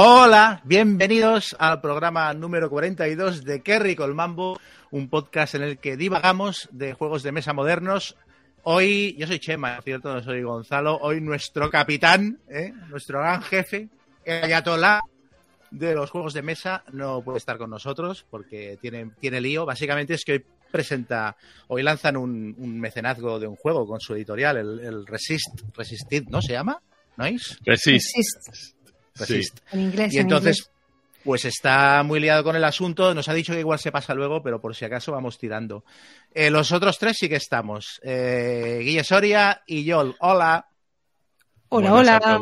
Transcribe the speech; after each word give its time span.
Hola, 0.00 0.62
bienvenidos 0.64 1.56
al 1.58 1.80
programa 1.80 2.32
número 2.32 2.70
42 2.70 3.42
de 3.42 3.62
Kerry 3.62 3.96
Colmambo, 3.96 4.60
un 4.92 5.08
podcast 5.08 5.56
en 5.56 5.62
el 5.64 5.78
que 5.78 5.96
divagamos 5.96 6.68
de 6.70 6.92
juegos 6.92 7.24
de 7.24 7.32
mesa 7.32 7.52
modernos. 7.52 8.16
Hoy, 8.62 9.16
yo 9.18 9.26
soy 9.26 9.40
Chema, 9.40 9.82
cierto, 9.82 10.14
no 10.14 10.22
soy 10.22 10.44
Gonzalo. 10.44 10.98
Hoy 10.98 11.20
nuestro 11.20 11.68
capitán, 11.68 12.38
¿eh? 12.48 12.72
nuestro 12.90 13.18
gran 13.18 13.42
jefe, 13.42 13.88
el 14.24 14.44
Ayatollah 14.44 15.00
de 15.72 15.94
los 15.96 16.12
juegos 16.12 16.32
de 16.32 16.42
mesa, 16.42 16.84
no 16.92 17.20
puede 17.22 17.38
estar 17.38 17.58
con 17.58 17.70
nosotros 17.70 18.24
porque 18.30 18.78
tiene, 18.80 19.10
tiene 19.18 19.40
lío. 19.40 19.66
Básicamente 19.66 20.14
es 20.14 20.24
que 20.24 20.34
hoy 20.34 20.44
presenta, 20.70 21.36
hoy 21.66 21.82
lanzan 21.82 22.16
un, 22.16 22.54
un 22.56 22.78
mecenazgo 22.78 23.40
de 23.40 23.48
un 23.48 23.56
juego 23.56 23.84
con 23.84 23.98
su 23.98 24.14
editorial, 24.14 24.58
el, 24.58 24.78
el 24.78 25.06
Resist, 25.08 25.60
Resistid, 25.76 26.28
¿no 26.28 26.40
se 26.40 26.52
llama? 26.52 26.80
¿No 27.16 27.24
es? 27.26 27.58
Resist. 27.64 28.16
Resist. 28.16 28.77
Resist. 29.18 29.58
En 29.72 29.80
inglés. 29.80 30.12
Y 30.12 30.16
en 30.16 30.22
entonces, 30.22 30.58
inglés. 30.58 31.22
pues 31.24 31.44
está 31.44 32.02
muy 32.02 32.20
liado 32.20 32.44
con 32.44 32.56
el 32.56 32.64
asunto. 32.64 33.14
Nos 33.14 33.28
ha 33.28 33.34
dicho 33.34 33.52
que 33.52 33.60
igual 33.60 33.78
se 33.78 33.92
pasa 33.92 34.14
luego, 34.14 34.42
pero 34.42 34.60
por 34.60 34.74
si 34.74 34.84
acaso 34.84 35.12
vamos 35.12 35.38
tirando. 35.38 35.84
Eh, 36.32 36.50
los 36.50 36.72
otros 36.72 36.98
tres 36.98 37.16
sí 37.18 37.28
que 37.28 37.36
estamos. 37.36 38.00
Eh, 38.02 38.80
Guille 38.82 39.04
Soria 39.04 39.62
y 39.66 39.84
Yol. 39.84 40.16
Hola. 40.20 40.66
Hola, 41.70 41.90
Buenas 41.90 42.22
hola. 42.24 42.40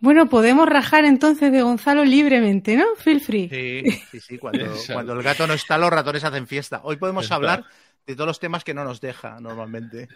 Bueno, 0.00 0.28
podemos 0.28 0.68
rajar 0.68 1.04
entonces 1.04 1.50
de 1.50 1.62
Gonzalo 1.62 2.04
libremente, 2.04 2.76
¿no? 2.76 2.94
Feel 2.96 3.20
free. 3.20 3.48
Sí, 3.48 3.90
sí, 4.10 4.20
sí. 4.20 4.38
Cuando, 4.92 5.12
el 5.12 5.22
gato 5.22 5.46
no 5.46 5.54
está, 5.54 5.76
los 5.78 5.90
ratones 5.90 6.22
hacen 6.24 6.46
fiesta. 6.46 6.80
Hoy 6.84 6.96
podemos 6.96 7.24
Está. 7.24 7.34
hablar 7.34 7.64
de 8.06 8.14
todos 8.14 8.28
los 8.28 8.40
temas 8.40 8.64
que 8.64 8.74
no 8.74 8.84
nos 8.84 9.00
deja 9.00 9.38
normalmente. 9.40 10.08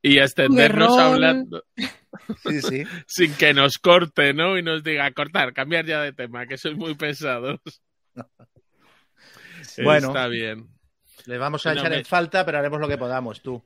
Y 0.00 0.18
extendernos 0.18 0.96
hablando 0.96 1.64
Sí, 2.44 2.60
sí. 2.62 2.84
sin 3.06 3.34
que 3.34 3.54
nos 3.54 3.78
corte, 3.78 4.34
¿no? 4.34 4.58
Y 4.58 4.62
nos 4.62 4.82
diga, 4.84 5.10
cortar, 5.12 5.52
cambiar 5.52 5.86
ya 5.86 6.00
de 6.02 6.12
tema, 6.12 6.46
que 6.46 6.58
sois 6.58 6.76
muy 6.76 6.94
pesados. 6.94 7.60
Bueno. 9.82 10.08
Está 10.08 10.26
bien. 10.28 10.66
Le 11.26 11.38
vamos 11.38 11.64
a 11.66 11.72
No, 11.74 11.80
echar 11.80 11.90
me- 11.92 11.98
en 11.98 12.04
falta, 12.04 12.44
pero 12.44 12.58
haremos 12.58 12.80
lo 12.80 12.88
que 12.88 12.98
podamos, 12.98 13.40
tú. 13.42 13.62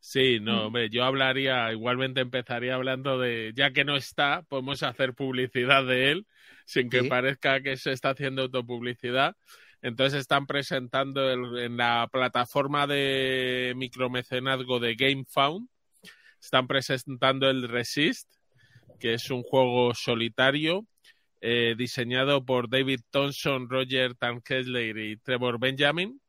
Sí, 0.00 0.38
no, 0.40 0.66
hombre, 0.66 0.90
yo 0.90 1.04
hablaría, 1.04 1.70
igualmente 1.72 2.20
empezaría 2.20 2.74
hablando 2.74 3.18
de, 3.18 3.52
ya 3.54 3.70
que 3.70 3.84
no 3.84 3.96
está, 3.96 4.42
podemos 4.48 4.82
hacer 4.82 5.14
publicidad 5.14 5.84
de 5.84 6.10
él, 6.10 6.26
sin 6.66 6.90
que 6.90 7.02
Sí. 7.02 7.08
parezca 7.08 7.60
que 7.60 7.76
se 7.76 7.92
está 7.92 8.10
haciendo 8.10 8.42
autopublicidad. 8.42 9.36
Entonces 9.82 10.20
están 10.20 10.46
presentando 10.46 11.30
el- 11.30 11.58
en 11.58 11.76
la 11.76 12.08
plataforma 12.10 12.86
de 12.86 13.72
micromecenazgo 13.76 14.80
de 14.80 14.94
GameFound, 14.94 15.68
están 16.44 16.66
presentando 16.66 17.48
el 17.48 17.68
Resist, 17.68 18.30
que 18.98 19.14
es 19.14 19.30
un 19.30 19.42
juego 19.42 19.94
solitario 19.94 20.86
eh, 21.40 21.74
diseñado 21.76 22.44
por 22.44 22.68
David 22.68 23.00
Thompson, 23.10 23.68
Roger 23.68 24.14
Tankesler 24.14 24.96
y 24.96 25.16
Trevor 25.16 25.58
Benjamin. 25.58 26.20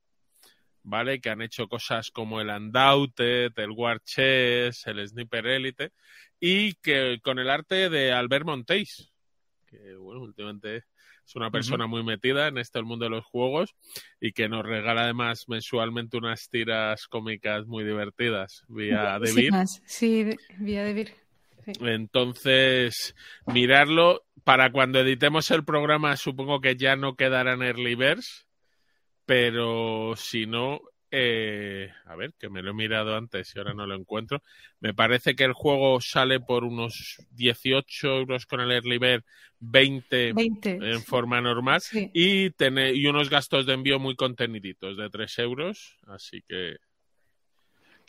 ¿vale? 0.85 1.19
Que 1.19 1.29
han 1.29 1.41
hecho 1.41 1.67
cosas 1.67 2.11
como 2.11 2.39
el 2.39 2.49
Undoubted, 2.49 3.51
el 3.57 3.71
War 3.71 3.99
Chess, 4.01 4.85
el 4.87 5.05
Sniper 5.07 5.47
Elite, 5.47 5.91
y 6.39 6.73
que 6.75 7.19
con 7.23 7.39
el 7.39 7.49
arte 7.49 7.89
de 7.89 8.11
Albert 8.11 8.45
Monteis, 8.45 9.11
que 9.65 9.95
bueno, 9.95 10.21
últimamente 10.21 10.83
es 11.25 11.35
una 11.35 11.49
persona 11.49 11.87
muy 11.87 12.03
metida 12.03 12.47
en 12.47 12.57
este 12.57 12.77
el 12.79 12.85
mundo 12.85 13.05
de 13.05 13.09
los 13.11 13.25
juegos 13.25 13.75
y 14.21 14.31
que 14.31 14.47
nos 14.47 14.63
regala 14.65 15.03
además 15.03 15.45
mensualmente 15.47 16.17
unas 16.17 16.49
tiras 16.49 17.07
cómicas 17.07 17.65
muy 17.65 17.83
divertidas 17.83 18.63
vía 18.67 19.19
Sí, 19.25 19.49
más. 19.49 19.81
Sí, 19.85 20.23
de- 20.23 20.37
vía 20.59 20.83
Debir. 20.83 21.13
Sí. 21.65 21.71
Entonces, 21.81 23.15
mirarlo 23.47 24.23
para 24.43 24.71
cuando 24.71 24.99
editemos 24.99 25.49
el 25.49 25.65
programa, 25.65 26.15
supongo 26.15 26.61
que 26.61 26.75
ya 26.75 26.95
no 26.95 27.15
quedará 27.15 27.53
en 27.53 27.63
Earlyverse, 27.63 28.45
pero 29.25 30.13
si 30.15 30.45
no, 30.45 30.81
eh, 31.17 31.91
a 32.05 32.15
ver, 32.15 32.33
que 32.37 32.49
me 32.49 32.61
lo 32.61 32.71
he 32.71 32.73
mirado 32.73 33.15
antes 33.15 33.55
y 33.55 33.59
ahora 33.59 33.73
no 33.73 33.85
lo 33.85 33.95
encuentro. 33.95 34.43
Me 34.81 34.93
parece 34.93 35.35
que 35.35 35.45
el 35.45 35.53
juego 35.53 36.01
sale 36.01 36.39
por 36.39 36.63
unos 36.63 37.17
18 37.31 38.07
euros 38.17 38.45
con 38.45 38.59
el 38.59 38.71
Earlyverse, 38.71 39.25
20 39.59 40.33
20. 40.33 40.71
en 40.81 41.01
forma 41.01 41.39
normal 41.41 41.79
Sí. 41.81 42.11
y, 42.13 42.49
tener, 42.51 42.95
y 42.95 43.07
unos 43.07 43.29
gastos 43.29 43.65
de 43.65 43.73
envío 43.73 43.99
muy 43.99 44.15
conteniditos 44.15 44.97
de 44.97 45.09
3 45.09 45.39
euros, 45.39 45.97
así 46.07 46.41
que 46.47 46.75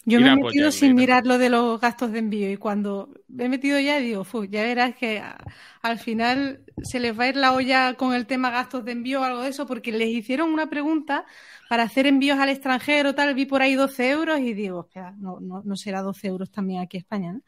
Yo 0.09 0.21
me 0.21 0.28
he 0.28 0.33
metido 0.33 0.71
sin 0.71 0.94
mirar 0.94 1.27
lo 1.27 1.37
de 1.37 1.49
los 1.50 1.81
gastos 1.81 2.12
de 2.12 2.21
envío 2.21 2.50
y 2.53 2.56
cuando 2.56 3.12
me 3.28 3.47
he 3.47 3.49
metido 3.49 3.81
ya 3.81 3.99
digo, 3.99 4.22
"Fu, 4.25 4.44
ya 4.44 4.62
verás 4.62 4.94
que 4.97 5.19
a- 5.19 5.37
al 5.83 5.99
final 5.99 6.65
se 6.83 7.00
les 7.00 7.19
va 7.19 7.25
a 7.25 7.28
ir 7.28 7.37
la 7.37 7.53
olla 7.55 7.94
con 7.94 8.15
el 8.15 8.27
tema 8.27 8.50
gastos 8.50 8.84
de 8.84 8.93
envío 8.93 9.21
o 9.21 9.25
algo 9.25 9.43
de 9.43 9.49
eso 9.50 9.67
porque 9.67 9.91
les 9.93 10.09
hicieron 10.11 10.53
una 10.53 10.69
pregunta 10.71 11.27
para 11.69 11.83
hacer 11.84 12.06
envíos 12.06 12.39
al 12.39 12.50
extranjero, 12.50 13.15
tal, 13.17 13.34
vi 13.34 13.47
por 13.47 13.62
ahí 13.62 13.75
12 13.75 14.09
euros 14.11 14.39
y 14.41 14.55
digo, 14.55 14.83
espera, 14.87 15.12
no, 15.19 15.41
no, 15.41 15.62
no 15.65 15.77
será 15.77 16.03
12 16.03 16.28
euros 16.28 16.50
también 16.53 16.81
aquí 16.83 16.99
en 16.99 17.00
España, 17.03 17.33
¿no? 17.33 17.41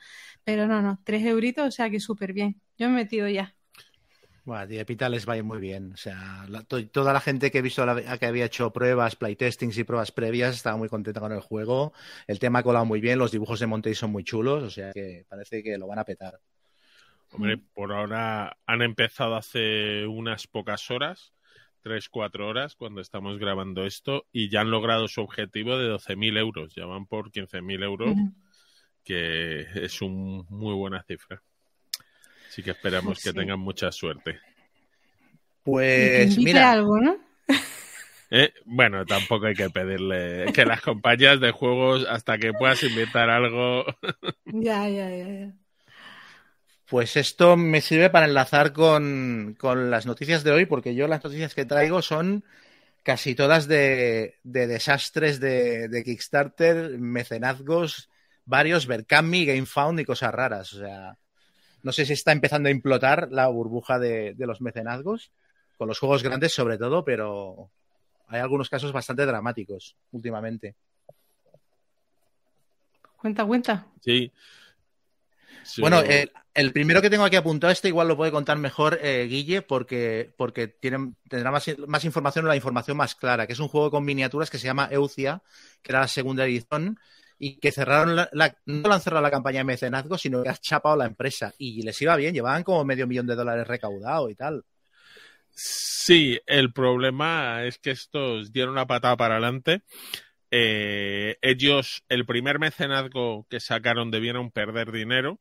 Pero 0.44 0.66
no, 0.66 0.82
no, 0.82 1.00
3 1.04 1.24
euritos, 1.24 1.66
o 1.68 1.70
sea 1.70 1.90
que 1.90 2.00
súper 2.00 2.32
bien. 2.32 2.60
Yo 2.76 2.88
me 2.88 2.94
he 3.00 3.04
metido 3.04 3.28
ya. 3.28 3.54
Bueno, 4.48 4.62
a 4.62 4.80
Epita 4.80 5.10
les 5.10 5.28
va 5.28 5.34
a 5.34 5.36
ir 5.36 5.44
muy 5.44 5.58
bien. 5.60 5.92
O 5.92 5.96
sea, 5.98 6.46
la- 6.48 6.62
to- 6.62 6.86
toda 6.88 7.12
la 7.12 7.20
gente 7.20 7.50
que 7.50 7.58
he 7.58 7.62
visto 7.62 7.84
la- 7.84 8.16
que 8.18 8.24
había 8.24 8.46
hecho 8.46 8.72
pruebas, 8.72 9.14
playtestings 9.14 9.76
y 9.76 9.84
pruebas 9.84 10.10
previas 10.10 10.54
estaba 10.54 10.78
muy 10.78 10.88
contenta 10.88 11.20
con 11.20 11.32
el 11.32 11.40
juego. 11.40 11.92
El 12.26 12.38
tema 12.38 12.60
ha 12.60 12.62
colado 12.62 12.86
muy 12.86 12.98
bien, 13.02 13.18
los 13.18 13.30
dibujos 13.30 13.60
de 13.60 13.66
Monte 13.66 13.94
son 13.94 14.10
muy 14.10 14.24
chulos, 14.24 14.62
o 14.62 14.70
sea 14.70 14.90
que 14.94 15.26
parece 15.28 15.62
que 15.62 15.76
lo 15.76 15.86
van 15.86 15.98
a 15.98 16.04
petar. 16.04 16.40
Hombre, 17.30 17.58
por 17.74 17.92
ahora 17.92 18.56
han 18.64 18.80
empezado 18.80 19.36
hace 19.36 20.06
unas 20.06 20.46
pocas 20.46 20.90
horas, 20.90 21.34
tres, 21.82 22.08
cuatro 22.08 22.48
horas, 22.48 22.74
cuando 22.74 23.02
estamos 23.02 23.38
grabando 23.38 23.84
esto, 23.84 24.24
y 24.32 24.48
ya 24.48 24.62
han 24.62 24.70
logrado 24.70 25.08
su 25.08 25.20
objetivo 25.20 25.76
de 25.76 25.88
12.000 25.88 26.38
euros. 26.38 26.74
Ya 26.74 26.86
van 26.86 27.04
por 27.04 27.30
15.000 27.30 27.82
euros, 27.82 28.16
que 29.04 29.66
es 29.74 30.00
una 30.00 30.42
muy 30.48 30.74
buena 30.74 31.02
cifra. 31.02 31.42
Así 32.58 32.62
que 32.64 32.72
esperamos 32.72 33.20
que 33.22 33.32
tengan 33.32 33.60
mucha 33.60 33.90
suerte. 33.92 34.40
Que 35.92 36.08
Pues 36.12 36.36
invite 36.36 36.58
mira, 36.58 36.64
algo, 36.64 36.98
¿no? 37.00 37.16
Eh, 38.30 38.52
Bueno, 38.66 39.06
tampoco 39.06 39.46
hay 39.46 39.54
que 39.56 39.70
pedirle 39.70 40.50
que 40.52 40.66
las 40.66 40.82
compañías 40.82 41.40
de 41.40 41.50
juegos, 41.50 42.06
hasta 42.08 42.38
que 42.38 42.52
puedas 42.54 42.82
invitar 42.82 43.30
algo, 43.30 43.84
Ya, 44.46 44.88
ya, 44.88 45.08
ya, 45.10 45.26
ya. 45.28 45.52
pues 46.86 47.16
esto 47.16 47.56
me 47.56 47.80
sirve 47.80 48.08
para 48.10 48.26
enlazar 48.26 48.72
con, 48.72 49.54
con 49.58 49.90
las 49.90 50.06
noticias 50.06 50.42
de 50.44 50.52
hoy, 50.52 50.64
porque 50.66 50.94
yo 50.94 51.06
las 51.08 51.22
noticias 51.22 51.54
que 51.54 51.66
traigo 51.66 52.00
son 52.02 52.44
casi 53.04 53.34
todas 53.34 53.68
de, 53.68 54.36
de 54.44 54.66
desastres 54.68 55.40
de, 55.40 55.88
de 55.88 56.04
Kickstarter, 56.04 56.98
mecenazgos, 56.98 58.10
varios, 58.46 58.86
Berkami, 58.86 59.46
GameFound 59.46 60.00
y 60.00 60.04
cosas 60.06 60.34
raras. 60.34 60.72
O 60.74 60.80
sea, 60.80 61.18
no 61.82 61.92
sé 61.92 62.04
si 62.06 62.12
está 62.12 62.32
empezando 62.32 62.68
a 62.68 62.72
implotar 62.72 63.28
la 63.30 63.46
burbuja 63.48 63.98
de, 63.98 64.34
de 64.34 64.46
los 64.46 64.60
mecenazgos, 64.60 65.30
con 65.76 65.88
los 65.88 65.98
juegos 65.98 66.22
grandes 66.22 66.52
sobre 66.52 66.78
todo, 66.78 67.04
pero 67.04 67.70
hay 68.28 68.40
algunos 68.40 68.68
casos 68.68 68.92
bastante 68.92 69.24
dramáticos 69.26 69.96
últimamente. 70.12 70.74
Cuenta, 73.16 73.44
cuenta. 73.44 73.86
sí. 74.00 74.32
Sí, 75.64 75.82
Bueno, 75.82 75.98
o- 75.98 76.02
el, 76.02 76.32
el 76.54 76.72
primero 76.72 77.02
que 77.02 77.10
tengo 77.10 77.24
aquí 77.24 77.36
apuntado, 77.36 77.70
este 77.72 77.88
igual 77.88 78.08
lo 78.08 78.16
puede 78.16 78.32
contar 78.32 78.56
mejor 78.58 78.98
eh, 79.02 79.26
Guille, 79.28 79.60
porque, 79.62 80.32
porque 80.36 80.66
tiene, 80.66 81.12
tendrá 81.28 81.50
más, 81.50 81.66
más 81.86 82.04
información 82.04 82.44
o 82.44 82.48
la 82.48 82.56
información 82.56 82.96
más 82.96 83.14
clara, 83.14 83.46
que 83.46 83.52
es 83.52 83.58
un 83.60 83.68
juego 83.68 83.90
con 83.90 84.04
miniaturas 84.04 84.50
que 84.50 84.58
se 84.58 84.66
llama 84.66 84.88
Eucia, 84.90 85.42
que 85.82 85.92
era 85.92 86.00
la 86.00 86.08
segunda 86.08 86.44
edición, 86.44 86.98
y 87.38 87.58
que 87.58 87.72
cerraron 87.72 88.16
la, 88.16 88.28
la- 88.32 88.56
no 88.66 88.92
han 88.92 89.00
cerrado 89.00 89.22
la 89.22 89.30
campaña 89.30 89.58
de 89.60 89.64
mecenazgo, 89.64 90.18
sino 90.18 90.42
que 90.42 90.48
ha 90.50 90.56
chapado 90.56 90.96
la 90.96 91.06
empresa. 91.06 91.52
Y 91.58 91.82
les 91.82 92.00
iba 92.02 92.16
bien, 92.16 92.34
llevaban 92.34 92.64
como 92.64 92.84
medio 92.84 93.06
millón 93.06 93.26
de 93.26 93.36
dólares 93.36 93.66
recaudado 93.68 94.28
y 94.30 94.34
tal. 94.34 94.64
Sí, 95.50 96.38
el 96.46 96.72
problema 96.72 97.64
es 97.64 97.78
que 97.78 97.90
estos 97.90 98.52
dieron 98.52 98.72
una 98.72 98.86
patada 98.86 99.16
para 99.16 99.34
adelante. 99.34 99.82
Eh, 100.50 101.36
ellos, 101.42 102.04
el 102.08 102.26
primer 102.26 102.58
mecenazgo 102.58 103.46
que 103.50 103.60
sacaron 103.60 104.10
debieron 104.10 104.50
perder 104.52 104.92
dinero. 104.92 105.40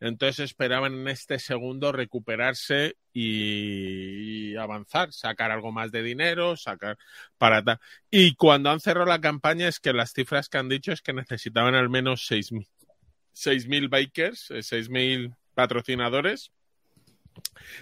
Entonces 0.00 0.40
esperaban 0.40 0.94
en 0.94 1.08
este 1.08 1.38
segundo 1.38 1.92
recuperarse 1.92 2.96
y, 3.12 4.54
avanzar, 4.56 5.12
sacar 5.12 5.50
algo 5.50 5.72
más 5.72 5.90
de 5.90 6.02
dinero, 6.02 6.56
sacar 6.56 6.98
para 7.38 7.62
tal. 7.62 7.80
Y 8.10 8.34
cuando 8.34 8.70
han 8.70 8.80
cerrado 8.80 9.06
la 9.06 9.20
campaña 9.20 9.68
es 9.68 9.80
que 9.80 9.92
las 9.92 10.12
cifras 10.12 10.48
que 10.48 10.58
han 10.58 10.68
dicho 10.68 10.92
es 10.92 11.02
que 11.02 11.12
necesitaban 11.12 11.74
al 11.74 11.88
menos 11.88 12.30
6.000 12.30 12.66
6.000 13.34 13.90
bakers, 13.90 14.50
eh, 14.50 14.62
6.000 14.62 15.36
patrocinadores 15.54 16.52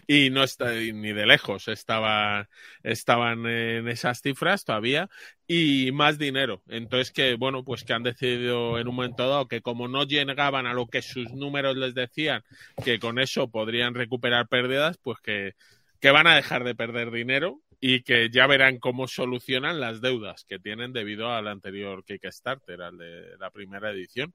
y 0.06 0.30
no 0.30 0.44
está 0.44 0.72
ni 0.72 1.12
de 1.12 1.26
lejos 1.26 1.68
estaba, 1.68 2.48
estaban 2.82 3.46
en 3.46 3.88
esas 3.88 4.20
cifras 4.20 4.64
todavía 4.64 5.08
y 5.46 5.90
más 5.92 6.18
dinero. 6.18 6.62
Entonces 6.68 7.12
que 7.12 7.34
bueno, 7.34 7.64
pues 7.64 7.84
que 7.84 7.92
han 7.92 8.02
decidido 8.02 8.78
en 8.78 8.88
un 8.88 8.96
momento 8.96 9.28
dado 9.28 9.48
que 9.48 9.60
como 9.60 9.88
no 9.88 10.04
llegaban 10.04 10.66
a 10.66 10.74
lo 10.74 10.86
que 10.86 11.02
sus 11.02 11.32
números 11.32 11.76
les 11.76 11.94
decían, 11.94 12.42
que 12.84 12.98
con 12.98 13.18
eso 13.18 13.50
podrían 13.50 13.94
recuperar 13.94 14.48
pérdidas, 14.48 14.98
pues 15.02 15.18
que, 15.20 15.54
que 16.00 16.10
van 16.10 16.26
a 16.26 16.36
dejar 16.36 16.64
de 16.64 16.74
perder 16.74 17.10
dinero 17.10 17.60
y 17.80 18.02
que 18.02 18.30
ya 18.30 18.46
verán 18.46 18.78
cómo 18.78 19.08
solucionan 19.08 19.80
las 19.80 20.00
deudas 20.00 20.44
que 20.44 20.58
tienen 20.58 20.92
debido 20.92 21.30
al 21.30 21.48
anterior 21.48 22.04
Kickstarter, 22.04 22.80
al 22.80 22.96
de 22.96 23.36
la 23.38 23.50
primera 23.50 23.90
edición. 23.90 24.32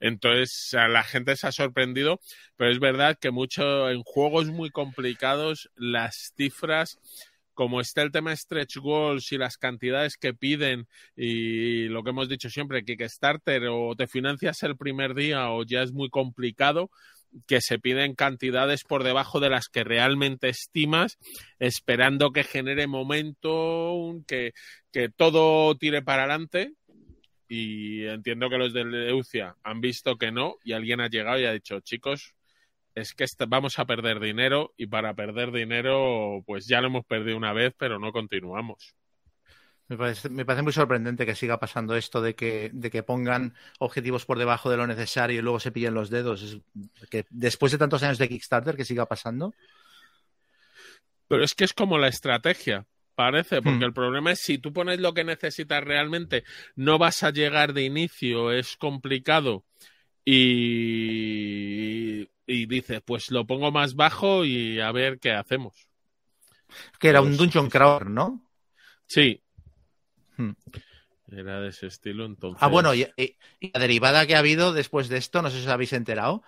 Entonces, 0.00 0.70
la 0.72 1.04
gente 1.04 1.36
se 1.36 1.46
ha 1.46 1.52
sorprendido, 1.52 2.20
pero 2.56 2.70
es 2.70 2.80
verdad 2.80 3.18
que 3.20 3.30
mucho 3.30 3.90
en 3.90 4.02
juegos 4.02 4.46
muy 4.46 4.70
complicados 4.70 5.70
las 5.76 6.32
cifras 6.36 6.98
como 7.60 7.82
está 7.82 8.00
el 8.00 8.10
tema 8.10 8.34
stretch 8.34 8.78
goals 8.78 9.32
y 9.32 9.36
las 9.36 9.58
cantidades 9.58 10.16
que 10.16 10.32
piden 10.32 10.88
y 11.14 11.88
lo 11.88 12.02
que 12.02 12.08
hemos 12.08 12.26
dicho 12.26 12.48
siempre, 12.48 12.84
Kickstarter 12.86 13.64
o 13.68 13.94
te 13.94 14.06
financias 14.06 14.62
el 14.62 14.78
primer 14.78 15.14
día 15.14 15.50
o 15.50 15.62
ya 15.64 15.82
es 15.82 15.92
muy 15.92 16.08
complicado, 16.08 16.90
que 17.46 17.60
se 17.60 17.78
piden 17.78 18.14
cantidades 18.14 18.84
por 18.84 19.04
debajo 19.04 19.40
de 19.40 19.50
las 19.50 19.68
que 19.68 19.84
realmente 19.84 20.48
estimas, 20.48 21.18
esperando 21.58 22.32
que 22.32 22.44
genere 22.44 22.86
momento, 22.86 24.14
que, 24.26 24.52
que 24.90 25.10
todo 25.10 25.76
tire 25.76 26.00
para 26.00 26.24
adelante 26.24 26.72
y 27.52 28.06
entiendo 28.06 28.48
que 28.48 28.58
los 28.58 28.72
de 28.72 28.84
Leucia 28.84 29.56
han 29.64 29.80
visto 29.80 30.16
que 30.16 30.30
no 30.30 30.58
y 30.62 30.72
alguien 30.72 31.00
ha 31.00 31.08
llegado 31.08 31.40
y 31.40 31.46
ha 31.46 31.52
dicho, 31.52 31.80
chicos, 31.80 32.36
es 32.94 33.12
que 33.12 33.26
vamos 33.48 33.80
a 33.80 33.86
perder 33.86 34.20
dinero 34.20 34.72
y 34.76 34.86
para 34.86 35.14
perder 35.14 35.50
dinero 35.50 36.44
pues 36.46 36.68
ya 36.68 36.80
lo 36.80 36.86
hemos 36.86 37.04
perdido 37.04 37.36
una 37.36 37.52
vez, 37.52 37.74
pero 37.76 37.98
no 37.98 38.12
continuamos. 38.12 38.94
Me 39.88 39.96
parece, 39.96 40.28
me 40.28 40.44
parece, 40.44 40.62
muy 40.62 40.72
sorprendente 40.72 41.26
que 41.26 41.34
siga 41.34 41.58
pasando 41.58 41.96
esto 41.96 42.22
de 42.22 42.36
que, 42.36 42.70
de 42.72 42.88
que 42.88 43.02
pongan 43.02 43.56
objetivos 43.80 44.26
por 44.26 44.38
debajo 44.38 44.70
de 44.70 44.76
lo 44.76 44.86
necesario 44.86 45.40
y 45.40 45.42
luego 45.42 45.58
se 45.58 45.72
pillen 45.72 45.94
los 45.94 46.08
dedos. 46.08 46.60
que 47.10 47.26
después 47.30 47.72
de 47.72 47.78
tantos 47.78 48.04
años 48.04 48.18
de 48.18 48.28
Kickstarter 48.28 48.76
que 48.76 48.84
siga 48.84 49.06
pasando. 49.06 49.52
Pero 51.26 51.42
es 51.42 51.56
que 51.56 51.64
es 51.64 51.72
como 51.72 51.98
la 51.98 52.06
estrategia 52.06 52.86
parece, 53.14 53.62
porque 53.62 53.80
hmm. 53.80 53.84
el 53.84 53.92
problema 53.92 54.32
es 54.32 54.40
si 54.40 54.58
tú 54.58 54.72
pones 54.72 55.00
lo 55.00 55.14
que 55.14 55.24
necesitas 55.24 55.82
realmente, 55.82 56.44
no 56.76 56.98
vas 56.98 57.22
a 57.22 57.30
llegar 57.30 57.72
de 57.72 57.84
inicio, 57.84 58.52
es 58.52 58.76
complicado 58.76 59.64
y, 60.24 61.10
y 62.46 62.66
dices, 62.66 63.02
pues 63.04 63.30
lo 63.30 63.46
pongo 63.46 63.70
más 63.70 63.94
bajo 63.94 64.44
y 64.44 64.80
a 64.80 64.92
ver 64.92 65.18
qué 65.18 65.32
hacemos. 65.32 65.88
Que 66.98 67.08
era 67.08 67.20
un 67.20 67.28
pues, 67.28 67.38
dungeon 67.38 67.68
crawler, 67.68 68.10
¿no? 68.10 68.44
Sí. 69.06 69.42
Hmm. 70.36 70.52
Era 71.32 71.60
de 71.60 71.68
ese 71.68 71.86
estilo, 71.86 72.24
entonces. 72.24 72.62
Ah, 72.62 72.68
bueno, 72.68 72.94
y, 72.94 73.06
la 73.60 73.80
derivada 73.80 74.26
que 74.26 74.34
ha 74.34 74.40
habido 74.40 74.72
después 74.72 75.08
de 75.08 75.18
esto, 75.18 75.42
no 75.42 75.50
sé 75.50 75.58
si 75.58 75.66
os 75.66 75.68
habéis 75.68 75.92
enterado, 75.92 76.42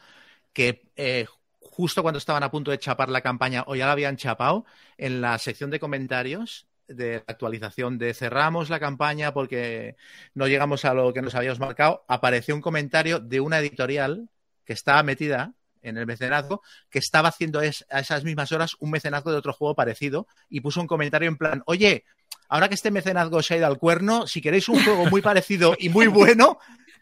que 0.52 0.82
eh, 0.96 1.26
justo 1.70 2.02
cuando 2.02 2.18
estaban 2.18 2.42
a 2.42 2.50
punto 2.50 2.70
de 2.70 2.78
chapar 2.78 3.08
la 3.08 3.20
campaña 3.20 3.64
o 3.66 3.74
ya 3.74 3.86
la 3.86 3.92
habían 3.92 4.16
chapado, 4.16 4.64
en 4.98 5.20
la 5.20 5.38
sección 5.38 5.70
de 5.70 5.80
comentarios 5.80 6.66
de 6.88 7.14
la 7.14 7.24
actualización 7.26 7.98
de 7.98 8.14
cerramos 8.14 8.70
la 8.70 8.80
campaña 8.80 9.32
porque 9.32 9.96
no 10.34 10.46
llegamos 10.46 10.84
a 10.84 10.94
lo 10.94 11.12
que 11.12 11.22
nos 11.22 11.34
habíamos 11.34 11.60
marcado, 11.60 12.04
apareció 12.08 12.54
un 12.54 12.60
comentario 12.60 13.18
de 13.18 13.40
una 13.40 13.58
editorial 13.58 14.28
que 14.64 14.72
estaba 14.72 15.02
metida 15.02 15.54
en 15.80 15.96
el 15.96 16.06
mecenazgo, 16.06 16.62
que 16.90 17.00
estaba 17.00 17.28
haciendo 17.28 17.58
a 17.58 17.64
esas 17.64 18.22
mismas 18.22 18.52
horas 18.52 18.76
un 18.78 18.90
mecenazgo 18.90 19.32
de 19.32 19.38
otro 19.38 19.52
juego 19.52 19.74
parecido 19.74 20.28
y 20.48 20.60
puso 20.60 20.80
un 20.80 20.86
comentario 20.86 21.28
en 21.28 21.36
plan, 21.36 21.62
oye, 21.66 22.04
ahora 22.48 22.68
que 22.68 22.74
este 22.74 22.92
mecenazgo 22.92 23.42
se 23.42 23.54
ha 23.54 23.56
ido 23.56 23.66
al 23.66 23.78
cuerno, 23.78 24.26
si 24.26 24.40
queréis 24.40 24.68
un 24.68 24.82
juego 24.84 25.06
muy 25.06 25.22
parecido 25.22 25.74
y 25.78 25.88
muy 25.88 26.06
bueno, 26.06 26.58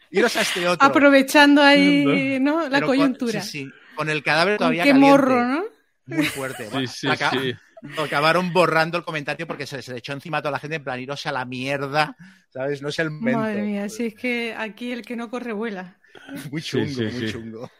iros 0.09 0.35
a 0.35 0.41
este 0.41 0.67
otro. 0.67 0.87
Aprovechando 0.87 1.61
ahí, 1.61 2.39
¿no? 2.39 2.67
La 2.69 2.81
coyuntura. 2.81 3.41
sí, 3.41 3.65
sí 3.65 3.71
con 3.95 4.09
el 4.09 4.23
cadáver 4.23 4.57
todavía 4.57 4.83
Qué 4.83 4.93
morro, 4.93 5.45
¿no? 5.45 5.63
Muy 6.05 6.25
fuerte. 6.25 6.69
sí, 6.87 6.87
sí, 6.87 7.07
sí. 7.31 7.55
Acabaron 7.97 8.53
borrando 8.53 8.97
el 8.97 9.03
comentario 9.03 9.47
porque 9.47 9.65
se, 9.65 9.81
le 9.91 9.97
echó 9.97 10.13
encima 10.13 10.37
a 10.37 10.41
toda 10.41 10.51
la 10.51 10.59
gente 10.59 10.75
en 10.75 10.83
plan, 10.83 10.99
iros 10.99 11.25
a 11.25 11.31
la 11.31 11.45
mierda, 11.45 12.15
¿sabes? 12.49 12.81
No 12.81 12.89
es 12.89 12.99
el 12.99 13.09
momento. 13.09 13.39
Madre 13.39 13.63
mía, 13.63 13.89
si 13.89 14.07
es 14.07 14.13
que 14.13 14.53
aquí 14.55 14.91
el 14.91 15.01
que 15.01 15.15
no 15.15 15.29
corre 15.29 15.53
vuela. 15.53 15.97
Muy 16.51 16.61
chungo, 16.61 17.01
muy 17.11 17.31
chungo. 17.31 17.71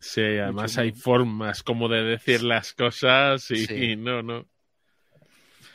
Sí, 0.00 0.22
además 0.22 0.76
hay 0.78 0.92
formas 0.92 1.62
como 1.62 1.88
de 1.88 2.02
decir 2.02 2.42
las 2.42 2.72
cosas 2.72 3.48
y, 3.50 3.96
no, 3.96 4.22
no. 4.22 4.46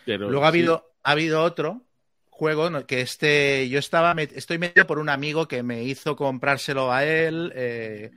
Pero, 0.06 0.30
Luego 0.30 0.46
ha 0.46 0.50
habido, 0.50 0.96
ha 1.04 1.12
habido 1.12 1.42
otro 1.44 1.86
juego 2.30 2.86
que 2.86 3.02
este 3.02 3.70
yo 3.70 3.80
estaba 3.80 4.14
estoy 4.14 4.58
medio 4.58 4.88
por 4.88 5.00
un 5.00 5.08
amigo 5.08 5.48
que 5.48 5.64
me 5.64 5.84
hizo 5.84 6.16
comprárselo 6.16 6.92
a 6.92 7.06
él 7.06 7.54
eh, 7.56 8.12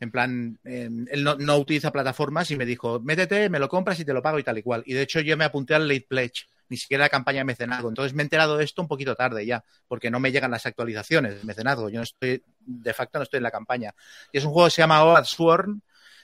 en 0.00 0.10
plan, 0.10 0.58
em, 0.64 1.06
él 1.10 1.22
no, 1.22 1.56
utiliza 1.58 1.92
plataformas 1.92 2.50
y 2.50 2.56
me 2.56 2.64
dijo, 2.64 3.00
métete, 3.00 3.50
me 3.50 3.58
lo 3.58 3.68
compras 3.68 4.00
y 4.00 4.04
te 4.04 4.14
lo 4.14 4.22
pago 4.22 4.38
y 4.38 4.42
tal 4.42 4.56
y 4.56 4.62
cual. 4.62 4.82
Y 4.86 4.94
de 4.94 5.02
hecho 5.02 5.20
yo 5.20 5.36
me 5.36 5.44
apunté 5.44 5.74
al 5.74 5.86
late 5.86 6.06
pledge, 6.08 6.46
ni 6.70 6.78
siquiera 6.78 7.04
la 7.04 7.10
campaña 7.10 7.40
de 7.40 7.44
mecenazgo. 7.44 7.90
Entonces 7.90 8.14
me 8.14 8.22
he 8.22 8.24
enterado 8.24 8.56
de 8.56 8.64
esto 8.64 8.80
un 8.80 8.88
poquito 8.88 9.14
tarde 9.14 9.44
ya, 9.44 9.62
porque 9.86 10.10
no 10.10 10.18
me 10.18 10.32
llegan 10.32 10.50
las 10.50 10.64
actualizaciones 10.64 11.38
de 11.38 11.44
mecenazgo. 11.44 11.90
Yo 11.90 12.00
estoy, 12.00 12.42
de 12.60 12.94
facto 12.94 13.18
no 13.18 13.24
estoy 13.24 13.38
en 13.38 13.44
la 13.44 13.50
campaña. 13.50 13.94
Y 14.32 14.38
es 14.38 14.44
un 14.44 14.52
juego 14.52 14.68
que 14.68 14.74
se 14.74 14.82
llama 14.82 15.04
Oath 15.04 15.26
Sworn, 15.26 15.82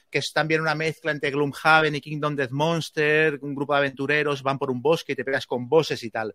que 0.09 0.19
es 0.19 0.31
también 0.33 0.61
una 0.61 0.73
mezcla 0.73 1.11
entre 1.11 1.29
Gloomhaven 1.29 1.93
y 1.93 2.01
Kingdom 2.01 2.35
Death 2.35 2.51
Monster, 2.51 3.37
un 3.41 3.53
grupo 3.53 3.73
de 3.73 3.79
aventureros 3.79 4.41
van 4.41 4.57
por 4.57 4.71
un 4.71 4.81
bosque 4.81 5.11
y 5.11 5.15
te 5.15 5.25
pegas 5.25 5.45
con 5.45 5.69
bosses 5.69 6.01
y 6.03 6.09
tal. 6.09 6.33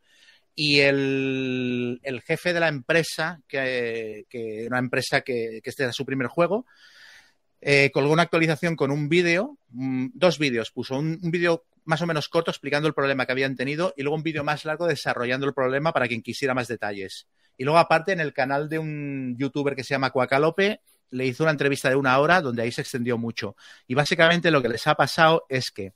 Y 0.55 0.81
el, 0.81 2.23
jefe 2.25 2.53
de 2.53 2.61
la 2.61 2.69
empresa, 2.69 3.41
que, 3.49 4.27
una 4.69 4.79
empresa 4.79 5.23
que, 5.23 5.61
que 5.61 5.71
este 5.71 5.85
era 5.85 5.93
su 5.93 6.05
primer 6.05 6.29
juego, 6.29 6.67
eh, 7.65 7.93
colgó 7.93 8.13
una 8.13 8.25
actualización 8.25 8.75
con 8.75 8.91
un 8.91 9.09
vídeo, 9.09 9.57
mm, 9.71 10.09
dos 10.15 10.39
vídeos, 10.41 10.73
puso 10.73 10.97
un, 10.97 11.21
vídeo 11.23 11.65
más 11.85 12.03
o 12.03 12.07
menos 12.07 12.29
corto 12.29 12.51
explicando 12.51 12.89
el 12.89 12.95
problema 12.95 13.25
que 13.25 13.31
habían 13.31 13.55
tenido 13.55 13.95
y 13.97 14.03
luego 14.03 14.17
un 14.17 14.25
vídeo 14.25 14.43
más 14.43 14.65
largo 14.65 14.89
desarrollando 14.89 15.47
el 15.47 15.55
problema 15.55 15.93
para 15.93 16.09
quien 16.09 16.23
quisiera 16.23 16.55
más 16.55 16.67
detalles. 16.67 17.29
Y 17.57 17.63
luego 17.63 17.79
aparte 17.79 18.11
en 18.11 18.19
el 18.19 18.33
canal 18.33 18.69
de 18.69 18.81
un 18.81 19.37
youtuber 19.39 19.77
que 19.77 19.85
se 19.85 19.95
llama 19.95 20.11
Cuacalope 20.11 20.81
le 21.11 21.27
hizo 21.27 21.45
una 21.45 21.53
entrevista 21.53 21.89
de 21.89 21.95
una 21.95 22.19
hora 22.19 22.41
donde 22.41 22.63
ahí 22.63 22.73
se 22.73 22.81
extendió 22.81 23.17
mucho. 23.17 23.55
Y 23.87 23.95
básicamente 23.95 24.51
lo 24.51 24.61
que 24.61 24.69
les 24.69 24.85
ha 24.89 24.97
pasado 24.97 25.47
es 25.49 25.71
que 25.71 25.93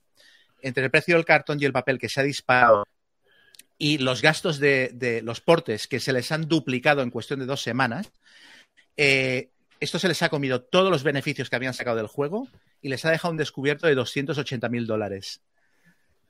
entre 0.62 0.84
el 0.84 0.90
precio 0.92 1.16
del 1.16 1.24
cartón 1.24 1.58
y 1.60 1.64
el 1.64 1.72
papel 1.72 1.98
que 1.98 2.08
se 2.08 2.20
ha 2.20 2.24
disparado 2.24 2.86
y 3.76 3.98
los 3.98 4.22
gastos 4.22 4.60
de, 4.60 5.20
los 5.24 5.40
portes 5.40 5.88
que 5.88 5.98
se 5.98 6.12
les 6.12 6.30
han 6.30 6.46
duplicado 6.46 7.02
en 7.02 7.10
cuestión 7.10 7.40
de 7.40 7.46
dos 7.46 7.60
semanas, 7.60 8.12
eh, 8.96 9.50
esto 9.80 9.98
se 9.98 10.08
les 10.08 10.22
ha 10.22 10.28
comido 10.28 10.62
todos 10.62 10.90
los 10.90 11.02
beneficios 11.02 11.50
que 11.50 11.56
habían 11.56 11.74
sacado 11.74 11.96
del 11.96 12.06
juego 12.06 12.48
y 12.80 12.88
les 12.88 13.04
ha 13.04 13.10
dejado 13.10 13.32
un 13.32 13.38
descubierto 13.38 13.86
de 13.86 13.94
280 13.94 14.68
mil 14.68 14.86
dólares. 14.86 15.40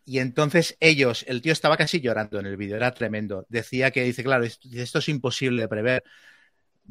Y 0.05 0.21
entonces 0.21 0.77
ellos, 0.79 1.25
el 1.27 1.43
tío 1.43 1.53
estaba 1.53 1.77
casi 1.77 2.01
llorando 2.01 2.39
en 2.39 2.47
el 2.47 2.57
vídeo, 2.57 2.77
era 2.77 2.93
tremendo. 2.95 3.45
Decía 3.49 3.91
que, 3.91 4.05
dice, 4.05 4.23
claro, 4.23 4.45
esto 4.45 4.99
es 4.99 5.09
imposible 5.09 5.63
de 5.63 5.69
prever. 5.69 6.05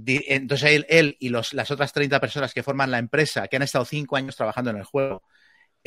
Entonces 0.05 0.83
él, 0.89 1.15
y 1.19 1.29
las 1.29 1.71
otras 1.71 1.93
30 1.93 2.19
personas 2.19 2.53
que 2.53 2.63
forman 2.63 2.91
la 2.91 2.97
empresa, 2.99 3.47
que 3.47 3.55
han 3.55 3.61
estado 3.61 3.85
cinco 3.85 4.17
años 4.17 4.35
trabajando 4.35 4.71
en 4.71 4.77
el 4.77 4.83
juego, 4.83 5.23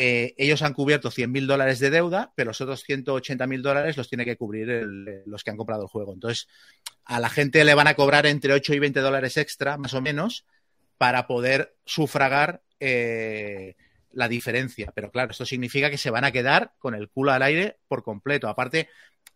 eh, 0.00 0.34
ellos 0.38 0.62
han 0.62 0.74
cubierto 0.74 1.10
100 1.10 1.30
mil 1.30 1.46
dólares 1.46 1.80
de 1.80 1.90
deuda, 1.90 2.32
pero 2.36 2.50
los 2.50 2.60
otros 2.60 2.84
180 2.84 3.46
mil 3.46 3.62
dólares 3.62 3.96
los 3.96 4.08
tiene 4.08 4.24
que 4.24 4.36
cubrir 4.36 4.86
los 5.26 5.42
que 5.42 5.50
han 5.50 5.56
comprado 5.56 5.82
el 5.82 5.88
juego. 5.88 6.14
Entonces, 6.14 6.46
a 7.04 7.18
la 7.18 7.28
gente 7.28 7.64
le 7.64 7.74
van 7.74 7.88
a 7.88 7.94
cobrar 7.94 8.24
entre 8.24 8.54
8 8.54 8.74
y 8.74 8.78
20 8.78 9.00
dólares 9.00 9.36
extra, 9.36 9.76
más 9.76 9.94
o 9.94 10.00
menos, 10.00 10.46
para 10.98 11.26
poder 11.26 11.76
sufragar 11.84 12.62
eh, 12.80 13.76
la 14.12 14.28
diferencia. 14.28 14.92
Pero 14.94 15.10
claro, 15.10 15.30
esto 15.30 15.46
significa 15.46 15.90
que 15.90 15.98
se 15.98 16.10
van 16.10 16.24
a 16.24 16.32
quedar 16.32 16.74
con 16.78 16.94
el 16.94 17.08
culo 17.08 17.32
al 17.32 17.42
aire 17.42 17.78
por 17.88 18.02
completo. 18.02 18.48
Aparte, 18.48 18.88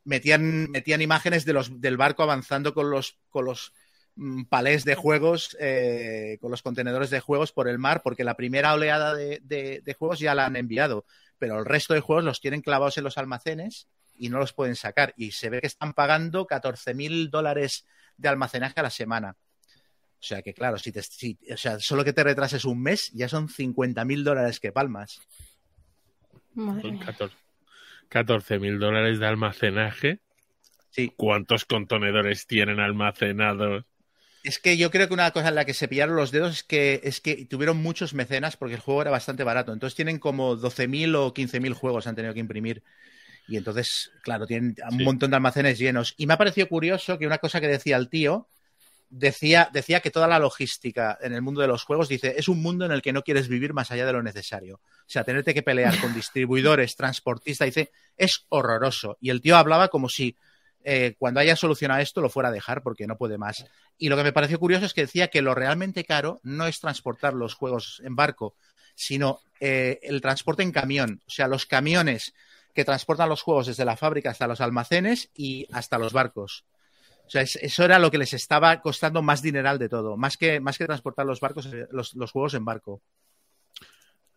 metían, 0.04 0.70
metían 0.70 1.02
imágenes 1.02 1.44
de 1.44 1.52
los, 1.52 1.80
del 1.80 1.96
barco 1.96 2.22
avanzando 2.22 2.74
con 2.74 2.90
los, 2.90 3.18
con 3.30 3.44
los 3.44 3.72
mm, 4.16 4.44
palés 4.44 4.84
de 4.84 4.96
juegos, 4.96 5.56
eh, 5.60 6.38
con 6.40 6.50
los 6.50 6.62
contenedores 6.62 7.10
de 7.10 7.20
juegos 7.20 7.52
por 7.52 7.68
el 7.68 7.78
mar, 7.78 8.02
porque 8.02 8.24
la 8.24 8.36
primera 8.36 8.74
oleada 8.74 9.14
de, 9.14 9.40
de, 9.40 9.94
juegos 9.94 10.18
ya 10.18 10.34
la 10.34 10.46
han 10.46 10.56
enviado, 10.56 11.06
pero 11.38 11.58
el 11.58 11.64
resto 11.64 11.94
de 11.94 12.00
juegos 12.00 12.24
los 12.24 12.40
tienen 12.40 12.62
clavados 12.62 12.98
en 12.98 13.04
los 13.04 13.18
almacenes 13.18 13.88
y 14.14 14.28
no 14.28 14.38
los 14.38 14.52
pueden 14.52 14.76
sacar. 14.76 15.14
Y 15.16 15.32
se 15.32 15.48
ve 15.48 15.60
que 15.60 15.66
están 15.66 15.92
pagando 15.94 16.46
14 16.46 16.94
mil 16.94 17.30
dólares 17.30 17.86
de 18.16 18.28
almacenaje 18.28 18.80
a 18.80 18.84
la 18.84 18.90
semana. 18.90 19.36
O 20.22 20.24
sea 20.24 20.40
que, 20.40 20.54
claro, 20.54 20.78
si, 20.78 20.92
te, 20.92 21.00
o 21.52 21.56
sea, 21.56 21.80
solo 21.80 22.04
que 22.04 22.12
te 22.12 22.22
retrases 22.22 22.64
un 22.64 22.80
mes, 22.80 23.10
ya 23.12 23.28
son 23.28 23.48
50 23.48 24.04
mil 24.04 24.22
dólares 24.22 24.60
que 24.60 24.70
palmas. 24.70 25.20
14 28.08 28.60
mil 28.60 28.78
dólares 28.78 29.18
de 29.18 29.26
almacenaje. 29.26 30.20
Sí. 30.90 31.12
¿Cuántos 31.16 31.64
contenedores 31.64 32.46
tienen 32.46 32.78
almacenados? 32.78 33.84
Es 34.44 34.60
que 34.60 34.76
yo 34.76 34.92
creo 34.92 35.08
que 35.08 35.14
una 35.14 35.32
cosa 35.32 35.48
en 35.48 35.56
la 35.56 35.64
que 35.64 35.74
se 35.74 35.88
pillaron 35.88 36.14
los 36.14 36.30
dedos 36.30 36.52
es 36.52 36.62
que, 36.62 37.00
es 37.02 37.20
que 37.20 37.44
tuvieron 37.46 37.78
muchos 37.78 38.14
mecenas 38.14 38.56
porque 38.56 38.76
el 38.76 38.80
juego 38.80 39.02
era 39.02 39.10
bastante 39.10 39.42
barato. 39.42 39.72
Entonces 39.72 39.96
tienen 39.96 40.20
como 40.20 40.56
12.000 40.56 41.16
o 41.16 41.34
15.000 41.34 41.72
juegos 41.74 42.06
han 42.06 42.14
tenido 42.14 42.32
que 42.32 42.40
imprimir. 42.40 42.84
Y 43.48 43.56
entonces, 43.56 44.12
claro, 44.22 44.46
tienen 44.46 44.76
un 44.88 44.98
Sí. 44.98 45.04
montón 45.04 45.30
de 45.30 45.36
almacenes 45.36 45.80
llenos. 45.80 46.14
Y 46.16 46.26
me 46.26 46.34
ha 46.34 46.38
parecido 46.38 46.68
curioso 46.68 47.18
que 47.18 47.26
una 47.26 47.38
cosa 47.38 47.60
que 47.60 47.66
decía 47.66 47.96
el 47.96 48.08
tío, 48.08 48.46
decía, 49.12 49.68
decía 49.70 50.00
que 50.00 50.10
toda 50.10 50.26
la 50.26 50.38
logística 50.38 51.18
en 51.20 51.34
el 51.34 51.42
mundo 51.42 51.60
de 51.60 51.68
los 51.68 51.84
juegos, 51.84 52.08
dice, 52.08 52.34
es 52.38 52.48
un 52.48 52.62
mundo 52.62 52.86
en 52.86 52.92
el 52.92 53.02
que 53.02 53.12
no 53.12 53.22
quieres 53.22 53.46
vivir 53.46 53.74
más 53.74 53.90
allá 53.90 54.06
de 54.06 54.12
lo 54.12 54.22
necesario. 54.22 54.76
O 54.76 55.06
sea, 55.06 55.22
tenerte 55.22 55.52
que 55.52 55.62
pelear 55.62 56.00
con 56.00 56.14
distribuidores, 56.14 56.96
transportistas, 56.96 57.66
dice, 57.66 57.92
es 58.16 58.46
horroroso. 58.48 59.18
Y 59.20 59.28
el 59.28 59.42
tío 59.42 59.56
hablaba 59.56 59.88
como 59.88 60.08
si 60.08 60.34
eh, 60.82 61.14
cuando 61.18 61.40
haya 61.40 61.54
solucionado 61.56 62.00
esto 62.00 62.22
lo 62.22 62.30
fuera 62.30 62.48
a 62.48 62.52
dejar 62.52 62.82
porque 62.82 63.06
no 63.06 63.18
puede 63.18 63.36
más. 63.36 63.66
Y 63.98 64.08
lo 64.08 64.16
que 64.16 64.24
me 64.24 64.32
pareció 64.32 64.58
curioso 64.58 64.86
es 64.86 64.94
que 64.94 65.02
decía 65.02 65.28
que 65.28 65.42
lo 65.42 65.54
realmente 65.54 66.04
caro 66.04 66.40
no 66.42 66.66
es 66.66 66.80
transportar 66.80 67.34
los 67.34 67.52
juegos 67.52 68.00
en 68.04 68.16
barco, 68.16 68.56
sino 68.94 69.40
eh, 69.60 70.00
el 70.02 70.22
transporte 70.22 70.62
en 70.62 70.72
camión. 70.72 71.20
O 71.26 71.30
sea, 71.30 71.48
los 71.48 71.66
camiones 71.66 72.32
que 72.74 72.86
transportan 72.86 73.28
los 73.28 73.42
juegos 73.42 73.66
desde 73.66 73.84
la 73.84 73.98
fábrica 73.98 74.30
hasta 74.30 74.48
los 74.48 74.62
almacenes 74.62 75.28
y 75.34 75.66
hasta 75.70 75.98
los 75.98 76.14
barcos. 76.14 76.64
O 77.32 77.34
sea, 77.34 77.40
es- 77.40 77.56
eso 77.56 77.82
era 77.82 77.98
lo 77.98 78.10
que 78.10 78.18
les 78.18 78.34
estaba 78.34 78.82
costando 78.82 79.22
más 79.22 79.40
dineral 79.40 79.78
de 79.78 79.88
todo, 79.88 80.18
más 80.18 80.36
que, 80.36 80.60
más 80.60 80.76
que 80.76 80.84
transportar 80.84 81.24
los 81.24 81.40
barcos, 81.40 81.64
eh, 81.72 81.86
los, 81.90 82.12
los 82.14 82.30
juegos 82.30 82.52
en 82.52 82.66
barco. 82.66 83.00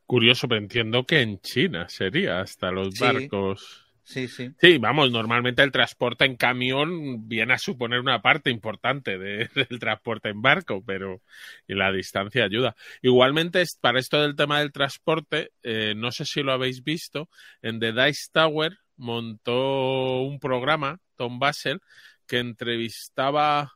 Curioso, 0.06 0.48
pero 0.48 0.62
entiendo 0.62 1.06
que 1.06 1.20
en 1.22 1.42
China 1.42 1.90
sería 1.90 2.40
hasta 2.40 2.72
los 2.72 2.96
Sí. 2.96 3.02
barcos. 3.04 3.82
Sí, 4.06 4.30
sí. 4.30 4.50
Sí, 4.62 4.78
vamos, 4.78 5.12
normalmente 5.12 5.62
el 5.62 5.74
transporte 5.74 6.24
en 6.24 6.38
camión 6.38 7.28
viene 7.28 7.56
a 7.56 7.58
suponer 7.58 8.00
una 8.00 8.22
parte 8.22 8.50
importante 8.50 9.18
de- 9.18 9.50
del 9.70 9.80
transporte 9.80 10.30
en 10.30 10.42
barco, 10.42 10.82
pero 10.86 11.22
y 11.68 11.74
la 11.74 11.92
distancia 11.92 12.46
ayuda. 12.46 12.78
Igualmente, 13.02 13.62
para 13.82 14.00
esto 14.00 14.22
del 14.22 14.38
tema 14.38 14.60
del 14.60 14.72
transporte, 14.72 15.52
eh, 15.64 15.96
no 15.98 16.14
sé 16.14 16.24
si 16.24 16.44
lo 16.44 16.54
habéis 16.54 16.82
visto, 16.82 17.28
en 17.62 17.82
The 17.82 17.92
Dice 17.92 18.30
Tower 18.32 18.78
montó 18.96 20.22
un 20.22 20.40
programa, 20.40 21.00
Tom 21.18 21.40
Basel, 21.40 21.82
que 22.28 22.40
entrevistaba 22.40 23.74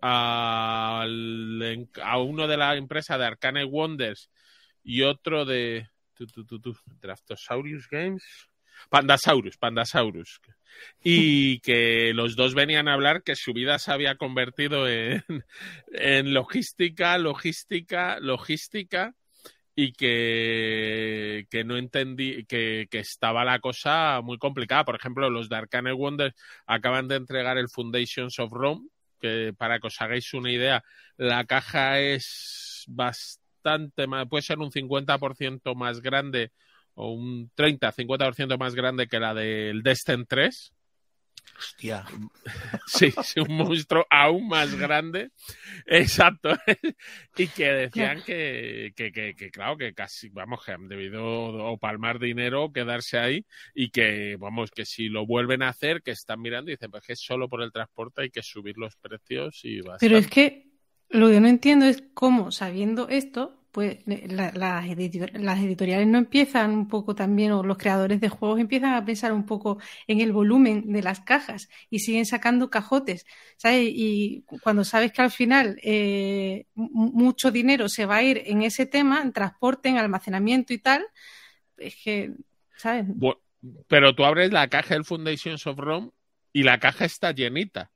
al- 0.00 1.88
a 2.02 2.18
uno 2.18 2.46
de 2.46 2.56
la 2.56 2.76
empresa 2.76 3.16
de 3.18 3.26
Arcane 3.26 3.64
Wonders 3.64 4.30
y 4.82 5.02
otro 5.02 5.44
de 5.44 5.88
tu, 6.14 6.26
tu, 6.26 6.44
tu, 6.44 6.60
tu, 6.60 6.76
Draftosaurus 7.00 7.88
Games. 7.88 8.24
Pandasaurus, 8.90 9.56
Pandasaurus. 9.56 10.40
Y 11.02 11.60
que 11.60 12.12
los 12.14 12.36
dos 12.36 12.54
venían 12.54 12.88
a 12.88 12.94
hablar 12.94 13.22
que 13.22 13.36
su 13.36 13.52
vida 13.52 13.78
se 13.78 13.92
había 13.92 14.16
convertido 14.16 14.88
en, 14.88 15.24
en 15.92 16.34
logística, 16.34 17.16
logística, 17.18 18.18
logística 18.20 19.14
y 19.76 19.92
que, 19.92 21.46
que 21.50 21.64
no 21.64 21.76
entendí, 21.76 22.44
que, 22.44 22.86
que 22.90 22.98
estaba 23.00 23.44
la 23.44 23.58
cosa 23.58 24.20
muy 24.22 24.38
complicada. 24.38 24.84
Por 24.84 24.96
ejemplo, 24.96 25.28
los 25.30 25.48
de 25.48 25.56
Arcane 25.56 25.92
Wonders 25.92 26.34
acaban 26.66 27.08
de 27.08 27.16
entregar 27.16 27.58
el 27.58 27.68
Foundations 27.68 28.38
of 28.38 28.52
Rome, 28.52 28.88
que 29.20 29.52
para 29.56 29.80
que 29.80 29.88
os 29.88 30.00
hagáis 30.00 30.32
una 30.34 30.52
idea, 30.52 30.84
la 31.16 31.44
caja 31.44 31.98
es 32.00 32.84
bastante 32.88 34.06
más, 34.06 34.28
puede 34.28 34.42
ser 34.42 34.58
un 34.58 34.70
50% 34.70 35.74
más 35.74 36.00
grande 36.00 36.52
o 36.94 37.12
un 37.12 37.50
30-50% 37.56 38.58
más 38.58 38.74
grande 38.74 39.08
que 39.08 39.18
la 39.18 39.34
del 39.34 39.82
Destin 39.82 40.26
3. 40.26 40.73
Hostia. 41.56 42.04
Sí, 42.86 43.12
sí, 43.22 43.40
un 43.40 43.56
monstruo 43.56 44.06
aún 44.10 44.48
más 44.48 44.74
grande. 44.74 45.30
Exacto. 45.86 46.50
y 47.36 47.46
que 47.48 47.64
decían 47.64 48.22
que, 48.22 48.92
que, 48.94 49.10
que, 49.10 49.34
que, 49.34 49.50
claro, 49.50 49.76
que 49.76 49.94
casi, 49.94 50.28
vamos, 50.28 50.64
que 50.64 50.72
han 50.72 50.86
debido 50.86 51.24
o 51.24 51.78
palmar 51.78 52.18
dinero 52.18 52.64
o 52.64 52.72
quedarse 52.72 53.18
ahí 53.18 53.46
y 53.74 53.90
que, 53.90 54.36
vamos, 54.38 54.70
que 54.70 54.84
si 54.84 55.08
lo 55.08 55.26
vuelven 55.26 55.62
a 55.62 55.70
hacer, 55.70 56.02
que 56.02 56.10
están 56.10 56.40
mirando 56.40 56.70
y 56.70 56.74
dicen, 56.74 56.90
pues 56.90 57.04
que 57.04 57.14
es 57.14 57.20
solo 57.20 57.48
por 57.48 57.62
el 57.62 57.72
transporte 57.72 58.22
hay 58.22 58.30
que 58.30 58.42
subir 58.42 58.76
los 58.76 58.96
precios 58.96 59.60
y 59.64 59.80
basta. 59.80 59.98
Pero 60.00 60.18
es 60.18 60.28
que 60.28 60.70
lo 61.08 61.30
que 61.30 61.40
no 61.40 61.48
entiendo 61.48 61.86
es 61.86 62.04
cómo, 62.12 62.52
sabiendo 62.52 63.08
esto, 63.08 63.63
pues 63.74 63.98
la- 64.06 64.52
las, 64.52 64.86
editor- 64.86 65.32
las 65.40 65.58
editoriales 65.60 66.06
no 66.06 66.18
empiezan 66.18 66.70
un 66.70 66.88
poco 66.88 67.14
también, 67.16 67.50
o 67.52 67.64
los 67.64 67.76
creadores 67.76 68.20
de 68.20 68.28
juegos 68.28 68.60
empiezan 68.60 68.94
a 68.94 69.04
pensar 69.04 69.32
un 69.32 69.44
poco 69.46 69.78
en 70.06 70.20
el 70.20 70.32
volumen 70.32 70.92
de 70.92 71.02
las 71.02 71.20
cajas 71.20 71.68
y 71.90 71.98
siguen 71.98 72.24
sacando 72.24 72.70
cajotes, 72.70 73.26
¿sabes? 73.56 73.90
Y 73.92 74.42
cu- 74.46 74.60
cuando 74.60 74.84
sabes 74.84 75.12
que 75.12 75.22
al 75.22 75.32
final 75.32 75.78
eh, 75.82 76.66
mu- 76.74 77.10
mucho 77.12 77.50
dinero 77.50 77.88
se 77.88 78.06
va 78.06 78.16
a 78.18 78.22
ir 78.22 78.42
en 78.46 78.62
ese 78.62 78.86
tema, 78.86 79.22
en 79.22 79.32
transporte, 79.32 79.88
en 79.88 79.98
almacenamiento 79.98 80.72
y 80.72 80.78
tal, 80.78 81.04
es 81.78 81.96
que, 82.04 82.32
¿sabes? 82.76 83.06
Pero 83.88 84.14
tú 84.14 84.24
abres 84.24 84.52
la 84.52 84.68
caja 84.68 84.94
del 84.94 85.04
Foundations 85.04 85.66
of 85.66 85.78
Rome 85.78 86.10
y 86.52 86.62
la 86.62 86.78
caja 86.78 87.06
está 87.06 87.32
llenita. 87.32 87.90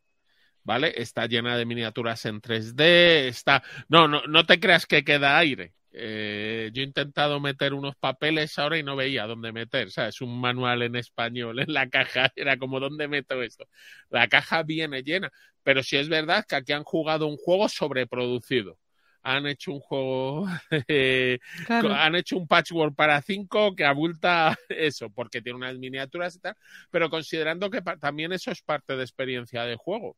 ¿Vale? 0.68 0.92
Está 0.96 1.24
llena 1.24 1.56
de 1.56 1.64
miniaturas 1.64 2.26
en 2.26 2.42
3D, 2.42 3.28
está... 3.28 3.62
No, 3.88 4.06
no, 4.06 4.20
no 4.28 4.44
te 4.44 4.60
creas 4.60 4.84
que 4.84 5.02
queda 5.02 5.38
aire. 5.38 5.72
Eh, 5.92 6.68
yo 6.74 6.82
he 6.82 6.84
intentado 6.84 7.40
meter 7.40 7.72
unos 7.72 7.96
papeles 7.96 8.58
ahora 8.58 8.76
y 8.76 8.82
no 8.82 8.94
veía 8.94 9.26
dónde 9.26 9.50
meter, 9.50 9.90
¿sabes? 9.90 10.20
Un 10.20 10.38
manual 10.38 10.82
en 10.82 10.96
español 10.96 11.58
en 11.60 11.72
la 11.72 11.88
caja, 11.88 12.30
era 12.36 12.58
como, 12.58 12.80
¿dónde 12.80 13.08
meto 13.08 13.42
esto? 13.42 13.66
La 14.10 14.28
caja 14.28 14.62
viene 14.62 15.02
llena, 15.02 15.32
pero 15.62 15.82
sí 15.82 15.96
es 15.96 16.10
verdad 16.10 16.44
que 16.46 16.56
aquí 16.56 16.72
han 16.74 16.84
jugado 16.84 17.26
un 17.28 17.38
juego 17.38 17.70
sobreproducido. 17.70 18.78
Han 19.22 19.46
hecho 19.46 19.72
un 19.72 19.80
juego 19.80 20.46
eh, 20.86 21.38
Claro. 21.66 21.94
han 21.94 22.14
hecho 22.14 22.36
un 22.36 22.46
patchwork 22.46 22.94
para 22.94 23.22
5 23.22 23.74
que 23.74 23.86
abulta 23.86 24.54
eso, 24.68 25.08
porque 25.08 25.40
tiene 25.40 25.56
unas 25.56 25.78
miniaturas 25.78 26.36
y 26.36 26.40
tal, 26.40 26.56
pero 26.90 27.08
considerando 27.08 27.70
que 27.70 27.80
también 27.98 28.34
eso 28.34 28.50
es 28.50 28.60
parte 28.60 28.96
de 28.96 29.02
experiencia 29.02 29.62
de 29.64 29.76
juego. 29.76 30.14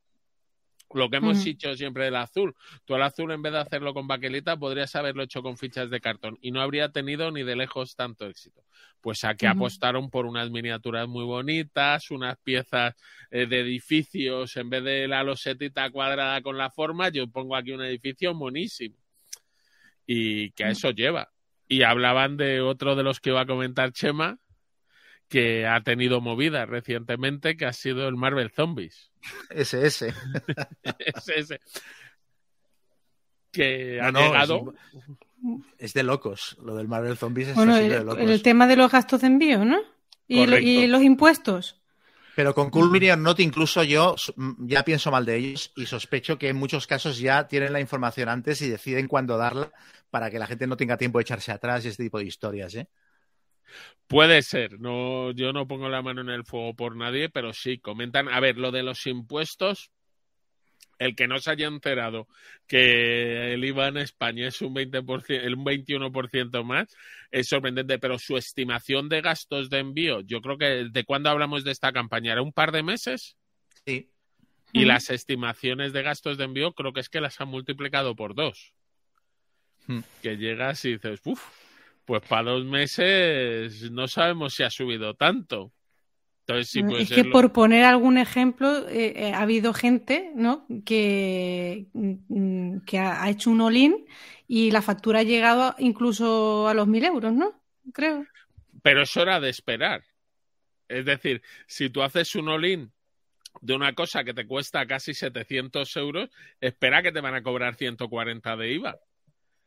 Lo 0.93 1.09
que 1.09 1.17
hemos 1.19 1.37
Ujú. 1.37 1.45
dicho 1.45 1.75
siempre 1.77 2.05
del 2.05 2.17
azul. 2.17 2.55
Tú 2.85 2.95
el 2.97 3.03
azul, 3.03 3.31
en 3.31 3.43
vez 3.43 3.53
de 3.53 3.61
hacerlo 3.61 3.95
con 3.95 4.09
baquelita, 4.09 4.57
podrías 4.57 4.95
haberlo 4.97 5.23
hecho 5.23 5.43
con 5.43 5.57
fichas 5.57 5.89
de 5.91 6.01
cartón 6.01 6.39
y 6.41 6.51
no 6.51 6.61
habría 6.61 6.91
tenido 6.91 7.31
ni 7.31 7.43
de 7.45 7.57
lejos 7.57 7.95
tanto 7.95 8.27
éxito. 8.27 8.65
Pues 9.01 9.25
aquí 9.25 9.47
Ujú. 9.47 9.55
apostaron 9.55 10.11
por 10.11 10.27
unas 10.27 10.51
miniaturas 10.51 11.09
muy 11.09 11.25
bonitas, 11.25 12.11
unas 12.11 12.37
piezas 12.39 12.95
eh, 13.31 13.47
de 13.47 13.61
edificios, 13.61 14.57
en 14.57 14.71
vez 14.71 14.85
de 14.85 15.09
la 15.09 15.23
losetita 15.23 15.89
cuadrada 15.91 16.43
con 16.43 16.59
la 16.59 16.71
forma, 16.71 17.09
yo 17.09 17.29
pongo 17.29 17.57
aquí 17.57 17.71
un 17.71 17.83
edificio 17.83 18.35
monísimo. 18.35 18.97
Y 20.07 20.51
que 20.53 20.65
a 20.65 20.71
eso 20.71 20.91
lleva. 20.91 21.31
Y 21.69 21.83
hablaban 21.83 22.37
de 22.37 22.61
otro 22.61 22.97
de 22.97 23.05
los 23.05 23.21
que 23.21 23.31
iba 23.31 23.43
a 23.43 23.47
comentar 23.47 23.93
Chema, 23.93 24.39
que 25.31 25.67
ha 25.67 25.81
tenido 25.83 26.21
movidas 26.21 26.69
recientemente, 26.69 27.57
que 27.57 27.65
ha 27.65 27.73
sido 27.73 28.07
el 28.09 28.17
Marvel 28.17 28.51
Zombies. 28.51 29.11
Ese, 29.49 29.87
ese. 29.87 30.13
Ese, 30.99 31.39
ese. 31.39 31.61
Que 33.53 33.99
No, 34.01 34.07
ha 34.07 34.13
no, 34.13 34.21
llegado. 34.21 34.75
es, 35.79 35.87
es 35.87 35.95
de 35.95 36.03
locos. 36.03 36.57
Lo 36.63 36.75
del 36.77 36.89
Marvel 36.89 37.17
Zombies 37.17 37.49
es 37.49 37.55
Bueno, 37.55 37.77
el, 37.77 37.89
de 37.89 38.05
locos. 38.05 38.29
el 38.31 38.43
tema 38.43 38.67
de 38.67 38.77
los 38.77 38.91
gastos 38.93 39.23
de 39.23 39.27
envío, 39.29 39.65
¿no? 39.65 39.79
Y, 40.29 40.47
lo- 40.47 40.59
y 40.59 40.87
los 40.87 41.03
impuestos. 41.03 41.81
Pero 42.37 42.55
con 42.55 42.71
Cool 42.71 42.91
Mini 42.91 43.11
or 43.11 43.19
Not 43.19 43.41
incluso 43.41 43.83
yo 43.83 44.15
ya 44.61 44.85
pienso 44.85 45.11
mal 45.11 45.27
de 45.27 45.37
ellos 45.37 45.73
y 45.77 45.87
sospecho 45.87 46.39
que 46.39 46.49
en 46.49 46.57
muchos 46.57 46.87
casos 46.87 47.19
ya 47.19 47.49
tienen 47.49 47.73
la 47.73 47.81
información 47.81 48.29
antes 48.29 48.63
y 48.63 48.69
deciden 48.71 49.09
cuándo 49.09 49.37
darla 49.37 49.73
para 50.11 50.31
que 50.31 50.39
la 50.39 50.47
gente 50.47 50.67
no 50.69 50.77
tenga 50.77 50.97
tiempo 50.97 51.19
de 51.19 51.23
echarse 51.23 51.51
atrás 51.53 51.85
y 51.85 51.89
este 51.89 52.05
tipo 52.05 52.19
de 52.19 52.25
historias, 52.27 52.75
¿eh? 52.77 52.89
Puede 54.07 54.43
ser, 54.43 54.81
no, 54.81 55.31
yo 55.31 55.53
no 55.53 55.69
pongo 55.69 55.89
la 55.89 56.03
mano 56.03 56.21
en 56.21 56.31
el 56.31 56.45
fuego 56.45 56.75
por 56.75 56.97
nadie, 56.97 57.29
pero 57.29 57.53
sí, 57.53 57.79
comentan, 57.79 58.29
a 58.29 58.41
ver, 58.41 58.59
lo 58.59 58.73
de 58.73 58.83
los 58.83 59.07
impuestos, 59.07 59.93
el 60.99 61.15
que 61.15 61.29
no 61.29 61.39
se 61.39 61.53
haya 61.53 61.69
enterado 61.69 62.27
que 62.67 63.55
el 63.55 63.65
IVA 63.65 63.89
en 63.89 63.99
España 63.99 64.49
es 64.49 64.61
un 64.63 64.75
20%, 64.75 65.25
el 65.29 65.55
un 65.55 65.65
21% 65.65 66.65
más, 66.65 66.89
es 67.31 67.49
sorprendente, 67.49 67.99
pero 68.01 68.19
su 68.19 68.37
estimación 68.37 69.09
de 69.09 69.21
gastos 69.23 69.71
de 69.71 69.79
envío, 69.79 70.21
yo 70.23 70.41
creo 70.41 70.59
que 70.59 70.89
de 70.91 71.05
cuándo 71.05 71.31
hablamos 71.31 71.63
de 71.63 71.71
esta 71.71 71.93
campaña, 71.93 72.33
era 72.33 72.43
un 72.43 72.53
par 72.53 72.73
de 72.73 72.83
meses, 72.83 73.37
Sí. 73.87 74.11
y 74.73 74.85
las 74.85 75.09
estimaciones 75.11 75.93
de 75.93 76.03
gastos 76.03 76.37
de 76.37 76.45
envío 76.45 76.73
creo 76.75 76.93
que 76.93 77.01
es 77.01 77.09
que 77.09 77.21
las 77.21 77.41
han 77.41 77.49
multiplicado 77.49 78.15
por 78.17 78.35
dos. 78.35 78.75
Hmm. 79.87 80.01
Que 80.21 80.37
llegas 80.37 80.85
y 80.85 80.93
dices, 80.95 81.21
uff, 81.25 81.41
pues 82.11 82.23
para 82.27 82.51
dos 82.51 82.65
meses 82.65 83.89
no 83.93 84.09
sabemos 84.09 84.55
si 84.55 84.65
ha 84.65 84.71
subido 84.71 85.15
tanto. 85.15 85.73
Entonces 86.41 86.69
sí 86.69 86.83
puede 86.83 87.05
es 87.05 87.13
que 87.13 87.25
por 87.25 87.53
poner 87.53 87.85
algún 87.85 88.19
ejemplo, 88.19 88.89
eh, 88.89 89.13
eh, 89.15 89.33
ha 89.33 89.43
habido 89.43 89.73
gente 89.73 90.33
¿no? 90.35 90.67
que, 90.85 91.87
mm, 91.93 92.79
que 92.79 92.99
ha, 92.99 93.23
ha 93.23 93.31
hecho 93.31 93.53
un 93.53 93.61
all-in 93.61 94.07
y 94.49 94.73
la 94.73 94.83
factura 94.83 95.21
ha 95.21 95.23
llegado 95.23 95.77
incluso 95.79 96.67
a 96.67 96.75
los 96.75 96.89
mil 96.89 97.05
euros, 97.05 97.33
¿no? 97.33 97.63
Creo. 97.93 98.27
Pero 98.83 99.03
eso 99.03 99.23
era 99.23 99.39
de 99.39 99.51
esperar. 99.51 100.03
Es 100.89 101.05
decir, 101.05 101.43
si 101.69 101.91
tú 101.91 102.03
haces 102.03 102.35
un 102.35 102.49
all-in 102.49 102.91
de 103.61 103.75
una 103.77 103.93
cosa 103.93 104.25
que 104.25 104.35
te 104.35 104.49
cuesta 104.49 104.85
casi 104.85 105.15
700 105.15 105.97
euros, 105.99 106.29
espera 106.61 107.05
que 107.05 107.13
te 107.13 107.21
van 107.21 107.37
a 107.37 107.43
cobrar 107.45 107.77
140 107.77 108.57
de 108.57 108.73
IVA. 108.73 108.99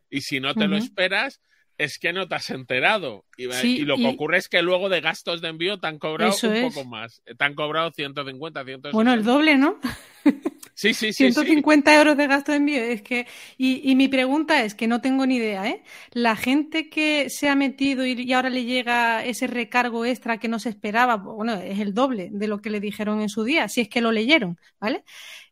Y 0.10 0.20
si 0.20 0.42
no 0.42 0.54
te 0.54 0.68
lo 0.68 0.76
esperas, 0.76 1.40
es 1.78 1.98
que 2.00 2.14
no 2.14 2.28
te 2.28 2.36
has 2.36 2.50
enterado. 2.50 3.26
Y, 3.38 3.80
lo 3.80 3.98
que 3.98 4.08
ocurre 4.08 4.38
es 4.38 4.48
que 4.48 4.62
luego 4.62 4.90
de 4.90 5.02
gastos 5.02 5.42
de 5.42 5.50
envío 5.50 5.80
te 5.80 5.88
han 5.88 6.00
cobrado 6.00 6.36
un 6.44 6.62
poco 6.70 6.86
más. 6.86 7.22
Te 7.26 7.44
han 7.44 7.56
cobrado 7.56 7.92
150, 7.92 8.64
160. 8.64 8.92
Bueno, 8.92 9.14
el 9.14 9.24
doble, 9.24 9.58
¿no? 9.58 9.80
Sí, 10.76 10.96
sí, 10.96 11.14
sí. 11.14 11.32
150 11.32 11.96
euros 11.96 12.18
de 12.18 12.26
gasto 12.26 12.52
de 12.52 12.58
envío. 12.58 12.82
Es 12.82 13.04
que, 13.04 13.28
y, 13.60 13.94
mi 13.96 14.08
pregunta 14.08 14.64
es 14.64 14.74
que 14.74 14.88
no 14.88 15.02
tengo 15.02 15.28
ni 15.28 15.36
idea, 15.36 15.70
¿eh? 15.70 15.84
La 16.14 16.36
gente 16.36 16.90
que 16.90 17.30
se 17.30 17.48
ha 17.48 17.56
metido 17.56 18.04
y, 18.08 18.34
ahora 18.34 18.50
le 18.50 18.66
llega 18.66 19.24
ese 19.24 19.46
recargo 19.46 20.04
extra 20.04 20.40
que 20.40 20.48
no 20.48 20.58
se 20.58 20.70
esperaba, 20.70 21.18
bueno, 21.18 21.54
es 21.54 21.80
el 21.80 21.94
doble 21.94 22.30
de 22.32 22.48
lo 22.48 22.60
que 22.60 22.72
le 22.72 22.80
dijeron 22.80 23.22
en 23.22 23.30
su 23.30 23.44
día, 23.44 23.70
si 23.70 23.82
es 23.82 23.88
que 23.88 24.02
lo 24.02 24.12
leyeron, 24.12 24.58
¿vale? 24.80 25.04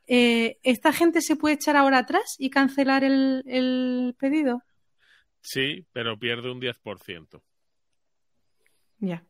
Eh, 0.07 0.57
¿Esta 0.63 0.91
gente 0.91 1.21
se 1.21 1.35
puede 1.35 1.53
echar 1.53 1.77
ahora 1.77 1.99
atrás 1.99 2.35
y 2.39 2.49
cancelar 2.49 3.03
el 3.03 4.15
pedido? 4.17 4.63
Sí, 5.41 5.85
pero 5.91 6.17
pierde 6.17 6.51
un 6.51 6.59
10%. 6.59 7.43
Ya. 8.99 9.25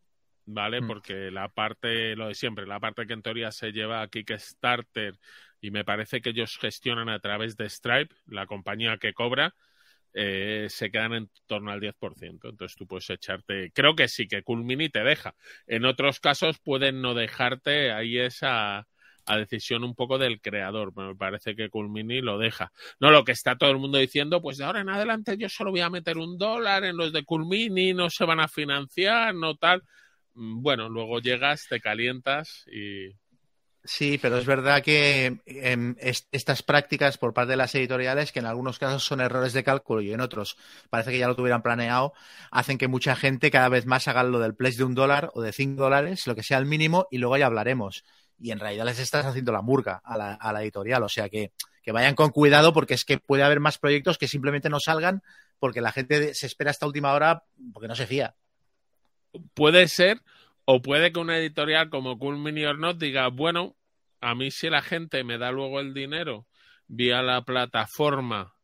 ¿Vale? 0.45 0.81
Mm. 0.81 0.87
Porque 0.87 1.31
la 1.31 1.49
parte, 1.49 2.15
lo 2.15 2.27
de 2.27 2.35
siempre, 2.35 2.67
la 2.67 2.79
parte 2.79 3.07
que 3.07 3.13
en 3.13 3.21
teoría 3.21 3.51
se 3.51 3.71
lleva 3.71 4.01
a 4.01 4.07
Kickstarter 4.07 5.17
y 5.61 5.71
me 5.71 5.85
parece 5.85 6.21
que 6.21 6.31
ellos 6.31 6.57
gestionan 6.57 7.09
a 7.09 7.19
través 7.19 7.55
de 7.55 7.69
Stripe, 7.69 8.13
la 8.25 8.47
compañía 8.47 8.97
que 8.97 9.13
cobra, 9.13 9.55
eh, 10.13 10.67
se 10.69 10.91
quedan 10.91 11.13
en 11.13 11.31
torno 11.45 11.71
al 11.71 11.79
10%. 11.79 12.49
Entonces 12.49 12.75
tú 12.75 12.85
puedes 12.85 13.09
echarte. 13.09 13.71
Creo 13.71 13.95
que 13.95 14.07
sí, 14.07 14.27
que 14.27 14.43
Culmini 14.43 14.89
te 14.89 15.03
deja. 15.03 15.35
En 15.67 15.85
otros 15.85 16.19
casos 16.19 16.59
pueden 16.59 17.01
no 17.01 17.13
dejarte. 17.13 17.91
Ahí 17.91 18.17
esa 18.17 18.87
a 19.25 19.37
decisión 19.37 19.83
un 19.83 19.95
poco 19.95 20.17
del 20.17 20.41
creador. 20.41 20.95
Me 20.95 21.15
parece 21.15 21.55
que 21.55 21.69
Culmini 21.69 22.21
lo 22.21 22.37
deja. 22.37 22.71
No 22.99 23.11
lo 23.11 23.23
que 23.23 23.31
está 23.31 23.55
todo 23.55 23.71
el 23.71 23.77
mundo 23.77 23.97
diciendo, 23.97 24.41
pues 24.41 24.57
de 24.57 24.65
ahora 24.65 24.81
en 24.81 24.89
adelante 24.89 25.37
yo 25.37 25.49
solo 25.49 25.71
voy 25.71 25.81
a 25.81 25.89
meter 25.89 26.17
un 26.17 26.37
dólar 26.37 26.83
en 26.83 26.97
los 26.97 27.13
de 27.13 27.23
Culmini, 27.23 27.93
no 27.93 28.09
se 28.09 28.25
van 28.25 28.39
a 28.39 28.47
financiar, 28.47 29.33
no 29.35 29.55
tal. 29.55 29.83
Mm, 30.33 30.61
bueno, 30.61 30.89
luego 30.89 31.19
llegas, 31.19 31.67
te 31.69 31.79
calientas 31.79 32.65
y. 32.71 33.15
Sí, 33.83 34.19
pero 34.21 34.37
es 34.37 34.45
verdad 34.45 34.83
que 34.83 35.39
em, 35.47 35.95
estas 36.31 36.61
prácticas 36.61 37.17
por 37.17 37.33
parte 37.33 37.51
de 37.51 37.57
las 37.57 37.73
editoriales, 37.73 38.31
que 38.31 38.37
en 38.37 38.45
algunos 38.45 38.77
casos 38.77 39.03
son 39.03 39.21
errores 39.21 39.53
de 39.53 39.63
cálculo 39.63 40.01
y 40.01 40.13
en 40.13 40.21
otros 40.21 40.55
parece 40.91 41.09
que 41.09 41.17
ya 41.17 41.27
lo 41.27 41.35
tuvieran 41.35 41.63
planeado, 41.63 42.13
hacen 42.51 42.77
que 42.77 42.87
mucha 42.87 43.15
gente 43.15 43.49
cada 43.49 43.69
vez 43.69 43.87
más 43.87 44.07
haga 44.07 44.21
lo 44.21 44.39
del 44.39 44.53
pledge 44.53 44.77
de 44.77 44.83
un 44.83 44.93
dólar 44.93 45.31
o 45.33 45.41
de 45.41 45.51
cinco 45.51 45.81
dólares, 45.83 46.27
lo 46.27 46.35
que 46.35 46.43
sea 46.43 46.59
el 46.59 46.67
mínimo, 46.67 47.07
y 47.09 47.17
luego 47.17 47.37
ya 47.37 47.47
hablaremos 47.47 48.03
y 48.41 48.51
en 48.51 48.59
realidad 48.59 48.85
les 48.85 48.99
estás 48.99 49.25
haciendo 49.25 49.51
la 49.51 49.61
murga 49.61 50.01
a 50.03 50.17
la, 50.17 50.61
editorial. 50.61 51.03
O 51.03 51.09
sea 51.09 51.29
que, 51.29 51.51
que, 51.83 51.91
vayan 51.91 52.15
con 52.15 52.31
cuidado 52.31 52.73
porque 52.73 52.95
es 52.95 53.05
que 53.05 53.19
puede 53.19 53.43
haber 53.43 53.59
más 53.59 53.77
proyectos 53.77 54.17
que 54.17 54.27
simplemente 54.27 54.69
no 54.69 54.79
salgan 54.79 55.21
porque 55.59 55.81
la 55.81 55.91
gente 55.91 56.33
se 56.33 56.47
espera 56.47 56.71
hasta 56.71 56.87
última 56.87 57.13
hora 57.13 57.43
porque 57.71 57.87
no 57.87 57.95
se 57.95 58.07
fía. 58.07 58.35
Puede 59.53 59.87
ser, 59.87 60.21
o 60.65 60.81
puede 60.81 61.11
que 61.13 61.19
una 61.19 61.37
editorial 61.37 61.89
como 61.89 62.17
Cool 62.17 62.39
Mini 62.39 62.65
or 62.65 62.79
Not 62.79 62.97
diga, 62.97 63.27
bueno, 63.27 63.75
a 64.19 64.33
mí 64.33 64.51
si 64.51 64.69
la 64.69 64.81
gente 64.81 65.23
me 65.23 65.37
da 65.37 65.51
luego 65.51 65.79
el 65.79 65.93
dinero 65.93 66.47
vía 66.87 67.21
la 67.21 67.43
plataforma, 67.43 68.55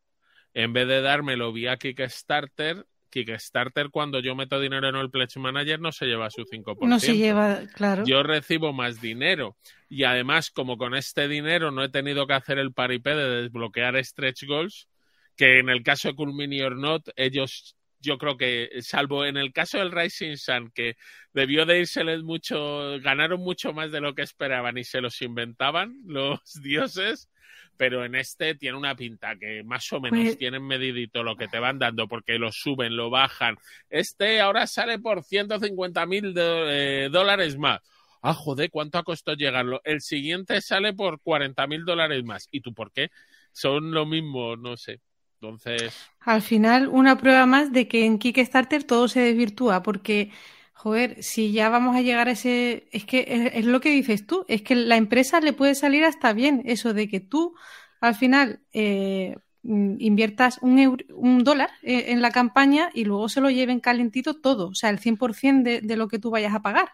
en 0.54 0.74
vez 0.74 0.88
de 0.88 1.02
dármelo 1.02 1.54
vía 1.54 1.78
Kickstarter, 1.78 2.86
Kickstarter, 3.10 3.90
cuando 3.90 4.20
yo 4.20 4.36
meto 4.36 4.60
dinero 4.60 4.90
en 4.90 4.96
el 4.96 5.10
Pledge 5.10 5.40
Manager, 5.40 5.80
no 5.80 5.92
se 5.92 6.06
lleva 6.06 6.30
su 6.30 6.44
5%. 6.44 6.88
No 6.88 7.00
se 7.00 7.16
lleva, 7.16 7.62
claro. 7.74 8.04
Yo 8.06 8.24
recibo 8.24 8.74
más 8.74 9.00
dinero. 9.00 9.56
Y 9.90 10.04
además, 10.04 10.52
como 10.52 10.78
con 10.78 10.96
este 10.96 11.28
dinero 11.28 11.72
no 11.72 11.84
he 11.84 11.90
tenido 11.90 12.28
que 12.28 12.34
hacer 12.34 12.60
el 12.60 12.74
paripé 12.74 13.16
de 13.16 13.44
desbloquear 13.44 14.04
stretch 14.04 14.46
goals, 14.46 14.90
que 15.38 15.60
en 15.60 15.70
el 15.70 15.84
caso 15.84 16.10
de 16.10 16.16
Culmini 16.16 16.62
or 16.62 16.76
Not, 16.76 17.08
ellos 17.16 17.77
yo 18.08 18.18
creo 18.18 18.38
que, 18.38 18.70
salvo 18.80 19.26
en 19.26 19.36
el 19.36 19.52
caso 19.52 19.80
del 19.80 19.92
Rising 19.92 20.38
Sun, 20.38 20.72
que 20.74 20.96
debió 21.34 21.66
de 21.66 21.80
irseles 21.80 22.24
mucho, 22.24 23.00
ganaron 23.02 23.42
mucho 23.42 23.74
más 23.74 23.92
de 23.92 24.00
lo 24.00 24.16
que 24.16 24.22
esperaban 24.22 24.78
y 24.78 24.86
se 24.86 25.02
los 25.02 25.22
inventaban 25.22 26.00
los 26.06 26.40
dioses, 26.64 27.30
pero 27.76 28.06
en 28.06 28.16
este 28.16 28.56
tiene 28.56 28.78
una 28.78 28.96
pinta 28.96 29.36
que 29.36 29.62
más 29.64 29.92
o 29.92 30.00
menos 30.00 30.20
pues 30.20 30.38
tienen 30.38 30.66
medidito 30.66 31.22
lo 31.22 31.36
que 31.36 31.50
te 31.50 31.60
van 31.60 31.80
dando 31.80 32.08
porque 32.08 32.40
lo 32.40 32.52
suben, 32.54 32.96
lo 32.96 33.10
bajan. 33.10 33.58
Este 33.90 34.40
ahora 34.40 34.68
sale 34.68 35.00
por 35.00 35.24
150 35.24 36.06
mil 36.06 36.34
eh, 36.38 37.10
dólares 37.12 37.58
más. 37.58 37.82
Ah, 38.22 38.34
joder, 38.34 38.72
¿cuánto 38.72 38.98
ha 38.98 39.04
costado 39.04 39.36
llegarlo? 39.36 39.82
El 39.84 40.00
siguiente 40.00 40.62
sale 40.62 40.94
por 40.94 41.20
40 41.22 41.68
mil 41.68 41.84
dólares 41.84 42.24
más. 42.24 42.48
¿Y 42.52 42.62
tú 42.62 42.74
por 42.74 42.92
qué? 42.94 43.10
Son 43.52 43.92
lo 43.92 44.06
mismo, 44.06 44.56
no 44.56 44.78
sé. 44.78 45.02
Entonces. 45.40 45.94
Al 46.22 46.42
final, 46.42 46.88
una 46.88 47.18
prueba 47.18 47.46
más 47.46 47.72
de 47.72 47.88
que 47.88 48.06
en 48.06 48.18
Kickstarter 48.18 48.84
todo 48.84 49.08
se 49.08 49.20
desvirtúa, 49.20 49.84
porque 49.84 50.32
Joder, 50.78 51.24
si 51.24 51.52
ya 51.52 51.70
vamos 51.70 51.96
a 51.96 52.02
llegar 52.02 52.28
a 52.28 52.34
ese. 52.34 52.88
Es 52.92 53.04
que 53.04 53.52
es, 53.56 53.66
lo 53.66 53.82
que 53.82 53.90
dices 53.90 54.28
tú, 54.28 54.46
es 54.48 54.62
que 54.62 54.76
la 54.76 54.96
empresa 54.96 55.42
le 55.42 55.52
puede 55.52 55.74
salir 55.74 56.06
hasta 56.06 56.34
bien 56.34 56.62
eso 56.66 56.94
de 56.94 57.08
que 57.08 57.20
tú 57.20 57.56
al 58.00 58.14
final 58.14 58.60
eh, 58.74 59.36
inviertas 59.64 60.60
un, 60.62 61.04
un 61.16 61.44
dólar 61.44 61.72
eh, 61.82 62.06
en 62.10 62.22
la 62.22 62.30
campaña 62.30 62.92
y 62.94 63.06
luego 63.06 63.28
se 63.28 63.42
lo 63.42 63.50
lleven 63.50 63.80
calentito 63.80 64.36
todo, 64.36 64.68
o 64.68 64.76
sea, 64.76 64.92
el 64.92 65.00
100% 65.00 65.64
de, 65.64 65.82
de 65.82 65.98
lo 65.98 66.08
que 66.08 66.20
tú 66.20 66.30
vayas 66.30 66.54
a 66.54 66.62
pagar. 66.62 66.90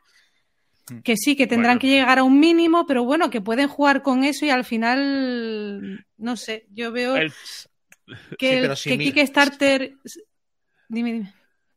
Mm. 0.90 1.00
Que 1.00 1.18
sí, 1.18 1.36
que 1.36 1.46
tendrán 1.46 1.78
que 1.78 1.88
llegar 1.88 2.20
a 2.20 2.24
un 2.24 2.40
mínimo, 2.40 2.86
pero 2.86 3.04
bueno, 3.04 3.30
que 3.30 3.42
pueden 3.42 3.68
jugar 3.68 4.02
con 4.02 4.24
eso 4.24 4.46
y 4.46 4.50
al 4.50 4.64
final, 4.64 6.06
no 6.16 6.38
sé, 6.38 6.68
yo 6.72 6.94
veo 6.94 7.18
que, 8.38 8.74
que 8.84 8.98
Kickstarter. 8.98 9.96
Dime, 10.88 11.14
dime. 11.14 11.34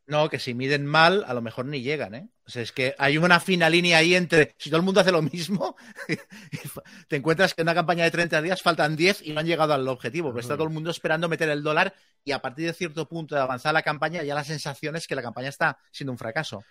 No, 0.07 0.29
que 0.29 0.39
si 0.39 0.55
miden 0.55 0.87
mal, 0.87 1.25
a 1.27 1.35
lo 1.35 1.43
mejor 1.43 1.67
ni 1.67 1.83
llegan, 1.83 2.15
¿eh? 2.15 2.29
O 2.47 2.51
sea, 2.51 2.63
es 2.63 2.71
que 2.71 2.95
hay 2.97 3.19
una 3.19 3.41
fina 3.41 3.69
línea 3.69 3.99
ahí 3.99 4.15
entre 4.15 4.55
si 4.57 4.71
todo 4.71 4.79
el 4.79 4.85
mundo 4.85 5.01
hace 5.01 5.11
lo 5.11 5.21
mismo, 5.21 5.75
te 7.09 7.17
encuentras 7.17 7.55
que 7.55 7.63
en 7.63 7.67
una 7.67 7.75
campaña 7.75 8.05
de 8.05 8.13
30 8.13 8.41
días 8.41 8.63
faltan 8.63 8.95
10 8.95 9.23
y 9.23 9.33
no 9.33 9.41
han 9.41 9.47
llegado 9.47 9.75
al 9.75 9.89
objetivo, 9.89 10.29
porque 10.29 10.43
está 10.43 10.55
todo 10.55 10.69
el 10.69 10.73
mundo 10.73 10.91
esperando 10.91 11.29
meter 11.29 11.49
el 11.49 11.65
dólar 11.65 11.93
y 12.25 12.31
a 12.31 12.41
partir 12.41 12.67
de 12.67 12.73
cierto 12.73 13.09
punto 13.09 13.35
de 13.35 13.41
avanzar 13.41 13.75
la 13.75 13.83
campaña 13.83 14.23
ya 14.23 14.37
la 14.37 14.45
sensación 14.45 14.95
es 14.95 15.09
que 15.09 15.17
la 15.17 15.23
campaña 15.23 15.49
está 15.49 15.79
siendo 15.91 16.13
un 16.13 16.19
fracaso. 16.19 16.63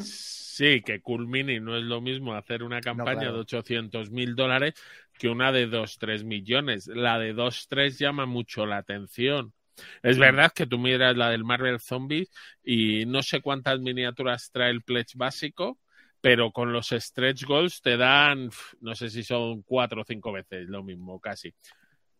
Sí, 0.00 0.82
que 0.82 1.00
Culmini 1.00 1.58
no 1.58 1.76
es 1.76 1.82
lo 1.82 2.00
mismo 2.00 2.34
hacer 2.34 2.62
una 2.62 2.80
campaña 2.80 3.32
de 3.32 3.38
800 3.38 4.10
mil 4.12 4.36
dólares 4.36 4.74
que 5.22 5.28
una 5.28 5.52
de 5.52 5.68
2-3 5.68 6.24
millones. 6.24 6.88
La 6.88 7.16
de 7.16 7.32
2-3 7.32 7.96
llama 7.96 8.26
mucho 8.26 8.66
la 8.66 8.78
atención 8.78 9.52
es 10.02 10.18
verdad 10.18 10.52
que 10.52 10.66
tú 10.66 10.78
miras 10.78 11.16
la 11.16 11.30
del 11.30 11.44
Marvel 11.44 11.78
Zombies 11.78 12.28
y 12.64 13.06
no 13.06 13.22
sé 13.22 13.40
cuántas 13.40 13.78
miniaturas 13.78 14.50
trae 14.50 14.70
el 14.70 14.82
pledge 14.82 15.14
básico, 15.14 15.78
pero 16.20 16.50
con 16.50 16.72
los 16.72 16.88
stretch 16.88 17.44
goals 17.44 17.80
te 17.82 17.96
dan, 17.96 18.50
no 18.80 18.96
sé 18.96 19.10
si 19.10 19.22
son 19.22 19.62
cuatro 19.62 20.02
o 20.02 20.04
cinco 20.04 20.32
veces 20.32 20.68
lo 20.68 20.82
mismo, 20.82 21.20
casi. 21.20 21.54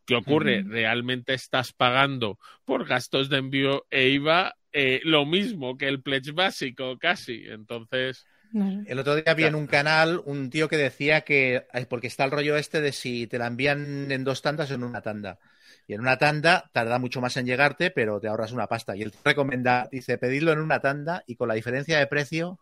¿Qué 0.06 0.14
ocurre? 0.14 0.62
Realmente 0.62 1.34
estás 1.34 1.72
pagando 1.72 2.38
por 2.64 2.86
gastos 2.86 3.28
de 3.28 3.38
envío 3.38 3.84
e 3.90 4.10
IVA 4.10 4.54
eh, 4.72 5.00
lo 5.02 5.26
mismo 5.26 5.76
que 5.76 5.88
el 5.88 6.02
pledge 6.02 6.30
básico, 6.30 6.98
casi. 6.98 7.44
Entonces. 7.46 8.24
El 8.52 8.98
otro 8.98 9.16
día 9.16 9.34
vi 9.34 9.44
en 9.44 9.54
un 9.54 9.66
canal 9.66 10.20
un 10.24 10.50
tío 10.50 10.68
que 10.68 10.76
decía 10.76 11.22
que, 11.22 11.66
porque 11.88 12.06
está 12.06 12.24
el 12.24 12.30
rollo 12.30 12.56
este 12.56 12.80
de 12.80 12.92
si 12.92 13.26
te 13.26 13.38
la 13.38 13.46
envían 13.46 14.10
en 14.10 14.24
dos 14.24 14.42
tandas 14.42 14.70
o 14.70 14.74
en 14.74 14.84
una 14.84 15.00
tanda. 15.00 15.38
Y 15.86 15.94
en 15.94 16.00
una 16.00 16.18
tanda 16.18 16.70
tarda 16.72 16.98
mucho 16.98 17.20
más 17.20 17.36
en 17.36 17.46
llegarte, 17.46 17.90
pero 17.90 18.20
te 18.20 18.28
ahorras 18.28 18.52
una 18.52 18.66
pasta. 18.66 18.94
Y 18.96 19.02
él 19.02 19.12
recomienda, 19.24 19.88
dice, 19.90 20.18
pedidlo 20.18 20.52
en 20.52 20.60
una 20.60 20.80
tanda 20.80 21.24
y 21.26 21.36
con 21.36 21.48
la 21.48 21.54
diferencia 21.54 21.98
de 21.98 22.06
precio 22.06 22.60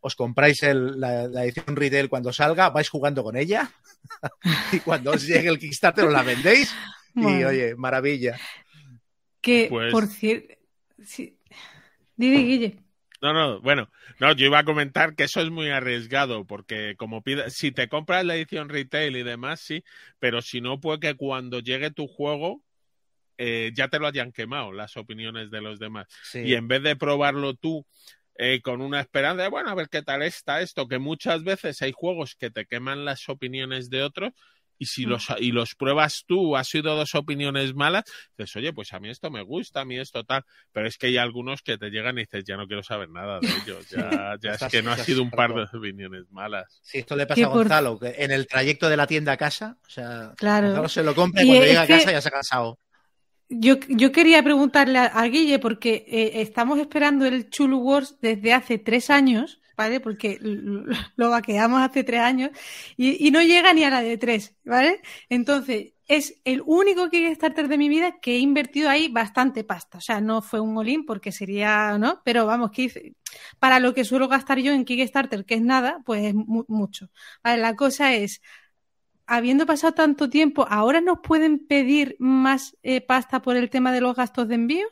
os 0.00 0.16
compráis 0.16 0.62
la, 0.62 1.24
edición 1.44 1.76
retail 1.76 2.10
cuando 2.10 2.32
salga, 2.32 2.68
vais 2.68 2.90
jugando 2.90 3.24
con 3.24 3.36
ella 3.36 3.70
y 4.72 4.80
cuando 4.80 5.12
os 5.12 5.26
llegue 5.26 5.48
el 5.48 5.58
Kickstarter 5.58 6.04
os 6.04 6.12
la 6.12 6.22
vendéis 6.22 6.74
y 7.14 7.44
oye, 7.44 7.74
maravilla. 7.74 8.38
Que, 9.40 9.66
pues 9.70 9.92
por 9.92 10.06
cierto, 10.06 10.54
sí. 11.04 11.38
Didi, 12.16 12.44
Guille. 12.44 12.83
No, 13.24 13.32
no, 13.32 13.58
bueno, 13.62 13.88
no, 14.20 14.34
yo 14.34 14.44
iba 14.44 14.58
a 14.58 14.64
comentar 14.64 15.14
que 15.14 15.24
eso 15.24 15.40
es 15.40 15.48
muy 15.48 15.70
arriesgado, 15.70 16.44
porque 16.44 16.94
como 16.98 17.22
pide, 17.22 17.48
si 17.48 17.72
te 17.72 17.88
compras 17.88 18.22
la 18.22 18.36
edición 18.36 18.68
retail 18.68 19.16
y 19.16 19.22
demás, 19.22 19.60
sí, 19.60 19.82
pero 20.18 20.42
si 20.42 20.60
no, 20.60 20.78
puede 20.78 21.00
que 21.00 21.14
cuando 21.14 21.60
llegue 21.60 21.90
tu 21.90 22.06
juego 22.06 22.62
eh, 23.38 23.72
ya 23.74 23.88
te 23.88 23.98
lo 23.98 24.08
hayan 24.08 24.30
quemado 24.30 24.72
las 24.72 24.98
opiniones 24.98 25.50
de 25.50 25.62
los 25.62 25.78
demás. 25.78 26.06
Y 26.34 26.52
en 26.52 26.68
vez 26.68 26.82
de 26.82 26.96
probarlo 26.96 27.54
tú 27.54 27.86
eh, 28.36 28.60
con 28.60 28.82
una 28.82 29.00
esperanza 29.00 29.44
de, 29.44 29.48
bueno, 29.48 29.70
a 29.70 29.74
ver 29.74 29.88
qué 29.88 30.02
tal 30.02 30.20
está 30.20 30.60
esto, 30.60 30.86
que 30.86 30.98
muchas 30.98 31.44
veces 31.44 31.80
hay 31.80 31.92
juegos 31.92 32.34
que 32.34 32.50
te 32.50 32.66
queman 32.66 33.06
las 33.06 33.26
opiniones 33.30 33.88
de 33.88 34.02
otros 34.02 34.34
y 34.78 34.86
si 34.86 35.04
los, 35.04 35.28
y 35.38 35.52
los 35.52 35.74
pruebas 35.74 36.24
tú, 36.26 36.56
has 36.56 36.74
oído 36.74 36.96
dos 36.96 37.14
opiniones 37.14 37.74
malas, 37.74 38.04
dices, 38.36 38.56
oye, 38.56 38.72
pues 38.72 38.92
a 38.92 39.00
mí 39.00 39.08
esto 39.10 39.30
me 39.30 39.42
gusta, 39.42 39.82
a 39.82 39.84
mí 39.84 39.98
esto 39.98 40.24
tal, 40.24 40.44
pero 40.72 40.86
es 40.86 40.98
que 40.98 41.08
hay 41.08 41.16
algunos 41.16 41.62
que 41.62 41.78
te 41.78 41.90
llegan 41.90 42.18
y 42.18 42.22
dices, 42.22 42.44
ya 42.44 42.56
no 42.56 42.66
quiero 42.66 42.82
saber 42.82 43.08
nada 43.10 43.40
de 43.40 43.48
ellos, 43.48 43.88
ya, 43.90 44.36
ya 44.42 44.52
es 44.52 44.64
que 44.70 44.82
no 44.82 44.92
ha 44.92 44.98
sido 44.98 45.22
un 45.22 45.30
par 45.30 45.54
de 45.54 45.66
opiniones 45.76 46.24
malas. 46.30 46.80
Sí, 46.82 46.98
esto 46.98 47.16
le 47.16 47.26
pasa 47.26 47.44
a 47.44 47.48
Gonzalo, 47.48 47.98
que 47.98 48.14
en 48.18 48.30
el 48.30 48.46
trayecto 48.46 48.88
de 48.88 48.96
la 48.96 49.06
tienda 49.06 49.32
a 49.32 49.36
casa, 49.36 49.78
o 49.86 49.90
sea, 49.90 50.32
claro. 50.36 50.68
Gonzalo 50.68 50.88
se 50.88 51.02
lo 51.02 51.14
compra 51.14 51.42
y, 51.42 51.46
cuando 51.46 51.64
llega 51.64 51.82
a 51.82 51.86
casa 51.86 52.12
ya 52.12 52.20
se 52.20 52.28
ha 52.28 52.32
cansado. 52.32 52.78
Yo, 53.48 53.76
yo 53.88 54.10
quería 54.10 54.42
preguntarle 54.42 54.98
a, 54.98 55.06
a 55.06 55.24
Guille, 55.26 55.58
porque 55.58 56.04
eh, 56.08 56.40
estamos 56.40 56.78
esperando 56.78 57.26
el 57.26 57.50
Chulu 57.50 57.78
Wars 57.78 58.16
desde 58.20 58.52
hace 58.52 58.78
tres 58.78 59.10
años 59.10 59.60
¿vale? 59.76 60.00
Porque 60.00 60.38
lo 61.16 61.30
vaqueamos 61.30 61.82
hace 61.82 62.04
tres 62.04 62.20
años 62.20 62.50
y, 62.96 63.26
y, 63.26 63.30
no 63.30 63.42
llega 63.42 63.72
ni 63.74 63.84
a 63.84 63.90
la 63.90 64.02
de 64.02 64.18
tres, 64.18 64.54
¿vale? 64.64 65.00
Entonces, 65.28 65.94
es 66.06 66.40
el 66.44 66.62
único 66.66 67.08
Kickstarter 67.08 67.68
de 67.68 67.78
mi 67.78 67.88
vida 67.88 68.18
que 68.20 68.36
he 68.36 68.38
invertido 68.38 68.90
ahí 68.90 69.08
bastante 69.08 69.64
pasta. 69.64 69.98
O 69.98 70.00
sea, 70.00 70.20
no 70.20 70.42
fue 70.42 70.60
un 70.60 70.76
olín 70.76 71.06
porque 71.06 71.32
sería, 71.32 71.96
¿no? 71.98 72.20
Pero 72.24 72.46
vamos, 72.46 72.70
que 72.70 73.14
para 73.58 73.80
lo 73.80 73.94
que 73.94 74.04
suelo 74.04 74.28
gastar 74.28 74.58
yo 74.58 74.72
en 74.72 74.84
Kickstarter, 74.84 75.44
que 75.44 75.54
es 75.54 75.62
nada, 75.62 76.00
pues 76.04 76.24
es 76.24 76.34
mu 76.34 76.64
mucho. 76.68 77.10
Vale, 77.42 77.62
la 77.62 77.74
cosa 77.74 78.12
es, 78.14 78.42
habiendo 79.26 79.64
pasado 79.64 79.94
tanto 79.94 80.28
tiempo, 80.28 80.66
¿ahora 80.68 81.00
nos 81.00 81.20
pueden 81.20 81.66
pedir 81.66 82.16
más 82.18 82.76
eh, 82.82 83.00
pasta 83.00 83.40
por 83.40 83.56
el 83.56 83.70
tema 83.70 83.92
de 83.92 84.02
los 84.02 84.14
gastos 84.14 84.48
de 84.48 84.56
envío? 84.56 84.86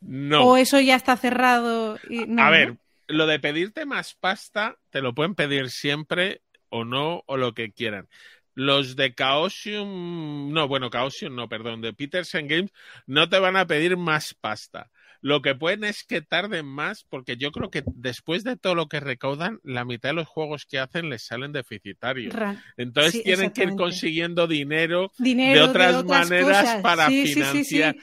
No. 0.00 0.46
¿O 0.46 0.56
eso 0.56 0.80
ya 0.80 0.96
está 0.96 1.16
cerrado? 1.16 1.98
Y, 2.08 2.26
no, 2.26 2.42
a 2.42 2.50
ver, 2.50 2.78
lo 3.08 3.26
de 3.26 3.38
pedirte 3.38 3.86
más 3.86 4.14
pasta, 4.14 4.78
te 4.90 5.00
lo 5.00 5.14
pueden 5.14 5.34
pedir 5.34 5.70
siempre 5.70 6.42
o 6.68 6.84
no, 6.84 7.22
o 7.26 7.36
lo 7.36 7.54
que 7.54 7.72
quieran. 7.72 8.08
Los 8.54 8.94
de 8.96 9.12
Chaosium, 9.14 10.52
no, 10.52 10.68
bueno, 10.68 10.88
Chaosium 10.90 11.34
no, 11.34 11.48
perdón, 11.48 11.80
de 11.80 11.92
Peterson 11.92 12.46
Games, 12.46 12.70
no 13.06 13.28
te 13.28 13.38
van 13.38 13.56
a 13.56 13.66
pedir 13.66 13.96
más 13.96 14.34
pasta. 14.34 14.90
Lo 15.20 15.40
que 15.40 15.54
pueden 15.54 15.84
es 15.84 16.04
que 16.04 16.20
tarden 16.20 16.66
más, 16.66 17.04
porque 17.08 17.36
yo 17.38 17.50
creo 17.50 17.70
que 17.70 17.82
después 17.86 18.44
de 18.44 18.56
todo 18.56 18.74
lo 18.74 18.88
que 18.88 19.00
recaudan, 19.00 19.58
la 19.64 19.84
mitad 19.86 20.10
de 20.10 20.14
los 20.16 20.28
juegos 20.28 20.66
que 20.66 20.78
hacen 20.78 21.08
les 21.08 21.22
salen 21.22 21.50
deficitarios. 21.52 22.34
Entonces 22.76 23.12
sí, 23.12 23.22
tienen 23.22 23.50
que 23.50 23.62
ir 23.64 23.74
consiguiendo 23.74 24.46
dinero, 24.46 25.10
dinero 25.18 25.62
de, 25.64 25.70
otras 25.70 25.92
de 25.92 25.98
otras 26.00 26.30
maneras 26.30 26.64
cosas. 26.64 26.82
para 26.82 27.08
Sí, 27.08 27.26
financiar. 27.26 27.94
sí. 27.94 28.00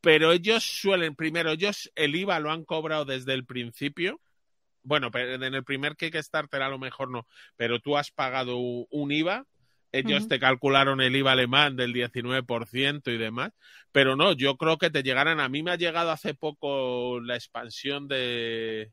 Pero 0.00 0.32
ellos 0.32 0.64
suelen, 0.64 1.14
primero, 1.14 1.50
ellos 1.50 1.90
el 1.94 2.14
IVA 2.16 2.40
lo 2.40 2.50
han 2.50 2.64
cobrado 2.64 3.04
desde 3.04 3.34
el 3.34 3.44
principio. 3.44 4.20
Bueno, 4.82 5.10
pero 5.10 5.34
en 5.34 5.54
el 5.54 5.62
primer 5.64 5.96
Kickstarter 5.96 6.62
a 6.62 6.70
lo 6.70 6.78
mejor 6.78 7.10
no, 7.10 7.26
pero 7.56 7.80
tú 7.80 7.98
has 7.98 8.10
pagado 8.10 8.56
un 8.56 9.12
IVA, 9.12 9.44
ellos 9.92 10.26
te 10.28 10.38
calcularon 10.38 11.00
el 11.02 11.14
IVA 11.16 11.32
alemán 11.32 11.76
del 11.76 11.92
19% 11.92 13.12
y 13.12 13.18
demás, 13.18 13.52
pero 13.92 14.16
no, 14.16 14.32
yo 14.32 14.56
creo 14.56 14.78
que 14.78 14.88
te 14.88 15.02
llegarán. 15.02 15.40
A 15.40 15.48
mí 15.48 15.62
me 15.62 15.72
ha 15.72 15.76
llegado 15.76 16.10
hace 16.12 16.32
poco 16.32 17.20
la 17.20 17.34
expansión 17.34 18.08
de 18.08 18.92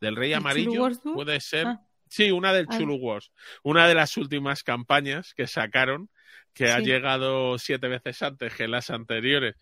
del 0.00 0.16
Rey 0.16 0.32
¿El 0.32 0.38
Amarillo, 0.38 0.70
Chulu 0.72 0.82
Wars 0.82 1.00
2? 1.02 1.14
puede 1.14 1.40
ser. 1.40 1.66
Ah. 1.68 1.80
Sí, 2.08 2.30
una 2.30 2.52
del 2.52 2.66
Ah. 2.68 2.76
Chulu 2.76 2.96
Wars, 2.96 3.32
una 3.62 3.88
de 3.88 3.94
las 3.94 4.16
últimas 4.16 4.62
campañas 4.62 5.32
que 5.34 5.46
sacaron, 5.46 6.10
que 6.56 6.70
ha 6.70 6.78
llegado 6.80 7.58
siete 7.58 7.86
veces 7.86 8.22
antes 8.22 8.54
que 8.54 8.66
las 8.66 8.90
anteriores. 8.90 9.54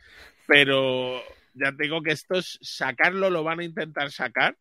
Pero 0.46 1.20
ya 1.52 1.72
te 1.72 1.83
digo 1.85 2.02
que 2.02 2.12
estos 2.12 2.59
sacarlo 2.62 3.28
lo 3.30 3.42
van 3.42 3.61
a 3.61 3.64
intentar 3.64 4.11
sacar. 4.12 4.57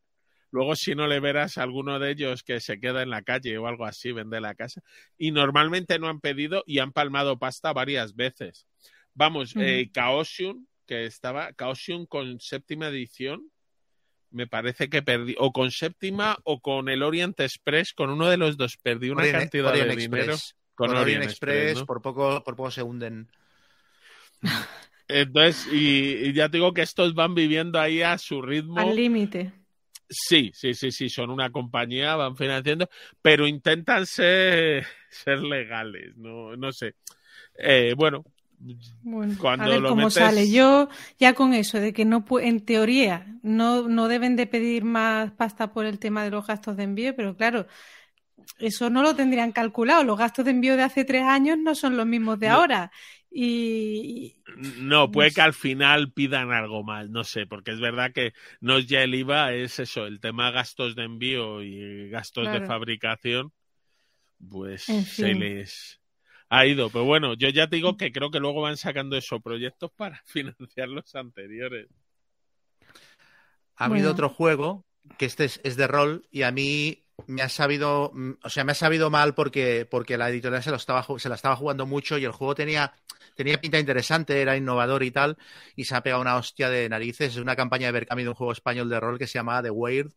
Luego, 0.52 0.76
si 0.76 0.94
no 0.94 1.08
le 1.08 1.20
verás 1.20 1.58
a 1.58 1.64
alguno 1.64 1.98
de 2.00 2.12
ellos 2.12 2.44
que 2.44 2.60
se 2.60 2.80
queda 2.80 3.02
en 3.02 3.10
la 3.10 3.24
calle 3.24 3.58
o 3.58 3.68
algo 3.68 3.86
así, 3.86 4.12
vende 4.12 4.40
la 4.42 4.54
casa. 4.56 4.82
Y 5.18 5.32
normalmente 5.32 5.98
no 6.00 6.10
han 6.10 6.20
pedido 6.20 6.64
y 6.68 6.80
han 6.80 6.92
palmado 6.92 7.40
pasta 7.40 7.74
varias 7.74 8.16
veces. 8.16 8.68
Vamos, 9.16 9.56
Ujú. 9.56 9.64
eh, 9.64 9.90
Chaosium, 9.92 10.66
que 10.86 11.06
estaba, 11.06 11.54
Chaosium 11.54 12.06
con 12.06 12.40
séptima 12.40 12.88
edición, 12.88 13.50
me 14.32 14.48
parece 14.48 14.90
que 14.90 15.02
perdí, 15.04 15.36
o 15.38 15.52
con 15.52 15.70
séptima 15.72 16.38
o 16.44 16.60
con 16.60 16.90
el 16.90 17.04
Orient 17.04 17.40
Express, 17.40 17.94
con 17.94 18.10
uno 18.10 18.28
de 18.30 18.38
los 18.38 18.58
dos 18.58 18.78
perdí 18.78 19.10
una 19.10 19.24
Orient- 19.24 19.32
cantidad 19.40 19.72
Orient 19.72 19.88
de 19.88 19.94
Express. 19.94 20.12
dinero. 20.26 20.38
Con, 20.76 20.88
Con 20.88 20.98
Orient, 20.98 21.24
Orient 21.24 21.24
Express, 21.32 21.78
¿no? 21.80 21.86
por, 21.86 22.02
poco, 22.02 22.44
por 22.44 22.56
poco 22.56 22.72
se 22.72 22.84
hunden. 22.84 23.28
Entonces, 25.08 25.68
y, 25.72 26.28
y 26.30 26.34
ya 26.34 26.50
te 26.50 26.58
digo 26.58 26.74
que 26.74 26.82
estos 26.82 27.14
van 27.14 27.36
viviendo 27.36 27.80
ahí 27.80 28.02
a 28.02 28.18
su 28.18 28.42
ritmo. 28.42 28.80
Al 28.80 28.96
límite. 28.96 29.52
Sí, 30.10 30.52
sí, 30.54 30.74
sí, 30.74 30.92
sí, 30.92 31.10
son 31.10 31.30
una 31.30 31.50
compañía, 31.52 32.16
van 32.16 32.36
financiando, 32.36 32.88
pero 33.22 33.48
intentan 33.48 34.06
ser, 34.06 34.86
ser 35.10 35.40
legales, 35.42 36.16
no, 36.18 36.56
no 36.56 36.72
sé. 36.72 36.96
Eh, 37.58 37.94
bueno, 37.98 38.24
Bueno, 39.02 39.36
Cuando 39.40 39.66
a 39.66 39.70
ver 39.70 39.82
lo 39.82 39.90
cómo 39.90 40.08
metes- 40.08 40.14
sale. 40.14 40.50
Yo 40.52 40.88
ya 41.20 41.34
con 41.34 41.54
eso 41.54 41.80
de 41.80 41.94
que 41.94 42.06
no 42.06 42.24
en 42.42 42.60
teoría 42.64 43.26
no, 43.42 43.88
no 43.88 44.08
deben 44.08 44.36
de 44.36 44.48
pedir 44.48 44.84
más 44.84 45.32
pasta 45.32 45.74
por 45.74 45.86
el 45.86 46.00
tema 46.00 46.24
de 46.24 46.32
los 46.32 46.46
gastos 46.48 46.78
de 46.78 46.84
envío, 46.84 47.16
pero 47.16 47.36
claro, 47.36 47.66
eso 48.60 48.90
no 48.90 49.02
lo 49.04 49.16
tendrían 49.16 49.52
calculado. 49.52 50.04
Los 50.04 50.18
gastos 50.18 50.46
de 50.46 50.52
envío 50.52 50.78
de 50.78 50.84
hace 50.84 51.06
tres 51.06 51.24
años 51.24 51.58
no 51.58 51.76
son 51.76 51.98
los 51.98 52.06
mismos 52.06 52.40
de 52.40 52.48
No. 52.48 52.50
ahora. 52.50 52.92
Y 53.32 54.38
no, 54.56 55.10
puede 55.12 55.32
sé. 55.32 55.34
que 55.34 55.42
al 55.42 55.54
final 55.54 56.12
pidan 56.12 56.52
algo 56.52 56.84
más, 56.84 57.10
no 57.10 57.24
sé, 57.24 57.46
porque 57.48 57.72
es 57.72 57.80
verdad 57.80 58.12
que 58.14 58.34
no 58.60 58.78
es 58.78 58.88
ya 58.88 59.02
el 59.04 59.16
IVA, 59.16 59.54
es 59.54 59.80
eso, 59.80 60.06
el 60.06 60.20
tema 60.20 60.52
gastos 60.52 60.96
de 60.96 61.04
envío 61.06 61.62
y 61.64 62.10
gastos 62.10 62.52
de 62.52 62.62
fabricación, 62.62 63.54
pues 64.50 64.84
En 64.88 65.04
se 65.06 65.36
les 65.36 66.02
ha 66.50 66.66
ido. 66.66 66.90
Pero 66.92 67.06
bueno, 67.06 67.36
yo 67.36 67.50
ya 67.50 67.70
te 67.70 67.78
digo 67.78 67.98
que 67.98 68.12
creo 68.12 68.32
que 68.32 68.40
luego 68.40 68.62
van 68.62 68.78
sacando 68.78 69.18
esos 69.18 69.42
proyectos 69.42 69.92
para 69.96 70.22
financiar 70.26 70.90
los 70.90 71.16
anteriores. 71.16 71.88
Ha 73.76 73.86
habido 73.86 74.10
Bueno. 74.10 74.12
otro 74.12 74.30
juego 74.30 74.86
que 75.18 75.26
este 75.26 75.46
es, 75.46 75.60
es 75.64 75.76
de 75.76 75.88
rol 75.88 76.28
y 76.32 76.44
a 76.44 76.52
mí 76.52 77.03
me 77.28 77.42
ha 77.42 77.50
sabido, 77.50 78.12
mm, 78.14 78.32
o 78.44 78.50
sea, 78.50 78.64
me 78.64 78.72
ha 78.72 78.76
sabido 78.76 79.10
mal 79.10 79.34
porque, 79.34 79.88
porque 79.90 80.18
la 80.18 80.30
editorial 80.30 80.64
se, 80.64 80.72
lo 80.72 80.78
estaba, 80.78 81.06
la 81.08 81.36
estaba 81.36 81.56
jugando 81.56 81.86
mucho 81.86 82.18
y 82.18 82.26
el 82.26 82.32
juego 82.32 82.56
tenía, 82.56 82.94
tenía 83.36 83.60
pinta 83.60 83.80
interesante, 83.80 84.42
era 84.42 84.58
innovador 84.58 85.04
y 85.04 85.12
tal, 85.12 85.38
y 85.76 85.86
se 85.86 85.96
ha 85.96 86.04
pegado 86.04 86.22
una 86.22 86.36
hostia 86.36 86.70
de 86.70 86.90
narices. 86.90 87.34
Es 87.34 87.42
una 87.42 87.56
campaña 87.56 87.88
de 87.88 87.94
Berkami 87.94 88.24
de 88.24 88.30
un 88.30 88.36
juego 88.36 88.52
español 88.54 88.90
de 88.90 89.00
rol 89.00 89.18
que 89.20 89.28
se 89.28 89.40
llamaba 89.40 89.64
The 89.64 89.72
Weird. 89.72 90.12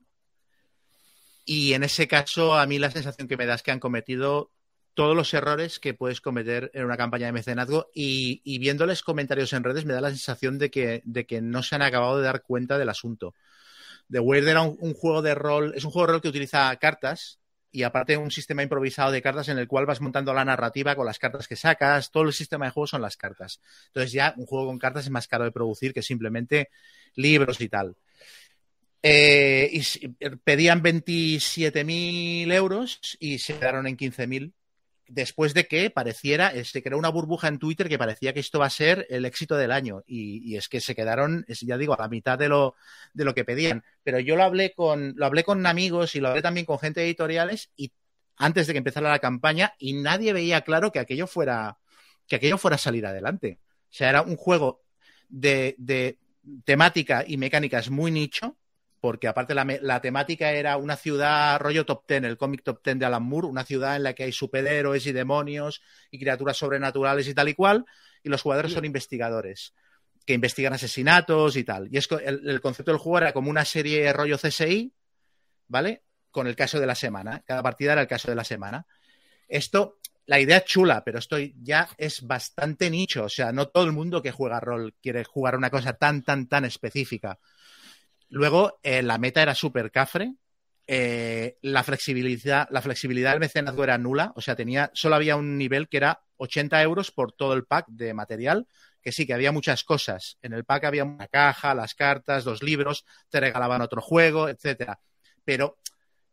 Y 1.45 1.75
en 1.75 1.85
ese 1.85 2.09
caso, 2.09 2.55
a 2.59 2.67
mí 2.67 2.79
la 2.79 2.91
sensación 2.91 3.29
que 3.29 3.37
me 3.37 3.47
da 3.47 3.55
es 3.55 3.63
que 3.63 3.71
han 3.71 3.81
cometido 3.81 4.51
todos 4.95 5.15
los 5.15 5.33
errores 5.35 5.79
que 5.79 5.95
puedes 5.95 6.21
cometer 6.21 6.71
en 6.75 6.85
una 6.85 6.97
campaña 6.97 7.27
de 7.27 7.33
mecenazgo 7.33 7.91
y, 7.95 8.41
y 8.45 8.59
viéndoles 8.59 9.03
comentarios 9.03 9.53
en 9.53 9.63
redes 9.63 9.85
me 9.85 9.93
da 9.93 10.01
la 10.01 10.09
sensación 10.09 10.59
de 10.59 10.71
que, 10.71 11.03
de 11.05 11.27
que 11.27 11.43
no 11.43 11.63
se 11.63 11.75
han 11.75 11.83
acabado 11.83 12.17
de 12.17 12.25
dar 12.25 12.43
cuenta 12.43 12.79
del 12.79 12.89
asunto. 12.89 13.35
The 14.11 14.21
Weird 14.21 14.49
era 14.49 14.63
un, 14.63 14.95
juego 14.95 15.23
de 15.23 15.35
rol, 15.35 15.73
es 15.75 15.85
un 15.85 15.91
juego 15.91 16.07
de 16.07 16.13
rol 16.15 16.23
que 16.23 16.29
utiliza 16.29 16.75
cartas 16.77 17.41
y 17.73 17.83
aparte 17.83 18.17
un 18.17 18.31
sistema 18.31 18.63
improvisado 18.63 19.11
de 19.11 19.21
cartas 19.21 19.49
en 19.49 19.59
el 19.59 19.69
cual 19.69 19.87
vas 19.87 20.01
montando 20.01 20.33
la 20.33 20.45
narrativa 20.45 20.95
con 20.95 21.07
las 21.07 21.19
cartas 21.19 21.49
que 21.49 21.57
sacas, 21.57 22.11
todo 22.11 22.23
el 22.23 22.33
sistema 22.33 22.67
de 22.67 22.71
juego 22.71 22.87
son 22.87 23.03
las 23.03 23.17
cartas. 23.17 23.61
Entonces 23.89 24.13
ya 24.13 24.35
un 24.37 24.47
juego 24.47 24.67
con 24.67 24.79
cartas 24.79 25.05
es 25.05 25.11
más 25.11 25.29
caro 25.29 25.45
de 25.45 25.53
producir 25.53 25.93
que 25.93 26.03
simplemente 26.03 26.71
libros 27.15 27.61
y 27.61 27.69
tal. 27.69 27.97
Eh, 29.03 29.71
y 29.73 30.09
pedían 30.45 30.83
27.000 30.83 32.53
euros 32.53 33.17
y 33.21 33.39
se 33.39 33.55
quedaron 33.59 33.87
en 33.87 33.97
15.000 33.97 34.53
después 35.09 35.55
de 35.55 35.67
que 35.67 35.91
pareciera, 35.91 36.49
eh, 36.49 36.65
se 36.65 36.83
creó 36.83 36.99
una 36.99 37.09
burbuja 37.09 37.49
en 37.49 37.59
Twitter 37.59 37.89
que 37.89 37.99
parecía 37.99 38.33
que 38.33 38.41
esto 38.41 38.59
va 38.59 38.67
a 38.67 38.71
ser 38.71 39.07
el 39.11 39.25
éxito 39.25 39.57
del 39.57 39.73
año. 39.73 40.03
Y, 40.07 40.57
es 40.57 40.69
que 40.69 40.81
se 40.81 40.95
quedaron, 40.95 41.45
ya 41.49 41.79
digo, 41.79 41.95
a 41.95 42.03
la 42.03 42.09
mitad 42.09 42.39
de 42.39 42.49
lo, 42.49 42.75
de 43.13 43.25
lo 43.25 43.35
que 43.35 43.45
pedían. 43.45 43.85
Pero 44.03 44.19
yo 44.19 44.37
lo 44.37 44.45
hablé 44.45 44.73
con, 44.75 45.15
lo 45.17 45.27
hablé 45.27 45.45
con 45.45 45.65
amigos 45.67 46.15
y 46.17 46.21
lo 46.21 46.29
hablé 46.29 46.43
también 46.43 46.67
con 46.67 46.79
gente 46.79 47.01
de 47.01 47.07
editoriales 47.07 47.71
y 47.77 47.93
antes 48.37 48.67
de 48.67 48.75
que 48.75 48.79
empezara 48.79 49.11
la 49.11 49.19
campaña, 49.19 49.75
y 49.79 49.95
nadie 49.95 50.33
veía 50.33 50.61
claro 50.61 50.93
que 50.93 50.99
aquello 50.99 51.27
fuera, 51.27 51.79
que 52.27 52.37
aquello 52.37 52.59
fuera 52.59 52.75
a 52.75 52.79
salir 52.79 53.07
adelante. 53.07 53.61
O 53.91 53.95
sea, 53.95 54.11
era 54.11 54.23
un 54.23 54.37
juego 54.37 54.83
de, 55.29 55.75
de 55.79 56.19
temática 56.65 57.25
y 57.27 57.39
mecánicas 57.39 57.91
muy 57.91 58.11
nicho, 58.11 58.57
porque 59.01 59.29
aparte 59.29 59.55
la, 59.55 59.67
la 59.83 60.01
temática 60.01 60.53
era 60.53 60.77
una 60.77 60.97
ciudad 60.97 61.59
rollo 61.61 61.85
top 61.85 62.07
ten, 62.07 62.25
el 62.25 62.37
cómic 62.37 62.63
top 62.63 62.83
ten 62.83 62.99
de 62.99 63.07
Alan 63.07 63.23
Moore, 63.23 63.47
una 63.47 63.65
ciudad 63.65 63.97
en 63.97 64.03
la 64.03 64.15
que 64.15 64.25
hay 64.25 64.33
superhéroes 64.33 65.07
y 65.07 65.13
demonios 65.13 65.83
y 66.11 66.19
criaturas 66.19 66.57
sobrenaturales 66.57 67.29
y 67.29 67.35
tal 67.35 67.49
y 67.49 67.55
cual, 67.55 67.85
y 68.23 68.29
los 68.29 68.43
jugadores 68.43 68.73
son 68.73 68.85
investigadores 68.85 69.75
que 70.27 70.35
investigan 70.35 70.73
asesinatos 70.73 71.57
y 71.57 71.65
tal. 71.65 71.89
Y 71.91 71.99
es 71.99 72.09
el, 72.11 72.49
el 72.49 72.61
concepto 72.61 72.91
del 72.91 72.99
juego 72.99 73.19
era 73.19 73.33
como 73.33 73.49
una 73.49 73.65
serie 73.65 74.13
rollo 74.13 74.37
CSI, 74.37 74.93
¿vale? 75.69 76.03
Con 76.31 76.49
el 76.49 76.57
caso 76.57 76.81
de 76.81 76.87
la 76.87 76.97
semana. 76.97 77.43
Cada 77.47 77.63
partida 77.63 77.93
era 77.93 78.03
el 78.03 78.09
caso 78.09 78.29
de 78.29 78.35
la 78.35 78.45
semana. 78.45 78.87
Esto, 79.49 80.01
la 80.27 80.41
idea 80.41 80.59
es 80.59 80.65
chula, 80.65 81.05
pero 81.05 81.21
esto 81.21 81.37
ya 81.39 81.89
es 81.97 82.27
bastante 82.27 82.91
nicho. 82.91 83.25
O 83.25 83.29
sea, 83.29 83.53
no 83.53 83.69
todo 83.69 83.85
el 83.85 83.93
mundo 83.93 84.21
que 84.21 84.33
juega 84.33 84.59
rol 84.59 84.95
quiere 85.01 85.23
jugar 85.25 85.57
una 85.57 85.71
cosa 85.71 85.93
tan, 85.93 86.23
tan, 86.23 86.49
tan 86.49 86.65
específica. 86.65 87.39
Luego, 88.29 88.79
eh, 88.83 89.03
la 89.03 89.19
meta 89.19 89.43
era 89.43 89.55
súper 89.55 89.91
cafre. 89.91 90.35
eh, 90.89 91.59
la 91.63 91.83
flexibilidad, 91.83 92.69
la 92.71 92.81
flexibilidad 92.81 93.33
del 93.33 93.41
mecenazgo 93.41 93.83
era 93.83 93.99
nula, 93.99 94.33
o 94.37 94.41
sea, 94.41 94.55
tenía, 94.55 94.91
solo 94.95 95.17
había 95.17 95.35
un 95.35 95.59
nivel 95.59 95.89
que 95.89 95.97
era 95.97 96.21
80 96.37 96.81
euros 96.83 97.11
por 97.11 97.33
todo 97.33 97.55
el 97.55 97.65
pack 97.65 97.87
de 97.89 98.15
material, 98.15 98.69
que 99.03 99.13
sí, 99.13 99.27
que 99.27 99.35
había 99.35 99.53
muchas 99.53 99.85
cosas. 99.85 100.39
En 100.43 100.53
el 100.53 100.65
pack 100.65 100.85
había 100.85 101.05
una 101.05 101.29
caja, 101.29 101.75
las 101.75 101.95
cartas, 101.95 102.45
los 102.45 102.63
libros, 102.63 103.05
te 103.31 103.41
regalaban 103.41 103.83
otro 103.83 104.01
juego, 104.01 104.49
etcétera. 104.49 105.01
Pero 105.45 105.79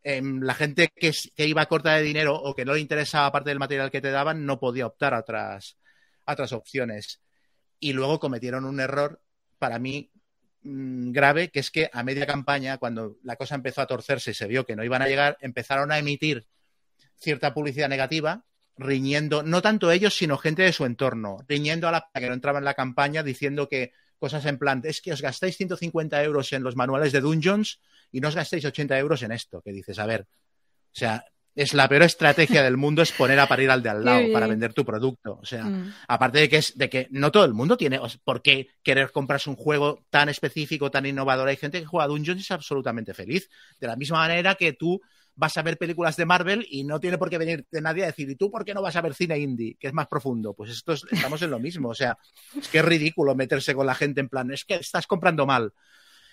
em, 0.04 0.42
la 0.42 0.56
gente 0.56 0.90
que, 0.96 1.12
que, 1.36 1.48
iba 1.48 1.66
corta 1.68 1.94
de 1.96 2.04
dinero 2.04 2.36
o 2.36 2.56
que 2.56 2.66
no 2.66 2.74
le 2.74 2.80
interesaba 2.80 3.32
parte 3.32 3.52
del 3.52 3.60
material 3.60 3.92
que 3.92 4.02
te 4.02 4.12
daban 4.12 4.46
no 4.46 4.60
podía 4.60 4.88
optar 4.88 5.14
a 5.14 5.20
otras, 5.20 5.78
a 6.26 6.34
otras 6.34 6.52
opciones. 6.54 7.22
Y 7.80 7.94
luego 7.94 8.20
cometieron 8.20 8.66
un 8.66 8.80
error, 8.80 9.22
para 9.60 9.80
mí, 9.80 10.12
grave, 10.64 11.50
que 11.50 11.60
es 11.60 11.72
que 11.72 11.90
a 11.92 12.04
media 12.04 12.26
campaña, 12.26 12.78
cuando 12.78 13.18
la 13.24 13.36
cosa 13.36 13.56
empezó 13.56 13.82
a 13.82 13.88
torcerse 13.88 14.32
y 14.32 14.34
se 14.34 14.48
vio 14.48 14.66
que 14.66 14.76
no 14.76 14.84
iban 14.84 15.02
a 15.02 15.08
llegar, 15.08 15.38
empezaron 15.42 15.92
a 15.92 16.00
emitir 16.00 16.48
cierta 17.18 17.54
publicidad 17.54 17.90
negativa, 17.90 18.46
riñendo, 18.78 19.44
no 19.44 19.62
tanto 19.62 19.92
ellos, 19.92 20.16
sino 20.16 20.38
gente 20.38 20.64
de 20.64 20.74
su 20.74 20.86
entorno, 20.86 21.44
riñendo 21.48 21.88
a 21.88 21.92
la 21.92 22.10
que 22.14 22.28
no 22.28 22.34
entraba 22.34 22.60
en 22.60 22.66
la 22.66 22.74
campaña, 22.74 23.24
diciendo 23.24 23.68
que 23.68 23.94
cosas 24.18 24.46
en 24.46 24.58
plan, 24.58 24.82
es 24.86 25.02
que 25.02 25.12
os 25.12 25.22
gastáis 25.22 25.58
150 25.58 26.24
euros 26.24 26.54
en 26.54 26.64
los 26.64 26.76
manuales 26.76 27.12
de 27.12 27.22
Dungeons 27.22 27.82
y 28.12 28.22
no 28.22 28.30
os 28.30 28.36
gastáis 28.36 28.64
80 28.64 28.98
euros 28.98 29.22
en 29.22 29.34
esto, 29.34 29.62
que 29.62 29.74
dices, 29.74 30.00
a 30.00 30.06
ver, 30.06 30.22
o 30.22 30.96
sea, 30.96 31.26
es 31.56 31.74
la 31.74 31.88
peor 31.88 32.04
estrategia 32.04 32.64
del 32.64 32.78
mundo 32.78 33.02
es 33.02 33.12
poner 33.12 33.40
a 33.40 33.48
parir 33.48 33.70
al 33.70 33.84
de 33.84 33.90
al 33.90 34.04
lado 34.04 34.32
para 34.32 34.48
vender 34.48 34.74
tu 34.74 34.84
producto. 34.84 35.40
O 35.42 35.46
sea, 35.46 35.64
mm. 35.64 35.94
aparte 36.08 36.40
de 36.40 36.50
que 36.50 36.58
es 36.58 36.78
de 36.78 36.90
que 36.90 37.08
no 37.12 37.32
todo 37.32 37.46
el 37.46 37.54
mundo 37.54 37.78
tiene 37.78 38.00
por 38.24 38.42
qué 38.42 38.70
querer 38.82 39.12
comprarse 39.12 39.50
un 39.50 39.56
juego 39.56 40.04
tan 40.10 40.30
específico, 40.30 40.90
tan 40.90 41.06
innovador. 41.06 41.48
Hay 41.48 41.58
gente 41.58 41.80
que 41.80 41.86
juega 41.86 42.06
a 42.06 42.08
Dungeons 42.08 42.40
y 42.40 42.44
es 42.44 42.52
absolutamente 42.52 43.14
feliz. 43.14 43.50
De 43.80 43.88
la 43.88 43.96
misma 43.96 44.18
manera 44.18 44.56
que 44.56 44.74
tú 44.74 45.00
vas 45.36 45.58
a 45.58 45.64
ver 45.64 45.78
películas 45.78 46.16
de 46.16 46.26
Marvel 46.26 46.66
y 46.70 46.84
no 46.84 47.00
tiene 47.00 47.18
por 47.18 47.30
qué 47.30 47.38
venir 47.38 47.66
de 47.72 47.82
nadie 47.82 48.04
a 48.04 48.08
decir, 48.08 48.30
¿y 48.30 48.36
tú 48.36 48.52
por 48.52 48.64
qué 48.66 48.74
no 48.74 48.82
vas 48.82 48.96
a 48.96 49.02
ver 49.02 49.14
cine 49.14 49.38
indie, 49.40 49.76
que 49.80 49.88
es 49.88 49.94
más 49.94 50.08
profundo? 50.08 50.54
Pues 50.54 50.72
esto 50.72 50.94
estamos 50.94 51.42
en 51.42 51.52
lo 51.52 51.60
mismo. 51.60 51.90
O 51.90 51.96
sea, 51.96 52.18
es 52.58 52.68
que 52.68 52.80
es 52.80 52.86
ridículo 52.86 53.36
meterse 53.36 53.76
con 53.76 53.86
la 53.86 53.96
gente 53.96 54.22
en 54.22 54.30
plan, 54.30 54.52
es 54.52 54.66
que 54.66 54.76
estás 54.76 55.08
comprando 55.08 55.46
mal. 55.46 55.74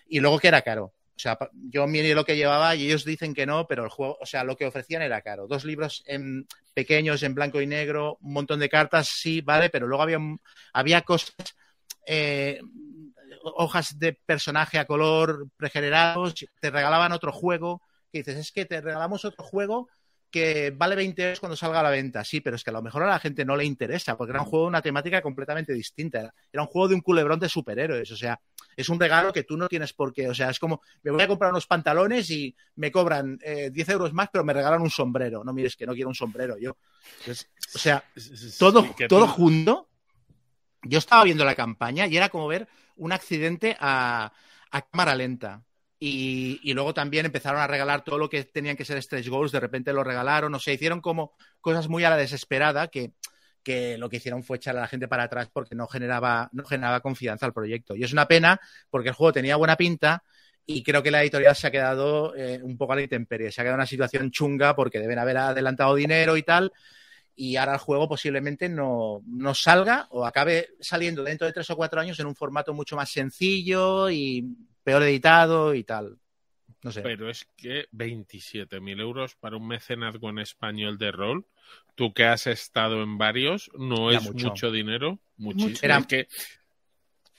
Y 0.06 0.20
luego 0.20 0.38
que 0.38 0.48
era 0.48 0.62
caro. 0.62 0.94
O 1.20 1.22
sea, 1.22 1.38
yo 1.52 1.86
miré 1.86 2.14
lo 2.14 2.24
que 2.24 2.36
llevaba 2.36 2.74
y 2.74 2.86
ellos 2.86 3.04
dicen 3.04 3.34
que 3.34 3.44
no, 3.44 3.66
pero 3.66 3.84
el 3.84 3.90
juego, 3.90 4.16
o 4.20 4.26
sea, 4.26 4.42
lo 4.42 4.56
que 4.56 4.66
ofrecían 4.66 5.02
era 5.02 5.20
caro. 5.20 5.46
Dos 5.46 5.66
libros 5.66 6.02
en, 6.06 6.46
pequeños 6.72 7.22
en 7.22 7.34
blanco 7.34 7.60
y 7.60 7.66
negro, 7.66 8.16
un 8.22 8.32
montón 8.32 8.58
de 8.58 8.70
cartas, 8.70 9.08
sí, 9.08 9.42
vale, 9.42 9.68
pero 9.68 9.86
luego 9.86 10.02
había, 10.02 10.18
había 10.72 11.02
cosas, 11.02 11.34
eh, 12.06 12.60
hojas 13.42 13.98
de 13.98 14.14
personaje 14.14 14.78
a 14.78 14.86
color 14.86 15.48
pregenerados, 15.56 16.34
te 16.58 16.70
regalaban 16.70 17.12
otro 17.12 17.32
juego, 17.32 17.82
que 18.10 18.18
dices, 18.18 18.36
es 18.36 18.52
que 18.52 18.64
te 18.64 18.80
regalamos 18.80 19.24
otro 19.24 19.44
juego 19.44 19.88
que 20.30 20.72
vale 20.76 20.96
20 20.96 21.22
euros 21.22 21.40
cuando 21.40 21.56
salga 21.56 21.80
a 21.80 21.82
la 21.82 21.90
venta, 21.90 22.24
sí, 22.24 22.40
pero 22.40 22.56
es 22.56 22.64
que 22.64 22.70
a 22.70 22.72
lo 22.72 22.82
mejor 22.82 23.02
a 23.02 23.08
la 23.08 23.18
gente 23.18 23.44
no 23.44 23.56
le 23.56 23.64
interesa, 23.64 24.16
porque 24.16 24.30
era 24.30 24.40
un 24.40 24.46
juego 24.46 24.66
de 24.66 24.70
una 24.70 24.82
temática 24.82 25.20
completamente 25.20 25.72
distinta. 25.72 26.32
Era 26.52 26.62
un 26.62 26.68
juego 26.68 26.88
de 26.88 26.94
un 26.94 27.00
culebrón 27.00 27.40
de 27.40 27.48
superhéroes, 27.48 28.10
o 28.12 28.16
sea, 28.16 28.40
es 28.76 28.88
un 28.88 28.98
regalo 28.98 29.32
que 29.32 29.44
tú 29.44 29.56
no 29.56 29.68
tienes 29.68 29.92
por 29.92 30.12
qué. 30.12 30.28
O 30.28 30.34
sea, 30.34 30.50
es 30.50 30.58
como, 30.58 30.80
me 31.02 31.10
voy 31.10 31.22
a 31.22 31.28
comprar 31.28 31.50
unos 31.50 31.66
pantalones 31.66 32.30
y 32.30 32.54
me 32.76 32.90
cobran 32.90 33.36
10 33.38 33.42
eh, 33.44 33.92
euros 33.92 34.12
más, 34.12 34.28
pero 34.32 34.44
me 34.44 34.52
regalan 34.52 34.80
un 34.80 34.90
sombrero. 34.90 35.44
No 35.44 35.52
mires 35.52 35.76
que 35.76 35.86
no 35.86 35.94
quiero 35.94 36.08
un 36.08 36.14
sombrero 36.14 36.56
yo. 36.58 36.72
o 36.72 37.78
sea, 37.78 38.04
todo, 38.58 38.86
todo 39.08 39.26
junto. 39.28 39.88
Yo 40.82 40.98
estaba 40.98 41.24
viendo 41.24 41.44
la 41.44 41.54
campaña 41.54 42.06
y 42.06 42.16
era 42.16 42.30
como 42.30 42.48
ver 42.48 42.66
un 42.96 43.12
accidente 43.12 43.76
a, 43.80 44.32
a 44.70 44.82
cámara 44.82 45.14
lenta. 45.14 45.62
Y, 46.02 46.72
luego 46.72 46.94
también 46.94 47.26
empezaron 47.26 47.60
a 47.60 47.66
regalar 47.66 48.02
todo 48.02 48.16
lo 48.16 48.30
que 48.30 48.44
tenían 48.44 48.74
que 48.74 48.86
ser 48.86 49.00
stretch 49.02 49.28
goals, 49.28 49.52
de 49.52 49.60
repente 49.60 49.92
lo 49.92 50.02
regalaron, 50.02 50.54
o 50.54 50.58
sea, 50.58 50.72
hicieron 50.72 51.02
como 51.02 51.34
cosas 51.60 51.88
muy 51.88 52.04
a 52.04 52.10
la 52.10 52.16
desesperada 52.16 52.88
que, 52.88 53.12
lo 53.98 54.08
que 54.08 54.16
hicieron 54.16 54.42
fue 54.42 54.56
echar 54.56 54.74
a 54.78 54.80
la 54.80 54.88
gente 54.88 55.08
para 55.08 55.24
atrás 55.24 55.50
porque 55.52 55.74
no 55.74 55.86
generaba, 55.86 56.48
no 56.52 56.64
generaba 56.64 57.00
confianza 57.00 57.44
al 57.44 57.52
proyecto. 57.52 57.94
Y 57.94 58.02
es 58.02 58.14
una 58.14 58.26
pena 58.26 58.58
porque 58.88 59.10
el 59.10 59.14
juego 59.14 59.34
tenía 59.34 59.56
buena 59.56 59.76
pinta 59.76 60.24
y 60.64 60.82
creo 60.82 61.02
que 61.02 61.10
la 61.10 61.20
editorial 61.20 61.54
se 61.54 61.66
ha 61.66 61.70
quedado 61.70 62.34
eh, 62.34 62.60
un 62.62 62.78
poco 62.78 62.94
a 62.94 62.96
la 62.96 63.02
intemperie, 63.02 63.52
se 63.52 63.60
ha 63.60 63.64
quedado 63.64 63.74
en 63.74 63.80
una 63.80 63.86
situación 63.86 64.30
chunga 64.30 64.74
porque 64.74 65.00
deben 65.00 65.18
haber 65.18 65.36
adelantado 65.36 65.94
dinero 65.94 66.38
y 66.38 66.42
tal. 66.42 66.72
Y 67.36 67.56
ahora 67.56 67.74
el 67.74 67.78
juego 67.78 68.08
posiblemente 68.08 68.70
no, 68.70 69.22
no 69.26 69.54
salga 69.54 70.06
o 70.10 70.24
acabe 70.24 70.70
saliendo 70.80 71.22
dentro 71.22 71.46
de 71.46 71.52
tres 71.52 71.68
o 71.70 71.76
cuatro 71.76 72.00
años 72.00 72.18
en 72.20 72.26
un 72.26 72.34
formato 72.34 72.72
mucho 72.72 72.96
más 72.96 73.10
sencillo 73.10 74.08
y 74.10 74.46
peor 74.82 75.02
editado 75.02 75.74
y 75.74 75.84
tal. 75.84 76.18
No 76.82 76.92
sé. 76.92 77.02
Pero 77.02 77.28
es 77.28 77.46
que 77.56 77.88
27.000 77.92 79.00
euros 79.00 79.34
para 79.34 79.56
un 79.56 79.66
mecenazgo 79.66 80.30
en 80.30 80.38
español 80.38 80.96
de 80.96 81.12
rol, 81.12 81.46
tú 81.94 82.14
que 82.14 82.24
has 82.24 82.46
estado 82.46 83.02
en 83.02 83.18
varios, 83.18 83.70
no 83.76 84.10
es 84.10 84.22
mucho. 84.32 84.70
dinero. 84.70 85.18
Muchísimo. 85.36 85.78
Era, 85.82 86.02
que... 86.02 86.28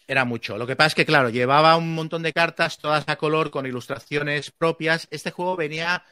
era 0.08 0.26
mucho. 0.26 0.58
Lo 0.58 0.68
que 0.68 0.76
pasa 0.76 0.90
es 0.90 0.96
que, 0.96 1.06
claro, 1.06 1.30
llevaba 1.30 1.76
un 1.76 1.96
montón 1.96 2.22
de 2.22 2.34
cartas, 2.34 2.78
todas 2.78 3.08
a 3.08 3.16
color, 3.16 3.50
con 3.50 3.66
ilustraciones 3.66 4.52
propias. 4.52 5.08
Este 5.10 5.32
juego 5.32 5.56
venía, 5.56 6.04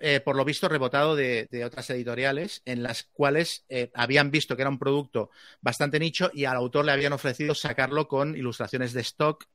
eh, 0.00 0.20
por 0.20 0.36
lo 0.36 0.46
visto, 0.46 0.68
rebotado 0.68 1.14
de, 1.14 1.46
otras 1.66 1.90
editoriales, 1.90 2.62
en 2.64 2.82
las 2.82 3.04
cuales 3.04 3.66
eh, 3.68 3.90
habían 3.92 4.30
visto 4.30 4.56
que 4.56 4.62
era 4.62 4.70
un 4.70 4.78
producto 4.78 5.30
bastante 5.60 5.98
nicho 5.98 6.30
y 6.32 6.46
al 6.46 6.56
autor 6.56 6.86
le 6.86 6.92
habían 6.92 7.12
ofrecido 7.12 7.54
sacarlo 7.54 8.08
con 8.08 8.34
ilustraciones 8.34 8.94
de 8.94 9.02
stock 9.02 9.46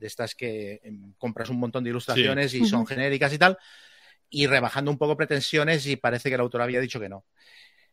de 0.00 0.06
estas 0.06 0.34
que 0.34 0.80
em, 0.82 1.12
compras 1.18 1.50
un 1.50 1.60
montón 1.60 1.84
de 1.84 1.90
ilustraciones 1.90 2.54
y 2.54 2.64
son 2.64 2.86
genéricas 2.86 3.32
y 3.32 3.38
tal, 3.38 3.58
y 4.28 4.46
rebajando 4.46 4.90
un 4.90 4.98
poco 4.98 5.16
pretensiones 5.16 5.86
y 5.86 5.96
parece 5.96 6.28
que 6.28 6.34
el 6.34 6.40
autor 6.40 6.62
había 6.62 6.80
dicho 6.80 6.98
que 6.98 7.08
no. 7.08 7.24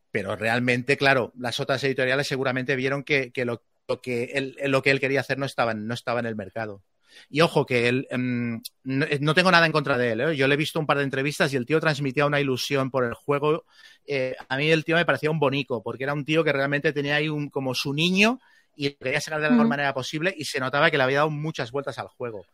Pero 0.09 0.35
realmente, 0.35 0.97
claro, 0.97 1.33
las 1.37 1.59
otras 1.59 1.83
editoriales 1.83 2.27
seguramente 2.27 2.75
vieron 2.75 3.03
que, 3.03 3.31
lo, 3.45 3.61
que 4.01 4.31
él, 4.33 4.55
lo 4.65 4.81
que 4.81 4.91
él 4.91 4.99
quería 4.99 5.19
hacer 5.19 5.37
no 5.37 5.45
estaba, 5.45 5.73
no 5.73 5.93
estaba 5.93 6.21
en 6.21 6.25
el 6.25 6.35
mercado. 6.35 6.81
Y 7.29 7.41
ojo, 7.41 7.65
que 7.65 7.87
él, 7.87 8.07
em, 8.09 8.61
no, 8.83 9.33
tengo 9.33 9.51
nada 9.51 9.65
en 9.65 9.71
contra 9.71 9.97
de 9.97 10.11
él. 10.11 10.21
¿eh? 10.21 10.35
Yo 10.35 10.47
le 10.47 10.53
he 10.53 10.57
visto 10.57 10.79
un 10.79 10.85
par 10.85 10.97
de 10.97 11.03
entrevistas 11.03 11.51
y 11.51 11.57
el 11.57 11.65
tío 11.65 11.79
transmitía 11.79 12.25
una 12.25 12.39
ilusión 12.39 12.89
por 12.89 13.03
el 13.03 13.13
juego. 13.13 13.65
Eh, 14.05 14.35
a 14.47 14.57
mí 14.57 14.69
el 14.69 14.85
tío 14.85 14.95
me 14.95 15.05
parecía 15.05 15.31
un 15.31 15.39
bonico, 15.39 15.83
porque 15.83 16.03
era 16.03 16.13
un 16.13 16.25
tío 16.25 16.43
que 16.43 16.53
realmente 16.53 16.93
tenía 16.93 17.15
ahí 17.15 17.27
un, 17.27 17.49
como 17.49 17.73
su 17.73 17.93
niño 17.93 18.39
y 18.77 18.91
quería 18.91 19.19
sacar 19.19 19.41
de 19.41 19.47
la 19.47 19.51
mejor 19.51 19.67
manera 19.67 19.93
posible 19.93 20.33
y 20.37 20.45
se 20.45 20.59
notaba 20.59 20.91
que 20.91 20.97
le 20.97 21.03
había 21.03 21.17
dado 21.17 21.31
muchas 21.31 21.71
vueltas 21.71 21.97
al 21.97 22.07
juego. 22.07 22.45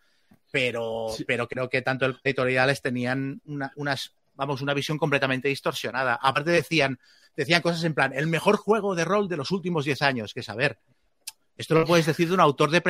Pero, 0.52 1.08
pero 1.28 1.48
creo 1.48 1.70
que 1.70 1.82
tanto 1.82 2.06
el 2.06 2.18
editoriales 2.24 2.82
tenían 2.82 3.42
una, 3.46 3.74
unas, 3.76 4.16
vamos, 4.36 4.62
una 4.62 4.74
visión 4.74 4.98
completamente 4.98 5.50
distorsionada. 5.50 6.18
Aparte 6.22 6.52
decían, 6.52 7.00
decían 7.36 7.62
cosas 7.62 7.84
en 7.84 7.94
plan, 7.94 8.14
el 8.14 8.28
mejor 8.28 8.56
juego 8.56 8.96
de 8.96 9.04
rol 9.04 9.28
de 9.28 9.38
los 9.38 9.52
últimos 9.52 9.84
10 9.84 10.02
años, 10.02 10.34
que 10.34 10.42
ver, 10.56 10.80
esto 11.58 11.76
lo 11.76 11.86
puedes 11.86 12.06
decir 12.06 12.30
de 12.30 12.34
un 12.34 12.40
autor 12.40 12.72
de, 12.72 12.82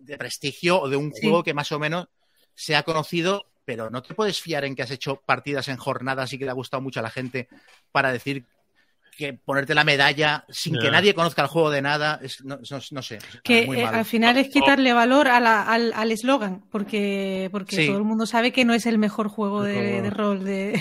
de 0.00 0.18
prestigio 0.18 0.80
o 0.80 0.88
de 0.88 0.96
un 0.96 1.10
juego 1.10 1.42
que 1.42 1.54
más 1.54 1.72
o 1.72 1.78
menos 1.78 2.08
se 2.54 2.76
ha 2.76 2.82
conocido, 2.84 3.46
pero 3.64 3.90
no 3.90 4.02
te 4.02 4.14
puedes 4.14 4.40
fiar 4.40 4.64
en 4.64 4.76
que 4.76 4.82
has 4.82 4.90
hecho 4.90 5.16
partidas 5.26 5.68
en 5.68 5.76
jornadas 5.76 6.32
y 6.32 6.38
que 6.38 6.44
le 6.44 6.50
ha 6.50 6.54
gustado 6.54 6.80
mucho 6.80 7.00
a 7.00 7.02
la 7.02 7.10
gente 7.10 7.48
para 7.90 8.12
decir 8.12 8.46
que 9.18 9.32
ponerte 9.32 9.74
la 9.74 9.82
medalla 9.82 10.44
sin 10.48 10.78
que 10.78 10.92
nadie 10.92 11.12
conozca 11.12 11.42
el 11.42 11.48
juego 11.48 11.70
de 11.70 11.82
nada, 11.82 12.20
no, 12.44 13.02
sé. 13.02 13.18
Que 13.42 13.64
eh, 13.64 13.84
al 13.84 14.04
final 14.04 14.38
es 14.38 14.48
quitarle 14.48 14.92
valor 14.92 15.26
al 15.28 16.12
eslogan, 16.12 16.62
porque, 16.70 17.48
porque 17.50 17.88
todo 17.88 17.98
el 17.98 18.04
mundo 18.04 18.26
sabe 18.26 18.52
que 18.52 18.64
no 18.64 18.74
es 18.74 18.86
el 18.86 18.98
mejor 18.98 19.28
juego 19.28 19.64
de, 19.64 20.08
rol. 20.10 20.44
De... 20.44 20.80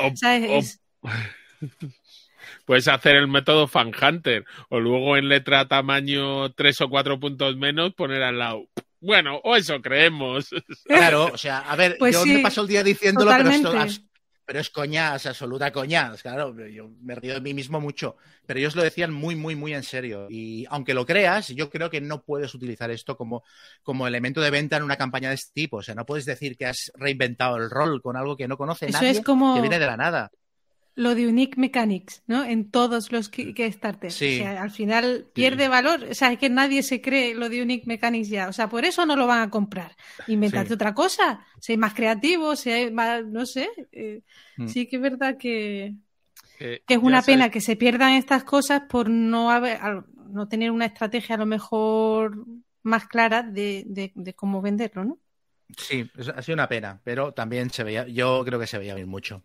Puedes 2.64 2.86
hacer 2.88 3.16
el 3.16 3.26
método 3.26 3.66
Fan 3.66 3.90
Hunter 4.00 4.44
o 4.68 4.78
luego 4.78 5.16
en 5.16 5.28
letra 5.28 5.66
tamaño 5.66 6.52
tres 6.52 6.80
o 6.80 6.88
cuatro 6.88 7.18
puntos 7.18 7.56
menos 7.56 7.92
poner 7.94 8.22
al 8.22 8.38
lado. 8.38 8.68
Bueno, 9.00 9.40
o 9.42 9.56
eso 9.56 9.82
creemos. 9.82 10.48
Claro, 10.84 11.30
o 11.32 11.38
sea, 11.38 11.58
a 11.58 11.74
ver, 11.74 11.96
pues 11.98 12.14
yo 12.14 12.24
me 12.24 12.38
paso 12.38 12.62
el 12.62 12.68
día 12.68 12.84
diciéndolo, 12.84 13.32
pero 13.36 13.50
esto, 13.50 13.74
pero 14.44 14.60
es 14.60 14.70
coñas, 14.70 15.26
absoluta 15.26 15.72
coñas, 15.72 16.22
claro, 16.22 16.54
yo 16.68 16.90
me 17.02 17.14
río 17.14 17.34
de 17.34 17.40
mí 17.40 17.54
mismo 17.54 17.80
mucho, 17.80 18.16
pero 18.46 18.58
ellos 18.58 18.76
lo 18.76 18.82
decían 18.82 19.12
muy, 19.12 19.36
muy, 19.36 19.56
muy 19.56 19.74
en 19.74 19.82
serio. 19.82 20.26
Y 20.30 20.66
aunque 20.68 20.94
lo 20.94 21.06
creas, 21.06 21.48
yo 21.48 21.70
creo 21.70 21.90
que 21.90 22.00
no 22.00 22.22
puedes 22.22 22.54
utilizar 22.54 22.90
esto 22.90 23.16
como, 23.16 23.42
como 23.82 24.06
elemento 24.06 24.40
de 24.40 24.50
venta 24.50 24.76
en 24.76 24.82
una 24.82 24.96
campaña 24.96 25.30
de 25.30 25.36
este 25.36 25.52
tipo. 25.54 25.78
O 25.78 25.82
sea, 25.82 25.94
no 25.94 26.06
puedes 26.06 26.24
decir 26.24 26.56
que 26.56 26.66
has 26.66 26.92
reinventado 26.94 27.56
el 27.56 27.70
rol 27.70 28.02
con 28.02 28.16
algo 28.16 28.36
que 28.36 28.48
no 28.48 28.56
conoce 28.56 28.90
nadie, 28.90 29.10
es 29.10 29.20
como... 29.22 29.54
que 29.54 29.60
viene 29.60 29.78
de 29.78 29.86
la 29.86 29.96
nada 29.96 30.30
lo 30.96 31.14
de 31.14 31.26
Unique 31.26 31.58
Mechanics, 31.58 32.22
¿no? 32.26 32.44
En 32.44 32.70
todos 32.70 33.10
los 33.10 33.28
Kickstarter. 33.28 34.12
Sí. 34.12 34.40
O 34.40 34.42
sea, 34.42 34.62
al 34.62 34.70
final 34.70 35.26
pierde 35.32 35.68
valor. 35.68 36.04
O 36.10 36.14
sea, 36.14 36.32
es 36.32 36.38
que 36.38 36.48
nadie 36.48 36.82
se 36.82 37.00
cree 37.00 37.34
lo 37.34 37.48
de 37.48 37.62
Unique 37.62 37.86
Mechanics 37.86 38.28
ya. 38.28 38.48
O 38.48 38.52
sea, 38.52 38.68
por 38.68 38.84
eso 38.84 39.04
no 39.04 39.16
lo 39.16 39.26
van 39.26 39.42
a 39.42 39.50
comprar. 39.50 39.96
Inventarte 40.28 40.74
otra 40.74 40.94
cosa. 40.94 41.44
Ser 41.60 41.78
más 41.78 41.94
creativo, 41.94 42.54
ser 42.54 42.92
más, 42.92 43.24
no 43.24 43.44
sé. 43.44 43.68
Eh, 43.90 44.22
mm. 44.56 44.68
Sí 44.68 44.86
que 44.86 44.96
es 44.96 45.02
verdad 45.02 45.36
que, 45.36 45.94
eh, 46.60 46.82
que 46.86 46.94
es 46.94 47.00
una 47.02 47.22
pena 47.22 47.50
que 47.50 47.60
se 47.60 47.74
pierdan 47.74 48.12
estas 48.12 48.44
cosas 48.44 48.82
por 48.88 49.10
no 49.10 49.50
haber, 49.50 49.80
no 50.28 50.46
tener 50.48 50.70
una 50.70 50.86
estrategia 50.86 51.34
a 51.34 51.38
lo 51.38 51.46
mejor 51.46 52.46
más 52.82 53.06
clara 53.06 53.42
de, 53.42 53.82
de, 53.86 54.12
de 54.14 54.34
cómo 54.34 54.62
venderlo, 54.62 55.04
¿no? 55.04 55.18
Sí, 55.76 56.08
ha 56.34 56.42
sido 56.42 56.54
una 56.54 56.68
pena, 56.68 57.00
pero 57.02 57.32
también 57.32 57.70
se 57.70 57.82
veía, 57.82 58.06
yo 58.06 58.44
creo 58.44 58.60
que 58.60 58.66
se 58.66 58.78
veía 58.78 58.94
bien 58.94 59.08
mucho. 59.08 59.42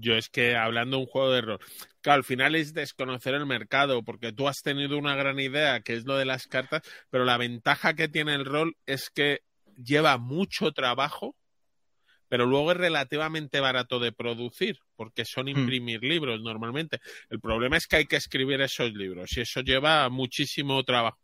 Yo 0.00 0.14
es 0.14 0.28
que 0.28 0.56
hablando 0.56 0.96
de 0.96 1.02
un 1.02 1.08
juego 1.08 1.32
de 1.32 1.40
rol, 1.40 1.58
que 2.02 2.10
al 2.10 2.24
final 2.24 2.54
es 2.54 2.72
desconocer 2.72 3.34
el 3.34 3.46
mercado, 3.46 4.02
porque 4.02 4.32
tú 4.32 4.48
has 4.48 4.62
tenido 4.62 4.96
una 4.98 5.16
gran 5.16 5.38
idea, 5.40 5.80
que 5.80 5.94
es 5.94 6.04
lo 6.04 6.16
de 6.16 6.24
las 6.24 6.46
cartas, 6.46 6.82
pero 7.10 7.24
la 7.24 7.36
ventaja 7.36 7.94
que 7.94 8.08
tiene 8.08 8.34
el 8.34 8.44
rol 8.44 8.76
es 8.86 9.10
que 9.10 9.40
lleva 9.76 10.18
mucho 10.18 10.72
trabajo, 10.72 11.36
pero 12.28 12.44
luego 12.46 12.72
es 12.72 12.76
relativamente 12.76 13.58
barato 13.60 13.98
de 13.98 14.12
producir, 14.12 14.78
porque 14.96 15.24
son 15.24 15.46
Hmm. 15.46 15.60
imprimir 15.60 16.02
libros 16.02 16.40
normalmente. 16.42 16.98
El 17.30 17.40
problema 17.40 17.76
es 17.76 17.86
que 17.86 17.96
hay 17.96 18.04
que 18.04 18.16
escribir 18.16 18.60
esos 18.60 18.92
libros 18.92 19.36
y 19.36 19.40
eso 19.40 19.62
lleva 19.62 20.08
muchísimo 20.10 20.82
trabajo. 20.84 21.18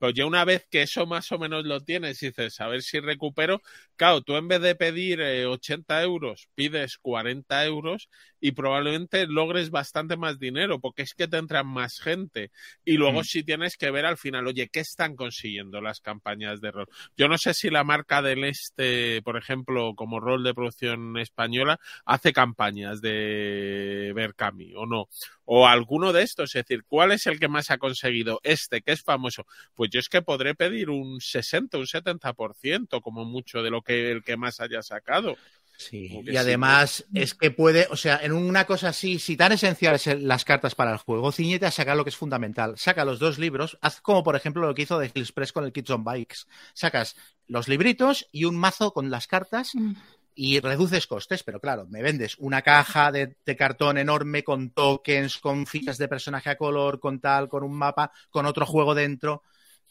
Pero 0.00 0.12
ya 0.12 0.26
una 0.26 0.44
vez 0.46 0.66
que 0.70 0.82
eso 0.82 1.06
más 1.06 1.30
o 1.32 1.38
menos 1.38 1.64
lo 1.66 1.80
tienes 1.82 2.20
dices, 2.20 2.60
a 2.60 2.68
ver 2.68 2.82
si 2.82 3.00
recupero, 3.00 3.62
claro, 3.96 4.22
tú 4.22 4.36
en 4.36 4.48
vez 4.48 4.60
de 4.62 4.74
pedir 4.74 5.20
eh, 5.20 5.46
80 5.46 6.02
euros, 6.02 6.48
pides 6.56 6.98
40 6.98 7.64
euros 7.66 8.08
y 8.40 8.52
probablemente 8.52 9.26
logres 9.26 9.70
bastante 9.70 10.16
más 10.16 10.38
dinero, 10.38 10.80
porque 10.80 11.02
es 11.02 11.14
que 11.14 11.28
te 11.28 11.36
entran 11.36 11.66
más 11.66 12.00
gente. 12.00 12.50
Y 12.84 12.96
luego 12.96 13.20
Mm. 13.20 13.24
sí 13.24 13.42
tienes 13.44 13.76
que 13.76 13.90
ver 13.90 14.06
al 14.06 14.16
final, 14.18 14.46
oye, 14.46 14.68
¿qué 14.68 14.80
están 14.80 15.16
consiguiendo 15.16 15.80
las 15.80 16.00
campañas 16.00 16.60
de 16.60 16.70
rol? 16.70 16.88
Yo 17.16 17.28
no 17.28 17.38
sé 17.38 17.54
si 17.54 17.70
la 17.70 17.84
marca 17.84 18.22
del 18.22 18.44
Este, 18.44 19.20
por 19.22 19.36
ejemplo, 19.36 19.94
como 19.94 20.20
rol 20.20 20.42
de 20.44 20.54
producción 20.54 21.18
española, 21.18 21.78
hace 22.04 22.32
campañas 22.32 23.00
de 23.00 24.12
Berkami 24.14 24.72
o 24.74 24.86
no. 24.86 25.08
O 25.44 25.66
alguno 25.66 26.12
de 26.12 26.22
estos, 26.22 26.54
es 26.54 26.64
decir, 26.64 26.84
¿cuál 26.86 27.12
es 27.12 27.26
el 27.26 27.40
que 27.40 27.48
más 27.48 27.70
ha 27.70 27.78
conseguido? 27.78 28.40
Este, 28.44 28.82
que 28.82 28.92
es 28.92 29.02
famoso. 29.02 29.46
Pues 29.74 29.90
yo 29.90 29.98
es 30.00 30.08
que 30.08 30.22
podré 30.22 30.54
pedir 30.54 30.90
un 30.90 31.20
60, 31.20 31.76
un 31.78 31.86
70% 31.86 33.00
como 33.00 33.24
mucho 33.24 33.62
de 33.62 33.70
lo 33.70 33.82
que 33.82 34.10
el 34.12 34.22
que 34.22 34.36
más 34.36 34.60
haya 34.60 34.82
sacado. 34.82 35.36
Sí, 35.82 36.22
y 36.26 36.36
sí, 36.36 36.36
además 36.36 37.06
es 37.14 37.34
que 37.34 37.50
puede, 37.50 37.86
o 37.90 37.96
sea, 37.96 38.18
en 38.22 38.32
una 38.32 38.66
cosa 38.66 38.88
así, 38.88 39.18
si 39.18 39.34
tan 39.38 39.52
esenciales 39.52 40.02
son 40.02 40.28
las 40.28 40.44
cartas 40.44 40.74
para 40.74 40.92
el 40.92 40.98
juego, 40.98 41.32
ciñete 41.32 41.64
a 41.64 41.70
sacar 41.70 41.96
lo 41.96 42.04
que 42.04 42.10
es 42.10 42.16
fundamental. 42.16 42.76
Saca 42.76 43.06
los 43.06 43.18
dos 43.18 43.38
libros, 43.38 43.78
haz 43.80 44.02
como 44.02 44.22
por 44.22 44.36
ejemplo 44.36 44.60
lo 44.66 44.74
que 44.74 44.82
hizo 44.82 44.98
de 44.98 45.06
Express 45.06 45.52
con 45.52 45.64
el 45.64 45.72
Kids 45.72 45.88
on 45.90 46.04
Bikes. 46.04 46.40
Sacas 46.74 47.16
los 47.46 47.66
libritos 47.66 48.28
y 48.30 48.44
un 48.44 48.56
mazo 48.56 48.92
con 48.92 49.10
las 49.10 49.26
cartas 49.26 49.70
Mm. 49.74 49.92
y 50.34 50.60
reduces 50.60 51.06
costes, 51.06 51.42
pero 51.44 51.60
claro, 51.60 51.86
me 51.88 52.02
vendes 52.02 52.36
una 52.38 52.60
caja 52.62 53.10
de, 53.10 53.36
de 53.46 53.56
cartón 53.56 53.96
enorme 53.96 54.44
con 54.44 54.70
tokens, 54.70 55.38
con 55.38 55.66
fichas 55.66 55.96
de 55.98 56.08
personaje 56.08 56.50
a 56.50 56.56
color, 56.58 57.00
con 57.00 57.20
tal, 57.20 57.48
con 57.48 57.62
un 57.62 57.72
mapa, 57.74 58.12
con 58.30 58.44
otro 58.46 58.66
juego 58.66 58.94
dentro. 58.94 59.42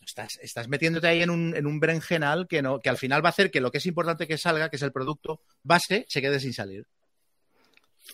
Estás, 0.10 0.39
estás 0.41 0.67
metiéndote 0.67 1.08
ahí 1.08 1.22
en 1.22 1.30
un, 1.30 1.56
en 1.56 1.67
un 1.67 1.80
berenjenal 1.80 2.48
que, 2.48 2.63
no, 2.63 2.80
que 2.80 2.89
al 2.89 2.98
final 2.98 3.24
va 3.24 3.30
a 3.30 3.32
hacer 3.32 3.52
que 3.52 3.62
lo 3.62 3.72
que 3.72 3.78
es 3.78 3.86
importante 3.86 4.26
que 4.26 4.39
salga, 4.39 4.69
que 4.69 4.78
es 4.78 4.82
el 4.82 4.91
producto 4.91 5.41
base, 5.62 6.06
se 6.10 6.19
quede 6.19 6.39
sin 6.39 6.52
salir. 6.52 6.88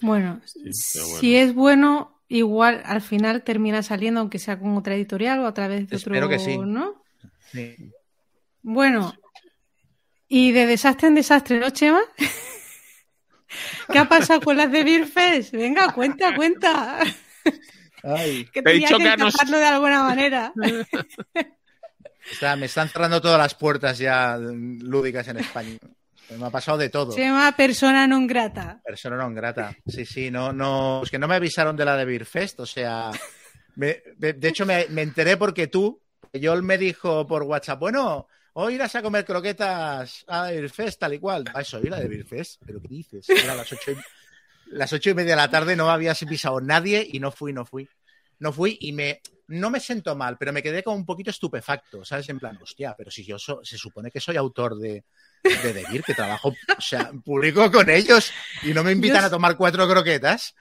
Bueno, 0.02 0.42
si 0.44 1.38
es 1.38 1.54
bueno, 1.54 2.22
igual 2.28 2.82
al 2.86 3.02
final 3.02 3.44
termina 3.44 3.82
saliendo, 3.82 4.20
aunque 4.20 4.40
sea 4.40 4.60
con 4.60 4.76
otra 4.76 4.94
editorial 4.94 5.40
o 5.40 5.48
a 5.48 5.54
través 5.54 5.88
de 5.88 5.96
Espero 5.96 6.18
otro, 6.18 6.30
que 6.30 6.40
sí. 6.40 6.58
¿no? 6.58 7.02
Sí. 7.52 7.78
Bueno, 8.62 9.14
y 10.28 10.52
de 10.52 10.66
desastre 10.66 11.08
en 11.08 11.16
desastre, 11.16 11.60
¿no, 11.60 11.70
Chema? 11.70 12.02
¿Qué 13.90 14.00
ha 14.00 14.10
pasado 14.10 14.42
con 14.42 14.58
las 14.58 14.70
de 14.70 14.84
Beer 14.84 15.08
Fest? 15.08 15.54
Venga, 15.54 15.94
cuenta, 15.94 16.36
cuenta. 16.36 17.00
Ay, 18.04 18.46
Que 18.52 18.62
Te 18.62 18.70
he 18.72 18.74
tenía 18.74 18.88
dicho 18.90 18.98
que 18.98 19.46
que 19.46 19.56
de 19.56 19.66
alguna 19.66 20.04
manera. 20.04 20.52
está- 22.32 22.56
me 22.56 22.66
están 22.68 22.90
cerrando 22.90 23.22
todas 23.22 23.38
las 23.38 23.56
puertas 23.56 23.98
ya 23.98 24.38
lúdicas 24.38 25.28
en 25.28 25.38
España. 25.38 25.78
Me 26.38 26.46
ha 26.46 26.50
pasado 26.50 26.78
de 26.80 26.90
todo. 26.90 27.14
Chema, 27.14 27.52
persona 27.56 28.08
non 28.08 28.26
grata. 28.26 28.82
Persona 28.82 29.16
non 29.16 29.36
grata. 29.38 29.76
Sí, 29.86 30.06
sí, 30.06 30.32
no, 30.32 30.50
no. 30.52 31.02
Es 31.04 31.12
que 31.12 31.20
no 31.20 31.28
me 31.28 31.36
avisaron 31.36 31.78
de 31.78 31.86
la 31.86 31.96
de 31.96 32.06
Beer 32.06 32.26
Fest, 32.26 32.60
o 32.62 32.66
sea. 32.66 33.12
me- 33.76 34.02
de, 34.18 34.48
hecho, 34.48 34.66
me, 34.66 34.88
me 34.90 35.04
enteré 35.04 35.38
porque 35.38 35.68
tú, 35.68 36.02
Joel 36.34 36.64
me 36.64 36.78
dijo 36.80 37.28
por 37.28 37.44
WhatsApp, 37.44 37.80
bueno, 37.80 38.28
hoy 38.54 38.74
irás 38.76 38.96
a 38.96 39.02
comer 39.04 39.24
croquetas 39.24 40.26
a 40.28 40.50
Beer 40.50 40.70
Fest, 40.72 41.00
tal 41.00 41.14
y 41.14 41.20
cual. 41.20 41.44
Ah, 41.54 41.62
eso, 41.62 41.80
ir 41.80 41.94
a 41.94 42.00
de 42.00 42.08
Beer 42.08 42.26
Fest. 42.26 42.60
¿Pero 42.66 42.82
qué 42.82 42.88
dices? 42.88 43.30
Era 43.30 43.54
las 43.54 43.72
ocho 43.72 43.92
y, 43.92 43.98
las 44.72 44.92
ocho 44.94 45.12
y 45.12 45.14
media 45.14 45.32
de 45.36 45.42
la 45.44 45.50
tarde, 45.52 45.76
no 45.76 45.92
había 45.92 46.16
pisado 46.16 46.60
nadie 46.60 47.06
y 47.08 47.20
no 47.20 47.32
fui, 47.32 47.54
no 47.54 47.66
fui. 47.66 47.88
No 48.40 48.52
fui 48.54 48.78
y 48.82 48.92
me. 48.92 49.22
No 49.48 49.70
me 49.70 49.80
siento 49.80 50.16
mal, 50.16 50.38
pero 50.40 50.52
me 50.52 50.64
quedé 50.64 50.82
como 50.82 50.98
un 50.98 51.06
poquito 51.06 51.30
estupefacto, 51.30 52.04
¿sabes? 52.04 52.28
En 52.30 52.40
plan, 52.40 52.58
hostia, 52.60 52.96
pero 52.98 53.12
si 53.12 53.24
yo 53.24 53.38
so- 53.38 53.64
se 53.64 53.78
supone 53.78 54.10
que 54.10 54.20
soy 54.20 54.38
autor 54.38 54.76
de, 54.76 55.04
de 55.44 55.74
Beer, 55.74 56.02
que 56.04 56.16
trabajo, 56.16 56.50
o 56.50 56.82
sea, 56.82 57.12
publico 57.24 57.72
con 57.72 57.88
ellos 57.92 58.32
y 58.64 58.74
no 58.74 58.84
me 58.84 58.92
invitan 58.92 59.22
Yo- 59.22 59.28
a 59.28 59.30
tomar 59.30 59.56
cuatro 59.56 59.88
croquetas. 59.88 60.56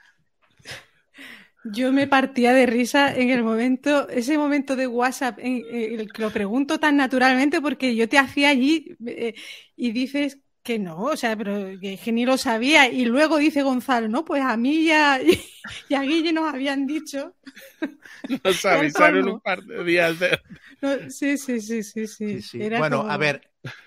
Yo 1.73 1.91
me 1.91 2.05
partía 2.05 2.53
de 2.53 2.67
risa 2.67 3.15
en 3.15 3.31
el 3.31 3.43
momento, 3.43 4.07
ese 4.09 4.37
momento 4.37 4.75
de 4.75 4.85
WhatsApp, 4.85 5.39
en, 5.39 5.63
en 5.67 5.99
el 5.99 6.13
que 6.13 6.21
lo 6.21 6.29
pregunto 6.29 6.79
tan 6.79 6.95
naturalmente 6.95 7.59
porque 7.59 7.95
yo 7.95 8.07
te 8.07 8.19
hacía 8.19 8.49
allí 8.49 8.95
eh, 9.07 9.33
y 9.75 9.91
dices 9.91 10.37
que 10.65 10.79
no, 10.79 10.97
o 11.03 11.17
sea, 11.17 11.37
pero 11.37 11.53
que, 11.79 11.97
que 12.03 12.11
ni 12.11 12.25
lo 12.25 12.37
sabía. 12.37 12.89
Y 12.89 13.05
luego 13.05 13.37
dice 13.37 13.61
Gonzalo, 13.63 14.07
no, 14.09 14.25
pues 14.25 14.43
a 14.43 14.57
mí 14.57 14.85
ya, 14.85 15.19
y 15.89 15.93
a 15.93 16.01
Guille 16.01 16.33
nos 16.33 16.53
habían 16.53 16.87
dicho. 16.87 17.35
Nos 18.43 18.65
avisaron 18.65 19.27
un 19.29 19.39
par 19.39 19.61
de 19.63 19.83
días 19.83 20.19
de... 20.19 20.39
No, 20.81 21.09
sí, 21.09 21.37
sí, 21.37 21.61
sí, 21.61 21.83
sí, 21.83 22.07
sí. 22.07 22.25
Sí, 22.31 22.41
sí. 22.41 22.61
Era 22.63 22.79
Bueno, 22.79 22.97
como- 22.97 23.11
a 23.11 23.17
ver, 23.17 23.41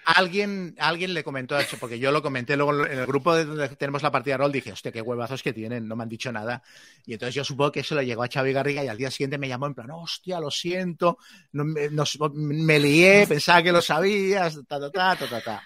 alguien, 0.05 0.75
alguien 0.79 1.13
le 1.13 1.25
comentó 1.25 1.57
a 1.57 1.61
eso, 1.61 1.77
porque 1.79 1.99
yo 1.99 2.13
lo 2.13 2.23
comenté 2.23 2.57
luego 2.57 2.87
en 2.87 2.99
el 2.99 3.07
grupo 3.07 3.35
de 3.35 3.45
donde 3.45 3.69
tenemos 3.71 4.03
la 4.03 4.11
partida 4.13 4.35
de 4.35 4.39
rol, 4.39 4.53
dije, 4.53 4.73
hostia, 4.73 4.93
qué 4.93 5.03
huevazos 5.03 5.43
que 5.43 5.53
tienen, 5.53 5.87
no 5.89 5.97
me 5.97 6.05
han 6.05 6.09
dicho 6.09 6.31
nada. 6.33 6.63
Y 7.05 7.15
entonces 7.15 7.35
yo 7.35 7.45
supongo 7.45 7.73
que 7.73 7.81
eso 7.81 7.95
le 7.97 8.07
llegó 8.07 8.23
a 8.23 8.29
Xavi 8.33 8.53
Garriga 8.53 8.85
y 8.85 8.89
al 8.89 8.97
día 8.97 9.11
siguiente 9.11 9.39
me 9.39 9.49
llamó 9.49 9.67
en 9.67 9.75
plan, 9.75 9.91
hostia, 9.91 10.41
lo 10.41 10.51
siento, 10.51 11.19
no, 11.53 11.65
me, 11.65 11.89
nos- 11.91 12.19
me 12.35 12.79
lié, 12.79 13.27
pensaba 13.29 13.63
que 13.63 13.73
lo 13.73 13.83
sabías, 13.83 14.55
ta, 14.69 14.79
ta, 14.81 14.91
ta, 14.91 15.17
ta, 15.17 15.27
ta, 15.29 15.41
ta. 15.41 15.63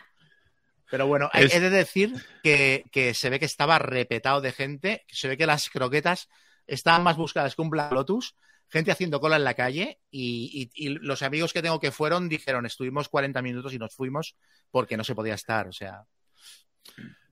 Pero 0.92 1.06
bueno, 1.06 1.30
hay- 1.32 1.46
Es- 1.46 1.54
he 1.54 1.60
de 1.60 1.70
decir 1.70 2.12
que, 2.42 2.84
que 2.92 3.14
se 3.14 3.30
ve 3.30 3.38
que 3.38 3.46
estaba 3.46 3.78
repetado 3.78 4.42
de 4.42 4.52
gente, 4.52 5.04
que 5.08 5.16
se 5.16 5.26
ve 5.26 5.38
que 5.38 5.46
las 5.46 5.70
croquetas 5.70 6.28
estaban 6.66 7.02
más 7.02 7.16
buscadas 7.16 7.54
que 7.56 7.62
un 7.62 7.70
Black 7.70 7.92
Lotus, 7.92 8.36
gente 8.68 8.92
haciendo 8.92 9.18
cola 9.18 9.36
en 9.36 9.44
la 9.44 9.54
calle 9.54 10.00
y, 10.10 10.70
y- 10.76 10.86
y 10.86 10.88
los 11.00 11.22
amigos 11.22 11.54
que 11.54 11.62
tengo 11.62 11.80
que 11.80 11.92
fueron 11.92 12.28
dijeron, 12.28 12.66
estuvimos 12.66 13.08
40 13.08 13.40
minutos 13.40 13.72
y 13.72 13.78
nos 13.78 13.94
fuimos 13.96 14.36
porque 14.70 14.98
no 14.98 15.04
se 15.04 15.14
podía 15.14 15.34
estar, 15.34 15.66
o 15.66 15.72
sea, 15.72 16.02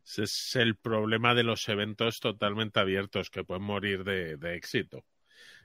Ese 0.05 0.23
es 0.25 0.57
el 0.57 0.77
problema 0.77 1.35
de 1.35 1.43
los 1.45 1.69
eventos 1.69 2.19
totalmente 2.21 2.81
abiertos 2.81 3.31
que 3.31 3.45
pueden 3.45 3.63
morir 3.63 4.05
de, 4.05 4.37
de 4.39 4.55
éxito. 4.57 5.05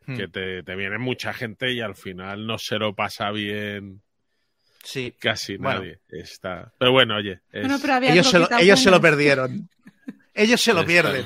hmm, 0.07 0.15
Que 0.17 0.27
te, 0.27 0.63
te 0.63 0.75
viene 0.75 0.97
mucha 0.99 1.33
gente 1.33 1.71
y 1.71 1.81
al 1.81 1.95
final 1.95 2.45
no 2.45 2.57
se 2.57 2.77
lo 2.77 2.93
pasa 2.93 3.31
bien 3.31 4.03
sí. 4.85 5.13
casi 5.19 5.57
Bueno. 5.57 5.79
nadie. 5.79 5.99
Está... 6.09 6.71
Pero 6.79 6.91
bueno, 6.93 7.17
oye. 7.17 7.41
es- 7.51 7.61
Bueno, 7.61 7.77
pero 7.81 7.93
había 7.95 8.13
Ellos 8.13 8.27
se, 8.29 8.39
lo, 8.39 8.45
croquetas 8.47 8.63
ellos 8.63 8.79
se 8.79 8.91
lo 8.91 8.99
buenas. 8.99 9.11
perdieron. 9.17 9.69
Ellos 10.33 10.61
se 10.61 10.73
lo 10.73 10.79
Está 10.81 10.87
pierden. 10.87 11.25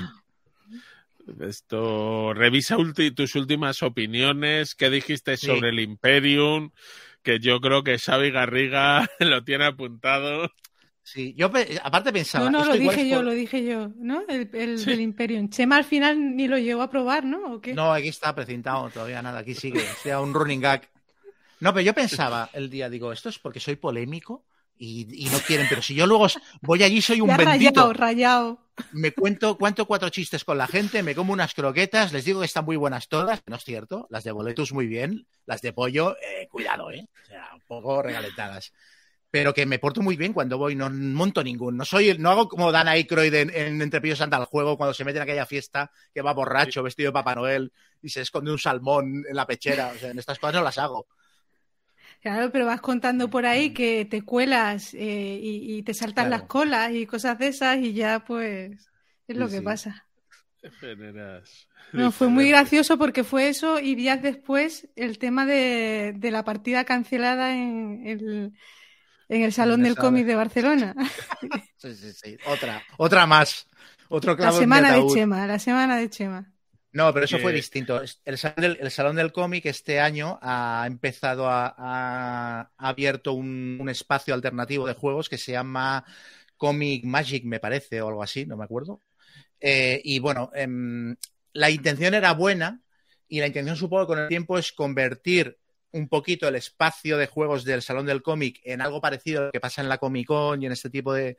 Esto, 1.41 2.33
revisa 2.33 2.75
ulti- 2.77 3.13
tus 3.13 3.35
últimas 3.35 3.83
opiniones, 3.83 4.73
qué 4.73 4.89
dijiste 4.89 5.37
Sí. 5.37 5.45
sobre 5.45 5.69
el 5.69 5.79
Imperium, 5.79 6.71
que 7.21 7.39
yo 7.39 7.59
creo 7.61 7.83
que 7.83 7.99
Xavi 7.99 8.31
Garriga 8.31 9.07
lo 9.19 9.43
tiene 9.43 9.65
apuntado. 9.65 10.51
Sí, 11.03 11.33
yo 11.37 11.51
aparte 11.83 12.11
pensaba. 12.13 12.49
No, 12.49 12.59
no, 12.59 12.65
lo 12.65 12.73
dije 12.77 13.07
yo, 13.09 13.17
por- 13.17 13.25
lo 13.25 13.31
dije 13.31 13.63
yo, 13.65 13.91
¿no? 13.97 14.23
El, 14.27 14.49
el 14.53 14.77
Sí. 14.79 14.89
del 14.91 15.01
Imperium. 15.01 15.49
Chema 15.49 15.77
al 15.77 15.83
final 15.85 16.35
ni 16.35 16.47
lo 16.47 16.57
llegó 16.57 16.81
a 16.81 16.89
probar, 16.89 17.25
¿no? 17.25 17.53
¿O 17.55 17.61
qué? 17.61 17.73
No, 17.73 17.91
aquí 17.93 18.07
está 18.09 18.33
precintado 18.33 18.89
todavía 18.89 19.21
nada, 19.21 19.39
aquí 19.39 19.53
sigue, 19.53 19.81
sea 20.01 20.19
un 20.21 20.33
running 20.33 20.61
gag. 20.61 20.87
No, 21.59 21.73
pero 21.73 21.81
yo 21.81 21.93
pensaba 21.93 22.49
el 22.53 22.69
día, 22.69 22.89
digo, 22.89 23.11
esto 23.11 23.29
es 23.29 23.39
porque 23.39 23.59
soy 23.59 23.75
polémico 23.75 24.45
y, 24.77 25.25
y 25.25 25.29
no 25.29 25.39
quieren, 25.39 25.67
pero 25.69 25.81
si 25.81 25.93
yo 25.93 26.07
luego 26.07 26.27
voy 26.61 26.83
allí 26.83 27.01
soy 27.01 27.19
un 27.21 27.29
ya 27.29 27.37
bendito. 27.37 27.81
rayado, 27.81 27.93
rayado. 27.93 28.69
me 28.91 29.11
cuento, 29.11 29.57
cuento 29.57 29.85
cuatro 29.85 30.09
chistes 30.09 30.45
con 30.45 30.57
la 30.57 30.67
gente, 30.67 31.03
me 31.03 31.15
como 31.15 31.33
unas 31.33 31.53
croquetas, 31.53 32.13
les 32.13 32.23
digo 32.23 32.39
que 32.39 32.45
están 32.45 32.63
muy 32.65 32.77
buenas 32.77 33.09
todas, 33.09 33.41
no 33.45 33.57
es 33.57 33.63
cierto, 33.65 34.07
las 34.09 34.23
de 34.23 34.31
boletus 34.31 34.71
muy 34.71 34.87
bien, 34.87 35.27
las 35.45 35.61
de 35.61 35.73
pollo, 35.73 36.15
eh, 36.21 36.47
cuidado, 36.49 36.91
¿eh? 36.91 37.07
O 37.23 37.25
sea, 37.25 37.49
un 37.53 37.61
poco 37.67 38.01
regaletadas. 38.01 38.71
Pero 39.31 39.53
que 39.53 39.67
me 39.67 39.77
porto 39.77 40.01
muy 40.01 40.15
bien 40.15 40.33
cuando 40.33 40.57
voy, 40.57 40.75
no 40.75 40.89
monto 40.89 41.43
ningún. 41.43 41.77
No 41.77 41.85
soy, 41.85 42.17
no 42.17 42.31
hago 42.31 42.47
como 42.49 42.71
Dan 42.71 42.87
Aykroyd 42.87 43.33
en, 43.35 43.51
en 43.53 43.79
Entre 43.79 44.01
Pillos 44.01 44.21
anda 44.21 44.37
al 44.37 44.45
juego 44.45 44.75
cuando 44.75 44.93
se 44.93 45.05
mete 45.05 45.17
en 45.17 45.23
aquella 45.23 45.45
fiesta 45.45 45.91
que 46.11 46.23
va 46.23 46.33
borracho, 46.33 46.81
vestido 46.81 47.09
de 47.09 47.13
Papá 47.13 47.35
Noel 47.35 47.71
y 48.01 48.09
se 48.09 48.21
esconde 48.21 48.51
un 48.51 48.57
salmón 48.57 49.23
en 49.29 49.35
la 49.35 49.45
pechera. 49.45 49.91
O 49.95 49.99
sea, 49.99 50.09
en 50.09 50.17
estas 50.17 50.39
cosas 50.39 50.55
no 50.55 50.63
las 50.63 50.79
hago. 50.79 51.05
Claro, 52.21 52.51
pero 52.51 52.65
vas 52.65 52.81
contando 52.81 53.29
por 53.29 53.45
ahí 53.45 53.73
que 53.73 54.03
te 54.05 54.23
cuelas 54.23 54.93
eh, 54.93 55.39
y, 55.41 55.77
y 55.77 55.83
te 55.83 55.93
saltan 55.93 56.29
Claro. 56.29 56.29
las 56.29 56.43
colas 56.43 56.91
y 56.91 57.05
cosas 57.05 57.39
de 57.39 57.47
esas 57.47 57.77
y 57.77 57.93
ya 57.93 58.25
pues 58.25 58.91
es 59.27 59.37
lo 59.37 59.47
Sí, 59.47 59.49
que 59.49 59.61
sí. 59.61 59.63
pasa. 59.63 60.09
Generas 60.81 61.67
No, 61.91 62.11
fue 62.11 62.27
muy 62.29 62.49
gracioso 62.49 62.97
porque 62.99 63.23
fue 63.23 63.49
eso 63.49 63.79
y 63.79 63.95
días 63.95 64.21
después 64.21 64.87
el 64.95 65.17
tema 65.17 65.45
de, 65.47 66.13
de 66.15 66.31
la 66.31 66.43
partida 66.43 66.85
cancelada 66.85 67.55
en 67.55 68.05
el, 68.05 68.53
En 69.29 69.43
el 69.43 69.53
Salón 69.53 69.83
del 69.83 69.97
Cómic 69.97 70.25
de 70.27 70.35
Barcelona. 70.35 70.95
sí, 71.77 71.95
sí, 71.95 72.13
sí. 72.13 72.39
Otra, 72.43 72.85
otra 72.97 73.25
más. 73.25 73.67
Otro 74.09 74.35
la 74.37 74.51
semana 74.51 74.91
de, 74.91 75.05
Chema, 75.05 75.45
la 75.47 75.59
semana 75.59 75.97
de 75.97 76.09
Chema. 76.09 76.51
No, 76.91 77.13
pero 77.13 77.25
eso 77.25 77.37
fue 77.37 77.53
distinto. 77.53 78.01
El 78.25 78.37
Salón 78.91 79.15
del, 79.15 79.31
Cómic 79.31 79.65
este 79.67 79.99
año 79.99 80.39
ha 80.41 80.85
empezado 80.87 81.47
a, 81.47 81.75
ha 81.77 82.71
abierto 82.77 83.33
un, 83.33 83.87
espacio 83.89 84.33
alternativo 84.33 84.87
de 84.87 84.95
juegos 84.95 85.29
que 85.29 85.37
se 85.37 85.51
llama 85.51 86.03
Comic 86.57 87.05
Magic, 87.05 87.45
me 87.45 87.59
parece, 87.59 88.01
o 88.01 88.07
algo 88.07 88.23
así, 88.23 88.45
no 88.45 88.57
me 88.57 88.63
acuerdo. 88.63 89.01
Eh, 89.59 90.01
y 90.03 90.19
bueno, 90.19 90.49
em, 90.53 91.15
la 91.53 91.69
intención 91.69 92.13
era 92.13 92.33
buena 92.33 92.81
y 93.27 93.39
la 93.39 93.47
intención 93.47 93.75
supongo 93.75 94.07
con 94.07 94.19
el 94.19 94.27
tiempo 94.27 94.57
es 94.57 94.71
convertir 94.71 95.59
un 95.91 96.07
poquito 96.07 96.47
el 96.47 96.55
espacio 96.55 97.17
de 97.17 97.27
juegos 97.27 97.63
del 97.63 97.81
Salón 97.81 98.05
del 98.05 98.21
Cómic 98.21 98.61
en 98.63 98.81
algo 98.81 99.01
parecido 99.01 99.41
a 99.41 99.45
lo 99.45 99.51
que 99.51 99.59
pasa 99.59 99.81
en 99.81 99.89
la 99.89 99.97
Comic 99.97 100.27
Con 100.27 100.61
y 100.61 100.65
en 100.65 100.71
este 100.71 100.89
tipo 100.89 101.13
de, 101.13 101.37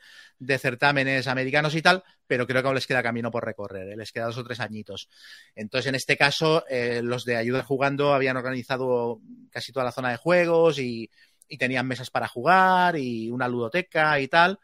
certámenes 0.58 1.26
americanos 1.28 1.74
y 1.74 1.82
tal, 1.82 2.02
pero 2.26 2.46
creo 2.46 2.62
que 2.62 2.68
aún 2.68 2.74
les 2.74 2.86
queda 2.86 3.02
camino 3.02 3.30
por 3.30 3.44
recorrer, 3.44 3.88
¿eh? 3.88 3.96
les 3.96 4.12
queda 4.12 4.26
dos 4.26 4.38
o 4.38 4.44
tres 4.44 4.60
añitos. 4.60 5.08
Entonces, 5.54 5.88
en 5.88 5.94
este 5.94 6.16
caso, 6.16 6.64
eh, 6.68 7.00
los 7.02 7.24
de 7.24 7.36
Ayuda 7.36 7.62
Jugando 7.62 8.12
habían 8.12 8.36
organizado 8.36 9.20
casi 9.50 9.72
toda 9.72 9.84
la 9.84 9.92
zona 9.92 10.10
de 10.10 10.16
juegos 10.16 10.78
y, 10.78 11.10
tenían 11.58 11.88
mesas 11.88 12.10
para 12.10 12.28
jugar 12.28 12.96
y 12.96 13.28
una 13.28 13.48
ludoteca 13.48 14.20
y 14.20 14.28
tal. 14.28 14.60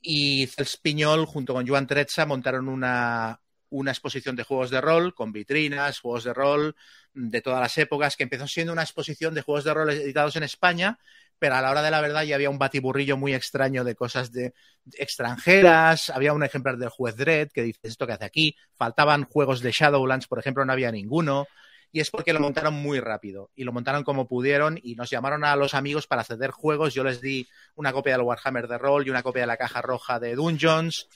Y 0.00 0.46
Cels 0.46 0.78
Piñol, 0.78 1.26
junto 1.26 1.52
con 1.52 1.66
Joan 1.66 1.86
Trezza, 1.86 2.24
montaron 2.24 2.68
una, 2.68 3.40
una 3.74 3.90
exposición 3.90 4.36
de 4.36 4.44
juegos 4.44 4.70
de 4.70 4.80
rol 4.80 5.14
con 5.14 5.32
vitrinas, 5.32 5.98
juegos 5.98 6.22
de 6.24 6.32
rol 6.32 6.76
de 7.12 7.40
todas 7.40 7.60
las 7.60 7.76
épocas, 7.78 8.16
que 8.16 8.22
empezó 8.22 8.46
siendo 8.46 8.72
una 8.72 8.82
exposición 8.82 9.34
de 9.34 9.42
juegos 9.42 9.64
de 9.64 9.74
rol 9.74 9.90
editados 9.90 10.36
en 10.36 10.44
España, 10.44 10.98
pero 11.40 11.56
a 11.56 11.60
la 11.60 11.72
hora 11.72 11.82
de 11.82 11.90
la 11.90 12.00
verdad 12.00 12.22
ya 12.22 12.36
había 12.36 12.50
un 12.50 12.58
batiburrillo 12.58 13.16
muy 13.16 13.34
extraño 13.34 13.82
de 13.82 13.96
cosas 13.96 14.30
de, 14.30 14.54
extranjeras, 14.92 16.10
había 16.10 16.32
un 16.32 16.44
ejemplar 16.44 16.76
del 16.76 16.88
juez 16.88 17.16
Dredd 17.16 17.50
que 17.50 17.62
dice 17.62 17.80
esto 17.82 18.06
que 18.06 18.12
hace 18.12 18.24
aquí, 18.24 18.56
faltaban 18.74 19.24
juegos 19.24 19.60
de 19.60 19.72
Shadowlands, 19.72 20.28
por 20.28 20.38
ejemplo, 20.38 20.64
no 20.64 20.72
había 20.72 20.92
ninguno, 20.92 21.48
y 21.90 21.98
es 22.00 22.10
porque 22.10 22.32
lo 22.32 22.40
montaron 22.40 22.74
muy 22.74 23.00
rápido 23.00 23.50
y 23.56 23.64
lo 23.64 23.72
montaron 23.72 24.04
como 24.04 24.28
pudieron 24.28 24.78
y 24.82 24.94
nos 24.94 25.10
llamaron 25.10 25.44
a 25.44 25.56
los 25.56 25.74
amigos 25.74 26.06
para 26.06 26.22
ceder 26.22 26.52
juegos, 26.52 26.94
yo 26.94 27.02
les 27.02 27.20
di 27.20 27.48
una 27.74 27.92
copia 27.92 28.12
del 28.12 28.22
Warhammer 28.26 28.68
de 28.68 28.78
rol 28.78 29.06
y 29.06 29.10
una 29.10 29.22
copia 29.22 29.42
de 29.42 29.48
la 29.48 29.56
caja 29.56 29.82
roja 29.82 30.20
de 30.20 30.36
Dungeons, 30.36 31.08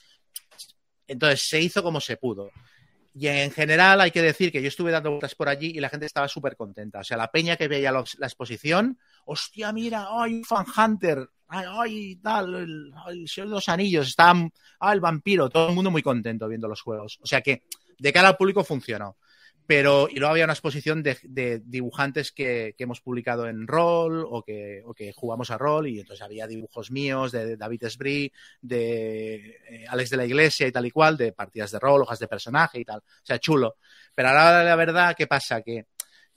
entonces 1.09 1.41
se 1.41 1.59
hizo 1.61 1.83
como 1.83 1.99
se 1.99 2.17
pudo. 2.17 2.51
Y 3.13 3.27
en 3.27 3.51
general 3.51 3.99
hay 4.01 4.11
que 4.11 4.21
decir 4.21 4.51
que 4.51 4.61
yo 4.61 4.67
estuve 4.67 4.91
dando 4.91 5.09
vueltas 5.09 5.35
por 5.35 5.49
allí 5.49 5.71
y 5.75 5.79
la 5.79 5.89
gente 5.89 6.05
estaba 6.05 6.27
súper 6.27 6.55
contenta. 6.55 6.99
O 6.99 7.03
sea, 7.03 7.17
la 7.17 7.29
peña 7.29 7.57
que 7.57 7.67
veía 7.67 7.91
la 7.91 8.27
exposición, 8.27 8.97
hostia, 9.25 9.73
mira, 9.73 10.07
ay, 10.09 10.43
Fan 10.43 10.65
Hunter, 10.77 11.27
ay, 11.47 12.15
tal, 12.17 12.55
el, 12.55 12.93
el 13.09 13.27
Señor 13.27 13.49
de 13.49 13.55
los 13.55 13.67
Anillos, 13.67 14.07
está, 14.07 14.33
ah, 14.79 14.93
el 14.93 14.99
vampiro, 15.01 15.49
todo 15.49 15.69
el 15.69 15.75
mundo 15.75 15.91
muy 15.91 16.03
contento 16.03 16.47
viendo 16.47 16.67
los 16.67 16.81
juegos. 16.81 17.19
O 17.21 17.25
sea 17.25 17.41
que 17.41 17.63
de 17.97 18.13
cara 18.13 18.29
al 18.29 18.37
público 18.37 18.63
funcionó. 18.63 19.17
Pero, 19.69 20.09
y 20.09 20.15
luego 20.15 20.31
había 20.31 20.45
una 20.45 20.53
exposición 20.53 21.03
de, 21.03 21.61
dibujantes 21.63 22.31
que, 22.31 22.73
hemos 22.79 23.01
publicado 23.01 23.47
en 23.47 23.67
rol 23.67 24.25
o 24.27 24.41
que, 24.41 25.13
jugamos 25.15 25.51
a 25.51 25.59
rol, 25.59 25.87
y 25.87 25.99
entonces 25.99 26.25
había 26.25 26.47
dibujos 26.47 26.89
míos 26.89 27.31
de 27.31 27.55
David 27.55 27.83
Esbrí, 27.83 28.33
de 28.61 29.59
eh, 29.69 29.85
Alex 29.87 30.09
de 30.09 30.17
la 30.17 30.25
Iglesia 30.25 30.65
y 30.65 30.71
tal 30.71 30.87
y 30.87 30.89
cual, 30.89 31.17
de 31.17 31.33
partidas 31.33 31.69
de 31.69 31.77
rol, 31.77 32.01
hojas 32.01 32.17
de 32.17 32.27
personaje 32.27 32.79
y 32.79 32.83
tal. 32.83 32.97
O 32.97 33.21
sea, 33.21 33.37
chulo. 33.37 33.75
Pero 34.15 34.29
a 34.29 34.33
la 34.33 34.47
hora 34.47 34.59
de 34.61 34.65
la 34.65 34.75
verdad, 34.75 35.15
¿qué 35.15 35.27
pasa? 35.27 35.61
Que, 35.61 35.85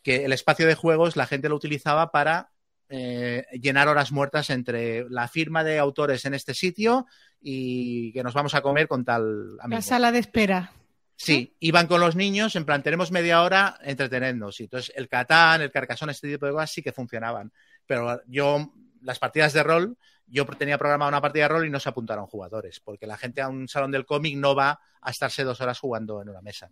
el 0.04 0.32
espacio 0.34 0.66
de 0.66 0.74
juegos 0.74 1.16
la 1.16 1.24
gente 1.26 1.48
lo 1.48 1.56
utilizaba 1.56 2.12
para 2.12 2.50
eh, 2.90 3.46
llenar 3.52 3.88
horas 3.88 4.12
muertas 4.12 4.50
entre 4.50 5.08
la 5.08 5.26
firma 5.26 5.64
de 5.64 5.78
autores 5.78 6.26
en 6.26 6.34
este 6.34 6.52
sitio 6.52 7.06
y 7.40 8.12
que 8.12 8.22
nos 8.22 8.34
vamos 8.34 8.54
a 8.54 8.60
comer 8.60 8.88
con 8.88 9.06
tal 9.06 9.58
amigo. 9.58 9.78
La 9.78 9.80
sala 9.80 10.12
de 10.12 10.18
espera. 10.18 10.72
Sí, 11.16 11.54
iban 11.60 11.86
con 11.86 12.00
los 12.00 12.16
niños, 12.16 12.56
en 12.56 12.64
plan, 12.64 12.82
tenemos 12.82 13.12
media 13.12 13.42
hora, 13.42 13.78
entretenernos. 13.82 14.58
Y 14.60 14.64
entonces 14.64 14.92
el 14.96 15.08
Catán, 15.08 15.60
el 15.60 15.70
Carcasón, 15.70 16.10
este 16.10 16.28
tipo 16.28 16.46
de 16.46 16.52
cosas 16.52 16.72
sí 16.72 16.82
que 16.82 16.92
funcionaban. 16.92 17.52
Pero 17.86 18.20
yo, 18.26 18.72
las 19.02 19.18
partidas 19.18 19.52
de 19.52 19.62
rol, 19.62 19.96
yo 20.26 20.46
tenía 20.46 20.78
programada 20.78 21.08
una 21.08 21.20
partida 21.20 21.44
de 21.44 21.48
rol 21.48 21.66
y 21.66 21.70
no 21.70 21.78
se 21.78 21.88
apuntaron 21.88 22.26
jugadores, 22.26 22.80
porque 22.80 23.06
la 23.06 23.16
gente 23.16 23.40
a 23.40 23.48
un 23.48 23.68
salón 23.68 23.90
del 23.90 24.06
cómic 24.06 24.36
no 24.36 24.54
va 24.54 24.80
a 25.00 25.10
estarse 25.10 25.44
dos 25.44 25.60
horas 25.60 25.78
jugando 25.78 26.22
en 26.22 26.28
una 26.30 26.40
mesa. 26.40 26.70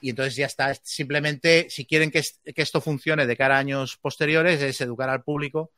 Y 0.00 0.10
entonces 0.10 0.36
ya 0.36 0.46
está, 0.46 0.74
simplemente, 0.82 1.68
si 1.68 1.84
quieren 1.84 2.10
que, 2.10 2.22
que 2.54 2.62
esto 2.62 2.80
funcione 2.80 3.26
de 3.26 3.36
cara 3.36 3.56
a 3.56 3.60
años 3.60 3.96
posteriores, 3.98 4.62
es 4.62 4.80
educar 4.80 5.10
al 5.10 5.22
público 5.22 5.72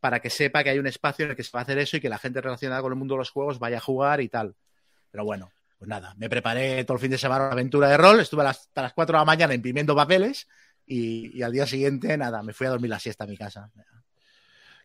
para 0.00 0.20
que 0.20 0.30
sepa 0.30 0.62
que 0.62 0.70
hay 0.70 0.78
un 0.78 0.86
espacio 0.86 1.24
en 1.24 1.32
el 1.32 1.36
que 1.36 1.44
se 1.44 1.50
va 1.52 1.60
a 1.60 1.62
hacer 1.62 1.78
eso 1.78 1.96
y 1.96 2.00
que 2.00 2.08
la 2.08 2.18
gente 2.18 2.40
relacionada 2.40 2.82
con 2.82 2.92
el 2.92 2.98
mundo 2.98 3.14
de 3.14 3.18
los 3.18 3.30
juegos 3.30 3.58
vaya 3.58 3.78
a 3.78 3.80
jugar 3.80 4.20
y 4.20 4.28
tal. 4.28 4.54
Pero 5.10 5.24
bueno, 5.24 5.50
pues 5.82 5.88
nada, 5.88 6.14
me 6.16 6.30
preparé 6.30 6.84
todo 6.84 6.94
el 6.94 7.00
fin 7.00 7.10
de 7.10 7.18
semana 7.18 7.46
una 7.46 7.54
aventura 7.54 7.88
de 7.88 7.96
rol, 7.96 8.20
estuve 8.20 8.46
hasta 8.46 8.82
las 8.82 8.92
4 8.92 9.14
de 9.14 9.18
la 9.18 9.24
mañana 9.24 9.52
imprimiendo 9.52 9.96
papeles 9.96 10.46
y, 10.86 11.42
al 11.42 11.50
día 11.50 11.66
siguiente, 11.66 12.16
nada, 12.16 12.40
me 12.44 12.52
fui 12.52 12.68
a 12.68 12.70
dormir 12.70 12.90
la 12.90 13.00
siesta 13.00 13.24
a 13.24 13.26
mi 13.26 13.36
casa. 13.36 13.68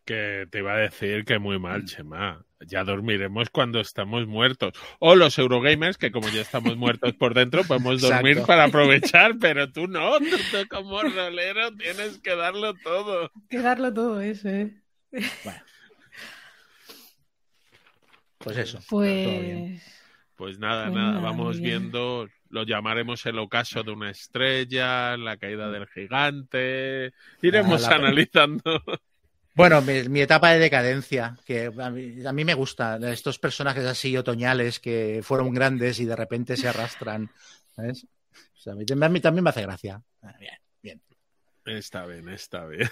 Que 0.03 0.47
te 0.49 0.57
iba 0.57 0.73
a 0.73 0.77
decir 0.77 1.23
que 1.23 1.37
muy 1.37 1.59
mal, 1.59 1.85
Chema. 1.85 2.43
Ya 2.61 2.83
dormiremos 2.83 3.51
cuando 3.51 3.79
estamos 3.79 4.25
muertos. 4.25 4.73
O 4.97 5.13
los 5.13 5.37
Eurogamers, 5.37 5.99
que 5.99 6.09
como 6.09 6.29
ya 6.29 6.41
estamos 6.41 6.75
muertos 6.77 7.13
por 7.13 7.35
dentro, 7.35 7.63
podemos 7.63 8.01
dormir 8.01 8.41
para 8.47 8.63
aprovechar, 8.63 9.37
pero 9.39 9.71
tú 9.71 9.85
no, 9.87 10.17
tú, 10.17 10.25
como 10.67 11.03
rolero 11.03 11.75
tienes 11.75 12.17
que 12.23 12.35
darlo 12.35 12.73
todo. 12.73 13.31
Que 13.51 13.59
darlo 13.59 13.93
todo 13.93 14.19
eso, 14.19 14.49
¿eh? 14.49 14.81
Bueno. 15.43 15.61
Pues 18.39 18.57
eso. 18.57 18.79
Pues 18.89 19.96
pues 20.37 20.59
nada, 20.59 20.89
nada, 20.91 21.19
vamos 21.19 21.59
viendo, 21.59 22.29
lo 22.49 22.63
llamaremos 22.63 23.25
el 23.25 23.39
ocaso 23.39 23.83
de 23.83 23.91
una 23.91 24.11
estrella, 24.11 25.17
la 25.17 25.35
caída 25.37 25.71
del 25.71 25.87
gigante, 25.87 27.11
iremos 27.41 27.83
analizando. 27.85 28.61
Bueno, 29.55 29.81
mi, 29.81 30.21
etapa 30.21 30.51
de 30.51 30.59
decadencia, 30.59 31.35
que 31.43 31.71
a 31.75 31.89
mí, 31.89 32.45
me 32.45 32.53
gusta, 32.53 32.99
estos 33.11 33.39
personajes 33.39 33.83
así 33.85 34.15
otoñales 34.15 34.79
que 34.79 35.21
fueron 35.23 35.51
grandes 35.51 35.99
y 35.99 36.05
de 36.05 36.15
repente 36.15 36.55
se 36.55 36.67
arrastran, 36.67 37.31
¿sabes? 37.75 38.05
a, 38.67 38.75
mí, 38.75 38.85
también 39.19 39.43
me 39.43 39.49
hace 39.49 39.63
gracia. 39.63 40.03
Ah, 40.21 40.35
bien, 40.39 40.59
bien. 40.83 41.01
Está 41.65 42.05
bien, 42.05 42.29
está 42.29 42.67
bien. 42.67 42.87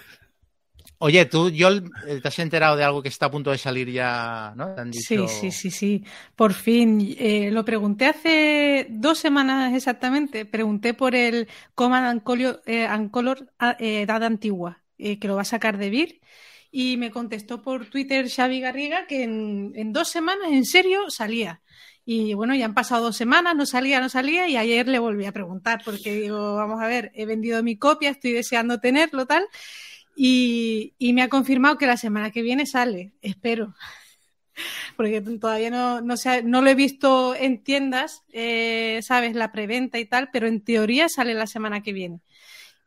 Oye, 0.98 1.26
tú, 1.26 1.50
Yol, 1.50 1.90
eh, 2.06 2.20
¿te 2.22 2.28
has 2.28 2.38
enterado 2.38 2.76
de 2.76 2.84
algo 2.84 3.02
que 3.02 3.08
está 3.08 3.26
a 3.26 3.30
punto 3.30 3.50
de 3.50 3.58
salir 3.58 3.90
ya? 3.90 4.54
¿no? 4.56 4.74
Sí, 4.92 5.28
sí, 5.28 5.50
sí, 5.50 5.70
sí. 5.70 6.04
Por 6.34 6.54
fin. 6.54 7.14
Eh, 7.18 7.50
lo 7.50 7.64
pregunté 7.64 8.06
hace 8.06 8.86
dos 8.88 9.18
semanas 9.18 9.74
exactamente. 9.74 10.46
Pregunté 10.46 10.94
por 10.94 11.14
el 11.14 11.48
Command 11.74 12.06
and 12.06 12.22
Color, 12.22 12.62
eh, 12.66 12.86
ah, 13.58 13.76
Edad 13.78 14.24
Antigua, 14.24 14.82
que 14.96 15.18
lo 15.22 15.36
va 15.36 15.42
a 15.42 15.44
sacar 15.44 15.76
de 15.76 15.90
Vir. 15.90 16.20
Y 16.70 16.96
me 16.96 17.10
contestó 17.10 17.62
por 17.62 17.86
Twitter 17.86 18.28
Xavi 18.28 18.60
Garriga 18.60 19.06
que 19.06 19.22
en, 19.22 19.72
en 19.76 19.92
dos 19.92 20.08
semanas, 20.08 20.48
en 20.50 20.64
serio, 20.64 21.10
salía. 21.10 21.60
Y 22.08 22.34
bueno, 22.34 22.54
ya 22.54 22.66
han 22.66 22.74
pasado 22.74 23.02
dos 23.06 23.16
semanas, 23.16 23.56
no 23.56 23.66
salía, 23.66 24.00
no 24.00 24.08
salía, 24.08 24.48
y 24.48 24.56
ayer 24.56 24.86
le 24.86 25.00
volví 25.00 25.26
a 25.26 25.32
preguntar, 25.32 25.82
porque 25.84 26.14
digo, 26.14 26.54
vamos 26.54 26.80
a 26.80 26.86
ver, 26.86 27.10
he 27.14 27.26
vendido 27.26 27.60
mi 27.64 27.76
copia, 27.76 28.10
estoy 28.10 28.30
deseando 28.30 28.78
tenerlo, 28.78 29.26
tal. 29.26 29.44
Y, 30.18 30.94
me 31.12 31.22
ha 31.22 31.28
confirmado 31.28 31.76
que 31.76 31.86
la 31.86 31.98
semana 31.98 32.30
que 32.30 32.42
viene 32.42 32.64
sale, 32.64 33.12
espero. 33.20 33.74
Porque 34.96 35.20
todavía 35.20 35.70
no, 35.70 36.00
no, 36.00 36.14
no 36.44 36.62
lo 36.62 36.70
he 36.70 36.74
visto 36.74 37.34
en 37.34 37.62
tiendas, 37.62 38.24
eh, 38.32 39.00
sabes, 39.02 39.34
la 39.34 39.52
preventa 39.52 39.98
y 39.98 40.06
tal, 40.06 40.30
pero 40.32 40.46
en 40.46 40.62
teoría 40.62 41.10
sale 41.10 41.34
la 41.34 41.46
semana 41.46 41.82
que 41.82 41.92
viene. 41.92 42.22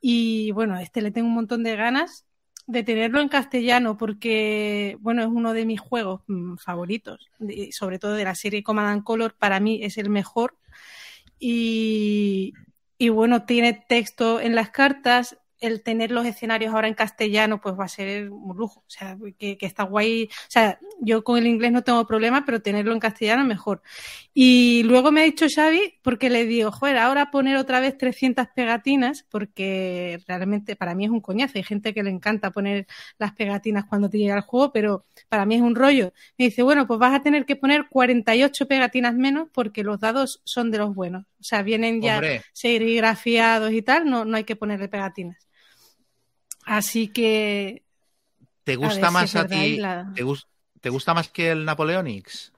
Y 0.01 0.51
bueno, 0.51 0.75
a 0.75 0.81
este 0.81 1.01
le 1.01 1.11
tengo 1.11 1.27
un 1.27 1.35
montón 1.35 1.63
de 1.63 1.75
ganas 1.75 2.25
de 2.65 2.83
tenerlo 2.83 3.19
en 3.21 3.29
castellano 3.29 3.97
porque, 3.97 4.97
bueno, 4.99 5.21
es 5.21 5.27
uno 5.27 5.53
de 5.53 5.65
mis 5.65 5.79
juegos 5.79 6.21
mm, 6.27 6.55
favoritos, 6.57 7.29
sobre 7.71 7.99
todo 7.99 8.13
de 8.13 8.23
la 8.23 8.35
serie 8.35 8.63
Command 8.63 9.03
Color, 9.03 9.35
para 9.35 9.59
mí 9.59 9.79
es 9.83 9.97
el 9.97 10.09
mejor. 10.09 10.55
Y, 11.39 12.53
y 12.97 13.09
bueno, 13.09 13.45
tiene 13.45 13.73
texto 13.73 14.39
en 14.39 14.55
las 14.55 14.71
cartas, 14.71 15.37
el 15.59 15.83
tener 15.83 16.11
los 16.11 16.25
escenarios 16.25 16.73
ahora 16.73 16.87
en 16.87 16.93
castellano 16.93 17.59
pues 17.61 17.77
va 17.77 17.85
a 17.85 17.89
ser 17.89 18.29
un 18.29 18.55
lujo, 18.55 18.79
o 18.79 18.89
sea, 18.89 19.17
que, 19.37 19.57
está 19.61 19.83
guay, 19.83 20.29
o 20.31 20.51
sea, 20.51 20.79
yo 21.01 21.23
con 21.23 21.37
el 21.37 21.47
inglés 21.47 21.71
no 21.71 21.83
tengo 21.83 22.05
problema, 22.07 22.45
pero 22.45 22.61
tenerlo 22.61 22.93
en 22.93 22.99
castellano 22.99 23.43
mejor. 23.43 23.81
Y 24.33 24.83
luego 24.83 25.11
me 25.11 25.21
ha 25.21 25.23
dicho 25.25 25.47
Xavi, 25.53 25.95
porque 26.01 26.29
le 26.29 26.45
digo, 26.45 26.71
joder, 26.71 26.97
ahora 26.97 27.31
poner 27.31 27.57
otra 27.57 27.79
vez 27.79 27.97
300 27.97 28.47
pegatinas, 28.55 29.25
porque 29.29 30.19
realmente 30.27 30.75
para 30.75 30.95
mí 30.95 31.05
es 31.05 31.11
un 31.11 31.21
coñazo, 31.21 31.53
hay 31.55 31.63
gente 31.63 31.93
que 31.93 32.03
le 32.03 32.09
encanta 32.09 32.51
poner 32.51 32.87
las 33.17 33.33
pegatinas 33.33 33.85
cuando 33.85 34.09
te 34.09 34.17
llega 34.17 34.35
el 34.35 34.41
juego, 34.41 34.71
pero 34.71 35.05
para 35.27 35.45
mí 35.45 35.55
es 35.55 35.61
un 35.61 35.75
rollo. 35.75 36.13
Me 36.37 36.45
dice, 36.45 36.63
bueno, 36.63 36.87
pues 36.87 36.99
vas 36.99 37.13
a 37.13 37.21
tener 37.21 37.45
que 37.45 37.55
poner 37.55 37.87
48 37.89 38.67
pegatinas 38.67 39.13
menos 39.15 39.49
porque 39.53 39.83
los 39.83 39.99
dados 39.99 40.41
son 40.45 40.71
de 40.71 40.77
los 40.77 40.95
buenos, 40.95 41.25
o 41.39 41.43
sea, 41.43 41.61
vienen 41.63 42.01
ya 42.01 42.21
serigrafiados 42.53 43.71
y 43.73 43.81
tal, 43.81 44.09
no, 44.09 44.25
no 44.25 44.37
hay 44.37 44.43
que 44.43 44.55
ponerle 44.55 44.87
pegatinas. 44.87 45.48
Así 46.69 47.07
que. 47.07 47.83
¿Te 48.63 48.75
gusta 48.75 49.09
más 49.09 49.35
a, 49.35 49.47
ti? 49.47 49.81
¿Te 50.81 50.89
gusta 50.89 51.13
más 51.15 51.27
que 51.29 51.49
el 51.49 51.65
Napoleonics? 51.65 52.53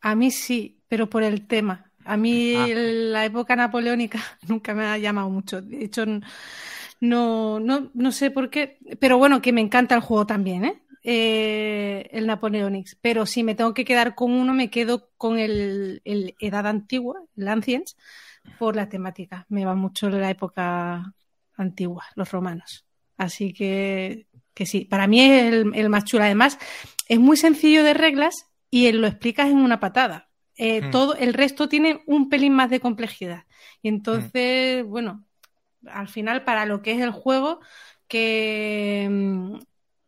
A 0.00 0.16
mí 0.16 0.32
sí, 0.32 0.80
pero 0.88 1.08
por 1.08 1.22
el 1.22 1.46
tema. 1.46 1.92
A 2.04 2.16
mí 2.16 2.54
Ah. 2.56 2.66
la 2.74 3.24
época 3.24 3.54
napoleónica 3.54 4.18
nunca 4.48 4.74
me 4.74 4.84
ha 4.84 4.98
llamado 4.98 5.30
mucho. 5.30 5.62
De 5.62 5.84
hecho, 5.84 6.04
no, 7.00 7.60
no, 7.60 7.90
no 7.94 8.12
sé 8.12 8.32
por 8.32 8.50
qué. 8.50 8.78
Pero 8.98 9.18
bueno, 9.18 9.40
que 9.40 9.52
me 9.52 9.60
encanta 9.60 9.94
el 9.94 10.00
juego 10.00 10.26
también, 10.26 10.64
¿eh? 10.64 10.82
Eh, 11.04 12.08
el 12.12 12.26
Napoleonics. 12.26 12.98
Pero 13.00 13.26
si 13.26 13.44
me 13.44 13.54
tengo 13.54 13.74
que 13.74 13.84
quedar 13.84 14.16
con 14.16 14.32
uno, 14.32 14.52
me 14.54 14.70
quedo 14.70 15.10
con 15.16 15.38
el, 15.38 16.02
el 16.04 16.34
Edad 16.40 16.66
Antigua, 16.66 17.22
el 17.36 17.46
Ancients, 17.46 17.96
por 18.58 18.74
la 18.74 18.88
temática. 18.88 19.46
Me 19.48 19.64
va 19.64 19.76
mucho 19.76 20.10
la 20.10 20.30
época 20.30 21.14
antigua, 21.56 22.04
los 22.16 22.30
romanos. 22.32 22.84
Así 23.20 23.52
que, 23.52 24.26
que 24.54 24.64
sí, 24.64 24.86
para 24.86 25.06
mí 25.06 25.20
es 25.20 25.52
el, 25.52 25.72
el 25.74 25.90
más 25.90 26.04
chulo. 26.06 26.24
Además, 26.24 26.58
es 27.06 27.18
muy 27.20 27.36
sencillo 27.36 27.84
de 27.84 27.92
reglas 27.92 28.46
y 28.70 28.90
lo 28.92 29.06
explicas 29.06 29.50
en 29.50 29.58
una 29.58 29.78
patada. 29.78 30.30
Eh, 30.56 30.80
Mm. 30.82 30.90
Todo 30.90 31.14
el 31.16 31.34
resto 31.34 31.68
tiene 31.68 32.02
un 32.06 32.30
pelín 32.30 32.54
más 32.54 32.70
de 32.70 32.80
complejidad. 32.80 33.44
Y 33.82 33.88
entonces, 33.88 34.84
bueno, 34.86 35.26
al 35.86 36.08
final, 36.08 36.44
para 36.44 36.64
lo 36.64 36.80
que 36.80 36.92
es 36.92 37.00
el 37.02 37.10
juego, 37.10 37.60
que, 38.08 39.06
mm, 39.10 39.56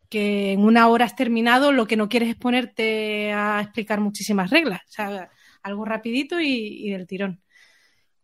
que 0.09 0.53
en 0.53 0.61
una 0.61 0.87
hora 0.87 1.05
has 1.05 1.15
terminado, 1.15 1.71
lo 1.71 1.85
que 1.87 1.97
no 1.97 2.09
quieres 2.09 2.29
es 2.29 2.35
ponerte 2.35 3.31
a 3.31 3.61
explicar 3.61 3.99
muchísimas 3.99 4.49
reglas. 4.49 4.81
O 4.89 4.91
sea, 4.91 5.29
algo 5.61 5.85
rapidito 5.85 6.39
y, 6.41 6.47
y 6.87 6.89
del 6.91 7.05
tirón. 7.07 7.41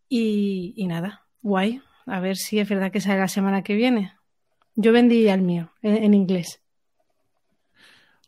Y, 0.10 0.74
y 0.76 0.88
nada, 0.88 1.28
guay. 1.42 1.82
A 2.08 2.20
ver 2.20 2.38
si 2.38 2.60
es 2.60 2.68
verdad 2.68 2.92
que 2.92 3.02
sale 3.02 3.20
la 3.20 3.28
semana 3.28 3.64
que 3.64 3.76
viene. 3.76 4.14
Yo 4.82 4.94
vendí 4.94 5.28
al 5.28 5.42
mío, 5.42 5.72
en, 5.82 6.04
en 6.06 6.14
inglés. 6.14 6.62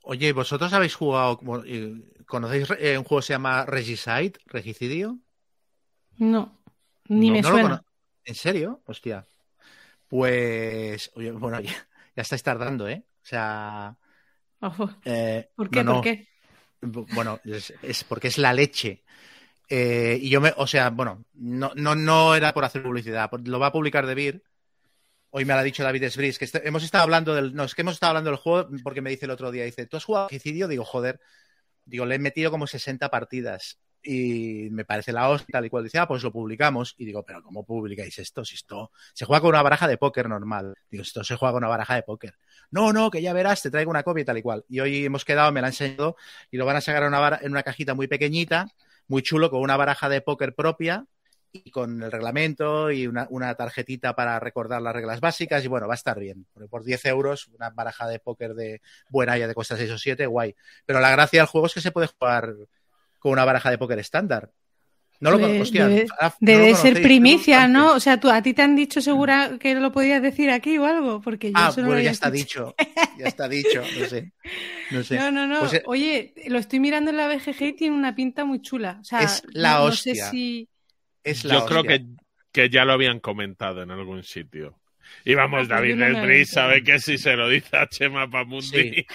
Oye, 0.04 0.34
¿vosotros 0.34 0.74
habéis 0.74 0.96
jugado, 0.96 1.40
eh, 1.66 1.96
conocéis 2.26 2.68
eh, 2.78 2.98
un 2.98 3.06
juego 3.06 3.22
que 3.22 3.28
se 3.28 3.34
llama 3.34 3.66
Regicide, 3.66 4.34
Regicidio? 4.48 5.18
No, 6.18 6.58
ni 7.08 7.28
No- 7.28 7.34
me 7.34 7.42
no 7.42 7.50
suena. 7.50 7.84
¿En 8.26 8.36
serio? 8.36 8.82
Hostia. 8.86 9.26
Pues, 10.10 11.10
oye, 11.16 11.32
bueno, 11.32 11.60
ya, 11.62 11.72
ya 12.16 12.22
estáis 12.22 12.44
tardando, 12.44 12.90
¿eh? 12.90 13.06
O 13.24 13.26
sea, 13.26 13.96
Ojo. 14.60 14.90
eh, 15.06 15.50
¿Por 15.56 15.70
qué? 15.70 15.84
no. 15.86 15.94
¿Por 15.96 16.04
qué? 16.04 16.28
Bu- 16.82 17.08
Bueno, 17.14 17.40
es, 17.46 17.74
es 17.82 18.04
porque 18.04 18.28
es 18.28 18.38
la 18.40 18.52
leche. 18.54 19.04
Eh, 19.70 20.20
y 20.22 20.30
yo 20.30 20.42
me, 20.42 20.54
o 20.58 20.68
sea, 20.68 20.90
bueno, 20.90 21.24
no, 21.36 21.72
no, 21.76 21.96
no 21.96 22.36
era 22.36 22.54
por 22.54 22.66
hacer 22.66 22.84
publicidad, 22.84 23.30
lo 23.46 23.58
va 23.60 23.68
a 23.68 23.72
publicar 23.72 24.06
De 24.06 24.16
Beer. 24.16 24.44
Hoy 25.32 25.46
me 25.46 25.54
lo 25.54 25.60
ha 25.60 25.64
dicho 25.64 25.84
David 25.84 26.04
Esbris, 26.04 26.38
que 26.38 26.46
este- 26.46 26.68
hemos 26.68 26.84
estado 26.84 27.04
hablando 27.04 27.34
del, 27.34 27.54
no, 27.56 27.64
es 27.64 27.74
que 27.74 27.82
hemos 27.82 27.94
estado 27.94 28.10
hablando 28.12 28.30
del 28.32 28.40
juego 28.40 28.70
porque 28.84 29.02
me 29.02 29.10
dice 29.10 29.26
el 29.26 29.32
otro 29.32 29.50
día, 29.52 29.64
dice, 29.64 29.86
¿tú 29.86 29.98
has 29.98 30.04
jugado 30.04 30.26
a 30.26 30.30
Regicidio? 30.30 30.68
Digo, 30.68 30.84
joder, 30.84 31.20
digo, 31.86 32.06
le 32.06 32.16
he 32.16 32.20
metido 32.20 32.52
como 32.52 32.68
60 32.68 33.10
partidas 33.10 33.80
y 34.04 34.68
me 34.72 34.84
parece 34.84 35.14
la 35.14 35.30
hostia, 35.30 35.54
tal 35.54 35.66
y 35.66 35.70
cual. 35.70 35.84
Dice, 35.86 36.00
ah, 36.00 36.08
pues 36.08 36.24
lo 36.24 36.32
publicamos. 36.32 36.96
Y 36.98 37.06
digo, 37.06 37.24
pero 37.24 37.42
¿cómo 37.44 37.64
publicáis 37.66 38.18
esto? 38.20 38.44
Si 38.44 38.56
esto 38.56 38.92
se 39.14 39.26
juega 39.26 39.42
con 39.42 39.50
una 39.52 39.62
baraja 39.64 39.88
de 39.88 39.98
póker 39.98 40.28
normal. 40.28 40.74
Digo, 40.90 41.04
esto 41.04 41.24
se 41.24 41.36
juega 41.36 41.54
con 41.54 41.60
una 41.64 41.70
baraja 41.70 41.96
de 41.96 42.04
póker. 42.04 42.34
No, 42.72 42.92
no, 42.94 43.10
que 43.12 43.22
ya 43.22 43.32
verás, 43.34 43.62
te 43.62 43.72
traigo 43.72 43.92
una 43.92 44.04
copia 44.04 44.24
y 44.24 44.26
tal 44.26 44.38
y 44.38 44.42
cual. 44.42 44.66
Y 44.68 44.80
hoy 44.80 45.06
hemos 45.06 45.24
quedado, 45.24 45.52
me 45.52 45.62
la 45.62 45.68
han 45.68 45.74
enseñado 45.74 46.16
y 46.50 46.58
lo 46.58 46.66
van 46.66 46.78
a 46.78 46.82
sacar 46.82 47.04
en 47.04 47.10
una, 47.10 47.40
en 47.42 47.52
una 47.52 47.64
cajita 47.64 47.94
muy 47.94 48.08
pequeñita, 48.08 48.68
muy 49.08 49.22
chulo, 49.22 49.50
con 49.50 49.62
una 49.62 49.78
baraja 49.78 50.10
de 50.10 50.22
póker 50.22 50.56
propia 50.56 51.06
y 51.54 51.70
con 51.72 52.02
el 52.02 52.12
reglamento 52.12 52.92
y 52.92 53.08
una, 53.08 53.28
una 53.30 53.54
tarjetita 53.56 54.16
para 54.16 54.40
recordar 54.40 54.82
las 54.82 54.94
reglas 54.94 55.20
básicas. 55.20 55.64
Y 55.66 55.68
bueno, 55.68 55.88
va 55.88 55.94
a 55.94 55.96
estar 55.96 56.20
bien. 56.20 56.46
Porque 56.54 56.70
por 56.70 56.84
10 56.84 57.06
euros, 57.06 57.48
una 57.48 57.70
baraja 57.70 58.08
de 58.08 58.20
póker 58.20 58.54
de 58.54 58.82
buena 59.10 59.38
ya 59.38 59.48
de 59.48 59.54
cuesta 59.54 59.76
6 59.78 59.92
o 59.92 59.98
7, 59.98 60.26
guay. 60.28 60.56
Pero 60.86 61.00
la 61.00 61.12
gracia 61.12 61.42
del 61.42 61.48
juego 61.48 61.68
es 61.68 61.74
que 61.74 61.82
se 61.82 61.92
puede 61.92 62.08
jugar 62.08 62.54
con 63.20 63.34
una 63.34 63.46
baraja 63.46 63.70
de 63.70 63.78
póker 63.78 64.00
estándar. 64.00 64.50
No 65.20 65.30
lo 65.30 65.38
Debe- 65.38 65.42
conozco, 65.42 65.64
hostia. 65.64 65.88
debe- 65.88 66.08
ahora 66.20 66.36
no 66.40 66.48
Debe 66.48 66.70
lo 66.72 66.76
ser 66.78 66.94
primicia, 67.02 67.68
¿no? 67.68 67.94
O 67.94 68.00
sea, 68.00 68.20
tú, 68.20 68.32
a 68.32 68.42
ti 68.42 68.56
te 68.56 68.64
han 68.64 68.76
dicho 68.76 69.02
segura 69.02 69.52
que 69.60 69.76
lo 69.76 69.92
podías 69.92 70.20
decir 70.20 70.50
aquí 70.50 70.80
o 70.80 70.86
algo, 70.86 71.22
porque 71.22 71.50
yo 71.52 71.58
Ah, 71.60 71.72
lo 71.78 71.86
bueno, 71.86 72.02
ya 72.02 72.10
está 72.10 72.32
dicho. 72.32 72.74
Ya 73.20 73.28
está 73.28 73.48
dicho, 73.48 73.84
no 74.00 74.06
sé. 74.08 74.32
No 74.90 75.04
sé. 75.04 75.18
No, 75.20 75.32
no, 75.32 75.46
no. 75.46 75.60
Pues, 75.60 75.74
eh, 75.76 75.84
Oye, 75.86 76.34
lo 76.48 76.58
estoy 76.58 76.80
mirando 76.80 77.12
en 77.12 77.18
la 77.18 77.28
BGG 77.28 77.62
y 77.62 77.74
tiene 77.74 77.96
una 77.96 78.16
pinta 78.16 78.46
muy 78.46 78.62
chula. 78.64 78.98
O 79.00 79.04
sea, 79.04 79.20
Es 79.22 79.44
la 79.52 79.74
no, 79.74 79.80
no 79.80 79.86
hostia. 79.86 80.26
sé 80.26 80.32
si. 80.32 80.68
Es 81.24 81.46
la 81.46 81.56
Yo 81.56 81.66
creo 81.66 81.84
que, 81.84 82.06
que 82.52 82.70
ya 82.70 82.86
lo 82.86 82.94
habían 82.94 83.20
comentado 83.20 83.82
en 83.84 83.92
algún 83.92 84.24
sitio. 84.24 84.78
Y 85.26 85.36
vamos, 85.36 85.68
David 85.68 85.96
no 85.96 86.08
me 86.10 86.20
había 86.20 86.46
sabe 86.46 86.84
que 86.84 86.98
si 87.00 87.18
se 87.18 87.36
lo 87.36 87.50
dice 87.50 87.76
a 87.76 87.86
Chema 87.90 88.30
Pamundi. 88.30 89.06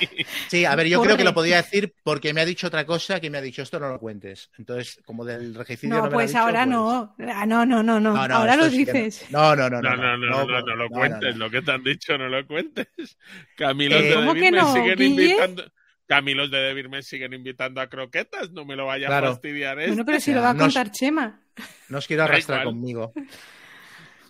Sí, 0.48 0.66
a 0.66 0.76
ver, 0.76 0.88
yo 0.88 1.00
creo 1.00 1.16
que 1.16 1.24
lo 1.24 1.32
podía 1.32 1.57
decir 1.57 1.94
porque 2.02 2.34
me 2.34 2.42
ha 2.42 2.44
dicho 2.44 2.66
otra 2.66 2.84
cosa 2.84 3.18
que 3.18 3.30
me 3.30 3.38
ha 3.38 3.40
dicho 3.40 3.62
esto 3.62 3.80
no 3.80 3.88
lo 3.88 3.98
cuentes. 3.98 4.50
Entonces, 4.59 5.00
como 5.07 5.24
del 5.24 5.54
regicidio 5.54 5.94
No, 5.94 6.02
no, 6.02 6.11
me 6.11 6.14
pues 6.14 6.32
lo 6.34 6.38
ha 6.38 6.42
dicho, 6.42 6.46
ahora 6.59 6.64
pues- 6.64 6.68
no. 6.68 7.32
Ah, 7.34 7.46
no, 7.46 7.64
no, 7.64 7.82
no, 7.82 7.98
no. 7.98 8.12
No, 8.28 8.34
ahora 8.34 8.57
lo 8.57 8.68
sí 8.68 8.84
que 8.84 8.92
no. 8.92 9.04
dices. 9.04 9.30
No, 9.30 9.57
no, 9.57 9.70
no, 9.70 9.80
No, 9.80 9.96
no, 9.96 10.16
no, 10.18 10.44
no, 10.44 10.61
no, 10.61 10.76
lo 10.76 10.88
cuentes, 10.90 11.36
lo 11.36 11.48
que 11.50 11.62
te 11.62 11.72
han 11.72 11.82
dicho 11.82 12.18
no 12.18 12.28
lo 12.28 12.46
cuentes. 12.46 12.88
Camilos 13.57 14.02
Eh, 14.02 14.09
de 14.09 14.14
¿Cómo 14.16 14.34
que 14.34 14.40
me 14.40 14.50
no, 14.50 14.74
siguen 14.74 14.98
Guille? 14.98 15.22
invitando. 15.24 15.64
Camilos 16.07 16.50
de 16.50 16.86
me 16.88 17.02
siguen 17.02 17.32
invitando 17.32 17.80
a 17.80 17.88
croquetas, 17.88 18.50
no 18.52 18.64
me 18.64 18.76
lo 18.76 18.86
vaya 18.86 19.07
Claro. 19.09 19.28
a 19.28 19.30
fastidiar 19.32 19.78
esto. 19.80 19.90
Bueno, 19.90 20.04
pero 20.07 20.20
si 20.20 20.30
Ya, 20.30 20.36
lo 20.36 20.42
va 20.42 20.50
a 20.50 20.54
no 20.54 20.66
es- 20.66 20.74
contar 20.74 20.92
Chema. 20.92 21.40
No 21.88 21.98
os 21.98 22.07
quiero 22.07 22.22
arrastrar 22.24 22.64
conmigo. 22.64 23.12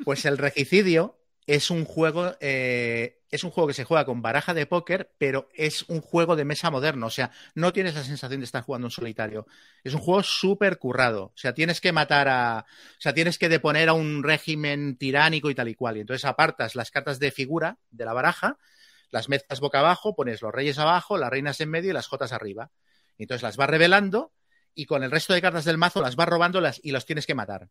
Pues 0.05 0.25
el 0.25 0.39
regicidio 0.39 1.19
es 1.47 1.71
un 1.71 1.85
juego, 1.85 2.35
eh, 2.41 3.21
es 3.31 3.45
un 3.45 3.51
juego 3.51 3.69
que 3.69 3.75
se 3.75 3.85
juega 3.85 4.05
con 4.05 4.23
baraja 4.23 4.53
de 4.55 4.67
póker, 4.67 5.13
pero 5.19 5.49
es 5.55 5.83
un 5.89 6.01
juego 6.01 6.37
de 6.37 6.45
mesa 6.45 6.71
moderno. 6.71 7.07
O 7.07 7.11
sea, 7.11 7.31
no 7.55 7.73
tienes 7.73 7.95
la 7.95 8.05
sensación 8.05 8.41
de 8.41 8.45
estar 8.45 8.63
jugando 8.63 8.87
un 8.87 8.91
solitario. 8.91 9.47
Es 9.85 9.95
un 9.95 10.01
juego 10.01 10.23
súper 10.23 10.79
currado. 10.79 11.25
O 11.25 11.33
sea, 11.37 11.55
tienes 11.55 11.81
que 11.81 11.93
matar 11.93 12.29
a. 12.29 12.65
O 12.69 13.01
sea, 13.01 13.15
tienes 13.15 13.39
que 13.39 13.49
deponer 13.49 13.89
a 13.89 13.93
un 13.95 14.23
régimen 14.23 14.97
tiránico 14.97 15.51
y 15.51 15.55
tal 15.55 15.69
y 15.69 15.75
cual. 15.75 15.97
Y 15.97 16.01
entonces 16.01 16.25
apartas 16.25 16.75
las 16.75 16.91
cartas 16.91 17.19
de 17.19 17.31
figura 17.31 17.79
de 17.91 18.05
la 18.05 18.13
baraja, 18.13 18.59
las 19.11 19.29
mezclas 19.29 19.61
boca 19.61 19.79
abajo, 19.81 20.15
pones 20.15 20.43
los 20.43 20.53
reyes 20.53 20.79
abajo, 20.79 21.17
las 21.19 21.31
reinas 21.31 21.61
en 21.61 21.71
medio 21.71 21.91
y 21.91 21.95
las 21.95 22.09
jotas 22.09 22.33
arriba. 22.33 22.71
Entonces 23.19 23.43
las 23.43 23.57
vas 23.57 23.71
revelando 23.71 24.33
y 24.75 24.87
con 24.87 25.03
el 25.03 25.11
resto 25.11 25.33
de 25.33 25.41
cartas 25.43 25.65
del 25.65 25.79
mazo 25.79 26.01
las 26.03 26.17
vas 26.17 26.29
robando 26.29 26.61
las, 26.61 26.81
y 26.83 26.91
los 26.93 27.07
tienes 27.07 27.27
que 27.27 27.35
matar. 27.35 27.69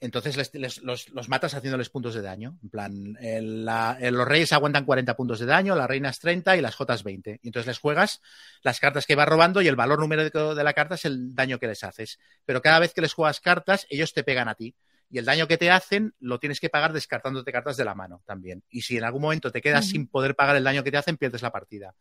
Entonces 0.00 0.36
les- 0.54 0.82
los, 0.82 1.08
los 1.10 1.28
matas 1.30 1.54
haciéndoles 1.54 1.88
puntos 1.88 2.14
de 2.14 2.20
daño. 2.20 2.58
En 2.62 2.68
plan, 2.68 3.16
el- 3.20 3.64
la- 3.64 3.96
el- 3.98 4.14
los 4.14 4.28
reyes 4.28 4.52
aguantan 4.52 4.84
40 4.84 5.16
puntos 5.16 5.38
de 5.38 5.46
daño, 5.46 5.74
las 5.76 5.88
reinas 5.88 6.18
30 6.18 6.56
y 6.56 6.60
las 6.60 6.74
jotas 6.74 7.04
20. 7.04 7.38
Y 7.42 7.48
entonces 7.48 7.68
les 7.68 7.78
juegas 7.78 8.20
las 8.62 8.80
cartas 8.80 9.06
que 9.06 9.14
vas 9.14 9.28
robando 9.28 9.62
y 9.62 9.68
el 9.68 9.76
valor 9.76 10.00
numérico 10.00 10.54
de 10.54 10.64
la 10.64 10.74
carta 10.74 10.96
es 10.96 11.06
el 11.06 11.34
daño 11.34 11.58
que 11.58 11.68
les 11.68 11.84
haces. 11.84 12.18
Pero 12.44 12.60
cada 12.60 12.80
vez 12.80 12.92
que 12.92 13.00
les 13.00 13.14
juegas 13.14 13.40
cartas, 13.40 13.86
ellos 13.88 14.12
te 14.12 14.24
pegan 14.24 14.48
a 14.48 14.54
ti. 14.56 14.74
Y 15.10 15.18
el 15.18 15.24
daño 15.24 15.46
que 15.46 15.58
te 15.58 15.70
hacen 15.70 16.14
lo 16.18 16.38
tienes 16.40 16.60
que 16.60 16.70
pagar 16.70 16.92
descartándote 16.92 17.52
cartas 17.52 17.76
de 17.76 17.84
la 17.84 17.94
mano 17.94 18.22
también. 18.26 18.64
Y 18.68 18.82
si 18.82 18.96
en 18.96 19.04
algún 19.04 19.22
momento 19.22 19.52
te 19.52 19.60
quedas 19.60 19.86
sin 19.86 20.06
poder 20.08 20.34
pagar 20.34 20.56
el 20.56 20.64
daño 20.64 20.82
que 20.82 20.90
te 20.90 20.96
hacen, 20.96 21.16
pierdes 21.16 21.42
la 21.42 21.52
partida. 21.52 21.94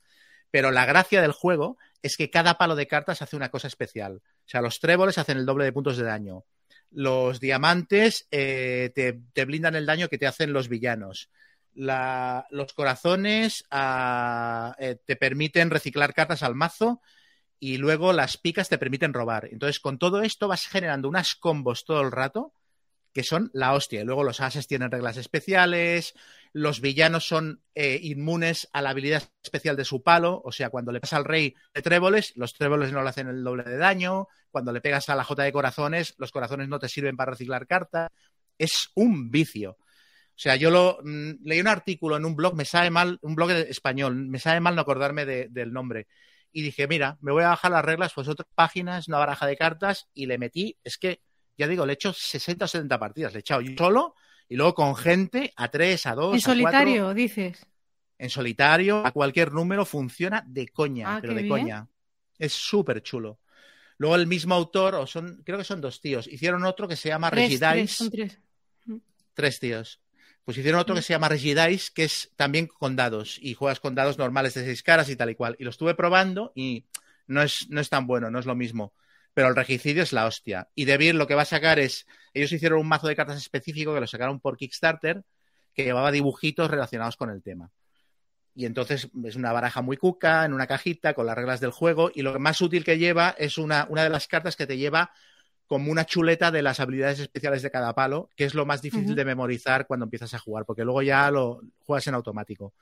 Pero 0.51 0.71
la 0.71 0.85
gracia 0.85 1.21
del 1.21 1.31
juego 1.31 1.77
es 2.01 2.15
que 2.17 2.29
cada 2.29 2.57
palo 2.57 2.75
de 2.75 2.87
cartas 2.87 3.21
hace 3.21 3.35
una 3.35 3.49
cosa 3.49 3.67
especial. 3.67 4.17
O 4.17 4.47
sea, 4.49 4.61
los 4.61 4.79
tréboles 4.79 5.17
hacen 5.17 5.37
el 5.37 5.45
doble 5.45 5.65
de 5.65 5.73
puntos 5.73 5.97
de 5.97 6.03
daño. 6.03 6.45
Los 6.91 7.39
diamantes 7.39 8.27
eh, 8.31 8.91
te, 8.93 9.19
te 9.33 9.45
blindan 9.45 9.75
el 9.75 9.85
daño 9.85 10.09
que 10.09 10.17
te 10.17 10.27
hacen 10.27 10.53
los 10.53 10.69
villanos. 10.69 11.29
La- 11.73 12.45
los 12.51 12.73
corazones 12.73 13.63
ah, 13.71 14.75
eh, 14.79 14.97
te 15.05 15.15
permiten 15.15 15.71
reciclar 15.71 16.13
cartas 16.13 16.43
al 16.43 16.53
mazo 16.55 17.01
y 17.59 17.77
luego 17.77 18.13
las 18.13 18.37
picas 18.37 18.69
te 18.69 18.77
permiten 18.77 19.13
robar. 19.13 19.47
Entonces, 19.51 19.79
con 19.79 19.97
todo 19.97 20.21
esto 20.21 20.47
vas 20.47 20.67
generando 20.67 21.07
unas 21.09 21.35
combos 21.35 21.83
todo 21.85 22.01
el 22.01 22.11
rato 22.11 22.53
que 23.13 23.23
son 23.23 23.49
la 23.53 23.73
hostia. 23.73 24.01
Y 24.01 24.05
luego 24.05 24.23
los 24.23 24.41
ases 24.41 24.67
tienen 24.67 24.91
reglas 24.91 25.17
especiales, 25.17 26.13
los 26.51 26.81
villanos 26.81 27.25
son 27.27 27.61
eh, 27.75 27.99
inmunes 28.01 28.69
a 28.73 28.81
la 28.81 28.91
habilidad 28.91 29.23
especial 29.43 29.75
de 29.75 29.85
su 29.85 30.03
palo, 30.03 30.41
o 30.43 30.51
sea, 30.51 30.69
cuando 30.69 30.91
le 30.91 30.99
pasa 30.99 31.17
al 31.17 31.25
rey 31.25 31.55
de 31.73 31.81
tréboles, 31.81 32.33
los 32.35 32.53
tréboles 32.53 32.91
no 32.91 33.03
le 33.03 33.09
hacen 33.09 33.27
el 33.27 33.43
doble 33.43 33.63
de 33.63 33.77
daño, 33.77 34.27
cuando 34.51 34.71
le 34.71 34.81
pegas 34.81 35.09
a 35.09 35.15
la 35.15 35.23
jota 35.23 35.43
de 35.43 35.51
corazones, 35.51 36.15
los 36.17 36.31
corazones 36.31 36.67
no 36.67 36.79
te 36.79 36.89
sirven 36.89 37.15
para 37.17 37.31
reciclar 37.31 37.67
cartas. 37.67 38.09
Es 38.57 38.89
un 38.95 39.31
vicio. 39.31 39.77
O 40.35 40.39
sea, 40.43 40.55
yo 40.55 40.71
lo 40.71 40.99
mm, 41.03 41.31
leí 41.43 41.59
un 41.61 41.67
artículo 41.67 42.17
en 42.17 42.25
un 42.25 42.35
blog, 42.35 42.55
me 42.55 42.65
sabe 42.65 42.89
mal, 42.89 43.19
un 43.21 43.35
blog 43.35 43.51
español, 43.51 44.15
me 44.15 44.39
sabe 44.39 44.59
mal 44.59 44.75
no 44.75 44.81
acordarme 44.81 45.25
de- 45.25 45.47
del 45.49 45.71
nombre. 45.73 46.07
Y 46.51 46.61
dije, 46.63 46.87
mira, 46.87 47.17
me 47.21 47.31
voy 47.31 47.43
a 47.43 47.49
bajar 47.49 47.71
las 47.71 47.85
reglas, 47.85 48.13
pues 48.13 48.27
otras 48.27 48.47
páginas, 48.55 49.07
una 49.07 49.17
baraja 49.19 49.45
de 49.47 49.57
cartas, 49.57 50.07
y 50.13 50.25
le 50.27 50.37
metí, 50.37 50.77
es 50.83 50.97
que, 50.97 51.21
ya 51.57 51.67
digo, 51.67 51.85
le 51.85 51.93
he 51.93 51.95
hecho 51.95 52.13
60 52.13 52.65
o 52.65 52.67
70 52.67 52.99
partidas, 52.99 53.33
le 53.33 53.39
he 53.39 53.41
echado 53.41 53.61
yo 53.61 53.73
solo, 53.77 54.15
y 54.49 54.55
luego 54.55 54.73
con 54.73 54.95
gente, 54.95 55.51
a 55.55 55.69
3, 55.69 56.05
a 56.07 56.15
2, 56.15 56.33
En 56.33 56.37
a 56.37 56.41
solitario, 56.41 57.03
cuatro, 57.03 57.13
dices. 57.13 57.65
en 58.17 58.29
solitario, 58.29 59.05
a 59.05 59.11
cualquier 59.11 59.51
número, 59.53 59.85
funciona 59.85 60.43
de 60.47 60.67
coña, 60.67 61.15
Ah, 61.15 61.19
pero 61.21 61.33
de 61.33 61.43
bien. 61.43 61.49
coña. 61.49 61.87
Es 62.37 62.53
súper 62.53 63.01
chulo. 63.03 63.39
Luego 63.97 64.15
el 64.15 64.27
mismo 64.27 64.55
autor, 64.55 64.95
o 64.95 65.07
son, 65.07 65.41
creo 65.45 65.57
que 65.57 65.63
son 65.63 65.79
dos 65.79 66.01
tíos, 66.01 66.27
hicieron 66.27 66.65
otro 66.65 66.87
que 66.87 66.95
se 66.95 67.09
llama 67.09 67.29
Tres, 67.29 67.47
tres, 67.47 67.61
Regidice 67.61 67.93
son 67.95 68.09
tres. 68.11 68.39
tres 69.33 69.59
tíos. 69.59 69.99
Pues 70.43 70.57
hicieron 70.57 70.81
otro 70.81 70.93
que 70.93 71.01
se 71.01 71.13
llama 71.13 71.29
Regidice, 71.29 71.91
que 71.93 72.03
es 72.03 72.31
también 72.35 72.67
con 72.67 72.95
dados, 72.97 73.37
y 73.41 73.53
juegas 73.53 73.79
con 73.79 73.95
dados 73.95 74.17
normales 74.17 74.53
de 74.55 74.65
seis 74.65 74.83
caras 74.83 75.09
y 75.09 75.15
tal 75.15 75.29
y 75.29 75.35
cual. 75.35 75.55
Y 75.57 75.63
lo 75.63 75.69
estuve 75.69 75.95
probando 75.95 76.51
y 76.53 76.85
no 77.27 77.41
es, 77.41 77.69
no 77.69 77.79
es 77.79 77.89
tan 77.89 78.05
bueno, 78.07 78.29
no 78.29 78.39
es 78.39 78.45
lo 78.45 78.55
mismo. 78.55 78.93
Pero 79.33 79.47
el 79.47 79.55
regicidio 79.55 80.03
es 80.03 80.13
la 80.13 80.25
hostia. 80.25 80.69
Y 80.75 80.85
Devir 80.85 81.15
lo 81.15 81.27
que 81.27 81.35
va 81.35 81.41
a 81.41 81.45
sacar 81.45 81.79
es, 81.79 82.05
ellos 82.33 82.51
hicieron 82.51 82.79
un 82.79 82.87
mazo 82.87 83.07
de 83.07 83.15
cartas 83.15 83.37
específico 83.37 83.93
que 83.93 83.99
lo 83.99 84.07
sacaron 84.07 84.39
por 84.39 84.57
Kickstarter, 84.57 85.23
que 85.73 85.83
llevaba 85.83 86.11
dibujitos 86.11 86.69
relacionados 86.69 87.17
con 87.17 87.29
el 87.29 87.41
tema. 87.41 87.71
Y 88.55 88.65
entonces 88.65 89.09
es 89.25 89.35
una 89.35 89.51
baraja 89.51 89.81
muy 89.81 89.97
cuca, 89.97 90.45
en 90.45 90.53
una 90.53 90.67
cajita, 90.67 91.13
con 91.15 91.25
las 91.25 91.35
reglas 91.35 91.59
del 91.59 91.71
juego. 91.71 92.11
Y 92.13 92.21
lo 92.21 92.39
más 92.39 92.61
útil 92.61 92.83
que 92.83 92.99
lleva 92.99 93.35
es 93.37 93.57
una, 93.57 93.87
una 93.89 94.03
de 94.03 94.09
las 94.09 94.27
cartas 94.27 94.55
que 94.55 94.67
te 94.67 94.77
lleva 94.77 95.11
como 95.65 95.91
una 95.91 96.05
chuleta 96.05 96.51
de 96.51 96.61
las 96.61 96.79
habilidades 96.79 97.19
especiales 97.19 97.63
de 97.63 97.71
cada 97.71 97.95
palo, 97.95 98.29
que 98.35 98.45
es 98.45 98.53
lo 98.53 98.65
más 98.65 98.81
difícil 98.81 99.15
de 99.15 99.25
memorizar 99.25 99.87
cuando 99.87 100.03
empiezas 100.03 100.33
a 100.35 100.39
jugar, 100.39 100.65
porque 100.65 100.83
luego 100.83 101.01
ya 101.01 101.31
lo 101.31 101.61
juegas 101.79 102.05
en 102.07 102.13
automático. 102.13 102.75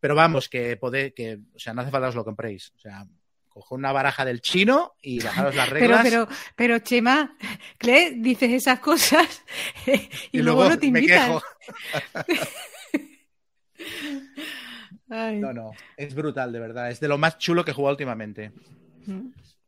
Pero 0.00 0.16
vamos, 0.16 0.48
que 0.48 0.76
poder, 0.76 1.14
que, 1.14 1.38
o 1.54 1.58
sea, 1.58 1.72
no 1.72 1.82
hace 1.82 1.92
falta 1.92 2.06
que 2.06 2.08
os 2.08 2.14
lo 2.16 2.24
compréis. 2.24 2.72
O 2.74 2.78
sea, 2.80 3.06
coge 3.52 3.74
una 3.74 3.92
baraja 3.92 4.24
del 4.24 4.40
chino 4.40 4.94
y 5.02 5.20
bajaros 5.24 5.54
las 5.54 5.68
reglas. 5.68 6.02
pero, 6.02 6.28
pero, 6.56 6.78
Chema, 6.78 7.36
Cle, 7.78 8.14
dices 8.16 8.50
esas 8.50 8.80
cosas 8.80 9.42
y, 10.32 10.42
luego, 10.42 10.68
no 10.68 10.78
te 10.78 10.90
me 10.90 11.00
invitan. 11.00 11.32
quejo. 11.32 11.42
Ay. 15.08 15.40
No, 15.40 15.52
no, 15.52 15.72
es 15.96 16.14
brutal, 16.14 16.52
de 16.52 16.58
verdad. 16.58 16.90
Es 16.90 16.98
de 17.00 17.08
lo 17.08 17.18
más 17.18 17.36
chulo 17.36 17.64
que 17.64 17.72
he 17.72 17.74
jugado 17.74 17.92
últimamente. 17.92 18.52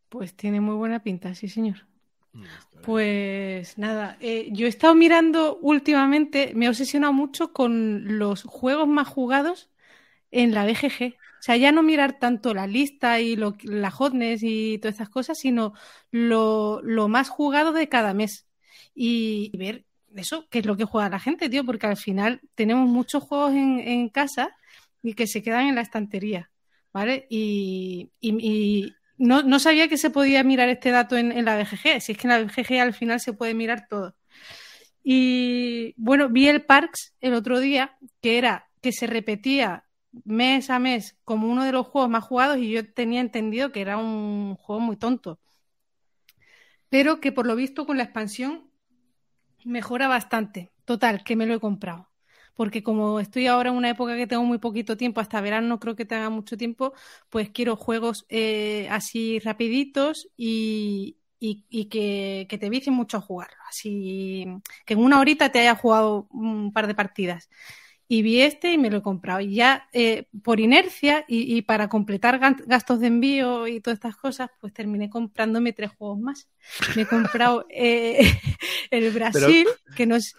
Pues 0.09 0.35
tiene 0.35 0.61
muy 0.61 0.75
buena 0.75 1.03
pinta, 1.03 1.35
sí, 1.35 1.49
señor. 1.49 1.85
Mm. 2.33 2.45
Pues 2.83 3.77
nada, 3.77 4.17
eh, 4.21 4.49
yo 4.53 4.67
he 4.67 4.69
estado 4.69 4.95
mirando 4.95 5.59
últimamente, 5.61 6.53
me 6.55 6.65
he 6.67 6.69
obsesionado 6.69 7.13
mucho 7.13 7.53
con 7.53 8.19
los 8.19 8.45
juegos 8.45 8.89
más 8.89 9.09
jugados 9.09 9.69
en 10.31 10.55
la 10.55 10.65
BGG. 10.65 11.17
Sea, 11.45 11.57
ya 11.59 11.73
no 11.73 11.83
mirar 11.83 12.19
tanto 12.19 12.55
la 12.55 12.67
lista 12.67 13.21
y 13.21 13.37
lo, 13.37 13.57
la 13.65 13.91
hotness 13.91 14.41
y 14.43 14.79
todas 14.79 14.95
estas 14.95 15.11
cosas, 15.11 15.39
sino 15.39 15.75
lo, 16.11 16.81
lo 16.83 17.09
más 17.09 17.29
jugado 17.29 17.73
de 17.73 17.89
cada 17.89 18.15
mes. 18.15 18.47
Y 18.95 19.53
ver 19.57 19.85
eso, 20.17 20.47
qué 20.51 20.61
es 20.61 20.67
lo 20.67 20.77
que 20.77 20.85
juega 20.85 21.09
la 21.11 21.21
gente, 21.21 21.49
tío, 21.51 21.65
porque 21.65 21.87
al 21.87 21.97
final 21.97 22.41
tenemos 22.55 22.89
muchos 22.89 23.23
juegos 23.25 23.53
en, 23.53 23.81
en 23.81 24.09
casa 24.09 24.57
y 25.03 25.15
que 25.15 25.27
se 25.27 25.43
quedan 25.43 25.67
en 25.67 25.75
la 25.75 25.83
estantería, 25.83 26.51
¿vale? 26.93 27.27
Y, 27.29 28.11
y- 28.21 28.37
y 28.41 28.95
no, 29.19 29.43
no 29.43 29.59
sabía 29.59 29.89
que 29.89 29.99
se 29.99 30.11
podía 30.11 30.43
mirar 30.45 30.69
este 30.71 30.91
dato 30.91 31.17
en, 31.17 31.31
en 31.33 31.45
la 31.45 31.57
BGG, 31.57 32.01
si 32.01 32.13
es 32.13 32.19
que 32.19 32.27
en 32.27 32.31
la 32.31 32.39
BGG 32.41 32.81
al 32.81 32.95
final 32.95 33.21
se 33.21 33.33
puede 33.35 33.55
mirar 33.55 33.87
todo. 33.89 34.17
Y 35.03 35.95
bueno, 35.97 36.29
vi 36.29 36.49
el 36.49 36.65
Parks 36.65 37.15
el 37.21 37.35
otro 37.35 37.61
día, 37.61 37.97
que 38.23 38.39
era 38.39 38.69
que 38.81 38.93
se 38.93 39.07
repetía 39.07 39.85
mes 40.25 40.71
a 40.71 40.79
mes 40.79 41.17
como 41.25 41.49
uno 41.51 41.65
de 41.65 41.73
los 41.73 41.87
juegos 41.87 42.11
más 42.11 42.25
jugados 42.25 42.59
y 42.59 42.71
yo 42.71 42.93
tenía 42.95 43.21
entendido 43.21 43.73
que 43.73 43.81
era 43.83 43.97
un 43.99 44.57
juego 44.57 44.81
muy 44.81 44.97
tonto. 44.97 45.41
Pero 46.89 47.21
que 47.21 47.33
por 47.33 47.47
lo 47.47 47.57
visto 47.57 47.87
con 47.87 47.97
la 47.97 48.05
expansión 48.05 48.71
mejora 49.65 50.09
bastante. 50.09 50.73
Total, 50.85 51.25
que 51.25 51.37
me 51.37 51.47
lo 51.47 51.55
he 51.55 51.61
comprado. 51.61 52.11
Porque 52.55 52.83
como 52.83 53.21
estoy 53.21 53.47
ahora 53.49 53.71
en 53.71 53.77
una 53.77 53.91
época 53.91 54.17
que 54.17 54.27
tengo 54.27 54.45
muy 54.45 54.59
poquito 54.59 54.97
tiempo, 54.97 55.21
hasta 55.21 55.41
verano 55.41 55.69
no 55.69 55.81
creo 55.81 55.97
que 55.97 56.05
tenga 56.05 56.31
mucho 56.31 56.57
tiempo, 56.57 56.95
pues 57.31 57.51
quiero 57.51 57.77
juegos 57.77 58.27
eh, 58.29 58.89
así 58.91 59.41
rapiditos 59.41 60.29
y, 60.37 61.19
y- 61.41 61.87
que, 61.89 62.47
que 62.49 62.59
te 62.59 62.71
vicien 62.71 62.95
mucho 62.95 63.19
a 63.19 63.21
jugar. 63.21 63.51
Así 63.69 64.47
que 64.87 64.95
en 64.95 65.01
una 65.01 65.21
horita 65.21 65.51
te 65.53 65.61
haya 65.61 65.75
jugado 65.77 66.29
un 66.31 66.73
par 66.73 66.87
de 66.87 66.95
partidas. 66.95 67.49
Y 68.15 68.23
vi 68.23 68.43
este 68.43 68.73
y 68.73 68.79
me 68.79 68.91
lo 68.91 68.99
he 68.99 69.03
comprado. 69.03 69.41
Y 69.41 69.57
ya 69.57 69.89
eh, 69.93 70.29
por 70.45 70.61
inercia 70.61 71.25
y, 71.27 71.57
y 71.57 71.63
para 71.63 71.89
completar 71.89 72.39
gastos 72.39 73.01
de 73.01 73.09
envío 73.09 73.67
y 73.67 73.81
todas 73.81 73.97
estas 73.97 74.15
cosas, 74.15 74.51
pues 74.61 74.73
terminé 74.73 75.11
comprándome 75.11 75.73
tres 75.73 75.91
juegos 75.99 76.21
más. 76.21 76.49
Me 76.95 77.03
he 77.03 77.07
comprado 77.07 77.67
eh, 77.71 78.21
el 78.93 79.11
Brasil, 79.11 79.67
que 79.97 80.07
no 80.07 80.15
es... 80.15 80.37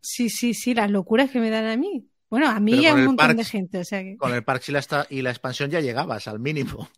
Sí, 0.00 0.30
sí, 0.30 0.54
sí, 0.54 0.72
las 0.72 0.88
locuras 0.88 1.32
que 1.32 1.40
me 1.40 1.50
dan 1.50 1.64
a 1.66 1.76
mí. 1.76 2.06
Bueno, 2.30 2.46
a 2.48 2.60
mí 2.60 2.74
y 2.80 2.86
a 2.86 2.94
un 2.94 3.06
montón 3.06 3.36
de 3.36 3.44
gente. 3.44 3.78
O 3.78 3.84
sea 3.84 4.04
que... 4.04 4.16
Con 4.16 4.32
el 4.32 4.44
Parks 4.44 4.68
y 4.68 4.72
la, 4.72 5.06
y 5.10 5.22
la 5.22 5.30
expansión 5.30 5.68
ya 5.68 5.80
llegabas 5.80 6.28
al 6.28 6.38
mínimo. 6.38 6.88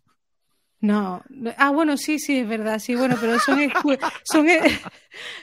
No, 0.79 1.23
ah, 1.57 1.71
bueno, 1.71 1.97
sí, 1.97 2.19
sí, 2.19 2.37
es 2.37 2.47
verdad, 2.47 2.77
sí, 2.77 2.93
bueno, 2.93 3.15
pero 3.19 3.39
son, 3.39 3.57
excu- 3.61 3.97
son, 4.25 4.47
e- 4.47 4.79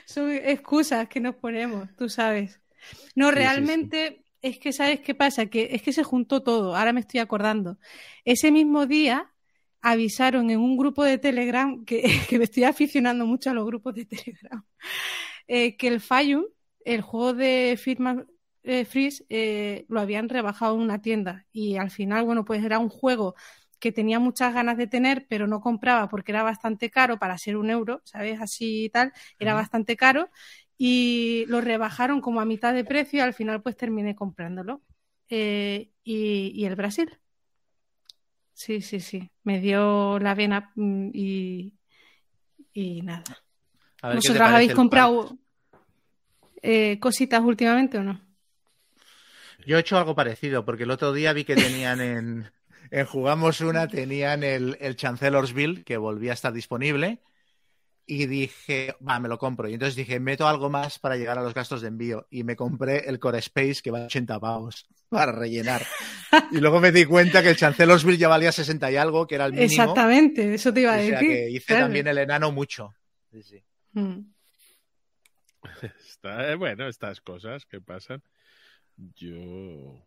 son 0.05 0.31
excusas 0.31 1.09
que 1.09 1.19
nos 1.19 1.35
ponemos, 1.35 1.89
tú 1.97 2.07
sabes. 2.07 2.61
No, 3.15 3.25
Sí, 3.27 3.31
sí, 3.33 3.37
realmente 3.39 4.23
es 4.41 4.59
que, 4.59 4.73
¿sabes 4.73 5.01
qué 5.01 5.15
pasa? 5.15 5.45
Que 5.47 5.69
es 5.71 5.81
que 5.81 5.93
se 5.93 6.03
juntó 6.03 6.43
todo, 6.43 6.75
ahora 6.75 6.93
me 6.93 7.01
estoy 7.01 7.19
acordando. 7.19 7.77
Ese 8.25 8.51
mismo 8.51 8.85
día 8.87 9.31
avisaron 9.81 10.49
en 10.49 10.59
un 10.59 10.77
grupo 10.77 11.03
de 11.03 11.17
Telegram, 11.17 11.83
que, 11.85 12.03
que 12.29 12.37
me 12.37 12.45
estoy 12.45 12.63
aficionando 12.63 13.25
mucho 13.25 13.49
a 13.51 13.53
los 13.53 13.65
grupos 13.65 13.95
de 13.95 14.05
Telegram, 14.05 14.63
eh, 15.47 15.77
que 15.77 15.87
el 15.87 16.01
Fayum, 16.01 16.45
el 16.85 17.01
juego 17.01 17.33
de 17.33 17.77
Firma 17.81 18.25
eh, 18.63 18.85
Freeze, 18.85 19.25
eh, 19.29 19.85
lo 19.89 19.99
habían 20.01 20.29
rebajado 20.29 20.75
en 20.75 20.81
una 20.81 21.01
tienda 21.01 21.45
y 21.51 21.77
al 21.77 21.91
final, 21.91 22.25
bueno, 22.25 22.45
pues 22.45 22.63
era 22.63 22.79
un 22.79 22.89
juego 22.89 23.35
que 23.79 23.91
tenía 23.91 24.19
muchas 24.19 24.53
ganas 24.53 24.77
de 24.77 24.85
tener, 24.87 25.25
pero 25.27 25.47
no 25.47 25.59
compraba 25.59 26.07
porque 26.07 26.31
era 26.31 26.43
bastante 26.43 26.91
caro 26.91 27.17
para 27.17 27.37
ser 27.39 27.57
un 27.57 27.69
euro, 27.71 28.01
¿sabes? 28.05 28.39
Así 28.39 28.85
y 28.85 28.89
tal, 28.89 29.11
era 29.39 29.55
bastante 29.55 29.95
caro 29.97 30.29
y 30.83 31.45
lo 31.45 31.61
rebajaron 31.61 32.21
como 32.21 32.41
a 32.41 32.45
mitad 32.45 32.73
de 32.73 32.83
precio 32.83 33.19
y 33.19 33.21
al 33.21 33.35
final 33.35 33.61
pues 33.61 33.77
terminé 33.77 34.15
comprándolo. 34.15 34.81
Eh, 35.29 35.91
y, 36.03 36.51
y 36.55 36.65
el 36.65 36.75
Brasil. 36.75 37.19
Sí, 38.53 38.81
sí, 38.81 38.99
sí. 38.99 39.29
Me 39.43 39.59
dio 39.59 40.17
la 40.17 40.33
vena 40.33 40.71
mm, 40.73 41.09
y, 41.13 41.73
y 42.73 43.03
nada. 43.03 43.23
A 44.01 44.07
ver 44.07 44.15
¿Vosotras 44.17 44.51
habéis 44.51 44.73
comprado 44.73 45.37
eh, 46.63 46.97
cositas 46.99 47.41
últimamente 47.41 47.99
o 47.99 48.03
no? 48.03 48.19
Yo 49.67 49.77
he 49.77 49.81
hecho 49.81 49.99
algo 49.99 50.15
parecido, 50.15 50.65
porque 50.65 50.85
el 50.85 50.89
otro 50.89 51.13
día 51.13 51.31
vi 51.33 51.43
que 51.43 51.55
tenían 51.55 52.01
en, 52.01 52.51
en 52.89 53.05
Jugamos 53.05 53.61
Una, 53.61 53.87
tenían 53.87 54.43
el, 54.43 54.77
el 54.81 54.95
Chancellor's 54.95 55.53
que 55.85 55.97
volvía 55.97 56.31
a 56.31 56.33
estar 56.33 56.51
disponible, 56.51 57.19
y 58.13 58.25
dije, 58.25 58.93
va, 59.07 59.21
me 59.21 59.29
lo 59.29 59.37
compro. 59.37 59.69
Y 59.69 59.73
entonces 59.75 59.95
dije, 59.95 60.19
meto 60.19 60.45
algo 60.45 60.69
más 60.69 60.99
para 60.99 61.15
llegar 61.15 61.37
a 61.37 61.41
los 61.41 61.53
gastos 61.53 61.81
de 61.81 61.87
envío, 61.87 62.27
y 62.29 62.43
me 62.43 62.57
compré 62.57 63.07
el 63.07 63.19
Core 63.19 63.39
Space, 63.39 63.81
que 63.81 63.89
va 63.89 63.99
a 63.99 64.05
80 64.07 64.37
pavos, 64.37 64.85
para 65.07 65.31
rellenar. 65.31 65.85
Y 66.51 66.57
luego 66.57 66.81
me 66.81 66.91
di 66.91 67.05
cuenta 67.05 67.41
que 67.41 67.51
el 67.51 67.55
Chancellor's 67.55 68.03
ya 68.17 68.27
valía 68.27 68.51
60 68.51 68.91
y 68.91 68.97
algo, 68.97 69.25
que 69.25 69.35
era 69.35 69.45
el 69.45 69.53
mínimo. 69.53 69.71
Exactamente, 69.71 70.53
eso 70.53 70.73
te 70.73 70.81
iba 70.81 70.93
a 70.93 70.97
O 70.97 70.99
sea 70.99 71.19
decir. 71.19 71.29
que 71.29 71.49
hice 71.51 71.65
claro. 71.67 71.85
también 71.85 72.07
el 72.07 72.17
enano 72.17 72.51
mucho. 72.51 72.93
Sí, 73.31 73.43
sí. 73.43 73.63
Mm. 73.93 74.19
Está, 76.09 76.51
eh, 76.51 76.55
bueno, 76.55 76.89
estas 76.89 77.21
cosas 77.21 77.65
que 77.65 77.79
pasan. 77.79 78.21
Yo. 79.15 80.05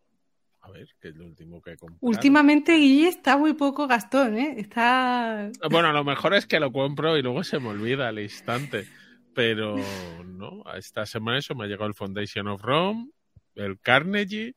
A 0.65 0.71
ver, 0.71 0.89
¿qué 0.99 1.09
es 1.09 1.15
lo 1.15 1.25
último 1.25 1.61
que 1.61 1.73
he 1.73 1.77
comprado? 1.77 1.99
Últimamente 2.01 2.75
Guille 2.75 3.09
está 3.09 3.37
muy 3.37 3.53
poco 3.53 3.85
gastón, 3.85 4.35
¿eh? 4.35 4.55
Está... 4.57 5.51
Bueno, 5.69 5.93
lo 5.93 6.03
mejor 6.03 6.33
es 6.33 6.47
que 6.47 6.59
lo 6.59 6.71
compro 6.71 7.15
y 7.17 7.21
luego 7.21 7.43
se 7.43 7.59
me 7.59 7.69
olvida 7.69 8.07
al 8.07 8.17
instante. 8.17 8.87
Pero 9.35 9.75
no, 10.25 10.63
esta 10.75 11.05
semana 11.05 11.37
eso 11.37 11.53
me 11.53 11.65
ha 11.65 11.67
llegado 11.67 11.85
el 11.85 11.93
Foundation 11.93 12.47
of 12.47 12.63
Rome, 12.63 13.11
el 13.53 13.79
Carnegie, 13.79 14.55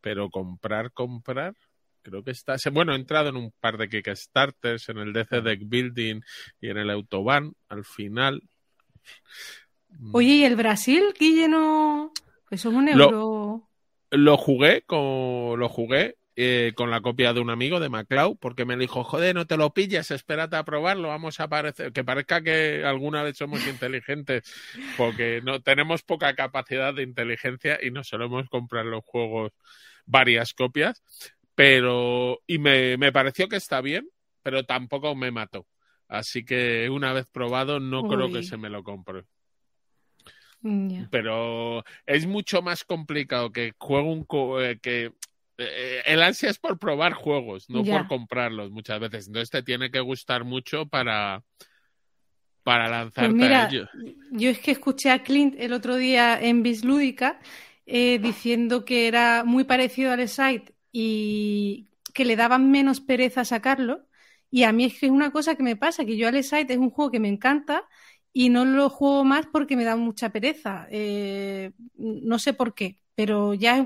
pero 0.00 0.30
comprar, 0.30 0.92
comprar. 0.92 1.56
Creo 2.02 2.22
que 2.22 2.30
está. 2.30 2.54
Bueno, 2.70 2.92
he 2.92 2.96
entrado 2.96 3.30
en 3.30 3.36
un 3.36 3.52
par 3.58 3.78
de 3.78 3.88
Kickstarters, 3.88 4.88
en 4.90 4.98
el 4.98 5.12
DC 5.12 5.40
Deck 5.40 5.62
Building 5.64 6.20
y 6.60 6.68
en 6.68 6.76
el 6.76 6.90
Autobahn 6.90 7.54
al 7.68 7.84
final. 7.84 8.42
Oye, 10.12 10.34
¿y 10.34 10.44
el 10.44 10.54
Brasil, 10.54 11.02
Guille, 11.18 11.48
no...? 11.48 12.12
Eso 12.50 12.68
es 12.68 12.74
un 12.74 12.88
euro... 12.88 13.10
Lo 13.10 13.67
jugué 14.36 14.82
con, 14.82 15.58
lo 15.58 15.68
jugué 15.68 16.16
eh, 16.40 16.72
con 16.76 16.90
la 16.90 17.00
copia 17.00 17.32
de 17.32 17.40
un 17.40 17.50
amigo 17.50 17.80
de 17.80 17.88
MacLeod, 17.88 18.36
porque 18.38 18.64
me 18.64 18.76
dijo, 18.76 19.02
joder, 19.02 19.34
no 19.34 19.48
te 19.48 19.56
lo 19.56 19.74
pilles, 19.74 20.12
espérate 20.12 20.54
a 20.54 20.64
probarlo, 20.64 21.08
vamos 21.08 21.40
a 21.40 21.48
parecer, 21.48 21.92
que 21.92 22.04
parezca 22.04 22.42
que 22.42 22.84
alguna 22.84 23.24
vez 23.24 23.36
somos 23.36 23.66
inteligentes, 23.66 24.44
porque 24.96 25.40
no 25.42 25.60
tenemos 25.62 26.04
poca 26.04 26.34
capacidad 26.36 26.94
de 26.94 27.02
inteligencia 27.02 27.80
y 27.82 27.90
no 27.90 28.04
solemos 28.04 28.48
comprar 28.48 28.86
los 28.86 29.04
juegos 29.04 29.50
varias 30.06 30.54
copias, 30.54 31.02
pero, 31.56 32.38
y 32.46 32.58
me, 32.58 32.96
me 32.98 33.10
pareció 33.10 33.48
que 33.48 33.56
está 33.56 33.80
bien, 33.80 34.08
pero 34.44 34.64
tampoco 34.64 35.16
me 35.16 35.32
mató. 35.32 35.66
Así 36.06 36.44
que 36.44 36.88
una 36.88 37.12
vez 37.12 37.26
probado, 37.26 37.80
no 37.80 38.04
creo 38.04 38.30
que 38.32 38.44
se 38.44 38.56
me 38.56 38.70
lo 38.70 38.84
compre 38.84 39.24
Pero 41.10 41.84
es 42.06 42.26
mucho 42.26 42.60
más 42.62 42.84
complicado 42.84 43.52
que 43.52 43.72
juego 43.78 44.12
un 44.12 44.24
co- 44.24 44.60
eh, 44.60 44.78
que 44.80 45.12
eh, 45.58 46.02
el 46.06 46.22
ansia 46.22 46.50
es 46.50 46.58
por 46.58 46.78
probar 46.78 47.12
juegos, 47.14 47.70
no 47.70 47.86
por 47.86 48.06
comprarlos 48.06 48.70
muchas 48.70 49.00
veces. 49.00 49.26
Entonces 49.28 49.50
te 49.50 49.62
tiene 49.62 49.90
que 49.90 50.00
gustar 50.00 50.44
mucho 50.44 50.86
para 50.86 51.42
para 52.62 52.88
lanzarte 52.88 53.24
Pues 53.24 53.32
mira, 53.32 53.62
a 53.62 53.64
ello. 53.64 53.86
yo 54.30 54.50
es 54.50 54.60
que 54.60 54.70
escuché 54.70 55.10
a 55.10 55.22
Clint 55.24 55.54
el 55.58 55.72
otro 55.72 55.96
día 55.96 56.40
en 56.40 56.62
Bislúdica 56.62 57.40
eh, 57.86 58.18
diciendo 58.20 58.84
que 58.84 59.08
era 59.08 59.42
muy 59.44 59.64
parecido 59.64 60.12
al 60.12 60.28
site 60.28 60.74
y 60.92 61.88
que 62.14 62.24
le 62.24 62.36
daban 62.36 62.70
menos 62.70 63.00
pereza 63.00 63.44
sacarlo. 63.44 64.06
Y 64.50 64.62
a 64.64 64.72
mí 64.72 64.84
es 64.84 64.98
que 64.98 65.06
es 65.06 65.12
una 65.12 65.30
cosa 65.32 65.56
que 65.56 65.62
me 65.62 65.76
pasa, 65.76 66.04
que 66.04 66.16
yo 66.16 66.28
al 66.28 66.42
site 66.44 66.72
es 66.72 66.78
un 66.78 66.90
juego 66.90 67.10
que 67.10 67.20
me 67.20 67.28
encanta 67.28 67.86
y 68.38 68.50
no 68.50 68.64
lo 68.64 68.88
juego 68.88 69.24
más 69.24 69.46
porque 69.48 69.76
me 69.76 69.82
da 69.84 69.96
mucha 69.96 70.30
pereza. 70.30 70.86
Eh, 70.92 71.72
no 71.96 72.38
sé 72.38 72.52
por 72.54 72.72
qué, 72.72 72.96
pero 73.16 73.52
ya 73.54 73.84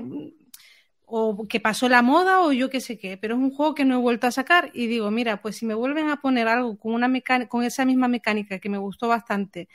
o 1.05 1.47
que 1.47 1.59
pasó 1.59 1.89
la 1.89 2.01
moda 2.01 2.41
o 2.41 2.51
yo 2.53 2.69
qué 2.69 2.79
sé 2.81 2.97
qué, 2.97 3.17
pero 3.17 3.35
es 3.35 3.41
un 3.41 3.51
juego 3.51 3.75
que 3.75 3.85
no 3.85 3.95
he 3.95 3.97
vuelto 3.97 4.27
a 4.27 4.31
sacar 4.31 4.71
y 4.73 4.87
digo, 4.87 5.11
mira, 5.11 5.41
pues 5.41 5.57
si 5.57 5.65
me 5.65 5.73
vuelven 5.75 6.09
a 6.09 6.21
poner 6.21 6.47
algo 6.47 6.77
con 6.77 6.93
una 6.93 7.09
con 7.49 7.63
esa 7.63 7.85
misma 7.85 8.07
mecánica 8.07 8.59
que 8.59 8.69
me 8.69 8.77
gustó 8.77 9.07
bastante, 9.07 9.69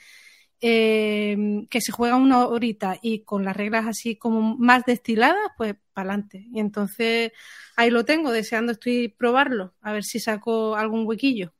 eh, 0.60 1.36
que 1.70 1.80
se 1.80 1.92
juega 1.92 2.16
una 2.16 2.46
horita 2.48 2.98
y 3.02 3.24
con 3.24 3.44
las 3.44 3.56
reglas 3.56 3.86
así 3.86 4.16
como 4.16 4.56
más 4.58 4.84
destiladas, 4.86 5.50
pues 5.56 5.74
para 5.94 6.10
adelante. 6.10 6.46
Y 6.52 6.60
entonces 6.60 7.32
ahí 7.76 7.90
lo 7.90 8.04
tengo, 8.04 8.32
deseando 8.32 8.72
estoy 8.72 9.08
probarlo, 9.08 9.74
a 9.82 9.92
ver 9.92 10.04
si 10.04 10.20
saco 10.20 10.76
algún 10.76 11.06
huequillo. 11.06 11.52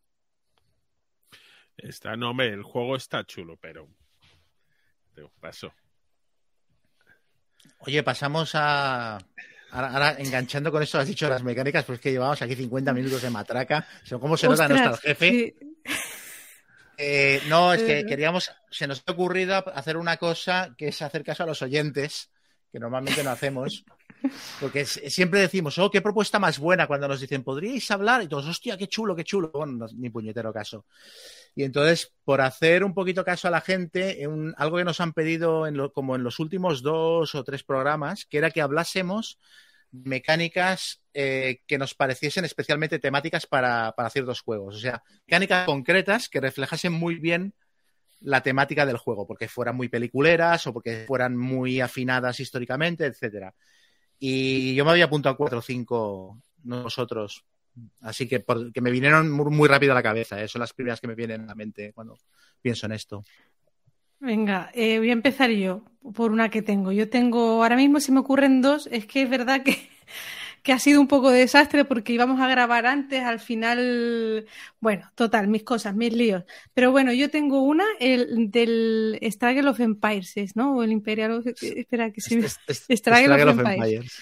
Está, 1.79 2.17
no, 2.17 2.31
hombre, 2.31 2.49
el 2.49 2.63
juego 2.63 2.97
está 2.97 3.25
chulo, 3.25 3.57
pero 3.57 3.89
te 5.15 5.23
paso. 5.41 5.73
Oye, 7.81 8.03
pasamos 8.03 8.53
a. 8.55 9.19
Ahora, 9.71 10.17
enganchando 10.19 10.73
con 10.73 10.83
eso, 10.83 10.99
has 10.99 11.07
dicho 11.07 11.29
las 11.29 11.43
mecánicas, 11.43 11.85
pues 11.85 12.01
que 12.01 12.11
llevamos 12.11 12.41
aquí 12.41 12.55
50 12.55 12.93
minutos 12.93 13.23
de 13.23 13.31
matraca. 13.31 13.87
¿Cómo 14.21 14.37
se 14.37 14.49
nota 14.49 14.69
nuestro 14.69 14.97
jefe? 14.97 15.55
Eh, 17.01 17.41
no, 17.49 17.73
es 17.73 17.85
que 17.85 18.05
queríamos, 18.05 18.51
se 18.73 18.89
nos 18.89 19.05
ha 19.07 19.13
ocurrido 19.13 19.55
hacer 19.73 19.97
una 19.97 20.17
cosa 20.17 20.75
que 20.77 20.89
es 20.89 21.01
hacer 21.01 21.23
caso 21.23 21.45
a 21.45 21.47
los 21.47 21.63
oyentes, 21.63 22.29
que 22.73 22.81
normalmente 22.81 23.23
no 23.23 23.31
hacemos. 23.31 23.85
Porque 24.61 24.85
siempre 24.85 25.41
decimos, 25.41 25.79
oh, 25.79 25.91
qué 25.91 26.03
propuesta 26.03 26.41
más 26.41 26.59
buena 26.59 26.89
cuando 26.89 27.07
nos 27.07 27.21
dicen, 27.21 27.45
¿podríais 27.45 27.89
hablar? 27.93 28.23
Y 28.23 28.27
todos, 28.27 28.47
hostia, 28.47 28.77
qué 28.77 28.89
chulo, 28.89 29.15
qué 29.15 29.23
chulo. 29.23 29.51
Bueno, 29.53 29.87
ni 29.95 30.11
puñetero 30.11 30.53
caso. 30.53 30.87
Y 31.59 31.65
entonces, 31.65 32.15
por 32.23 32.41
hacer 32.41 32.85
un 32.85 32.95
poquito 32.95 33.25
caso 33.25 33.49
a 33.49 33.51
la 33.51 33.61
gente, 33.61 34.25
algo 34.59 34.77
que 34.77 34.85
nos 34.85 35.01
han 35.01 35.13
pedido 35.13 35.65
como 35.93 36.15
en 36.15 36.23
los 36.23 36.39
últimos 36.39 36.83
dos 36.83 37.35
o 37.35 37.43
tres 37.43 37.65
programas, 37.65 38.27
que 38.27 38.39
era 38.39 38.53
que 38.53 38.61
hablásemos 38.61 39.41
mecánicas 39.91 41.03
eh, 41.15 41.63
que 41.67 41.77
nos 41.77 41.95
pareciesen 41.95 42.45
especialmente 42.45 43.01
temáticas 43.01 43.49
para, 43.49 43.91
para 43.97 44.09
ciertos 44.09 44.41
juegos. 44.41 44.77
O 44.77 44.79
sea, 44.79 45.03
mecánicas 45.27 45.67
concretas 45.67 46.29
que 46.29 46.41
reflejasen 46.41 46.93
muy 46.93 47.17
bien 47.17 47.55
la 48.21 48.41
temática 48.41 48.87
del 48.87 48.97
juego, 48.97 49.27
porque 49.27 49.49
fueran 49.49 49.75
muy 49.75 49.89
peliculeras 49.89 50.65
o 50.69 50.73
porque 50.73 51.07
fueran 51.09 51.37
muy 51.37 51.81
afinadas 51.81 52.39
históricamente, 52.39 53.05
etcétera. 53.05 53.53
Y 54.17 54.77
yo 54.77 54.85
me 54.85 54.93
había 54.93 55.07
apuntado 55.07 55.37
cuatro 55.37 55.59
o 55.59 55.63
cinco 55.63 56.41
nosotros. 56.63 57.45
Así 58.01 58.29
que, 58.29 58.45
que 58.73 58.81
me 58.81 58.91
vinieron 58.91 59.31
muy, 59.31 59.69
rápido 59.69 59.93
a 59.93 59.95
la 59.95 60.03
cabeza. 60.03 60.43
¿eh? 60.43 60.49
Son 60.49 60.61
las 60.61 60.73
primeras 60.73 61.01
que 61.01 61.09
me 61.09 61.15
vienen 61.15 61.43
a 61.43 61.47
la 61.47 61.55
mente 61.55 61.93
cuando 61.93 62.19
pienso 62.61 62.87
en 62.87 62.93
esto. 62.93 63.25
Venga, 64.21 64.71
eh, 64.75 64.99
voy 64.99 65.11
a 65.11 65.13
empezar 65.13 65.51
yo 65.51 65.85
por 66.15 66.33
una 66.33 66.51
que 66.51 66.63
tengo. 66.63 66.93
Yo 66.93 67.09
tengo, 67.09 67.63
ahora 67.63 67.77
mismo 67.77 68.01
se 68.01 68.13
me 68.13 68.21
ocurren 68.21 68.61
dos. 68.63 68.89
Es 68.91 69.07
que 69.07 69.23
es 69.23 69.31
verdad 69.31 69.63
que 69.63 69.77
que 70.63 70.73
ha 70.73 70.79
sido 70.79 71.01
un 71.01 71.09
poco 71.09 71.31
de 71.31 71.41
desastre 71.41 71.85
porque 71.85 72.13
íbamos 72.13 72.41
a 72.41 72.49
grabar 72.49 72.87
antes, 72.87 73.23
al 73.23 73.41
final, 73.41 74.47
bueno, 74.81 75.11
total, 75.15 75.49
mis 75.49 75.63
cosas, 75.63 75.95
mis 75.95 76.13
líos. 76.13 76.45
Pero 76.75 76.91
bueno, 76.91 77.13
yo 77.13 77.31
tengo 77.31 77.63
una 77.63 77.85
el, 78.01 78.51
del 78.51 79.19
Struggle 79.23 79.69
of 79.69 79.81
Empires, 79.81 80.57
¿no? 80.57 80.77
O 80.77 80.83
el 80.83 80.93
Imperial. 80.93 81.43
Espera, 81.61 82.11
que 82.13 82.21
se 82.21 82.37
me... 82.37 82.49
Struggle, 82.49 83.45
of, 83.45 83.59
Empires. 83.61 84.13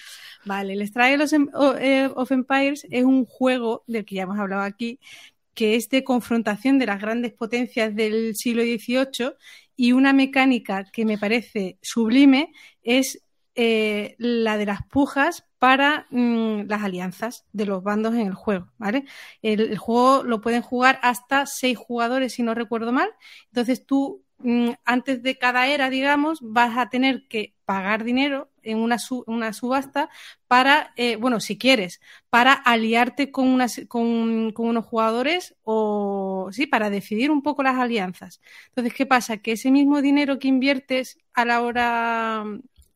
Vale, 0.45 0.73
el 0.73 0.87
Struggle 0.87 1.25
em, 1.31 1.49
eh, 1.79 2.09
of 2.15 2.31
Empires 2.31 2.85
es 2.89 3.03
un 3.03 3.25
juego 3.25 3.83
del 3.87 4.05
que 4.05 4.15
ya 4.15 4.23
hemos 4.23 4.39
hablado 4.39 4.63
aquí, 4.63 4.99
que 5.53 5.75
es 5.75 5.89
de 5.89 6.03
confrontación 6.03 6.79
de 6.79 6.85
las 6.85 7.01
grandes 7.01 7.33
potencias 7.33 7.95
del 7.95 8.35
siglo 8.35 8.61
XVIII 8.63 9.33
y 9.75 9.91
una 9.91 10.13
mecánica 10.13 10.85
que 10.91 11.05
me 11.05 11.17
parece 11.17 11.77
sublime 11.81 12.51
es 12.83 13.23
eh, 13.55 14.15
la 14.19 14.55
de 14.57 14.67
las 14.67 14.85
pujas 14.85 15.47
para 15.57 16.05
mm, 16.11 16.67
las 16.67 16.83
alianzas 16.83 17.45
de 17.53 17.65
los 17.65 17.81
bandos 17.81 18.13
en 18.13 18.27
el 18.27 18.35
juego, 18.35 18.71
¿vale? 18.77 19.05
El, 19.41 19.75
juego 19.79 20.23
lo 20.23 20.41
pueden 20.41 20.61
jugar 20.61 20.99
hasta 21.01 21.47
seis 21.47 21.75
jugadores, 21.75 22.33
si 22.33 22.43
no 22.43 22.53
recuerdo 22.53 22.91
mal. 22.91 23.09
Entonces 23.47 23.83
tú, 23.83 24.23
mm, 24.37 24.73
antes 24.85 25.23
de 25.23 25.39
cada 25.39 25.67
era, 25.67 25.89
digamos, 25.89 26.37
vas 26.41 26.77
a 26.77 26.89
tener 26.89 27.27
que 27.27 27.55
pagar 27.65 28.03
dinero 28.03 28.51
en 28.67 28.79
una, 28.79 28.97
una 29.25 29.53
subasta 29.53 30.09
para, 30.47 30.93
eh, 30.95 31.15
bueno, 31.15 31.39
si 31.39 31.57
quieres, 31.57 32.01
para 32.29 32.53
aliarte 32.53 33.31
con, 33.31 33.47
unas, 33.47 33.81
con, 33.87 34.51
con, 34.51 34.67
unos 34.67 34.85
jugadores 34.85 35.55
o, 35.63 36.49
sí, 36.51 36.67
para 36.67 36.89
decidir 36.89 37.31
un 37.31 37.41
poco 37.41 37.63
las 37.63 37.75
alianzas. 37.77 38.41
Entonces, 38.69 38.93
¿qué 38.93 39.05
pasa? 39.05 39.37
Que 39.37 39.53
ese 39.53 39.71
mismo 39.71 40.01
dinero 40.01 40.39
que 40.39 40.47
inviertes 40.47 41.17
a 41.33 41.45
la 41.45 41.61
hora 41.61 42.43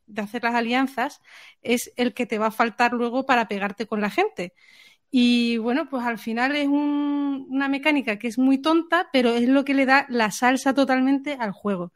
de 0.08 0.22
hacer 0.22 0.44
las 0.44 0.56
alianzas 0.56 1.22
es 1.62 1.92
el 1.96 2.14
que 2.14 2.26
te 2.26 2.38
va 2.38 2.48
a 2.48 2.52
faltar 2.52 2.94
luego 2.94 3.26
para 3.26 3.48
pegarte 3.48 3.86
con 3.88 4.02
la 4.02 4.10
gente. 4.10 4.54
Y 5.12 5.58
bueno, 5.58 5.90
pues 5.90 6.06
al 6.06 6.20
final 6.20 6.56
es 6.56 6.68
una 6.68 7.68
mecánica 7.68 8.18
que 8.18 8.28
es 8.28 8.38
muy 8.38 8.60
tonta, 8.60 9.10
pero 9.12 9.32
es 9.32 9.48
lo 9.48 9.66
que 9.66 9.74
le 9.74 9.86
da 9.86 10.06
la 10.10 10.32
salsa 10.32 10.74
totalmente 10.74 11.34
al 11.40 11.52
juego. 11.52 11.92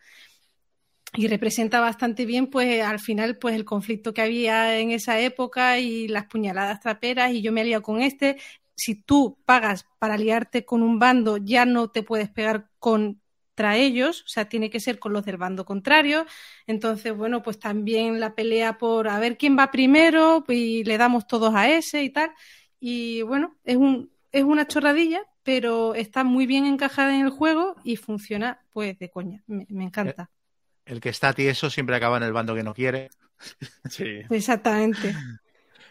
Y 1.16 1.28
representa 1.28 1.80
bastante 1.80 2.26
bien, 2.26 2.48
pues 2.48 2.84
al 2.84 3.00
final, 3.00 3.38
pues 3.38 3.56
el 3.56 3.66
conflicto 3.66 4.14
que 4.14 4.22
había 4.22 4.80
en 4.80 4.92
esa 4.92 5.20
época 5.20 5.80
y 5.80 6.08
las 6.08 6.26
puñaladas 6.26 6.80
traperas, 6.80 7.32
y 7.32 7.42
yo 7.42 7.52
me 7.52 7.62
alío 7.62 7.82
con 7.82 8.02
este. 8.02 8.38
Si 8.76 8.96
tú 8.96 9.38
pagas 9.46 9.86
para 10.00 10.16
aliarte 10.16 10.66
con 10.66 10.84
un 10.84 11.00
bando, 11.00 11.38
ya 11.38 11.66
no 11.66 11.90
te 11.90 12.04
puedes 12.04 12.30
pegar 12.30 12.70
con 12.80 13.22
contra 13.56 13.78
ellos, 13.78 14.24
o 14.24 14.28
sea, 14.28 14.50
tiene 14.50 14.70
que 14.70 14.82
ser 14.82 15.00
con 15.00 15.14
los 15.14 15.24
del 15.24 15.38
bando 15.38 15.64
contrario. 15.64 16.26
Entonces, 16.68 17.16
bueno, 17.16 17.42
pues 17.42 17.58
también 17.58 18.20
la 18.20 18.36
pelea 18.36 18.78
por 18.78 19.08
a 19.08 19.18
ver 19.18 19.38
quién 19.38 19.58
va 19.58 19.72
primero 19.72 20.44
y 20.50 20.84
le 20.84 20.98
damos 20.98 21.26
todos 21.26 21.56
a 21.56 21.70
ese 21.70 22.04
y 22.04 22.10
tal. 22.10 22.32
Y 22.82 23.22
bueno, 23.22 23.56
es, 23.64 23.78
un, 23.78 24.12
es 24.34 24.44
una 24.44 24.68
chorradilla, 24.68 25.22
pero 25.44 25.96
está 25.96 26.26
muy 26.26 26.46
bien 26.46 26.66
encajada 26.66 27.16
en 27.16 27.22
el 27.22 27.30
juego 27.30 27.76
y 27.86 27.96
funciona 27.96 28.60
pues 28.72 29.00
de 29.00 29.10
coña. 29.10 29.42
Me, 29.48 29.86
encanta. 29.86 30.30
El, 30.86 31.00
que 31.00 31.10
está 31.10 31.34
tieso 31.34 31.70
siempre 31.70 31.96
acaba 31.96 32.18
en 32.18 32.24
el 32.24 32.34
bando 32.34 32.56
que 32.56 32.64
no 32.64 32.74
quiere. 32.74 33.10
Sí. 33.90 34.22
Exactamente. 34.30 35.14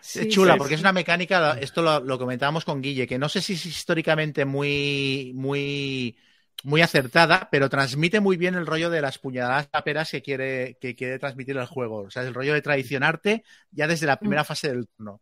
es 0.03 0.29
chula, 0.29 0.57
porque 0.57 0.75
es 0.75 0.81
una 0.81 0.93
mecánica, 0.93 1.59
esto 1.61 1.83
lo, 1.83 2.01
lo, 2.01 2.19
comentábamos 2.19 2.65
con 2.65 2.81
Guille, 2.81 3.07
que 3.07 3.19
no 3.19 3.29
sé 3.29 3.41
si 3.41 3.55
es 3.55 3.67
históricamente 3.67 4.45
muy, 4.45 5.33
muy 5.35 6.17
muy 6.65 6.81
acertada, 6.81 7.49
pero 7.51 7.69
transmite 7.69 8.21
muy 8.21 8.37
bien 8.37 8.55
el 8.55 8.67
rollo 8.67 8.89
de 8.89 9.03
las 9.03 9.19
puñaladas 9.19 9.71
taperas 9.71 10.11
que 10.11 10.23
quiere, 10.23 10.79
que 10.81 10.95
quiere 10.95 11.19
transmitir 11.19 11.57
el 11.57 11.67
juego. 11.67 12.03
O 12.03 12.11
sea, 12.11 12.23
el 12.23 12.35
rollo 12.35 12.55
de 12.55 12.63
traicionarte 12.63 13.45
ya 13.71 13.87
desde 13.87 14.07
la 14.07 14.19
primera 14.19 14.43
mm. 14.43 14.47
fase 14.47 14.69
del 14.69 14.89
turno. 14.89 15.21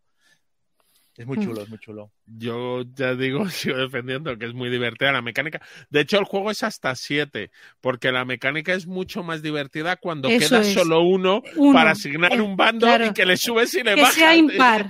Es 1.15 1.27
muy 1.27 1.37
mm. 1.37 1.43
chulo, 1.43 1.61
es 1.61 1.69
muy 1.69 1.77
chulo. 1.77 2.11
Yo 2.25 2.83
ya 2.95 3.13
digo, 3.13 3.47
sigo 3.49 3.77
defendiendo 3.77 4.35
que 4.37 4.45
es 4.45 4.53
muy 4.53 4.69
divertida 4.69 5.11
la 5.11 5.21
mecánica. 5.21 5.61
De 5.89 6.01
hecho, 6.01 6.17
el 6.17 6.25
juego 6.25 6.49
es 6.49 6.63
hasta 6.63 6.95
7, 6.95 7.51
porque 7.81 8.11
la 8.11 8.25
mecánica 8.25 8.73
es 8.73 8.87
mucho 8.87 9.21
más 9.23 9.43
divertida 9.43 9.95
cuando 9.97 10.29
queda 10.29 10.63
solo 10.63 11.01
uno, 11.01 11.43
para 11.71 11.91
asignar 11.91 12.41
un 12.41 12.55
bando 12.55 12.87
y 13.05 13.13
que 13.13 13.25
le 13.25 13.37
subes 13.37 13.73
y 13.75 13.83
le 13.83 13.95
bajas. 13.95 14.13
Que 14.13 14.19
sea 14.19 14.35
impar. 14.35 14.89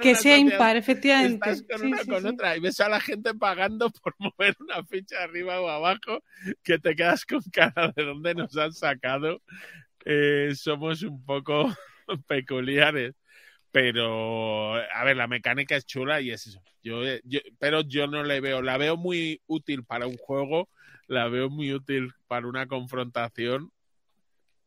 Que 0.00 0.14
sea 0.14 0.38
impar, 0.38 0.76
efectivamente. 0.76 1.50
Estás 1.50 1.62
con 1.62 1.86
una 1.86 2.04
con 2.04 2.26
otra 2.26 2.56
y 2.56 2.60
ves 2.60 2.80
a 2.80 2.88
la 2.88 3.00
gente 3.00 3.34
pagando 3.34 3.90
por 4.02 4.14
mover 4.18 4.56
una 4.60 4.84
ficha 4.84 5.22
arriba 5.22 5.60
o 5.60 5.68
abajo 5.68 6.22
que 6.62 6.78
te 6.78 6.94
quedas 6.94 7.24
con 7.24 7.42
cara 7.52 7.92
de 7.94 8.04
dónde 8.04 8.34
nos 8.34 8.56
han 8.56 8.72
sacado. 8.72 9.40
Eh, 10.04 10.52
somos 10.54 11.02
un 11.02 11.24
poco 11.24 11.72
peculiares. 12.26 13.14
Pero, 13.72 14.74
a 14.74 15.04
ver, 15.04 15.16
la 15.16 15.26
mecánica 15.26 15.74
es 15.76 15.86
chula 15.86 16.20
y 16.20 16.30
es 16.30 16.46
eso. 16.46 16.62
Yo, 16.82 17.00
pero 17.58 17.80
yo 17.80 18.06
no 18.06 18.22
le 18.22 18.40
veo, 18.40 18.60
la 18.60 18.76
veo 18.76 18.98
muy 18.98 19.40
útil 19.46 19.82
para 19.84 20.06
un 20.06 20.18
juego, 20.18 20.68
la 21.06 21.28
veo 21.28 21.48
muy 21.48 21.72
útil 21.72 22.12
para 22.28 22.46
una 22.46 22.66
confrontación. 22.66 23.72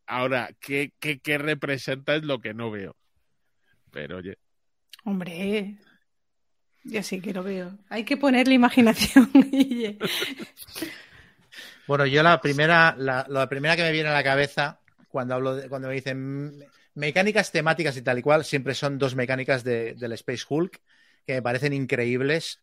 Ahora, 0.08 0.50
¿qué, 0.60 0.92
qué, 1.00 1.20
qué 1.20 1.38
representa 1.38 2.16
es 2.16 2.24
lo 2.24 2.40
que 2.40 2.56
no 2.56 2.72
veo? 2.72 2.96
Pero 3.92 4.18
oye. 4.18 4.40
Hombre, 5.04 5.78
yo 6.84 7.04
sí 7.04 7.22
que 7.22 7.34
lo 7.34 7.44
veo. 7.44 7.78
Hay 7.90 8.06
que 8.06 8.18
ponerle 8.18 8.56
imaginación, 8.56 9.30
Bueno, 11.88 12.08
yo 12.08 12.24
la 12.24 12.42
primera, 12.42 12.96
la, 12.98 13.28
la, 13.30 13.48
primera 13.48 13.76
que 13.76 13.84
me 13.84 13.92
viene 13.92 14.10
a 14.10 14.14
la 14.14 14.24
cabeza 14.24 14.80
cuando 15.08 15.36
hablo 15.36 15.56
de, 15.56 15.70
cuando 15.70 15.88
me 15.88 15.94
dicen 15.94 16.60
Mecánicas 16.96 17.52
temáticas 17.52 17.98
y 17.98 18.02
tal 18.02 18.20
y 18.20 18.22
cual 18.22 18.46
siempre 18.46 18.74
son 18.74 18.98
dos 18.98 19.16
mecánicas 19.16 19.64
de, 19.64 19.94
del 19.94 20.14
Space 20.14 20.46
Hulk 20.48 20.82
que 21.26 21.34
me 21.34 21.42
parecen 21.42 21.74
increíbles. 21.74 22.62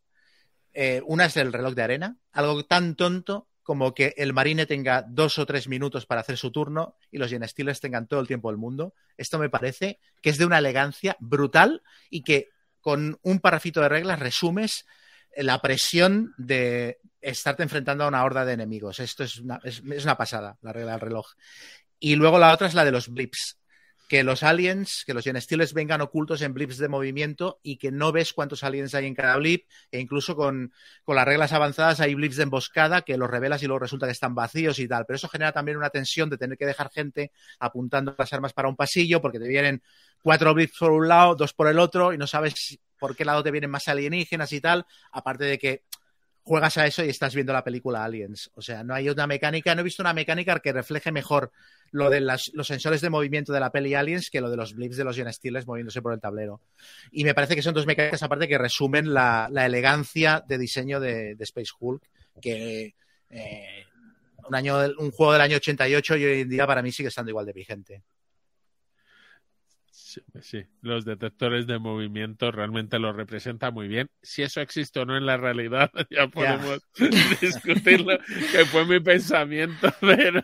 Eh, 0.73 1.03
una 1.07 1.27
es 1.27 1.37
el 1.37 1.53
reloj 1.53 1.75
de 1.75 1.83
arena, 1.83 2.17
algo 2.33 2.65
tan 2.65 2.97
tonto 2.97 3.49
como 3.63 3.95
que 3.95 4.15
el 4.17 4.33
marine 4.33 4.67
tenga 4.67 5.03
dos 5.03 5.39
o 5.39 5.47
tres 5.47 5.69
minutos 5.69 6.07
para 6.07 6.23
hacer 6.23 6.37
su 6.37 6.51
turno 6.51 6.97
y 7.11 7.19
los 7.19 7.31
Genestiles 7.31 7.81
tengan 7.81 8.09
todo 8.09 8.21
el 8.21 8.27
tiempo 8.27 8.51
del 8.51 8.59
mundo. 8.59 8.95
Esto 9.17 9.39
me 9.39 9.51
parece 9.51 10.01
que 10.21 10.31
es 10.31 10.39
de 10.39 10.47
una 10.47 10.59
elegancia 10.59 11.17
brutal 11.21 11.83
y 12.11 12.23
que 12.23 12.49
con 12.81 13.19
un 13.23 13.39
parrafito 13.39 13.81
de 13.81 13.89
reglas 13.89 14.19
resumes 14.19 14.87
la 15.37 15.61
presión 15.61 16.35
de 16.37 16.99
estarte 17.21 17.63
enfrentando 17.63 18.05
a 18.05 18.09
una 18.09 18.25
horda 18.25 18.45
de 18.45 18.55
enemigos. 18.55 18.99
Esto 18.99 19.23
es 19.23 19.39
una, 19.39 19.61
es 19.63 19.81
una 19.81 20.17
pasada, 20.17 20.59
la 20.63 20.73
regla 20.73 20.93
del 20.93 21.01
reloj. 21.01 21.27
Y 22.01 22.17
luego 22.17 22.39
la 22.39 22.53
otra 22.53 22.67
es 22.67 22.75
la 22.75 22.85
de 22.85 22.91
los 22.91 23.09
blips 23.09 23.62
que 24.13 24.25
los 24.25 24.43
aliens, 24.43 25.05
que 25.07 25.15
los 25.15 25.25
genestiles 25.25 25.73
vengan 25.73 26.03
ocultos 26.03 26.43
en 26.43 26.53
blips 26.53 26.77
de 26.77 26.87
movimiento 26.87 27.61
y 27.63 27.79
que 27.79 27.91
no 27.91 28.13
ves 28.13 28.35
cuántos 28.35 28.63
aliens 28.63 28.95
hay 28.95 29.07
en 29.07 29.15
cada 29.15 29.39
blip, 29.39 29.67
e 29.91 30.01
incluso 30.01 30.37
con, 30.37 30.71
con, 31.03 31.17
las 31.17 31.25
reglas 31.25 31.55
avanzadas 31.55 31.99
hay 32.01 32.15
blips 32.15 32.37
de 32.37 32.43
emboscada 32.43 33.01
que 33.01 33.17
los 33.17 33.31
revelas 33.31 33.63
y 33.63 33.67
luego 33.67 33.79
resulta 33.79 34.05
que 34.05 34.13
están 34.13 34.35
vacíos 34.35 34.79
y 34.81 34.87
tal. 34.87 35.07
Pero 35.07 35.17
eso 35.17 35.31
genera 35.31 35.53
también 35.53 35.79
una 35.79 35.89
tensión 35.89 36.29
de 36.29 36.37
tener 36.37 36.59
que 36.59 36.67
dejar 36.67 36.91
gente 36.91 37.33
apuntando 37.59 38.15
las 38.19 38.31
armas 38.35 38.53
para 38.53 38.69
un 38.69 38.77
pasillo 38.77 39.23
porque 39.23 39.39
te 39.39 39.49
vienen 39.49 39.83
cuatro 40.21 40.53
blips 40.53 40.77
por 40.79 40.91
un 40.91 41.09
lado, 41.09 41.35
dos 41.35 41.55
por 41.55 41.69
el 41.69 41.79
otro 41.79 42.13
y 42.13 42.19
no 42.19 42.27
sabes 42.27 42.79
por 42.99 43.17
qué 43.17 43.25
lado 43.25 43.43
te 43.43 43.51
vienen 43.51 43.71
más 43.71 43.89
alienígenas 43.89 44.53
y 44.53 44.61
tal. 44.61 44.85
Aparte 45.11 45.45
de 45.45 45.57
que 45.59 45.85
juegas 46.43 46.77
a 46.77 46.87
eso 46.87 47.05
y 47.05 47.09
estás 47.09 47.35
viendo 47.35 47.53
la 47.53 47.65
película 47.65 48.05
Aliens. 48.05 48.51
O 48.55 48.63
sea, 48.63 48.85
no 48.85 48.95
hay 48.95 49.09
una 49.09 49.27
mecánica, 49.27 49.75
no 49.75 49.81
he 49.81 49.85
visto 49.85 50.03
una 50.03 50.13
mecánica 50.13 50.59
que 50.61 50.73
refleje 50.73 51.13
mejor 51.13 51.53
lo 51.93 52.11
de 52.11 52.21
las, 52.21 52.51
los 52.55 52.67
sensores 52.67 53.01
de 53.01 53.11
movimiento 53.11 53.53
de 53.53 53.61
la 53.61 53.71
peli 53.71 53.95
Aliens 53.95 54.31
que 54.31 54.41
lo 54.41 54.51
de 54.51 54.57
los 54.57 54.75
blips 54.75 54.97
de 54.97 55.05
los 55.05 55.17
Gen 55.17 55.33
Steelers 55.33 55.67
moviéndose 55.67 56.03
por 56.03 56.13
el 56.13 56.21
tablero. 56.21 56.61
Y 57.11 57.25
me 57.25 57.35
parece 57.35 57.55
que 57.55 57.63
son 57.63 57.75
dos 57.75 57.87
mecánicas 57.87 58.23
aparte 58.23 58.49
que 58.49 58.59
resumen 58.59 59.15
la, 59.15 59.49
la 59.51 59.67
elegancia 59.67 60.43
de 60.47 60.59
diseño 60.59 60.99
de, 61.01 61.35
de 61.37 61.45
Space 61.45 61.73
Hulk, 61.79 62.03
que 62.41 62.95
eh, 63.31 63.87
un, 64.49 64.55
año, 64.55 64.79
un 64.99 65.11
juego 65.11 65.33
del 65.33 65.43
año 65.43 65.57
88 65.57 66.17
y 66.17 66.25
hoy 66.25 66.41
en 66.41 66.49
día 66.49 66.67
para 66.67 66.83
mí 66.83 66.93
sigue 66.93 67.09
estando 67.09 67.31
igual 67.31 67.47
de 67.47 67.53
vigente. 67.53 68.03
Sí, 70.13 70.21
sí, 70.43 70.65
los 70.83 71.07
detectores 71.07 71.67
de 71.67 71.79
movimiento 71.79 72.51
realmente 72.51 72.99
lo 72.99 73.15
representan 73.15 73.73
muy 73.73 73.89
bien. 73.89 74.11
Si 74.21 74.43
eso 74.43 74.61
existe 74.61 75.01
o 75.01 75.07
no 75.07 75.17
en 75.17 75.25
la 75.25 75.39
realidad, 75.39 75.91
ya 76.11 76.29
podemos 76.29 76.83
yeah. 76.97 77.09
discutirlo, 77.41 78.19
que 78.53 78.65
fue 78.67 78.85
mi 78.85 79.01
pensamiento, 79.01 79.89
pero... 80.01 80.43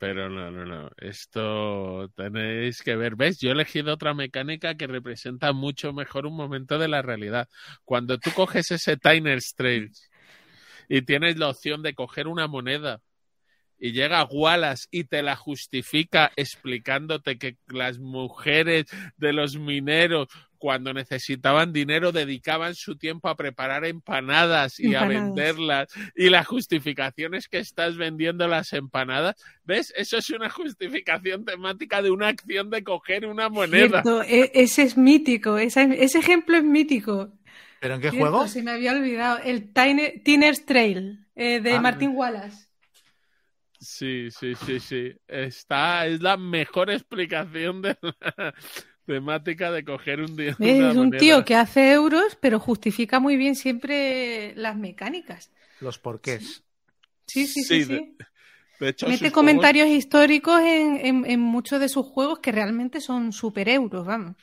Pero 0.00 0.30
no, 0.30 0.50
no, 0.50 0.64
no. 0.64 0.90
Esto 0.96 2.08
tenéis 2.16 2.80
que 2.80 2.96
ver. 2.96 3.16
¿Ves? 3.16 3.38
Yo 3.38 3.50
he 3.50 3.52
elegido 3.52 3.92
otra 3.92 4.14
mecánica 4.14 4.74
que 4.74 4.86
representa 4.86 5.52
mucho 5.52 5.92
mejor 5.92 6.24
un 6.24 6.34
momento 6.34 6.78
de 6.78 6.88
la 6.88 7.02
realidad. 7.02 7.50
Cuando 7.84 8.16
tú 8.16 8.30
coges 8.34 8.70
ese 8.70 8.96
Tiner 8.96 9.40
Trail 9.54 9.90
y 10.88 11.02
tienes 11.02 11.36
la 11.36 11.50
opción 11.50 11.82
de 11.82 11.92
coger 11.92 12.28
una 12.28 12.46
moneda 12.46 13.02
y 13.78 13.92
llega 13.92 14.24
Wallace 14.24 14.86
y 14.90 15.04
te 15.04 15.22
la 15.22 15.36
justifica 15.36 16.32
explicándote 16.34 17.36
que 17.36 17.58
las 17.66 17.98
mujeres 17.98 18.86
de 19.18 19.34
los 19.34 19.56
mineros 19.56 20.28
cuando 20.60 20.92
necesitaban 20.92 21.72
dinero 21.72 22.12
dedicaban 22.12 22.74
su 22.74 22.96
tiempo 22.96 23.28
a 23.28 23.36
preparar 23.36 23.86
empanadas 23.86 24.78
y 24.78 24.94
empanadas. 24.94 25.16
a 25.16 25.24
venderlas. 25.24 25.88
Y 26.14 26.28
la 26.28 26.44
justificación 26.44 27.34
es 27.34 27.48
que 27.48 27.58
estás 27.58 27.96
vendiendo 27.96 28.46
las 28.46 28.74
empanadas. 28.74 29.34
Ves 29.64 29.92
eso 29.96 30.18
es 30.18 30.28
una 30.30 30.50
justificación 30.50 31.44
temática 31.44 32.02
de 32.02 32.10
una 32.10 32.28
acción 32.28 32.68
de 32.68 32.84
coger 32.84 33.26
una 33.26 33.48
moneda. 33.48 34.02
Cierto. 34.02 34.22
E 34.22 34.52
ese 34.54 34.82
es 34.82 34.96
mítico 34.96 35.40
ese, 35.58 35.88
ese, 35.98 36.18
ejemplo 36.18 36.56
es 36.56 36.64
mítico. 36.64 37.32
Pero 37.80 37.94
en 37.94 38.00
qué 38.02 38.10
Cierto, 38.10 38.28
juego 38.28 38.46
se 38.48 38.62
me 38.62 38.72
había 38.72 38.92
olvidado. 38.92 39.38
El 39.38 39.72
Tiner, 39.72 40.20
Tiner's 40.22 40.66
Trail 40.66 41.26
eh, 41.34 41.60
de 41.60 41.72
ah, 41.72 41.80
Martin 41.80 42.10
Wallace. 42.14 42.68
Sí, 43.80 44.30
sí, 44.30 44.54
sí, 44.54 44.78
sí. 44.78 45.12
Está, 45.26 46.06
es 46.06 46.20
la 46.20 46.36
mejor 46.36 46.90
explicación 46.90 47.80
de 47.80 47.96
la 48.02 48.54
temática 49.10 49.72
de 49.72 49.84
coger 49.84 50.20
un 50.20 50.36
día. 50.36 50.56
Es 50.58 50.96
un 50.96 51.10
tío 51.10 51.44
que 51.44 51.56
hace 51.56 51.92
euros, 51.92 52.38
pero 52.40 52.60
justifica 52.60 53.18
muy 53.18 53.36
bien 53.36 53.56
siempre 53.56 54.54
las 54.54 54.76
mecánicas. 54.76 55.50
Los 55.80 55.98
porqués. 55.98 56.62
Sí, 57.26 57.46
sí, 57.46 57.62
sí. 57.64 57.64
sí, 57.64 57.84
sí. 57.84 57.92
De, 57.92 58.16
de 58.78 58.88
hecho, 58.88 59.08
Mete 59.08 59.32
comentarios 59.32 59.86
juegos... 59.86 60.04
históricos 60.04 60.60
en, 60.60 60.96
en, 61.04 61.26
en, 61.26 61.40
muchos 61.40 61.80
de 61.80 61.88
sus 61.88 62.06
juegos 62.06 62.38
que 62.38 62.52
realmente 62.52 63.00
son 63.00 63.32
super 63.32 63.68
euros, 63.68 64.06
vamos. 64.06 64.36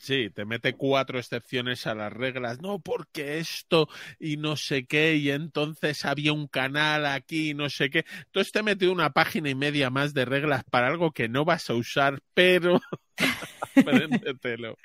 Sí, 0.00 0.30
te 0.30 0.46
mete 0.46 0.76
cuatro 0.76 1.18
excepciones 1.18 1.86
a 1.86 1.94
las 1.94 2.10
reglas. 2.10 2.62
No, 2.62 2.78
porque 2.78 3.36
esto 3.38 3.86
y 4.18 4.38
no 4.38 4.56
sé 4.56 4.86
qué, 4.86 5.16
y 5.16 5.30
entonces 5.30 6.06
había 6.06 6.32
un 6.32 6.48
canal 6.48 7.04
aquí 7.04 7.50
y 7.50 7.54
no 7.54 7.68
sé 7.68 7.90
qué. 7.90 8.06
Entonces 8.24 8.50
te 8.50 8.62
mete 8.62 8.88
una 8.88 9.10
página 9.10 9.50
y 9.50 9.54
media 9.54 9.90
más 9.90 10.14
de 10.14 10.24
reglas 10.24 10.64
para 10.64 10.86
algo 10.86 11.12
que 11.12 11.28
no 11.28 11.44
vas 11.44 11.68
a 11.68 11.74
usar, 11.74 12.22
pero 12.32 12.80
apréndetelo. 13.76 14.78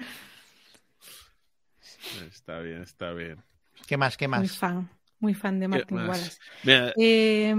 está 2.27 2.59
bien, 2.59 2.81
está 2.81 3.13
bien. 3.13 3.41
¿Qué 3.87 3.95
más? 3.95 4.17
¿Qué 4.17 4.27
más? 4.27 4.41
Muy 4.41 4.49
fan, 4.49 4.89
muy 5.21 5.33
fan 5.33 5.61
de 5.61 5.69
Martin 5.69 5.97
Wallace. 5.97 6.39
Eh, 6.97 7.55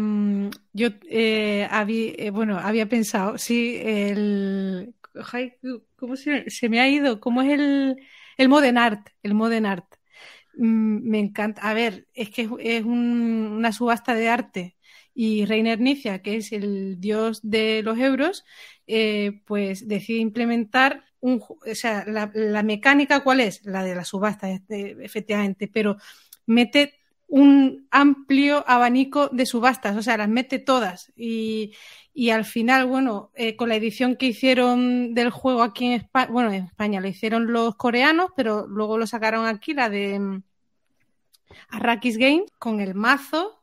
yo 0.75 0.89
eh, 1.09 1.67
había, 1.71 2.13
eh, 2.19 2.31
bueno, 2.31 2.59
había 2.59 2.87
pensado, 2.87 3.39
sí, 3.39 3.81
el 3.83 4.95
¿cómo 5.97 6.17
se, 6.17 6.45
me 6.69 6.81
ha 6.81 6.89
ido? 6.89 7.21
¿Cómo 7.21 7.43
es 7.43 7.51
el, 7.51 7.97
el 8.37 8.49
Modern 8.49 8.79
Art? 8.79 9.09
El 9.23 9.35
Modern 9.35 9.67
Art. 9.67 9.95
Mm, 10.57 11.09
me 11.09 11.19
encanta. 11.19 11.63
A 11.63 11.75
ver, 11.75 12.09
es 12.15 12.31
que 12.31 12.43
es, 12.43 12.51
es 12.61 12.85
un, 12.85 13.53
una 13.57 13.73
subasta 13.73 14.15
de 14.15 14.29
arte 14.29 14.77
y 15.15 15.47
Reiner 15.47 15.81
Nicia, 15.81 16.21
que 16.23 16.37
es 16.37 16.53
el 16.53 17.01
dios 17.01 17.41
de 17.43 17.83
los 17.83 17.99
euros, 17.99 18.45
eh, 18.87 19.41
pues 19.47 19.89
decide 19.89 20.19
implementar 20.19 21.05
un, 21.21 21.43
o 21.43 21.75
sea, 21.75 22.05
la, 22.07 22.31
la, 22.35 22.63
mecánica 22.63 23.21
cuál 23.21 23.41
es, 23.41 23.65
la 23.65 23.83
de 23.83 23.95
la 23.95 24.05
subasta, 24.05 24.51
este, 24.51 24.97
efectivamente, 25.03 25.69
pero 25.73 25.97
mete 26.45 26.96
un 27.29 27.87
amplio 27.91 28.65
abanico 28.69 29.29
de 29.29 29.47
subastas, 29.47 29.97
o 29.97 30.03
sea, 30.03 30.17
las 30.17 30.29
mete 30.29 30.59
todas 30.59 31.13
y, 31.17 31.73
y 32.15 32.31
al 32.31 32.45
final, 32.45 32.87
bueno, 32.87 33.31
eh, 33.35 33.57
con 33.57 33.69
la 33.69 33.77
edición 33.77 34.17
que 34.17 34.27
hicieron 34.27 35.13
del 35.13 35.31
juego 35.31 35.63
aquí 35.63 35.87
en 35.87 35.93
España, 35.93 36.31
bueno, 36.31 36.53
en 36.53 36.65
España 36.65 37.01
lo 37.01 37.09
hicieron 37.09 37.53
los 37.53 37.77
coreanos, 37.77 38.31
pero 38.37 38.67
luego 38.67 38.97
lo 38.97 39.07
sacaron 39.07 39.47
aquí, 39.47 39.75
la 39.75 39.91
de 39.91 40.19
um, 40.19 40.43
Arrakis 41.69 42.17
Game, 42.17 42.47
con 42.59 42.81
el 42.81 42.95
mazo. 42.95 43.61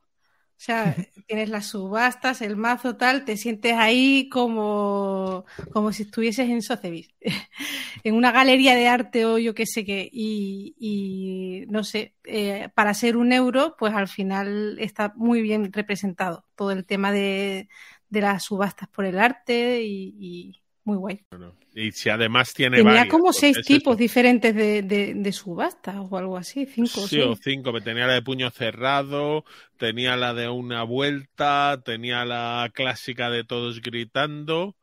O 0.63 0.65
sea, 0.65 0.95
tienes 1.27 1.49
las 1.49 1.65
subastas, 1.67 2.41
el 2.41 2.55
mazo 2.55 2.95
tal, 2.95 3.25
te 3.25 3.35
sientes 3.35 3.73
ahí 3.73 4.29
como, 4.29 5.43
como 5.73 5.91
si 5.91 6.03
estuvieses 6.03 6.49
en 6.49 6.61
Sotheby's, 6.61 7.09
en 8.05 8.15
una 8.15 8.31
galería 8.31 8.73
de 8.73 8.87
arte 8.87 9.25
o 9.25 9.37
yo 9.37 9.53
qué 9.55 9.65
sé 9.65 9.83
qué. 9.83 10.09
Y, 10.09 10.73
y 10.79 11.65
no 11.69 11.83
sé, 11.83 12.15
eh, 12.23 12.69
para 12.75 12.93
ser 12.93 13.17
un 13.17 13.33
euro, 13.33 13.75
pues 13.77 13.93
al 13.93 14.07
final 14.07 14.77
está 14.79 15.11
muy 15.17 15.41
bien 15.41 15.73
representado 15.73 16.45
todo 16.55 16.71
el 16.71 16.85
tema 16.85 17.11
de, 17.11 17.67
de 18.07 18.21
las 18.21 18.43
subastas 18.45 18.87
por 18.87 19.03
el 19.03 19.19
arte 19.19 19.83
y, 19.83 20.15
y 20.17 20.62
muy 20.83 20.97
guay. 20.97 21.21
Bueno, 21.29 21.53
y 21.73 21.91
si 21.91 22.09
además 22.09 22.53
tiene 22.53 22.77
Tenía 22.77 22.91
varias, 22.91 23.07
como 23.07 23.31
seis 23.31 23.61
tipos 23.65 23.97
diferentes 23.97 24.53
de, 24.53 24.81
de, 24.81 25.13
de, 25.13 25.31
subastas 25.31 25.95
o 25.97 26.17
algo 26.17 26.37
así, 26.37 26.65
cinco 26.65 27.07
sí, 27.07 27.19
o 27.21 27.35
cinco. 27.35 27.71
Tenía 27.81 28.07
la 28.07 28.13
de 28.13 28.21
puño 28.21 28.51
cerrado, 28.51 29.45
tenía 29.77 30.15
la 30.15 30.33
de 30.33 30.49
una 30.49 30.83
vuelta, 30.83 31.81
tenía 31.83 32.25
la 32.25 32.69
clásica 32.73 33.29
de 33.29 33.43
todos 33.43 33.81
gritando. 33.81 34.75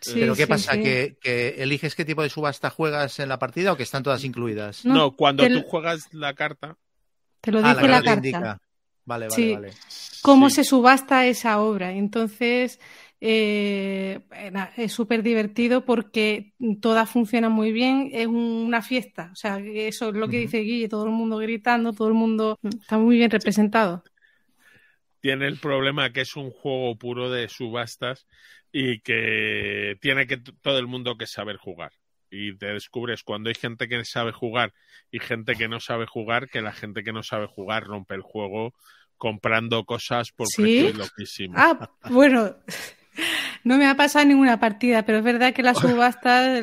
Sí, 0.00 0.14
Pero 0.14 0.34
¿qué 0.34 0.42
sí, 0.44 0.48
pasa? 0.48 0.72
Sí. 0.72 0.82
¿Que, 0.82 1.16
¿Que, 1.20 1.48
eliges 1.62 1.94
qué 1.94 2.04
tipo 2.04 2.22
de 2.22 2.30
subasta 2.30 2.70
juegas 2.70 3.18
en 3.18 3.28
la 3.28 3.38
partida 3.38 3.72
o 3.72 3.76
que 3.76 3.82
están 3.82 4.02
todas 4.02 4.24
incluidas? 4.24 4.84
No, 4.84 4.94
no 4.94 5.16
cuando 5.16 5.46
tú 5.46 5.62
juegas 5.62 6.12
la 6.12 6.34
carta. 6.34 6.76
Te 7.40 7.52
lo 7.52 7.58
dice 7.58 7.70
ah, 7.70 7.74
la, 7.74 7.82
la 7.82 8.02
carta. 8.02 8.14
Indica. 8.14 8.60
Vale, 9.06 9.28
vale, 9.28 9.30
sí. 9.30 9.52
vale. 9.52 9.72
Cómo 10.22 10.48
sí. 10.48 10.56
se 10.56 10.64
subasta 10.64 11.26
esa 11.26 11.60
obra. 11.60 11.92
Entonces, 11.92 12.80
eh, 13.26 14.20
es 14.76 14.92
súper 14.92 15.22
divertido 15.22 15.86
porque 15.86 16.52
todas 16.82 17.08
funcionan 17.08 17.52
muy 17.52 17.72
bien. 17.72 18.10
Es 18.12 18.26
una 18.26 18.82
fiesta. 18.82 19.30
O 19.32 19.36
sea, 19.36 19.58
eso 19.58 20.10
es 20.10 20.14
lo 20.14 20.28
que 20.28 20.36
uh 20.36 20.40
-huh. 20.40 20.42
dice 20.42 20.58
Guille, 20.58 20.88
todo 20.90 21.04
el 21.06 21.10
mundo 21.10 21.38
gritando, 21.38 21.94
todo 21.94 22.08
el 22.08 22.14
mundo 22.14 22.58
está 22.62 22.98
muy 22.98 23.16
bien 23.16 23.30
representado. 23.30 24.04
Tiene 25.20 25.46
el 25.46 25.58
problema 25.58 26.12
que 26.12 26.20
es 26.20 26.36
un 26.36 26.50
juego 26.50 26.98
puro 26.98 27.30
de 27.30 27.48
subastas 27.48 28.26
y 28.70 29.00
que 29.00 29.96
tiene 30.02 30.26
que 30.26 30.36
todo 30.36 30.78
el 30.78 30.86
mundo 30.86 31.16
que 31.16 31.26
saber 31.26 31.56
jugar 31.56 31.92
y 32.30 32.54
te 32.58 32.66
descubres 32.66 33.22
cuando 33.22 33.48
hay 33.48 33.54
gente 33.54 33.88
que 33.88 34.04
sabe 34.04 34.32
jugar 34.32 34.74
y 35.10 35.18
gente 35.18 35.54
que 35.54 35.68
no 35.68 35.80
sabe 35.80 36.04
jugar, 36.06 36.50
que 36.50 36.60
la 36.60 36.72
gente 36.72 37.02
que 37.02 37.12
no 37.12 37.22
sabe 37.22 37.46
jugar 37.46 37.84
rompe 37.84 38.16
el 38.16 38.22
juego 38.22 38.74
comprando 39.16 39.84
cosas 39.84 40.30
por 40.32 40.46
¿Sí? 40.48 40.62
precios 40.62 40.96
loquísimos. 40.96 41.56
Ah, 41.58 41.90
bueno, 42.10 42.56
no 43.64 43.78
me 43.78 43.86
ha 43.86 43.96
pasado 43.96 44.24
ninguna 44.24 44.60
partida, 44.60 45.04
pero 45.04 45.18
es 45.18 45.24
verdad 45.24 45.52
que 45.52 45.62
las 45.62 45.78
subastas 45.80 46.62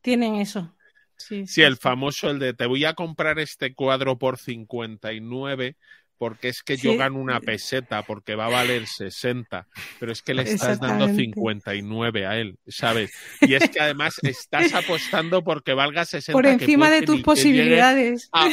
tienen 0.00 0.36
eso. 0.36 0.74
Sí, 1.16 1.46
Sí, 1.46 1.62
el 1.62 1.76
famoso, 1.76 2.30
el 2.30 2.38
de 2.38 2.54
te 2.54 2.66
voy 2.66 2.84
a 2.84 2.94
comprar 2.94 3.40
este 3.40 3.74
cuadro 3.74 4.18
por 4.18 4.38
59 4.38 5.76
porque 6.18 6.48
es 6.48 6.62
que 6.62 6.76
yo 6.76 6.96
gano 6.96 7.18
una 7.18 7.40
peseta 7.40 8.02
porque 8.02 8.34
va 8.34 8.46
a 8.46 8.50
valer 8.50 8.86
60, 8.86 9.66
pero 10.00 10.12
es 10.12 10.20
que 10.20 10.34
le 10.34 10.42
estás 10.42 10.80
dando 10.80 11.04
Exactamente. 11.04 11.22
59 11.22 12.26
a 12.26 12.36
él, 12.36 12.58
¿sabes? 12.66 13.12
Y 13.40 13.54
es 13.54 13.70
que 13.70 13.80
además 13.80 14.16
estás 14.22 14.74
apostando 14.74 15.44
porque 15.44 15.74
valga 15.74 16.04
60. 16.04 16.32
Por 16.36 16.46
encima 16.46 16.90
de 16.90 17.02
tus 17.02 17.22
posibilidades. 17.22 18.28
A, 18.32 18.48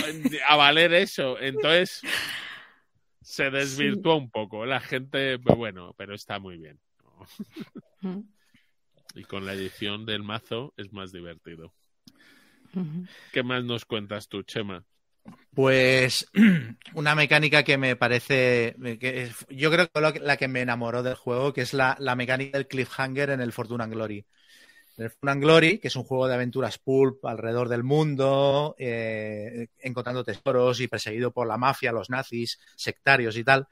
a 0.47 0.55
valer 0.55 0.93
eso. 0.93 1.39
Entonces 1.39 2.01
se 3.21 3.49
desvirtúa 3.49 4.15
un 4.15 4.29
poco. 4.29 4.65
La 4.67 4.79
gente, 4.79 5.39
pues 5.39 5.57
bueno, 5.57 5.95
pero 5.97 6.13
está 6.13 6.39
muy 6.39 6.57
bien. 6.57 6.79
Y 9.15 9.23
con 9.23 9.45
la 9.45 9.53
edición 9.53 10.05
del 10.05 10.23
mazo 10.23 10.73
es 10.77 10.91
más 10.91 11.11
divertido. 11.11 11.73
¿Qué 13.31 13.43
más 13.43 13.63
nos 13.63 13.85
cuentas 13.85 14.27
tú, 14.27 14.43
Chema? 14.43 14.83
Pues 15.53 16.27
una 16.93 17.15
mecánica 17.15 17.63
que 17.63 17.77
me 17.77 17.95
parece, 17.95 18.75
que 18.99 19.23
es- 19.23 19.45
yo 19.49 19.71
creo 19.71 19.87
que 19.89 20.19
la 20.19 20.37
que 20.37 20.47
me 20.47 20.61
enamoró 20.61 21.01
del 21.01 21.15
juego, 21.15 21.53
que 21.53 21.61
es 21.61 21.73
la, 21.73 21.95
la 21.99 22.15
mecánica 22.15 22.57
del 22.57 22.67
cliffhanger 22.67 23.29
en 23.29 23.41
el 23.41 23.53
Fortune 23.53 23.83
and 23.83 23.93
Glory. 23.93 24.25
El 24.97 25.09
Fortune 25.09 25.31
and 25.31 25.41
Glory, 25.43 25.79
que 25.79 25.87
es 25.87 25.95
un 25.95 26.03
juego 26.03 26.27
de 26.27 26.33
aventuras 26.35 26.77
pulp 26.77 27.25
alrededor 27.25 27.69
del 27.69 27.83
mundo, 27.83 28.75
eh, 28.77 29.67
encontrando 29.79 30.23
tesoros 30.23 30.79
y 30.81 30.87
perseguido 30.89 31.31
por 31.31 31.47
la 31.47 31.57
mafia, 31.57 31.91
los 31.93 32.09
nazis, 32.09 32.59
sectarios 32.75 33.37
y 33.37 33.43
tal. 33.45 33.67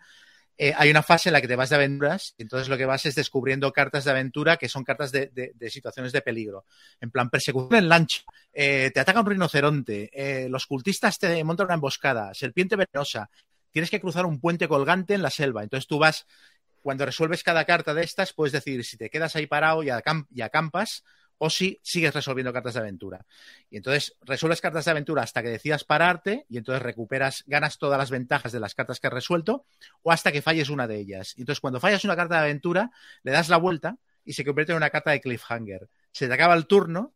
Eh, 0.57 0.73
hay 0.75 0.91
una 0.91 1.01
fase 1.01 1.29
en 1.29 1.33
la 1.33 1.41
que 1.41 1.47
te 1.47 1.55
vas 1.55 1.69
de 1.69 1.77
aventuras 1.77 2.35
y 2.37 2.43
entonces 2.43 2.69
lo 2.69 2.77
que 2.77 2.85
vas 2.85 3.05
es 3.05 3.15
descubriendo 3.15 3.71
cartas 3.71 4.05
de 4.05 4.11
aventura 4.11 4.57
que 4.57 4.69
son 4.69 4.83
cartas 4.83 5.11
de, 5.11 5.53
situaciones 5.69 6.11
de 6.11 6.21
peligro. 6.21 6.65
En 7.01 7.09
plan, 7.09 7.29
persecución 7.29 7.75
en 7.75 7.89
lancha, 7.89 8.21
eh, 8.53 8.91
te 8.93 8.99
ataca 8.99 9.21
un 9.21 9.25
rinoceronte, 9.25 10.09
eh, 10.13 10.49
los 10.49 10.65
cultistas 10.67 11.17
te 11.17 11.43
montan 11.43 11.65
una 11.65 11.75
emboscada, 11.75 12.33
serpiente 12.33 12.75
venenosa, 12.75 13.29
tienes 13.71 13.89
que 13.89 13.99
cruzar 13.99 14.25
un 14.25 14.39
puente 14.39 14.67
colgante 14.67 15.15
en 15.15 15.23
la 15.23 15.31
selva. 15.31 15.63
Entonces 15.63 15.87
tú 15.87 15.97
vas, 15.97 16.27
cuando 16.81 17.05
resuelves 17.05 17.43
cada 17.43 17.65
carta 17.65 17.93
de 17.93 18.03
estas, 18.03 18.33
puedes 18.33 18.53
decir 18.53 18.83
si 18.85 18.97
te 18.97 19.09
quedas 19.09 19.35
ahí 19.35 19.47
parado 19.47 19.81
y 19.83 19.89
acampas 20.41 21.03
o 21.37 21.49
si 21.49 21.79
sigues 21.83 22.13
resolviendo 22.13 22.53
cartas 22.53 22.75
de 22.75 22.81
aventura. 22.81 23.25
Y 23.69 23.77
entonces 23.77 24.15
resuelves 24.21 24.61
cartas 24.61 24.85
de 24.85 24.91
aventura 24.91 25.23
hasta 25.23 25.41
que 25.41 25.49
decidas 25.49 25.83
pararte 25.83 26.45
y 26.49 26.57
entonces 26.57 26.81
recuperas, 26.81 27.43
ganas 27.47 27.77
todas 27.77 27.97
las 27.97 28.11
ventajas 28.11 28.51
de 28.51 28.59
las 28.59 28.75
cartas 28.75 28.99
que 28.99 29.07
has 29.07 29.13
resuelto 29.13 29.65
o 30.01 30.11
hasta 30.11 30.31
que 30.31 30.41
falles 30.41 30.69
una 30.69 30.87
de 30.87 30.97
ellas. 30.97 31.33
Y 31.37 31.41
entonces 31.41 31.59
cuando 31.59 31.79
fallas 31.79 32.05
una 32.05 32.15
carta 32.15 32.35
de 32.35 32.41
aventura, 32.41 32.91
le 33.23 33.31
das 33.31 33.49
la 33.49 33.57
vuelta 33.57 33.97
y 34.25 34.33
se 34.33 34.45
convierte 34.45 34.71
en 34.71 34.77
una 34.77 34.89
carta 34.89 35.11
de 35.11 35.21
cliffhanger. 35.21 35.89
Se 36.11 36.27
te 36.27 36.33
acaba 36.33 36.53
el 36.53 36.67
turno 36.67 37.13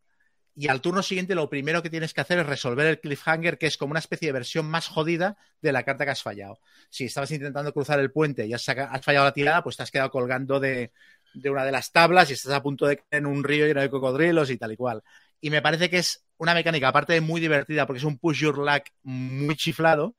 y 0.60 0.70
al 0.70 0.82
turno 0.82 1.04
siguiente 1.04 1.36
lo 1.36 1.52
primero 1.52 1.84
que 1.84 1.90
tienes 1.92 2.16
que 2.16 2.22
hacer 2.22 2.40
es 2.40 2.48
resolver 2.48 2.88
el 2.88 3.00
cliffhanger, 3.00 3.60
que 3.60 3.68
es 3.68 3.78
como 3.78 3.92
una 3.92 4.00
especie 4.00 4.30
de 4.30 4.32
versión 4.32 4.66
más 4.66 4.88
jodida 4.88 5.38
de 5.62 5.72
la 5.72 5.84
carta 5.84 6.04
que 6.04 6.10
has 6.10 6.24
fallado. 6.24 6.60
Si 6.90 7.06
estabas 7.06 7.30
intentando 7.30 7.72
cruzar 7.72 8.00
el 8.00 8.12
puente 8.12 8.48
y 8.48 8.54
has, 8.54 8.66
fallado 8.66 9.26
la 9.26 9.34
tirada, 9.34 9.64
pues 9.64 9.78
te 9.78 9.84
has 9.84 9.92
quedado 9.92 10.10
colgando 10.10 10.60
de, 10.60 10.92
de 11.40 11.50
una 11.50 11.64
de 11.66 11.72
las 11.72 11.92
tablas 11.92 12.30
y 12.30 12.34
estás 12.34 12.54
a 12.54 12.62
punto 12.64 12.86
de 12.88 12.98
caer 12.98 13.08
en 13.12 13.26
un 13.26 13.44
río 13.44 13.66
lleno 13.66 13.82
de 13.82 13.90
cocodrilos 13.90 14.50
y 14.50 14.58
tal 14.58 14.72
y 14.72 14.76
cual. 14.78 15.02
Y 15.40 15.50
me 15.50 15.62
parece 15.62 15.90
que 15.90 16.00
es 16.00 16.24
una 16.38 16.54
mecánica, 16.54 16.88
aparte 16.88 17.14
de 17.14 17.22
muy 17.22 17.40
divertida, 17.42 17.86
porque 17.86 18.00
es 18.00 18.04
un 18.04 18.18
push 18.18 18.42
your 18.42 18.58
luck 18.58 18.84
muy 19.04 19.56
chiflado, 19.56 20.16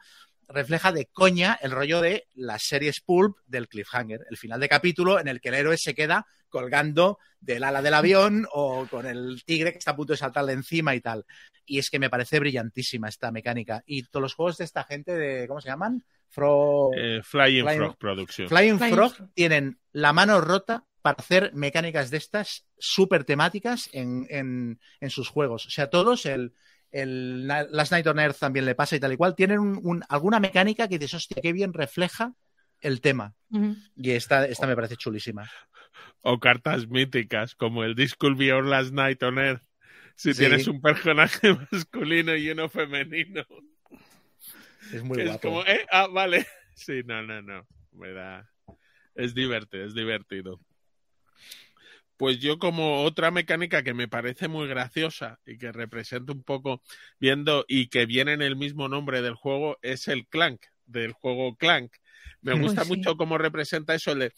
refleja 0.48 0.92
de 0.92 1.06
coña 1.06 1.58
el 1.60 1.72
rollo 1.72 2.00
de 2.00 2.26
las 2.34 2.62
series 2.62 3.00
pulp 3.00 3.36
del 3.46 3.68
cliffhanger, 3.68 4.24
el 4.30 4.36
final 4.36 4.60
de 4.60 4.68
capítulo 4.68 5.20
en 5.20 5.28
el 5.28 5.40
que 5.40 5.48
el 5.50 5.56
héroe 5.56 5.76
se 5.76 5.94
queda 5.94 6.26
colgando 6.48 7.18
del 7.40 7.62
ala 7.64 7.82
del 7.82 7.94
avión 7.94 8.46
o 8.52 8.86
con 8.90 9.06
el 9.06 9.42
tigre 9.44 9.72
que 9.72 9.78
está 9.78 9.90
a 9.90 9.96
punto 9.96 10.14
de 10.14 10.16
saltarle 10.16 10.52
encima 10.54 10.94
y 10.94 11.00
tal. 11.00 11.24
Y 11.66 11.78
es 11.78 11.90
que 11.90 11.98
me 11.98 12.08
parece 12.08 12.40
brillantísima 12.40 13.08
esta 13.08 13.30
mecánica. 13.30 13.82
Y 13.84 14.04
todos 14.04 14.22
los 14.22 14.34
juegos 14.34 14.56
de 14.56 14.64
esta 14.64 14.84
gente 14.84 15.14
de, 15.14 15.46
¿cómo 15.46 15.60
se 15.60 15.68
llaman? 15.68 16.02
Fro... 16.28 16.90
Eh, 16.96 17.20
Flying, 17.22 17.64
Flying- 17.64 17.76
Frog 17.78 17.98
Production. 17.98 18.48
Flying 18.48 18.78
Flying 18.78 18.94
Frog 18.94 19.14
Frog. 19.14 19.30
tienen 19.34 19.78
la 19.92 20.14
mano 20.14 20.40
rota 20.40 20.86
para 21.02 21.16
hacer 21.18 21.52
mecánicas 21.54 22.10
de 22.10 22.16
estas 22.18 22.66
súper 22.78 23.24
temáticas 23.24 23.88
en, 23.92 24.26
en- 24.30 24.80
en 25.00 25.10
sus 25.10 25.28
juegos. 25.28 25.66
O 25.66 25.70
sea, 25.70 25.88
todos, 25.90 26.26
el, 26.26 26.52
el 26.90 27.46
Last 27.46 27.92
Night 27.92 28.06
on 28.06 28.18
Earth 28.18 28.38
también 28.38 28.64
le 28.64 28.74
pasa 28.74 28.96
y 28.96 29.00
tal 29.00 29.12
y 29.12 29.16
cual, 29.16 29.34
tienen 29.34 29.58
un- 29.60 29.80
un- 29.82 30.04
alguna 30.08 30.40
mecánica 30.40 30.88
que 30.88 30.98
dices, 30.98 31.14
hostia, 31.14 31.40
qué 31.42 31.52
bien 31.52 31.72
refleja 31.72 32.34
el 32.80 33.00
tema. 33.00 33.34
Y 33.96 34.10
esta, 34.10 34.46
esta 34.46 34.66
me 34.66 34.74
parece 34.76 34.96
chulísima. 34.96 35.50
O 36.22 36.38
cartas 36.38 36.86
míticas, 36.88 37.54
como 37.54 37.82
el 37.84 37.94
Be 37.94 38.06
Your 38.46 38.64
Last 38.64 38.92
Night 38.92 39.22
on 39.22 39.38
Earth. 39.38 39.62
Si 40.14 40.32
Sí. 40.34 40.40
tienes 40.40 40.66
un 40.66 40.80
personaje 40.80 41.56
masculino 41.72 42.34
y 42.36 42.50
uno 42.50 42.68
femenino. 42.68 43.44
Es 44.92 45.02
muy 45.02 45.20
es 45.20 45.26
guapo. 45.26 45.40
como, 45.48 45.64
eh, 45.66 45.86
ah, 45.90 46.06
vale. 46.08 46.46
Sí, 46.74 47.02
no, 47.04 47.22
no, 47.22 47.42
no. 47.42 47.66
Me 47.92 48.12
da. 48.12 48.48
Es 49.16 49.34
divertido, 49.34 49.84
es 49.84 49.94
divertido. 49.94 50.60
Pues 52.18 52.40
yo 52.40 52.58
como 52.58 53.04
otra 53.04 53.30
mecánica 53.30 53.84
que 53.84 53.94
me 53.94 54.08
parece 54.08 54.48
muy 54.48 54.66
graciosa 54.66 55.38
y 55.46 55.56
que 55.56 55.70
representa 55.70 56.32
un 56.32 56.42
poco 56.42 56.82
viendo 57.20 57.64
y 57.68 57.86
que 57.86 58.06
viene 58.06 58.32
en 58.32 58.42
el 58.42 58.56
mismo 58.56 58.88
nombre 58.88 59.22
del 59.22 59.34
juego 59.34 59.78
es 59.82 60.08
el 60.08 60.26
Clank, 60.26 60.60
del 60.84 61.12
juego 61.12 61.54
Clank. 61.56 61.92
Me 62.42 62.58
gusta 62.60 62.84
sí. 62.84 62.88
mucho 62.96 63.16
cómo 63.16 63.38
representa 63.38 63.94
eso 63.94 64.12
el 64.12 64.18
de 64.18 64.32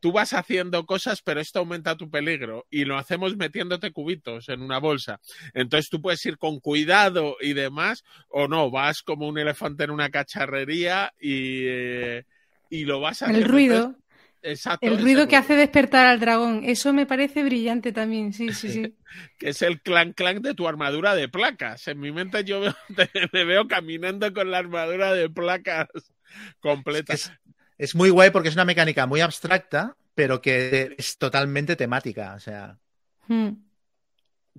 tú 0.00 0.12
vas 0.12 0.32
haciendo 0.32 0.86
cosas 0.86 1.20
pero 1.22 1.40
esto 1.40 1.58
aumenta 1.58 1.96
tu 1.96 2.10
peligro 2.10 2.66
y 2.70 2.84
lo 2.84 2.96
hacemos 2.96 3.36
metiéndote 3.36 3.92
cubitos 3.92 4.48
en 4.48 4.62
una 4.62 4.78
bolsa. 4.78 5.20
Entonces 5.52 5.90
tú 5.90 6.00
puedes 6.00 6.24
ir 6.24 6.38
con 6.38 6.58
cuidado 6.60 7.36
y 7.40 7.52
demás 7.52 8.02
o 8.28 8.48
no, 8.48 8.70
vas 8.70 9.02
como 9.02 9.28
un 9.28 9.38
elefante 9.38 9.84
en 9.84 9.90
una 9.90 10.08
cacharrería 10.08 11.12
y, 11.20 11.66
eh, 11.66 12.24
y 12.70 12.86
lo 12.86 13.00
vas 13.00 13.22
haciendo. 13.22 13.44
El 13.44 13.50
ruido, 13.52 13.96
exacto. 14.46 14.86
el 14.86 15.00
ruido 15.00 15.28
que 15.28 15.36
hace 15.36 15.54
despertar 15.56 16.06
al 16.06 16.20
dragón, 16.20 16.62
eso 16.64 16.92
me 16.92 17.06
parece 17.06 17.42
brillante 17.44 17.92
también, 17.92 18.32
sí, 18.32 18.52
sí, 18.52 18.70
sí. 18.70 18.94
que 19.38 19.50
es 19.50 19.62
el 19.62 19.80
clan 19.82 20.12
clan 20.12 20.40
de 20.42 20.54
tu 20.54 20.66
armadura 20.68 21.14
de 21.14 21.28
placas. 21.28 21.86
En 21.88 22.00
mi 22.00 22.12
mente 22.12 22.44
yo 22.44 22.60
veo- 22.60 22.76
te- 22.96 23.10
me 23.32 23.44
veo 23.44 23.66
caminando 23.68 24.32
con 24.32 24.50
la 24.50 24.58
armadura 24.58 25.12
de 25.12 25.28
placas 25.28 25.88
completa. 26.60 27.12
Es, 27.14 27.32
es 27.78 27.94
muy 27.94 28.10
guay 28.10 28.30
porque 28.30 28.48
es 28.48 28.54
una 28.54 28.64
mecánica 28.64 29.06
muy 29.06 29.20
abstracta, 29.20 29.96
pero 30.14 30.40
que 30.40 30.94
es 30.96 31.18
totalmente 31.18 31.76
temática. 31.76 32.34
O 32.34 32.40
sea, 32.40 32.78
Mm. 33.28 33.65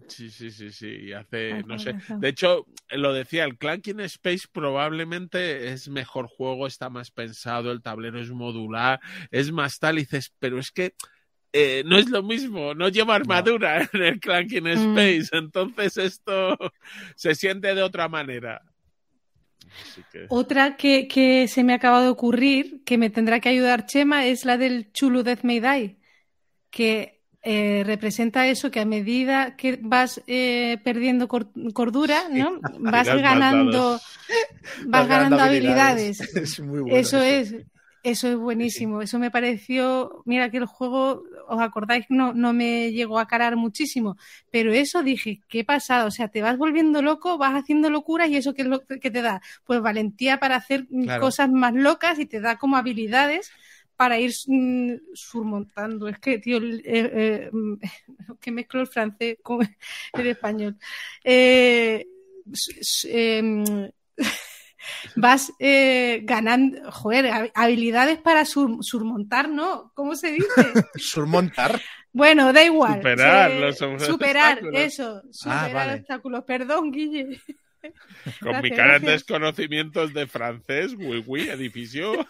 Sí, 0.08 0.30
sí, 0.30 0.52
sí, 0.52 0.72
sí. 0.72 0.88
y 0.88 1.14
hace, 1.14 1.54
Ah, 1.54 1.64
no 1.66 1.80
sé. 1.80 1.96
De 2.20 2.30
hecho, 2.30 2.66
lo 2.92 3.14
decía, 3.14 3.44
el 3.46 3.58
Clanking 3.58 4.00
Space 4.02 4.48
probablemente 4.52 5.70
es 5.72 5.90
mejor 5.90 6.28
juego, 6.28 6.68
está 6.68 6.90
más 6.90 7.12
pensado, 7.12 7.72
el 7.72 7.82
tablero 7.82 8.20
es 8.20 8.30
modular, 8.32 9.00
es 9.32 9.52
más 9.52 9.80
tal, 9.80 9.98
y 9.98 10.02
dices, 10.02 10.34
pero 10.40 10.60
es 10.60 10.72
que 10.72 10.94
eh, 11.54 11.84
no 11.86 11.98
es 11.98 12.10
lo 12.10 12.24
mismo, 12.24 12.74
no 12.76 12.90
lleva 12.90 13.16
armadura 13.16 13.90
en 13.94 14.04
el 14.04 14.20
Clanking 14.20 14.64
Mm. 14.66 14.68
Space, 14.68 15.30
entonces 15.32 15.98
esto 15.98 16.58
se 17.16 17.36
siente 17.36 17.74
de 17.74 17.82
otra 17.82 18.08
manera. 18.08 18.62
Que- 20.12 20.28
Otra 20.30 20.76
que, 20.78 21.08
que 21.08 21.48
se 21.48 21.64
me 21.64 21.74
acaba 21.74 22.02
de 22.04 22.10
ocurrir, 22.10 22.84
que 22.86 22.98
me 22.98 23.10
tendrá 23.10 23.40
que 23.40 23.50
ayudar 23.50 23.86
Chema, 23.86 24.26
es 24.26 24.46
la 24.46 24.58
del 24.58 24.92
Chulu 24.92 25.24
Death 25.24 25.44
May 25.44 25.60
Die, 25.60 25.98
que 26.70 27.17
eh, 27.50 27.84
representa 27.86 28.48
eso, 28.48 28.70
que 28.72 28.80
a 28.82 28.86
medida 28.86 29.56
que 29.56 29.80
vas 29.82 30.22
eh, 30.28 30.78
perdiendo 30.84 31.28
cor- 31.28 31.50
cordura, 31.74 32.18
¿no? 32.30 32.60
Vas 32.80 33.08
ganando, 33.08 34.00
vas 34.88 35.08
ganando 35.08 35.42
habilidades. 35.42 36.18
Es 36.44 36.60
muy 36.60 36.82
bueno. 36.82 36.98
Eso 37.00 37.22
es, 37.22 37.56
eso 38.04 38.28
es 38.28 38.36
buenísimo. 38.38 39.02
Eso 39.02 39.20
me 39.20 39.32
pareció, 39.32 40.22
mira 40.26 40.50
que 40.50 40.58
el 40.58 40.66
juego, 40.66 41.24
os 41.48 41.60
acordáis, 41.62 42.06
no, 42.10 42.34
no 42.34 42.54
me 42.54 42.92
llegó 42.92 43.20
a 43.20 43.28
calar 43.28 43.56
muchísimo, 43.56 44.18
pero 44.52 44.72
eso 44.74 45.04
dije, 45.04 45.42
qué 45.50 45.64
pasada, 45.64 46.06
o 46.06 46.12
sea, 46.12 46.28
te 46.30 46.42
vas 46.42 46.58
volviendo 46.58 47.02
loco, 47.02 47.38
vas 47.38 47.54
haciendo 47.56 47.90
locuras 47.90 48.30
y 48.30 48.38
eso 48.38 48.54
qué 48.54 48.62
es 48.64 48.68
lo 48.68 48.82
que 48.86 49.12
te 49.12 49.22
da, 49.22 49.42
pues 49.66 49.82
valentía 49.82 50.40
para 50.40 50.56
hacer 50.58 50.88
Claro. 51.04 51.22
cosas 51.22 51.50
más 51.52 51.74
locas 51.74 52.20
y 52.20 52.26
te 52.26 52.40
da 52.40 52.58
como 52.58 52.78
habilidades 52.78 53.52
para 53.98 54.20
ir 54.20 54.32
mm, 54.48 54.94
surmontando. 55.14 56.08
Es 56.08 56.20
que, 56.20 56.38
tío, 56.40 56.58
el- 56.58 56.82
eh, 56.86 57.50
eh, 57.52 57.52
que 58.40 58.52
mezclo 58.52 58.82
el 58.82 58.88
francés 58.88 59.38
con 59.44 59.68
el 60.14 60.28
español. 60.28 60.78
Eh, 61.24 62.06
em, 63.06 63.64
vas 65.16 65.52
eh, 65.60 66.22
ganando, 66.24 66.92
joder, 66.92 67.26
hab- 67.26 67.52
habilidades 67.56 68.20
para 68.20 68.46
sur- 68.46 68.78
surmontar, 68.82 69.50
¿no? 69.50 69.92
¿Cómo 69.96 70.16
se 70.16 70.32
dice? 70.32 70.48
Surmontar. 70.96 71.82
Bueno, 72.14 72.52
da 72.54 72.64
igual. 72.64 72.96
Superar 72.98 73.52
los 73.52 73.78
Superar, 73.78 74.60
eso, 74.74 75.22
superar 75.32 75.74
vale. 75.74 75.94
obstáculos. 75.96 76.44
Perdón, 76.46 76.92
Guille. 76.92 77.40
Con 78.42 78.60
mis 78.62 78.72
Gracias, 78.72 78.78
grandes 78.78 79.02
gracias. 79.02 79.24
conocimientos 79.24 80.14
de 80.14 80.26
francés, 80.26 80.96
oui, 80.98 81.24
oui, 81.28 81.48
edificio. 81.50 82.26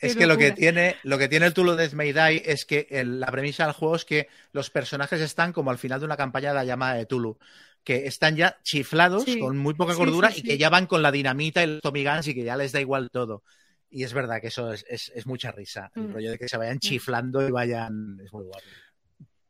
Es 0.00 0.16
que 0.16 0.26
lo 0.26 0.36
que 0.36 0.52
tiene, 0.52 0.96
lo 1.02 1.18
que 1.18 1.28
tiene 1.28 1.46
el 1.46 1.54
Tulo 1.54 1.76
May 1.94 2.12
Die 2.12 2.42
es 2.44 2.64
que 2.64 2.86
el- 2.90 3.20
la 3.20 3.26
premisa 3.28 3.64
del 3.64 3.72
juego 3.74 3.96
es 3.96 4.04
que 4.04 4.28
los 4.52 4.70
personajes 4.70 5.20
están 5.20 5.52
como 5.52 5.70
al 5.70 5.78
final 5.78 6.00
de 6.00 6.06
una 6.06 6.16
campaña 6.16 6.48
de 6.50 6.54
la 6.56 6.64
llamada 6.64 6.94
de 6.94 7.06
Tulu, 7.06 7.38
que 7.84 8.06
están 8.06 8.36
ya 8.36 8.58
chiflados, 8.62 9.24
Sí. 9.24 9.38
con 9.38 9.56
muy 9.56 9.74
poca 9.74 9.92
Sí, 9.92 9.98
cordura 9.98 10.30
sí, 10.30 10.40
y 10.40 10.42
que 10.42 10.58
ya 10.58 10.70
van 10.70 10.86
con 10.86 11.02
la 11.02 11.12
dinamita 11.12 11.62
y 11.62 11.66
los 11.66 11.80
Tommy 11.82 12.04
Guns 12.04 12.28
y 12.28 12.34
que 12.34 12.44
ya 12.44 12.56
les 12.56 12.72
da 12.72 12.80
igual 12.80 13.10
todo. 13.10 13.42
Y 13.88 14.02
es 14.02 14.12
verdad 14.12 14.40
que 14.40 14.48
eso 14.48 14.72
es, 14.72 14.84
es- 14.88 15.12
es 15.14 15.26
mucha 15.26 15.52
risa. 15.52 15.90
El 15.94 16.08
Mm. 16.08 16.12
rollo 16.14 16.30
de 16.32 16.38
que 16.38 16.48
se 16.48 16.56
vayan 16.56 16.80
chiflando 16.80 17.46
y 17.46 17.50
vayan. 17.52 18.18
Es 18.24 18.32
muy 18.32 18.44
guapo. 18.44 18.64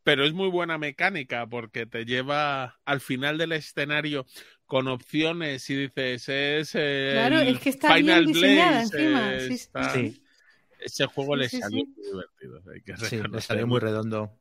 pero 0.03 0.24
es 0.24 0.32
muy 0.32 0.49
buena 0.51 0.78
mecánica 0.78 1.49
porque 1.49 1.84
te 1.84 2.05
lleva 2.05 2.78
al 2.84 3.01
final 3.01 3.39
del 3.39 3.51
escenario 3.51 4.24
con 4.67 4.89
opciones 4.89 5.69
y 5.71 5.77
dices 5.77 6.29
es 6.29 6.75
el 6.75 7.12
Claro, 7.12 7.39
es 7.41 7.59
que 7.61 7.69
está 7.71 7.95
Final 7.95 8.25
bien 8.27 8.35
diseñada 8.35 8.71
Blaze, 8.71 8.83
encima, 8.83 9.35
eh, 9.35 9.41
sí, 9.41 9.47
sí. 9.49 9.55
está- 9.55 9.93
Sí, 9.93 10.23
ese 10.81 11.07
juego 11.07 11.35
Sí, 11.37 11.41
le 11.43 11.49
sí, 11.49 11.61
salió 11.61 11.79
sí. 11.79 11.95
muy 11.97 12.05
divertido 12.05 12.62
hay 12.73 12.81
que 12.83 12.97
sí, 12.97 13.21
le 13.31 13.41
salió 13.41 13.67
muy 13.67 13.81
redondo. 13.81 14.33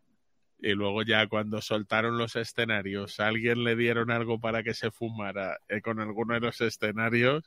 y 0.60 0.72
luego 0.72 1.04
ya 1.04 1.28
cuando 1.28 1.62
soltaron 1.62 2.18
los 2.18 2.36
escenarios 2.36 3.20
a 3.20 3.28
alguien 3.28 3.64
le 3.64 3.76
dieron 3.76 4.10
algo 4.12 4.40
para 4.40 4.64
que 4.64 4.74
se 4.74 4.90
fumara 4.92 5.60
eh, 5.70 5.82
con 5.82 6.00
alguno 6.00 6.34
de 6.34 6.40
los 6.40 6.60
escenarios 6.62 7.44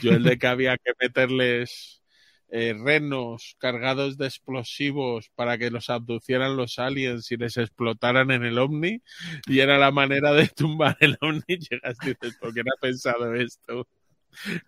yo 0.00 0.12
el 0.14 0.22
de 0.22 0.38
que 0.38 0.46
había 0.46 0.76
que 0.78 0.92
meterles 1.00 2.02
eh, 2.48 2.74
renos 2.78 3.56
cargados 3.58 4.16
de 4.18 4.26
explosivos 4.26 5.30
para 5.34 5.58
que 5.58 5.70
los 5.70 5.90
abducieran 5.90 6.56
los 6.56 6.78
aliens 6.78 7.30
y 7.32 7.36
les 7.36 7.56
explotaran 7.56 8.30
en 8.30 8.44
el 8.44 8.58
ovni 8.58 9.02
y 9.46 9.58
era 9.60 9.78
la 9.78 9.90
manera 9.90 10.32
de 10.32 10.48
tumbar 10.48 10.96
el 11.00 11.18
ovni 11.20 11.42
llegas 11.70 11.96
y 12.02 12.08
dices 12.08 12.36
¿por 12.38 12.54
qué 12.54 12.62
no 12.62 12.72
ha 12.76 12.80
pensado 12.80 13.34
esto? 13.34 13.88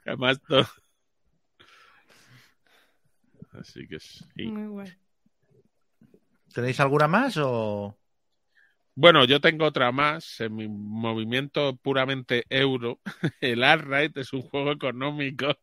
además 0.05 0.41
todo 0.47 0.67
así 3.53 3.87
que 3.87 3.99
sí. 4.01 4.47
Muy. 4.47 4.93
¿Tenéis 6.53 6.81
alguna 6.81 7.09
más 7.09 7.37
o.? 7.37 7.97
Bueno, 9.01 9.25
yo 9.27 9.41
tengo 9.41 9.65
otra 9.65 9.93
más 9.93 10.41
en 10.41 10.57
mi 10.57 10.67
movimiento 10.69 11.77
puramente 11.77 12.43
euro. 12.51 13.01
El 13.41 13.63
Art 13.63 14.17
es 14.17 14.33
un 14.33 14.43
juego 14.43 14.73
económico 14.73 15.55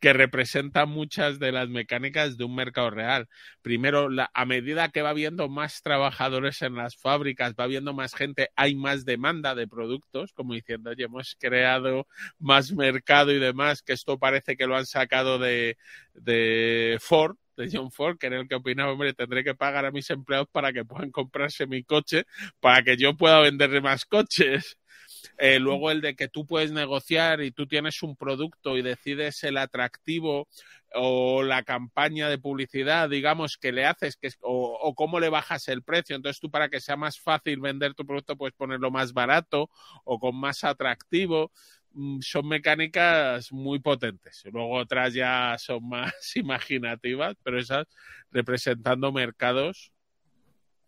que 0.00 0.12
representa 0.12 0.86
muchas 0.86 1.38
de 1.38 1.52
las 1.52 1.68
mecánicas 1.68 2.36
de 2.36 2.42
un 2.44 2.56
mercado 2.56 2.90
real. 2.90 3.28
Primero, 3.62 4.08
la- 4.08 4.28
a 4.34 4.44
medida 4.44 4.88
que 4.88 5.02
va 5.02 5.10
habiendo 5.10 5.48
más 5.48 5.82
trabajadores 5.82 6.62
en 6.62 6.74
las 6.74 6.96
fábricas, 6.96 7.54
va 7.58 7.62
habiendo 7.64 7.94
más 7.94 8.12
gente, 8.12 8.48
hay 8.56 8.74
más 8.74 9.04
demanda 9.04 9.54
de 9.54 9.68
productos, 9.68 10.32
como 10.32 10.54
diciendo, 10.54 10.90
oye, 10.90 11.04
hemos 11.04 11.36
creado 11.38 12.08
más 12.40 12.72
mercado 12.72 13.30
y 13.32 13.38
demás, 13.38 13.82
que 13.82 13.92
esto 13.92 14.18
parece 14.18 14.56
que 14.56 14.66
lo 14.66 14.76
han 14.76 14.86
sacado 14.86 15.38
de, 15.38 15.76
de 16.14 16.98
Ford, 17.00 17.36
de 17.60 17.70
John 17.72 17.90
Ford, 17.90 18.18
que 18.18 18.26
era 18.28 18.40
el 18.40 18.48
que 18.48 18.56
opinaba, 18.56 18.92
hombre, 18.92 19.14
tendré 19.14 19.44
que 19.44 19.54
pagar 19.54 19.84
a 19.84 19.90
mis 19.90 20.08
empleados 20.10 20.48
para 20.50 20.72
que 20.72 20.84
puedan 20.84 21.10
comprarse 21.10 21.66
mi 21.66 21.82
coche 21.84 22.24
para 22.60 22.82
que 22.82 22.96
yo 22.96 23.16
pueda 23.16 23.40
venderle 23.40 23.80
más 23.80 24.04
coches. 24.04 24.78
Eh, 25.38 25.58
luego 25.58 25.90
el 25.90 26.00
de 26.00 26.16
que 26.16 26.28
tú 26.28 26.46
puedes 26.46 26.72
negociar 26.72 27.42
y 27.42 27.50
tú 27.50 27.66
tienes 27.66 28.02
un 28.02 28.16
producto 28.16 28.76
y 28.76 28.82
decides 28.82 29.42
el 29.44 29.58
atractivo 29.58 30.48
o 30.94 31.42
la 31.42 31.62
campaña 31.62 32.28
de 32.28 32.38
publicidad, 32.38 33.08
digamos, 33.08 33.56
que 33.56 33.72
le 33.72 33.86
haces 33.86 34.16
que 34.16 34.30
o, 34.40 34.78
o 34.80 34.94
cómo 34.94 35.20
le 35.20 35.28
bajas 35.28 35.68
el 35.68 35.82
precio. 35.82 36.16
Entonces 36.16 36.40
tú 36.40 36.50
para 36.50 36.68
que 36.68 36.80
sea 36.80 36.96
más 36.96 37.20
fácil 37.20 37.60
vender 37.60 37.94
tu 37.94 38.06
producto 38.06 38.36
puedes 38.36 38.54
ponerlo 38.54 38.90
más 38.90 39.12
barato 39.12 39.70
o 40.04 40.18
con 40.18 40.36
más 40.36 40.64
atractivo. 40.64 41.52
Mm, 41.92 42.20
Son 42.20 42.46
mecánicas 42.48 43.52
muy 43.52 43.78
potentes. 43.80 44.42
Luego 44.52 44.74
otras 44.78 45.14
ya 45.14 45.56
son 45.58 45.88
más 45.88 46.12
imaginativas, 46.36 47.36
pero 47.42 47.58
esas 47.58 47.86
representando 48.30 49.12
mercados 49.12 49.92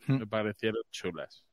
me 0.06 0.26
parecieron 0.26 0.82
chulas. 0.90 1.44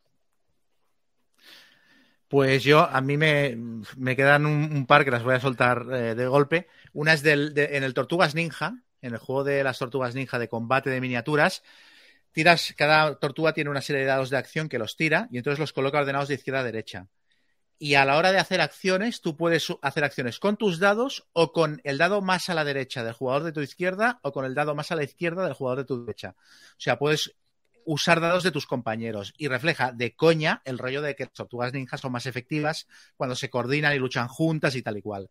Pues 2.28 2.64
yo, 2.64 2.82
a 2.82 3.02
mí 3.02 3.18
me, 3.18 3.58
me 3.98 4.16
quedan 4.16 4.46
un, 4.46 4.72
un 4.72 4.86
par 4.86 5.04
que 5.04 5.10
las 5.12 5.24
voy 5.24 5.34
a 5.36 5.40
soltar 5.40 5.86
eh, 5.92 6.14
de 6.16 6.28
golpe. 6.28 6.68
Una 6.94 7.14
es 7.14 7.24
del, 7.24 7.54
de- 7.56 7.78
en 7.78 7.84
el 7.84 7.94
Tortugas 7.96 8.36
Ninja, 8.36 8.84
en 9.02 9.14
el 9.14 9.18
juego 9.20 9.44
de 9.44 9.64
las 9.64 9.80
Tortugas 9.80 10.14
Ninja 10.14 10.38
de 10.38 10.48
combate 10.48 10.92
de 10.92 11.02
miniaturas. 11.02 11.64
Tiras, 12.32 12.74
cada 12.78 13.16
tortuga 13.20 13.54
tiene 13.54 13.72
una 13.72 13.82
serie 13.82 14.02
de 14.02 14.08
dados 14.08 14.30
de 14.30 14.38
acción 14.38 14.70
que 14.70 14.78
los 14.78 14.96
tira 14.96 15.28
y 15.32 15.38
entonces 15.38 15.60
los 15.60 15.74
coloca 15.74 16.00
ordenados 16.00 16.28
de 16.28 16.36
izquierda 16.36 16.60
a 16.60 16.64
derecha. 16.64 17.08
Y 17.82 17.96
a 17.96 18.04
la 18.04 18.18
hora 18.18 18.34
de 18.34 18.40
hacer 18.40 18.60
acciones, 18.60 19.22
tú 19.22 19.38
puedes 19.38 19.68
hacer 19.82 20.04
acciones 20.04 20.38
con 20.38 20.58
tus 20.58 20.80
dados 20.80 21.28
o 21.32 21.54
con 21.54 21.80
el 21.86 21.98
dado 21.98 22.22
más 22.22 22.50
a 22.50 22.54
la 22.54 22.66
derecha 22.66 23.06
del 23.06 23.14
jugador 23.14 23.44
de 23.44 23.54
tu 23.54 23.62
izquierda 23.62 24.20
o 24.22 24.34
con 24.34 24.44
el 24.44 24.54
dado 24.54 24.76
más 24.76 24.92
a 24.92 24.98
la 24.98 25.04
izquierda 25.04 25.46
del 25.46 25.54
jugador 25.54 25.80
de 25.80 25.86
tu 25.86 26.06
derecha. 26.06 26.36
O 26.38 26.80
sea, 26.82 27.00
puedes 27.00 27.34
usar 27.86 28.20
dados 28.20 28.44
de 28.44 28.52
tus 28.52 28.68
compañeros 28.68 29.34
y 29.38 29.48
refleja 29.48 29.92
de 29.92 30.14
coña 30.14 30.62
el 30.66 30.78
rollo 30.78 31.02
de 31.02 31.16
que 31.16 31.24
las 31.24 31.34
tortugas 31.34 31.74
ninjas 31.74 32.02
son 32.02 32.12
más 32.12 32.26
efectivas 32.26 32.86
cuando 33.18 33.36
se 33.36 33.50
coordinan 33.50 33.96
y 33.96 33.98
luchan 33.98 34.28
juntas 34.28 34.76
y 34.76 34.82
tal 34.82 34.98
y 34.98 35.02
cual. 35.02 35.30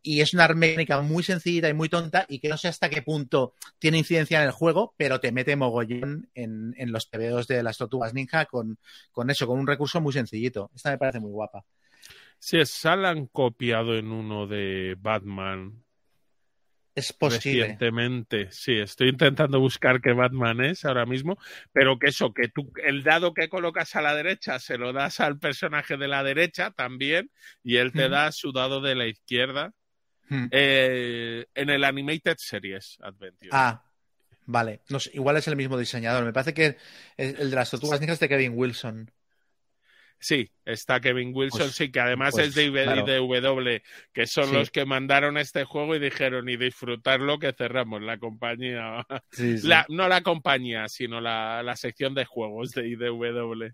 Y 0.00 0.20
es 0.20 0.32
una 0.32 0.48
mecánica 0.48 1.00
muy 1.02 1.22
sencillita 1.22 1.68
y 1.68 1.74
muy 1.74 1.88
tonta 1.88 2.24
y 2.28 2.38
que 2.38 2.48
no 2.48 2.56
sé 2.56 2.68
hasta 2.68 2.88
qué 2.88 3.02
punto 3.02 3.54
tiene 3.78 3.98
incidencia 3.98 4.40
en 4.40 4.46
el 4.46 4.52
juego, 4.52 4.94
pero 4.96 5.20
te 5.20 5.32
mete 5.32 5.56
mogollón 5.56 6.30
en, 6.34 6.74
los 6.92 7.10
tebeos 7.10 7.46
de 7.46 7.62
las 7.62 7.76
tortugas 7.76 8.14
ninja 8.14 8.46
con, 8.46 8.78
con 9.12 9.28
eso, 9.30 9.46
con 9.46 9.58
un 9.58 9.66
recurso 9.66 10.00
muy 10.00 10.12
sencillito. 10.12 10.70
Esta 10.74 10.90
me 10.90 10.98
parece 10.98 11.20
muy 11.20 11.32
guapa. 11.32 11.64
Sí, 12.38 12.58
esa 12.58 12.96
la 12.96 13.10
han 13.10 13.26
copiado 13.26 13.96
en 13.96 14.12
uno 14.12 14.46
de 14.46 14.96
Batman 14.98 15.84
Es 16.94 17.12
posible. 17.12 17.62
recientemente. 17.62 18.48
Sí, 18.52 18.78
estoy 18.78 19.08
intentando 19.08 19.60
buscar 19.60 20.00
qué 20.00 20.12
Batman 20.12 20.60
es 20.64 20.84
ahora 20.84 21.04
mismo, 21.04 21.38
pero 21.72 21.98
que 21.98 22.08
eso, 22.08 22.32
que 22.32 22.48
tú 22.48 22.72
el 22.84 23.02
dado 23.02 23.34
que 23.34 23.48
colocas 23.48 23.96
a 23.96 24.02
la 24.02 24.14
derecha 24.14 24.58
se 24.58 24.78
lo 24.78 24.92
das 24.92 25.20
al 25.20 25.38
personaje 25.38 25.96
de 25.96 26.08
la 26.08 26.22
derecha 26.22 26.70
también 26.70 27.30
y 27.62 27.76
él 27.76 27.92
te 27.92 28.08
da 28.08 28.30
su 28.32 28.52
dado 28.52 28.80
de 28.80 28.94
la 28.94 29.06
izquierda 29.06 29.72
eh, 30.50 31.46
en 31.54 31.70
el 31.70 31.84
Animated 31.84 32.36
Series 32.38 32.98
Adventure. 33.00 33.50
Ah, 33.50 33.82
vale. 34.46 34.82
No 34.88 34.98
igual 35.12 35.36
es 35.38 35.48
el 35.48 35.56
mismo 35.56 35.76
diseñador. 35.76 36.24
Me 36.24 36.32
parece 36.32 36.54
que 36.54 36.76
el, 37.16 37.36
el 37.40 37.50
de 37.50 37.56
las 37.56 37.70
tortugas 37.70 38.00
ninjas 38.00 38.14
es 38.14 38.20
de 38.20 38.28
Kevin 38.28 38.52
Wilson. 38.54 39.10
Sí, 40.20 40.50
está 40.64 41.00
Kevin 41.00 41.30
Wilson, 41.32 41.60
Pues- 41.60 41.76
sí, 41.76 41.92
que 41.92 42.00
además 42.00 42.32
pues, 42.32 42.48
es 42.48 42.54
de 42.56 42.72
claro. 42.72 43.06
IDW, 43.06 43.80
que 44.12 44.26
son 44.26 44.46
Sí. 44.48 44.52
los 44.54 44.70
que 44.70 44.84
mandaron 44.84 45.38
este 45.38 45.62
juego 45.64 45.94
y 45.94 46.00
dijeron 46.00 46.48
y 46.48 46.56
disfrutarlo 46.56 47.38
que 47.38 47.52
cerramos 47.52 48.02
la 48.02 48.18
compañía. 48.18 49.06
La- 49.62 49.86
no 49.88 50.08
la 50.08 50.22
compañía, 50.22 50.88
sino 50.88 51.20
la, 51.20 51.62
la 51.62 51.76
sección 51.76 52.14
de 52.14 52.24
juegos 52.24 52.72
de 52.72 52.88
IDW. 52.88 53.72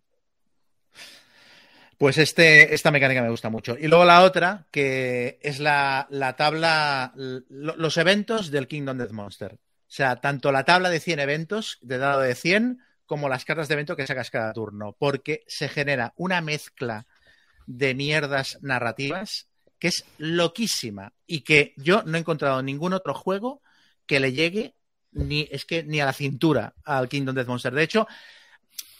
Pues 1.96 2.18
este, 2.18 2.74
esta 2.74 2.90
mecánica 2.90 3.22
me 3.22 3.30
gusta 3.30 3.50
mucho. 3.50 3.76
Y 3.78 3.86
luego 3.86 4.04
la 4.04 4.22
otra, 4.24 4.66
que 4.70 5.38
es 5.42 5.60
la, 5.60 6.06
la 6.10 6.34
tabla, 6.36 7.12
lo- 7.14 7.76
los 7.76 7.96
eventos 7.96 8.50
del 8.50 8.66
Kingdom 8.66 8.98
Death 8.98 9.12
Monster. 9.12 9.52
O 9.54 9.58
sea, 9.96 10.16
tanto 10.16 10.50
la 10.50 10.64
tabla 10.64 10.90
de 10.90 10.98
100 10.98 11.20
eventos 11.20 11.78
de 11.82 11.98
dado 11.98 12.20
de 12.20 12.34
100 12.34 12.80
como 13.06 13.28
las 13.28 13.44
cartas 13.44 13.68
de 13.68 13.74
evento 13.74 13.96
que 13.96 14.06
sacas 14.06 14.30
cada 14.30 14.52
turno. 14.52 14.96
Porque 14.98 15.44
se 15.46 15.68
genera 15.68 16.12
una 16.16 16.40
mezcla 16.40 17.06
de 17.66 17.94
mierdas 17.94 18.58
narrativas 18.62 19.48
que 19.78 19.88
es 19.88 20.04
loquísima 20.18 21.12
y 21.26 21.40
que 21.42 21.74
yo 21.76 22.02
no 22.04 22.16
he 22.16 22.20
encontrado 22.20 22.62
ningún 22.62 22.92
otro 22.92 23.14
juego 23.14 23.62
que 24.06 24.20
le 24.20 24.32
llegue 24.32 24.74
ni, 25.12 25.48
es 25.50 25.64
que, 25.64 25.82
ni 25.84 26.00
a 26.00 26.06
la 26.06 26.12
cintura 26.12 26.74
al 26.84 27.08
Kingdom 27.08 27.34
Death 27.34 27.46
Monster. 27.46 27.72
De 27.72 27.82
hecho, 27.82 28.06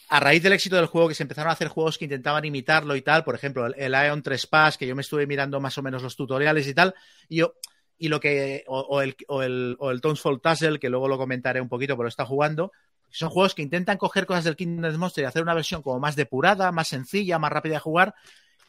a 0.09 0.19
raíz 0.19 0.43
del 0.43 0.53
éxito 0.53 0.75
del 0.75 0.85
juego, 0.85 1.07
que 1.07 1.15
se 1.15 1.23
empezaron 1.23 1.49
a 1.49 1.53
hacer 1.53 1.67
juegos 1.67 1.97
que 1.97 2.05
intentaban 2.05 2.45
imitarlo 2.45 2.95
y 2.95 3.01
tal, 3.01 3.23
por 3.23 3.35
ejemplo, 3.35 3.65
el, 3.65 3.95
Aeon 3.95 4.21
3 4.21 4.47
Pass, 4.47 4.77
que 4.77 4.87
yo 4.87 4.95
me 4.95 5.01
estuve 5.01 5.27
mirando 5.27 5.59
más 5.59 5.77
o 5.77 5.81
menos 5.81 6.03
los 6.03 6.15
tutoriales 6.15 6.67
y 6.67 6.73
tal, 6.73 6.93
y 7.27 7.37
yo, 7.37 7.55
y 7.97 8.07
lo 8.07 8.19
que, 8.19 8.63
o, 8.67 9.01
el, 9.01 9.15
o 9.27 9.41
el, 9.43 9.77
o 9.79 9.91
el 9.91 10.79
que 10.79 10.89
luego 10.89 11.07
lo 11.07 11.17
comentaré 11.17 11.61
un 11.61 11.69
poquito, 11.69 11.95
pero 11.97 12.09
está 12.09 12.25
jugando, 12.25 12.71
son 13.15 13.29
juegos 13.29 13.55
que 13.55 13.61
intentan 13.61 13.97
coger 13.97 14.25
cosas 14.25 14.43
del 14.43 14.55
Kingdom 14.55 14.95
Monster 14.97 15.23
y 15.23 15.27
hacer 15.27 15.41
una 15.41 15.53
versión 15.53 15.81
como 15.81 15.99
más 15.99 16.15
depurada, 16.15 16.71
más 16.71 16.87
sencilla, 16.87 17.39
más 17.39 17.51
rápida 17.51 17.75
de 17.75 17.79
jugar, 17.79 18.15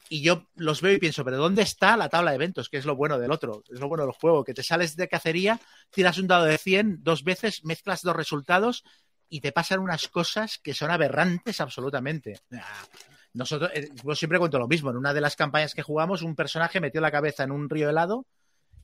y 0.08 0.22
yo 0.22 0.46
los 0.54 0.80
veo 0.80 0.92
y 0.92 0.98
pienso, 0.98 1.24
pero 1.24 1.36
¿dónde 1.36 1.62
está 1.62 1.96
la 1.96 2.08
tabla 2.08 2.30
de 2.30 2.36
eventos? 2.36 2.68
Que 2.68 2.76
es 2.76 2.84
lo 2.84 2.96
bueno 2.96 3.18
del 3.18 3.32
otro, 3.32 3.62
es 3.68 3.80
lo 3.80 3.88
bueno 3.88 4.04
del 4.04 4.12
juego, 4.12 4.44
que 4.44 4.54
te 4.54 4.62
sales 4.62 4.96
de 4.96 5.08
cacería, 5.08 5.60
tiras 5.90 6.18
un 6.18 6.28
dado 6.28 6.44
de 6.44 6.58
100 6.58 7.02
dos 7.02 7.24
veces, 7.24 7.64
mezclas 7.64 8.02
dos 8.02 8.14
resultados 8.14 8.84
y 9.28 9.40
te 9.40 9.52
pasan 9.52 9.80
unas 9.80 10.08
cosas 10.08 10.58
que 10.58 10.74
son 10.74 10.90
aberrantes 10.90 11.60
absolutamente. 11.60 12.40
Ah, 12.52 12.84
Nosotros, 13.32 13.70
eh, 13.74 13.88
yo 14.04 14.14
siempre 14.14 14.38
cuento 14.38 14.58
lo 14.58 14.68
mismo, 14.68 14.90
en 14.90 14.96
una 14.96 15.12
de 15.12 15.20
las 15.20 15.34
campañas 15.34 15.74
que 15.74 15.82
jugamos, 15.82 16.22
un 16.22 16.36
personaje 16.36 16.80
metió 16.80 17.00
la 17.00 17.10
cabeza 17.10 17.42
en 17.42 17.50
un 17.50 17.68
río 17.68 17.90
helado 17.90 18.26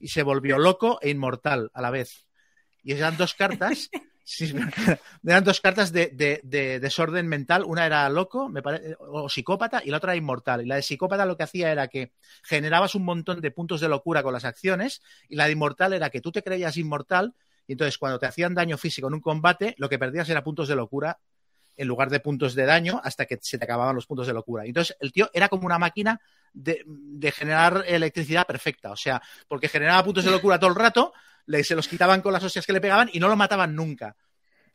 y 0.00 0.08
se 0.08 0.24
volvió 0.24 0.58
loco 0.58 0.98
e 1.00 1.10
inmortal 1.10 1.70
a 1.72 1.82
la 1.82 1.90
vez. 1.90 2.26
Y 2.82 2.92
eran 2.92 3.16
dos 3.16 3.34
cartas, 3.34 3.88
sí, 4.24 4.52
eran 5.26 5.44
dos 5.44 5.60
cartas 5.60 5.92
de, 5.92 6.08
de- 6.12 6.40
de 6.44 6.80
desorden 6.80 7.26
mental. 7.28 7.64
Una 7.64 7.86
era 7.86 8.08
loco, 8.08 8.48
me 8.48 8.62
pare- 8.62 8.96
o 8.98 9.28
psicópata, 9.28 9.82
y 9.84 9.90
la 9.90 9.98
otra 9.98 10.12
era 10.12 10.18
inmortal. 10.18 10.62
Y 10.62 10.66
la 10.66 10.76
de 10.76 10.82
psicópata 10.82 11.26
lo 11.26 11.36
que 11.36 11.42
hacía 11.44 11.70
era 11.72 11.88
que 11.88 12.12
generabas 12.42 12.94
un 12.94 13.04
montón 13.04 13.40
de 13.40 13.50
puntos 13.50 13.80
de 13.80 13.88
locura 13.88 14.22
con 14.22 14.32
las 14.32 14.44
acciones, 14.44 15.02
y 15.28 15.36
la 15.36 15.46
de 15.46 15.52
inmortal 15.52 15.92
era 15.92 16.10
que 16.10 16.20
tú 16.20 16.32
te 16.32 16.42
creías 16.42 16.76
inmortal 16.76 17.34
Y 17.66 17.72
entonces, 17.72 17.98
cuando 17.98 18.18
te 18.18 18.26
hacían 18.26 18.54
daño 18.54 18.76
físico 18.78 19.06
en 19.08 19.14
un 19.14 19.20
combate, 19.20 19.74
lo 19.78 19.88
que 19.88 19.98
perdías 19.98 20.28
era 20.28 20.42
puntos 20.44 20.68
de 20.68 20.74
locura 20.76 21.18
en 21.76 21.88
lugar 21.88 22.10
de 22.10 22.20
puntos 22.20 22.54
de 22.54 22.66
daño 22.66 23.00
hasta 23.02 23.24
que 23.24 23.38
se 23.40 23.58
te 23.58 23.64
acababan 23.64 23.94
los 23.94 24.06
puntos 24.06 24.26
de 24.26 24.34
locura. 24.34 24.64
Entonces, 24.66 24.96
el 25.00 25.10
tío 25.12 25.30
era 25.32 25.48
como 25.48 25.64
una 25.66 25.78
máquina 25.78 26.20
de, 26.52 26.84
de 26.86 27.32
generar 27.32 27.84
electricidad 27.86 28.46
perfecta. 28.46 28.90
O 28.92 28.96
sea, 28.96 29.22
porque 29.48 29.68
generaba 29.68 30.04
puntos 30.04 30.24
de 30.24 30.30
locura 30.30 30.58
todo 30.58 30.70
el 30.70 30.76
rato, 30.76 31.12
le, 31.46 31.64
se 31.64 31.74
los 31.74 31.88
quitaban 31.88 32.22
con 32.22 32.32
las 32.32 32.44
hostias 32.44 32.66
que 32.66 32.72
le 32.72 32.80
pegaban 32.80 33.10
y 33.12 33.20
no 33.20 33.28
lo 33.28 33.36
mataban 33.36 33.74
nunca. 33.74 34.16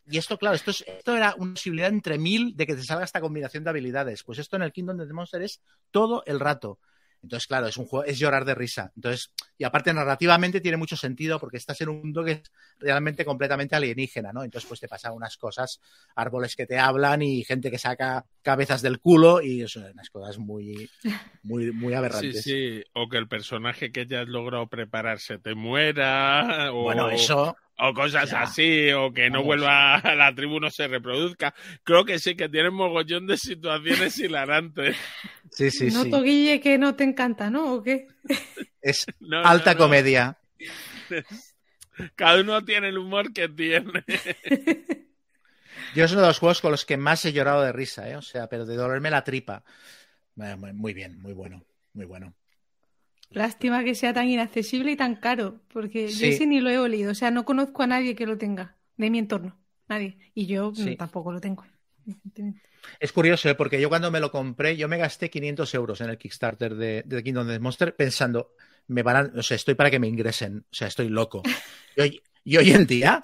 Y 0.10 0.18
esto, 0.18 0.38
claro, 0.38 0.56
esto, 0.56 0.72
es, 0.72 0.84
esto 0.88 1.15
era 1.15 1.35
una 1.38 1.53
posibilidad 1.53 1.89
entre 1.89 2.18
mil 2.18 2.56
de 2.56 2.65
que 2.65 2.76
te 2.76 2.84
salga 2.84 3.03
esta 3.03 3.19
combinación 3.19 3.64
de 3.64 3.72
habilidades. 3.72 4.23
Pues 4.23 4.39
esto 4.39 4.56
en 4.56 4.61
el 4.61 4.72
Kingdom 4.72 4.99
of 4.99 5.07
the 5.07 5.14
Monster 5.14 5.41
es 5.41 5.61
todo 5.91 6.23
el 6.26 6.39
rato. 6.39 6.80
Entonces, 7.27 7.45
claro, 7.45 7.67
es 7.67 7.75
un 7.75 7.85
juego, 7.85 8.05
es 8.05 8.17
llorar 8.17 8.45
de 8.45 8.55
risa. 8.55 8.89
Entonces, 8.95 9.33
y 9.57 9.65
aparte 9.65 9.93
narrativamente 9.93 10.61
tiene 10.61 10.77
mucho 10.77 10.95
sentido 10.95 11.39
porque 11.39 11.57
estás 11.57 11.81
en 11.81 11.89
un 11.89 11.99
mundo 11.99 12.23
que 12.23 12.31
es 12.31 12.41
realmente 12.79 13.25
completamente 13.25 13.75
alienígena, 13.75 14.31
¿no? 14.31 14.45
Entonces, 14.45 14.65
pues 14.65 14.79
te 14.79 14.87
pasan 14.87 15.11
unas 15.11 15.35
cosas, 15.35 15.81
árboles 16.15 16.55
que 16.55 16.65
te 16.65 16.79
hablan 16.79 17.21
y 17.21 17.43
gente 17.43 17.69
que 17.69 17.77
saca 17.77 18.25
cabezas 18.41 18.81
del 18.81 18.99
culo 18.99 19.41
y 19.41 19.67
son 19.67 19.91
unas 19.91 20.09
cosas 20.09 20.37
muy, 20.37 20.89
muy, 21.43 21.73
muy 21.73 21.93
aberrantes. 21.93 22.43
Sí, 22.43 22.79
sí, 22.79 22.83
o 22.93 23.09
que 23.09 23.17
el 23.17 23.27
personaje 23.27 23.91
que 23.91 24.05
ya 24.05 24.21
has 24.21 24.29
logrado 24.29 24.67
prepararse 24.67 25.37
te 25.37 25.53
muera, 25.53 26.71
o, 26.71 26.83
Bueno, 26.83 27.09
eso, 27.09 27.57
o 27.79 27.93
cosas 27.93 28.31
ya. 28.31 28.41
así, 28.41 28.91
o 28.91 29.11
que 29.13 29.29
no 29.29 29.43
Vamos. 29.43 29.45
vuelva 29.45 29.95
a 29.97 30.15
la 30.15 30.33
tribu, 30.35 30.59
no 30.59 30.69
se 30.71 30.87
reproduzca. 30.87 31.53
Creo 31.83 32.05
que 32.05 32.19
sí, 32.19 32.35
que 32.35 32.49
tiene 32.49 32.69
mogollón 32.71 33.27
de 33.27 33.37
situaciones 33.37 34.17
hilarantes. 34.19 34.97
sí, 35.51 35.71
sí, 35.71 35.91
sí. 35.91 35.93
Noto, 35.93 36.21
Guille, 36.21 36.59
que 36.61 36.77
no 36.77 36.95
te 36.95 37.03
encanta, 37.03 37.49
¿no? 37.49 37.73
¿O 37.75 37.83
qué? 37.83 38.07
Es 38.81 39.05
No, 39.19 39.43
alta 39.43 39.73
no, 39.73 39.75
no. 39.75 39.77
comedia. 39.77 40.37
Cada 42.15 42.41
uno 42.41 42.63
tiene 42.65 42.89
el 42.89 42.97
humor 42.97 43.33
que 43.33 43.49
tiene. 43.49 44.03
Yo 45.95 46.03
es 46.05 46.11
uno 46.11 46.21
de 46.21 46.27
los 46.27 46.39
juegos 46.39 46.61
con 46.61 46.71
los 46.71 46.85
que 46.85 46.97
más 46.97 47.23
he 47.25 47.33
llorado 47.33 47.61
de 47.63 47.71
risa, 47.71 48.09
¿eh? 48.09 48.15
O 48.15 48.21
sea, 48.21 48.47
pero 48.47 48.65
de 48.65 48.75
dolerme 48.75 49.09
la 49.09 49.23
tripa. 49.23 49.63
Muy 50.35 50.93
bien, 50.93 51.19
muy 51.19 51.33
bueno, 51.33 51.63
muy 51.93 52.05
bueno. 52.05 52.33
Lástima 53.29 53.83
que 53.83 53.93
sea 53.95 54.13
tan 54.13 54.27
inaccesible 54.29 54.91
y 54.91 54.95
tan 54.95 55.15
caro, 55.15 55.59
porque 55.67 56.07
Sí. 56.09 56.19
yo 56.19 56.27
ese 56.27 56.47
ni 56.47 56.59
lo 56.61 56.69
he 56.69 56.79
olido. 56.79 57.11
O 57.11 57.15
sea, 57.15 57.29
no 57.31 57.45
conozco 57.45 57.83
a 57.83 57.87
nadie 57.87 58.15
que 58.15 58.25
lo 58.25 58.37
tenga 58.37 58.75
de 58.95 59.09
mi 59.09 59.19
entorno. 59.19 59.57
Nadie. 59.89 60.17
Y 60.33 60.45
yo 60.47 60.71
mm, 60.75 60.95
tampoco 60.97 61.31
lo 61.31 61.39
tengo. 61.41 61.65
Es 62.99 63.11
curioso, 63.11 63.49
¿eh? 63.49 63.55
porque 63.55 63.81
yo 63.81 63.89
cuando 63.89 64.11
me 64.11 64.19
lo 64.19 64.31
compré, 64.31 64.77
yo 64.77 64.87
me 64.87 64.97
gasté 64.97 65.29
500 65.29 65.73
euros 65.75 66.01
en 66.01 66.09
el 66.09 66.17
Kickstarter 66.17 66.75
de, 66.75 67.03
de 67.05 67.23
Kingdom 67.23 67.47
of 67.47 67.53
the 67.53 67.59
Monster 67.59 67.95
pensando, 67.95 68.53
me 68.87 69.03
van 69.03 69.15
a- 69.17 69.39
o 69.39 69.43
sea, 69.43 69.55
estoy 69.55 69.75
para 69.75 69.91
que 69.91 69.99
me 69.99 70.07
ingresen, 70.07 70.59
o 70.59 70.73
sea, 70.73 70.87
estoy 70.87 71.09
loco. 71.09 71.43
Y 71.97 72.01
hoy, 72.01 72.21
y 72.45 72.57
hoy 72.57 72.71
en 72.71 72.87
día, 72.87 73.23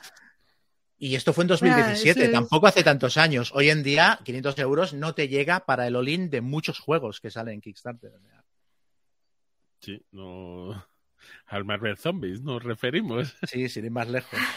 y 0.98 1.16
esto 1.16 1.32
fue 1.32 1.46
en 1.46 1.48
2017, 1.50 2.20
eso 2.20 2.26
es. 2.28 2.32
tampoco 2.32 2.68
hace 2.68 2.84
tantos 2.84 3.16
años, 3.18 3.52
hoy 3.56 3.70
en 3.70 3.84
día 3.84 4.20
500 4.26 4.60
euros 4.60 4.94
no 4.94 5.16
te 5.16 5.30
llega 5.30 5.66
para 5.66 5.88
el 5.88 5.96
all-in 5.96 6.30
de 6.30 6.42
muchos 6.42 6.80
juegos 6.80 7.22
que 7.22 7.32
salen 7.32 7.56
en 7.56 7.62
Kickstarter. 7.62 8.12
o 8.14 8.20
sea, 8.22 8.43
Sí, 9.84 10.02
no. 10.12 10.70
Al 11.48 11.66
Marvel 11.66 11.98
Zombies 11.98 12.42
nos 12.42 12.64
referimos. 12.64 13.36
Sí, 13.48 13.68
sin 13.70 13.86
ir 13.86 13.92
más 13.92 14.08
lejos. 14.10 14.40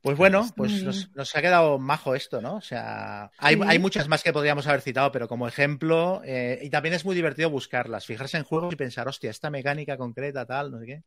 Pues 0.00 0.16
bueno, 0.16 0.46
pues 0.56 0.84
nos, 0.84 1.10
nos 1.16 1.34
ha 1.34 1.42
quedado 1.42 1.76
majo 1.80 2.14
esto, 2.14 2.40
¿no? 2.40 2.54
O 2.54 2.60
sea, 2.60 3.32
hay, 3.36 3.56
Sí. 3.56 3.62
hay 3.66 3.78
muchas 3.80 4.06
más 4.06 4.22
que 4.22 4.32
podríamos 4.32 4.64
haber 4.68 4.80
citado, 4.80 5.10
pero 5.10 5.26
como 5.26 5.48
ejemplo, 5.48 6.22
eh, 6.24 6.60
y 6.62 6.70
también 6.70 6.94
es 6.94 7.04
muy 7.04 7.16
divertido 7.16 7.50
buscarlas, 7.50 8.06
fijarse 8.06 8.36
en 8.36 8.44
juegos 8.44 8.72
y 8.72 8.76
pensar, 8.76 9.08
hostia, 9.08 9.30
esta 9.30 9.50
mecánica 9.50 9.96
concreta, 9.96 10.46
tal, 10.46 10.70
no 10.70 10.78
sé 10.78 10.86
qué. 10.86 11.02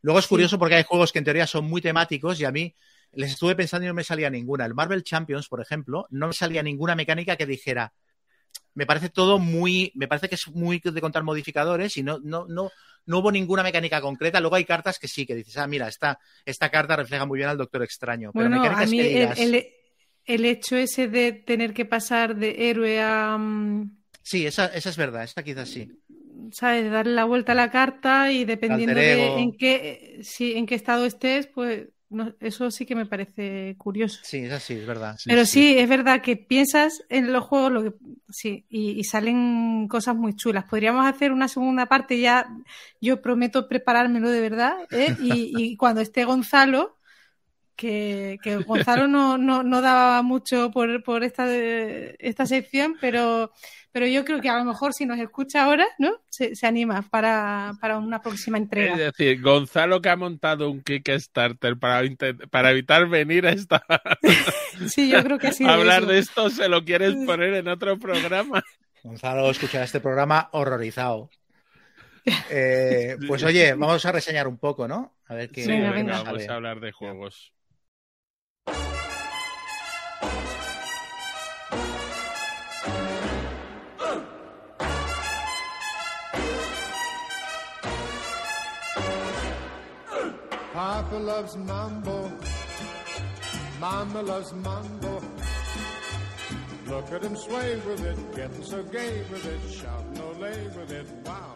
Luego 0.00 0.20
es 0.20 0.26
Sí. 0.26 0.28
curioso 0.28 0.60
porque 0.60 0.76
hay 0.76 0.84
juegos 0.84 1.10
que 1.12 1.18
en 1.18 1.24
teoría 1.24 1.46
son 1.48 1.64
muy 1.64 1.80
temáticos 1.82 2.40
y 2.40 2.44
a 2.44 2.52
mí 2.52 2.72
les 3.14 3.32
estuve 3.32 3.56
pensando 3.56 3.84
y 3.84 3.88
no 3.88 3.94
me 3.94 4.04
salía 4.04 4.30
ninguna. 4.30 4.64
El 4.64 4.74
Marvel 4.74 5.02
Champions, 5.02 5.48
por 5.48 5.60
ejemplo, 5.60 6.06
no 6.10 6.28
me 6.28 6.34
salía 6.34 6.62
ninguna 6.62 6.94
mecánica 6.94 7.34
que 7.36 7.46
dijera, 7.46 7.92
me 8.74 8.86
parece 8.86 9.08
todo 9.10 9.38
muy, 9.38 9.92
me 9.94 10.08
parece 10.08 10.28
que 10.28 10.34
es 10.36 10.48
muy 10.48 10.80
de 10.80 11.00
contar 11.00 11.22
modificadores 11.22 11.96
y 11.96 12.02
no, 12.02 12.18
no, 12.22 12.46
no, 12.48 12.70
no 13.06 13.18
hubo 13.18 13.30
ninguna 13.32 13.62
mecánica 13.62 14.00
concreta. 14.00 14.40
Luego 14.40 14.56
hay 14.56 14.64
cartas 14.64 14.98
que 14.98 15.08
sí, 15.08 15.26
que 15.26 15.34
dices, 15.34 15.56
ah, 15.58 15.66
mira, 15.66 15.88
esta, 15.88 16.18
esta 16.44 16.70
carta 16.70 16.96
refleja 16.96 17.26
muy 17.26 17.38
bien 17.38 17.48
al 17.50 17.58
Doctor 17.58 17.82
Extraño. 17.82 18.32
Pero 18.32 18.48
Bueno, 18.48 18.56
a 18.56 18.60
mecánicas 18.62 18.90
mí 18.90 18.98
que 18.98 19.04
el, 19.04 19.08
digas, 19.08 19.38
el- 19.38 19.66
el 20.26 20.44
hecho 20.46 20.76
ese 20.76 21.08
de 21.08 21.32
tener 21.32 21.74
que 21.74 21.84
pasar 21.84 22.34
de 22.36 22.70
héroe 22.70 23.00
a, 23.02 23.36
mm, 23.38 23.90
sí, 24.22 24.46
esa, 24.46 24.66
esa 24.66 24.90
es 24.90 24.96
verdad, 24.96 25.24
esta 25.24 25.42
quizás 25.42 25.68
sí. 25.68 25.88
¿sabes? 26.52 26.90
Darle 26.90 27.14
la 27.14 27.24
vuelta 27.24 27.52
a 27.52 27.54
la 27.54 27.70
carta 27.70 28.32
y 28.32 28.44
dependiendo 28.44 29.02
de 29.02 29.40
en 29.40 29.56
qué, 29.56 30.20
sí, 30.22 30.54
en 30.56 30.66
qué 30.66 30.74
estado 30.74 31.04
estés, 31.06 31.46
pues 31.48 31.88
no- 32.10 32.34
eso 32.40 32.70
sí 32.70 32.86
que 32.86 32.94
me 32.94 33.06
parece 33.06 33.74
curioso. 33.78 34.20
Sí, 34.22 34.38
esa 34.38 34.60
sí, 34.60 34.74
es 34.74 34.86
verdad. 34.86 35.16
Pero 35.24 35.44
sí, 35.46 35.76
es 35.78 35.88
verdad 35.88 36.22
que 36.22 36.36
piensas 36.36 37.02
en 37.08 37.32
los 37.32 37.44
juegos 37.44 37.72
lo 37.72 37.82
que 37.84 37.92
sí, 38.30 38.64
y, 38.68 38.92
y 38.92 39.04
salen 39.04 39.88
cosas 39.88 40.14
muy 40.16 40.34
chulas. 40.36 40.64
Podríamos 40.64 41.06
hacer 41.06 41.32
una 41.32 41.48
segunda 41.48 41.86
parte 41.86 42.18
ya, 42.20 42.48
yo 43.00 43.20
prometo 43.22 43.68
preparármelo 43.68 44.30
de 44.30 44.40
verdad, 44.40 44.74
¿eh? 44.90 45.14
y, 45.20 45.50
y 45.72 45.76
cuando 45.76 46.00
esté 46.00 46.24
Gonzalo, 46.24 46.96
que, 47.76 48.38
que 48.42 48.56
Gonzalo 48.56 49.08
no, 49.08 49.38
no, 49.38 49.62
no 49.62 49.80
daba 49.80 50.22
mucho 50.22 50.70
por, 50.70 51.02
por 51.02 51.24
esta, 51.24 51.46
esta 51.54 52.46
sección, 52.46 52.96
pero, 53.00 53.52
pero 53.92 54.06
yo 54.06 54.24
creo 54.24 54.40
que 54.40 54.48
a 54.48 54.58
lo 54.58 54.64
mejor 54.64 54.92
si 54.92 55.06
nos 55.06 55.18
escucha 55.18 55.64
ahora, 55.64 55.86
¿no? 55.98 56.20
Se, 56.28 56.54
se 56.54 56.66
anima 56.66 57.02
para, 57.02 57.72
para 57.80 57.98
una 57.98 58.22
próxima 58.22 58.58
entrega. 58.58 58.92
Es 58.92 58.98
decir, 58.98 59.40
Gonzalo 59.42 60.00
que 60.00 60.08
ha 60.08 60.16
montado 60.16 60.70
un 60.70 60.82
Kickstarter 60.82 61.78
para, 61.78 62.02
para 62.50 62.70
evitar 62.70 63.08
venir 63.08 63.46
a, 63.46 63.50
esta, 63.50 63.84
Sí, 64.88 65.10
yo 65.10 65.22
creo 65.22 65.38
que 65.38 65.52
sí. 65.52 65.64
hablar 65.64 66.06
de 66.06 66.18
esto, 66.18 66.50
se 66.50 66.68
lo 66.68 66.84
quieres 66.84 67.14
poner 67.26 67.54
en 67.54 67.68
otro 67.68 67.98
programa. 67.98 68.62
Gonzalo 69.02 69.50
escuchará 69.50 69.84
este 69.84 70.00
programa 70.00 70.48
horrorizado. 70.52 71.28
Eh, 72.50 73.16
pues 73.28 73.42
oye, 73.42 73.74
vamos 73.74 74.04
a 74.06 74.12
reseñar 74.12 74.48
un 74.48 74.58
poco, 74.58 74.88
¿no? 74.88 75.14
A 75.26 75.34
ver 75.34 75.50
qué 75.50 75.62
Sí, 75.62 75.70
Venga, 75.70 75.90
venga, 75.92 76.22
vamos 76.22 76.48
a 76.48 76.54
hablar 76.54 76.80
de 76.80 76.92
juegos. 76.92 77.53
Papa 91.14 91.26
loves 91.26 91.56
mambo. 91.56 92.30
Mama 93.78 94.22
loves 94.22 94.52
mambo. 94.52 95.22
Look 96.90 97.12
at 97.12 97.22
him 97.22 97.36
sway 97.36 97.76
with 97.86 98.04
it, 98.04 98.18
getting 98.34 98.64
so 98.64 98.82
gay 98.82 99.22
with 99.30 99.46
it, 99.46 99.60
shouting 99.70 100.18
olay 100.18 100.74
with 100.74 100.90
it. 100.90 101.06
Wow. 101.24 101.54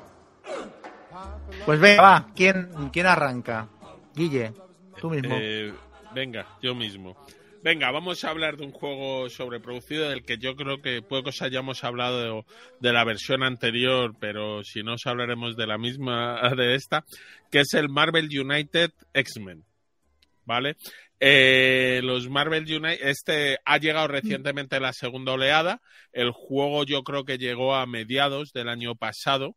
Pues 1.67 1.81
venga, 1.81 2.03
va, 2.03 2.27
¿quién, 2.37 2.71
quién 2.93 3.07
arranca? 3.07 3.69
Guille, 4.15 4.55
tú 5.01 5.11
mismo. 5.11 5.35
Eh, 5.35 5.75
venga, 6.15 6.47
yo 6.63 6.75
mismo. 6.77 7.17
Venga, 7.61 7.91
vamos 7.91 8.23
a 8.23 8.31
hablar 8.31 8.57
de 8.57 8.65
un 8.65 8.71
juego 8.71 9.29
sobreproducido 9.29 10.09
del 10.09 10.25
que 10.25 10.39
yo 10.39 10.55
creo 10.55 10.81
que 10.81 11.03
puede 11.03 11.25
que 11.25 11.29
os 11.31 11.43
hayamos 11.43 11.83
hablado 11.83 12.45
de, 12.79 12.93
la 12.93 13.05
versión 13.05 13.43
anterior, 13.43 14.15
pero 14.21 14.63
si 14.63 14.85
no 14.85 14.95
os 14.95 15.07
hablaremos 15.07 15.57
de 15.57 15.67
la 15.67 15.77
misma, 15.77 16.41
de 16.57 16.77
esta, 16.77 17.05
que 17.51 17.61
es 17.61 17.75
el 17.75 17.89
Marvel 17.89 18.27
United 18.27 18.93
X-Men. 19.13 19.65
¿Vale? 20.45 20.77
Eh, 21.21 22.01
los 22.05 22.29
Marvel 22.29 22.63
United, 22.63 23.07
este 23.07 23.59
ha 23.65 23.79
llegado 23.79 24.07
recientemente 24.07 24.79
la 24.79 24.93
segunda 24.93 25.33
oleada. 25.33 25.83
El 26.13 26.31
juego 26.31 26.85
yo 26.85 27.03
creo 27.03 27.25
que 27.25 27.39
llegó 27.39 27.75
a 27.75 27.87
mediados 27.87 28.53
del 28.53 28.69
año 28.69 28.95
pasado 28.95 29.57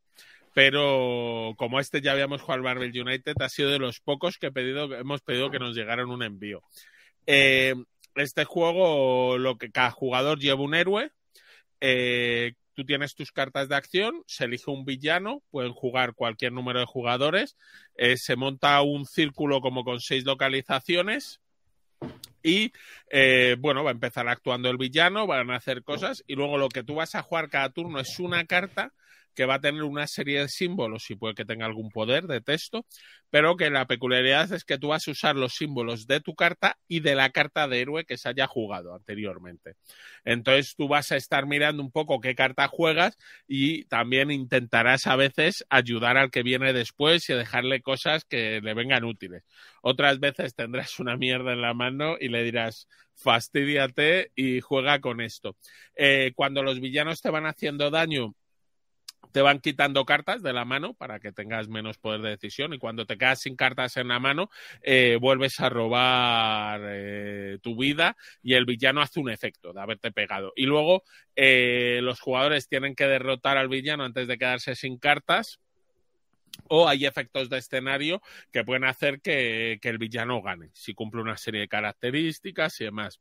pero 0.54 1.54
como 1.58 1.80
este 1.80 2.02
ya 2.02 2.12
habíamos 2.12 2.42
jugado 2.42 2.58
al 2.58 2.64
Marvel 2.64 2.92
United, 2.94 3.36
ha 3.40 3.48
sido 3.48 3.70
de 3.70 3.80
los 3.80 4.02
pocos 4.02 4.38
que 4.38 4.48
he 4.48 4.52
pedido, 4.52 4.94
hemos 4.94 5.22
pedido 5.22 5.50
que 5.50 5.60
nos 5.60 5.74
llegaran 5.76 6.10
un 6.10 6.24
envío. 6.24 6.62
Eh, 7.26 7.74
este 8.16 8.46
juego, 8.46 9.38
lo 9.38 9.58
que 9.58 9.72
cada 9.72 9.92
jugador 9.92 10.40
lleva 10.40 10.62
un 10.62 10.76
héroe, 10.76 11.12
eh, 11.80 12.54
tú 12.74 12.86
tienes 12.86 13.16
tus 13.16 13.32
cartas 13.32 13.70
de 13.70 13.76
acción, 13.76 14.24
se 14.28 14.46
elige 14.46 14.72
un 14.72 14.86
villano, 14.86 15.42
pueden 15.52 15.74
jugar 15.74 16.14
cualquier 16.14 16.54
número 16.54 16.80
de 16.80 16.86
jugadores, 16.86 17.58
eh, 17.96 18.18
se 18.18 18.36
monta 18.36 18.82
un 18.82 19.06
círculo 19.06 19.62
como 19.62 19.84
con 19.84 20.00
seis 20.00 20.26
localizaciones. 20.26 21.42
Y 22.44 22.72
eh, 23.12 23.56
bueno, 23.60 23.84
va 23.84 23.92
a 23.92 23.94
empezar 23.94 24.28
actuando 24.28 24.70
el 24.70 24.78
villano, 24.78 25.28
van 25.28 25.52
a 25.52 25.58
hacer 25.58 25.84
cosas 25.84 26.24
y 26.26 26.34
luego 26.34 26.58
lo 26.58 26.70
que 26.70 26.84
tú 26.84 26.96
vas 26.96 27.14
a 27.14 27.22
jugar 27.22 27.50
cada 27.50 27.70
turno 27.70 28.00
es 28.00 28.20
una 28.20 28.46
carta 28.46 28.94
que 29.36 29.46
va 29.46 29.56
a 29.56 29.62
tener 29.62 29.84
una 29.84 30.08
serie 30.08 30.42
de 30.42 30.48
símbolos 30.50 31.10
y 31.10 31.16
puede 31.16 31.36
que 31.36 31.46
tenga 31.46 31.66
algún 31.66 31.90
poder 31.90 32.28
de 32.28 32.42
texto, 32.42 32.86
pero 33.30 33.56
que 33.56 33.70
la 33.70 33.86
peculiaridad 33.88 34.52
es 34.52 34.66
que 34.66 34.78
tú 34.78 34.90
vas 34.90 35.08
a 35.08 35.12
usar 35.12 35.36
los 35.36 35.54
símbolos 35.54 36.06
de 36.08 36.20
tu 36.20 36.36
carta 36.36 36.78
y 36.88 37.00
de 37.00 37.16
la 37.16 37.30
carta 37.30 37.68
de 37.68 37.82
héroe 37.82 38.06
que 38.06 38.18
se 38.18 38.30
haya 38.30 38.46
jugado 38.48 38.94
anteriormente. 38.94 39.76
Entonces 40.26 40.76
tú 40.76 40.88
vas 40.88 41.12
a 41.12 41.16
estar 41.16 41.46
mirando 41.48 41.82
un 41.82 41.92
poco 41.92 42.20
qué 42.20 42.36
carta 42.36 42.68
juegas 42.68 43.18
y 43.48 43.86
también 43.86 44.32
intentarás 44.32 45.08
a 45.08 45.16
veces 45.16 45.66
ayudar 45.70 46.18
al 46.18 46.30
que 46.30 46.44
viene 46.44 46.74
después 46.74 47.30
y 47.30 47.34
dejarle 47.34 47.82
cosas 47.82 48.26
que 48.26 48.60
le 48.62 48.74
vengan 48.74 49.06
útiles. 49.06 49.44
Otras 49.82 50.20
veces 50.20 50.54
tendrás 50.54 51.00
una 51.00 51.16
mierda 51.18 51.54
en 51.54 51.62
la 51.62 51.74
mano 51.74 52.18
y 52.20 52.28
le 52.28 52.44
dirás 52.44 52.88
fastidiate 53.16 54.32
y 54.36 54.60
juega 54.62 55.00
con 55.00 55.22
esto. 55.22 55.56
Eh, 55.96 56.34
cuando 56.36 56.64
los 56.64 56.80
villanos 56.80 57.22
te 57.22 57.30
van 57.30 57.46
haciendo 57.46 57.90
daño 57.90 58.36
te 59.32 59.42
van 59.42 59.60
quitando 59.60 60.06
cartas 60.06 60.44
de 60.44 60.54
la 60.54 60.66
mano 60.66 60.94
para 60.94 61.20
que 61.20 61.32
tengas 61.32 61.68
menos 61.68 61.98
poder 61.98 62.22
de 62.22 62.30
decisión 62.30 62.74
y 62.74 62.80
cuando 62.80 63.06
te 63.06 63.18
quedas 63.18 63.42
sin 63.42 63.56
cartas 63.56 63.98
en 63.98 64.10
la 64.10 64.20
mano 64.20 64.50
eh, 64.82 65.18
vuelves 65.20 65.60
a 65.60 65.70
robar 65.70 66.82
eh, 66.86 67.58
tu 67.62 67.76
vida 67.76 68.18
y 68.44 68.54
el 68.54 68.66
villano 68.66 69.02
hace 69.02 69.20
un 69.20 69.30
efecto 69.30 69.74
de 69.74 69.82
haberte 69.82 70.12
pegado. 70.12 70.54
Y 70.56 70.66
luego 70.66 71.04
eh, 71.36 72.00
los 72.02 72.20
jugadores 72.20 72.68
tienen 72.68 72.96
que 72.96 73.08
derrotar 73.08 73.58
al 73.58 73.70
villano 73.70 74.04
antes 74.04 74.28
de 74.28 74.38
quedarse 74.38 74.76
sin 74.76 74.98
cartas 74.98 75.60
o 76.68 76.88
hay 76.88 77.06
efectos 77.06 77.50
de 77.50 77.58
escenario 77.58 78.22
que 78.52 78.64
pueden 78.64 78.84
hacer 78.84 79.22
que, 79.22 79.80
que 79.82 79.90
el 79.90 79.98
villano 79.98 80.42
gane 80.42 80.70
si 80.74 80.94
cumple 80.94 81.22
una 81.22 81.38
serie 81.38 81.62
de 81.62 81.68
características 81.68 82.80
y 82.82 82.86
demás 82.86 83.20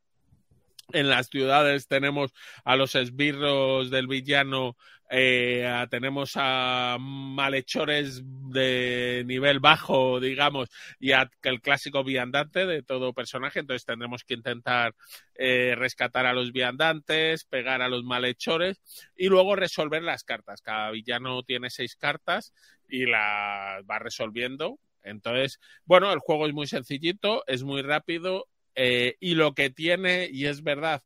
en 0.93 1.09
las 1.09 1.29
ciudades 1.29 1.87
tenemos 1.87 2.33
a 2.65 2.77
los 2.77 2.95
esbirros 2.95 3.91
del 3.91 4.07
villano, 4.07 4.77
eh, 5.13 5.87
tenemos 5.91 6.35
a 6.37 6.97
malhechores 7.01 8.23
de 8.25 9.25
nivel 9.27 9.59
bajo, 9.59 10.21
digamos, 10.21 10.71
y 11.01 11.13
a 11.13 11.29
el 11.43 11.61
clásico 11.61 12.05
viandante 12.05 12.65
de 12.65 12.83
todo 12.83 13.13
personaje. 13.13 13.59
Entonces 13.59 13.85
tendremos 13.85 14.23
que 14.23 14.35
intentar 14.35 14.95
eh, 15.35 15.75
rescatar 15.77 16.27
a 16.27 16.33
los 16.33 16.53
viandantes, 16.53 17.45
pegar 17.45 17.83
a 17.83 17.89
los 17.89 18.05
malhechores 18.05 18.81
y 19.17 19.29
luego 19.29 19.57
resolver 19.57 20.03
las 20.03 20.23
cartas. 20.23 20.63
Cada 20.63 20.93
villano 20.93 21.43
tiene 21.43 21.71
seis 21.71 21.97
cartas 21.97 22.55
y 22.89 23.07
las 23.07 23.83
va 23.85 23.99
resolviendo. 23.99 24.79
Entonces, 25.03 25.59
bueno, 25.87 26.13
el 26.13 26.21
juego 26.21 26.47
es 26.47 26.53
muy 26.53 26.67
sencillito, 26.67 27.43
es 27.47 27.65
muy 27.65 27.83
rápido, 27.83 28.47
eh, 28.83 29.17
y 29.21 29.35
lo 29.35 29.53
que 29.53 29.69
tiene, 29.69 30.31
y 30.33 30.47
es 30.47 30.63
verdad, 30.63 31.03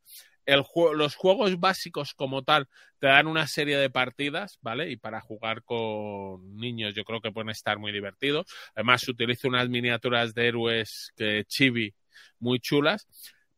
el 0.46 0.62
los 0.94 1.16
juegos 1.16 1.58
básicos 1.58 2.14
como 2.14 2.44
tal 2.44 2.68
te 3.00 3.08
dan 3.08 3.26
una 3.26 3.48
serie 3.48 3.76
de 3.78 3.90
partidas, 3.90 4.58
¿vale? 4.62 4.92
Y 4.92 4.96
para 4.96 5.20
jugar 5.20 5.64
con 5.64 6.56
niños 6.56 6.94
yo 6.94 7.02
creo 7.02 7.20
que 7.20 7.32
pueden 7.32 7.50
estar 7.50 7.80
muy 7.80 7.90
divertidos. 7.90 8.46
Además, 8.76 9.08
utiliza 9.08 9.48
unas 9.48 9.68
miniaturas 9.68 10.34
de 10.34 10.46
héroes 10.46 11.12
que 11.16 11.44
chibi 11.48 11.92
muy 12.38 12.60
chulas, 12.60 13.08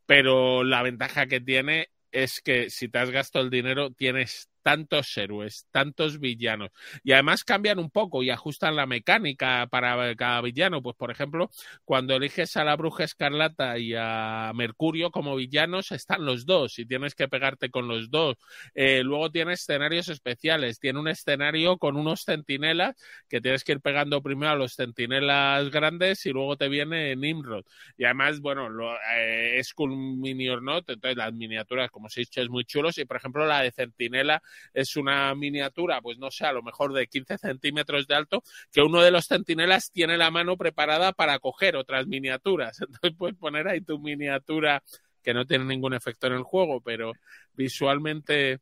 pero 0.07 0.63
la 0.63 0.81
ventaja 0.81 1.27
que 1.27 1.39
tiene 1.39 1.89
es 2.11 2.41
que 2.41 2.71
si 2.71 2.89
te 2.89 2.97
has 2.97 3.11
gastado 3.11 3.45
el 3.45 3.51
dinero 3.51 3.91
tienes 3.91 4.49
tantos 4.67 5.15
héroes, 5.15 5.65
tantos 5.71 6.19
villanos. 6.19 6.71
Y 7.01 7.13
además 7.13 7.45
cambian 7.45 7.79
un 7.79 7.89
poco 7.89 8.21
y 8.21 8.31
ajustan 8.31 8.75
la 8.75 8.85
mecánica 8.85 9.65
para 9.71 10.13
cada 10.17 10.41
villano. 10.41 10.81
Pues, 10.81 10.97
por 10.97 11.09
ejemplo, 11.09 11.49
cuando 11.85 12.17
eliges 12.17 12.57
a 12.57 12.65
la 12.65 12.75
bruja 12.75 13.05
escarlata 13.05 13.77
y 13.77 13.93
a 13.97 14.51
Mercurio 14.53 15.09
como 15.09 15.37
villanos, 15.37 15.93
están 15.93 16.25
los 16.25 16.45
dos 16.45 16.79
y 16.79 16.85
tienes 16.85 17.15
que 17.15 17.29
pegarte 17.29 17.69
con 17.69 17.87
los 17.87 18.11
dos. 18.11 18.35
Eh, 18.75 19.03
luego 19.03 19.31
tiene 19.31 19.53
escenarios 19.53 20.09
especiales. 20.09 20.81
Tiene 20.81 20.99
un 20.99 21.07
escenario 21.07 21.77
con 21.77 21.95
unos 21.95 22.25
centinelas 22.25 22.97
que 23.29 23.39
tienes 23.39 23.63
que 23.63 23.71
ir 23.71 23.79
pegando 23.79 24.21
primero 24.21 24.51
a 24.51 24.55
los 24.57 24.75
centinelas 24.75 25.69
grandes 25.71 26.25
y 26.25 26.31
luego 26.31 26.57
te 26.57 26.67
viene 26.67 27.15
Nimrod. 27.15 27.63
Y 27.97 28.03
además, 28.03 28.41
bueno, 28.41 28.67
lo, 28.67 28.93
eh, 29.15 29.59
es 29.59 29.73
cool 29.73 29.95
mini 29.95 30.49
or 30.49 30.61
entonces 30.67 31.15
las 31.15 31.31
miniaturas, 31.31 31.89
como 31.89 32.09
se 32.09 32.19
ha 32.19 32.23
dicho, 32.23 32.41
es 32.41 32.49
muy 32.49 32.65
chulos. 32.65 32.97
Y, 32.97 33.05
por 33.05 33.15
ejemplo, 33.15 33.45
la 33.45 33.61
de 33.61 33.71
centinela 33.71 34.43
es 34.73 34.95
una 34.95 35.33
miniatura, 35.35 36.01
pues 36.01 36.17
no 36.17 36.31
sé, 36.31 36.45
a 36.45 36.53
lo 36.53 36.63
mejor 36.63 36.93
de 36.93 37.07
15 37.07 37.37
centímetros 37.37 38.07
de 38.07 38.15
alto, 38.15 38.43
que 38.71 38.81
uno 38.81 39.01
de 39.01 39.11
los 39.11 39.27
centinelas 39.27 39.91
tiene 39.91 40.17
la 40.17 40.31
mano 40.31 40.57
preparada 40.57 41.13
para 41.13 41.39
coger 41.39 41.75
otras 41.75 42.07
miniaturas. 42.07 42.79
Entonces 42.81 43.13
puedes 43.17 43.37
poner 43.37 43.67
ahí 43.67 43.81
tu 43.81 43.99
miniatura 43.99 44.83
que 45.23 45.33
no 45.33 45.45
tiene 45.45 45.65
ningún 45.65 45.93
efecto 45.93 46.27
en 46.27 46.33
el 46.33 46.43
juego, 46.43 46.81
pero 46.81 47.13
visualmente 47.53 48.59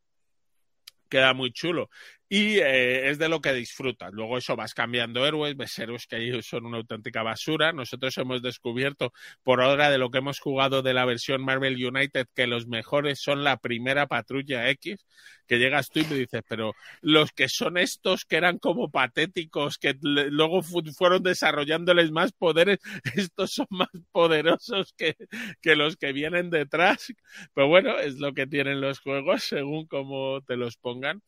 queda 1.09 1.34
muy 1.34 1.51
chulo 1.51 1.89
y 2.27 2.57
eh, 2.57 3.10
es 3.10 3.19
de 3.19 3.30
lo 3.30 3.39
que 3.41 3.53
disfrutas. 3.53 4.11
Luego 4.14 4.38
eso 4.38 4.56
vas 4.56 4.73
cambiando 4.73 5.26
héroes, 5.26 5.56
ves 5.56 5.77
héroes 5.77 6.07
que 6.07 6.41
son 6.41 6.65
una 6.65 6.77
auténtica 6.77 7.22
basura. 7.23 7.72
Nosotros 7.72 8.18
hemos 8.18 8.41
descubierto 8.41 9.14
por 9.43 9.61
ahora 9.61 9.89
de 9.91 9.97
lo 9.97 10.10
que 10.10 10.18
hemos 10.19 10.39
jugado 10.39 10.81
de 10.81 10.93
la 10.93 11.06
versión 11.06 11.43
Marvel 11.43 11.76
United 11.84 12.27
que 12.34 12.47
los 12.47 12.68
mejores 12.68 13.19
son 13.22 13.43
la 13.43 13.57
primera 13.57 14.07
patrulla 14.07 14.69
X, 14.69 15.06
que 15.47 15.60
llegas 15.60 15.89
tú 15.89 15.99
y 15.99 16.06
me 16.06 16.15
dices, 16.15 16.41
pero 16.47 16.73
los 17.02 17.31
que 17.31 17.47
son 17.47 17.77
estos 17.77 18.26
que 18.26 18.38
eran 18.38 18.57
como 18.57 18.89
patéticos, 18.89 19.77
que 19.77 19.95
luego 20.02 20.64
fueron 20.64 21.22
desarrollándoles 21.23 22.11
más 22.11 22.31
poderes, 22.31 22.80
estos 23.15 23.52
son 23.53 23.68
más 23.69 23.89
poderosos 24.11 24.93
que, 24.97 25.15
que 25.61 25.76
los 25.76 25.95
que 25.97 26.11
vienen 26.11 26.49
detrás. 26.49 27.14
Pero 27.53 27.68
bueno, 27.68 27.99
es 27.99 28.15
lo 28.15 28.34
que 28.34 28.47
tienen 28.47 28.81
los 28.81 28.99
juegos 28.99 29.43
según 29.43 29.85
cómo 29.88 30.41
te 30.41 30.57
los 30.57 30.77
pongan. 30.77 31.22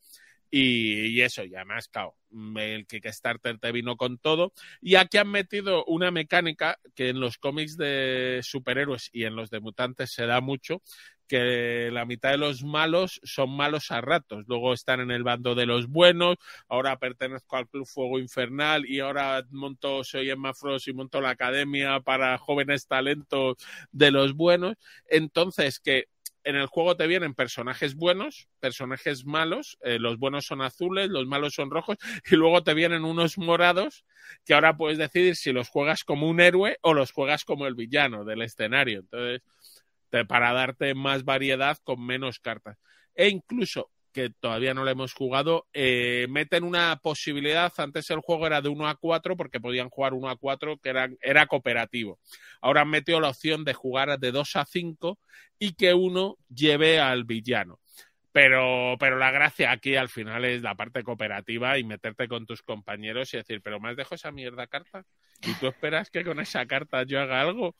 Y, 0.50 1.20
eso, 1.20 1.44
y 1.44 1.54
además, 1.54 1.88
claro, 1.88 2.14
el 2.56 2.86
Kickstarter 2.86 3.58
te 3.58 3.72
vino 3.72 3.96
con 3.96 4.18
todo. 4.18 4.52
Y 4.80 4.94
aquí 4.94 5.18
han 5.18 5.30
metido 5.30 5.84
una 5.84 6.10
mecánica 6.10 6.78
que 6.94 7.10
en 7.10 7.20
los 7.20 7.38
cómics 7.38 7.76
de 7.76 8.40
superhéroes 8.42 9.10
y 9.12 9.24
en 9.24 9.36
los 9.36 9.50
de 9.50 9.60
mutantes 9.60 10.12
se 10.12 10.26
da 10.26 10.40
mucho, 10.40 10.82
que 11.28 11.90
la 11.92 12.06
mitad 12.06 12.30
de 12.30 12.38
los 12.38 12.64
malos 12.64 13.20
son 13.22 13.50
malos 13.50 13.90
a 13.90 14.00
ratos. 14.00 14.44
Luego 14.48 14.72
están 14.72 15.00
en 15.00 15.10
el 15.10 15.22
bando 15.22 15.54
de 15.54 15.66
los 15.66 15.86
buenos, 15.86 16.36
ahora 16.68 16.98
pertenezco 16.98 17.56
al 17.56 17.68
Club 17.68 17.86
Fuego 17.86 18.18
Infernal 18.18 18.86
y 18.86 19.00
ahora 19.00 19.44
monto, 19.50 20.02
soy 20.02 20.30
Emma 20.30 20.54
Frost 20.54 20.88
y 20.88 20.94
monto 20.94 21.20
la 21.20 21.30
academia 21.30 22.00
para 22.00 22.38
jóvenes 22.38 22.86
talentos 22.86 23.56
de 23.92 24.10
los 24.10 24.32
buenos. 24.34 24.76
Entonces, 25.06 25.78
que 25.78 26.08
en 26.48 26.56
el 26.56 26.66
juego 26.66 26.96
te 26.96 27.06
vienen 27.06 27.34
personajes 27.34 27.94
buenos, 27.94 28.48
personajes 28.58 29.26
malos, 29.26 29.76
eh, 29.82 29.98
los 29.98 30.18
buenos 30.18 30.46
son 30.46 30.62
azules, 30.62 31.10
los 31.10 31.26
malos 31.26 31.52
son 31.52 31.70
rojos, 31.70 31.98
y 32.30 32.36
luego 32.36 32.62
te 32.62 32.72
vienen 32.72 33.04
unos 33.04 33.36
morados 33.36 34.06
que 34.46 34.54
ahora 34.54 34.74
puedes 34.74 34.96
decidir 34.96 35.36
si 35.36 35.52
los 35.52 35.68
juegas 35.68 36.04
como 36.04 36.26
un 36.26 36.40
héroe 36.40 36.78
o 36.80 36.94
los 36.94 37.12
juegas 37.12 37.44
como 37.44 37.66
el 37.66 37.74
villano 37.74 38.24
del 38.24 38.40
escenario. 38.40 39.00
Entonces, 39.00 39.42
para 40.26 40.54
darte 40.54 40.94
más 40.94 41.24
variedad 41.24 41.76
con 41.84 42.04
menos 42.04 42.38
cartas. 42.40 42.78
E 43.14 43.28
incluso 43.28 43.90
que 44.18 44.30
todavía 44.30 44.74
no 44.74 44.82
lo 44.82 44.90
hemos 44.90 45.14
jugado, 45.14 45.68
eh, 45.72 46.26
meten 46.28 46.64
una 46.64 46.98
posibilidad, 47.00 47.72
antes 47.76 48.10
el 48.10 48.18
juego 48.18 48.48
era 48.48 48.60
de 48.60 48.68
1 48.68 48.88
a 48.88 48.96
4 48.96 49.36
porque 49.36 49.60
podían 49.60 49.90
jugar 49.90 50.12
1 50.12 50.28
a 50.28 50.34
4 50.34 50.76
que 50.78 50.88
era, 50.88 51.08
era 51.20 51.46
cooperativo. 51.46 52.18
Ahora 52.60 52.80
han 52.80 52.90
metido 52.90 53.20
la 53.20 53.28
opción 53.28 53.62
de 53.62 53.74
jugar 53.74 54.18
de 54.18 54.32
2 54.32 54.56
a 54.56 54.64
5 54.64 55.20
y 55.60 55.74
que 55.74 55.94
uno 55.94 56.36
lleve 56.52 56.98
al 56.98 57.22
villano. 57.22 57.78
Pero, 58.40 58.94
pero 59.00 59.18
la 59.18 59.32
gracia 59.32 59.72
aquí 59.72 59.96
al 59.96 60.08
final 60.08 60.44
es 60.44 60.62
la 60.62 60.76
parte 60.76 61.02
cooperativa 61.02 61.76
y 61.76 61.82
meterte 61.82 62.28
con 62.28 62.46
tus 62.46 62.62
compañeros 62.62 63.34
y 63.34 63.38
decir, 63.38 63.60
pero 63.60 63.80
me 63.80 63.88
has 63.88 63.96
dejado 63.96 64.14
esa 64.14 64.30
mierda 64.30 64.68
carta 64.68 65.04
y 65.42 65.54
tú 65.54 65.66
esperas 65.66 66.08
que 66.08 66.22
con 66.22 66.38
esa 66.38 66.64
carta 66.66 67.02
yo 67.02 67.20
haga 67.20 67.40
algo, 67.40 67.74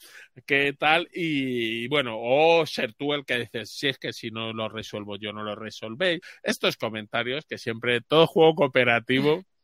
¿qué 0.47 0.73
tal? 0.77 1.09
Y 1.13 1.87
bueno, 1.87 2.17
o 2.19 2.67
ser 2.67 2.93
tú 2.95 3.15
el 3.15 3.25
que 3.25 3.39
dices, 3.39 3.71
si 3.71 3.87
es 3.87 3.99
que 3.99 4.13
si 4.13 4.33
no 4.33 4.53
lo 4.53 4.69
resuelvo 4.69 5.17
yo 5.17 5.33
no 5.33 5.45
lo 5.45 5.55
resolvéis. 5.55 6.23
Estos 6.43 6.77
comentarios 6.77 7.47
que 7.47 7.57
siempre 7.57 8.01
todo 8.01 8.27
juego 8.27 8.57
cooperativo 8.57 9.45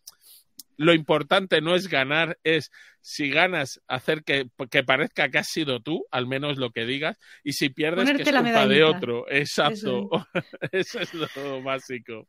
lo 0.76 0.94
importante 0.94 1.60
no 1.60 1.74
es 1.74 1.88
ganar, 1.88 2.38
es 2.44 2.70
si 3.00 3.28
ganas, 3.28 3.80
hacer 3.86 4.24
que, 4.24 4.48
parezca 4.86 5.28
que 5.28 5.38
has 5.38 5.48
sido 5.48 5.80
tú, 5.80 6.06
al 6.10 6.26
menos 6.26 6.56
lo 6.56 6.70
que 6.70 6.84
digas, 6.86 7.18
y 7.42 7.52
si 7.52 7.68
pierdes, 7.68 8.10
que 8.10 8.22
es 8.22 8.30
culpa 8.30 8.66
de 8.66 8.84
otro. 8.84 9.26
Exacto. 9.30 10.08
Eso 10.72 11.00
es. 11.00 11.12
lo 11.14 11.62
básico. 11.62 12.26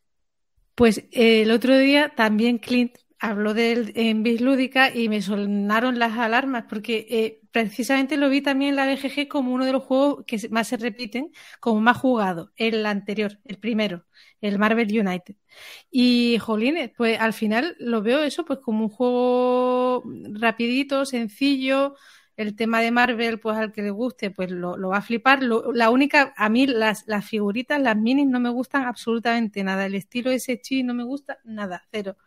Pues 0.76 0.97
eh, 1.11 1.43
el 1.43 1.51
otro 1.51 1.77
día 1.77 2.13
también 2.15 2.57
Clint 2.57 2.97
habló 3.19 3.53
de 3.53 3.72
él 3.72 3.93
en 3.95 4.23
Bislúdica 4.23 4.93
y 4.93 5.09
me 5.09 5.22
sonaron 5.22 5.99
las 5.99 6.17
alarmas 6.17 6.65
porque 6.67 7.07
eh, 7.09 7.39
precisamente 7.51 8.17
lo 8.17 8.30
vi 8.30 8.41
también 8.41 8.72
en 8.72 8.76
la 8.76 8.88
BGG 8.88 9.27
como 9.27 9.53
uno 9.53 9.65
de 9.65 9.72
los 9.72 9.84
juegos 9.84 10.26
que 10.27 10.38
más 10.49 10.67
se 10.67 10.77
repiten, 10.77 11.31
como 11.59 11.80
más 11.80 11.97
jugado, 11.97 12.51
el 12.57 12.85
anterior, 12.85 13.39
el 13.45 13.57
primero, 13.57 14.05
el 14.45 14.59
Marvel 14.59 14.88
United. 15.07 15.35
Y 15.91 16.38
jolines, 16.39 16.91
pues 16.95 17.19
al 17.19 17.34
final 17.34 17.76
lo 17.80 18.01
veo 18.01 18.23
eso 18.23 18.45
pues 18.45 18.59
como 18.59 18.84
un 18.85 18.89
juego 18.89 20.03
rapidito, 20.34 21.05
sencillo, 21.05 21.95
el 22.38 22.55
tema 22.55 22.81
de 22.81 22.91
Marvel, 22.91 23.39
pues 23.39 23.57
al 23.57 23.72
que 23.72 23.81
le 23.81 23.91
guste, 23.91 24.30
pues 24.31 24.51
lo, 24.51 24.76
lo 24.77 24.89
va 24.89 24.97
a 24.97 25.01
flipar. 25.01 25.41
Lo- 25.43 25.72
la 25.73 25.89
única, 25.89 26.34
a 26.35 26.49
mí 26.49 26.67
las, 26.67 27.05
las 27.07 27.26
figuritas, 27.26 27.81
las 27.81 27.95
minis 27.97 28.27
no 28.27 28.39
me 28.39 28.49
gustan 28.49 28.84
absolutamente 28.84 29.63
nada. 29.63 29.85
El 29.85 29.95
estilo 29.95 30.31
ese 30.31 30.59
chi 30.59 30.84
no 30.84 30.93
me 30.93 31.03
gusta 31.03 31.38
nada, 31.45 31.84
cero. 31.91 32.17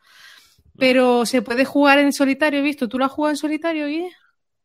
Pero 0.78 1.26
se 1.26 1.42
puede 1.42 1.64
jugar 1.64 1.98
en 1.98 2.12
solitario, 2.12 2.60
¿he 2.60 2.62
visto? 2.62 2.88
¿Tú 2.88 2.98
lo 2.98 3.04
has 3.04 3.12
jugado 3.12 3.32
en 3.32 3.36
solitario, 3.36 3.86
Guille? 3.86 4.12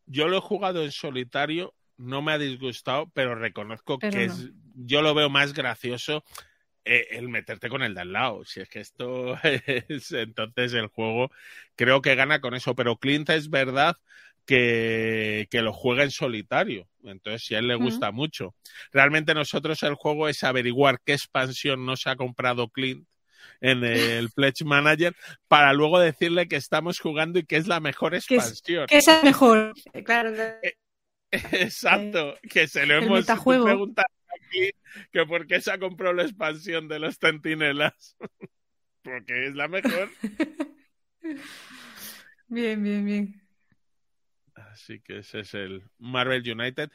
Yo 0.06 0.28
lo 0.28 0.38
he 0.38 0.42
jugado 0.42 0.84
en 0.84 0.92
solitario, 0.92 1.74
no 1.98 2.22
me 2.22 2.34
ha 2.34 2.38
disgustado, 2.38 3.10
pero 3.14 3.36
reconozco 3.36 4.00
Pero 4.00 4.20
que 4.20 4.26
no. 4.28 4.34
es, 4.34 4.52
yo 4.76 5.02
lo 5.02 5.14
veo 5.14 5.30
más 5.30 5.54
gracioso 5.54 6.24
el 6.86 7.30
meterte 7.30 7.70
con 7.70 7.82
el 7.84 7.94
de 7.96 8.02
al 8.02 8.14
lado. 8.14 8.46
Si 8.46 8.60
es 8.62 8.70
que 8.70 8.80
esto 8.80 9.38
es, 9.44 10.12
entonces 10.12 10.74
el 10.74 10.88
juego 10.88 11.32
creo 11.76 12.02
que 12.02 12.16
gana 12.16 12.42
con 12.42 12.54
eso, 12.56 12.76
pero 12.76 12.98
Clint 12.98 13.30
es 13.30 13.50
verdad 13.50 13.96
que, 14.46 15.48
que 15.50 15.62
lo 15.62 15.74
juega 15.74 16.04
en 16.04 16.12
solitario. 16.12 16.88
Entonces, 17.04 17.44
si 17.46 17.56
a 17.56 17.60
él 17.60 17.68
le 17.68 17.76
gusta 17.76 18.12
mucho. 18.12 18.56
Realmente 18.92 19.34
nosotros 19.34 19.82
el 19.84 19.96
juego 19.96 20.28
es 20.28 20.44
averiguar 20.44 21.00
qué 21.06 21.14
expansión 21.14 21.86
nos 21.86 22.08
ha 22.08 22.16
comprado 22.16 22.70
Clint 22.70 23.08
en 23.62 23.84
el 23.84 24.30
Pledge 24.36 24.64
Manager 24.66 25.16
para 25.48 25.74
luego 25.74 26.00
decirle 26.00 26.48
que 26.48 26.56
estamos 26.58 27.00
jugando 27.00 27.40
y 27.40 27.46
que 27.46 27.58
es 27.58 27.68
la 27.68 27.80
mejor 27.80 28.16
expansión. 28.16 28.88
Que 28.88 28.98
es 28.98 29.24
mejor. 29.24 29.74
Eh, 29.94 30.04
Claro, 30.04 30.30
la- 30.32 30.60
Exacto, 31.32 32.36
que 32.50 32.68
se 32.68 32.86
lo 32.86 32.98
el 32.98 33.04
hemos 33.04 33.26
preguntado 33.26 34.08
que 35.12 35.26
por 35.26 35.48
qué 35.48 35.62
se 35.62 35.72
ha 35.72 35.80
comprado 35.80 36.14
la 36.14 36.24
expansión 36.24 36.88
de 36.88 37.00
los 37.00 37.18
centinelas. 37.18 38.18
Porque 39.04 39.48
es 39.48 39.56
la 39.56 39.68
mejor. 39.68 40.10
bien, 42.48 42.84
bien, 42.84 43.06
bien. 43.06 43.42
Así 44.56 45.02
que 45.02 45.20
ese 45.20 45.42
es 45.42 45.54
el 45.54 45.84
Marvel 45.98 46.50
United. 46.50 46.90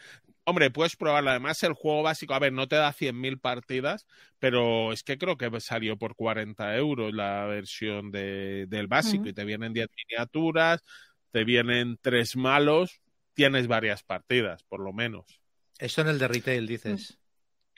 Hombre, 0.44 0.70
puedes 0.70 0.97
probarlo. 0.97 1.30
Además, 1.30 1.62
el 1.62 1.74
juego 1.74 2.02
básico, 2.02 2.32
a 2.32 2.39
ver, 2.39 2.52
no 2.52 2.66
te 2.66 2.76
da 2.76 2.93
100.000 2.93 3.39
partidas, 3.39 4.06
pero 4.39 4.93
es 4.93 5.02
que 5.02 5.18
creo 5.18 5.36
que 5.36 5.60
salió 5.60 5.98
por 5.98 6.16
40 6.16 6.74
euros 6.76 7.12
la 7.12 7.44
versión 7.44 8.10
de, 8.10 8.66
del 8.68 8.86
básico 8.86 9.28
y 9.28 9.35
te 9.35 9.44
vienen 9.44 9.74
10 9.74 9.89
miniaturas, 9.94 10.82
te 11.30 11.44
vienen 11.44 11.98
tres 12.01 12.36
malos, 12.36 13.02
tienes 13.35 13.66
varias 13.66 14.02
partidas, 14.02 14.62
por 14.64 14.80
lo 14.80 14.93
menos. 14.94 15.43
Esto 15.78 16.01
en 16.01 16.09
el 16.09 16.18
de 16.18 16.28
retail, 16.28 16.66
dices. 16.66 17.18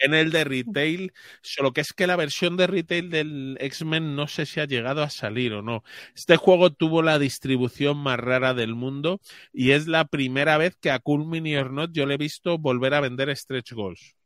En 0.01 0.15
el 0.15 0.31
de 0.31 0.45
retail, 0.45 1.13
solo 1.43 1.73
que 1.73 1.83
es 1.83 1.93
que 1.93 2.07
la 2.07 2.17
versión 2.17 2.57
de 2.57 2.67
retail 2.67 3.11
del 3.11 3.59
X-Men 3.61 4.17
no 4.17 4.27
sé 4.29 4.47
si 4.47 4.59
ha 4.59 4.65
llegado 4.65 5.03
a 5.03 5.11
salir 5.11 5.53
o 5.53 5.63
no. 5.63 5.85
Este 6.15 6.37
juego 6.37 6.71
tuvo 6.71 7.03
la 7.03 7.19
distribución 7.19 7.99
más 7.99 8.19
rara 8.19 8.55
del 8.55 8.75
mundo 8.75 9.21
y 9.53 9.73
es 9.73 9.87
la 9.87 10.07
primera 10.07 10.57
vez 10.57 10.77
que 10.81 10.91
a 10.91 10.99
Cool 11.01 11.27
Mini 11.27 11.57
or 11.57 11.71
Not 11.71 11.91
yo 11.93 12.07
le 12.07 12.15
he 12.15 12.19
visto 12.19 12.59
volver 12.59 12.95
a 12.95 13.01
vender 13.01 13.35
stretch 13.37 13.73
goals. 13.73 14.17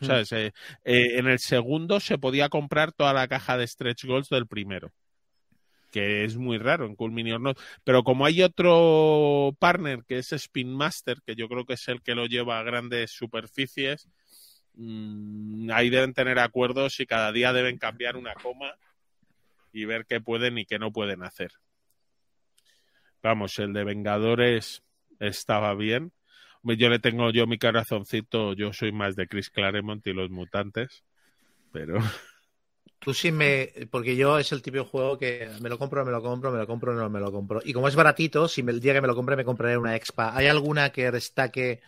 Hmm. 0.00 0.06
¿Sabes? 0.06 0.32
Eh, 0.32 0.52
eh, 0.84 1.18
en 1.18 1.26
el 1.26 1.38
segundo 1.38 2.00
se 2.00 2.18
podía 2.18 2.48
comprar 2.48 2.92
toda 2.92 3.12
la 3.12 3.28
caja 3.28 3.56
de 3.56 3.66
stretch 3.66 4.04
goals 4.04 4.28
del 4.28 4.46
primero. 4.46 4.92
Que 5.90 6.24
es 6.24 6.36
muy 6.36 6.58
raro 6.58 6.84
en 6.84 6.96
Cool 6.96 7.12
Mini 7.12 7.32
or 7.32 7.40
Not. 7.40 7.58
Pero 7.84 8.02
como 8.02 8.26
hay 8.26 8.42
otro 8.42 9.56
partner 9.58 10.04
que 10.06 10.18
es 10.18 10.32
Spin 10.32 10.74
Master, 10.74 11.18
que 11.24 11.36
yo 11.36 11.48
creo 11.48 11.64
que 11.64 11.74
es 11.74 11.88
el 11.88 12.02
que 12.02 12.14
lo 12.14 12.26
lleva 12.26 12.58
a 12.58 12.62
grandes 12.64 13.12
superficies, 13.12 14.08
mm, 14.76 15.70
ahí 15.72 15.90
deben 15.90 16.14
tener 16.14 16.38
acuerdos 16.38 17.00
y 17.00 17.06
cada 17.06 17.32
día 17.32 17.52
deben 17.52 17.78
cambiar 17.78 18.16
una 18.16 18.34
coma 18.34 18.76
y 19.72 19.84
ver 19.84 20.06
qué 20.06 20.20
pueden 20.20 20.58
y 20.58 20.64
qué 20.64 20.78
no 20.78 20.92
pueden 20.92 21.22
hacer. 21.22 21.52
Vamos, 23.22 23.58
el 23.58 23.72
de 23.72 23.84
Vengadores 23.84 24.82
estaba 25.18 25.74
bien. 25.74 26.12
Yo 26.62 26.88
le 26.88 26.98
tengo 26.98 27.30
yo 27.30 27.46
mi 27.46 27.58
corazoncito, 27.58 28.54
yo 28.54 28.72
soy 28.72 28.92
más 28.92 29.14
de 29.16 29.28
Chris 29.28 29.50
Claremont 29.50 30.04
y 30.06 30.12
los 30.12 30.30
mutantes, 30.30 31.04
pero 31.72 31.98
Tú 32.98 33.14
sí 33.14 33.30
me. 33.30 33.72
Porque 33.90 34.16
yo 34.16 34.38
es 34.38 34.50
el 34.52 34.62
típico 34.62 34.84
juego 34.84 35.18
que 35.18 35.48
me 35.60 35.68
lo 35.68 35.78
compro, 35.78 36.04
me 36.04 36.10
lo 36.10 36.22
compro, 36.22 36.50
me 36.50 36.58
lo 36.58 36.66
compro, 36.66 36.94
no 36.94 37.08
me 37.08 37.20
lo 37.20 37.30
compro. 37.30 37.60
Y 37.64 37.72
como 37.72 37.88
es 37.88 37.94
baratito, 37.94 38.48
si 38.48 38.62
me, 38.62 38.72
el 38.72 38.80
día 38.80 38.94
que 38.94 39.00
me 39.00 39.06
lo 39.06 39.14
compre, 39.14 39.36
me 39.36 39.44
compraré 39.44 39.76
una 39.78 39.94
expa. 39.94 40.36
¿Hay 40.36 40.46
alguna 40.46 40.90
que 40.90 41.10
destaque 41.10 41.80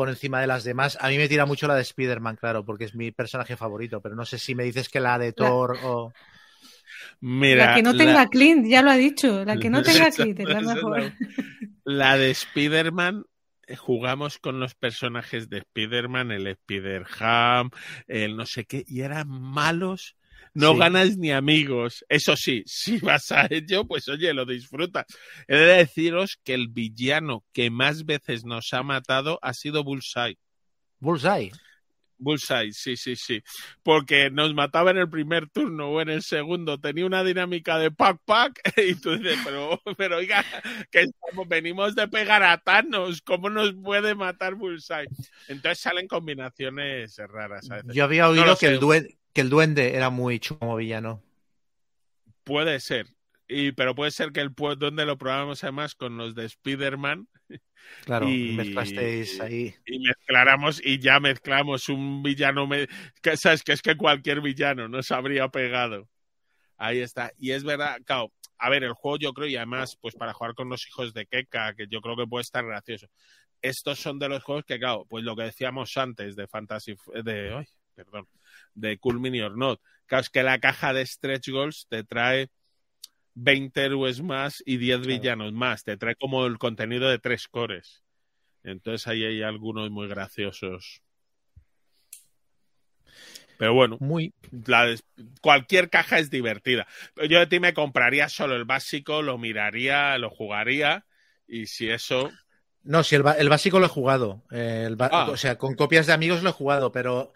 por 0.00 0.08
encima 0.08 0.40
de 0.40 0.46
las 0.46 0.64
demás? 0.64 0.96
A 0.98 1.08
mí 1.10 1.18
me 1.18 1.28
tira 1.28 1.44
mucho 1.44 1.66
la 1.68 1.74
de 1.74 1.82
Spider-Man, 1.82 2.36
claro, 2.36 2.64
porque 2.64 2.84
es 2.84 2.94
mi 2.94 3.12
personaje 3.12 3.54
favorito. 3.54 4.00
Pero 4.00 4.14
no 4.16 4.24
sé 4.24 4.38
si 4.38 4.54
me 4.54 4.64
dices 4.64 4.88
que 4.88 4.98
la 4.98 5.18
de 5.18 5.34
Thor 5.34 5.76
o. 5.84 6.10
mira, 7.20 7.66
la 7.66 7.74
que 7.74 7.82
no 7.82 7.92
la- 7.92 7.98
tenga 7.98 8.26
Clint, 8.28 8.66
ya 8.66 8.80
lo 8.80 8.90
ha 8.92 8.96
dicho. 8.96 9.44
La 9.44 9.58
que 9.58 9.68
no 9.68 9.82
tenga 9.82 10.10
Clint 10.10 10.40
es 10.40 10.48
la 10.48 10.60
mejor. 10.62 11.00
la- 11.00 11.12
La 11.84 12.16
de 12.16 12.30
Spider-Man, 12.30 13.24
eh, 13.66 13.76
jugamos 13.76 14.38
con 14.38 14.58
los 14.58 14.74
personajes 14.74 15.50
de 15.50 15.58
Spider-Man, 15.58 16.30
el 16.32 16.46
Spider-Ham, 16.46 17.68
el 18.08 18.38
no 18.38 18.46
sé 18.46 18.64
qué, 18.64 18.82
y 18.86 19.02
eran 19.02 19.28
malos. 19.28 20.16
No 20.54 20.72
Sí. 20.72 20.78
ganas 20.78 21.16
ni 21.16 21.30
amigos. 21.30 22.04
Eso 22.08 22.36
sí, 22.36 22.62
si 22.66 22.98
vas 22.98 23.30
a 23.32 23.46
ello, 23.50 23.86
pues 23.86 24.08
oye, 24.08 24.32
lo 24.34 24.44
disfrutas. 24.44 25.06
He 25.48 25.56
de 25.56 25.66
deciros 25.76 26.38
que 26.44 26.54
el 26.54 26.68
villano 26.68 27.44
que 27.52 27.70
más 27.70 28.04
veces 28.04 28.44
nos 28.44 28.72
ha 28.72 28.82
matado 28.82 29.38
ha 29.42 29.54
sido 29.54 29.84
Bullseye. 29.84 30.38
Bullseye. 30.98 31.52
Bullseye, 32.22 32.72
sí, 32.72 32.98
sí, 32.98 33.16
sí. 33.16 33.42
Porque 33.82 34.30
nos 34.30 34.52
mataba 34.54 34.90
en 34.90 34.98
el 34.98 35.08
primer 35.08 35.48
turno 35.48 35.88
o 35.88 36.02
en 36.02 36.10
el 36.10 36.22
segundo. 36.22 36.78
Tenía 36.78 37.06
una 37.06 37.24
dinámica 37.24 37.78
de 37.78 37.90
pack 37.90 38.18
pack 38.26 38.60
y 38.76 38.94
tú 38.96 39.16
dices, 39.16 39.38
pero, 39.42 39.80
pero 39.96 40.18
oiga, 40.18 40.44
que 40.90 41.00
estamos, 41.00 41.48
venimos 41.48 41.94
de 41.94 42.08
pegar 42.08 42.42
a 42.42 42.58
Thanos, 42.58 43.22
¿cómo 43.22 43.48
nos 43.48 43.72
puede 43.72 44.14
matar 44.14 44.54
Bullseye? 44.54 45.08
Entonces 45.48 45.80
salen 45.80 46.06
combinaciones 46.08 47.16
raras 47.26 47.70
a 47.70 47.76
veces. 47.76 47.94
Yo 47.94 48.04
había 48.04 48.28
oído 48.28 48.54
que, 48.58 48.66
el 48.66 48.80
duende, 48.80 49.16
que 49.32 49.40
el 49.42 49.50
duende 49.50 49.94
era 49.96 50.10
muy 50.10 50.38
chulo 50.40 50.60
como 50.60 50.76
villano. 50.76 51.22
Puede 52.44 52.80
ser. 52.80 53.06
Y, 53.48 53.72
pero 53.72 53.94
puede 53.94 54.12
ser 54.12 54.30
que 54.30 54.40
el 54.40 54.52
donde 54.78 55.04
lo 55.04 55.18
probamos 55.18 55.64
además 55.64 55.94
con 55.96 56.16
los 56.16 56.34
de 56.34 56.44
Spider-Man 56.46 57.28
Claro, 58.04 58.28
Y- 58.28 58.52
mezclasteis 58.52 59.40
ahí. 59.40 59.74
y 59.86 59.98
mezcláramos 59.98 60.80
y 60.84 61.00
ya 61.00 61.18
mezclamos 61.18 61.88
un 61.88 62.22
villano 62.22 62.66
me- 62.68 62.86
que 63.22 63.36
sabes 63.36 63.62
que 63.64 63.72
es 63.72 63.82
que 63.82 63.96
cualquier 63.96 64.40
villano 64.40 64.86
nos 64.86 65.10
habría 65.10 65.48
pegado 65.48 66.08
ahí 66.76 67.00
está 67.00 67.32
y 67.38 67.50
es 67.50 67.64
verdad 67.64 67.98
claro 68.04 68.32
a 68.58 68.68
ver 68.70 68.84
el 68.84 68.92
juego 68.92 69.18
yo 69.18 69.32
creo 69.32 69.48
y 69.48 69.56
además 69.56 69.96
pues 70.00 70.14
para 70.14 70.32
jugar 70.34 70.54
con 70.54 70.68
los 70.68 70.86
hijos 70.86 71.12
de 71.14 71.26
Keka 71.26 71.74
que 71.74 71.86
yo 71.88 72.00
creo 72.00 72.16
que 72.16 72.26
puede 72.26 72.42
estar 72.42 72.64
gracioso 72.64 73.08
estos 73.62 73.98
son 73.98 74.18
de 74.20 74.28
los 74.28 74.44
juegos 74.44 74.64
que 74.64 74.78
claro 74.78 75.06
pues 75.08 75.24
lo 75.24 75.34
que 75.34 75.44
decíamos 75.44 75.96
antes 75.96 76.36
de 76.36 76.46
Fantasy 76.46 76.94
de 77.24 77.54
ay, 77.56 77.66
perdón 77.94 78.28
de 78.74 78.98
Cool 78.98 79.20
Mini 79.20 79.40
or 79.40 79.56
Not 79.56 79.80
claro 80.06 80.22
es 80.22 80.30
que 80.30 80.42
la 80.42 80.58
caja 80.58 80.92
de 80.92 81.06
stretch 81.06 81.50
goals 81.50 81.86
te 81.88 82.02
trae 82.04 82.48
20 83.34 83.84
héroes 83.84 84.20
más 84.20 84.62
y 84.66 84.76
10 84.76 84.98
Claro. 85.00 85.08
villanos 85.08 85.52
más. 85.52 85.84
Te 85.84 85.96
trae 85.96 86.16
como 86.16 86.44
el 86.46 86.58
contenido 86.58 87.08
de 87.08 87.20
tres 87.20 87.46
cores. 87.46 88.02
Entonces 88.64 89.06
ahí 89.06 89.24
hay 89.24 89.42
algunos 89.42 89.88
muy 89.90 90.08
graciosos. 90.08 91.00
Pero 93.56 93.74
bueno, 93.74 93.98
Muy. 94.00 94.32
la 94.66 94.94
cualquier 95.42 95.90
caja 95.90 96.18
es 96.18 96.28
divertida. 96.30 96.86
Yo 97.28 97.38
de 97.38 97.46
ti 97.46 97.60
me 97.60 97.74
compraría 97.74 98.28
solo 98.28 98.56
el 98.56 98.64
básico, 98.64 99.22
lo 99.22 99.38
miraría, 99.38 100.16
lo 100.18 100.30
jugaría 100.30 101.04
y 101.46 101.66
si 101.66 101.88
eso... 101.90 102.32
No, 102.82 103.04
si 103.04 103.14
el, 103.14 103.22
básico 103.22 103.78
lo 103.78 103.86
he 103.86 103.90
jugado. 103.90 104.42
eh, 104.50 104.84
el 104.86 104.96
Ah. 104.98 105.28
O 105.30 105.36
sea, 105.36 105.58
con 105.58 105.74
copias 105.74 106.06
de 106.06 106.14
amigos 106.14 106.42
lo 106.42 106.48
he 106.50 106.54
jugado, 106.54 106.90
pero 106.90 107.32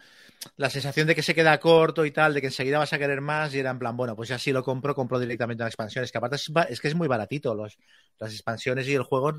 la 0.56 0.70
sensación 0.70 1.06
de 1.06 1.14
que 1.14 1.22
se 1.22 1.34
queda 1.34 1.58
corto 1.58 2.04
y 2.04 2.10
tal, 2.10 2.34
de 2.34 2.40
que 2.40 2.48
enseguida 2.48 2.78
vas 2.78 2.92
a 2.92 2.98
querer 2.98 3.20
más, 3.20 3.54
y 3.54 3.58
era 3.58 3.70
en 3.70 3.78
plan, 3.78 3.96
bueno, 3.96 4.14
pues 4.14 4.28
ya 4.28 4.38
si 4.38 4.52
lo 4.52 4.62
compro, 4.62 4.94
compro 4.94 5.18
directamente 5.18 5.62
una 5.62 5.68
expansión. 5.68 6.04
Es 6.04 6.12
que 6.12 6.18
aparte 6.18 6.36
es, 6.36 6.80
que 6.80 6.88
es 6.88 6.94
muy 6.94 7.08
baratito 7.08 7.54
los, 7.54 7.78
las 8.18 8.32
expansiones 8.32 8.86
y 8.88 8.94
el 8.94 9.02
juego. 9.02 9.32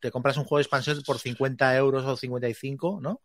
Te 0.00 0.10
compras 0.10 0.36
un 0.36 0.44
juego 0.44 0.58
de 0.58 0.62
expansión 0.62 1.02
por 1.04 1.18
50 1.18 1.76
euros 1.76 2.04
o 2.04 2.16
55, 2.16 3.00
¿no? 3.02 3.20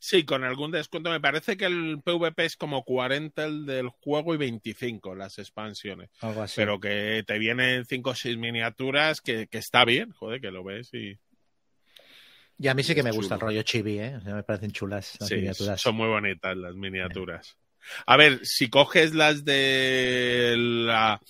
Sí, 0.00 0.24
con 0.24 0.44
algún 0.44 0.70
descuento. 0.70 1.10
Me 1.10 1.20
parece 1.20 1.58
que 1.58 1.66
el 1.66 2.00
PvP 2.02 2.46
es 2.46 2.56
como 2.56 2.84
40 2.84 3.44
el 3.44 3.66
del 3.66 3.88
juego 3.90 4.34
y 4.34 4.38
25 4.38 5.14
las 5.14 5.38
expansiones. 5.38 6.10
Algo 6.22 6.42
así. 6.42 6.54
Pero 6.56 6.80
que 6.80 7.22
te 7.26 7.38
vienen 7.38 7.84
5 7.84 8.10
o 8.10 8.14
6 8.14 8.38
miniaturas 8.38 9.20
que, 9.20 9.46
que 9.46 9.58
está 9.58 9.84
bien, 9.84 10.10
joder, 10.12 10.40
que 10.40 10.50
lo 10.50 10.64
ves 10.64 10.92
y... 10.94 11.18
y 12.60 12.68
a 12.68 12.74
mí 12.74 12.82
sí 12.82 12.94
que 12.94 13.02
me 13.02 13.10
gusta 13.10 13.34
el 13.34 13.40
rollo 13.40 13.62
chibi, 13.62 13.98
¿eh? 13.98 14.16
O 14.16 14.20
sea, 14.20 14.34
me 14.34 14.42
parecen 14.42 14.70
chulas 14.70 15.16
las 15.18 15.28
Sí, 15.28 15.36
miniaturas. 15.36 15.80
son 15.80 15.96
muy 15.96 16.08
bonitas 16.08 16.56
las 16.56 16.74
miniaturas. 16.74 17.56
A 18.06 18.16
ver, 18.16 18.40
si 18.44 18.68
coges 18.68 19.14
las 19.14 19.44
de 19.44 20.54
la 20.58 21.20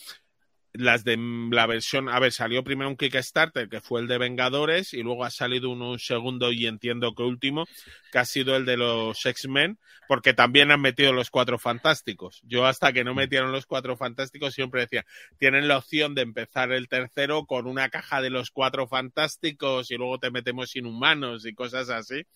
las 0.72 1.05
de 1.05 1.16
la 1.51 1.66
versión, 1.66 2.09
a 2.09 2.18
ver, 2.20 2.32
salió 2.32 2.62
primero 2.62 2.88
un 2.88 2.97
Kickstarter 2.97 3.68
que 3.68 3.80
fue 3.80 4.01
el 4.01 4.06
de 4.09 4.18
Vengadores 4.18 4.94
y 4.94 5.02
luego 5.02 5.24
ha 5.24 5.30
salido 5.30 5.70
un 5.70 5.98
segundo 5.98 6.52
y 6.52 6.66
entiendo 6.66 7.14
que 7.14 7.22
último, 7.22 7.66
que 8.12 8.18
ha 8.18 8.24
sido 8.24 8.56
el 8.56 8.64
de 8.64 8.76
los 8.76 9.24
X-Men, 9.24 9.78
porque 10.06 10.34
también 10.34 10.70
han 10.70 10.80
metido 10.80 11.12
los 11.12 11.30
Cuatro 11.30 11.59
Fantásticos. 11.59 12.40
Yo 12.44 12.66
hasta 12.66 12.92
que 12.92 13.05
no 13.05 13.14
metieron 13.14 13.52
los 13.52 13.66
Cuatro 13.66 13.97
Fantásticos 13.97 14.55
siempre 14.55 14.82
decía, 14.82 15.05
tienen 15.38 15.68
la 15.68 15.78
opción 15.78 16.14
de 16.14 16.22
empezar 16.22 16.72
el 16.72 16.88
tercero 16.88 17.47
con 17.47 17.66
una 17.66 17.88
caja 17.88 18.20
de 18.20 18.30
los 18.30 18.51
Cuatro 18.51 18.86
Fantásticos 18.86 19.90
y 19.90 19.97
luego 19.97 20.18
te 20.18 20.30
metemos 20.30 20.76
inhumanos 20.76 21.47
y 21.47 21.55
cosas 21.55 21.90
así, 21.90 22.26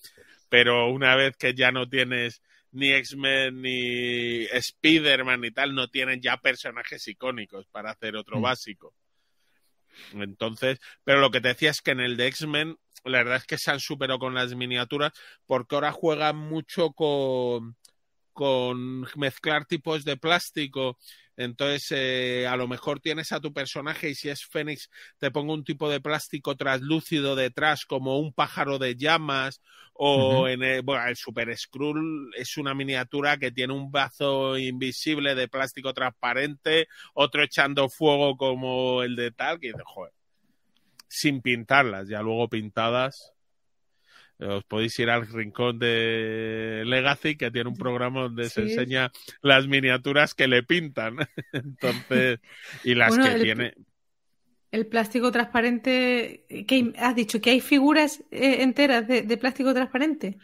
pero 0.48 0.88
una 0.90 1.14
vez 1.14 1.36
que 1.36 1.54
ya 1.54 1.70
no 1.72 1.88
tienes 1.88 2.42
ni 2.74 2.92
X-Men 2.92 3.62
ni 3.62 4.44
Spider-Man 4.44 5.44
y 5.44 5.50
tal 5.52 5.74
no 5.74 5.88
tienen 5.88 6.20
ya 6.20 6.36
personajes 6.36 7.06
icónicos 7.08 7.66
para 7.68 7.90
hacer 7.92 8.16
otro 8.16 8.38
Mm. 8.38 8.42
básico. 8.42 8.94
Entonces, 10.12 10.78
pero 11.04 11.20
lo 11.20 11.30
que 11.30 11.40
te 11.40 11.48
decía 11.48 11.70
es 11.70 11.80
que 11.80 11.92
en 11.92 12.00
el 12.00 12.16
de 12.16 12.26
X-Men, 12.28 12.76
la 13.04 13.18
verdad 13.18 13.36
es 13.36 13.46
que 13.46 13.58
se 13.58 13.70
han 13.70 13.80
superado 13.80 14.18
con 14.18 14.34
las 14.34 14.54
miniaturas 14.54 15.12
porque 15.46 15.74
ahora 15.74 15.92
juegan 15.92 16.36
mucho 16.36 16.90
con, 16.90 17.76
con 18.34 19.06
mezclar 19.16 19.64
tipos 19.64 20.04
de 20.04 20.18
plástico. 20.18 20.98
Entonces, 21.36 21.86
eh, 21.90 22.46
a 22.46 22.56
lo 22.56 22.68
mejor 22.68 23.00
tienes 23.00 23.32
a 23.32 23.40
tu 23.40 23.52
personaje 23.52 24.10
y 24.10 24.14
si 24.14 24.28
es 24.28 24.44
Fénix, 24.44 24.90
te 25.18 25.30
pongo 25.30 25.54
un 25.54 25.64
tipo 25.64 25.88
de 25.88 26.00
plástico 26.00 26.56
translúcido 26.56 27.34
detrás, 27.34 27.86
como 27.86 28.18
un 28.18 28.32
pájaro 28.32 28.78
de 28.78 28.96
llamas, 28.96 29.60
o 29.94 30.48
en 30.48 30.62
el, 30.62 30.82
bueno, 30.82 31.06
el 31.06 31.16
Super 31.16 31.56
Skrull 31.56 32.32
es 32.36 32.56
una 32.56 32.74
miniatura 32.74 33.36
que 33.38 33.52
tiene 33.52 33.72
un 33.72 33.90
brazo 33.90 34.58
invisible 34.58 35.34
de 35.34 35.48
plástico 35.48 35.94
transparente, 35.94 36.88
otro 37.14 37.44
echando 37.44 37.88
fuego 37.88 38.36
como 38.36 39.02
el 39.02 39.14
de 39.14 39.30
tal, 39.30 39.60
que 39.60 39.72
joder, 39.84 40.12
sin 41.08 41.40
pintarlas, 41.40 42.08
ya 42.08 42.22
luego 42.22 42.48
pintadas. 42.48 43.33
Os 44.38 44.64
podéis 44.64 44.98
ir 44.98 45.10
al 45.10 45.26
rincón 45.28 45.78
de 45.78 46.82
Legacy, 46.86 47.36
que 47.36 47.50
tiene 47.50 47.68
un 47.70 47.76
programa 47.76 48.22
donde 48.22 48.50
se 48.50 48.62
enseña 48.62 49.10
las 49.42 49.66
miniaturas 49.68 50.34
que 50.34 50.48
le 50.48 50.62
pintan. 50.62 51.16
Entonces, 51.52 52.40
y 52.82 52.94
las 52.94 53.10
Bueno, 53.10 53.24
que 53.26 53.34
el- 53.36 53.42
tiene. 53.42 53.74
El 54.72 54.86
plástico 54.88 55.30
transparente, 55.30 56.46
que 56.66 56.92
has 56.98 57.14
dicho 57.14 57.40
que 57.40 57.50
hay 57.50 57.60
figuras 57.60 58.24
eh, 58.32 58.56
enteras 58.62 59.06
de, 59.06 59.22
de 59.22 59.36
plástico 59.36 59.72
transparente. 59.72 60.36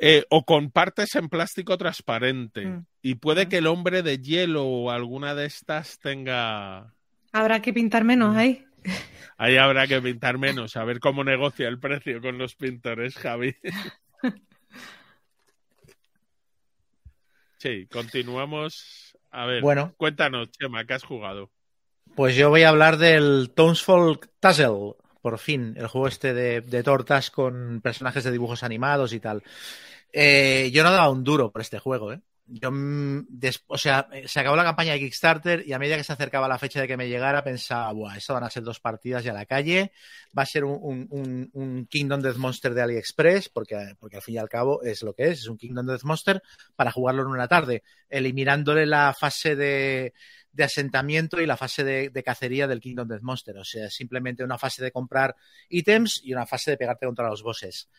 Eh, 0.00 0.24
o 0.30 0.44
con 0.44 0.72
partes 0.72 1.14
en 1.14 1.28
plástico 1.28 1.78
transparente. 1.78 2.66
Mm. 2.66 2.86
Y 3.02 3.14
puede 3.16 3.42
Ah. 3.42 3.48
que 3.48 3.58
el 3.58 3.68
hombre 3.68 4.02
de 4.02 4.18
hielo 4.18 4.64
o 4.64 4.90
alguna 4.90 5.36
de 5.36 5.46
estas 5.46 5.98
tenga. 6.00 6.92
Habrá 7.32 7.62
que 7.62 7.72
pintar 7.72 8.02
menos 8.02 8.34
Mm. 8.34 8.38
ahí. 8.38 8.64
Ahí 9.38 9.56
habrá 9.56 9.86
que 9.86 10.00
pintar 10.02 10.36
menos, 10.36 10.76
a 10.76 10.84
ver 10.84 10.98
cómo 11.00 11.22
negocia 11.24 11.68
el 11.68 11.78
precio 11.78 12.20
con 12.20 12.38
los 12.38 12.54
pintores, 12.56 13.16
Javi. 13.16 13.56
Sí, 17.58 17.86
continuamos. 17.90 19.16
A 19.30 19.44
ver, 19.46 19.62
Bueno, 19.62 19.92
cuéntanos, 19.96 20.50
Chema, 20.52 20.84
¿qué 20.84 20.94
has 20.94 21.02
jugado? 21.02 21.50
pues 22.14 22.34
yo 22.36 22.50
voy 22.50 22.62
a 22.62 22.70
hablar 22.70 22.96
del 22.98 23.50
Townsfolk 23.54 24.28
Tassel, 24.40 24.94
por 25.20 25.38
fin, 25.38 25.74
el 25.76 25.88
juego 25.88 26.08
este 26.08 26.34
de, 26.34 26.60
de 26.62 26.82
tortas 26.82 27.30
con 27.30 27.80
personajes 27.80 28.24
de 28.24 28.32
dibujos 28.32 28.62
animados 28.62 29.12
y 29.12 29.20
tal. 29.20 29.42
Eh, 30.12 30.70
yo 30.72 30.82
no 30.84 30.90
daba 30.90 31.10
un 31.10 31.22
duro 31.22 31.50
por 31.52 31.60
este 31.60 31.78
juego, 31.78 32.12
¿eh? 32.12 32.20
Yo, 32.50 32.70
mm, 32.70 33.26
o 33.66 33.76
sea, 33.76 34.08
eh, 34.10 34.26
se 34.26 34.40
acabó 34.40 34.56
la 34.56 34.64
campaña 34.64 34.92
de 34.94 35.00
Kickstarter 35.00 35.64
y 35.66 35.74
a 35.74 35.78
medida 35.78 35.98
que 35.98 36.04
se 36.04 36.14
acercaba 36.14 36.48
la 36.48 36.58
fecha 36.58 36.80
de 36.80 36.88
que 36.88 36.96
me 36.96 37.06
llegara 37.08 37.44
pensaba, 37.44 37.92
buah, 37.92 38.16
esto 38.16 38.32
van 38.32 38.44
a 38.44 38.48
ser 38.50 38.62
dos 38.62 38.80
partidas 38.80 39.22
y 39.24 39.28
a 39.28 39.34
la 39.34 39.44
calle, 39.44 39.92
va 40.36 40.44
a 40.44 40.46
ser 40.46 40.64
un, 40.64 41.06
un- 41.10 41.86
Kingdom 41.90 42.22
Death 42.22 42.36
Monster 42.36 42.72
de 42.72 42.80
AliExpress, 42.82 43.50
porque, 43.50 43.94
porque 43.98 44.16
al 44.16 44.22
fin 44.22 44.36
y 44.36 44.38
al 44.38 44.48
cabo 44.48 44.82
es 44.82 45.02
lo 45.02 45.12
que 45.12 45.24
es, 45.24 45.40
es 45.40 45.48
un 45.48 45.58
Kingdom 45.58 45.86
Death 45.86 46.04
Monster 46.04 46.42
para 46.74 46.90
jugarlo 46.90 47.20
en 47.22 47.28
una 47.28 47.48
tarde, 47.48 47.82
eliminándole 48.08 48.86
la 48.86 49.14
fase 49.18 49.54
de, 49.54 50.14
de 50.52 50.64
asentamiento 50.64 51.40
y 51.42 51.46
la 51.46 51.58
fase 51.58 51.84
de, 51.84 52.08
de 52.08 52.22
cacería 52.22 52.66
del 52.66 52.80
Kingdom 52.80 53.08
Death 53.08 53.22
Monster, 53.22 53.58
o 53.58 53.64
sea, 53.64 53.90
simplemente 53.90 54.42
una 54.42 54.56
fase 54.56 54.82
de 54.82 54.90
comprar 54.90 55.36
ítems 55.68 56.22
y 56.24 56.32
una 56.32 56.46
fase 56.46 56.70
de 56.70 56.76
pegarte 56.78 57.04
contra 57.04 57.28
los 57.28 57.42
bosses. 57.42 57.90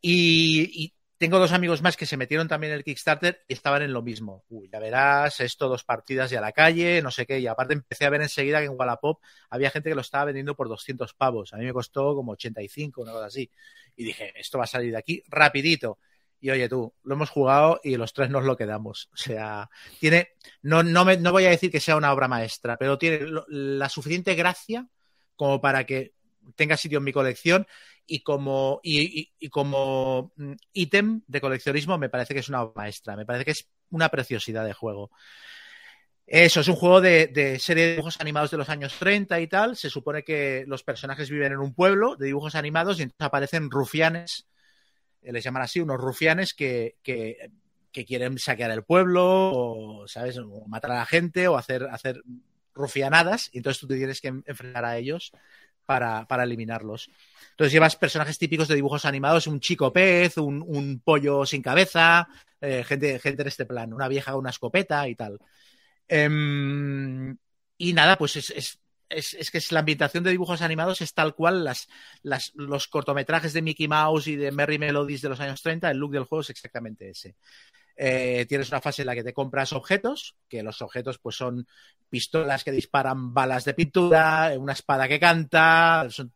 Y 0.00 0.92
tengo 1.22 1.38
dos 1.38 1.52
amigos 1.52 1.82
más 1.82 1.96
que 1.96 2.04
se 2.04 2.16
metieron 2.16 2.48
también 2.48 2.72
en 2.72 2.78
el 2.78 2.84
Kickstarter 2.84 3.44
y 3.46 3.52
estaban 3.52 3.80
en 3.82 3.92
lo 3.92 4.02
mismo. 4.02 4.44
Uy, 4.48 4.68
ya 4.68 4.80
verás, 4.80 5.38
esto, 5.38 5.68
dos 5.68 5.84
partidas 5.84 6.32
y 6.32 6.34
a 6.34 6.40
la 6.40 6.50
calle, 6.50 7.00
no 7.00 7.12
sé 7.12 7.26
qué. 7.26 7.38
Y 7.38 7.46
aparte 7.46 7.74
empecé 7.74 8.06
a 8.06 8.10
ver 8.10 8.22
enseguida 8.22 8.58
que 8.58 8.64
en 8.64 8.74
Wallapop 8.76 9.20
había 9.48 9.70
gente 9.70 9.88
que 9.88 9.94
lo 9.94 10.00
estaba 10.00 10.24
vendiendo 10.24 10.56
por 10.56 10.68
200 10.68 11.14
pavos. 11.14 11.52
A 11.52 11.58
mí 11.58 11.64
me 11.64 11.72
costó 11.72 12.16
como 12.16 12.32
85, 12.32 13.02
una 13.02 13.12
cosa 13.12 13.26
así. 13.26 13.48
Y 13.94 14.02
dije, 14.02 14.32
esto 14.34 14.58
va 14.58 14.64
a 14.64 14.66
salir 14.66 14.90
de 14.90 14.98
aquí 14.98 15.22
rapidito. 15.28 16.00
Y 16.40 16.50
oye 16.50 16.68
tú, 16.68 16.92
lo 17.04 17.14
hemos 17.14 17.30
jugado 17.30 17.80
y 17.84 17.94
los 17.94 18.12
tres 18.12 18.28
nos 18.28 18.42
lo 18.42 18.56
quedamos. 18.56 19.08
O 19.12 19.16
sea, 19.16 19.70
tiene, 20.00 20.30
no, 20.62 20.82
no, 20.82 21.04
me, 21.04 21.18
no 21.18 21.30
voy 21.30 21.44
a 21.44 21.50
decir 21.50 21.70
que 21.70 21.78
sea 21.78 21.94
una 21.94 22.12
obra 22.12 22.26
maestra, 22.26 22.76
pero 22.76 22.98
tiene 22.98 23.28
la 23.46 23.88
suficiente 23.88 24.34
gracia 24.34 24.88
como 25.36 25.60
para 25.60 25.84
que 25.84 26.14
tenga 26.56 26.76
sitio 26.76 26.98
en 26.98 27.04
mi 27.04 27.12
colección 27.12 27.64
y 28.06 28.22
como, 28.22 28.80
y, 28.82 29.20
y- 29.22 29.32
y 29.38 29.48
como 29.48 30.32
mm, 30.36 30.52
ítem 30.72 31.22
de 31.26 31.40
coleccionismo 31.40 31.98
me 31.98 32.08
parece 32.10 32.34
que 32.34 32.40
es 32.40 32.48
una 32.48 32.66
maestra, 32.74 33.16
me 33.16 33.26
parece 33.26 33.44
que 33.44 33.50
es 33.52 33.68
una 33.90 34.08
preciosidad 34.08 34.64
de 34.64 34.72
juego. 34.74 35.10
Eso, 36.26 36.60
es 36.60 36.68
un 36.68 36.76
juego 36.76 37.00
de, 37.00 37.26
de 37.26 37.58
serie 37.58 37.84
de 37.86 37.90
dibujos 37.92 38.20
animados 38.20 38.50
de 38.50 38.56
los 38.56 38.68
años 38.68 38.94
30 38.98 39.40
y 39.40 39.48
tal. 39.48 39.76
Se 39.76 39.90
supone 39.90 40.22
que 40.22 40.64
los 40.66 40.82
personajes 40.82 41.28
viven 41.30 41.52
en 41.52 41.58
un 41.58 41.74
pueblo 41.74 42.16
de 42.16 42.26
dibujos 42.26 42.54
animados 42.54 42.98
y 42.98 43.02
entonces 43.02 43.26
aparecen 43.26 43.70
rufianes, 43.70 44.46
eh, 45.22 45.32
les 45.32 45.44
llaman 45.44 45.62
así, 45.62 45.80
unos 45.80 45.98
rufianes 46.00 46.54
que, 46.54 46.96
que, 47.02 47.50
que 47.92 48.04
quieren 48.06 48.38
saquear 48.38 48.70
el 48.72 48.84
pueblo 48.84 49.24
o, 49.52 50.08
¿sabes? 50.08 50.38
O 50.38 50.66
matar 50.68 50.92
a 50.92 50.96
la 50.98 51.06
gente 51.06 51.48
o 51.48 51.56
hacer, 51.58 51.84
hacer 51.90 52.22
rufianadas 52.74 53.50
y 53.52 53.58
entonces 53.58 53.80
tú 53.80 53.88
te 53.88 53.96
tienes 53.96 54.20
que 54.20 54.28
enfrentar 54.28 54.84
a 54.84 54.98
ellos 54.98 55.32
para, 55.84 56.26
para 56.26 56.44
eliminarlos. 56.44 57.10
Entonces 57.50 57.72
llevas 57.72 57.96
personajes 57.96 58.38
típicos 58.38 58.68
de 58.68 58.74
dibujos 58.74 59.04
animados, 59.04 59.46
un 59.46 59.60
chico 59.60 59.92
pez, 59.92 60.38
un, 60.38 60.62
un 60.66 61.00
pollo 61.00 61.44
sin 61.46 61.62
cabeza, 61.62 62.28
eh, 62.60 62.84
gente, 62.84 63.18
gente 63.18 63.42
en 63.42 63.48
este 63.48 63.66
plan, 63.66 63.92
una 63.92 64.08
vieja 64.08 64.32
con 64.32 64.40
una 64.40 64.50
escopeta 64.50 65.08
y 65.08 65.14
tal. 65.14 65.38
Em, 66.08 67.36
y 67.78 67.92
nada, 67.92 68.16
pues 68.16 68.36
es, 68.36 68.50
es, 68.50 68.80
es, 69.08 69.34
es 69.34 69.50
que 69.50 69.60
la 69.70 69.80
ambientación 69.80 70.24
de 70.24 70.30
dibujos 70.30 70.62
animados 70.62 71.00
es 71.00 71.14
tal 71.14 71.34
cual 71.34 71.64
las, 71.64 71.88
las, 72.22 72.52
los 72.54 72.88
cortometrajes 72.88 73.52
de 73.52 73.62
Mickey 73.62 73.88
Mouse 73.88 74.28
y 74.28 74.36
de 74.36 74.52
Merry 74.52 74.78
Melodies 74.78 75.22
de 75.22 75.28
los 75.28 75.40
años 75.40 75.62
30, 75.62 75.90
el 75.90 75.98
look 75.98 76.12
del 76.12 76.24
juego 76.24 76.42
es 76.42 76.50
exactamente 76.50 77.10
ese. 77.10 77.36
Eh, 78.04 78.46
tienes 78.48 78.68
una 78.68 78.80
fase 78.80 79.02
en 79.02 79.06
la 79.06 79.14
que 79.14 79.22
te 79.22 79.32
compras 79.32 79.72
objetos, 79.72 80.34
que 80.48 80.64
los 80.64 80.82
objetos 80.82 81.18
pues 81.18 81.36
son 81.36 81.68
pistolas 82.10 82.64
que 82.64 82.72
disparan 82.72 83.32
balas 83.32 83.64
de 83.64 83.74
pintura, 83.74 84.52
una 84.58 84.72
espada 84.72 85.06
que 85.06 85.20
canta, 85.20 86.08
son 86.10 86.32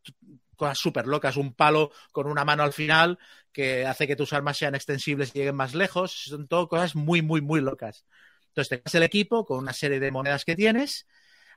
cosas 0.54 0.78
súper 0.78 1.08
locas, 1.08 1.36
un 1.36 1.54
palo 1.54 1.90
con 2.12 2.28
una 2.28 2.44
mano 2.44 2.62
al 2.62 2.72
final 2.72 3.18
que 3.50 3.84
hace 3.84 4.06
que 4.06 4.14
tus 4.14 4.32
armas 4.32 4.56
sean 4.56 4.76
extensibles 4.76 5.34
y 5.34 5.40
lleguen 5.40 5.56
más 5.56 5.74
lejos, 5.74 6.12
son 6.12 6.46
todo 6.46 6.68
cosas 6.68 6.94
muy, 6.94 7.20
muy, 7.20 7.40
muy 7.40 7.60
locas. 7.60 8.06
Entonces 8.46 8.68
te 8.68 8.82
das 8.84 8.94
el 8.94 9.02
equipo 9.02 9.44
con 9.44 9.58
una 9.58 9.72
serie 9.72 9.98
de 9.98 10.12
monedas 10.12 10.44
que 10.44 10.54
tienes, 10.54 11.08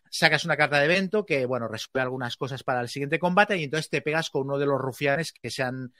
sacas 0.10 0.44
una 0.44 0.58
carta 0.58 0.80
de 0.80 0.86
evento 0.86 1.24
que, 1.24 1.46
bueno, 1.46 1.68
resuelve 1.68 2.02
algunas 2.02 2.36
cosas 2.36 2.64
para 2.64 2.82
el 2.82 2.90
siguiente 2.90 3.20
combate 3.20 3.58
y 3.58 3.66
entonces 3.66 3.92
te 3.92 4.02
pegas 4.02 4.32
con 4.32 4.48
uno 4.48 4.58
de 4.58 4.66
los 4.66 4.82
rufianes 4.82 5.34
que 5.34 5.52
se 5.52 5.62
han 5.62 5.94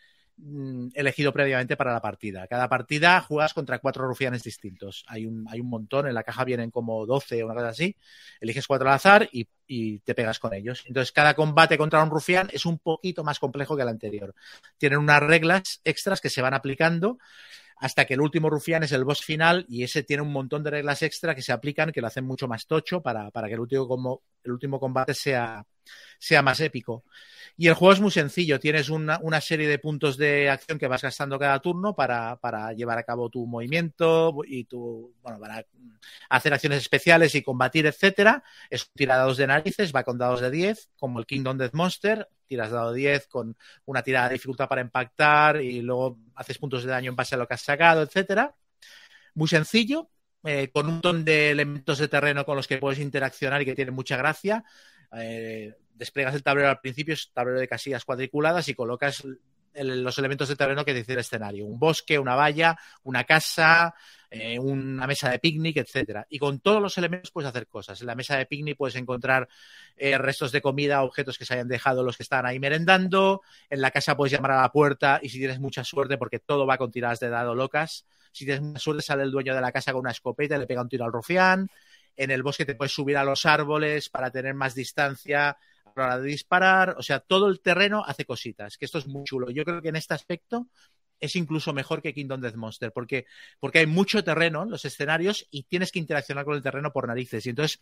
elegido 0.94 1.34
previamente 1.34 1.76
para 1.76 1.94
la 1.94 2.02
partida. 2.02 2.48
Cada 2.48 2.70
partida 2.70 3.22
juegas 3.22 3.54
contra 3.54 3.80
cuatro 3.80 4.08
rufianes 4.08 4.44
distintos. 4.44 5.04
Hay 5.08 5.26
un, 5.26 5.46
hay 5.50 5.60
un 5.60 5.70
montón, 5.70 6.08
en 6.08 6.14
la 6.14 6.24
caja 6.24 6.44
vienen 6.44 6.72
como 6.72 7.06
12 7.06 7.44
o 7.44 7.46
una 7.46 7.56
cosa 7.56 7.70
así. 7.70 7.96
Eliges 8.40 8.68
cuatro 8.68 8.88
al 8.90 8.96
azar 8.96 9.30
y, 9.32 9.48
y, 9.68 10.00
te 10.00 10.16
pegas 10.16 10.40
con 10.40 10.54
ellos. 10.54 10.84
Entonces, 10.88 11.12
cada 11.12 11.34
combate 11.34 11.78
contra 11.78 12.02
un 12.04 12.10
rufián 12.10 12.50
es 12.52 12.66
un 12.66 12.80
poquito 12.80 13.24
más 13.24 13.40
complejo 13.40 13.76
que 13.76 13.84
el 13.84 13.90
anterior. 13.90 14.34
Tienen 14.78 15.00
unas 15.00 15.22
reglas 15.22 15.82
extras 15.84 16.22
que 16.22 16.30
se 16.30 16.42
van 16.42 16.54
aplicando 16.54 17.18
hasta 17.80 18.06
que 18.06 18.14
el 18.14 18.22
último 18.22 18.50
rufián 18.50 18.84
es 18.84 18.92
el 18.92 19.06
boss 19.06 19.22
final 19.22 19.66
y 19.70 19.84
ese 19.84 20.04
tiene 20.04 20.22
un 20.22 20.32
montón 20.32 20.64
de 20.64 20.72
reglas 20.72 21.02
extra 21.02 21.34
que 21.34 21.42
se 21.42 21.54
aplican 21.54 21.92
que 21.92 22.02
lo 22.02 22.08
hacen 22.08 22.26
mucho 22.26 22.48
más 22.48 22.68
tocho 22.68 23.02
para, 23.02 23.32
para 23.32 23.48
que 23.48 23.54
el 23.54 23.62
último, 23.62 24.22
el 24.44 24.52
último 24.52 24.80
combate 24.80 25.14
sea, 25.14 25.66
sea 26.18 26.42
más 26.42 26.60
épico. 26.60 27.06
Y 27.56 27.68
el 27.68 27.74
juego 27.74 27.94
es 27.94 28.00
muy 28.00 28.12
sencillo, 28.12 28.60
tienes 28.60 28.90
una, 28.90 29.20
una, 29.22 29.42
serie 29.42 29.68
de 29.68 29.80
puntos 29.80 30.18
de 30.18 30.50
acción 30.50 30.78
que 30.78 30.88
vas 30.88 31.02
gastando 31.02 31.38
cada 31.38 31.60
turno 31.60 31.94
para, 31.94 32.38
para, 32.38 32.72
llevar 32.74 32.98
a 32.98 33.04
cabo 33.04 33.30
tu 33.30 33.46
movimiento 33.48 34.34
y 34.46 34.64
tu, 34.66 35.14
bueno, 35.22 35.40
para 35.40 35.66
hacer 36.30 36.54
acciones 36.54 36.80
especiales 36.80 37.36
y 37.36 37.42
combatir, 37.42 37.86
etcétera. 37.86 38.44
Es 38.70 38.90
dados 38.96 39.38
de 39.38 39.48
narices, 39.48 39.94
va 39.94 40.04
con 40.04 40.18
dados 40.18 40.42
de 40.42 40.52
10, 40.52 40.90
como 40.98 41.20
el 41.20 41.26
Kingdom 41.26 41.58
Death 41.58 41.74
Monster, 41.74 42.30
tiras 42.50 42.72
dado 42.72 42.92
10 42.92 43.28
con 43.28 43.56
una 43.86 44.02
tirada 44.02 44.28
de 44.28 44.34
dificultad 44.34 44.68
para 44.68 44.82
impactar 44.82 45.62
y 45.62 45.82
luego 45.82 46.18
haces 46.36 46.58
puntos 46.58 46.84
de 46.84 46.90
daño 46.90 47.12
en 47.12 47.16
base 47.16 47.36
a 47.36 47.38
lo 47.38 47.48
que 47.48 47.54
has 47.54 47.62
sacado, 47.62 48.02
etcétera. 48.02 48.56
Muy 49.36 49.48
sencillo, 49.48 50.10
eh, 50.44 50.70
con 50.74 50.88
un 50.88 50.94
montón 50.94 51.24
de 51.24 51.52
elementos 51.52 52.00
de 52.00 52.08
terreno 52.08 52.44
con 52.44 52.58
los 52.58 52.68
que 52.68 52.80
puedes 52.80 53.00
interaccionar 53.00 53.62
y 53.62 53.66
que 53.66 53.76
tienen 53.76 53.94
mucha 53.94 54.18
gracia. 54.18 54.64
Eh, 55.14 55.76
despliegas 55.94 56.34
el 56.34 56.44
tablero 56.44 56.70
al 56.70 56.80
principio, 56.80 57.14
es 57.14 57.32
tablero 57.32 57.60
de 57.60 57.68
casillas 57.68 58.04
cuadriculadas 58.04 58.68
y 58.68 58.74
colocas 58.74 59.24
los 59.74 60.18
elementos 60.18 60.48
de 60.50 60.56
terreno 60.56 60.84
que 60.86 60.94
dice 60.94 61.14
el 61.14 61.20
escenario. 61.20 61.66
Un 61.66 61.80
bosque, 61.80 62.20
una 62.20 62.36
valla, 62.36 62.78
una 63.04 63.24
casa, 63.24 63.94
eh, 64.32 64.60
una 64.60 65.08
mesa 65.08 65.30
de 65.30 65.40
picnic, 65.40 65.78
etcétera. 65.78 66.26
Y 66.30 66.38
con 66.38 66.60
todos 66.60 66.82
los 66.82 66.98
elementos 66.98 67.32
puedes 67.32 67.50
hacer 67.50 67.68
cosas. 67.68 68.00
En 68.02 68.08
la 68.08 68.16
mesa 68.16 68.38
de 68.38 68.46
picnic 68.46 68.78
puedes 68.78 68.96
encontrar 68.96 69.48
eh, 69.98 70.18
restos 70.18 70.52
de 70.52 70.62
comida, 70.62 71.04
objetos 71.04 71.38
que 71.38 71.46
se 71.46 71.56
hayan 71.56 71.68
dejado 71.68 72.04
los 72.04 72.18
que 72.18 72.24
están 72.24 72.46
ahí 72.46 72.60
merendando. 72.60 73.42
En 73.70 73.82
la 73.82 73.92
casa 73.92 74.16
puedes 74.16 74.32
llamar 74.32 74.52
a 74.52 74.62
la 74.62 74.72
puerta 74.72 75.20
y 75.22 75.30
si 75.30 75.40
tienes 75.40 75.60
mucha 75.60 75.84
suerte, 75.84 76.18
porque 76.18 76.40
todo 76.40 76.68
va 76.68 76.78
con 76.78 76.92
tiradas 76.92 77.20
de 77.20 77.30
dado 77.30 77.56
locas, 77.56 78.06
si 78.32 78.46
tienes 78.46 78.62
mucha 78.62 78.80
suerte 78.80 79.02
sale 79.02 79.24
el 79.24 79.32
dueño 79.32 79.56
de 79.56 79.62
la 79.62 79.72
casa 79.72 79.92
con 79.92 80.02
una 80.02 80.12
escopeta 80.12 80.56
y 80.56 80.60
le 80.60 80.68
pega 80.68 80.82
un 80.82 80.90
tiro 80.90 81.06
al 81.06 81.12
rufián. 81.12 81.70
En 82.16 82.32
el 82.32 82.44
bosque 82.44 82.66
te 82.66 82.76
puedes 82.76 82.92
subir 82.92 83.18
a 83.18 83.24
los 83.24 83.46
árboles 83.46 84.10
para 84.10 84.30
tener 84.30 84.54
más 84.54 84.76
distancia 84.76 85.58
a 86.04 86.08
la 86.08 86.14
hora 86.16 86.24
de 86.24 86.30
disparar. 86.30 86.96
O 86.98 87.04
sea, 87.04 87.20
todo 87.20 87.48
el 87.48 87.62
terreno 87.62 88.04
hace 88.06 88.26
cositas, 88.26 88.78
que 88.78 88.86
esto 88.86 88.98
es 88.98 89.08
muy 89.08 89.24
chulo. 89.24 89.50
Yo 89.50 89.64
creo 89.64 89.82
que 89.82 89.90
en 89.90 89.96
este 89.96 90.14
aspecto 90.14 90.68
es 91.20 91.36
incluso 91.36 91.74
mejor 91.74 92.02
que 92.02 92.14
Kingdom 92.14 92.42
Death 92.42 92.56
Monster, 92.56 92.92
porque, 92.92 93.26
porque 93.60 93.80
hay 93.80 93.88
mucho 93.88 94.24
terreno 94.24 94.64
en 94.64 94.70
los 94.70 94.86
escenarios 94.86 95.48
y 95.52 95.64
tienes 95.64 95.92
que 95.92 96.00
interaccionar 96.00 96.46
con 96.46 96.56
el 96.56 96.64
terreno 96.64 96.92
por 96.92 97.08
narices. 97.08 97.46
Y 97.46 97.50
entonces 97.50 97.80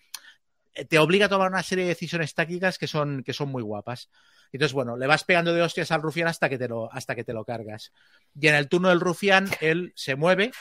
eh, 0.73 0.85
te 0.85 0.99
obliga 0.99 1.25
a 1.25 1.29
tomar 1.29 1.49
una 1.49 1.63
serie 1.63 1.85
de 1.85 1.89
decisiones 1.89 2.33
tácticas 2.33 2.77
que 2.77 2.87
son, 2.87 3.23
que 3.23 3.33
son 3.33 3.49
muy 3.49 3.63
guapas. 3.63 4.09
Entonces, 4.51 4.73
bueno, 4.73 4.97
le 4.97 5.07
vas 5.07 5.23
pegando 5.23 5.53
de 5.53 5.61
hostias 5.61 5.91
al 5.91 6.01
rufián 6.01 6.27
hasta 6.27 6.49
que 6.49 6.57
te 6.57 6.67
lo, 6.67 6.91
hasta 6.91 7.15
que 7.15 7.23
te 7.23 7.33
lo 7.33 7.43
cargas. 7.45 7.91
Y 8.39 8.47
en 8.47 8.55
el 8.55 8.69
turno 8.69 8.89
del 8.89 8.99
rufián, 8.99 9.49
él 9.59 9.91
se 9.95 10.15
mueve 10.15 10.51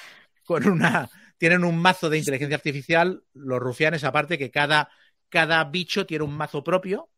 con 0.44 0.66
una. 0.66 1.08
Tienen 1.38 1.64
un 1.64 1.78
mazo 1.78 2.08
de 2.08 2.18
inteligencia 2.18 2.56
artificial, 2.56 3.22
los 3.34 3.58
rufianes, 3.58 4.04
aparte 4.04 4.38
que 4.38 4.50
cada, 4.50 4.88
cada 5.28 5.62
bicho 5.64 6.06
tiene 6.06 6.24
un 6.24 6.34
mazo 6.34 6.64
propio, 6.64 7.10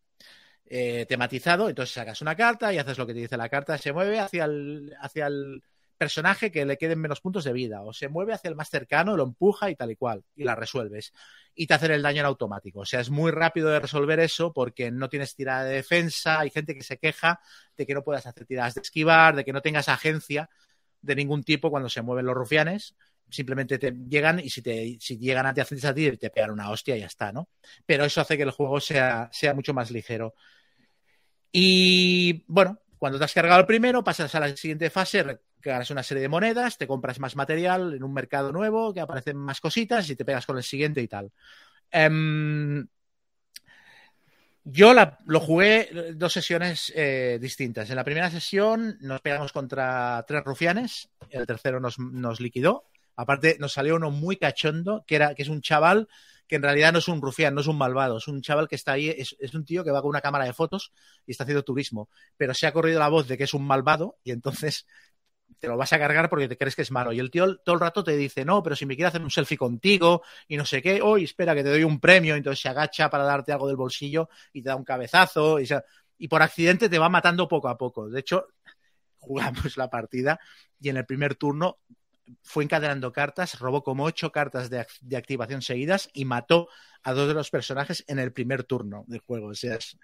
eh, 0.71 1.07
tematizado. 1.09 1.69
Entonces 1.69 1.95
sacas 1.95 2.21
una 2.23 2.37
carta 2.37 2.73
y 2.73 2.79
haces 2.79 2.99
lo 2.99 3.07
que 3.07 3.15
te 3.15 3.21
dice 3.21 3.37
la 3.37 3.49
carta. 3.49 3.79
Se 3.79 3.93
mueve 3.93 4.19
hacia 4.21 4.45
el, 4.45 4.95
hacia 5.01 5.27
el 5.27 5.63
personaje 5.97 6.51
que 6.51 6.65
le 6.65 6.79
queden 6.79 7.01
menos 7.01 7.21
puntos 7.21 7.45
de 7.45 7.53
vida. 7.53 7.83
O 7.83 7.93
se 7.93 8.09
mueve 8.09 8.33
hacia 8.33 8.49
el 8.49 8.55
más 8.55 8.71
cercano, 8.71 9.17
lo 9.17 9.25
empuja 9.25 9.71
y 9.71 9.75
tal 9.75 9.91
y 9.91 9.97
cual. 9.97 10.25
Y 10.37 10.45
la 10.45 10.55
resuelves. 10.55 11.13
Y 11.55 11.67
te 11.67 11.75
hacen 11.75 11.91
el 11.91 12.03
daño 12.03 12.21
en 12.21 12.27
automático. 12.27 12.81
O 12.81 12.87
sea, 12.87 13.01
es 13.01 13.11
muy 13.11 13.31
rápido 13.31 13.69
de 13.69 13.81
resolver 13.81 14.21
eso 14.21 14.53
porque 14.53 14.91
no 14.91 15.09
tienes 15.09 15.35
tirada 15.35 15.65
de 15.65 15.75
defensa. 15.75 16.41
Hay 16.41 16.51
gente 16.51 16.75
que 16.75 16.83
se 16.83 16.99
queja 16.99 17.41
de 17.77 17.87
que 17.87 17.95
no 17.95 18.05
puedas 18.05 18.27
hacer 18.27 18.47
tiradas 18.47 18.75
de 18.75 18.83
esquivar, 18.83 19.35
de 19.37 19.45
que 19.45 19.53
no 19.53 19.61
tengas 19.61 19.89
agencia 19.89 20.49
de 21.01 21.17
ningún 21.17 21.43
tipo 21.43 21.71
cuando 21.71 21.89
se 21.89 22.03
mueven 22.03 22.27
los 22.27 22.35
rufianes. 22.35 22.95
Simplemente 23.31 23.79
te 23.79 23.93
llegan 24.09 24.41
y 24.41 24.49
si, 24.49 24.63
te, 24.63 24.97
si 25.01 25.19
llegan 25.19 25.47
a 25.47 25.53
ti 25.53 25.61
a 25.61 25.95
ti, 25.95 26.17
te 26.17 26.31
pegan 26.31 26.51
una 26.51 26.71
hostia 26.71 26.97
y 26.97 27.01
ya 27.01 27.07
está, 27.07 27.31
¿no? 27.31 27.51
Pero 27.85 28.05
eso 28.05 28.21
hace 28.23 28.37
que 28.37 28.45
el 28.45 28.53
juego 28.53 28.81
sea, 28.81 29.29
sea 29.33 29.53
mucho 29.53 29.75
más 29.75 29.91
ligero. 29.91 30.35
Y 31.53 32.45
bueno, 32.47 32.79
cuando 32.99 33.19
te 33.19 33.25
has 33.25 33.33
cargado 33.33 33.61
el 33.61 33.67
primero, 33.67 34.05
pasas 34.05 34.35
a 34.35 34.41
la 34.41 34.57
siguiente 34.57 34.91
fase, 34.91 35.41
ganas 35.63 35.91
una 35.91 36.03
serie 36.03 36.23
de 36.23 36.29
monedas, 36.29 36.79
te 36.79 36.87
compras 36.87 37.19
más 37.21 37.37
material 37.37 37.95
en 37.95 38.03
un 38.03 38.13
mercado 38.13 38.53
nuevo, 38.53 38.93
que 38.93 39.01
aparecen 39.01 39.37
más 39.37 39.61
cositas 39.61 40.09
y 40.11 40.17
te 40.17 40.25
pegas 40.25 40.47
con 40.47 40.57
el 40.57 40.63
siguiente 40.63 41.01
y 41.01 41.09
tal. 41.09 41.31
Em, 41.91 42.87
yo 44.65 44.93
lo 45.27 45.41
jugué 45.41 46.13
dos 46.15 46.33
sesiones 46.33 46.93
eh, 46.95 47.39
distintas. 47.41 47.89
En 47.89 47.97
la 47.97 48.05
primera 48.05 48.31
sesión 48.31 48.99
nos 49.01 49.21
pegamos 49.23 49.53
contra 49.53 50.25
tres 50.27 50.45
rufianes, 50.45 51.09
el 51.31 51.47
tercero 51.47 51.81
nos, 51.81 51.99
nos 51.99 52.41
liquidó. 52.41 52.85
Aparte, 53.17 53.57
nos 53.59 53.73
salió 53.73 53.97
uno 53.97 54.11
muy 54.11 54.37
cachondo, 54.37 55.05
que, 55.07 55.17
era, 55.17 55.35
que 55.35 55.43
es 55.43 55.49
un 55.49 55.63
chaval 55.63 56.09
que 56.49 56.57
en 56.57 56.63
realidad 56.63 56.93
no 56.93 56.99
es 56.99 57.09
un 57.09 57.21
rufián, 57.21 57.55
no 57.55 57.61
es 57.61 57.67
un 57.67 57.77
malvado, 57.77 58.17
es 58.17 58.27
un 58.27 58.41
chaval 58.41 58.69
que 58.69 58.75
está 58.75 58.93
ahí, 58.93 59.11
es, 59.11 59.37
un 59.55 59.65
tío 59.65 59.85
que 59.85 59.91
va 59.91 60.01
con 60.01 60.09
una 60.09 60.23
cámara 60.23 60.47
de 60.47 60.55
fotos 60.55 60.93
y 61.27 61.33
está 61.33 61.45
haciendo 61.45 61.63
turismo. 61.63 62.09
Pero 62.37 62.55
se 62.55 62.67
ha 62.67 62.73
corrido 62.73 62.99
la 62.99 63.09
voz 63.09 63.29
de 63.29 63.37
que 63.37 63.45
es 63.45 63.53
un 63.53 63.67
malvado 63.67 64.19
y 64.25 64.31
entonces 64.33 64.87
te 65.59 65.69
lo 65.69 65.77
vas 65.77 65.93
a 65.93 65.99
cargar 65.99 66.31
porque 66.31 66.49
te 66.49 66.57
crees 66.57 66.75
que 66.75 66.83
es 66.83 66.91
malo. 66.91 67.13
Y 67.13 67.19
el 67.19 67.31
tío 67.31 67.59
todo 67.59 67.75
el 67.75 67.81
rato 67.81 68.03
te 68.03 68.17
dice, 68.17 68.47
no, 68.47 68.63
pero 68.63 68.75
si 68.77 68.87
me 68.87 68.97
quiere 68.97 69.09
hacer 69.09 69.21
un 69.21 69.31
selfie 69.31 69.59
contigo 69.59 70.23
y 70.49 70.57
no 70.57 70.65
sé 70.65 70.81
qué, 70.81 71.03
hoy 71.03 71.25
espera 71.25 71.55
que 71.55 71.63
te 71.63 71.69
doy 71.69 71.85
un 71.85 72.01
premio, 72.01 72.35
entonces 72.35 72.63
se 72.63 72.69
agacha 72.71 73.11
para 73.11 73.25
darte 73.25 73.53
algo 73.53 73.67
del 73.67 73.77
bolsillo 73.77 74.31
y 74.53 74.63
te 74.63 74.71
da 74.71 74.77
un 74.77 74.85
cabezazo 74.85 75.61
y, 75.61 75.69
y 76.17 76.29
por 76.29 76.41
accidente 76.41 76.89
te 76.89 76.99
va 76.99 77.11
matando 77.11 77.47
poco 77.47 77.69
a 77.69 77.77
poco. 77.77 78.09
De 78.09 78.21
hecho, 78.21 78.47
jugamos 79.19 79.77
la 79.77 79.91
partida 79.91 80.41
y 80.81 80.89
en 80.89 80.97
el 80.97 81.05
primer 81.05 81.35
turno 81.35 81.81
fue 82.43 82.65
encadenando 82.65 83.13
cartas, 83.13 83.59
robó 83.59 83.83
como 83.83 84.05
ocho 84.05 84.33
cartas 84.33 84.71
de, 84.71 84.87
de 85.01 85.17
activación 85.17 85.63
seguidas 85.63 86.09
y 86.13 86.25
mató 86.25 86.69
a 87.03 87.13
dos 87.13 87.29
de 87.29 87.35
los 87.35 87.51
personajes 87.51 88.05
en 88.09 88.19
el 88.19 88.33
primer 88.33 88.65
turno 88.65 89.05
del 89.07 89.21
juego. 89.21 89.49
O 89.49 89.55
sea, 89.55 89.77
es- 89.77 89.97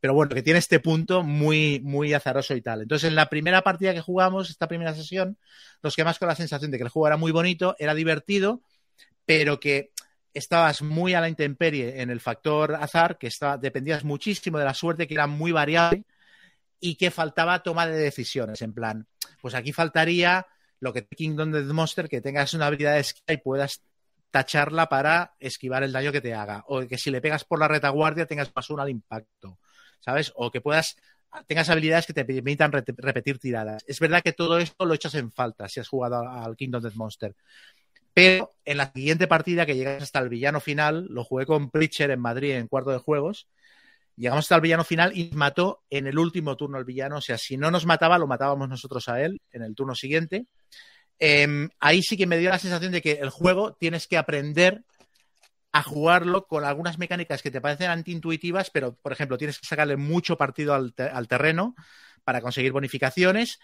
pero 0.00 0.14
bueno, 0.14 0.34
que 0.34 0.42
tiene 0.42 0.58
este 0.58 0.80
punto 0.80 1.22
muy, 1.22 1.80
muy 1.82 2.12
azaroso 2.14 2.54
y 2.54 2.62
tal. 2.62 2.82
Entonces, 2.82 3.08
en 3.08 3.14
la 3.16 3.28
primera 3.28 3.62
partida 3.62 3.94
que 3.94 4.00
jugamos, 4.00 4.50
esta 4.50 4.68
primera 4.68 4.94
sesión, 4.94 5.38
nos 5.82 5.96
quedamos 5.96 6.18
con 6.18 6.28
la 6.28 6.34
sensación 6.36 6.70
de 6.70 6.78
que 6.78 6.84
el 6.84 6.90
juego 6.90 7.06
era 7.06 7.16
muy 7.16 7.32
bonito, 7.32 7.74
era 7.78 7.94
divertido, 7.94 8.62
pero 9.24 9.60
que 9.60 9.92
estabas 10.34 10.82
muy 10.82 11.14
a 11.14 11.20
la 11.20 11.28
intemperie 11.28 12.00
en 12.02 12.10
el 12.10 12.20
factor 12.20 12.74
azar, 12.76 13.18
que 13.18 13.26
estaba, 13.26 13.58
dependías 13.58 14.04
muchísimo 14.04 14.58
de 14.58 14.64
la 14.64 14.74
suerte, 14.74 15.06
que 15.06 15.14
era 15.14 15.26
muy 15.26 15.52
variable 15.52 16.04
y 16.80 16.96
que 16.96 17.10
faltaba 17.10 17.62
toma 17.62 17.86
de 17.86 17.98
decisiones. 17.98 18.62
En 18.62 18.72
plan, 18.72 19.06
pues 19.40 19.54
aquí 19.54 19.72
faltaría 19.72 20.46
lo 20.82 20.92
que 20.92 21.06
Kingdom 21.06 21.52
Death 21.52 21.66
Monster, 21.72 22.08
que 22.08 22.20
tengas 22.20 22.54
una 22.54 22.66
habilidad 22.66 22.94
de 22.94 23.00
esquiva 23.00 23.32
y 23.32 23.36
puedas 23.36 23.82
tacharla 24.32 24.88
para 24.88 25.32
esquivar 25.38 25.84
el 25.84 25.92
daño 25.92 26.10
que 26.10 26.20
te 26.20 26.34
haga. 26.34 26.64
O 26.66 26.80
que 26.88 26.98
si 26.98 27.12
le 27.12 27.20
pegas 27.20 27.44
por 27.44 27.60
la 27.60 27.68
retaguardia 27.68 28.26
tengas 28.26 28.50
más 28.54 28.68
uno 28.68 28.82
al 28.82 28.90
impacto. 28.90 29.58
¿Sabes? 30.00 30.32
O 30.34 30.50
que 30.50 30.60
puedas 30.60 30.96
tengas 31.46 31.70
habilidades 31.70 32.06
que 32.06 32.12
te 32.12 32.24
permitan 32.24 32.72
re- 32.72 32.84
repetir 32.96 33.38
tiradas. 33.38 33.84
Es 33.86 34.00
verdad 34.00 34.22
que 34.22 34.32
todo 34.32 34.58
esto 34.58 34.84
lo 34.84 34.94
echas 34.94 35.14
en 35.14 35.30
falta 35.30 35.68
si 35.68 35.78
has 35.78 35.88
jugado 35.88 36.28
al 36.28 36.56
Kingdom 36.56 36.82
Death 36.82 36.94
Monster. 36.96 37.36
Pero 38.12 38.50
en 38.64 38.76
la 38.76 38.90
siguiente 38.92 39.28
partida, 39.28 39.64
que 39.64 39.76
llegas 39.76 40.02
hasta 40.02 40.18
el 40.18 40.28
villano 40.28 40.60
final, 40.60 41.06
lo 41.10 41.22
jugué 41.22 41.46
con 41.46 41.70
Preacher 41.70 42.10
en 42.10 42.20
Madrid 42.20 42.52
en 42.56 42.66
cuarto 42.66 42.90
de 42.90 42.98
juegos. 42.98 43.46
Llegamos 44.16 44.44
hasta 44.44 44.56
el 44.56 44.60
villano 44.60 44.84
final 44.84 45.16
y 45.16 45.30
mató 45.34 45.82
en 45.90 46.06
el 46.06 46.18
último 46.18 46.56
turno 46.56 46.78
el 46.78 46.84
villano. 46.84 47.16
O 47.16 47.20
sea, 47.20 47.38
si 47.38 47.56
no 47.56 47.70
nos 47.70 47.86
mataba, 47.86 48.18
lo 48.18 48.26
matábamos 48.26 48.68
nosotros 48.68 49.08
a 49.08 49.20
él 49.20 49.40
en 49.50 49.62
el 49.62 49.74
turno 49.74 49.94
siguiente. 49.94 50.46
Eh, 51.18 51.68
ahí 51.80 52.02
sí 52.02 52.16
que 52.16 52.26
me 52.26 52.38
dio 52.38 52.50
la 52.50 52.58
sensación 52.58 52.92
de 52.92 53.00
que 53.00 53.12
el 53.12 53.30
juego 53.30 53.74
tienes 53.74 54.06
que 54.06 54.18
aprender 54.18 54.84
a 55.72 55.82
jugarlo 55.82 56.46
con 56.46 56.64
algunas 56.64 56.98
mecánicas 56.98 57.42
que 57.42 57.50
te 57.50 57.60
parecen 57.60 57.90
antiintuitivas, 57.90 58.70
pero, 58.70 58.94
por 58.96 59.12
ejemplo, 59.12 59.38
tienes 59.38 59.58
que 59.58 59.66
sacarle 59.66 59.96
mucho 59.96 60.36
partido 60.36 60.74
al 60.74 60.92
terreno 61.28 61.74
para 62.24 62.40
conseguir 62.40 62.72
bonificaciones. 62.72 63.58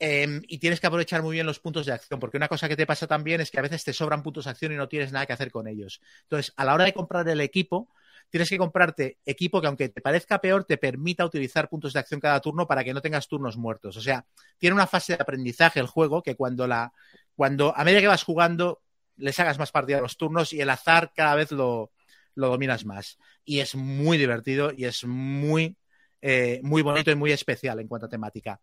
Eh, 0.00 0.40
y 0.48 0.58
tienes 0.58 0.80
que 0.80 0.86
aprovechar 0.86 1.22
muy 1.22 1.34
bien 1.34 1.46
los 1.46 1.60
puntos 1.60 1.86
de 1.86 1.92
acción, 1.92 2.18
porque 2.18 2.36
una 2.36 2.48
cosa 2.48 2.68
que 2.68 2.76
te 2.76 2.86
pasa 2.86 3.06
también 3.06 3.40
es 3.40 3.50
que 3.50 3.58
a 3.58 3.62
veces 3.62 3.84
te 3.84 3.92
sobran 3.92 4.22
puntos 4.22 4.44
de 4.44 4.50
acción 4.50 4.72
y 4.72 4.76
no 4.76 4.88
tienes 4.88 5.12
nada 5.12 5.26
que 5.26 5.32
hacer 5.32 5.50
con 5.50 5.68
ellos. 5.68 6.00
Entonces, 6.22 6.52
a 6.56 6.64
la 6.64 6.74
hora 6.74 6.84
de 6.84 6.92
comprar 6.92 7.28
el 7.28 7.40
equipo, 7.40 7.90
tienes 8.34 8.48
que 8.48 8.58
comprarte 8.58 9.18
equipo 9.24 9.60
que 9.60 9.68
aunque 9.68 9.90
te 9.90 10.00
parezca 10.00 10.40
peor, 10.40 10.64
te 10.64 10.76
permita 10.76 11.24
utilizar 11.24 11.68
puntos 11.68 11.92
de 11.92 12.00
acción 12.00 12.18
cada 12.18 12.40
turno 12.40 12.66
para 12.66 12.82
que 12.82 12.92
no 12.92 13.00
tengas 13.00 13.28
turnos 13.28 13.56
muertos. 13.56 13.96
O 13.96 14.00
sea, 14.00 14.26
tiene 14.58 14.74
una 14.74 14.88
fase 14.88 15.14
de 15.14 15.22
aprendizaje 15.22 15.78
el 15.78 15.86
juego 15.86 16.20
que 16.20 16.34
cuando 16.34 16.66
la, 16.66 16.92
cuando 17.36 17.72
a 17.76 17.84
medida 17.84 18.00
que 18.00 18.08
vas 18.08 18.24
jugando, 18.24 18.82
les 19.18 19.38
hagas 19.38 19.56
más 19.60 19.70
partida 19.70 19.98
a 19.98 20.00
los 20.00 20.16
turnos 20.16 20.52
y 20.52 20.60
el 20.60 20.68
azar 20.68 21.12
cada 21.14 21.36
vez 21.36 21.52
lo, 21.52 21.92
lo 22.34 22.48
dominas 22.48 22.84
más. 22.84 23.20
Y 23.44 23.60
es 23.60 23.76
muy 23.76 24.18
divertido 24.18 24.72
y 24.76 24.86
es 24.86 25.04
muy, 25.04 25.76
eh, 26.20 26.58
muy 26.64 26.82
bonito 26.82 27.12
y 27.12 27.14
muy 27.14 27.30
especial 27.30 27.78
en 27.78 27.86
cuanto 27.86 28.06
a 28.06 28.10
temática. 28.10 28.60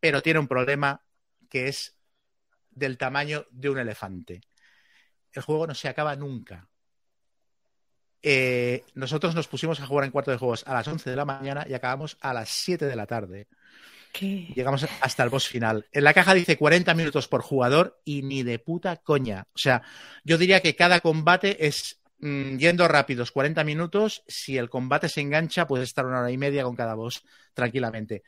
Pero 0.00 0.22
tiene 0.22 0.40
un 0.40 0.48
problema 0.48 1.04
que 1.50 1.68
es 1.68 1.94
del 2.70 2.96
tamaño 2.96 3.44
de 3.50 3.68
un 3.68 3.80
elefante. 3.80 4.40
El 5.30 5.42
juego 5.42 5.66
no 5.66 5.74
se 5.74 5.90
acaba 5.90 6.16
nunca. 6.16 6.69
Eh, 8.22 8.84
nosotros 8.94 9.34
nos 9.34 9.48
pusimos 9.48 9.80
a 9.80 9.86
jugar 9.86 10.04
en 10.04 10.10
cuarto 10.10 10.30
de 10.30 10.36
juegos 10.36 10.64
a 10.66 10.74
las 10.74 10.86
11 10.86 11.10
de 11.10 11.16
la 11.16 11.24
mañana 11.24 11.66
y 11.68 11.74
acabamos 11.74 12.18
a 12.20 12.34
las 12.34 12.48
7 12.50 12.86
de 12.86 12.96
la 12.96 13.06
tarde. 13.06 13.48
¿Qué? 14.12 14.52
Llegamos 14.54 14.86
hasta 15.00 15.22
el 15.22 15.30
boss 15.30 15.48
final. 15.48 15.86
En 15.92 16.04
la 16.04 16.12
caja 16.12 16.34
dice 16.34 16.58
40 16.58 16.94
minutos 16.94 17.28
por 17.28 17.42
jugador 17.42 18.00
y 18.04 18.22
ni 18.22 18.42
de 18.42 18.58
puta 18.58 18.96
coña. 18.96 19.46
O 19.54 19.58
sea, 19.58 19.82
yo 20.24 20.36
diría 20.36 20.60
que 20.60 20.74
cada 20.74 21.00
combate 21.00 21.66
es 21.66 22.00
mmm, 22.18 22.56
yendo 22.56 22.88
rápidos 22.88 23.30
40 23.30 23.62
minutos. 23.64 24.22
Si 24.26 24.58
el 24.58 24.68
combate 24.68 25.08
se 25.08 25.20
engancha, 25.20 25.66
puedes 25.66 25.88
estar 25.88 26.06
una 26.06 26.20
hora 26.20 26.30
y 26.30 26.38
media 26.38 26.64
con 26.64 26.76
cada 26.76 26.94
boss 26.94 27.22
tranquilamente. 27.54 28.24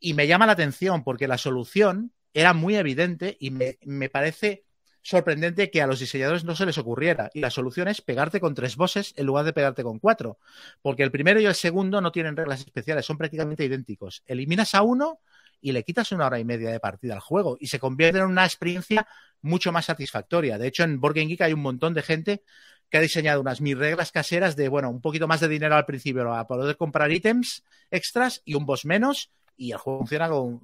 Y 0.00 0.14
me 0.14 0.26
llama 0.26 0.46
la 0.46 0.52
atención 0.52 1.04
porque 1.04 1.28
la 1.28 1.38
solución 1.38 2.12
era 2.32 2.54
muy 2.54 2.76
evidente 2.76 3.36
y 3.38 3.50
me, 3.50 3.78
me 3.82 4.08
parece 4.08 4.64
sorprendente 5.08 5.70
que 5.70 5.80
a 5.80 5.86
los 5.86 6.00
diseñadores 6.00 6.44
no 6.44 6.54
se 6.54 6.66
les 6.66 6.76
ocurriera. 6.76 7.30
Y 7.32 7.40
la 7.40 7.48
solución 7.48 7.88
es 7.88 8.02
pegarte 8.02 8.40
con 8.40 8.54
tres 8.54 8.76
bosses 8.76 9.14
en 9.16 9.24
lugar 9.24 9.46
de 9.46 9.54
pegarte 9.54 9.82
con 9.82 9.98
cuatro. 9.98 10.38
Porque 10.82 11.02
el 11.02 11.10
primero 11.10 11.40
y 11.40 11.46
el 11.46 11.54
segundo 11.54 12.02
no 12.02 12.12
tienen 12.12 12.36
reglas 12.36 12.60
especiales, 12.60 13.06
son 13.06 13.16
prácticamente 13.16 13.64
idénticos. 13.64 14.22
Eliminas 14.26 14.74
a 14.74 14.82
uno 14.82 15.20
y 15.62 15.72
le 15.72 15.82
quitas 15.82 16.12
una 16.12 16.26
hora 16.26 16.38
y 16.38 16.44
media 16.44 16.70
de 16.70 16.78
partida 16.78 17.14
al 17.14 17.20
juego 17.20 17.56
y 17.58 17.68
se 17.68 17.78
convierte 17.78 18.18
en 18.18 18.26
una 18.26 18.44
experiencia 18.44 19.08
mucho 19.40 19.72
más 19.72 19.86
satisfactoria. 19.86 20.58
De 20.58 20.66
hecho, 20.66 20.82
en 20.82 21.00
Board 21.00 21.14
Geek 21.14 21.40
hay 21.40 21.54
un 21.54 21.62
montón 21.62 21.94
de 21.94 22.02
gente 22.02 22.42
que 22.90 22.98
ha 22.98 23.00
diseñado 23.00 23.40
unas 23.40 23.62
mis 23.62 23.78
reglas 23.78 24.12
caseras 24.12 24.56
de, 24.56 24.68
bueno, 24.68 24.90
un 24.90 25.00
poquito 25.00 25.26
más 25.26 25.40
de 25.40 25.48
dinero 25.48 25.74
al 25.74 25.86
principio 25.86 26.24
para 26.24 26.46
poder 26.46 26.76
comprar 26.76 27.10
ítems 27.10 27.64
extras 27.90 28.42
y 28.44 28.54
un 28.54 28.66
boss 28.66 28.84
menos 28.84 29.30
y 29.56 29.72
el 29.72 29.78
juego 29.78 30.00
funciona 30.00 30.28
como 30.28 30.60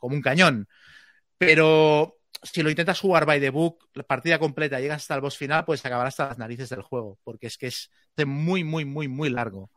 un 0.00 0.22
cañón. 0.22 0.68
Pero 1.36 2.21
si 2.42 2.62
lo 2.62 2.70
intentas 2.70 2.98
jugar 3.00 3.24
by 3.26 3.40
the 3.40 3.50
book, 3.50 3.88
la 3.94 4.02
partida 4.02 4.38
completa, 4.38 4.80
llegas 4.80 5.02
hasta 5.02 5.14
el 5.14 5.20
boss 5.20 5.36
final, 5.36 5.64
pues 5.64 5.84
acabar 5.84 6.06
hasta 6.06 6.28
las 6.28 6.38
narices 6.38 6.68
del 6.68 6.82
juego, 6.82 7.18
porque 7.24 7.46
es 7.46 7.56
que 7.56 7.68
es 7.68 7.90
muy, 8.26 8.64
muy, 8.64 8.84
muy, 8.84 9.08
muy 9.08 9.30
largo. 9.30 9.70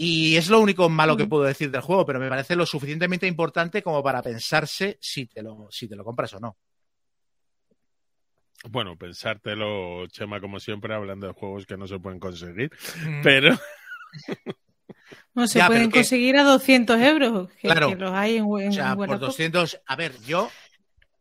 Y 0.00 0.36
es 0.36 0.48
lo 0.48 0.60
único 0.60 0.88
malo 0.88 1.16
que 1.16 1.26
puedo 1.26 1.42
decir 1.42 1.70
del 1.72 1.80
juego, 1.80 2.06
pero 2.06 2.20
me 2.20 2.28
parece 2.28 2.54
lo 2.54 2.64
suficientemente 2.66 3.26
importante 3.26 3.82
como 3.82 4.02
para 4.02 4.22
pensarse 4.22 4.96
si 5.00 5.26
te 5.26 5.42
lo, 5.42 5.66
si 5.70 5.88
te 5.88 5.96
lo 5.96 6.04
compras 6.04 6.32
o 6.34 6.40
no. 6.40 6.56
Bueno, 8.68 8.96
pensártelo, 8.96 10.06
Chema, 10.08 10.40
como 10.40 10.58
siempre, 10.58 10.94
hablando 10.94 11.26
de 11.28 11.32
juegos 11.32 11.64
que 11.66 11.76
no 11.76 11.86
se 11.86 11.98
pueden 11.98 12.18
conseguir, 12.20 12.70
pero... 13.22 13.56
No 15.34 15.46
se 15.46 15.60
Ya, 15.60 15.68
pueden 15.68 15.90
que- 15.90 15.98
conseguir 15.98 16.36
a 16.36 16.42
200 16.42 17.00
euros, 17.00 17.48
que, 17.52 17.68
Claro. 17.68 17.88
que 17.90 17.94
los 17.96 18.12
hay 18.12 18.36
en, 18.38 18.44
en 18.60 18.68
O 18.68 18.72
sea, 18.72 18.90
por 18.96 19.08
Wallapop. 19.08 19.28
200, 19.28 19.80
a 19.86 19.96
ver, 19.96 20.12
yo, 20.26 20.50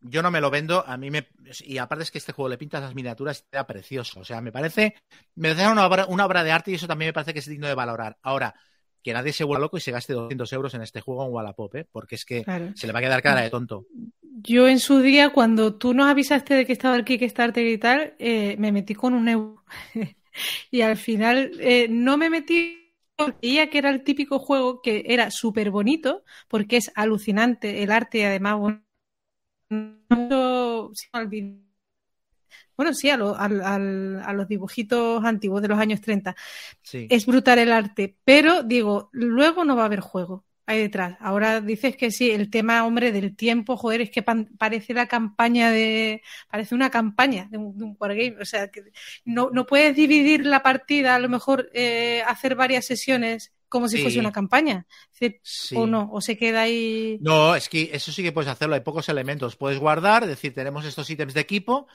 yo 0.09 0.21
no 0.21 0.31
me 0.31 0.41
lo 0.41 0.49
vendo, 0.49 0.83
a 0.87 0.97
mí 0.97 1.11
me, 1.11 1.27
y 1.63 1.77
aparte 1.77 2.03
es 2.03 2.11
que 2.11 2.17
este 2.17 2.31
juego 2.33 2.49
le 2.49 2.57
pintas 2.57 2.81
las 2.81 2.95
miniaturas 2.95 3.39
y 3.45 3.51
queda 3.51 3.67
precioso, 3.67 4.19
o 4.21 4.25
sea, 4.25 4.41
me 4.41 4.51
parece, 4.51 4.95
me 5.35 5.49
parece 5.53 5.71
una 5.71 5.85
obra, 5.85 6.05
una 6.07 6.25
obra 6.25 6.43
de 6.43 6.51
arte 6.51 6.71
y 6.71 6.75
eso 6.75 6.87
también 6.87 7.09
me 7.09 7.13
parece 7.13 7.33
que 7.33 7.39
es 7.39 7.47
digno 7.47 7.67
de 7.67 7.75
valorar. 7.75 8.17
Ahora, 8.21 8.55
que 9.03 9.13
nadie 9.13 9.31
se 9.33 9.43
vuelva 9.43 9.61
loco 9.61 9.77
y 9.77 9.81
se 9.81 9.91
gaste 9.91 10.13
200 10.13 10.51
euros 10.53 10.73
en 10.73 10.81
este 10.81 11.01
juego 11.01 11.25
en 11.25 11.31
Wallapop, 11.33 11.75
¿eh? 11.75 11.87
porque 11.91 12.15
es 12.15 12.25
que 12.25 12.43
Claro. 12.43 12.71
se 12.75 12.87
le 12.87 12.93
va 12.93 12.99
a 12.99 13.01
quedar 13.01 13.21
cara 13.21 13.41
de 13.41 13.49
tonto. 13.49 13.85
Yo 14.43 14.67
en 14.67 14.79
su 14.79 14.99
día, 14.99 15.29
cuando 15.29 15.75
tú 15.77 15.93
nos 15.93 16.07
avisaste 16.07 16.53
de 16.53 16.65
que 16.65 16.73
estaba 16.73 16.95
el 16.95 17.05
Kickstarter 17.05 17.65
y 17.65 17.77
tal, 17.77 18.15
eh, 18.19 18.55
me 18.59 18.71
metí 18.71 18.93
con 18.95 19.13
un 19.13 19.27
euro. 19.27 19.63
y 20.71 20.81
al 20.81 20.97
final 20.97 21.51
eh, 21.59 21.87
no 21.89 22.17
me 22.17 22.29
metí 22.29 22.83
porque 23.15 23.37
veía 23.41 23.69
que 23.69 23.79
era 23.79 23.89
el 23.89 24.03
típico 24.03 24.37
juego 24.39 24.81
que 24.81 25.03
era 25.07 25.31
súper 25.31 25.71
bonito, 25.71 26.23
porque 26.47 26.77
es 26.77 26.91
alucinante 26.95 27.81
el 27.81 27.91
arte 27.91 28.19
y 28.19 28.23
además 28.23 28.57
bueno, 28.59 28.83
mucho- 29.69 30.91
bueno, 32.75 32.93
sí, 32.93 33.09
a, 33.09 33.17
lo- 33.17 33.35
a 33.35 34.33
los 34.33 34.47
dibujitos 34.47 35.23
antiguos 35.25 35.61
de 35.61 35.67
los 35.67 35.79
años 35.79 36.01
30. 36.01 36.35
Sí. 36.83 37.07
Es 37.09 37.25
brutal 37.25 37.59
el 37.59 37.71
arte, 37.71 38.17
pero 38.23 38.63
digo, 38.63 39.09
luego 39.13 39.65
no 39.65 39.75
va 39.75 39.83
a 39.83 39.85
haber 39.87 39.99
juego 40.01 40.45
ahí 40.67 40.79
detrás. 40.81 41.17
Ahora 41.21 41.61
dices 41.61 41.95
que 41.95 42.11
sí, 42.11 42.29
el 42.31 42.49
tema, 42.49 42.85
hombre, 42.85 43.11
del 43.11 43.35
tiempo, 43.35 43.77
joder, 43.77 44.01
es 44.01 44.11
que 44.11 44.21
pan- 44.21 44.49
parece 44.59 44.93
la 44.93 45.07
campaña 45.07 45.71
de. 45.71 46.21
Parece 46.49 46.75
una 46.75 46.89
campaña 46.91 47.47
de 47.49 47.57
un, 47.57 47.77
de 47.77 47.83
un 47.85 47.95
wargame. 47.99 48.35
O 48.41 48.45
sea, 48.45 48.67
que 48.69 48.83
no, 49.25 49.49
no 49.51 49.65
puedes 49.65 49.95
dividir 49.95 50.45
la 50.45 50.61
partida, 50.63 51.15
a 51.15 51.19
lo 51.19 51.29
mejor 51.29 51.69
eh, 51.73 52.21
hacer 52.27 52.55
varias 52.55 52.85
sesiones 52.85 53.53
como 53.69 53.87
si 53.89 53.97
Sí. 53.97 54.03
fuese 54.03 54.19
una 54.19 54.31
campaña. 54.31 54.85
Es 55.13 55.19
decir, 55.19 55.39
Sí. 55.43 55.75
O 55.75 55.85
no, 55.87 56.09
o 56.11 56.21
se 56.21 56.37
queda 56.37 56.61
ahí. 56.61 57.17
No, 57.21 57.55
es 57.55 57.69
que 57.69 57.89
eso 57.93 58.11
sí 58.11 58.23
que 58.23 58.31
puedes 58.31 58.49
hacerlo. 58.49 58.75
Hay 58.75 58.81
pocos 58.81 59.09
elementos. 59.09 59.55
Puedes 59.55 59.79
guardar, 59.79 60.23
es 60.23 60.29
decir, 60.29 60.53
tenemos 60.53 60.85
estos 60.85 61.09
ítems 61.09 61.33
de 61.33 61.41
equipo 61.41 61.87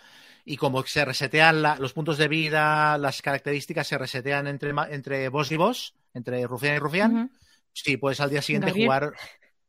y 0.44 0.56
como 0.56 0.84
se 0.84 1.04
resetean 1.04 1.62
la- 1.62 1.76
los 1.76 1.92
puntos 1.92 2.18
de 2.18 2.28
vida, 2.28 2.98
las 2.98 3.22
características 3.22 3.86
se 3.86 3.96
resetean 3.98 4.46
entre, 4.48 4.72
entre 4.90 5.28
boss 5.28 5.52
y 5.52 5.56
boss, 5.56 5.94
entre 6.14 6.46
rufián 6.46 6.76
y 6.76 6.78
rufián. 6.78 7.30
Sí, 7.72 7.96
puedes 7.96 8.20
al 8.20 8.30
día 8.30 8.42
siguiente 8.42 8.66
Gabriel. 8.68 8.86
jugar. 8.88 9.12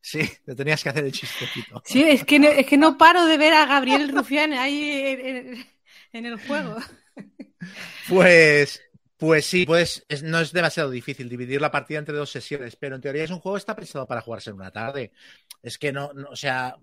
Sí, 0.02 0.20
te 0.46 0.54
tenías 0.56 0.84
que 0.84 0.90
hacer 0.90 1.06
el 1.06 1.14
chistecito. 1.14 1.82
Sí, 1.86 2.04
es 2.04 2.26
que, 2.26 2.38
no, 2.38 2.50
es 2.50 2.66
que 2.66 2.76
no 2.76 2.98
paro 2.98 3.26
de 3.26 3.38
ver 3.38 3.54
a 3.54 3.66
Gabriel 3.66 4.10
Rufián 4.10 4.52
ahí 4.52 4.92
en, 4.92 5.26
en- 5.26 5.66
en 6.12 6.26
el 6.26 6.38
juego. 6.46 6.76
Pues, 8.10 8.82
pues 9.24 9.46
sí, 9.46 9.66
pues 9.66 10.06
es- 10.10 10.22
no 10.24 10.40
es 10.40 10.52
demasiado 10.52 10.90
difícil 10.90 11.30
dividir 11.30 11.62
la 11.62 11.72
partida 11.72 12.00
entre 12.00 12.16
dos 12.18 12.30
sesiones, 12.32 12.76
pero 12.76 12.96
en 12.96 13.02
teoría 13.02 13.24
es 13.24 13.32
un 13.32 13.40
juego 13.40 13.56
que 13.56 13.60
está 13.60 13.76
pensado 13.76 14.06
para 14.06 14.20
jugarse 14.22 14.50
en 14.50 14.58
una 14.58 14.72
tarde. 14.72 15.14
Es 15.62 15.78
que 15.78 15.94
no, 15.94 16.12
no, 16.14 16.30
o 16.32 16.36
sea, 16.36 16.76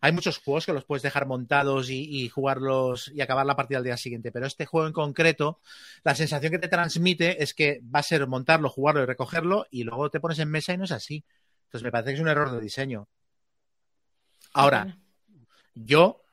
hay 0.00 0.12
muchos 0.12 0.38
juegos 0.38 0.66
que 0.66 0.72
los 0.72 0.84
puedes 0.84 1.02
dejar 1.02 1.26
montados 1.26 1.90
y, 1.90 2.24
y 2.24 2.28
jugarlos 2.28 3.10
y 3.14 3.20
acabar 3.20 3.46
la 3.46 3.56
partida 3.56 3.78
al 3.78 3.84
día 3.84 3.96
siguiente, 3.96 4.32
pero 4.32 4.46
este 4.46 4.66
juego 4.66 4.86
en 4.86 4.92
concreto, 4.92 5.60
la 6.04 6.14
sensación 6.14 6.52
que 6.52 6.58
te 6.58 6.68
transmite 6.68 7.42
es 7.42 7.54
que 7.54 7.80
va 7.94 8.00
a 8.00 8.02
ser 8.02 8.26
montarlo, 8.26 8.68
jugarlo 8.68 9.02
y 9.02 9.06
recogerlo 9.06 9.66
y 9.70 9.84
luego 9.84 10.10
te 10.10 10.20
pones 10.20 10.38
en 10.38 10.50
mesa 10.50 10.72
y 10.74 10.78
no 10.78 10.84
es 10.84 10.92
así. 10.92 11.24
Entonces 11.66 11.84
me 11.84 11.90
parece 11.92 12.10
que 12.10 12.14
es 12.16 12.20
un 12.20 12.28
error 12.28 12.50
de 12.52 12.60
diseño. 12.60 13.08
Ahora, 14.54 14.96
yo, 15.74 16.23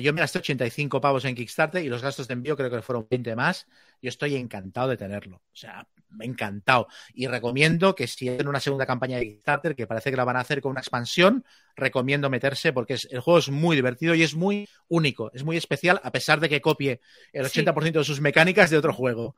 yo 0.00 0.12
me 0.12 0.20
gasté 0.20 0.38
85 0.38 1.00
pavos 1.00 1.24
en 1.24 1.34
Kickstarter 1.34 1.84
y 1.84 1.88
los 1.88 2.02
gastos 2.02 2.26
de 2.28 2.34
envío 2.34 2.56
creo 2.56 2.70
que 2.70 2.82
fueron 2.82 3.06
20 3.08 3.36
más. 3.36 3.66
Yo 4.00 4.08
estoy 4.08 4.36
encantado 4.36 4.88
de 4.88 4.96
tenerlo. 4.96 5.36
O 5.36 5.54
sea, 5.56 5.86
encantado. 6.20 6.88
Y 7.14 7.26
recomiendo 7.26 7.94
que 7.94 8.06
si 8.06 8.28
hacen 8.28 8.48
una 8.48 8.60
segunda 8.60 8.86
campaña 8.86 9.18
de 9.18 9.24
Kickstarter, 9.24 9.76
que 9.76 9.86
parece 9.86 10.10
que 10.10 10.16
la 10.16 10.24
van 10.24 10.36
a 10.36 10.40
hacer 10.40 10.60
con 10.60 10.70
una 10.70 10.80
expansión, 10.80 11.44
recomiendo 11.76 12.28
meterse 12.30 12.72
porque 12.72 12.94
es- 12.94 13.08
el 13.10 13.20
juego 13.20 13.38
es 13.38 13.50
muy 13.50 13.76
divertido 13.76 14.14
y 14.14 14.22
es 14.22 14.34
muy 14.34 14.68
único, 14.88 15.30
es 15.32 15.44
muy 15.44 15.56
especial, 15.56 16.00
a 16.02 16.10
pesar 16.10 16.40
de 16.40 16.48
que 16.48 16.60
copie 16.60 17.00
el 17.32 17.44
Sí. 17.48 17.60
80% 17.60 18.00
de 18.00 18.04
sus 18.04 18.20
mecánicas 18.20 18.70
de 18.70 18.78
otro 18.78 18.92
juego. 18.92 19.36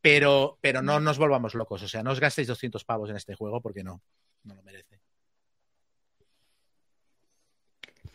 Pero, 0.00 0.58
pero 0.60 0.82
no 0.82 1.00
nos 1.00 1.18
volvamos 1.18 1.54
locos. 1.54 1.82
O 1.82 1.88
sea, 1.88 2.02
no 2.02 2.12
os 2.12 2.20
gastéis 2.20 2.46
200 2.48 2.84
pavos 2.84 3.10
en 3.10 3.16
este 3.16 3.34
juego 3.34 3.60
porque 3.60 3.82
no, 3.82 4.02
no 4.44 4.54
lo 4.54 4.62
merece. 4.62 4.95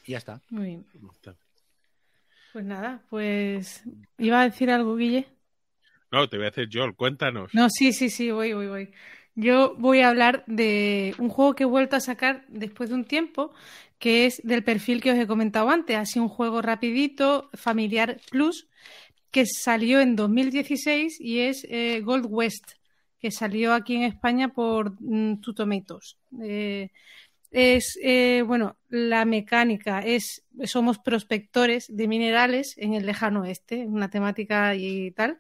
Y 0.06 0.12
ya 0.14 0.18
está. 0.18 0.42
Muy 0.50 0.66
bien. 0.66 0.86
Pues 2.54 2.66
nada, 2.66 3.02
pues. 3.10 3.84
¿Iba 4.18 4.42
a 4.42 4.50
decir 4.50 4.70
algo, 4.70 4.96
Guille? 4.96 5.28
No, 6.12 6.28
te 6.28 6.38
voy 6.38 6.48
a 6.48 6.50
decir, 6.50 6.70
Joel, 6.72 6.96
cuéntanos. 6.96 7.54
No, 7.54 7.70
sí, 7.70 7.94
sí, 7.94 8.10
sí, 8.10 8.32
voy, 8.32 8.54
voy, 8.54 8.68
voy. 8.68 8.92
Yo 9.36 9.76
voy 9.78 10.02
a 10.02 10.10
hablar 10.10 10.44
de 10.46 11.16
un 11.18 11.30
juego 11.30 11.56
que 11.56 11.64
he 11.64 11.68
vuelto 11.68 11.96
a 11.96 12.02
sacar 12.02 12.46
después 12.50 12.90
de 12.90 12.96
un 12.96 13.06
tiempo, 13.06 13.54
que 13.98 14.26
es 14.26 14.42
del 14.44 14.64
perfil 14.64 15.02
que 15.02 15.12
os 15.12 15.18
he 15.18 15.28
comentado 15.28 15.70
antes. 15.70 15.96
Ha 15.96 16.06
sido 16.06 16.24
un 16.24 16.30
juego 16.30 16.62
rapidito, 16.62 17.50
familiar 17.54 18.20
plus, 18.30 18.68
que 19.32 19.46
salió 19.46 20.02
en 20.02 20.18
2016 20.18 21.22
y 21.22 21.40
es 21.40 21.66
eh, 21.70 22.02
Gold 22.02 22.26
West, 22.28 22.74
que 23.20 23.32
salió 23.32 23.74
aquí 23.74 23.96
en 23.96 24.04
España 24.04 24.50
por 24.50 24.98
mm. 25.00 25.42
Eh, 26.44 26.90
es, 27.52 28.00
eh, 28.02 28.44
bueno, 28.48 28.78
la 28.90 29.26
mecánica 29.26 30.00
es, 30.00 30.44
somos 30.64 31.00
prospectores 31.00 31.86
de 31.96 32.08
minerales 32.08 32.78
en 32.78 32.94
el 32.94 33.06
lejano 33.06 33.42
oeste, 33.42 33.86
una 33.86 34.10
temática 34.10 34.74
y 34.76 35.12
tal. 35.12 35.40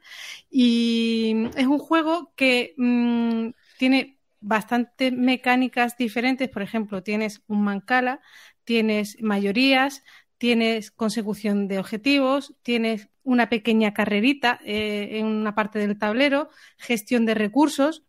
Y 0.49 1.47
es 1.55 1.67
un 1.67 1.79
juego 1.79 2.33
que 2.35 2.73
mm, 2.77 3.51
tiene 3.77 4.17
bastantes 4.41 5.13
mecánicas 5.13 5.97
diferentes. 5.97 6.49
Por 6.49 6.61
ejemplo, 6.61 7.01
tienes 7.01 7.41
un 7.47 7.63
mancala, 7.63 8.19
tienes 8.65 9.21
mayorías, 9.21 10.03
tienes 10.37 10.91
consecución 10.91 11.67
de 11.67 11.79
objetivos, 11.79 12.55
tienes 12.63 13.07
una 13.23 13.47
pequeña 13.47 13.93
carrerita 13.93 14.59
eh, 14.65 15.19
en 15.19 15.27
una 15.27 15.55
parte 15.55 15.79
del 15.79 15.97
tablero, 15.97 16.49
gestión 16.77 17.25
de 17.25 17.35
recursos, 17.35 18.03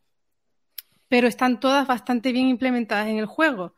pero 1.08 1.28
están 1.28 1.60
todas 1.60 1.86
bastante 1.86 2.32
bien 2.32 2.48
implementadas 2.48 3.06
en 3.08 3.18
el 3.18 3.26
juego. 3.26 3.74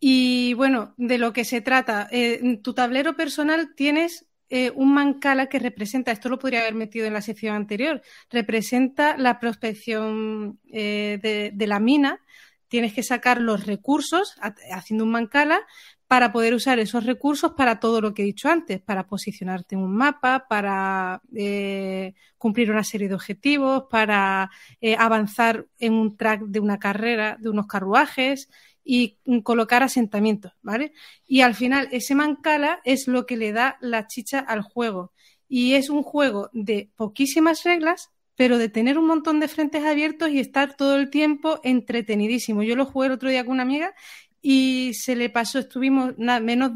Y 0.00 0.54
bueno, 0.54 0.94
de 0.96 1.18
lo 1.18 1.32
que 1.32 1.44
se 1.44 1.60
trata, 1.60 2.08
eh, 2.10 2.38
en 2.42 2.62
tu 2.62 2.72
tablero 2.74 3.16
personal 3.16 3.74
tienes 3.74 4.26
eh, 4.50 4.70
un 4.74 4.94
mancala 4.94 5.48
que 5.48 5.58
representa, 5.58 6.12
esto 6.12 6.28
lo 6.28 6.38
podría 6.38 6.60
haber 6.60 6.74
metido 6.74 7.06
en 7.06 7.12
la 7.14 7.20
sección 7.22 7.54
anterior, 7.56 8.00
representa 8.30 9.16
la 9.16 9.40
prospección 9.40 10.60
eh, 10.72 11.50
de, 11.52 11.66
la 11.66 11.80
mina. 11.80 12.20
Tienes 12.68 12.92
que 12.94 13.02
sacar 13.02 13.40
los 13.40 13.66
recursos 13.66 14.36
ha- 14.40 14.54
haciendo 14.72 15.04
un 15.04 15.10
mancala 15.10 15.60
para 16.06 16.32
poder 16.32 16.54
usar 16.54 16.78
esos 16.78 17.04
recursos 17.04 17.52
para 17.52 17.80
todo 17.80 18.00
lo 18.00 18.14
que 18.14 18.22
he 18.22 18.24
dicho 18.24 18.48
antes, 18.48 18.80
para 18.80 19.06
posicionarte 19.06 19.74
en 19.74 19.82
un 19.82 19.94
mapa, 19.94 20.46
para 20.48 21.20
eh, 21.34 22.14
cumplir 22.38 22.70
una 22.70 22.84
serie 22.84 23.08
de 23.08 23.14
objetivos, 23.14 23.84
para 23.90 24.50
eh, 24.80 24.96
avanzar 24.98 25.66
en 25.78 25.92
un 25.94 26.16
track 26.16 26.42
de 26.42 26.60
una 26.60 26.78
carrera, 26.78 27.36
de 27.38 27.50
unos 27.50 27.66
carruajes 27.66 28.48
y 28.90 29.18
colocar 29.42 29.82
asentamientos, 29.82 30.52
¿vale? 30.62 30.94
Y 31.26 31.42
al 31.42 31.54
final 31.54 31.90
ese 31.92 32.14
mancala 32.14 32.80
es 32.86 33.06
lo 33.06 33.26
que 33.26 33.36
le 33.36 33.52
da 33.52 33.76
la 33.82 34.06
chicha 34.06 34.38
al 34.38 34.62
juego. 34.62 35.12
Y 35.46 35.74
es 35.74 35.90
un 35.90 36.02
juego 36.02 36.48
de 36.54 36.88
poquísimas 36.96 37.64
reglas, 37.64 38.08
pero 38.34 38.56
de 38.56 38.70
tener 38.70 38.96
un 38.96 39.06
montón 39.06 39.40
de 39.40 39.48
frentes 39.48 39.84
abiertos 39.84 40.30
y 40.30 40.40
estar 40.40 40.74
todo 40.74 40.96
el 40.96 41.10
tiempo 41.10 41.60
entretenidísimo. 41.64 42.62
Yo 42.62 42.76
lo 42.76 42.86
jugué 42.86 43.08
el 43.08 43.12
otro 43.12 43.28
día 43.28 43.44
con 43.44 43.52
una 43.52 43.64
amiga 43.64 43.94
y 44.40 44.94
se 44.94 45.16
le 45.16 45.28
pasó, 45.28 45.58
estuvimos 45.58 46.16
nada, 46.16 46.40
menos 46.40 46.72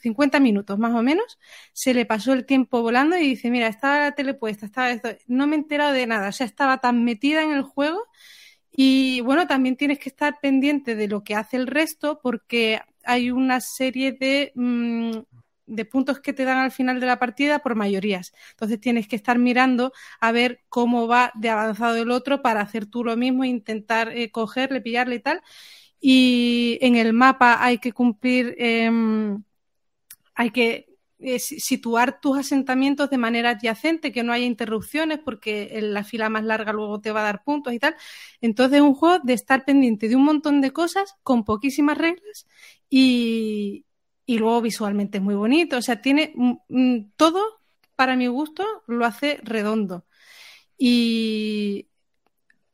50 0.00 0.40
minutos 0.40 0.76
más 0.76 0.92
o 0.92 1.02
menos, 1.02 1.38
se 1.72 1.94
le 1.94 2.04
pasó 2.04 2.32
el 2.32 2.46
tiempo 2.46 2.82
volando 2.82 3.16
y 3.16 3.28
dice, 3.28 3.48
mira, 3.52 3.68
estaba 3.68 4.00
la 4.00 4.12
tele 4.16 4.34
puesta, 4.34 4.66
estaba 4.66 4.90
esto, 4.90 5.10
no 5.28 5.46
me 5.46 5.54
he 5.54 5.58
enterado 5.60 5.92
de 5.92 6.08
nada, 6.08 6.30
o 6.30 6.32
sea, 6.32 6.46
estaba 6.46 6.78
tan 6.78 7.04
metida 7.04 7.44
en 7.44 7.52
el 7.52 7.62
juego 7.62 8.02
Y 8.76 9.20
bueno, 9.20 9.46
también 9.46 9.76
tienes 9.76 9.98
que 10.00 10.08
estar 10.08 10.40
pendiente 10.40 10.96
de 10.96 11.06
lo 11.08 11.22
que 11.22 11.34
hace 11.36 11.56
el 11.56 11.66
resto 11.68 12.18
porque 12.22 12.80
hay 13.04 13.30
una 13.30 13.60
serie 13.60 14.12
de, 14.12 14.50
mm, 14.56 15.18
de 15.66 15.84
puntos 15.84 16.20
que 16.20 16.32
te 16.32 16.44
dan 16.44 16.58
al 16.58 16.72
final 16.72 16.98
de 17.00 17.06
la 17.06 17.18
partida 17.20 17.60
por 17.60 17.76
mayorías. 17.76 18.32
Entonces 18.50 18.80
tienes 18.80 19.06
que 19.08 19.16
estar 19.16 19.38
mirando 19.38 19.92
a 20.20 20.32
ver 20.32 20.62
cómo 20.68 21.06
va 21.06 21.30
de 21.36 21.50
avanzado 21.50 21.96
el 21.96 22.10
otro 22.10 22.42
para 22.42 22.60
hacer 22.62 22.86
tú 22.86 23.04
lo 23.04 23.16
mismo 23.16 23.44
intentar 23.44 24.08
eh, 24.16 24.30
cogerle, 24.32 24.80
pillarle 24.80 25.16
y 25.16 25.20
tal. 25.20 25.40
Y 26.00 26.78
en 26.82 26.96
el 26.96 27.12
mapa 27.14 27.64
hay 27.64 27.78
que 27.78 27.92
cumplir, 27.92 28.54
em, 28.58 29.42
hay 30.34 30.50
que 30.50 30.93
eh, 31.24 31.38
situar 31.38 32.20
tus 32.20 32.38
asentamientos 32.38 33.08
de 33.10 33.18
manera 33.18 33.50
adyacente, 33.50 34.12
que 34.12 34.22
no 34.22 34.32
haya 34.32 34.44
interrupciones, 34.44 35.18
porque 35.18 35.70
en 35.78 35.94
la 35.94 36.04
fila 36.04 36.28
más 36.28 36.44
larga 36.44 36.72
luego 36.72 37.00
te 37.00 37.12
va 37.12 37.20
a 37.20 37.24
dar 37.24 37.44
puntos 37.44 37.72
y 37.72 37.78
tal. 37.78 37.96
Entonces 38.40 38.76
es 38.76 38.82
un 38.82 38.94
juego 38.94 39.20
de 39.24 39.32
estar 39.32 39.64
pendiente 39.64 40.08
de 40.08 40.16
un 40.16 40.24
montón 40.24 40.60
de 40.60 40.72
cosas 40.72 41.16
con 41.22 41.44
poquísimas 41.44 41.98
reglas 41.98 42.46
y, 42.90 43.84
y 44.26 44.38
luego 44.38 44.60
visualmente 44.60 45.18
es 45.18 45.24
muy 45.24 45.34
bonito. 45.34 45.78
O 45.78 45.82
sea, 45.82 46.02
tiene 46.02 46.34
todo, 47.16 47.42
para 47.96 48.16
mi 48.16 48.26
gusto, 48.26 48.64
lo 48.86 49.06
hace 49.06 49.40
redondo. 49.42 50.04
Y 50.78 51.88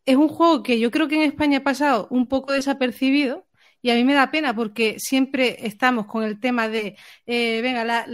es 0.07 0.17
un 0.17 0.29
juego 0.29 0.63
que 0.63 0.81
yo 0.81 0.91
creo 0.91 1.09
que 1.09 1.17
en 1.17 1.23
España 1.23 1.59
ha 1.59 1.63
pasado 1.65 2.09
un 2.11 2.27
poco 2.27 2.53
desapercibido 2.53 3.47
y 3.83 3.91
a 3.91 3.95
mí 3.95 4.05
me 4.05 4.15
da 4.15 4.31
pena 4.31 4.55
porque 4.55 4.97
siempre 4.99 5.67
estamos 5.67 6.07
con 6.07 6.23
el 6.23 6.39
tema 6.39 6.69
de, 6.69 6.97
eh, 7.27 7.61
venga, 7.63 8.07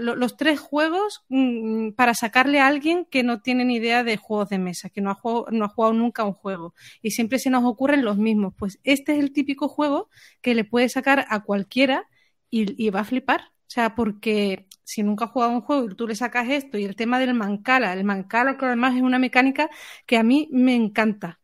los 0.00 0.36
tres 0.36 0.60
juegos 0.60 1.24
mm, 1.28 1.90
para 1.92 2.14
sacarle 2.14 2.60
a 2.60 2.66
alguien 2.66 3.06
que 3.06 3.22
no 3.22 3.40
tiene 3.40 3.64
ni 3.64 3.76
idea 3.76 4.04
de 4.04 4.16
juegos 4.16 4.50
de 4.50 4.58
mesa, 4.58 4.90
que 4.90 5.00
no 5.00 5.10
ha, 5.10 5.14
jugado, 5.14 5.46
no 5.50 5.64
ha 5.64 5.92
nunca 5.92 6.24
un 6.24 6.34
juego. 6.34 6.74
Y 7.02 7.12
siempre 7.12 7.38
se 7.38 7.50
nos 7.50 7.64
ocurren 7.64 8.04
los 8.04 8.18
mismos. 8.18 8.54
Pues 8.58 8.78
este 8.84 9.12
es 9.12 9.18
el 9.20 9.32
típico 9.32 9.68
juego 9.68 10.10
que 10.42 10.54
le 10.54 10.64
puede 10.64 10.88
sacar 10.88 11.26
a 11.28 11.42
cualquiera 11.44 12.08
y, 12.50 12.90
va 12.90 13.00
a 13.00 13.04
flipar. 13.04 13.40
O 13.42 13.70
sea, 13.70 13.94
porque 13.94 14.68
si 14.84 15.02
nunca 15.02 15.26
has 15.26 15.30
jugado 15.32 15.52
un 15.52 15.60
juego 15.62 15.90
y 15.90 15.94
tú 15.94 16.06
le 16.06 16.14
sacas 16.14 16.48
esto 16.48 16.78
y 16.78 16.84
el 16.84 16.96
tema 16.96 17.18
del 17.18 17.34
mancala, 17.34 17.92
el 17.92 18.04
mancala 18.04 18.56
que 18.56 18.66
además 18.66 18.96
es 18.96 19.02
una 19.02 19.18
mecánica 19.18 19.68
que 20.06 20.16
a 20.18 20.22
mí 20.22 20.48
me 20.52 20.74
encanta. 20.74 21.40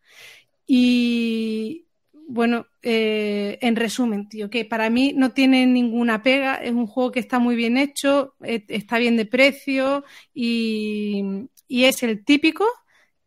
Y, 0.66 1.86
bueno, 2.28 2.66
eh, 2.82 3.58
en 3.60 3.76
resumen, 3.76 4.28
tío, 4.28 4.48
que 4.50 4.64
para 4.64 4.90
mí 4.90 5.12
no 5.14 5.32
tiene 5.32 5.66
ninguna 5.66 6.22
pega, 6.22 6.56
es 6.56 6.72
un 6.72 6.86
juego 6.86 7.12
que 7.12 7.20
está 7.20 7.38
muy 7.38 7.54
bien 7.56 7.76
hecho, 7.76 8.34
e, 8.42 8.64
está 8.68 8.98
bien 8.98 9.16
de 9.16 9.26
precio 9.26 10.04
y, 10.34 11.48
es 11.68 12.02
el 12.02 12.24
típico 12.24 12.66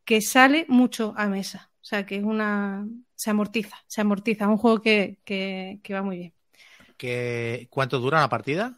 que 0.03 0.21
sale 0.21 0.65
mucho 0.67 1.13
a 1.17 1.27
mesa. 1.27 1.71
O 1.81 1.85
sea, 1.85 2.05
que 2.05 2.17
es 2.17 2.23
una. 2.23 2.87
se 3.15 3.29
amortiza, 3.29 3.75
se 3.87 4.01
amortiza. 4.01 4.45
Es 4.45 4.49
un 4.49 4.57
juego 4.57 4.81
que, 4.81 5.17
va 5.91 6.01
muy 6.01 6.17
bien. 6.17 6.33
¿Qué, 6.97 7.67
¿Cuánto 7.69 7.99
dura 7.99 8.21
la 8.21 8.29
partida? 8.29 8.73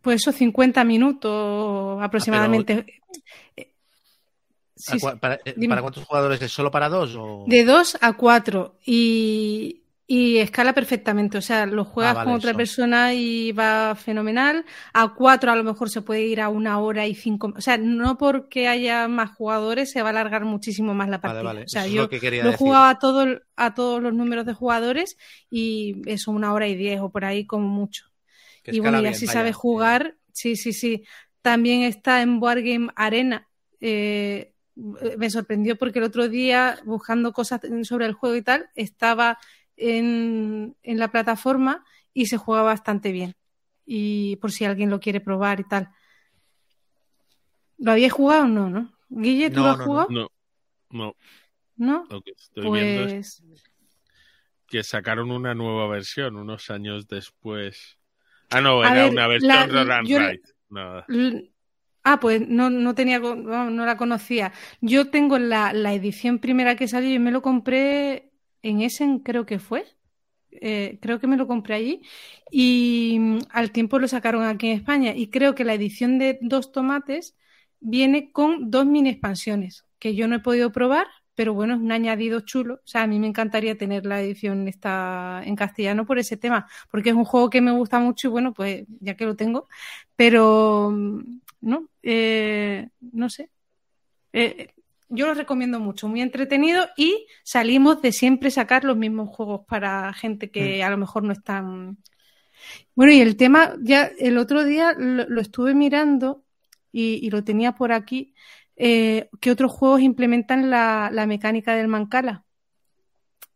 Pues 0.00 0.22
eso, 0.22 0.32
50 0.32 0.84
minutos 0.84 2.02
aproximadamente. 2.02 3.00
Ah, 3.56 3.62
eh, 4.88 5.68
para, 5.68 5.82
cuántos 5.82 6.04
jugadores 6.04 6.40
es? 6.42 6.52
¿Solo 6.52 6.70
para 6.70 6.88
dos? 6.88 7.16
De 7.46 7.64
dos 7.64 7.96
a 8.00 8.12
cuatro. 8.14 8.76
Y, 8.84 9.76
escala 10.08 10.72
perfectamente. 10.72 11.38
O 11.38 11.42
sea, 11.42 11.66
lo 11.66 11.84
juegas 11.84 12.16
ah, 12.18 12.24
con 12.24 12.32
otra 12.32 12.54
persona 12.54 13.14
y 13.14 13.52
va 13.52 13.94
fenomenal. 13.94 14.64
A 14.92 15.14
cuatro 15.14 15.52
a 15.52 15.56
lo 15.56 15.62
mejor 15.62 15.88
se 15.90 16.02
puede 16.02 16.22
ir 16.22 16.40
a 16.40 16.48
una 16.48 16.80
hora 16.80 17.06
y 17.06 17.14
cinco. 17.14 17.52
O 17.56 17.60
sea, 17.60 17.78
no 17.78 18.18
porque 18.18 18.66
haya 18.66 19.06
más 19.08 19.30
jugadores 19.30 19.90
se 19.90 20.02
va 20.02 20.08
a 20.08 20.10
alargar 20.10 20.44
muchísimo 20.44 20.94
más 20.94 21.08
la 21.08 21.20
partida. 21.20 21.62
O 21.64 21.68
sea, 21.68 21.86
yo 21.86 22.08
lo, 22.10 22.50
he 22.50 22.56
jugado 22.56 22.84
a, 22.86 22.98
todo, 22.98 23.26
a 23.56 23.74
todos 23.74 24.02
los 24.02 24.12
números 24.12 24.46
de 24.46 24.54
jugadores 24.54 25.16
y 25.48 26.02
eso, 26.06 26.32
una 26.32 26.52
hora 26.52 26.66
y 26.66 26.74
diez 26.74 27.00
o 27.00 27.10
por 27.10 27.24
ahí 27.24 27.46
como 27.46 27.68
mucho. 27.68 28.06
y 28.66 28.80
bueno, 28.80 29.00
y 29.00 29.06
así 29.06 29.26
sabes 29.26 29.54
jugar. 29.54 30.16
Sí, 30.32 30.56
sí, 30.56 30.72
sí. 30.72 31.04
También 31.42 31.82
está 31.82 32.22
en 32.22 32.42
Wargame 32.42 32.88
Arena. 32.96 33.48
Eh, 33.80 34.49
me 34.74 35.30
sorprendió 35.30 35.76
porque 35.76 35.98
el 35.98 36.06
otro 36.06 36.28
día, 36.28 36.78
buscando 36.84 37.32
cosas 37.32 37.60
sobre 37.82 38.06
el 38.06 38.14
juego 38.14 38.36
y 38.36 38.42
tal, 38.42 38.70
estaba 38.74 39.38
en, 39.76 40.76
la 40.82 41.10
plataforma 41.10 41.84
y 42.12 42.26
se 42.26 42.36
juega 42.36 42.62
bastante 42.62 43.12
bien. 43.12 43.34
Y 43.84 44.36
por 44.36 44.52
si 44.52 44.64
alguien 44.64 44.90
lo 44.90 45.00
quiere 45.00 45.20
probar 45.20 45.60
y 45.60 45.64
tal. 45.64 45.90
¿Lo 47.78 47.92
había 47.92 48.10
jugado 48.10 48.44
o 48.44 48.48
no, 48.48 48.70
no? 48.70 48.92
Guille, 49.08 49.50
¿tú 49.50 49.60
lo 49.60 49.70
has 49.70 49.80
jugado? 49.80 50.08
No, 50.10 50.28
no. 50.90 51.16
¿No? 51.76 52.04
Lo 52.10 52.20
que 52.20 52.32
estoy 52.32 52.70
viendo 52.70 53.14
es 53.14 53.42
pues 53.46 53.64
que 54.70 54.84
sacaron 54.84 55.32
una 55.32 55.52
nueva 55.52 55.88
versión 55.88 56.36
unos 56.36 56.70
años 56.70 57.08
después. 57.08 57.98
Ah, 58.50 58.60
no, 58.60 58.84
era 58.84 59.08
una 59.08 59.26
versión 59.26 59.48
la, 59.50 60.34
Nada. 60.68 61.06
Ah, 62.02 62.18
pues 62.20 62.48
no, 62.48 62.70
no 62.70 62.94
tenía, 62.94 63.18
no, 63.18 63.70
la 63.86 63.96
conocía. 63.96 64.52
Yo 64.80 65.10
tengo 65.10 65.38
la, 65.38 65.72
edición 65.94 66.38
primera 66.38 66.76
que 66.76 66.88
salió, 66.88 67.12
y 67.14 67.18
me 67.18 67.30
lo 67.30 67.42
compré 67.42 68.32
en 68.62 68.80
Essen, 68.82 69.18
creo 69.20 69.46
que 69.46 69.58
fue. 69.58 69.86
Eh, 70.52 70.98
creo 71.00 71.20
que 71.20 71.26
me 71.28 71.36
lo 71.36 71.46
compré 71.46 71.74
allí 71.76 72.02
y 72.50 73.18
mm, 73.20 73.38
al 73.50 73.70
tiempo 73.70 73.98
lo 74.00 74.08
sacaron 74.08 74.42
aquí 74.44 74.68
en 74.68 74.78
España 74.78 75.14
y 75.14 75.28
creo 75.30 75.54
que 75.54 75.64
la 75.64 75.74
edición 75.74 76.18
de 76.18 76.38
dos 76.42 76.72
tomates 76.72 77.36
viene 77.78 78.32
con 78.32 78.68
dos 78.70 78.84
mini 78.84 79.10
expansiones 79.10 79.84
que 80.00 80.16
yo 80.16 80.26
no 80.26 80.36
he 80.36 80.40
podido 80.40 80.72
probar 80.72 81.06
pero 81.40 81.54
bueno, 81.54 81.72
es 81.74 81.80
un 81.80 81.90
añadido 81.90 82.40
chulo. 82.40 82.74
O 82.74 82.86
sea, 82.86 83.04
a 83.04 83.06
mí 83.06 83.18
me 83.18 83.26
encantaría 83.26 83.78
tener 83.78 84.04
la 84.04 84.20
edición 84.20 84.68
esta 84.68 85.40
en 85.46 85.56
castellano 85.56 86.04
por 86.04 86.18
ese 86.18 86.36
tema, 86.36 86.68
porque 86.90 87.08
es 87.08 87.16
un 87.16 87.24
juego 87.24 87.48
que 87.48 87.62
me 87.62 87.72
gusta 87.72 87.98
mucho 87.98 88.28
y 88.28 88.30
bueno, 88.30 88.52
pues 88.52 88.84
ya 89.00 89.16
que 89.16 89.24
lo 89.24 89.36
tengo, 89.36 89.66
pero 90.16 90.94
no, 91.60 91.88
eh, 92.02 92.88
no 93.00 93.28
sé. 93.28 93.50
Eh, 94.32 94.72
yo 95.10 95.26
lo 95.26 95.34
recomiendo 95.34 95.80
mucho, 95.80 96.08
muy 96.08 96.20
entretenido 96.20 96.88
y 96.96 97.26
salimos 97.42 98.00
de 98.00 98.12
siempre 98.12 98.50
sacar 98.50 98.84
los 98.84 98.96
mismos 98.96 99.28
juegos 99.28 99.62
para 99.66 100.12
gente 100.12 100.50
que 100.50 100.80
mm. 100.80 100.86
a 100.86 100.90
lo 100.90 100.96
mejor 100.96 101.24
no 101.24 101.32
están. 101.32 101.98
Bueno, 102.94 103.12
y 103.12 103.20
el 103.20 103.36
tema, 103.36 103.74
ya 103.80 104.10
el 104.18 104.38
otro 104.38 104.64
día 104.64 104.94
lo, 104.96 105.40
estuve 105.40 105.74
mirando 105.74 106.44
y, 106.92 107.28
lo 107.30 107.42
tenía 107.42 107.72
por 107.72 107.92
aquí, 107.92 108.34
eh, 108.76 109.28
que 109.40 109.50
otros 109.50 109.72
juegos 109.72 110.00
implementan 110.00 110.70
la, 110.70 111.10
mecánica 111.26 111.74
del 111.74 111.88
Mancala. 111.88 112.44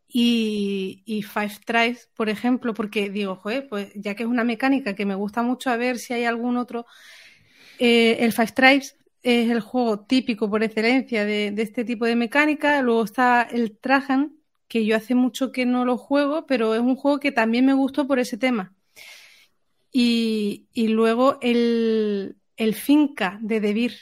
Y, 0.09 1.03
y, 1.07 1.23
Five 1.23 1.59
Tries, 1.65 2.09
por 2.15 2.29
ejemplo, 2.29 2.73
porque 2.75 3.11
digo, 3.11 3.37
joder, 3.37 3.69
pues 3.69 3.93
ya 3.95 4.15
que 4.15 4.23
es 4.23 4.29
una 4.29 4.45
mecánica 4.45 4.95
que 4.95 5.07
me 5.07 5.17
gusta 5.17 5.43
mucho, 5.43 5.71
a 5.71 5.77
ver 5.77 5.99
si 5.99 6.15
hay 6.15 6.25
algún 6.25 6.57
otro 6.57 6.87
eh, 7.79 8.19
el 8.21 8.33
Five 8.33 8.53
Tribes 8.53 8.97
es 9.25 9.51
el 9.51 9.61
juego 9.61 10.01
típico 10.01 10.51
por 10.51 10.63
excelencia 10.63 11.25
de, 11.25 11.53
este 11.57 11.85
tipo 11.85 12.05
de 12.05 12.15
mecánica. 12.15 12.83
Luego 12.83 13.05
está 13.05 13.43
el 13.43 13.77
Trajan, 13.79 14.37
que 14.69 14.85
yo 14.85 14.97
hace 14.97 15.15
mucho 15.15 15.51
que 15.51 15.67
no 15.67 15.85
lo 15.85 15.97
juego, 15.97 16.47
pero 16.47 16.75
es 16.75 16.81
un 16.81 16.97
juego 16.97 17.21
que 17.21 17.33
también 17.33 17.65
me 17.65 17.75
gustó 17.75 18.07
por 18.07 18.19
ese 18.19 18.37
tema. 18.37 18.75
Y, 19.91 20.67
luego 20.75 21.39
el, 21.41 22.37
Finca 22.75 23.39
de 23.41 23.61
Debir, 23.61 23.95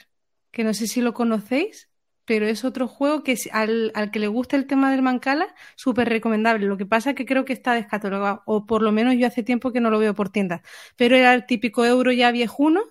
que 0.51 0.63
no 0.63 0.73
sé 0.73 0.87
si 0.87 1.01
lo 1.01 1.13
conocéis, 1.13 1.89
pero 2.25 2.47
es 2.47 2.65
otro 2.65 2.87
juego 2.87 3.23
que 3.23 3.37
al, 3.51 3.91
al 3.95 4.11
que 4.11 4.19
le 4.19 4.27
gusta 4.27 4.55
el 4.55 4.65
tema 4.65 4.91
del 4.91 5.01
Mancala, 5.03 5.53
súper 5.75 6.09
recomendable. 6.09 6.65
Lo 6.67 6.77
que 6.77 6.85
pasa 6.85 7.11
es 7.11 7.15
que 7.15 7.25
creo 7.25 7.45
que 7.45 7.53
está 7.53 7.73
descatalogado, 7.73 8.43
o 8.45 8.65
por 8.65 8.81
lo 8.81 8.91
menos 8.91 9.15
yo 9.15 9.27
hace 9.27 9.43
tiempo 9.43 9.71
que 9.71 9.81
no 9.81 9.89
lo 9.89 9.99
veo 9.99 10.15
por 10.15 10.29
tiendas. 10.29 10.61
Pero 10.97 11.15
era 11.15 11.33
el 11.33 11.45
típico 11.45 11.85
euro 11.85 12.11
ya 12.11 12.31
viejuno 12.31 12.81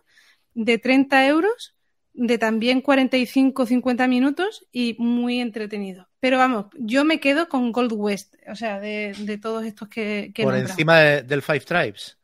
de 0.55 0.79
30 0.79 1.27
euros, 1.27 1.75
de 2.15 2.39
también 2.39 2.81
45 2.81 3.67
50 3.67 4.07
minutos 4.07 4.67
y 4.73 4.97
muy 4.99 5.41
entretenido. 5.41 6.09
Pero 6.21 6.39
vamos, 6.39 6.67
yo 6.79 7.05
me 7.05 7.21
quedo 7.21 7.49
con 7.49 7.73
Gold 7.73 7.93
West, 7.95 8.37
o 8.49 8.55
sea, 8.55 8.79
de, 8.81 9.39
todos 9.41 9.65
estos 9.65 9.89
que... 9.89 10.33
Por 10.43 10.57
encima 10.57 10.99
del 10.99 11.43
Five 11.43 11.61
Tribes. 11.61 12.19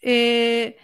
Eh, 0.00 0.76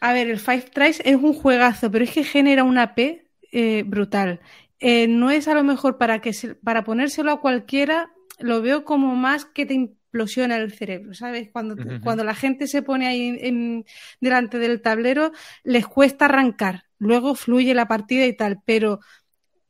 a 0.00 0.12
ver, 0.12 0.28
el 0.28 0.38
Five 0.38 0.66
Tribes 0.72 1.02
es 1.04 1.16
un 1.16 1.34
juegazo, 1.34 1.90
pero 1.90 2.04
es 2.04 2.10
que 2.10 2.24
genera 2.24 2.64
una 2.64 2.94
P 2.94 3.26
eh, 3.50 3.82
brutal. 3.86 4.40
Eh, 4.78 5.08
no 5.08 5.30
es 5.30 5.48
a 5.48 5.54
lo 5.54 5.64
mejor 5.64 5.98
para, 5.98 6.20
que 6.20 6.32
para 6.62 6.84
ponérselo 6.84 7.32
a 7.32 7.40
cualquiera, 7.40 8.10
lo 8.38 8.60
veo 8.60 8.84
como 8.84 9.16
más 9.16 9.44
que 9.46 9.64
te 9.64 9.95
explosiona 10.06 10.56
el 10.56 10.72
cerebro, 10.72 11.14
¿sabes? 11.14 11.50
Cuando, 11.52 11.76
cuando 12.02 12.24
la 12.24 12.34
gente 12.34 12.66
se 12.66 12.82
pone 12.82 13.06
ahí 13.06 13.36
en, 13.40 13.84
delante 14.20 14.58
del 14.58 14.80
tablero, 14.80 15.32
les 15.64 15.86
cuesta 15.86 16.24
arrancar, 16.24 16.84
luego 16.98 17.34
fluye 17.34 17.74
la 17.74 17.88
partida 17.88 18.24
y 18.24 18.34
tal, 18.34 18.60
pero 18.64 19.00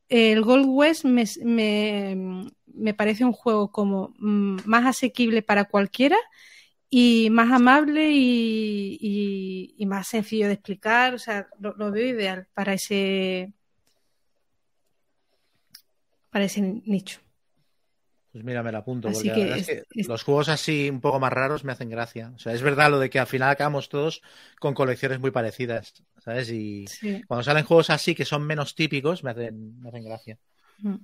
el 0.09 0.43
Gold 0.43 0.67
West 0.69 1.05
me, 1.05 1.25
me, 2.67 2.95
parece 2.95 3.25
un 3.25 3.33
juego 3.33 3.73
como 3.73 4.15
mm, 4.19 4.59
más 4.67 4.87
asequible 4.87 5.43
para 5.43 5.65
cualquiera 5.65 6.17
y 6.89 7.29
más 7.31 7.51
amable 7.51 8.11
y, 8.13 9.75
y, 9.77 9.87
más 9.87 10.07
sencillo 10.07 10.47
de 10.47 10.55
explicar, 10.55 11.15
o 11.15 11.19
sea, 11.19 11.49
lo, 11.59 11.75
lo, 11.77 11.91
veo 11.91 12.07
ideal 12.07 12.47
para 12.55 12.75
ese 12.75 13.53
para 16.31 16.45
ese 16.45 16.61
nicho. 16.61 17.26
Pues 18.37 18.45
mira, 18.45 18.63
me 18.63 18.71
la 18.71 18.79
apunto, 18.81 19.09
Así 19.09 19.31
porque 19.31 19.33
que 19.33 19.39
la 19.39 19.45
verdad 19.45 19.59
es 19.61 19.69
es- 19.71 19.87
que 19.89 20.01
es- 20.03 20.09
los 20.09 20.23
juegos 20.23 20.51
así 20.51 20.91
un 20.91 21.01
poco 21.01 21.19
más 21.19 21.33
raros 21.33 21.65
me 21.65 21.73
hacen 21.73 21.89
gracia. 21.89 22.33
O 22.35 22.39
sea, 22.39 22.53
es 22.53 22.61
verdad 22.61 22.91
lo 22.91 22.99
de 22.99 23.09
que 23.09 23.19
al 23.19 23.27
final 23.27 23.49
acabamos 23.49 23.89
todos 23.89 24.21
con 24.61 24.75
colecciones 24.75 25.21
muy 25.21 25.31
parecidas, 25.31 26.05
¿sabes? 26.19 26.51
Y 26.51 26.87
Sí. 26.87 27.23
cuando 27.27 27.45
salen 27.45 27.65
juegos 27.65 27.89
así 27.89 28.15
que 28.15 28.27
son 28.27 28.47
menos 28.47 28.75
típicos, 28.75 29.25
me 29.25 29.31
hacen, 29.31 29.81
me 29.81 29.89
hacen 29.89 30.05
gracia. 30.05 30.39
Mm. 30.81 30.97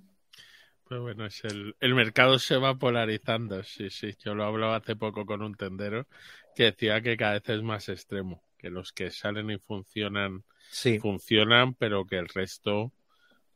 Pues 0.85 1.01
bueno, 1.01 1.25
es 1.25 1.43
el, 1.45 1.75
el 1.81 1.95
mercado 1.95 2.39
se 2.39 2.59
va 2.59 2.75
polarizando, 2.79 3.63
sí, 3.63 3.89
sí. 3.89 4.15
Yo 4.23 4.35
lo 4.35 4.45
hablaba 4.45 4.77
hace 4.77 4.95
poco 4.95 5.25
con 5.25 5.41
un 5.41 5.55
tendero 5.55 6.07
que 6.55 6.65
decía 6.65 7.01
que 7.01 7.17
cada 7.17 7.33
vez 7.33 7.49
es 7.49 7.63
más 7.63 7.89
extremo, 7.89 8.43
que 8.59 8.69
los 8.69 8.93
que 8.93 9.11
salen 9.11 9.51
y 9.51 9.57
funcionan, 9.57 10.45
Sí, 10.71 10.99
funcionan, 10.99 11.73
pero 11.73 12.05
que 12.07 12.19
el 12.19 12.29
resto, 12.29 12.93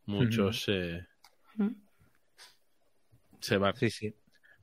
muchos 0.06 0.62
se, 0.62 1.06
Mm. 1.56 1.68
Se 3.40 3.56
van. 3.58 3.74
sí, 3.74 3.90
sí. 3.90 4.14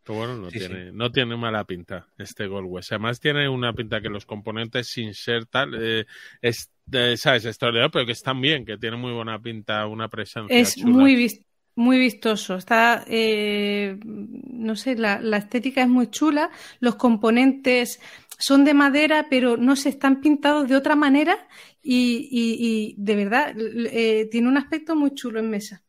Pero 0.03 0.15
bueno, 0.17 0.37
no 0.37 0.51
Sí, 0.51 0.55
tiene, 0.55 0.91
no 0.91 1.11
tiene 1.11 1.37
mala 1.37 1.65
pinta 1.65 2.07
este 2.17 2.47
Gold 2.47 2.67
West. 2.69 2.91
Además 2.91 3.19
tiene 3.21 3.47
una 3.49 3.73
pinta 3.73 4.01
que 4.01 4.09
los 4.09 4.25
componentes 4.25 4.87
sin 4.87 5.13
ser 5.13 5.45
tal, 5.47 5.75
eh, 5.81 6.05
es, 6.41 6.71
eh, 6.91 7.17
sabes, 7.17 7.45
extraordinario, 7.45 7.91
pero 7.91 8.05
que 8.05 8.11
están 8.13 8.41
bien, 8.41 8.65
que 8.65 8.77
tiene 8.77 8.97
muy 8.97 9.13
buena 9.13 9.39
pinta, 9.41 9.87
una 9.87 10.09
presencia 10.09 10.71
Es 10.71 10.77
chula. 10.77 11.03
muy, 11.03 11.15
vis- 11.15 11.45
muy 11.75 11.97
vistoso. 11.99 12.55
Está, 12.55 13.03
eh, 13.07 13.97
no 14.05 14.75
sé, 14.75 14.95
la, 14.95 15.19
la 15.21 15.37
estética 15.37 15.81
es 15.83 15.87
muy 15.89 16.07
chula. 16.09 16.51
Los 16.79 16.95
componentes 16.95 17.99
son 18.37 18.65
de 18.65 18.73
madera, 18.73 19.27
pero 19.29 19.57
no 19.57 19.75
se 19.75 19.89
están 19.89 20.21
pintados 20.21 20.67
de 20.67 20.75
otra 20.75 20.95
manera 20.95 21.47
y, 21.81 22.27
y- 22.31 22.93
y 22.93 22.95
de 22.97 23.15
verdad 23.15 23.55
eh, 23.57 24.27
tiene 24.31 24.47
un 24.49 24.57
aspecto 24.57 24.95
muy 24.95 25.13
chulo 25.13 25.39
en 25.39 25.49
mesa. 25.49 25.82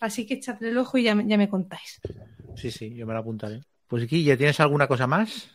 Así 0.00 0.26
que 0.26 0.34
echadle 0.34 0.68
el 0.70 0.78
ojo 0.78 0.98
y 0.98 1.02
ya, 1.04 1.14
me- 1.14 1.26
ya 1.26 1.36
me 1.36 1.48
contáis. 1.48 2.00
Sí, 2.56 2.70
sí, 2.70 2.94
yo 2.94 3.06
me 3.06 3.14
la 3.14 3.20
apuntaré. 3.20 3.60
Pues 3.86 4.06
Guille, 4.06 4.36
¿tienes 4.36 4.60
alguna 4.60 4.86
cosa 4.86 5.06
más? 5.06 5.50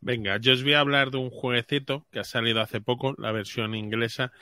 Venga, 0.00 0.36
yo 0.38 0.52
os 0.52 0.62
voy 0.62 0.74
a 0.74 0.80
hablar 0.80 1.10
de 1.10 1.16
un 1.18 1.30
jueguecito 1.30 2.06
que 2.10 2.20
ha 2.20 2.24
salido 2.24 2.60
hace 2.60 2.80
poco, 2.80 3.14
la 3.18 3.32
versión 3.32 3.74
inglesa, 3.74 4.32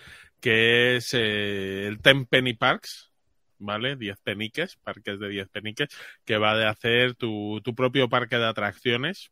que 0.41 0.97
es 0.97 1.15
eh, 1.15 1.87
el 1.87 2.01
Ten 2.01 2.27
Penny 2.27 2.55
Parks, 2.55 3.13
¿vale? 3.59 3.95
10 3.97 4.19
peniques, 4.19 4.77
parques 4.77 5.21
de 5.21 5.29
10 5.29 5.49
peniques, 5.49 5.89
que 6.25 6.37
va 6.37 6.57
de 6.57 6.67
hacer 6.67 7.15
tu, 7.15 7.61
tu 7.63 7.75
propio 7.77 8.09
parque 8.09 8.39
de 8.39 8.47
atracciones. 8.47 9.31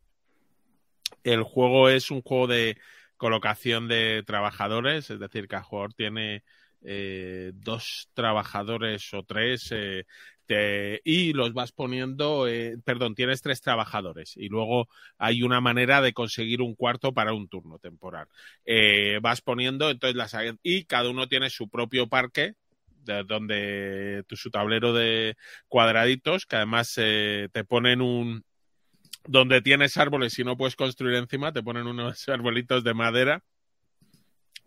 El 1.24 1.42
juego 1.42 1.88
es 1.88 2.10
un 2.10 2.22
juego 2.22 2.46
de 2.46 2.78
colocación 3.16 3.88
de 3.88 4.22
trabajadores, 4.24 5.10
es 5.10 5.18
decir, 5.18 5.48
cada 5.48 5.62
jugador 5.64 5.92
tiene 5.94 6.42
eh, 6.82 7.52
dos 7.54 8.08
trabajadores 8.14 9.12
o 9.14 9.22
tres 9.24 9.68
eh, 9.72 10.04
te- 10.46 11.00
y 11.04 11.32
los 11.32 11.52
vas 11.52 11.72
poniendo, 11.72 12.48
eh, 12.48 12.76
perdón, 12.84 13.14
tienes 13.14 13.42
tres 13.42 13.60
trabajadores 13.60 14.36
y 14.36 14.48
luego 14.48 14.88
hay 15.18 15.42
una 15.42 15.60
manera 15.60 16.00
de 16.00 16.12
conseguir 16.12 16.60
un 16.62 16.74
cuarto 16.74 17.12
para 17.12 17.32
un 17.34 17.48
turno 17.48 17.78
temporal. 17.78 18.26
Eh, 18.64 19.18
vas 19.22 19.40
poniendo, 19.42 19.90
entonces 19.90 20.16
las 20.16 20.34
y 20.62 20.84
cada 20.84 21.10
uno 21.10 21.28
tiene 21.28 21.50
su 21.50 21.68
propio 21.68 22.08
parque 22.08 22.54
de 23.04 23.24
donde 23.24 24.24
tu, 24.26 24.36
su 24.36 24.50
tablero 24.50 24.92
de 24.92 25.36
cuadraditos 25.68 26.46
que 26.46 26.56
además 26.56 26.94
te 26.94 27.64
ponen 27.66 28.00
un 28.02 28.44
donde 29.24 29.60
tienes 29.62 29.96
árboles 29.96 30.38
y 30.38 30.44
no 30.44 30.56
puedes 30.56 30.76
construir 30.76 31.16
encima 31.16 31.52
te 31.52 31.62
ponen 31.62 31.86
unos 31.86 32.28
arbolitos 32.28 32.84
de 32.84 32.94
madera 32.94 33.42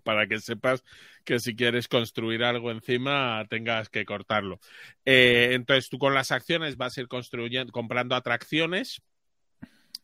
para 0.04 0.28
que 0.28 0.40
sepas 0.40 0.84
que 1.24 1.40
si 1.40 1.56
quieres 1.56 1.88
construir 1.88 2.44
algo 2.44 2.72
encima 2.72 3.46
tengas 3.50 3.90
que 3.90 4.06
cortarlo. 4.06 4.60
Eh, 5.06 5.50
entonces 5.54 5.90
tú 5.90 5.98
con 5.98 6.14
las 6.14 6.32
acciones 6.32 6.78
vas 6.78 6.98
a 6.98 7.02
ir 7.02 7.08
construyendo, 7.08 7.72
comprando 7.72 8.16
atracciones 8.16 9.02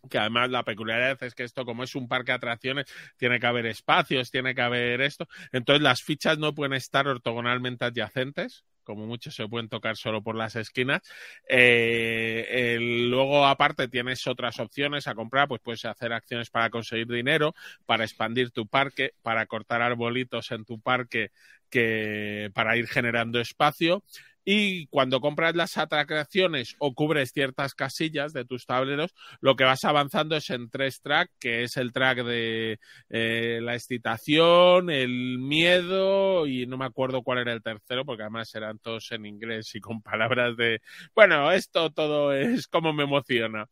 que 0.10 0.18
además 0.18 0.50
la 0.50 0.64
peculiaridad 0.64 1.22
es 1.24 1.36
que 1.36 1.44
esto 1.44 1.66
como 1.66 1.84
es 1.84 1.96
un 1.96 2.08
parque 2.08 2.32
de 2.32 2.38
atracciones 2.38 2.86
tiene 3.18 3.40
que 3.40 3.48
haber 3.48 3.66
espacios, 3.66 4.32
tiene 4.32 4.56
que 4.56 4.62
haber 4.62 5.02
esto, 5.02 5.28
entonces 5.52 5.82
las 5.82 6.02
fichas 6.02 6.38
no 6.38 6.54
pueden 6.54 6.74
estar 6.74 7.08
ortogonalmente 7.08 7.86
adyacentes, 7.86 8.66
como 8.90 9.06
mucho 9.06 9.30
se 9.30 9.48
pueden 9.48 9.70
tocar 9.70 9.98
solo 9.98 10.24
por 10.24 10.36
las 10.36 10.56
esquinas. 10.56 11.02
Eh, 11.48 12.78
luego 12.82 13.46
aparte 13.46 13.88
tienes 13.88 14.26
otras 14.26 14.60
opciones 14.60 15.08
a 15.08 15.14
comprar, 15.14 15.48
pues 15.48 15.62
puedes 15.62 15.86
hacer 15.86 16.12
acciones 16.12 16.50
para 16.50 16.72
conseguir 16.72 17.06
dinero, 17.06 17.54
para 17.86 18.04
expandir 18.04 18.50
tu 18.50 18.66
parque, 18.66 19.14
para 19.22 19.46
cortar 19.46 19.84
arbolitos 19.84 20.50
en 20.52 20.66
tu 20.66 20.80
parque 20.82 21.30
que 21.70 22.50
para 22.56 22.78
ir 22.78 22.88
generando 22.88 23.40
espacio 23.40 24.04
y 24.52 24.88
cuando 24.88 25.22
compras 25.22 25.56
las 25.56 25.78
atracciones 25.78 26.76
o 26.80 26.96
cubres 26.96 27.34
ciertas 27.34 27.76
casillas 27.76 28.34
de 28.34 28.46
tus 28.46 28.66
tableros, 28.66 29.14
lo 29.42 29.56
que 29.56 29.64
vas 29.64 29.84
avanzando 29.84 30.36
es 30.36 30.50
en 30.50 30.72
tres 30.72 31.02
tracks, 31.04 31.32
que 31.40 31.62
es 31.62 31.78
el 31.78 31.92
track 31.94 32.24
de 32.24 32.80
eh, 33.12 33.60
la 33.62 33.76
excitación, 33.76 34.90
el 34.90 35.38
miedo 35.38 36.48
y 36.48 36.66
no 36.66 36.80
me 36.80 36.86
acuerdo 36.86 37.22
cuál 37.22 37.38
era 37.38 37.54
el 37.54 37.62
tercero, 37.62 38.06
porque 38.06 38.24
además 38.24 38.50
eran 38.56 38.80
todos 38.80 39.12
en 39.12 39.28
inglés 39.28 39.76
y 39.76 39.82
con 39.82 40.02
palabras 40.02 40.58
de, 40.58 40.82
bueno, 41.14 41.52
esto 41.52 41.92
todo 41.92 42.34
es 42.34 42.68
como 42.68 42.92
me 42.92 43.04
emociona. 43.04 43.68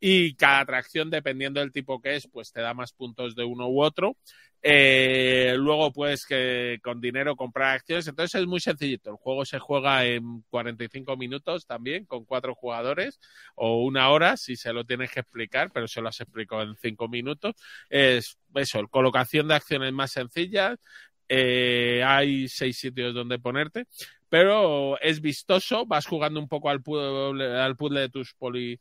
Y 0.00 0.34
cada 0.36 0.60
atracción, 0.60 1.10
dependiendo 1.10 1.60
del 1.60 1.72
tipo 1.72 2.00
que 2.00 2.16
es, 2.16 2.26
pues 2.26 2.52
te 2.52 2.62
da 2.62 2.72
más 2.72 2.94
puntos 2.94 3.34
de 3.34 3.44
uno 3.44 3.68
u 3.68 3.82
otro. 3.82 4.16
Eh, 4.64 5.54
luego 5.56 5.92
puedes 5.92 6.24
que 6.24 6.78
con 6.82 7.00
dinero 7.00 7.34
comprar 7.34 7.74
acciones. 7.74 8.06
Entonces 8.06 8.40
es 8.40 8.46
muy 8.46 8.60
sencillito. 8.60 9.10
El 9.10 9.16
juego 9.16 9.44
se 9.44 9.58
juega 9.58 10.04
en 10.04 10.42
45 10.50 11.16
minutos 11.16 11.66
también 11.66 12.04
con 12.04 12.24
cuatro 12.24 12.54
jugadores 12.54 13.18
o 13.56 13.82
una 13.82 14.10
hora 14.10 14.36
si 14.36 14.54
se 14.56 14.72
lo 14.72 14.84
tienes 14.84 15.10
que 15.10 15.20
explicar, 15.20 15.72
pero 15.72 15.88
se 15.88 16.00
lo 16.00 16.08
has 16.08 16.20
explicado 16.20 16.62
en 16.62 16.76
cinco 16.76 17.08
minutos. 17.08 17.54
Es 17.90 18.38
eso, 18.54 18.86
colocación 18.88 19.48
de 19.48 19.54
acciones 19.54 19.92
más 19.92 20.12
sencillas. 20.12 20.78
Eh, 21.28 22.02
hay 22.04 22.46
seis 22.48 22.78
sitios 22.78 23.14
donde 23.14 23.38
ponerte, 23.38 23.86
pero 24.28 25.00
es 25.00 25.20
vistoso. 25.20 25.86
Vas 25.86 26.06
jugando 26.06 26.38
un 26.38 26.48
poco 26.48 26.68
al 26.70 26.82
puzzle, 26.82 27.58
al 27.58 27.74
puzzle 27.76 28.00
de 28.00 28.08
tus 28.10 28.34
poli, 28.34 28.78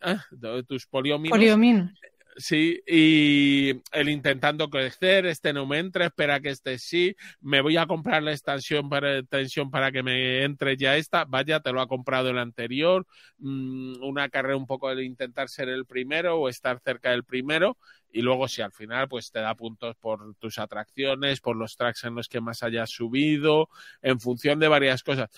ah, 0.00 0.24
tus 0.66 0.86
poliominos. 0.86 1.36
Poliomino. 1.36 1.92
Sí, 2.40 2.80
y 2.86 3.82
el 3.92 4.08
intentando 4.08 4.70
crecer, 4.70 5.26
este 5.26 5.52
no 5.52 5.66
me 5.66 5.78
entra, 5.78 6.06
espera 6.06 6.40
que 6.40 6.48
este 6.48 6.78
sí, 6.78 7.14
me 7.42 7.60
voy 7.60 7.76
a 7.76 7.86
comprar 7.86 8.22
la 8.22 8.32
extensión 8.32 8.88
para, 8.88 9.18
extensión 9.18 9.70
para 9.70 9.92
que 9.92 10.02
me 10.02 10.42
entre 10.44 10.78
ya 10.78 10.96
esta, 10.96 11.26
vaya, 11.26 11.60
te 11.60 11.70
lo 11.70 11.82
ha 11.82 11.86
comprado 11.86 12.30
el 12.30 12.38
anterior, 12.38 13.06
mm, 13.38 14.02
una 14.02 14.30
carrera 14.30 14.56
un 14.56 14.66
poco 14.66 14.94
de 14.94 15.04
intentar 15.04 15.50
ser 15.50 15.68
el 15.68 15.84
primero 15.84 16.36
o 16.38 16.48
estar 16.48 16.80
cerca 16.80 17.10
del 17.10 17.24
primero, 17.24 17.76
y 18.10 18.22
luego 18.22 18.48
si 18.48 18.62
al 18.62 18.72
final 18.72 19.06
pues 19.06 19.30
te 19.30 19.40
da 19.40 19.54
puntos 19.54 19.94
por 19.96 20.34
tus 20.36 20.58
atracciones, 20.58 21.40
por 21.40 21.56
los 21.56 21.76
tracks 21.76 22.04
en 22.04 22.14
los 22.14 22.28
que 22.28 22.40
más 22.40 22.62
hayas 22.62 22.88
subido, 22.90 23.68
en 24.00 24.18
función 24.18 24.58
de 24.58 24.68
varias 24.68 25.02
cosas 25.02 25.28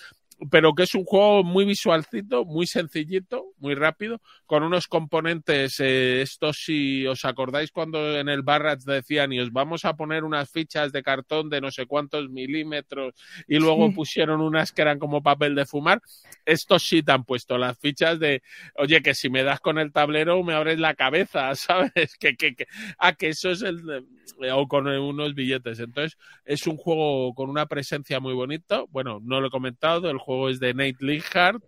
pero 0.49 0.73
que 0.73 0.83
es 0.83 0.95
un 0.95 1.03
juego 1.05 1.43
muy 1.43 1.65
visualcito, 1.65 2.45
muy 2.45 2.67
sencillito, 2.67 3.45
muy 3.59 3.75
rápido, 3.75 4.21
con 4.45 4.63
unos 4.63 4.87
componentes, 4.87 5.79
eh, 5.79 6.21
estos 6.21 6.57
si 6.63 7.05
os 7.07 7.25
acordáis 7.25 7.71
cuando 7.71 8.17
en 8.19 8.29
el 8.29 8.41
Barrats 8.41 8.85
decían 8.85 9.33
y 9.33 9.39
os 9.39 9.51
vamos 9.51 9.85
a 9.85 9.95
poner 9.95 10.23
unas 10.23 10.49
fichas 10.51 10.91
de 10.91 11.03
cartón 11.03 11.49
de 11.49 11.61
no 11.61 11.71
sé 11.71 11.85
cuántos 11.85 12.29
milímetros 12.29 13.13
y 13.47 13.59
luego 13.59 13.87
Sí. 13.87 13.93
pusieron 13.95 14.41
unas 14.41 14.71
que 14.71 14.81
eran 14.81 14.99
como 14.99 15.21
papel 15.23 15.55
de 15.55 15.65
fumar, 15.65 16.01
estos 16.45 16.83
sí 16.83 17.03
te 17.03 17.11
han 17.11 17.23
puesto 17.23 17.57
las 17.57 17.77
fichas 17.79 18.19
de, 18.19 18.41
oye, 18.75 19.01
que 19.01 19.13
si 19.13 19.29
me 19.29 19.43
das 19.43 19.59
con 19.59 19.77
el 19.79 19.91
tablero 19.91 20.41
me 20.43 20.53
abres 20.53 20.79
la 20.79 20.93
cabeza, 20.95 21.53
¿sabes? 21.55 22.15
Que, 22.19 22.35
que, 22.35 22.55
que, 22.55 22.65
ah, 22.97 23.13
que 23.13 23.29
eso 23.29 23.49
es 23.51 23.61
el, 23.61 23.85
de- 23.85 24.03
o 24.51 24.67
con 24.67 24.87
unos 24.87 25.35
billetes. 25.35 25.79
Entonces, 25.79 26.17
es 26.45 26.65
un 26.67 26.77
juego 26.77 27.33
con 27.33 27.49
una 27.49 27.65
presencia 27.65 28.19
muy 28.19 28.33
bonita. 28.33 28.83
Bueno, 28.89 29.19
no 29.23 29.39
lo 29.41 29.47
he 29.47 29.51
comentado, 29.51 30.09
el 30.09 30.17
juego 30.17 30.32
es 30.49 30.59
de 30.59 30.73
Nate 30.73 30.97
Lighart. 30.99 31.63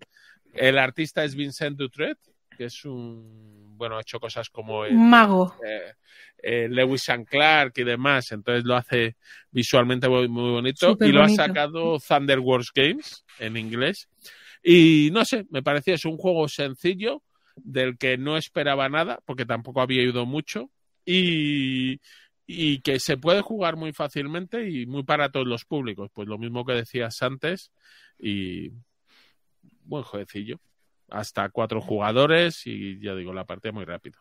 El 0.54 0.78
artista 0.78 1.24
es 1.24 1.36
Vincent 1.36 1.78
Dutret, 1.78 2.18
que 2.58 2.66
es 2.66 2.86
un, 2.86 3.78
bueno, 3.78 3.98
ha 3.98 4.02
hecho 4.02 4.20
cosas 4.20 4.50
como 4.50 4.86
el, 4.86 4.96
mago. 4.96 5.56
eh, 5.66 5.94
eh, 6.42 6.68
Lewis 6.70 7.10
and 7.10 7.28
Clark 7.28 7.74
y 7.78 7.84
demás, 7.84 8.32
entonces 8.32 8.64
lo 8.64 8.76
hace 8.76 9.16
visualmente 9.52 10.08
muy, 10.08 10.28
muy 10.28 10.52
bonito. 10.52 10.92
Súper 10.92 11.10
y 11.10 11.12
lo 11.12 11.22
bonito. 11.22 11.42
ha 11.42 11.48
sacado 11.48 12.00
Thunder 12.00 12.40
Wars 12.40 12.72
Games 12.74 13.26
en 13.40 13.58
inglés. 13.58 14.08
Y 14.64 15.10
no 15.12 15.26
sé, 15.26 15.46
me 15.50 15.62
parecía 15.62 15.96
es 15.96 16.06
un 16.06 16.18
juego 16.18 16.48
sencillo 16.48 17.22
del 17.56 17.98
que 17.98 18.18
no 18.18 18.38
esperaba 18.38 18.90
nada, 18.90 19.20
porque 19.26 19.46
tampoco 19.46 19.82
había 19.82 20.04
ido 20.04 20.26
mucho. 20.26 20.70
Y, 21.06 22.00
y 22.48 22.80
que 22.82 23.00
se 23.00 23.18
puede 23.18 23.42
jugar 23.42 23.76
muy 23.76 23.92
fácilmente 23.94 24.70
y 24.70 24.86
muy 24.86 25.04
para 25.04 25.30
todos 25.30 25.48
los 25.48 25.66
públicos. 25.66 26.10
Pues 26.14 26.28
lo 26.28 26.38
mismo 26.38 26.66
que 26.66 26.74
decías 26.74 27.22
antes. 27.22 27.72
Y 28.20 28.72
buen 29.84 30.04
jueguecillo. 30.04 30.60
Hasta 31.10 31.50
cuatro 31.50 31.82
jugadores 31.82 32.66
y 32.66 33.00
ya 33.00 33.14
digo, 33.16 33.34
la 33.34 33.46
partida 33.46 33.72
muy 33.72 33.86
rápido. 33.86 34.20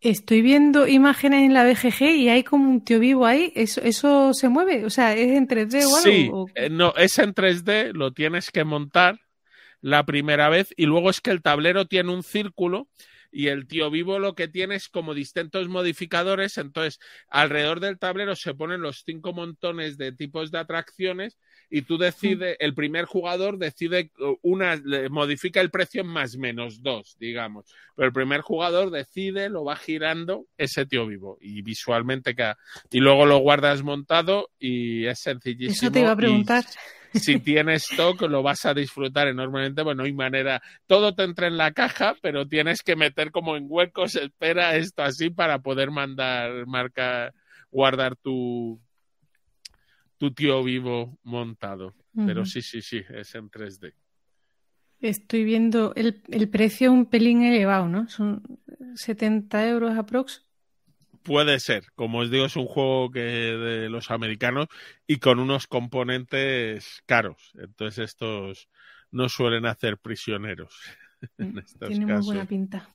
Estoy 0.00 0.42
viendo 0.42 0.86
imágenes 0.86 1.44
en 1.44 1.54
la 1.54 1.64
BGG 1.64 2.02
y 2.16 2.28
hay 2.28 2.44
como 2.44 2.68
un 2.68 2.84
tío 2.84 2.98
vivo 3.00 3.24
ahí. 3.26 3.50
¿Eso, 3.56 3.80
eso 3.80 4.32
se 4.34 4.48
mueve? 4.48 4.84
O 4.84 4.90
sea, 4.90 5.14
¿es 5.14 5.28
en 5.32 5.46
3D 5.48 5.84
o 5.86 5.96
algo? 5.96 6.00
Sí, 6.02 6.30
¿O- 6.32 6.46
eh, 6.54 6.68
no, 6.70 6.94
es 6.96 7.18
en 7.18 7.32
3D, 7.32 7.92
lo 7.94 8.12
tienes 8.12 8.50
que 8.50 8.64
montar, 8.64 9.18
la 9.80 10.04
primera 10.04 10.48
vez. 10.50 10.72
Y 10.76 10.84
luego 10.86 11.08
es 11.10 11.20
que 11.20 11.30
el 11.30 11.42
tablero 11.42 11.86
tiene 11.86 12.12
un 12.12 12.22
círculo 12.22 12.88
y 13.36 13.48
el 13.48 13.66
tío 13.66 13.90
vivo 13.90 14.18
lo 14.18 14.34
que 14.34 14.48
tiene 14.48 14.76
es 14.76 14.88
como 14.88 15.12
distintos 15.12 15.68
modificadores. 15.68 16.56
Entonces, 16.56 16.98
alrededor 17.28 17.80
del 17.80 17.98
tablero 17.98 18.34
se 18.34 18.54
ponen 18.54 18.80
los 18.80 19.02
cinco 19.04 19.34
montones 19.34 19.98
de 19.98 20.12
tipos 20.12 20.50
de 20.50 20.58
atracciones 20.58 21.36
y 21.68 21.82
tú 21.82 21.98
decides, 21.98 22.56
el 22.60 22.74
primer 22.74 23.06
jugador 23.06 23.58
decide 23.58 24.10
una, 24.42 24.80
modifica 25.10 25.60
el 25.60 25.70
precio 25.70 26.02
en 26.02 26.06
más 26.06 26.36
menos 26.36 26.82
dos, 26.82 27.16
digamos. 27.18 27.66
Pero 27.96 28.06
el 28.06 28.12
primer 28.12 28.40
jugador 28.40 28.90
decide, 28.90 29.48
lo 29.48 29.64
va 29.64 29.76
girando 29.76 30.46
ese 30.56 30.86
tío 30.86 31.06
vivo 31.06 31.38
y 31.40 31.62
visualmente 31.62 32.34
queda. 32.34 32.58
Y 32.90 33.00
luego 33.00 33.26
lo 33.26 33.38
guardas 33.38 33.82
montado 33.82 34.50
y 34.58 35.06
es 35.06 35.20
sencillísimo. 35.20 35.72
Eso 35.72 35.90
te 35.90 36.00
iba 36.00 36.12
a 36.12 36.16
preguntar. 36.16 36.64
si 37.14 37.40
tienes 37.40 37.90
stock 37.90 38.22
lo 38.22 38.42
vas 38.42 38.64
a 38.66 38.74
disfrutar 38.74 39.28
enormemente, 39.28 39.82
bueno, 39.82 40.02
no 40.02 40.06
hay 40.06 40.12
manera, 40.12 40.62
todo 40.86 41.14
te 41.14 41.24
entra 41.24 41.46
en 41.46 41.56
la 41.56 41.72
caja, 41.72 42.14
pero 42.22 42.46
tienes 42.46 42.82
que 42.82 42.96
meter 42.96 43.30
como 43.30 43.56
en 43.56 43.66
huecos, 43.68 44.14
espera 44.16 44.76
esto 44.76 45.02
así 45.02 45.30
para 45.30 45.60
poder 45.60 45.90
mandar, 45.90 46.66
marcar, 46.66 47.32
guardar 47.70 48.16
tu, 48.16 48.80
tu 50.18 50.32
tío 50.32 50.62
vivo 50.62 51.18
montado. 51.22 51.94
Pero 52.14 52.46
sí, 52.46 52.62
sí, 52.62 52.80
sí, 52.80 53.02
es 53.10 53.34
en 53.34 53.50
3D. 53.50 53.92
Estoy 55.00 55.44
viendo 55.44 55.92
el, 55.94 56.22
el 56.28 56.48
precio 56.48 56.90
un 56.90 57.06
pelín 57.06 57.42
elevado, 57.42 57.88
¿no? 57.88 58.08
Son 58.08 58.42
70 58.94 59.68
euros 59.68 59.96
aprox. 59.96 60.46
Puede 61.22 61.60
ser, 61.60 61.92
como 61.94 62.20
os 62.20 62.30
digo, 62.30 62.46
es 62.46 62.56
un 62.56 62.66
juego 62.66 63.10
que 63.10 63.20
de 63.20 63.90
los 63.90 64.10
americanos 64.10 64.68
y 65.06 65.18
con 65.18 65.40
unos 65.40 65.66
componentes 65.66 67.02
caros. 67.04 67.52
Entonces 67.58 68.10
estos 68.10 68.68
no 69.10 69.28
suelen 69.28 69.66
hacer 69.66 69.98
prisioneros. 69.98 70.74
En 71.38 71.58
estos 71.58 71.88
Tiene 71.88 72.06
muy 72.06 72.24
buena 72.24 72.44
pinta. 72.44 72.94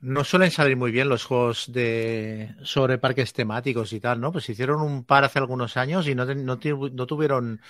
No 0.00 0.24
suelen 0.24 0.50
salir 0.50 0.76
muy 0.76 0.90
bien 0.90 1.10
los 1.10 1.24
juegos 1.24 1.70
de 1.70 2.54
sobre 2.62 2.96
parques 2.96 3.34
temáticos 3.34 3.92
y 3.92 4.00
tal, 4.00 4.20
¿no? 4.20 4.32
Pues 4.32 4.48
hicieron 4.48 4.80
un 4.80 5.04
par 5.04 5.24
hace 5.24 5.38
algunos 5.38 5.76
años 5.76 6.08
y 6.08 6.14
no, 6.14 6.24
no, 6.24 6.58
no 6.58 7.06
tuvieron 7.06 7.60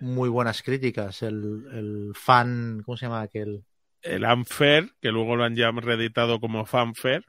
muy 0.00 0.28
buenas 0.28 0.62
críticas. 0.62 1.22
El, 1.22 1.66
el, 1.72 2.12
fan, 2.14 2.82
¿cómo 2.84 2.96
se 2.96 3.06
llama 3.06 3.22
aquel? 3.22 3.64
El 4.02 4.24
Unfair, 4.24 4.92
que 5.00 5.10
luego 5.10 5.36
lo 5.36 5.44
han 5.44 5.56
ya 5.56 5.70
reeditado 5.70 6.40
como 6.40 6.64
Fanfair. 6.64 7.24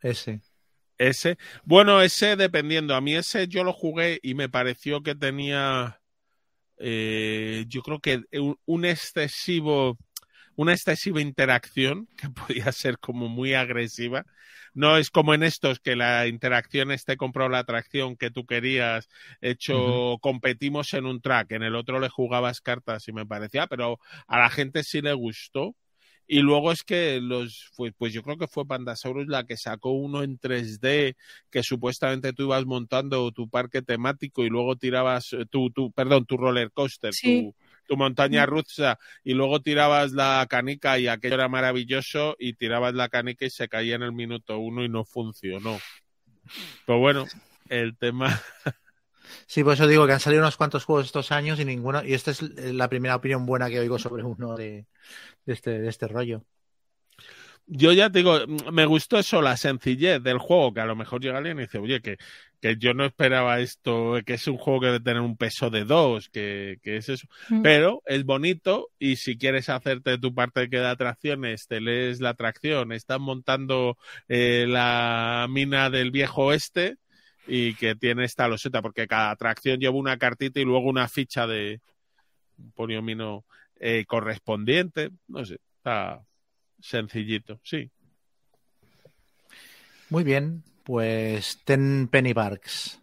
Ese. 0.00 0.40
Ese. 0.96 1.38
Bueno, 1.64 2.00
ese 2.00 2.36
dependiendo. 2.36 2.94
A 2.94 3.00
mí 3.00 3.14
ese 3.14 3.48
yo 3.48 3.64
lo 3.64 3.72
jugué 3.72 4.18
y 4.22 4.34
me 4.34 4.48
pareció 4.48 5.02
que 5.02 5.14
tenía. 5.14 6.00
Eh, 6.78 7.64
yo 7.68 7.82
creo 7.82 8.00
que 8.00 8.22
un 8.64 8.84
excesivo 8.84 9.98
una 10.56 10.72
excesiva 10.72 11.20
interacción 11.20 12.08
que 12.16 12.28
podía 12.30 12.72
ser 12.72 12.98
como 12.98 13.28
muy 13.28 13.54
agresiva. 13.54 14.26
No 14.72 14.96
es 14.96 15.10
como 15.10 15.34
en 15.34 15.42
estos 15.42 15.80
que 15.80 15.96
la 15.96 16.28
interacción 16.28 16.92
esté 16.92 17.16
compró 17.16 17.48
la 17.48 17.58
atracción 17.58 18.16
que 18.16 18.30
tú 18.30 18.46
querías, 18.46 19.08
hecho 19.40 20.18
competimos 20.20 20.94
en 20.94 21.06
un 21.06 21.20
track, 21.20 21.52
en 21.52 21.64
el 21.64 21.74
otro 21.74 21.98
le 21.98 22.08
jugabas 22.08 22.60
cartas 22.60 23.08
y 23.08 23.12
me 23.12 23.26
parecía, 23.26 23.66
pero 23.66 23.98
a 24.28 24.38
la 24.38 24.50
gente 24.50 24.84
sí 24.84 25.00
le 25.00 25.12
gustó. 25.12 25.74
Y 26.32 26.42
luego 26.42 26.70
es 26.70 26.84
que 26.84 27.20
los, 27.20 27.72
pues, 27.76 27.92
pues 27.98 28.12
yo 28.12 28.22
creo 28.22 28.38
que 28.38 28.46
fue 28.46 28.64
Pandasaurus 28.64 29.26
la 29.26 29.46
que 29.46 29.56
sacó 29.56 29.90
uno 29.90 30.22
en 30.22 30.38
3D, 30.38 31.16
que 31.50 31.62
supuestamente 31.64 32.32
tú 32.32 32.44
ibas 32.44 32.64
montando 32.66 33.32
tu 33.32 33.48
parque 33.48 33.82
temático 33.82 34.44
y 34.44 34.48
luego 34.48 34.76
tirabas 34.76 35.32
eh, 35.32 35.44
tu, 35.50 35.70
tu 35.70 35.90
perdón, 35.90 36.26
tu 36.26 36.36
roller 36.36 36.70
coaster, 36.70 37.10
tu, 37.10 37.52
tu 37.90 37.96
montaña 37.96 38.46
rusa 38.46 39.00
y 39.24 39.34
luego 39.34 39.60
tirabas 39.60 40.12
la 40.12 40.46
canica 40.48 41.00
y 41.00 41.08
aquello 41.08 41.34
era 41.34 41.48
maravilloso 41.48 42.36
y 42.38 42.52
tirabas 42.52 42.94
la 42.94 43.08
canica 43.08 43.46
y 43.46 43.50
se 43.50 43.68
caía 43.68 43.96
en 43.96 44.02
el 44.02 44.12
minuto 44.12 44.60
uno 44.60 44.84
y 44.84 44.88
no 44.88 45.04
funcionó. 45.04 45.76
Pero 46.86 47.00
bueno, 47.00 47.26
el 47.68 47.98
tema... 47.98 48.40
Sí, 49.46 49.62
por 49.62 49.74
eso 49.74 49.86
digo 49.86 50.06
que 50.06 50.12
han 50.12 50.20
salido 50.20 50.42
unos 50.42 50.56
cuantos 50.56 50.84
juegos 50.84 51.06
estos 51.06 51.30
años 51.30 51.60
y 51.60 51.64
ninguno, 51.64 52.04
y 52.04 52.14
esta 52.14 52.32
es 52.32 52.42
la 52.42 52.88
primera 52.88 53.14
opinión 53.14 53.46
buena 53.46 53.68
que 53.68 53.78
oigo 53.78 53.96
sobre 53.96 54.24
uno 54.24 54.56
de, 54.56 54.86
este, 55.46 55.78
de 55.78 55.88
este 55.88 56.08
rollo 56.08 56.44
yo 57.72 57.92
ya 57.92 58.10
te 58.10 58.18
digo, 58.18 58.36
me 58.72 58.84
gustó 58.84 59.16
eso, 59.18 59.40
la 59.40 59.56
sencillez 59.56 60.20
del 60.22 60.38
juego, 60.38 60.74
que 60.74 60.80
a 60.80 60.86
lo 60.86 60.96
mejor 60.96 61.20
llega 61.20 61.38
alguien 61.38 61.58
y 61.58 61.62
dice, 61.62 61.78
oye, 61.78 62.00
que, 62.02 62.18
que 62.60 62.76
yo 62.76 62.92
no 62.92 63.04
esperaba 63.04 63.60
esto, 63.60 64.18
que 64.24 64.34
es 64.34 64.46
un 64.46 64.58
juego 64.58 64.80
que 64.80 64.86
debe 64.86 65.00
tener 65.00 65.22
un 65.22 65.36
peso 65.36 65.70
de 65.70 65.84
dos, 65.84 66.28
que, 66.28 66.78
que 66.82 66.96
es 66.96 67.08
eso. 67.08 67.26
Mm. 67.48 67.62
Pero 67.62 68.02
es 68.06 68.24
bonito 68.24 68.88
y 68.98 69.16
si 69.16 69.38
quieres 69.38 69.68
hacerte 69.68 70.18
tu 70.18 70.34
parte 70.34 70.66
de 70.68 70.86
atracciones, 70.86 71.66
te 71.66 71.80
lees 71.80 72.20
la 72.20 72.30
atracción, 72.30 72.92
están 72.92 73.22
montando 73.22 73.96
eh, 74.28 74.66
la 74.68 75.46
mina 75.48 75.88
del 75.88 76.10
viejo 76.10 76.46
oeste 76.46 76.96
y 77.46 77.74
que 77.74 77.94
tiene 77.94 78.24
esta 78.24 78.46
loseta, 78.46 78.82
porque 78.82 79.08
cada 79.08 79.30
atracción 79.30 79.80
lleva 79.80 79.96
una 79.96 80.18
cartita 80.18 80.60
y 80.60 80.64
luego 80.64 80.88
una 80.88 81.08
ficha 81.08 81.46
de 81.46 81.80
poliomino 82.74 83.44
eh, 83.78 84.04
correspondiente. 84.06 85.10
No 85.28 85.44
sé, 85.44 85.58
está 85.78 86.22
sencillito, 86.78 87.58
sí. 87.64 87.90
Muy 90.10 90.24
bien, 90.24 90.62
pues 90.90 91.60
Ten 91.64 92.08
Penny 92.08 92.34
Parks. 92.34 93.00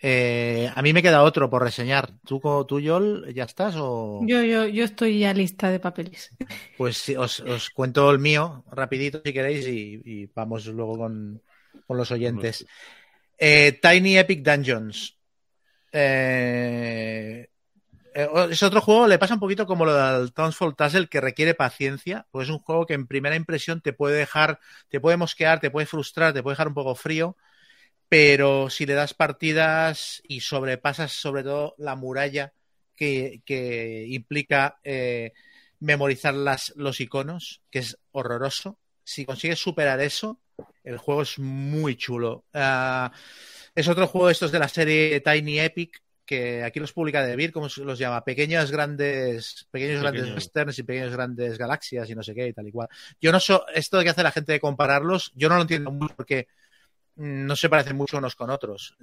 Eh, 0.00 0.68
a 0.74 0.82
mí 0.82 0.92
me 0.92 1.02
queda 1.04 1.22
otro 1.22 1.48
por 1.48 1.62
reseñar. 1.62 2.14
¿Tú, 2.26 2.40
tú 2.66 2.80
Yol, 2.80 3.32
ya 3.32 3.44
estás? 3.44 3.76
O... 3.78 4.22
Yo, 4.26 4.42
yo, 4.42 4.66
yo 4.66 4.84
estoy 4.84 5.20
ya 5.20 5.32
lista 5.32 5.70
de 5.70 5.78
papeles. 5.78 6.30
Pues 6.76 7.08
os, 7.10 7.38
os 7.38 7.70
cuento 7.70 8.10
el 8.10 8.18
mío 8.18 8.64
rapidito 8.72 9.22
si 9.24 9.32
queréis 9.32 9.68
y, 9.68 10.28
vamos 10.34 10.66
luego 10.66 10.98
con, 10.98 11.40
con 11.86 11.96
los 11.96 12.10
oyentes. 12.10 12.66
Eh, 13.38 13.78
Tiny 13.80 14.18
Epic 14.18 14.42
Dungeons. 14.42 15.16
Eh, 15.92 17.48
es 18.14 18.62
otro 18.62 18.80
juego, 18.80 19.06
le 19.06 19.18
pasa 19.18 19.34
un 19.34 19.40
poquito 19.40 19.66
como 19.66 19.84
lo 19.84 19.94
del 19.94 20.32
Townsfall 20.32 20.76
Tassel, 20.76 21.08
que 21.08 21.20
requiere 21.20 21.54
paciencia, 21.54 22.26
pues 22.30 22.48
es 22.48 22.52
un 22.52 22.58
juego 22.58 22.86
que 22.86 22.94
en 22.94 23.06
primera 23.06 23.36
impresión 23.36 23.80
te 23.80 23.92
puede 23.92 24.16
dejar, 24.16 24.60
te 24.88 25.00
puede 25.00 25.16
mosquear, 25.16 25.60
te 25.60 25.70
puede 25.70 25.86
frustrar, 25.86 26.32
te 26.32 26.42
puede 26.42 26.54
dejar 26.54 26.68
un 26.68 26.74
poco 26.74 26.94
frío, 26.94 27.36
pero 28.08 28.70
si 28.70 28.86
le 28.86 28.94
das 28.94 29.14
partidas 29.14 30.22
y 30.28 30.40
sobrepasas 30.40 31.12
sobre 31.12 31.42
todo 31.42 31.74
la 31.78 31.96
muralla 31.96 32.52
que, 32.94 33.42
implica 34.08 34.78
eh, 34.84 35.32
memorizar 35.80 36.34
las, 36.34 36.72
los 36.76 37.00
iconos, 37.00 37.62
que 37.70 37.80
es 37.80 37.98
horroroso, 38.12 38.78
si 39.04 39.24
consigues 39.24 39.58
superar 39.58 40.00
eso, 40.00 40.38
el 40.84 40.98
juego 40.98 41.22
es 41.22 41.38
muy 41.38 41.96
chulo. 41.96 42.44
Ah, 42.54 43.12
es 43.74 43.88
otro 43.88 44.06
juego 44.06 44.26
de 44.28 44.32
estos 44.32 44.52
de 44.52 44.58
la 44.58 44.68
serie 44.68 45.20
Tiny 45.20 45.60
Epic, 45.60 46.02
que 46.32 46.64
aquí 46.64 46.80
los 46.80 46.94
publica 46.94 47.22
De 47.22 47.36
Vir, 47.36 47.52
¿cómo 47.52 47.68
los 47.84 47.98
llama? 47.98 48.24
Pequeñas 48.24 48.70
grandes, 48.70 49.68
pequeños 49.70 50.00
grandes 50.00 50.32
westerns 50.32 50.78
y 50.78 50.82
pequeñas 50.82 51.12
grandes 51.12 51.58
galaxias 51.58 52.08
y 52.08 52.14
no 52.14 52.22
sé 52.22 52.34
qué 52.34 52.48
y 52.48 52.54
tal 52.54 52.66
y 52.66 52.72
cual. 52.72 52.88
Yo 53.20 53.32
no 53.32 53.38
sé, 53.38 53.60
esto 53.74 53.98
de 53.98 54.04
que 54.04 54.10
hace 54.10 54.22
la 54.22 54.32
gente 54.32 54.52
de 54.52 54.60
compararlos, 54.60 55.30
yo 55.34 55.50
no 55.50 55.56
lo 55.56 55.62
entiendo 55.62 55.90
mucho 55.90 56.14
porque 56.16 56.48
no 57.16 57.54
se 57.54 57.68
parecen 57.68 57.98
mucho 57.98 58.16
unos 58.16 58.34
con 58.34 58.48
otros, 58.48 58.96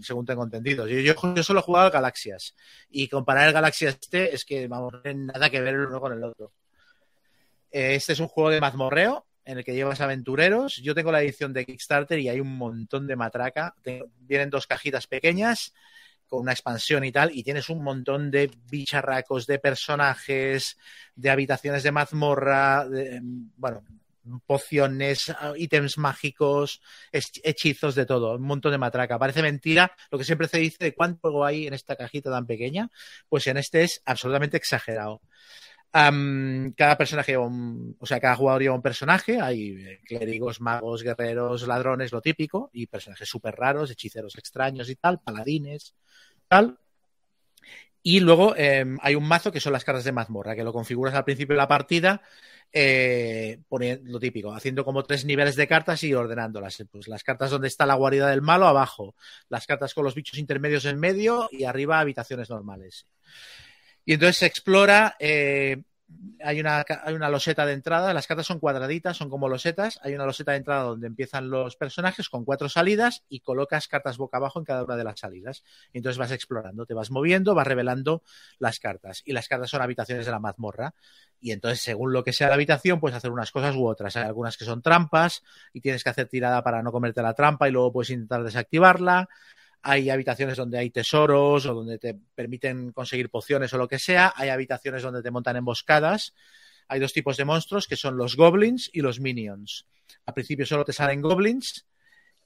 según 0.00 0.24
tengo 0.24 0.42
entendido. 0.42 0.86
Yo, 0.86 1.00
yo, 1.00 1.42
solo 1.42 1.60
he 1.60 1.62
jugado 1.62 1.84
al 1.84 1.92
Galaxias 1.92 2.54
y 2.88 3.08
comparar 3.08 3.48
el 3.48 3.52
Galaxias 3.52 3.98
este 4.00 4.34
es 4.34 4.46
que 4.46 4.66
vamos, 4.66 4.94
no 4.94 5.02
tiene 5.02 5.26
nada 5.26 5.50
que 5.50 5.60
ver 5.60 5.74
el 5.74 5.86
uno 5.86 6.00
con 6.00 6.14
el 6.14 6.24
otro. 6.24 6.50
Eh, 7.70 7.94
este 7.94 8.14
es 8.14 8.20
un 8.20 8.28
juego 8.28 8.48
de 8.48 8.62
mazmorreo 8.62 9.26
en 9.44 9.58
el 9.58 9.64
que 9.64 9.74
llevas 9.74 10.00
aventureros. 10.00 10.76
Yo 10.76 10.94
tengo 10.94 11.12
la 11.12 11.20
edición 11.20 11.52
de 11.52 11.66
Kickstarter 11.66 12.18
y 12.20 12.30
hay 12.30 12.40
un 12.40 12.56
montón 12.56 13.06
de 13.06 13.16
matraca. 13.16 13.74
vienen 14.20 14.48
dos 14.48 14.66
cajitas 14.66 15.06
pequeñas 15.06 15.74
con 16.30 16.40
una 16.40 16.52
expansión 16.52 17.04
y 17.04 17.12
tal, 17.12 17.30
y 17.36 17.42
tienes 17.42 17.68
un 17.68 17.82
montón 17.82 18.30
de 18.30 18.50
bicharracos, 18.70 19.46
de 19.46 19.58
personajes, 19.58 20.78
de 21.16 21.28
habitaciones 21.28 21.82
de 21.82 21.92
mazmorra, 21.92 22.86
bueno, 23.56 23.82
pociones, 24.46 25.32
ítems 25.56 25.98
mágicos, 25.98 26.80
hechizos, 27.12 27.94
de 27.94 28.06
todo, 28.06 28.36
un 28.36 28.42
montón 28.42 28.72
de 28.72 28.78
matraca. 28.78 29.18
Parece 29.18 29.42
mentira 29.42 29.92
lo 30.10 30.18
que 30.18 30.24
siempre 30.24 30.46
se 30.48 30.58
dice 30.58 30.84
de 30.84 30.94
cuánto 30.94 31.44
hay 31.44 31.66
en 31.66 31.74
esta 31.74 31.96
cajita 31.96 32.30
tan 32.30 32.46
pequeña, 32.46 32.90
pues 33.28 33.46
en 33.48 33.56
este 33.56 33.82
es 33.82 34.00
absolutamente 34.04 34.56
exagerado. 34.56 35.20
Cada 35.92 36.96
personaje 36.96 37.36
o 37.36 38.06
sea, 38.06 38.20
cada 38.20 38.36
jugador 38.36 38.62
lleva 38.62 38.74
un 38.74 38.82
personaje, 38.82 39.40
hay 39.40 39.70
eh, 39.70 40.00
clérigos, 40.04 40.60
magos, 40.60 41.02
guerreros, 41.02 41.66
ladrones, 41.66 42.12
lo 42.12 42.20
típico, 42.20 42.70
y 42.72 42.86
personajes 42.86 43.28
súper 43.28 43.56
raros, 43.56 43.90
hechiceros 43.90 44.36
extraños 44.36 44.88
y 44.88 44.96
tal, 44.96 45.20
paladines, 45.20 45.94
tal. 46.48 46.78
Y 48.02 48.20
luego 48.20 48.56
em, 48.56 48.96
hay 49.02 49.14
un 49.14 49.26
mazo 49.26 49.52
que 49.52 49.60
son 49.60 49.72
las 49.72 49.84
cartas 49.84 50.04
de 50.04 50.12
mazmorra, 50.12 50.56
que 50.56 50.64
lo 50.64 50.72
configuras 50.72 51.14
al 51.14 51.24
principio 51.24 51.54
de 51.54 51.58
la 51.58 51.68
partida, 51.68 52.22
eh, 52.72 53.60
lo 54.04 54.20
típico, 54.20 54.52
haciendo 54.54 54.84
como 54.84 55.02
tres 55.02 55.24
niveles 55.24 55.56
de 55.56 55.68
cartas 55.68 56.02
y 56.04 56.14
ordenándolas. 56.14 56.82
Pues 56.90 57.08
las 57.08 57.24
cartas 57.24 57.50
donde 57.50 57.68
está 57.68 57.84
la 57.84 57.94
guarida 57.94 58.28
del 58.30 58.42
malo 58.42 58.66
abajo, 58.66 59.14
las 59.48 59.66
cartas 59.66 59.92
con 59.92 60.04
los 60.04 60.14
bichos 60.14 60.38
intermedios 60.38 60.84
en 60.86 60.98
medio 60.98 61.48
y 61.50 61.64
arriba 61.64 62.00
habitaciones 62.00 62.48
normales. 62.48 63.06
Y 64.04 64.14
entonces 64.14 64.38
se 64.38 64.46
explora 64.46 65.16
eh, 65.18 65.82
hay 66.42 66.60
una, 66.60 66.84
hay 67.04 67.14
una 67.14 67.28
loseta 67.28 67.66
de 67.66 67.72
entrada, 67.72 68.14
las 68.14 68.26
cartas 68.26 68.46
son 68.46 68.58
cuadraditas, 68.58 69.16
son 69.16 69.28
como 69.28 69.48
losetas, 69.48 70.00
hay 70.02 70.14
una 70.14 70.24
loseta 70.24 70.52
de 70.52 70.58
entrada 70.58 70.82
donde 70.84 71.06
empiezan 71.06 71.50
los 71.50 71.76
personajes 71.76 72.28
con 72.28 72.44
cuatro 72.44 72.68
salidas 72.68 73.24
y 73.28 73.40
colocas 73.40 73.88
cartas 73.88 74.16
boca 74.16 74.38
abajo 74.38 74.58
en 74.58 74.64
cada 74.64 74.84
una 74.84 74.96
de 74.96 75.04
las 75.04 75.20
salidas. 75.20 75.62
Y 75.92 75.98
entonces 75.98 76.18
vas 76.18 76.32
explorando, 76.32 76.86
te 76.86 76.94
vas 76.94 77.10
moviendo, 77.10 77.54
vas 77.54 77.66
revelando 77.66 78.22
las 78.58 78.80
cartas. 78.80 79.22
Y 79.24 79.32
las 79.32 79.48
cartas 79.48 79.70
son 79.70 79.82
habitaciones 79.82 80.26
de 80.26 80.32
la 80.32 80.38
mazmorra. 80.38 80.94
Y 81.40 81.52
entonces, 81.52 81.80
según 81.80 82.12
lo 82.12 82.24
que 82.24 82.32
sea 82.32 82.48
la 82.48 82.54
habitación, 82.54 83.00
puedes 83.00 83.16
hacer 83.16 83.30
unas 83.30 83.50
cosas 83.50 83.74
u 83.76 83.86
otras. 83.86 84.16
Hay 84.16 84.24
algunas 84.24 84.56
que 84.56 84.64
son 84.64 84.82
trampas 84.82 85.42
y 85.72 85.80
tienes 85.80 86.04
que 86.04 86.10
hacer 86.10 86.28
tirada 86.28 86.62
para 86.62 86.82
no 86.82 86.92
comerte 86.92 87.22
la 87.22 87.34
trampa 87.34 87.68
y 87.68 87.72
luego 87.72 87.92
puedes 87.92 88.10
intentar 88.10 88.42
desactivarla 88.44 89.28
hay 89.82 90.10
habitaciones 90.10 90.56
donde 90.56 90.78
hay 90.78 90.90
tesoros 90.90 91.66
o 91.66 91.74
donde 91.74 91.98
te 91.98 92.18
permiten 92.34 92.92
conseguir 92.92 93.30
pociones 93.30 93.72
o 93.72 93.78
lo 93.78 93.88
que 93.88 93.98
sea, 93.98 94.32
hay 94.36 94.50
habitaciones 94.50 95.02
donde 95.02 95.22
te 95.22 95.30
montan 95.30 95.56
emboscadas. 95.56 96.34
Hay 96.88 97.00
dos 97.00 97.12
tipos 97.12 97.36
de 97.36 97.44
monstruos 97.44 97.86
que 97.86 97.96
son 97.96 98.16
los 98.16 98.36
goblins 98.36 98.90
y 98.92 99.00
los 99.00 99.20
minions. 99.20 99.86
Al 100.26 100.34
principio 100.34 100.66
solo 100.66 100.84
te 100.84 100.92
salen 100.92 101.22
goblins 101.22 101.86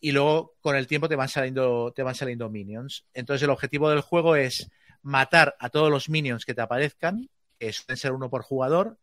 y 0.01 0.13
luego 0.13 0.55
con 0.61 0.77
el 0.77 0.87
tiempo 0.87 1.09
te 1.09 1.17
van 1.17 1.29
saliendo, 1.29 1.93
te 1.95 2.03
van 2.03 2.15
saliendo 2.15 2.51
minions. 2.51 3.07
Entonces 3.15 3.43
el 3.43 3.51
objetivo 3.51 3.89
del 3.89 4.03
juego 4.03 4.37
es 4.37 4.71
matar 5.03 5.57
a 5.59 5.71
todos 5.71 5.91
los 5.91 6.09
minions 6.09 6.45
que 6.45 6.55
te 6.55 6.61
aparezcan, 6.61 7.31
que 7.59 7.73
suelen 7.73 7.97
ser 7.97 8.13
uno 8.13 8.29
por 8.29 8.43
jugador, 8.43 8.99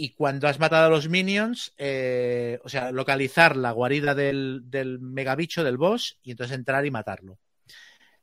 y 0.00 0.14
cuando 0.14 0.48
has 0.48 0.58
matado 0.58 0.86
a 0.86 0.88
los 0.88 1.10
minions, 1.10 1.74
eh, 1.76 2.58
o 2.64 2.70
sea, 2.70 2.90
localizar 2.90 3.54
la 3.54 3.72
guarida 3.72 4.14
del, 4.14 4.62
del 4.64 4.98
megabicho, 4.98 5.62
del 5.62 5.76
boss, 5.76 6.18
y 6.22 6.30
entonces 6.30 6.56
entrar 6.56 6.86
y 6.86 6.90
matarlo. 6.90 7.38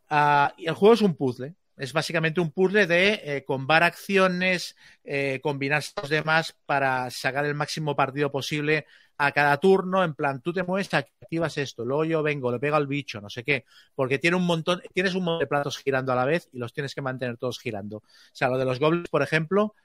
Uh, 0.10 0.49
y 0.58 0.66
el 0.66 0.74
juego 0.74 0.95
es 0.95 1.02
un 1.04 1.16
puzzle. 1.16 1.54
Es 1.76 1.94
básicamente 1.94 2.41
un 2.41 2.52
puzzle 2.52 2.88
de 2.88 3.22
eh, 3.24 3.44
combar 3.45 3.84
acciones, 3.84 4.76
eh, 5.04 5.40
combinar 5.44 5.84
los 6.02 6.10
demás 6.10 6.56
para 6.66 7.12
sacar 7.12 7.45
el 7.45 7.54
máximo 7.54 7.95
partido 7.95 8.32
posible 8.32 8.88
a 9.20 9.32
cada 9.32 9.56
turno. 9.58 10.04
En 10.04 10.16
plan, 10.16 10.41
tú 10.41 10.52
te 10.52 10.64
mueves, 10.64 10.91
activas 10.95 11.60
esto, 11.60 11.86
luego 11.86 12.06
yo 12.06 12.24
vengo, 12.24 12.52
le 12.52 12.58
pego 12.60 12.76
al 12.76 12.88
bicho, 12.88 13.22
no 13.22 13.30
sé 13.30 13.44
qué. 13.44 13.66
Porque 13.94 14.18
tiene 14.18 14.36
un 14.36 14.48
montón, 14.48 14.82
tienes 14.95 15.14
un 15.14 15.26
montón 15.26 15.41
de 15.41 15.48
platos 15.48 15.78
girando 15.78 16.12
a 16.12 16.16
la 16.16 16.26
vez 16.26 16.49
y 16.52 16.58
los 16.58 16.74
tienes 16.74 16.95
que 16.95 17.04
mantener 17.04 17.38
todos 17.38 17.60
girando. 17.60 17.98
O 17.98 18.04
sea, 18.34 18.49
lo 18.49 18.58
de 18.58 18.66
los 18.66 18.80
goblins, 18.80 19.10
por 19.10 19.22
ejemplo, 19.22 19.76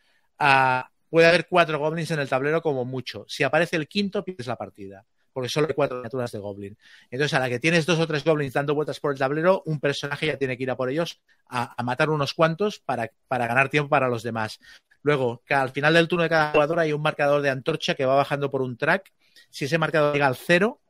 uh, 0.40 0.91
puede 1.12 1.26
haber 1.26 1.46
cuatro 1.46 1.78
goblins 1.78 2.10
en 2.10 2.20
el 2.20 2.28
tablero 2.30 2.62
como 2.62 2.86
mucho. 2.86 3.26
Si 3.28 3.42
aparece 3.42 3.76
el 3.76 3.86
quinto, 3.86 4.24
pierdes 4.24 4.46
la 4.46 4.56
partida. 4.56 5.04
Porque 5.30 5.50
solo 5.50 5.66
hay 5.68 5.74
cuatro 5.74 6.00
criaturas 6.00 6.32
de 6.32 6.38
goblin. 6.38 6.78
Entonces, 7.10 7.34
a 7.34 7.38
la 7.38 7.50
que 7.50 7.58
tienes 7.58 7.84
dos 7.84 7.98
o 7.98 8.06
tres 8.06 8.24
goblins 8.24 8.54
dando 8.54 8.74
vueltas 8.74 8.98
por 8.98 9.12
el 9.12 9.18
tablero, 9.18 9.62
un 9.66 9.78
personaje 9.78 10.28
ya 10.28 10.38
tiene 10.38 10.56
que 10.56 10.62
ir 10.62 10.70
a 10.70 10.76
por 10.76 10.88
ellos 10.88 11.20
a, 11.50 11.76
matar 11.82 12.08
unos 12.08 12.32
cuantos 12.32 12.78
para, 12.78 13.10
para, 13.28 13.46
ganar 13.46 13.68
tiempo 13.68 13.90
para 13.90 14.08
los 14.08 14.22
demás. 14.22 14.58
Luego, 15.02 15.42
al 15.50 15.68
final 15.68 15.92
del 15.92 16.08
turno 16.08 16.22
de 16.22 16.30
cada 16.30 16.50
jugador 16.50 16.78
hay 16.78 16.94
un 16.94 17.02
marcador 17.02 17.42
de 17.42 17.50
antorcha 17.50 17.94
que 17.94 18.06
va 18.06 18.14
bajando 18.14 18.50
por 18.50 18.62
un 18.62 18.78
track. 18.78 19.12
Si 19.50 19.66
ese 19.66 19.76
marcador 19.76 20.14
llega 20.14 20.26
al 20.26 20.36
cero, 20.36 20.80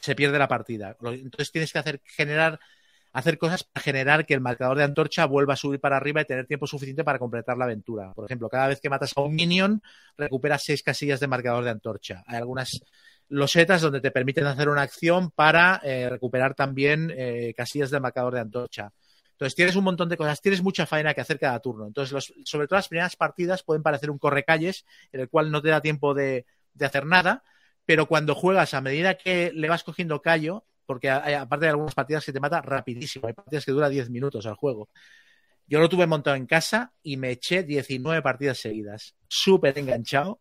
se 0.00 0.14
pierde 0.14 0.38
la 0.38 0.46
partida. 0.46 0.96
Entonces 1.00 1.50
tienes 1.50 1.72
que 1.72 1.78
hacer 1.80 2.00
generar 2.04 2.60
hacer 3.12 3.38
cosas 3.38 3.64
para 3.64 3.82
generar 3.82 4.26
que 4.26 4.34
el 4.34 4.40
marcador 4.40 4.78
de 4.78 4.84
antorcha 4.84 5.24
vuelva 5.26 5.54
a 5.54 5.56
subir 5.56 5.80
para 5.80 5.96
arriba 5.96 6.20
y 6.20 6.24
tener 6.24 6.46
tiempo 6.46 6.66
suficiente 6.66 7.04
para 7.04 7.18
completar 7.18 7.56
la 7.56 7.64
aventura. 7.64 8.12
Por 8.14 8.24
ejemplo, 8.24 8.48
cada 8.48 8.68
vez 8.68 8.80
que 8.80 8.88
matas 8.88 9.12
a 9.16 9.22
un 9.22 9.34
minion, 9.34 9.82
recuperas 10.16 10.62
seis 10.64 10.82
casillas 10.82 11.20
de 11.20 11.26
marcador 11.26 11.64
de 11.64 11.70
antorcha. 11.70 12.22
Hay 12.26 12.36
algunas 12.36 12.80
losetas 13.28 13.80
donde 13.80 14.00
te 14.00 14.10
permiten 14.10 14.46
hacer 14.46 14.68
una 14.68 14.82
acción 14.82 15.30
para 15.30 15.80
eh, 15.84 16.08
recuperar 16.08 16.54
también 16.54 17.12
eh, 17.16 17.54
casillas 17.56 17.90
de 17.90 18.00
marcador 18.00 18.34
de 18.34 18.40
antorcha. 18.40 18.92
Entonces 19.32 19.54
tienes 19.54 19.74
un 19.76 19.84
montón 19.84 20.08
de 20.08 20.16
cosas, 20.16 20.40
tienes 20.42 20.62
mucha 20.62 20.84
faena 20.84 21.14
que 21.14 21.22
hacer 21.22 21.38
cada 21.38 21.58
turno. 21.60 21.86
Entonces, 21.86 22.32
sobre 22.44 22.66
todo 22.66 22.76
las 22.76 22.88
primeras 22.88 23.16
partidas 23.16 23.62
pueden 23.62 23.82
parecer 23.82 24.10
un 24.10 24.18
correcalles 24.18 24.84
en 25.12 25.20
el 25.20 25.28
cual 25.28 25.50
no 25.50 25.62
te 25.62 25.70
da 25.70 25.80
tiempo 25.80 26.12
de, 26.12 26.44
de 26.74 26.86
hacer 26.86 27.06
nada, 27.06 27.42
pero 27.86 28.06
cuando 28.06 28.34
juegas 28.34 28.74
a 28.74 28.82
medida 28.82 29.14
que 29.14 29.50
le 29.54 29.68
vas 29.68 29.82
cogiendo 29.82 30.20
callo, 30.20 30.64
porque 30.90 31.08
aparte 31.08 31.66
de 31.66 31.70
algunas 31.70 31.94
partidas 31.94 32.24
que 32.24 32.32
te 32.32 32.40
mata 32.40 32.60
rapidísimo, 32.60 33.28
hay 33.28 33.32
partidas 33.32 33.64
que 33.64 33.70
dura 33.70 33.88
10 33.88 34.10
minutos 34.10 34.44
al 34.44 34.56
juego. 34.56 34.88
Yo 35.68 35.78
lo 35.78 35.88
tuve 35.88 36.08
montado 36.08 36.34
en 36.34 36.46
casa 36.46 36.92
y 37.00 37.16
me 37.16 37.30
eché 37.30 37.62
19 37.62 38.20
partidas 38.22 38.58
seguidas, 38.58 39.14
súper 39.28 39.78
enganchado, 39.78 40.40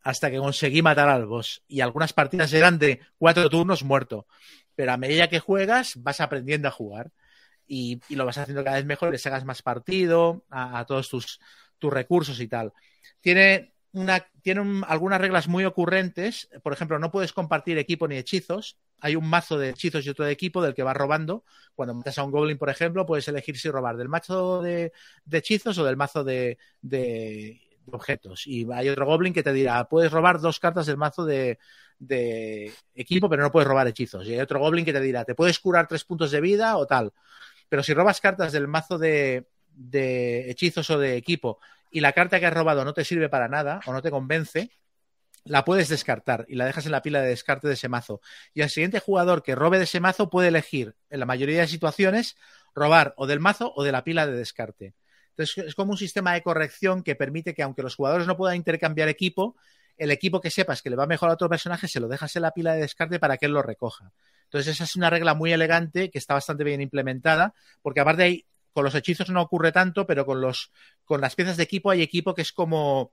hasta 0.00 0.30
que 0.30 0.38
conseguí 0.38 0.80
matar 0.80 1.10
al 1.10 1.26
boss. 1.26 1.62
Y 1.68 1.82
algunas 1.82 2.14
partidas 2.14 2.50
eran 2.54 2.78
de 2.78 3.00
cuatro 3.18 3.50
turnos 3.50 3.84
muerto. 3.84 4.26
Pero 4.74 4.92
a 4.92 4.96
medida 4.96 5.28
que 5.28 5.38
juegas, 5.38 6.02
vas 6.02 6.22
aprendiendo 6.22 6.68
a 6.68 6.70
jugar. 6.70 7.12
Y, 7.66 8.00
lo 8.08 8.24
vas 8.24 8.38
haciendo 8.38 8.64
cada 8.64 8.76
vez 8.76 8.86
mejor, 8.86 9.12
le 9.12 9.18
sacas 9.18 9.44
más 9.44 9.60
partido 9.60 10.46
a, 10.48 10.82
todos 10.86 11.10
tus, 11.10 11.40
tus 11.78 11.92
recursos 11.92 12.40
y 12.40 12.48
tal. 12.48 12.72
Tiene 13.20 13.74
tiene 14.42 14.60
un, 14.60 14.82
algunas 14.86 15.20
reglas 15.20 15.46
muy 15.46 15.66
ocurrentes. 15.66 16.48
Por 16.62 16.72
ejemplo, 16.72 16.98
no 16.98 17.10
puedes 17.10 17.34
compartir 17.34 17.76
equipo 17.76 18.08
ni 18.08 18.16
hechizos. 18.16 18.78
Hay 19.00 19.16
un 19.16 19.28
mazo 19.28 19.58
de 19.58 19.70
hechizos 19.70 20.04
y 20.06 20.10
otro 20.10 20.24
de 20.24 20.32
equipo 20.32 20.62
del 20.62 20.74
que 20.74 20.82
vas 20.82 20.96
robando. 20.96 21.44
Cuando 21.74 21.94
matas 21.94 22.18
a 22.18 22.24
un 22.24 22.30
goblin, 22.30 22.58
por 22.58 22.70
ejemplo, 22.70 23.06
puedes 23.06 23.26
elegir 23.28 23.58
si 23.58 23.70
robar 23.70 23.96
del 23.96 24.08
mazo 24.08 24.62
de, 24.62 24.92
hechizos 25.30 25.78
o 25.78 25.84
del 25.84 25.96
mazo 25.96 26.24
de, 26.24 26.58
de, 26.82 27.60
objetos. 27.90 28.46
Y 28.46 28.66
hay 28.72 28.88
otro 28.88 29.06
goblin 29.06 29.32
que 29.32 29.42
te 29.42 29.52
dirá, 29.52 29.88
puedes 29.88 30.12
robar 30.12 30.40
dos 30.40 30.60
cartas 30.60 30.86
del 30.86 30.96
mazo 30.96 31.24
de, 31.24 31.58
de 31.98 32.72
equipo, 32.94 33.28
pero 33.28 33.42
no 33.42 33.50
puedes 33.50 33.68
robar 33.68 33.86
hechizos. 33.88 34.26
Y 34.26 34.34
hay 34.34 34.40
otro 34.40 34.60
goblin 34.60 34.84
que 34.84 34.92
te 34.92 35.00
dirá, 35.00 35.24
te 35.24 35.34
puedes 35.34 35.58
curar 35.58 35.88
tres 35.88 36.04
puntos 36.04 36.30
de 36.30 36.40
vida 36.40 36.76
o 36.76 36.86
tal. 36.86 37.12
Pero 37.68 37.82
si 37.82 37.94
robas 37.94 38.20
cartas 38.20 38.52
del 38.52 38.68
mazo 38.68 38.98
de, 38.98 39.48
de 39.74 40.50
hechizos 40.50 40.90
o 40.90 40.98
de 40.98 41.16
equipo 41.16 41.58
y 41.90 42.00
la 42.00 42.12
carta 42.12 42.38
que 42.38 42.46
has 42.46 42.54
robado 42.54 42.84
no 42.84 42.92
te 42.92 43.04
sirve 43.04 43.28
para 43.28 43.48
nada 43.48 43.80
o 43.86 43.92
no 43.92 44.02
te 44.02 44.10
convence, 44.10 44.70
la 45.44 45.64
puedes 45.64 45.88
descartar 45.88 46.44
y 46.48 46.56
la 46.56 46.64
dejas 46.64 46.86
en 46.86 46.92
la 46.92 47.02
pila 47.02 47.20
de 47.20 47.28
descarte 47.28 47.68
de 47.68 47.74
ese 47.74 47.88
mazo. 47.88 48.20
Y 48.54 48.62
el 48.62 48.70
siguiente 48.70 49.00
jugador 49.00 49.42
que 49.42 49.54
robe 49.54 49.78
de 49.78 49.84
ese 49.84 50.00
mazo 50.00 50.30
puede 50.30 50.48
elegir, 50.48 50.94
en 51.08 51.20
la 51.20 51.26
mayoría 51.26 51.60
de 51.60 51.68
situaciones, 51.68 52.36
robar 52.74 53.14
o 53.16 53.26
del 53.26 53.40
mazo 53.40 53.72
o 53.74 53.82
de 53.82 53.92
la 53.92 54.04
pila 54.04 54.26
de 54.26 54.36
descarte. 54.36 54.94
Entonces 55.30 55.64
es 55.66 55.74
como 55.74 55.92
un 55.92 55.98
sistema 55.98 56.34
de 56.34 56.42
corrección 56.42 57.02
que 57.02 57.14
permite 57.14 57.54
que 57.54 57.62
aunque 57.62 57.82
los 57.82 57.94
jugadores 57.94 58.26
no 58.26 58.36
puedan 58.36 58.56
intercambiar 58.56 59.08
equipo, 59.08 59.56
el 59.96 60.10
equipo 60.10 60.40
que 60.40 60.50
sepas 60.50 60.82
que 60.82 60.90
le 60.90 60.96
va 60.96 61.06
mejor 61.06 61.30
a 61.30 61.34
otro 61.34 61.48
personaje 61.48 61.88
se 61.88 62.00
lo 62.00 62.08
dejas 62.08 62.34
en 62.36 62.42
la 62.42 62.52
pila 62.52 62.74
de 62.74 62.80
descarte 62.80 63.18
para 63.18 63.36
que 63.36 63.46
él 63.46 63.52
lo 63.52 63.62
recoja. 63.62 64.12
Entonces 64.44 64.74
esa 64.74 64.84
es 64.84 64.96
una 64.96 65.10
regla 65.10 65.34
muy 65.34 65.52
elegante 65.52 66.10
que 66.10 66.18
está 66.18 66.34
bastante 66.34 66.64
bien 66.64 66.80
implementada, 66.80 67.54
porque 67.82 68.00
aparte 68.00 68.22
hay 68.22 68.46
con 68.72 68.84
los 68.84 68.94
hechizos 68.94 69.30
no 69.30 69.42
ocurre 69.42 69.72
tanto, 69.72 70.06
pero 70.06 70.24
con 70.24 70.40
los 70.40 70.72
con 71.04 71.20
las 71.20 71.34
piezas 71.34 71.56
de 71.56 71.64
equipo 71.64 71.90
hay 71.90 72.02
equipo 72.02 72.34
que 72.34 72.42
es 72.42 72.52
como 72.52 73.12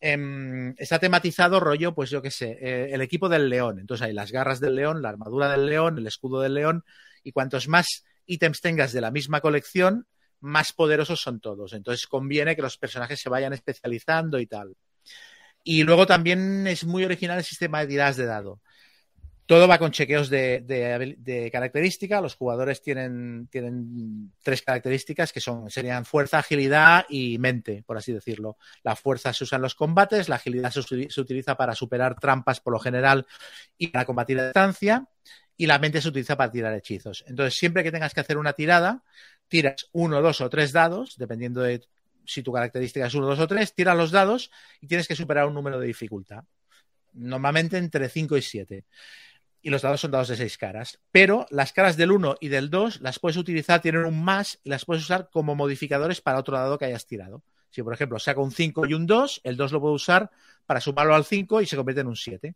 eh, 0.00 0.74
está 0.78 0.98
tematizado 0.98 1.60
rollo, 1.60 1.94
pues 1.94 2.10
yo 2.10 2.22
qué 2.22 2.30
sé, 2.30 2.58
eh, 2.60 2.88
el 2.92 3.00
equipo 3.00 3.28
del 3.28 3.48
león. 3.48 3.78
Entonces 3.78 4.06
hay 4.06 4.12
las 4.12 4.32
garras 4.32 4.60
del 4.60 4.76
león, 4.76 5.02
la 5.02 5.08
armadura 5.08 5.50
del 5.50 5.66
león, 5.66 5.98
el 5.98 6.06
escudo 6.06 6.40
del 6.40 6.54
león, 6.54 6.84
y 7.22 7.32
cuantos 7.32 7.68
más 7.68 8.04
ítems 8.26 8.60
tengas 8.60 8.92
de 8.92 9.00
la 9.00 9.10
misma 9.10 9.40
colección, 9.40 10.06
más 10.40 10.72
poderosos 10.72 11.20
son 11.20 11.40
todos. 11.40 11.72
Entonces 11.72 12.06
conviene 12.06 12.56
que 12.56 12.62
los 12.62 12.78
personajes 12.78 13.20
se 13.20 13.28
vayan 13.28 13.52
especializando 13.52 14.38
y 14.38 14.46
tal. 14.46 14.76
Y 15.64 15.82
luego 15.82 16.06
también 16.06 16.66
es 16.66 16.84
muy 16.84 17.04
original 17.04 17.38
el 17.38 17.44
sistema 17.44 17.80
de 17.80 17.88
tiradas 17.88 18.16
de 18.16 18.26
dado. 18.26 18.60
Todo 19.46 19.68
va 19.68 19.78
con 19.78 19.92
chequeos 19.92 20.28
de, 20.28 21.48
característica. 21.52 22.20
Los 22.20 22.34
jugadores 22.34 22.82
tienen, 22.82 23.48
tres 24.42 24.62
características 24.62 25.32
que 25.32 25.40
son, 25.40 25.70
serían 25.70 26.04
fuerza, 26.04 26.40
agilidad 26.40 27.06
y 27.08 27.38
mente, 27.38 27.84
por 27.86 27.96
así 27.96 28.12
decirlo. 28.12 28.56
La 28.82 28.96
fuerza 28.96 29.32
se 29.32 29.44
usa 29.44 29.56
en 29.56 29.62
los 29.62 29.76
combates, 29.76 30.28
la 30.28 30.36
agilidad 30.36 30.72
se, 30.72 30.82
se 30.82 31.20
utiliza 31.20 31.56
para 31.56 31.76
superar 31.76 32.18
trampas 32.18 32.60
por 32.60 32.72
lo 32.72 32.80
general 32.80 33.24
y 33.78 33.86
para 33.88 34.04
combatir 34.04 34.40
a 34.40 34.46
distancia, 34.46 35.06
y 35.56 35.66
la 35.66 35.78
mente 35.78 36.02
se 36.02 36.08
utiliza 36.08 36.36
para 36.36 36.50
tirar 36.50 36.74
hechizos. 36.74 37.24
Entonces, 37.28 37.56
siempre 37.56 37.84
que 37.84 37.92
tengas 37.92 38.12
que 38.12 38.20
hacer 38.20 38.38
una 38.38 38.52
tirada, 38.52 39.04
tiras 39.46 39.88
uno, 39.92 40.20
dos 40.22 40.40
o 40.40 40.50
tres 40.50 40.72
dados, 40.72 41.16
dependiendo 41.18 41.62
de 41.62 41.86
si 42.24 42.42
tu 42.42 42.52
característica 42.52 43.06
es 43.06 43.14
uno, 43.14 43.28
dos 43.28 43.38
o 43.38 43.46
tres, 43.46 43.72
tiras 43.74 43.96
los 43.96 44.10
dados 44.10 44.50
y 44.80 44.88
tienes 44.88 45.06
que 45.06 45.14
superar 45.14 45.46
un 45.46 45.54
número 45.54 45.78
de 45.78 45.86
dificultad. 45.86 46.42
Normalmente 47.12 47.78
entre 47.78 48.08
5 48.08 48.36
y 48.36 48.42
7 48.42 48.84
y 49.66 49.70
los 49.70 49.82
dados 49.82 50.00
son 50.00 50.12
dados 50.12 50.28
de 50.28 50.36
seis 50.36 50.58
caras. 50.58 51.00
Pero 51.10 51.44
las 51.50 51.72
caras 51.72 51.96
del 51.96 52.12
1 52.12 52.36
y 52.40 52.46
del 52.46 52.70
2 52.70 53.00
las 53.00 53.18
puedes 53.18 53.36
utilizar, 53.36 53.80
tienen 53.80 54.04
un 54.04 54.22
más 54.22 54.60
y 54.62 54.70
las 54.70 54.84
puedes 54.84 55.02
usar 55.02 55.28
como 55.28 55.56
modificadores 55.56 56.20
para 56.20 56.38
otro 56.38 56.56
dado 56.56 56.78
que 56.78 56.84
hayas 56.84 57.04
tirado. 57.04 57.42
Si, 57.70 57.82
por 57.82 57.92
ejemplo, 57.92 58.20
saco 58.20 58.44
un 58.44 58.52
5 58.52 58.86
y 58.86 58.94
un 58.94 59.08
2, 59.08 59.40
el 59.42 59.56
2 59.56 59.72
lo 59.72 59.80
puedo 59.80 59.94
usar 59.94 60.30
para 60.66 60.80
sumarlo 60.80 61.16
al 61.16 61.24
5 61.24 61.62
y 61.62 61.66
se 61.66 61.74
convierte 61.74 62.02
en 62.02 62.06
un 62.06 62.14
7. 62.14 62.54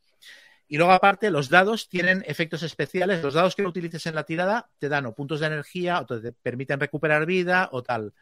Y 0.69 0.77
luego, 0.77 0.93
aparte, 0.93 1.32
los 1.32 1.49
dados 1.49 1.89
tienen 1.89 2.23
efectos 2.28 2.62
especiales. 2.62 3.24
Los 3.24 3.35
dados 3.35 3.57
que 3.57 3.66
utilices 3.66 4.07
en 4.07 4.15
la 4.15 4.23
tirada 4.23 4.70
te 4.78 4.89
dan 4.89 5.05
o 5.07 5.12
puntos 5.12 5.41
de 5.41 5.49
energía 5.49 6.03
o 6.03 6.07
te 6.07 6.31
permiten 6.31 6.78
recuperar 6.78 7.27
vida 7.27 7.70
o 7.73 7.82
tal. 7.82 8.15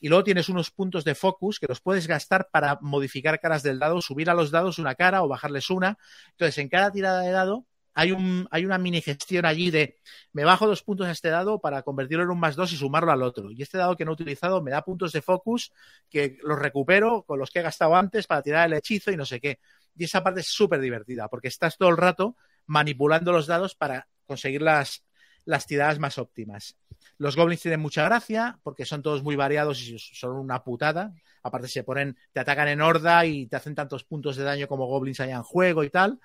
Y 0.00 0.08
luego 0.10 0.22
tienes 0.22 0.50
unos 0.50 0.70
puntos 0.70 1.02
de 1.04 1.14
focus 1.14 1.58
que 1.58 1.66
los 1.66 1.80
puedes 1.80 2.06
gastar 2.06 2.50
para 2.52 2.76
modificar 2.82 3.40
caras 3.40 3.62
del 3.62 3.78
dado, 3.78 4.02
subir 4.02 4.28
a 4.28 4.34
los 4.34 4.50
dados 4.50 4.78
una 4.78 4.96
cara 4.96 5.22
o 5.22 5.28
bajarles 5.28 5.70
una. 5.70 5.96
Entonces, 6.32 6.58
en 6.58 6.68
cada 6.68 6.92
tirada 6.92 7.22
de 7.22 7.30
dado 7.30 7.64
hay, 7.94 8.12
un, 8.12 8.46
hay 8.50 8.64
una 8.66 8.78
mini 8.78 9.00
gestión 9.00 9.46
allí 9.46 9.70
de 9.70 9.98
me 10.32 10.44
bajo 10.44 10.66
dos 10.66 10.82
puntos 10.82 11.06
a 11.06 11.12
este 11.12 11.28
dado 11.28 11.60
para 11.60 11.82
convertirlo 11.82 12.24
en 12.24 12.30
un 12.30 12.40
más 12.40 12.56
dos 12.56 12.72
y 12.72 12.76
sumarlo 12.76 13.12
al 13.12 13.22
otro. 13.22 13.50
Y 13.50 13.62
este 13.62 13.78
dado 13.78 13.96
que 13.96 14.04
no 14.04 14.12
he 14.12 14.14
utilizado 14.14 14.62
me 14.62 14.70
da 14.70 14.82
puntos 14.82 15.12
de 15.12 15.22
focus 15.22 15.72
que 16.10 16.38
los 16.42 16.58
recupero 16.58 17.22
con 17.22 17.38
los 17.38 17.50
que 17.50 17.60
he 17.60 17.62
gastado 17.62 17.94
antes 17.96 18.26
para 18.26 18.42
tirar 18.42 18.66
el 18.66 18.74
hechizo 18.74 19.10
y 19.12 19.16
no 19.16 19.24
sé 19.24 19.40
qué. 19.40 19.60
Y 19.96 20.04
esa 20.04 20.22
parte 20.22 20.40
es 20.40 20.48
súper 20.48 20.80
divertida 20.80 21.28
porque 21.28 21.48
estás 21.48 21.78
todo 21.78 21.88
el 21.88 21.96
rato 21.96 22.36
manipulando 22.66 23.32
los 23.32 23.46
dados 23.46 23.74
para 23.74 24.08
conseguir 24.26 24.62
las, 24.62 25.04
las 25.44 25.66
tiradas 25.66 25.98
más 25.98 26.18
óptimas. 26.18 26.76
Los 27.18 27.36
goblins 27.36 27.62
tienen 27.62 27.80
mucha 27.80 28.04
gracia 28.04 28.58
porque 28.62 28.84
son 28.84 29.02
todos 29.02 29.22
muy 29.22 29.36
variados 29.36 29.80
y 29.82 29.98
son 29.98 30.32
una 30.32 30.64
putada. 30.64 31.14
Aparte 31.42 31.68
se 31.68 31.84
ponen, 31.84 32.16
te 32.32 32.40
atacan 32.40 32.68
en 32.68 32.80
horda 32.80 33.24
y 33.26 33.46
te 33.46 33.56
hacen 33.56 33.74
tantos 33.74 34.04
puntos 34.04 34.36
de 34.36 34.44
daño 34.44 34.66
como 34.66 34.86
goblins 34.86 35.20
allá 35.20 35.36
en 35.36 35.42
juego 35.42 35.84
y 35.84 35.90
tal. 35.90 36.18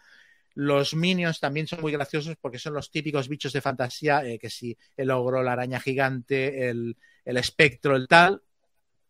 Los 0.56 0.94
minions 0.94 1.40
también 1.40 1.68
son 1.68 1.82
muy 1.82 1.92
graciosos 1.92 2.36
porque 2.40 2.60
son 2.60 2.74
los 2.74 2.92
típicos 2.92 3.28
bichos 3.28 3.54
de 3.54 3.62
fantasía, 3.62 4.26
eh, 4.26 4.40
que 4.40 4.50
si 4.50 4.78
el 4.98 5.12
ogro, 5.12 5.44
la 5.44 5.54
araña 5.54 5.80
gigante, 5.80 6.70
el, 6.70 6.98
el 7.26 7.38
espectro, 7.38 7.96
el 7.96 8.08
tal. 8.08 8.42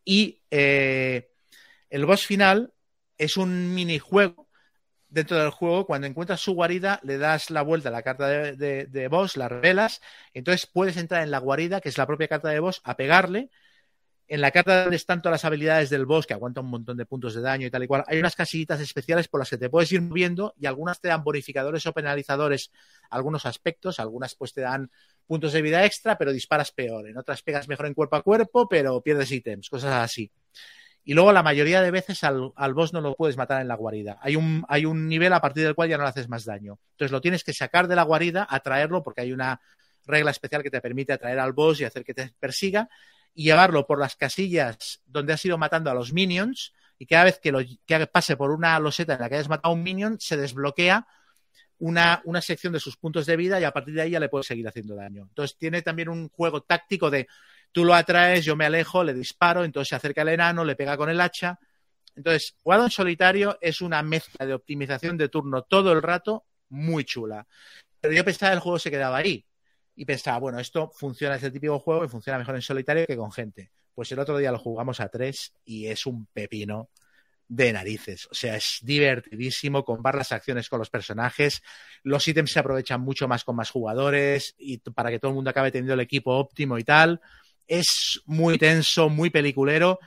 Y 0.03 0.41
eh, 0.51 1.31
el 1.89 2.05
boss 2.05 2.25
final 2.25 2.73
es 3.17 3.37
un 3.37 3.73
minijuego 3.73 4.49
dentro 5.09 5.37
del 5.37 5.49
juego, 5.49 5.85
cuando 5.85 6.07
encuentras 6.07 6.39
su 6.39 6.53
guarida, 6.53 6.99
le 7.03 7.17
das 7.17 7.49
la 7.49 7.63
vuelta 7.63 7.89
a 7.89 7.91
la 7.91 8.03
carta 8.03 8.27
de, 8.27 8.55
de, 8.55 8.85
de, 8.85 9.07
boss, 9.07 9.37
la 9.37 9.49
revelas, 9.49 10.01
entonces 10.33 10.69
puedes 10.71 10.97
entrar 10.97 11.23
en 11.23 11.31
la 11.31 11.39
guarida, 11.39 11.81
que 11.81 11.89
es 11.89 11.97
la 11.97 12.05
propia 12.05 12.27
carta 12.27 12.49
de 12.49 12.59
boss, 12.59 12.81
a 12.83 12.95
pegarle. 12.95 13.49
En 14.31 14.41
la 14.41 14.51
carta 14.51 14.83
donde 14.83 14.95
están 14.95 15.23
todas 15.23 15.33
las 15.33 15.45
habilidades 15.45 15.89
del 15.89 16.05
boss, 16.05 16.27
que 16.27 16.35
aguanta 16.35 16.61
un 16.61 16.69
montón 16.69 16.95
de 16.97 17.07
puntos 17.07 17.33
de 17.33 17.41
daño 17.41 17.65
y 17.65 17.71
tal 17.71 17.83
y 17.83 17.87
cual, 17.87 18.03
hay 18.05 18.19
unas 18.19 18.35
casillitas 18.35 18.79
especiales 18.79 19.27
por 19.27 19.41
las 19.41 19.49
que 19.49 19.57
te 19.57 19.71
puedes 19.71 19.91
ir 19.91 20.03
moviendo 20.03 20.53
y 20.59 20.67
algunas 20.67 21.01
te 21.01 21.07
dan 21.07 21.23
bonificadores 21.23 21.83
o 21.87 21.93
penalizadores 21.93 22.71
algunos 23.09 23.47
aspectos, 23.47 23.99
algunas 23.99 24.35
pues 24.35 24.53
te 24.53 24.61
dan 24.61 24.91
puntos 25.25 25.51
de 25.51 25.63
vida 25.63 25.83
extra, 25.83 26.15
pero 26.15 26.31
disparas 26.31 26.71
peor. 26.71 27.09
En 27.09 27.17
otras 27.17 27.41
pegas 27.41 27.67
mejor 27.67 27.87
en 27.87 27.95
cuerpo 27.95 28.17
a 28.17 28.21
cuerpo, 28.21 28.69
pero 28.69 29.01
pierdes 29.01 29.31
ítems, 29.31 29.67
cosas 29.67 29.95
así. 29.95 30.31
Y 31.03 31.15
luego 31.15 31.33
la 31.33 31.41
mayoría 31.41 31.81
de 31.81 31.89
veces 31.89 32.23
al, 32.23 32.51
al, 32.55 32.75
boss 32.75 32.93
no 32.93 33.01
lo 33.01 33.15
puedes 33.15 33.35
matar 33.35 33.63
en 33.63 33.67
la 33.67 33.75
guarida. 33.75 34.19
Hay 34.21 34.35
un, 34.35 34.63
hay 34.69 34.85
un 34.85 35.07
nivel 35.07 35.33
a 35.33 35.41
partir 35.41 35.63
del 35.63 35.73
cual 35.73 35.89
ya 35.89 35.97
no 35.97 36.03
le 36.03 36.09
haces 36.09 36.29
más 36.29 36.45
daño. 36.45 36.77
Entonces 36.91 37.11
lo 37.11 37.19
tienes 37.19 37.43
que 37.43 37.53
sacar 37.53 37.87
de 37.87 37.95
la 37.95 38.03
guarida, 38.03 38.45
atraerlo, 38.47 39.01
porque 39.01 39.21
hay 39.21 39.31
una 39.31 39.59
regla 40.05 40.29
especial 40.29 40.61
que 40.61 40.69
te 40.69 40.81
permite 40.81 41.13
atraer 41.13 41.39
al 41.39 41.53
boss 41.53 41.81
y 41.81 41.85
hacer 41.85 42.03
que 42.03 42.13
te 42.13 42.31
persiga, 42.39 42.89
y 43.33 43.43
llevarlo 43.43 43.85
por 43.85 43.99
las 43.99 44.15
casillas 44.15 45.01
donde 45.05 45.33
has 45.33 45.45
ido 45.45 45.57
matando 45.57 45.89
a 45.89 45.93
los 45.93 46.13
minions, 46.13 46.73
y 46.97 47.05
cada 47.05 47.23
vez 47.23 47.39
que, 47.39 47.51
lo, 47.51 47.59
que 47.85 48.07
pase 48.07 48.35
por 48.35 48.51
una 48.51 48.77
loseta 48.79 49.13
en 49.13 49.21
la 49.21 49.29
que 49.29 49.35
hayas 49.35 49.49
matado 49.49 49.71
a 49.71 49.75
un 49.75 49.83
minion, 49.83 50.17
se 50.19 50.35
desbloquea 50.35 51.07
una, 51.79 52.21
una, 52.25 52.41
sección 52.41 52.73
de 52.73 52.79
sus 52.81 52.97
puntos 52.97 53.25
de 53.25 53.37
vida 53.37 53.57
y 53.57 53.63
a 53.63 53.71
partir 53.71 53.93
de 53.93 54.01
ahí 54.01 54.11
ya 54.11 54.19
le 54.19 54.27
puedes 54.27 54.47
seguir 54.47 54.67
haciendo 54.67 54.95
daño. 54.95 55.23
Entonces 55.29 55.57
tiene 55.57 55.81
también 55.81 56.09
un 56.09 56.27
juego 56.27 56.61
táctico 56.61 57.09
de 57.09 57.27
tú 57.71 57.85
lo 57.85 57.93
atraes, 57.93 58.43
yo 58.43 58.57
me 58.57 58.65
alejo, 58.65 59.03
le 59.03 59.13
disparo, 59.13 59.63
entonces 59.63 59.89
se 59.89 59.95
acerca 59.95 60.23
el 60.23 60.29
enano, 60.29 60.65
le 60.65 60.75
pega 60.75 60.97
con 60.97 61.09
el 61.09 61.21
hacha. 61.21 61.57
Entonces, 62.15 62.55
jugado 62.61 62.83
en 62.83 62.91
solitario 62.91 63.57
es 63.61 63.79
una 63.79 64.03
mezcla 64.03 64.45
de 64.45 64.53
optimización 64.53 65.17
de 65.17 65.29
turno 65.29 65.61
todo 65.61 65.93
el 65.93 66.01
rato 66.01 66.45
muy 66.67 67.05
chula. 67.05 67.47
Pero 68.01 68.13
yo 68.13 68.25
pensaba 68.25 68.51
que 68.51 68.55
el 68.55 68.61
juego 68.61 68.79
se 68.79 68.91
quedaba 68.91 69.17
ahí. 69.17 69.45
Y 69.99 70.05
pensaba, 70.05 70.39
bueno, 70.39 70.59
esto 70.59 70.89
funciona, 70.95 71.35
es 71.35 71.43
el 71.43 71.51
típico 71.51 71.77
juego 71.77 72.05
y 72.05 72.07
funciona 72.07 72.39
mejor 72.39 72.55
en 72.55 72.61
solitario 72.61 73.05
que 73.05 73.17
con 73.17 73.33
gente. 73.33 73.69
Pues 73.93 74.09
el 74.13 74.19
otro 74.19 74.37
día 74.37 74.49
lo 74.49 74.57
jugamos 74.57 75.01
a 75.01 75.09
tres 75.09 75.51
y 75.65 75.87
es 75.87 76.05
un 76.05 76.25
pepino 76.27 76.89
de 77.49 77.73
narices. 77.73 78.25
O 78.31 78.33
sea, 78.33 78.55
es 78.55 78.77
divertidísimo 78.81 79.83
compar 79.83 80.15
las 80.15 80.31
acciones 80.31 80.69
con 80.69 80.79
los 80.79 80.89
personajes. 80.89 81.61
Los 82.03 82.25
ítems 82.25 82.49
se 82.49 82.59
aprovechan 82.59 83.01
mucho 83.01 83.27
más 83.27 83.43
con 83.43 83.57
más 83.57 83.71
jugadores 83.71 84.55
y 84.57 84.77
para 84.77 85.09
que 85.09 85.19
todo 85.19 85.31
el 85.31 85.35
mundo 85.35 85.49
acabe 85.49 85.69
teniendo 85.69 85.95
el 85.95 85.99
equipo 85.99 86.31
óptimo 86.31 86.77
y 86.77 86.85
tal 86.85 87.19
es 87.69 88.21
muy 88.25 88.57
tenso, 88.57 89.09
muy 89.09 89.29
peliculero 89.29 89.99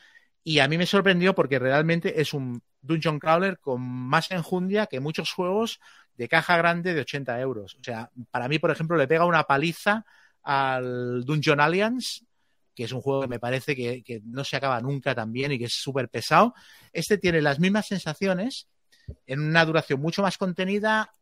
y 0.42 0.58
a 0.58 0.68
mí 0.68 0.76
me 0.76 0.86
sorprendió 0.86 1.34
porque 1.34 1.58
realmente 1.58 2.20
es 2.20 2.34
un 2.34 2.62
dungeon 2.80 3.20
crawler 3.20 3.58
con 3.60 3.80
más 3.80 4.30
enjundia 4.32 4.86
que 4.86 5.00
muchos 5.00 5.32
juegos 5.32 5.80
de 6.16 6.28
caja 6.28 6.56
grande 6.56 6.94
de 6.94 7.00
80 7.00 7.40
euros. 7.40 7.76
O 7.80 7.84
sea, 7.84 8.10
para 8.30 8.48
mí, 8.48 8.58
por 8.58 8.70
ejemplo, 8.70 8.96
le 8.96 9.08
pega 9.08 9.24
una 9.24 9.44
paliza 9.44 10.04
al 10.42 11.24
Dungeon 11.24 11.60
Alliance, 11.60 12.24
que 12.74 12.84
es 12.84 12.92
un 12.92 13.00
juego 13.00 13.22
que 13.22 13.28
me 13.28 13.38
parece 13.38 13.74
que, 13.76 14.22
no 14.24 14.44
se 14.44 14.56
acaba 14.56 14.80
nunca 14.80 15.14
también 15.14 15.52
y 15.52 15.58
que 15.58 15.66
es 15.66 15.74
súper 15.74 16.08
pesado. 16.08 16.54
Este 16.92 17.18
tiene 17.18 17.42
las 17.42 17.58
mismas 17.58 17.86
sensaciones 17.86 18.68
en 19.26 19.40
una 19.40 19.64
duración 19.64 20.00
mucho 20.00 20.22
más 20.22 20.38
contenida 20.38 21.12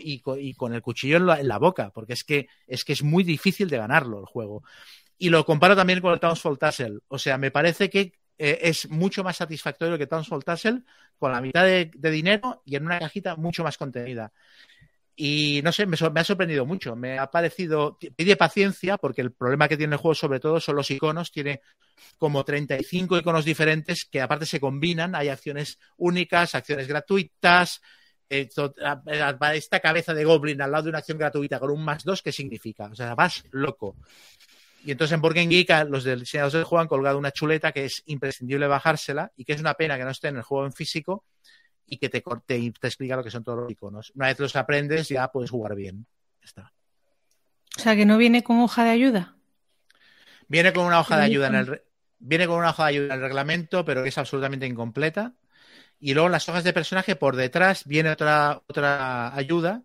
y, 0.00 0.22
y 0.38 0.54
con 0.54 0.74
el 0.74 0.82
cuchillo 0.82 1.16
en 1.16 1.26
la, 1.26 1.40
en 1.40 1.48
la, 1.48 1.58
boca, 1.58 1.90
porque 1.90 2.12
es 2.12 2.24
que, 2.24 2.48
es 2.66 2.84
que 2.84 2.92
es 2.92 3.02
muy 3.02 3.24
difícil 3.24 3.70
de 3.70 3.78
ganarlo 3.78 4.20
el 4.20 4.26
juego. 4.26 4.62
Y 5.16 5.30
lo 5.30 5.44
comparo 5.44 5.74
también 5.74 6.00
con 6.00 6.12
el 6.12 6.20
Townsfall 6.20 6.58
Tassel. 6.58 7.00
O 7.08 7.18
sea, 7.18 7.38
me 7.38 7.50
parece 7.50 7.88
que 7.88 8.17
eh, 8.38 8.58
es 8.62 8.88
mucho 8.88 9.24
más 9.24 9.36
satisfactorio 9.36 9.98
que 9.98 10.06
Townsfall 10.06 10.44
Tassel 10.44 10.84
con 11.18 11.32
la 11.32 11.40
mitad 11.40 11.64
de, 11.64 11.90
dinero 12.10 12.62
y 12.64 12.76
en 12.76 12.86
una 12.86 12.98
cajita 12.98 13.34
mucho 13.36 13.64
más 13.64 13.76
contenida. 13.76 14.32
Y 15.16 15.60
no 15.64 15.72
sé, 15.72 15.84
me, 15.84 15.96
me, 16.12 16.20
ha 16.20 16.24
sorprendido 16.24 16.64
mucho. 16.64 16.94
Me 16.94 17.18
ha 17.18 17.28
parecido. 17.28 17.98
Pide 18.14 18.36
paciencia, 18.36 18.98
porque 18.98 19.20
el 19.20 19.32
problema 19.32 19.66
que 19.66 19.76
tiene 19.76 19.96
el 19.96 20.00
juego, 20.00 20.14
sobre 20.14 20.38
todo, 20.38 20.60
son 20.60 20.76
los 20.76 20.88
iconos. 20.92 21.32
Tiene 21.32 21.60
como 22.18 22.44
35 22.44 23.18
iconos 23.18 23.44
diferentes 23.44 24.06
que, 24.08 24.20
aparte, 24.20 24.46
se 24.46 24.60
combinan. 24.60 25.16
Hay 25.16 25.28
acciones 25.28 25.80
únicas, 25.96 26.54
acciones 26.54 26.86
gratuitas. 26.86 27.80
Eh, 28.30 28.48
esta 29.54 29.80
cabeza 29.80 30.14
de 30.14 30.24
Goblin 30.24 30.60
al 30.60 30.70
lado 30.70 30.84
de 30.84 30.90
una 30.90 30.98
acción 30.98 31.18
gratuita 31.18 31.58
con 31.58 31.70
un 31.70 31.82
más 31.82 32.04
dos, 32.04 32.22
¿qué 32.22 32.30
significa? 32.30 32.84
O 32.84 32.94
sea, 32.94 33.14
vas 33.14 33.42
loco. 33.50 33.96
Y 34.84 34.92
entonces 34.92 35.14
en 35.14 35.20
Game 35.20 35.46
Geek 35.48 35.88
los 35.88 36.04
diseñadores 36.04 36.52
del 36.52 36.64
juego 36.64 36.80
han 36.80 36.88
colgado 36.88 37.18
una 37.18 37.32
chuleta 37.32 37.72
que 37.72 37.86
es 37.86 38.02
imprescindible 38.06 38.66
bajársela 38.66 39.32
y 39.36 39.44
que 39.44 39.52
es 39.52 39.60
una 39.60 39.74
pena 39.74 39.98
que 39.98 40.04
no 40.04 40.10
esté 40.10 40.28
en 40.28 40.36
el 40.36 40.42
juego 40.42 40.66
en 40.66 40.72
físico 40.72 41.24
y 41.86 41.96
que 41.98 42.08
te, 42.08 42.22
te, 42.46 42.72
te 42.72 42.86
explica 42.86 43.16
lo 43.16 43.24
que 43.24 43.30
son 43.30 43.42
todos 43.42 43.58
los 43.58 43.70
iconos. 43.70 44.12
Una 44.14 44.26
vez 44.26 44.38
los 44.38 44.56
aprendes 44.56 45.08
ya 45.08 45.28
puedes 45.28 45.50
jugar 45.50 45.74
bien. 45.74 46.06
Está. 46.42 46.72
O 47.76 47.80
sea, 47.80 47.96
que 47.96 48.06
no 48.06 48.18
viene 48.18 48.42
con 48.42 48.60
hoja 48.60 48.84
de 48.84 48.90
ayuda. 48.90 49.36
Viene 50.48 50.72
con 50.72 50.86
una 50.86 51.00
hoja 51.00 51.16
de 51.16 51.24
ayuda 51.24 51.48
en 51.48 51.54
el 51.54 51.82
viene 52.20 52.46
con 52.46 52.58
una 52.58 52.70
hoja 52.70 52.84
de 52.84 52.88
ayuda 52.90 53.14
en 53.14 53.20
el 53.20 53.20
reglamento, 53.20 53.84
pero 53.84 54.02
que 54.02 54.08
es 54.08 54.18
absolutamente 54.18 54.66
incompleta. 54.66 55.34
Y 56.00 56.14
luego 56.14 56.26
en 56.26 56.32
las 56.32 56.48
hojas 56.48 56.64
de 56.64 56.72
personaje 56.72 57.16
por 57.16 57.36
detrás 57.36 57.84
viene 57.84 58.10
otra 58.10 58.62
otra 58.66 59.34
ayuda 59.34 59.82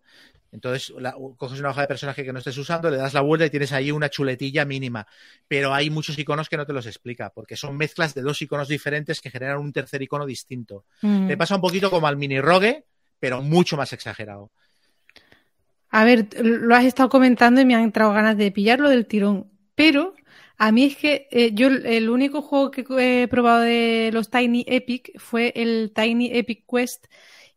entonces, 0.53 0.93
la, 0.99 1.15
coges 1.37 1.59
una 1.59 1.71
hoja 1.71 1.81
de 1.81 1.87
personaje 1.87 2.23
que 2.23 2.31
no 2.31 2.37
estés 2.37 2.57
usando, 2.57 2.91
le 2.91 2.97
das 2.97 3.13
la 3.13 3.21
vuelta 3.21 3.47
y 3.47 3.49
tienes 3.49 3.73
ahí 3.73 3.91
una 3.91 4.09
chuletilla 4.09 4.65
mínima. 4.65 5.07
Pero 5.47 5.73
hay 5.73 5.89
muchos 5.89 6.17
iconos 6.17 6.47
que 6.47 6.57
no 6.57 6.65
te 6.65 6.73
los 6.73 6.85
explica, 6.85 7.31
porque 7.31 7.57
son 7.57 7.75
mezclas 7.75 8.13
de 8.13 8.21
dos 8.21 8.39
iconos 8.41 8.67
diferentes 8.67 9.19
que 9.19 9.31
generan 9.31 9.57
un 9.57 9.73
tercer 9.73 10.03
icono 10.03 10.27
distinto. 10.27 10.85
Mm. 11.01 11.27
Le 11.27 11.37
pasa 11.37 11.55
un 11.55 11.61
poquito 11.61 11.89
como 11.89 12.05
al 12.05 12.17
mini 12.17 12.39
rogue, 12.39 12.85
pero 13.19 13.41
mucho 13.41 13.77
más 13.77 13.93
exagerado. 13.93 14.51
A 15.89 16.03
ver, 16.05 16.27
lo 16.39 16.75
has 16.75 16.85
estado 16.85 17.09
comentando 17.09 17.59
y 17.59 17.65
me 17.65 17.73
han 17.73 17.83
entrado 17.83 18.13
ganas 18.13 18.37
de 18.37 18.51
pillarlo 18.51 18.89
del 18.89 19.07
tirón. 19.07 19.51
Pero 19.73 20.13
a 20.57 20.71
mí 20.71 20.85
es 20.85 20.97
que 20.97 21.27
eh, 21.31 21.51
yo 21.53 21.67
el 21.67 22.11
único 22.11 22.43
juego 22.43 22.69
que 22.69 22.85
he 23.23 23.27
probado 23.27 23.61
de 23.61 24.11
los 24.13 24.29
Tiny 24.29 24.65
Epic 24.67 25.19
fue 25.19 25.51
el 25.55 25.91
Tiny 25.95 26.29
Epic 26.31 26.63
Quest 26.69 27.07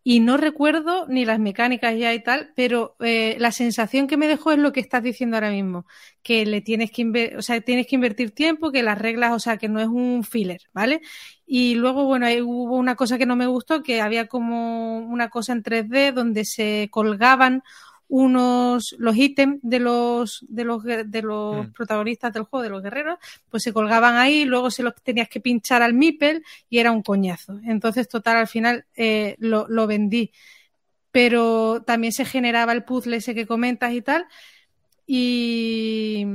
y 0.09 0.21
no 0.21 0.37
recuerdo 0.37 1.05
ni 1.09 1.25
las 1.25 1.41
mecánicas 1.41 1.99
ya 1.99 2.15
y 2.15 2.23
tal, 2.23 2.53
pero 2.55 2.95
eh, 3.01 3.35
la 3.41 3.51
sensación 3.51 4.07
que 4.07 4.17
me 4.17 4.29
dejó 4.29 4.53
es 4.53 4.59
lo 4.59 4.73
que 4.73 4.79
estás 4.79 5.03
diciendo 5.03 5.37
ahora 5.37 5.51
mismo, 5.51 5.85
que 6.23 6.47
le 6.47 6.61
tienes 6.61 6.93
que, 6.93 7.35
o 7.37 7.43
sea, 7.43 7.61
tienes 7.61 7.89
que 7.89 7.97
invertir 7.97 8.31
tiempo, 8.31 8.71
que 8.71 8.85
las 8.85 8.99
reglas, 8.99 9.33
o 9.33 9.41
sea, 9.41 9.57
que 9.57 9.69
no 9.69 9.81
es 9.81 9.89
un 9.89 10.23
filler, 10.23 10.61
¿vale? 10.73 11.01
Y 11.45 11.75
luego, 11.75 12.05
bueno, 12.05 12.27
ahí 12.27 12.41
hubo 12.41 12.77
una 12.77 12.95
cosa 12.95 13.19
que 13.19 13.27
no 13.27 13.35
me 13.35 13.49
gustó, 13.49 13.83
que 13.83 14.01
había 14.01 14.29
como 14.29 14.99
una 15.01 15.29
cosa 15.29 15.55
en 15.55 15.65
3D 15.65 16.13
donde 16.13 16.45
se 16.45 16.87
colgaban 16.93 17.65
unos 18.09 18.95
los 18.99 19.17
ítems 19.17 19.59
de 19.63 19.81
los 19.81 20.45
de 20.49 20.65
los 20.65 20.85
de 20.85 21.23
los 21.23 21.67
mm. 21.67 21.73
protagonistas 21.73 22.33
del 22.33 22.45
juego 22.45 22.63
de 22.63 22.71
los 22.71 22.83
guerreros 22.83 23.19
pues 23.49 23.65
se 23.65 23.73
colgaban 23.73 24.17
ahí 24.17 24.45
luego 24.45 24.71
se 24.71 24.83
los 24.83 24.95
tenías 25.03 25.29
que 25.29 25.41
pinchar 25.41 25.83
al 25.83 25.95
mipel 25.95 26.45
y 26.69 26.79
era 26.79 26.93
un 26.93 27.03
coñazo. 27.03 27.61
Entonces 27.65 28.09
total 28.09 28.37
al 28.37 28.49
final 28.49 28.87
eh, 28.95 29.37
lo, 29.39 29.67
lo, 29.69 29.87
vendí. 29.87 30.33
Pero 31.11 31.83
también 31.87 32.13
se 32.13 32.25
generaba 32.25 32.73
el 32.73 32.85
puzzle 32.85 33.17
ese 33.17 33.35
que 33.35 33.47
comentas 33.47 33.93
y 33.93 34.03
tal 34.03 34.27
y 35.07 36.27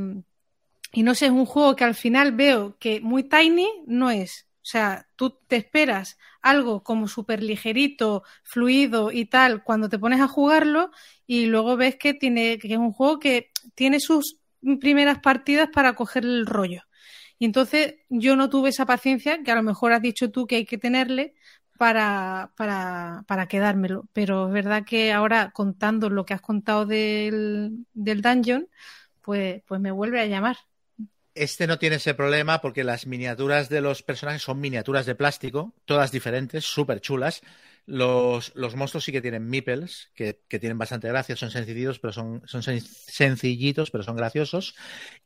y 0.94 1.04
no 1.04 1.16
sé 1.16 1.28
es 1.28 1.32
un 1.32 1.46
juego 1.46 1.76
que 1.76 1.84
al 1.84 1.96
final 1.96 2.34
veo 2.34 2.78
que 2.80 3.00
muy 3.00 3.24
tiny 3.24 3.68
no 3.86 4.12
es 4.12 4.46
o 4.62 4.66
sea, 4.66 5.08
tú 5.16 5.40
te 5.48 5.56
esperas 5.56 6.18
algo 6.42 6.84
como 6.84 7.08
súper 7.08 7.42
ligerito, 7.42 8.24
fluido 8.44 9.12
y 9.12 9.26
tal 9.26 9.64
cuando 9.64 9.90
te 9.90 9.98
pones 10.00 10.22
a 10.22 10.28
jugarlo 10.28 10.92
y 11.26 11.48
luego 11.48 11.78
ves 11.78 11.96
que, 11.96 12.14
tiene, 12.14 12.60
que 12.60 12.72
es 12.72 12.78
un 12.78 12.92
juego 12.92 13.20
que 13.20 13.52
tiene 13.76 14.00
sus 14.00 14.38
primeras 14.80 15.20
partidas 15.20 15.70
para 15.74 15.94
coger 15.96 16.26
el 16.26 16.46
rollo. 16.46 16.84
Y 17.40 17.46
entonces 17.46 17.96
yo 18.10 18.36
no 18.36 18.50
tuve 18.50 18.70
esa 18.70 18.86
paciencia 18.86 19.42
que 19.44 19.52
a 19.52 19.56
lo 19.56 19.64
mejor 19.64 19.94
has 19.94 20.02
dicho 20.02 20.30
tú 20.32 20.46
que 20.46 20.58
hay 20.58 20.66
que 20.66 20.78
tenerle 20.78 21.34
para, 21.80 22.54
para, 22.56 23.24
para 23.28 23.48
quedármelo. 23.48 24.08
Pero 24.14 24.48
es 24.48 24.54
verdad 24.54 24.84
que 24.86 25.12
ahora 25.12 25.52
contando 25.52 26.10
lo 26.12 26.26
que 26.26 26.36
has 26.36 26.42
contado 26.42 26.86
del, 26.86 27.88
del 27.94 28.22
dungeon, 28.22 28.68
pues, 29.22 29.64
pues 29.68 29.82
me 29.82 29.92
vuelve 29.92 30.22
a 30.22 30.28
llamar. 30.28 30.58
Este 31.34 31.66
no 31.68 31.80
tiene 31.80 31.96
ese 31.96 32.14
problema 32.14 32.62
porque 32.62 32.84
las 32.84 33.08
miniaturas 33.08 33.70
de 33.70 33.82
los 33.82 34.04
personajes 34.04 34.42
son 34.42 34.60
miniaturas 34.60 35.06
de 35.06 35.16
plástico, 35.16 35.74
todas 35.86 36.12
diferentes, 36.12 36.66
súper 36.66 37.00
chulas. 37.02 37.42
Los, 37.86 38.54
los, 38.56 38.76
monstruos 38.76 39.04
sí 39.04 39.12
que 39.12 39.22
tienen 39.22 39.48
meeples, 39.48 40.12
que, 40.14 40.42
que, 40.48 40.60
tienen 40.60 40.78
bastante 40.78 41.08
gracia, 41.08 41.36
son 41.36 41.50
sencillitos, 41.50 42.00
pero 42.00 42.14
son, 42.14 42.44
son 42.46 42.62
sencillitos, 42.62 43.90
pero 43.92 44.04
son 44.04 44.16
graciosos. 44.16 44.76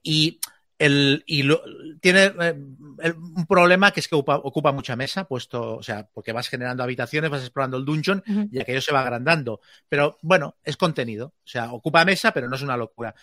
Y 0.01 0.39
el, 0.77 1.23
y 1.25 1.43
lo, 1.43 1.61
tiene 2.01 2.25
eh, 2.25 2.55
el, 2.99 3.15
un 3.15 3.45
problema 3.47 3.91
que 3.91 4.01
es 4.01 4.07
que 4.07 4.15
ocupa, 4.15 4.37
ocupa, 4.37 4.71
mucha 4.71 4.95
mesa, 4.95 5.25
puesto, 5.25 5.77
o 5.77 5.83
sea, 5.83 6.07
porque 6.13 6.33
vas 6.33 6.49
generando 6.49 6.83
habitaciones, 6.83 7.29
vas 7.29 7.41
explorando 7.41 7.77
el 7.77 7.85
dungeon 7.85 8.23
uh 8.27 8.31
-huh. 8.31 8.49
y 8.51 8.59
aquello 8.59 8.81
se 8.81 8.93
va 8.93 9.01
agrandando. 9.01 9.61
Pero 9.87 10.17
bueno, 10.21 10.55
es 10.63 10.75
contenido, 10.75 11.27
o 11.27 11.47
sea, 11.47 11.71
ocupa 11.71 12.03
mesa, 12.03 12.33
pero 12.33 12.49
no 12.49 12.55
es 12.55 12.61
una 12.61 12.77
locura. 12.77 13.15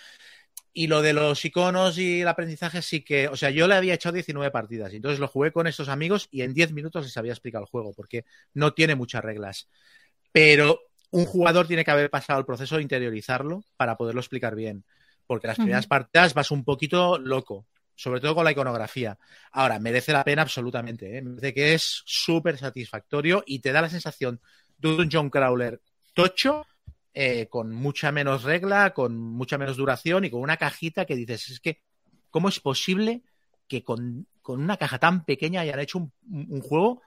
Y 0.75 0.87
lo 0.87 1.03
de 1.03 1.13
los 1.13 1.45
iconos 1.45 1.99
y 1.99 2.23
el 2.23 2.29
aprendizaje 2.29 2.81
sí 2.81 3.03
que, 3.03 3.29
o 3.29 3.37
sea, 3.37 3.51
yo 3.51 3.69
le 3.69 3.75
había 3.75 3.95
echado 3.95 4.15
19 4.15 4.51
partidas, 4.51 4.93
y 4.93 4.97
entonces 4.97 5.21
lo 5.21 5.29
jugué 5.29 5.53
con 5.53 5.67
estos 5.67 5.89
amigos 5.89 6.29
y 6.31 6.43
en 6.43 6.55
10 6.55 6.73
minutos 6.73 7.05
les 7.05 7.17
había 7.17 7.33
explicado 7.33 7.65
el 7.65 7.71
juego, 7.71 7.93
porque 7.95 8.25
no 8.55 8.73
tiene 8.73 8.95
muchas 8.95 9.23
reglas. 9.23 9.69
Pero 10.33 10.81
un 11.11 11.27
jugador 11.27 11.67
tiene 11.67 11.85
que 11.85 11.91
haber 11.91 12.09
pasado 12.11 12.39
el 12.39 12.47
proceso 12.47 12.77
de 12.77 12.83
interiorizarlo 12.83 13.65
para 13.77 13.97
poderlo 13.97 14.21
explicar 14.21 14.55
bien, 14.55 14.85
porque 15.27 15.47
las 15.47 15.57
primeras 15.57 15.85
uh 15.85 15.87
-huh. 15.87 15.91
partidas 15.91 16.35
vas 16.35 16.51
un 16.51 16.65
poquito 16.65 17.19
loco, 17.19 17.67
sobre 17.95 18.21
todo 18.21 18.35
con 18.35 18.45
la 18.45 18.53
iconografía. 18.53 19.19
Ahora, 19.53 19.79
merece 19.79 20.13
la 20.13 20.25
pena 20.25 20.43
absolutamente, 20.43 21.19
¿eh? 21.19 21.23
merece 21.23 21.53
que 21.53 21.75
es 21.75 22.03
súper 22.07 22.57
satisfactorio 22.57 23.45
y 23.47 23.59
te 23.59 23.73
da 23.73 23.83
la 23.83 23.91
sensación 23.91 24.41
de 24.79 24.89
un 24.89 25.09
John 25.13 25.29
Crawler 25.29 25.81
tocho 26.15 26.67
eh, 27.15 27.47
con 27.49 27.73
mucha 27.73 28.13
menos 28.13 28.45
regla, 28.45 28.95
con 28.95 29.19
mucha 29.19 29.59
menos 29.59 29.77
duración 29.77 30.25
y 30.25 30.31
con 30.31 30.41
una 30.41 30.57
cajita 30.57 31.05
que 31.05 31.17
dices, 31.17 31.51
es 31.51 31.61
que, 31.61 31.83
¿cómo 32.31 32.49
es 32.49 32.61
posible 32.61 33.23
que 33.69 33.85
con, 33.85 34.27
con 34.41 34.61
una 34.63 34.77
caja 34.77 34.99
tan 34.99 35.25
pequeña 35.25 35.61
hayan 35.61 35.81
hecho 35.81 35.99
un, 35.99 36.13
un, 36.31 36.61
juego 36.61 37.03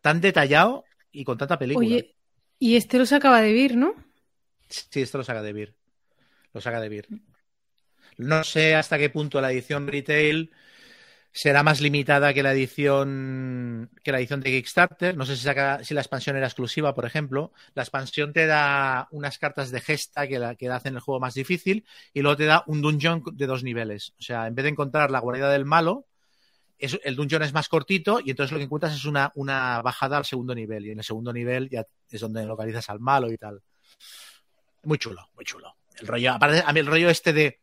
tan 0.00 0.20
detallado 0.20 0.84
y 1.12 1.24
con 1.24 1.38
tanta 1.38 1.58
película? 1.58 1.86
Oye, 1.86 2.16
y 2.58 2.76
este 2.76 2.98
lo 2.98 3.06
sacaba 3.06 3.40
de 3.40 3.52
Vir, 3.52 3.76
¿no? 3.76 3.94
Sí, 4.68 5.02
esto 5.02 5.18
lo 5.18 5.24
saca 5.24 5.42
de 5.42 5.52
Vir. 5.52 5.74
Lo 6.52 6.60
saca 6.60 6.80
de 6.80 6.88
Vir. 6.88 7.08
No 8.16 8.44
sé 8.44 8.74
hasta 8.74 8.98
qué 8.98 9.10
punto 9.10 9.40
la 9.40 9.50
edición 9.50 9.86
retail 9.88 10.52
será 11.32 11.62
más 11.62 11.80
limitada 11.80 12.34
que 12.34 12.42
la 12.42 12.52
edición 12.52 13.90
que 14.02 14.12
la 14.12 14.18
edición 14.18 14.40
de 14.40 14.50
Kickstarter. 14.50 15.16
No 15.16 15.24
sé 15.26 15.36
si, 15.36 15.46
la 15.94 16.00
expansión 16.00 16.36
era 16.36 16.46
exclusiva, 16.46 16.94
por 16.94 17.04
ejemplo. 17.06 17.52
La 17.74 17.82
expansión 17.82 18.32
te 18.32 18.46
da 18.46 19.08
unas 19.10 19.38
cartas 19.38 19.70
de 19.70 19.80
gesta 19.80 20.26
que, 20.26 20.38
la, 20.38 20.54
que 20.56 20.68
hacen 20.68 20.94
el 20.94 21.00
juego 21.00 21.20
más 21.20 21.34
difícil 21.34 21.84
y 22.12 22.22
luego 22.22 22.36
te 22.36 22.46
da 22.46 22.64
un 22.66 22.80
dungeon 22.80 23.22
de 23.32 23.46
dos 23.46 23.62
niveles. 23.62 24.14
O 24.18 24.22
sea, 24.22 24.46
en 24.46 24.54
vez 24.54 24.64
de 24.64 24.70
encontrar 24.70 25.10
la 25.10 25.20
guarida 25.20 25.50
del 25.50 25.64
malo, 25.64 26.06
el 26.78 27.14
dungeon 27.14 27.42
es 27.42 27.52
más 27.52 27.68
cortito 27.68 28.20
y 28.24 28.30
entonces 28.30 28.52
lo 28.52 28.58
que 28.58 28.64
encuentras 28.64 28.94
es 28.94 29.04
una, 29.04 29.30
una 29.34 29.82
bajada 29.82 30.16
al 30.16 30.24
segundo 30.24 30.54
nivel. 30.54 30.86
Y 30.86 30.90
en 30.90 30.98
el 30.98 31.04
segundo 31.04 31.32
nivel 31.32 31.68
ya 31.68 31.86
es 32.10 32.20
donde 32.20 32.44
localizas 32.44 32.88
al 32.90 33.00
malo 33.00 33.30
y 33.30 33.36
tal. 33.36 33.62
Muy 34.82 34.98
chulo, 34.98 35.28
muy 35.34 35.44
chulo. 35.44 35.76
El 35.98 36.06
rollo, 36.06 36.32
a 36.32 36.72
mí 36.72 36.80
el 36.80 36.86
rollo 36.86 37.10
este 37.10 37.32
de 37.32 37.60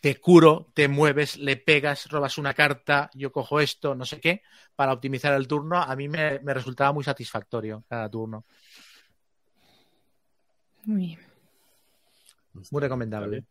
te 0.00 0.16
curo, 0.16 0.70
te 0.74 0.88
mueves, 0.88 1.36
le 1.36 1.56
pegas, 1.56 2.08
robas 2.10 2.38
una 2.38 2.54
carta, 2.54 3.10
yo 3.14 3.30
cojo 3.30 3.60
esto, 3.60 3.94
no 3.94 4.04
sé 4.04 4.20
qué, 4.20 4.42
para 4.74 4.92
optimizar 4.92 5.34
el 5.34 5.46
turno, 5.46 5.76
a 5.76 5.94
mí 5.94 6.08
me, 6.08 6.40
me 6.40 6.54
resultaba 6.54 6.92
muy 6.92 7.04
satisfactorio 7.04 7.84
cada 7.88 8.08
turno. 8.08 8.46
Muy 10.86 11.06
bien. 11.06 11.18
Muy 12.70 12.80
recomendable. 12.80 13.44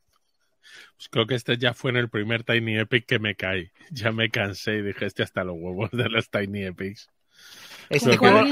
Pues 0.98 1.10
creo 1.10 1.26
que 1.26 1.36
este 1.36 1.58
ya 1.58 1.74
fue 1.74 1.92
en 1.92 1.98
el 1.98 2.10
primer 2.10 2.44
Tiny 2.44 2.80
Epic 2.80 3.06
que 3.06 3.20
me 3.20 3.36
caí. 3.36 3.72
Ya 3.92 4.12
me 4.12 4.30
cansé 4.30 4.78
y 4.78 4.82
dije, 4.82 5.06
este 5.06 5.24
hasta 5.24 5.44
los 5.44 5.56
huevos 5.58 5.92
de 5.92 6.10
los 6.10 6.30
Tiny 6.30 6.66
Epics. 6.66 7.10
Este 7.90 8.18
juego 8.18 8.44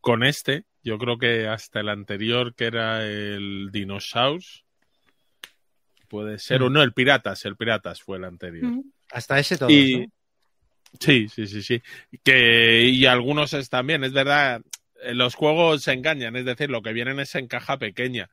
Con 0.00 0.22
este, 0.22 0.64
yo 0.82 0.98
creo 0.98 1.18
que 1.18 1.48
hasta 1.48 1.80
el 1.80 1.88
anterior, 1.88 2.54
que 2.54 2.66
era 2.66 3.04
el 3.06 3.70
Dinosaurs, 3.72 4.65
puede 6.06 6.38
ser, 6.38 6.60
mm. 6.60 6.64
o 6.64 6.70
no, 6.70 6.82
el 6.82 6.92
Piratas, 6.92 7.44
el 7.44 7.56
Piratas 7.56 8.02
fue 8.02 8.18
el 8.18 8.24
anterior. 8.24 8.64
Mm. 8.64 8.82
Hasta 9.12 9.38
ese 9.38 9.58
todo. 9.58 9.70
Y... 9.70 9.98
¿no? 9.98 10.06
Sí, 11.00 11.28
sí, 11.28 11.46
sí, 11.46 11.62
sí. 11.62 11.82
Que, 12.24 12.84
y 12.84 13.06
algunos 13.06 13.52
es 13.52 13.68
también, 13.68 14.04
es 14.04 14.12
verdad, 14.12 14.62
los 15.12 15.34
juegos 15.34 15.82
se 15.82 15.92
engañan, 15.92 16.36
es 16.36 16.44
decir, 16.44 16.70
lo 16.70 16.82
que 16.82 16.92
vienen 16.92 17.20
es 17.20 17.34
en 17.34 17.48
caja 17.48 17.78
pequeña. 17.78 18.30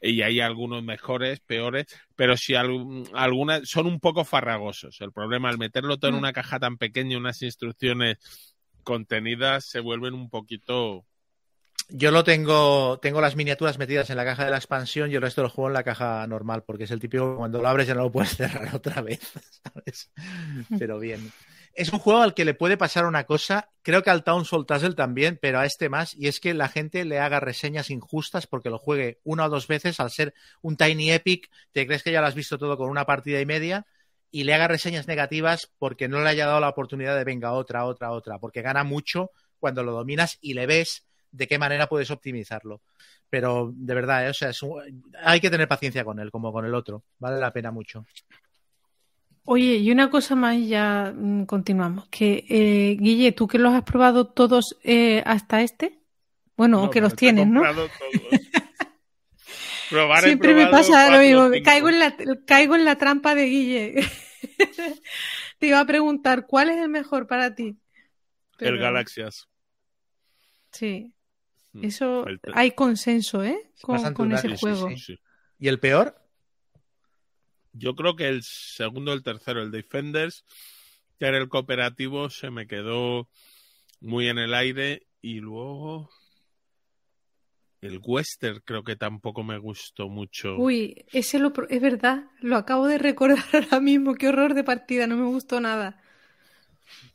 Y 0.00 0.22
hay 0.22 0.40
algunos 0.40 0.82
mejores, 0.82 1.40
peores, 1.40 1.86
pero 2.16 2.36
si 2.36 2.54
al, 2.56 3.04
algunas 3.14 3.68
son 3.68 3.86
un 3.86 4.00
poco 4.00 4.24
farragosos. 4.24 5.00
El 5.00 5.12
problema 5.12 5.48
al 5.48 5.58
meterlo 5.58 5.98
todo 5.98 6.10
mm. 6.10 6.14
en 6.14 6.18
una 6.18 6.32
caja 6.32 6.58
tan 6.58 6.76
pequeña, 6.76 7.18
unas 7.18 7.40
instrucciones 7.42 8.18
contenidas 8.82 9.64
se 9.64 9.80
vuelven 9.80 10.14
un 10.14 10.28
poquito 10.28 11.04
yo 11.88 12.10
lo 12.10 12.24
tengo, 12.24 12.98
tengo 13.00 13.20
las 13.20 13.36
miniaturas 13.36 13.78
metidas 13.78 14.08
en 14.10 14.16
la 14.16 14.24
caja 14.24 14.44
de 14.44 14.50
la 14.50 14.56
expansión 14.56 15.10
y 15.10 15.14
el 15.14 15.22
resto 15.22 15.42
lo 15.42 15.50
juego 15.50 15.68
en 15.68 15.74
la 15.74 15.84
caja 15.84 16.26
normal, 16.26 16.64
porque 16.64 16.84
es 16.84 16.90
el 16.90 17.00
típico 17.00 17.36
cuando 17.36 17.60
lo 17.60 17.68
abres 17.68 17.86
ya 17.86 17.94
no 17.94 18.04
lo 18.04 18.12
puedes 18.12 18.30
cerrar 18.36 18.74
otra 18.74 19.02
vez, 19.02 19.20
¿sabes? 19.62 20.10
Pero 20.78 20.98
bien. 20.98 21.32
Es 21.74 21.90
un 21.92 21.98
juego 21.98 22.20
al 22.20 22.34
que 22.34 22.44
le 22.44 22.54
puede 22.54 22.76
pasar 22.76 23.06
una 23.06 23.24
cosa, 23.24 23.70
creo 23.80 24.02
que 24.02 24.10
al 24.10 24.24
Town 24.24 24.44
Soul 24.44 24.66
Tassel 24.66 24.94
también, 24.94 25.38
pero 25.40 25.58
a 25.58 25.64
este 25.64 25.88
más, 25.88 26.14
y 26.14 26.28
es 26.28 26.38
que 26.38 26.52
la 26.52 26.68
gente 26.68 27.04
le 27.06 27.18
haga 27.18 27.40
reseñas 27.40 27.90
injustas 27.90 28.46
porque 28.46 28.68
lo 28.68 28.78
juegue 28.78 29.20
una 29.24 29.46
o 29.46 29.48
dos 29.48 29.68
veces, 29.68 29.98
al 29.98 30.10
ser 30.10 30.34
un 30.60 30.76
Tiny 30.76 31.12
Epic, 31.12 31.50
te 31.72 31.86
crees 31.86 32.02
que 32.02 32.12
ya 32.12 32.20
lo 32.20 32.26
has 32.26 32.34
visto 32.34 32.58
todo 32.58 32.76
con 32.76 32.90
una 32.90 33.06
partida 33.06 33.40
y 33.40 33.46
media, 33.46 33.86
y 34.30 34.44
le 34.44 34.54
haga 34.54 34.68
reseñas 34.68 35.08
negativas 35.08 35.70
porque 35.78 36.08
no 36.08 36.20
le 36.20 36.28
haya 36.28 36.46
dado 36.46 36.60
la 36.60 36.68
oportunidad 36.68 37.16
de 37.16 37.24
venga 37.24 37.52
otra, 37.52 37.84
otra, 37.86 38.12
otra, 38.12 38.38
porque 38.38 38.62
gana 38.62 38.84
mucho 38.84 39.30
cuando 39.58 39.82
lo 39.82 39.92
dominas 39.92 40.38
y 40.40 40.54
le 40.54 40.66
ves 40.66 41.04
de 41.32 41.48
qué 41.48 41.58
manera 41.58 41.88
puedes 41.88 42.10
optimizarlo. 42.10 42.82
Pero 43.28 43.72
de 43.74 43.94
verdad, 43.94 44.26
¿eh? 44.26 44.30
o 44.30 44.34
sea, 44.34 44.50
es 44.50 44.62
un... 44.62 45.02
hay 45.22 45.40
que 45.40 45.50
tener 45.50 45.66
paciencia 45.66 46.04
con 46.04 46.20
él, 46.20 46.30
como 46.30 46.52
con 46.52 46.64
el 46.64 46.74
otro. 46.74 47.02
Vale 47.18 47.40
la 47.40 47.52
pena 47.52 47.70
mucho. 47.70 48.04
Oye, 49.44 49.76
y 49.76 49.90
una 49.90 50.08
cosa 50.10 50.36
más 50.36 50.54
y 50.56 50.68
ya 50.68 51.12
mmm, 51.14 51.44
continuamos. 51.44 52.06
Que, 52.08 52.44
eh, 52.48 52.96
Guille, 53.00 53.32
¿tú 53.32 53.48
que 53.48 53.58
los 53.58 53.74
has 53.74 53.82
probado 53.82 54.28
todos 54.28 54.78
eh, 54.84 55.22
hasta 55.26 55.62
este? 55.62 55.98
Bueno, 56.56 56.82
no, 56.82 56.90
que 56.90 57.00
los 57.00 57.16
tienes, 57.16 57.48
¿no? 57.48 57.62
Probar 59.90 60.22
Siempre 60.22 60.54
me 60.54 60.68
pasa 60.68 61.10
lo 61.10 61.18
mismo. 61.18 61.64
Caigo 61.64 61.88
en, 61.88 61.98
la, 61.98 62.16
caigo 62.46 62.76
en 62.76 62.84
la 62.84 62.96
trampa 62.96 63.34
de 63.34 63.44
Guille. 63.46 63.94
Te 65.58 65.66
iba 65.66 65.80
a 65.80 65.86
preguntar, 65.86 66.46
¿cuál 66.46 66.70
es 66.70 66.76
el 66.78 66.88
mejor 66.88 67.26
para 67.26 67.54
ti? 67.54 67.76
Pero... 68.58 68.76
El 68.76 68.80
Galaxias. 68.80 69.48
Sí. 70.70 71.12
Eso 71.80 72.26
hay 72.52 72.72
consenso, 72.72 73.42
¿eh? 73.42 73.72
Con, 73.80 74.12
con 74.14 74.32
ese 74.32 74.56
juego. 74.56 74.88
Sí, 74.90 74.96
sí. 74.98 75.18
¿Y 75.58 75.68
el 75.68 75.78
peor? 75.80 76.14
Yo 77.72 77.94
creo 77.94 78.16
que 78.16 78.28
el 78.28 78.42
segundo, 78.42 79.12
el 79.12 79.22
tercero, 79.22 79.62
el 79.62 79.70
Defenders, 79.70 80.44
que 81.18 81.26
era 81.26 81.38
el 81.38 81.48
cooperativo, 81.48 82.28
se 82.28 82.50
me 82.50 82.66
quedó 82.66 83.28
muy 84.00 84.28
en 84.28 84.38
el 84.38 84.52
aire. 84.52 85.06
Y 85.22 85.40
luego 85.40 86.10
el 87.80 88.00
Western 88.02 88.60
creo 88.64 88.84
que 88.84 88.96
tampoco 88.96 89.42
me 89.42 89.56
gustó 89.56 90.08
mucho. 90.08 90.56
Uy, 90.56 91.04
ese 91.12 91.38
lo, 91.38 91.52
es 91.68 91.80
verdad, 91.80 92.24
lo 92.40 92.56
acabo 92.56 92.86
de 92.86 92.98
recordar 92.98 93.38
ahora 93.52 93.80
mismo. 93.80 94.14
Qué 94.14 94.28
horror 94.28 94.54
de 94.54 94.64
partida, 94.64 95.06
no 95.06 95.16
me 95.16 95.26
gustó 95.26 95.60
nada. 95.60 96.01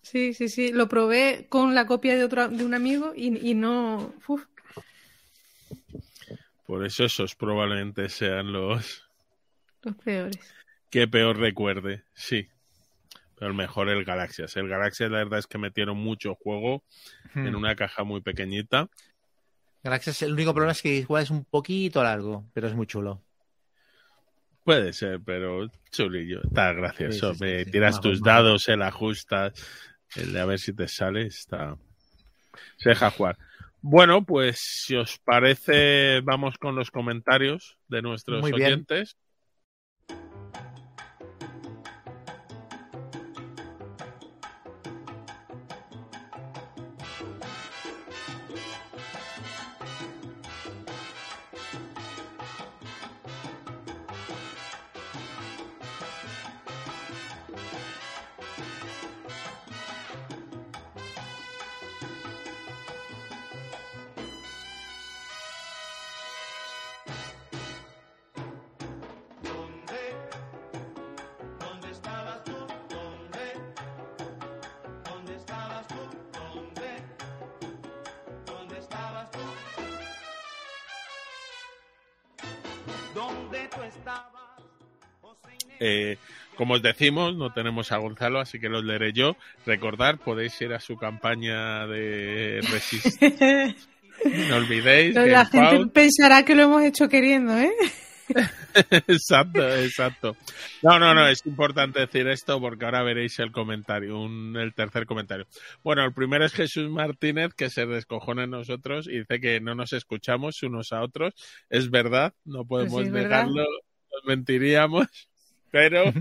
Sí, 0.02 0.34
sí, 0.34 0.49
sí. 0.49 0.72
Lo 0.72 0.88
probé 0.88 1.48
con 1.49 1.76
la 1.76 1.85
copia 1.85 2.15
de 2.15 2.23
otro 2.23 2.48
de 2.48 2.65
un 2.65 2.73
amigo 2.73 3.14
y, 3.15 3.49
y 3.49 3.53
no. 3.53 4.14
Uf. 4.27 4.45
Por 6.65 6.85
eso 6.85 7.06
esos 7.06 7.35
probablemente 7.35 8.10
sean 8.10 8.52
los. 8.52 9.03
Los 9.84 9.95
peores. 9.95 10.39
Que 10.89 11.07
peor 11.07 11.38
recuerde, 11.38 12.03
sí. 12.14 12.49
Pero 13.39 13.53
mejor 13.53 13.89
el 13.89 14.03
Galaxias. 14.03 14.56
El 14.57 14.68
Galaxias, 14.68 15.11
la 15.11 15.19
verdad 15.19 15.39
es 15.39 15.48
que 15.48 15.57
metieron 15.57 15.98
mucho 15.98 16.35
juego 16.35 16.84
hmm. 17.34 17.48
en 17.48 17.56
una 17.56 17.76
caja 17.76 18.03
muy 18.03 18.22
pequeñita. 18.22 18.89
Galaxias, 19.84 20.22
el 20.23 20.34
único 20.34 20.53
problema 20.53 20.72
es 20.72 20.81
que 20.81 20.95
igual 20.95 21.23
es 21.23 21.30
un 21.30 21.45
poquito 21.45 22.03
largo, 22.03 22.45
pero 22.53 22.68
es 22.68 22.73
muy 22.73 22.88
chulo. 22.88 23.22
Puede 24.68 24.91
ser, 24.91 25.22
pero 25.23 25.65
chulillo. 25.91 26.41
Está 26.44 26.73
gracioso. 26.73 27.31
Sí, 27.31 27.38
sí, 27.38 27.45
Me 27.45 27.64
sí, 27.64 27.72
tiras 27.72 28.02
tus 28.02 28.22
dados, 28.22 28.68
el 28.68 28.81
ajustas, 28.81 29.53
el 30.18 30.34
de 30.34 30.41
a 30.41 30.45
ver 30.45 30.60
si 30.60 30.73
te 30.73 30.89
sale, 30.89 31.27
está. 31.27 31.77
Se 32.76 32.89
deja 32.89 33.10
jugar. 33.10 33.38
Bueno, 33.80 34.26
pues 34.26 34.60
si 34.60 34.98
os 34.98 35.19
parece, 35.19 36.19
vamos 36.19 36.57
con 36.57 36.76
los 36.76 36.91
comentarios 36.91 37.77
de 37.88 38.02
nuestros 38.02 38.41
Muy 38.41 38.52
oyentes. 38.52 39.15
Bien. 39.15 39.27
Como 86.68 86.76
os 86.76 86.81
decimos, 86.81 87.34
no 87.34 87.53
tenemos 87.53 87.94
a 87.94 87.98
Gonzalo, 87.98 88.41
así 88.41 88.60
que 88.60 88.68
los 88.68 88.84
leeré 88.84 89.14
yo. 89.14 89.38
Recordar, 89.65 90.18
podéis 90.18 90.60
ir 90.60 90.73
a 90.73 90.81
su 90.81 90.98
campaña 90.98 91.88
de 91.88 92.60
Resist. 92.69 93.22
no 94.49 94.56
olvidéis. 94.57 95.14
Pero 95.14 95.27
la 95.27 95.45
gente 95.45 95.88
pensará 95.94 96.44
que 96.44 96.56
lo 96.56 96.64
hemos 96.64 96.84
hecho 96.84 97.07
queriendo, 97.07 97.57
¿eh? 97.57 97.72
exacto, 99.07 99.65
exacto. 99.77 100.35
No, 100.81 100.99
no, 100.99 101.14
no, 101.14 101.26
es 101.30 101.45
importante 101.45 102.02
decir 102.02 102.27
esto 102.27 102.60
porque 102.60 102.84
ahora 102.84 103.02
veréis 103.02 103.39
el 103.39 103.53
comentario, 103.53 104.19
un, 104.19 104.57
el 104.57 104.73
tercer 104.73 105.06
comentario. 105.06 105.48
Bueno, 105.85 106.03
el 106.03 106.11
primero 106.11 106.44
es 106.44 106.52
Jesús 106.52 106.89
Martínez 106.89 107.53
que 107.53 107.69
se 107.69 107.85
descojona 107.85 108.44
en 108.44 108.49
nosotros 108.49 109.07
y 109.07 109.19
dice 109.19 109.39
que 109.39 109.61
no 109.61 109.73
nos 109.73 109.94
escuchamos 109.94 110.61
unos 110.64 110.91
a 110.91 111.02
otros. 111.02 111.34
Es 111.69 111.89
verdad, 111.89 112.34
no 112.44 112.65
podemos 112.65 112.91
Pues 112.91 113.07
sí, 113.07 113.14
negarlo, 113.14 113.64
nos 113.64 114.26
mentiríamos, 114.26 115.07
pero 115.72 116.11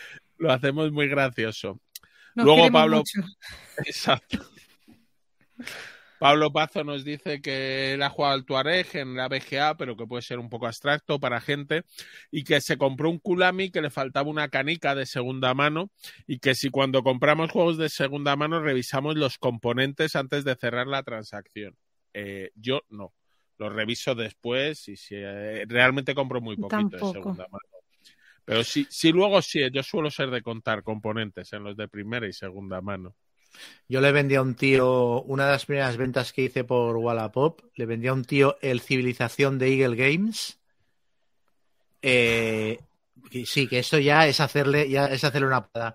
lo 0.38 0.52
hacemos 0.52 0.92
muy 0.92 1.08
gracioso. 1.08 1.80
Nos 2.34 2.46
Luego 2.46 2.70
Pablo- 2.70 2.98
mucho. 2.98 3.20
Exacto. 3.78 4.38
Pablo 6.18 6.52
Pazo 6.52 6.82
nos 6.82 7.04
dice 7.04 7.40
que 7.40 7.94
él 7.94 8.02
ha 8.02 8.10
jugado 8.10 8.34
al 8.34 8.44
Tuareg 8.44 8.88
en 8.94 9.14
la 9.14 9.28
BGA, 9.28 9.76
pero 9.76 9.96
que 9.96 10.04
puede 10.04 10.22
ser 10.22 10.40
un 10.40 10.48
poco 10.48 10.66
abstracto 10.66 11.20
para 11.20 11.40
gente, 11.40 11.84
y 12.32 12.42
que 12.42 12.60
se 12.60 12.76
compró 12.76 13.08
un 13.08 13.18
Kulami 13.20 13.70
que 13.70 13.80
le 13.80 13.90
faltaba 13.90 14.28
una 14.28 14.48
canica 14.48 14.96
de 14.96 15.06
segunda 15.06 15.54
mano, 15.54 15.90
y 16.26 16.40
que 16.40 16.56
si 16.56 16.70
cuando 16.70 17.04
compramos 17.04 17.52
juegos 17.52 17.78
de 17.78 17.88
segunda 17.88 18.34
mano 18.34 18.60
revisamos 18.60 19.16
los 19.16 19.38
componentes 19.38 20.16
antes 20.16 20.44
de 20.44 20.56
cerrar 20.56 20.88
la 20.88 21.04
transacción. 21.04 21.76
Eh, 22.14 22.50
yo 22.56 22.82
no. 22.88 23.14
Los 23.56 23.72
reviso 23.72 24.14
después 24.14 24.88
y 24.88 24.96
si 24.96 25.14
eh, 25.16 25.64
realmente 25.68 26.14
compro 26.14 26.40
muy 26.40 26.56
poquito 26.56 26.76
Tampoco. 26.76 27.06
de 27.06 27.12
segunda 27.12 27.46
mano. 27.48 27.77
Pero 28.48 28.64
sí, 28.64 28.86
sí, 28.88 29.12
luego 29.12 29.42
sí, 29.42 29.60
yo 29.70 29.82
suelo 29.82 30.10
ser 30.10 30.30
de 30.30 30.40
contar 30.40 30.82
componentes 30.82 31.52
en 31.52 31.64
los 31.64 31.76
de 31.76 31.86
primera 31.86 32.26
y 32.26 32.32
segunda 32.32 32.80
mano. 32.80 33.14
Yo 33.90 34.00
le 34.00 34.10
vendí 34.10 34.36
a 34.36 34.40
un 34.40 34.54
tío, 34.54 35.20
una 35.24 35.44
de 35.44 35.52
las 35.52 35.66
primeras 35.66 35.98
ventas 35.98 36.32
que 36.32 36.44
hice 36.44 36.64
por 36.64 36.96
Wallapop, 36.96 37.60
le 37.74 37.84
vendí 37.84 38.06
a 38.08 38.14
un 38.14 38.24
tío 38.24 38.56
el 38.62 38.80
Civilización 38.80 39.58
de 39.58 39.74
Eagle 39.74 39.96
Games. 39.96 40.58
Eh, 42.00 42.80
sí, 43.44 43.68
que 43.68 43.80
esto 43.80 43.98
ya 43.98 44.26
es 44.26 44.40
hacerle, 44.40 44.88
ya 44.88 45.08
es 45.08 45.22
hacerle 45.24 45.48
una 45.48 45.66
parada. 45.66 45.94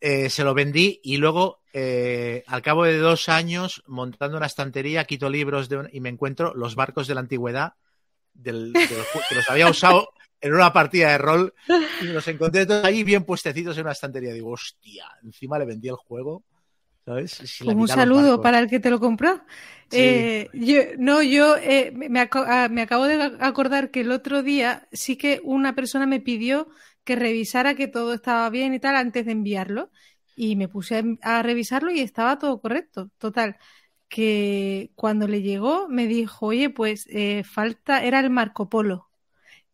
Eh, 0.00 0.30
se 0.30 0.44
lo 0.44 0.54
vendí 0.54 1.00
y 1.02 1.16
luego, 1.16 1.60
eh, 1.72 2.44
al 2.46 2.62
cabo 2.62 2.84
de 2.84 2.98
dos 2.98 3.28
años, 3.28 3.82
montando 3.88 4.36
una 4.36 4.46
estantería, 4.46 5.06
quito 5.06 5.28
libros 5.28 5.68
de 5.68 5.78
un- 5.78 5.90
y 5.92 5.98
me 5.98 6.08
encuentro 6.08 6.54
los 6.54 6.76
barcos 6.76 7.08
de 7.08 7.14
la 7.16 7.20
antigüedad 7.22 7.72
que 8.44 9.34
los 9.34 9.50
había 9.50 9.68
usado 9.68 10.10
en 10.40 10.54
una 10.54 10.72
partida 10.72 11.10
de 11.10 11.18
rol 11.18 11.54
y 12.00 12.06
los 12.06 12.26
encontré 12.28 12.66
todos 12.66 12.84
ahí 12.84 13.04
bien 13.04 13.24
puestecitos 13.24 13.76
en 13.76 13.82
una 13.82 13.92
estantería. 13.92 14.32
Digo, 14.32 14.50
hostia, 14.50 15.06
encima 15.22 15.58
le 15.58 15.66
vendí 15.66 15.88
el 15.88 15.96
juego. 15.96 16.44
¿Sabes? 17.04 17.38
Pues 17.38 17.76
un 17.76 17.88
saludo 17.88 18.40
para 18.40 18.58
el 18.58 18.68
que 18.68 18.78
te 18.78 18.90
lo 18.90 19.00
compró. 19.00 19.42
Sí. 19.90 19.98
Eh, 19.98 20.50
yo, 20.52 20.82
no, 20.98 21.22
yo 21.22 21.56
eh, 21.56 21.92
me, 21.94 22.28
ah, 22.32 22.68
me 22.70 22.82
acabo 22.82 23.06
de 23.06 23.20
acordar 23.40 23.90
que 23.90 24.02
el 24.02 24.12
otro 24.12 24.42
día 24.42 24.86
sí 24.92 25.16
que 25.16 25.40
una 25.42 25.74
persona 25.74 26.06
me 26.06 26.20
pidió 26.20 26.68
que 27.02 27.16
revisara 27.16 27.74
que 27.74 27.88
todo 27.88 28.14
estaba 28.14 28.48
bien 28.50 28.74
y 28.74 28.80
tal 28.80 28.96
antes 28.96 29.26
de 29.26 29.32
enviarlo. 29.32 29.90
Y 30.36 30.56
me 30.56 30.68
puse 30.68 31.02
a, 31.22 31.38
a 31.38 31.42
revisarlo 31.42 31.90
y 31.90 32.00
estaba 32.00 32.38
todo 32.38 32.60
correcto. 32.60 33.10
Total. 33.18 33.56
Que 34.08 34.92
cuando 34.94 35.26
le 35.26 35.42
llegó 35.42 35.88
me 35.88 36.06
dijo, 36.06 36.46
oye, 36.46 36.70
pues 36.70 37.06
eh, 37.10 37.42
falta, 37.44 38.04
era 38.04 38.20
el 38.20 38.30
Marco 38.30 38.68
Polo. 38.68 39.09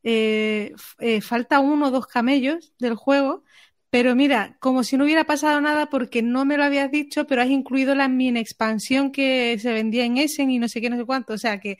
Eh, 0.08 0.72
eh, 1.00 1.20
falta 1.20 1.58
uno 1.60 1.88
o 1.88 1.90
dos 1.90 2.06
camellos 2.06 2.72
del 2.78 2.94
juego. 2.94 3.42
Pero 3.90 4.14
mira, 4.16 4.56
como 4.60 4.84
si 4.84 4.96
no 4.96 5.04
hubiera 5.04 5.24
pasado 5.24 5.60
nada 5.60 5.86
porque 5.90 6.22
no 6.22 6.44
me 6.44 6.56
lo 6.58 6.64
habías 6.64 6.90
dicho, 6.90 7.26
pero 7.26 7.42
has 7.42 7.48
incluido 7.50 7.94
la 7.94 8.08
mini 8.08 8.38
expansión 8.40 9.10
que 9.12 9.58
se 9.58 9.72
vendía 9.72 10.04
en 10.04 10.18
Essen 10.18 10.50
y 10.50 10.58
no 10.58 10.68
sé 10.68 10.80
qué, 10.80 10.90
no 10.90 10.96
sé 10.96 11.04
cuánto. 11.06 11.32
O 11.34 11.38
sea 11.38 11.58
que 11.60 11.78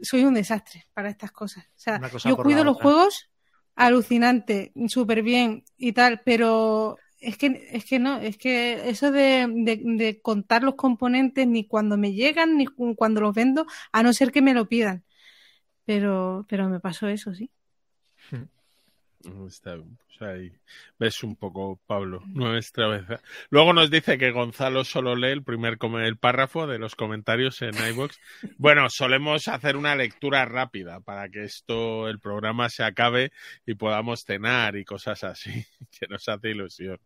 soy 0.00 0.24
un 0.24 0.34
desastre 0.34 0.86
para 0.94 1.10
estas 1.10 1.32
cosas. 1.32 1.64
O 1.66 1.78
sea, 1.78 2.02
yo 2.24 2.40
cuido 2.40 2.64
los 2.64 2.76
juegos 2.76 3.30
alucinante, 3.74 4.72
súper 4.88 5.22
bien 5.22 5.64
y 5.76 5.92
tal, 5.92 6.20
pero 6.24 7.02
es 7.20 7.36
que, 7.38 7.68
es 7.72 7.84
que 7.84 7.98
no, 7.98 8.18
es 8.18 8.36
que 8.36 8.88
eso 8.90 9.10
de, 9.12 9.46
de- 9.50 9.80
de 9.84 10.20
contar 10.20 10.62
los 10.64 10.74
componentes 10.74 11.46
ni 11.46 11.66
cuando 11.66 11.96
me 11.96 12.12
llegan 12.12 12.56
ni 12.56 12.66
cu- 12.66 12.94
cuando 12.96 13.20
los 13.20 13.34
vendo, 13.34 13.66
a 13.92 14.02
no 14.02 14.12
ser 14.12 14.32
que 14.32 14.42
me 14.42 14.54
lo 14.54 14.68
pidan. 14.68 15.04
Pero, 15.84 16.46
pero 16.48 16.68
me 16.68 16.80
pasó 16.80 17.08
eso, 17.08 17.34
sí. 17.34 17.50
Está 19.46 19.76
bien, 19.76 19.96
pues 20.04 20.22
ahí 20.22 20.52
ves 20.98 21.22
un 21.22 21.36
poco, 21.36 21.80
Pablo, 21.86 22.22
nuestra 22.26 22.88
vez. 22.88 23.20
Luego 23.50 23.72
nos 23.72 23.90
dice 23.90 24.18
que 24.18 24.32
Gonzalo 24.32 24.84
solo 24.84 25.14
lee 25.14 25.28
el 25.28 25.44
primer 25.44 25.78
el 26.04 26.16
párrafo 26.16 26.66
de 26.66 26.78
los 26.78 26.96
comentarios 26.96 27.62
en 27.62 27.74
iVoox. 27.74 28.18
Bueno, 28.58 28.88
solemos 28.88 29.46
hacer 29.48 29.76
una 29.76 29.94
lectura 29.94 30.44
rápida 30.44 31.00
para 31.00 31.28
que 31.28 31.44
esto, 31.44 32.08
el 32.08 32.18
programa 32.18 32.68
se 32.68 32.82
acabe 32.82 33.32
y 33.64 33.74
podamos 33.74 34.22
cenar 34.26 34.76
y 34.76 34.84
cosas 34.84 35.22
así, 35.24 35.64
que 36.00 36.08
nos 36.08 36.28
hace 36.28 36.50
ilusión. 36.50 36.98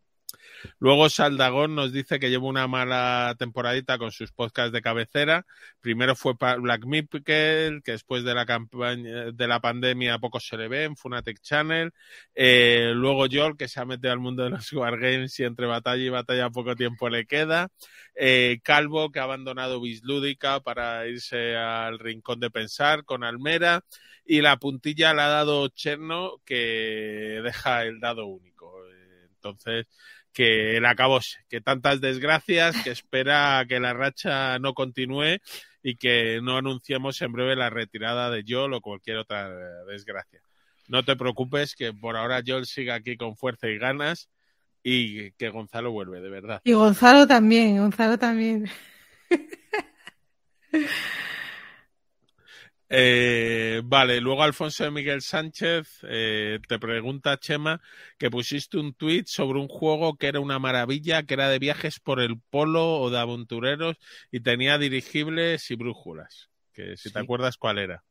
Luego 0.79 1.09
Saldagón 1.09 1.75
nos 1.75 1.93
dice 1.93 2.19
que 2.19 2.29
lleva 2.29 2.45
una 2.45 2.67
mala 2.67 3.35
temporadita 3.37 3.97
con 3.97 4.11
sus 4.11 4.31
podcasts 4.31 4.71
de 4.71 4.81
cabecera. 4.81 5.45
Primero 5.81 6.15
fue 6.15 6.33
Black 6.33 6.85
Mickle, 6.85 7.81
que 7.83 7.91
después 7.91 8.23
de 8.23 8.33
la 8.33 8.45
campaña 8.45 9.31
de 9.31 9.47
la 9.47 9.59
pandemia 9.59 10.19
poco 10.19 10.39
se 10.39 10.57
le 10.57 10.67
ve 10.67 10.83
en 10.85 10.95
Funatech 10.95 11.39
Channel. 11.41 11.93
Eh, 12.35 12.91
luego 12.93 13.27
Joel, 13.31 13.57
que 13.57 13.67
se 13.67 13.79
ha 13.79 13.85
metido 13.85 14.11
al 14.11 14.19
mundo 14.19 14.43
de 14.43 14.49
los 14.51 14.71
Wargames 14.73 15.39
y 15.39 15.43
entre 15.43 15.67
batalla 15.67 16.03
y 16.03 16.09
batalla 16.09 16.49
poco 16.49 16.75
tiempo 16.75 17.09
le 17.09 17.25
queda. 17.25 17.69
Eh, 18.15 18.59
Calvo, 18.63 19.11
que 19.11 19.19
ha 19.19 19.23
abandonado 19.23 19.79
Bislúdica 19.81 20.59
para 20.61 21.07
irse 21.07 21.55
al 21.55 21.99
rincón 21.99 22.39
de 22.39 22.49
pensar 22.49 23.03
con 23.05 23.23
Almera. 23.23 23.83
Y 24.25 24.41
la 24.41 24.57
puntilla 24.57 25.13
la 25.13 25.27
ha 25.27 25.29
dado 25.29 25.69
Cherno, 25.69 26.41
que 26.45 27.39
deja 27.43 27.83
el 27.85 27.99
dado 28.01 28.25
único. 28.25 28.73
Eh, 28.89 29.27
Entonces, 29.35 29.85
que 30.37 30.77
el 30.77 30.85
acabose, 30.85 31.39
que 31.49 31.61
tantas 31.61 31.99
desgracias, 31.99 32.75
que 32.83 32.91
espera 32.91 33.65
que 33.67 33.79
la 33.79 33.93
racha 33.93 34.59
no 34.59 34.75
continúe 34.75 35.39
y 35.81 35.95
que 35.95 36.41
no 36.43 36.57
anunciemos 36.57 37.19
en 37.23 37.31
breve 37.31 37.55
la 37.55 37.71
retirada 37.71 38.29
de 38.29 38.45
Joel 38.47 38.73
o 38.73 38.81
cualquier 38.81 39.17
otra 39.17 39.47
eh, 39.47 39.85
desgracia. 39.87 40.39
No 40.89 41.03
te 41.03 41.15
preocupes 41.15 41.75
que 41.75 41.91
por 41.91 42.15
ahora 42.15 42.43
Joel 42.45 42.67
siga 42.67 42.93
aquí 42.93 43.17
con 43.17 43.35
fuerza 43.35 43.67
y 43.67 43.79
ganas 43.79 44.29
y 44.83 45.31
que 45.31 45.49
Gonzalo 45.49 45.89
vuelve, 45.89 46.21
de 46.21 46.29
verdad. 46.29 46.61
Y 46.63 46.73
Gonzalo 46.73 47.25
también, 47.25 47.79
Gonzalo 47.79 48.19
también. 48.19 48.69
Eh, 52.89 53.81
vale, 53.83 54.21
luego 54.21 54.43
Alfonso 54.43 54.85
de 54.85 54.91
Miguel 54.91 55.21
Sánchez 55.21 55.99
eh, 56.03 56.59
te 56.67 56.79
pregunta, 56.79 57.37
Chema, 57.37 57.81
que 58.17 58.31
pusiste 58.31 58.77
un 58.77 58.93
tuit 58.93 59.27
sobre 59.27 59.59
un 59.59 59.67
juego 59.67 60.15
que 60.17 60.27
era 60.27 60.39
una 60.39 60.57
maravilla, 60.57 61.23
que 61.23 61.33
era 61.33 61.49
de 61.49 61.59
viajes 61.59 61.99
por 61.99 62.21
el 62.21 62.39
polo 62.49 62.99
o 63.01 63.09
de 63.09 63.19
aventureros 63.19 63.97
y 64.31 64.39
tenía 64.39 64.77
dirigibles 64.77 65.69
y 65.69 65.75
brújulas. 65.75 66.49
Que 66.73 66.95
si 66.95 67.11
te 67.11 67.19
acuerdas 67.19 67.57
cuál 67.57 67.79
era. 67.79 68.03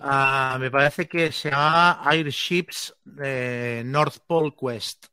Ah, 0.00 0.56
me 0.60 0.70
parece 0.70 1.08
que 1.08 1.30
se 1.32 1.50
llama 1.50 2.00
Airships 2.02 2.94
eh, 3.22 3.82
North 3.84 4.18
Pole 4.26 4.52
Quest. 4.58 5.06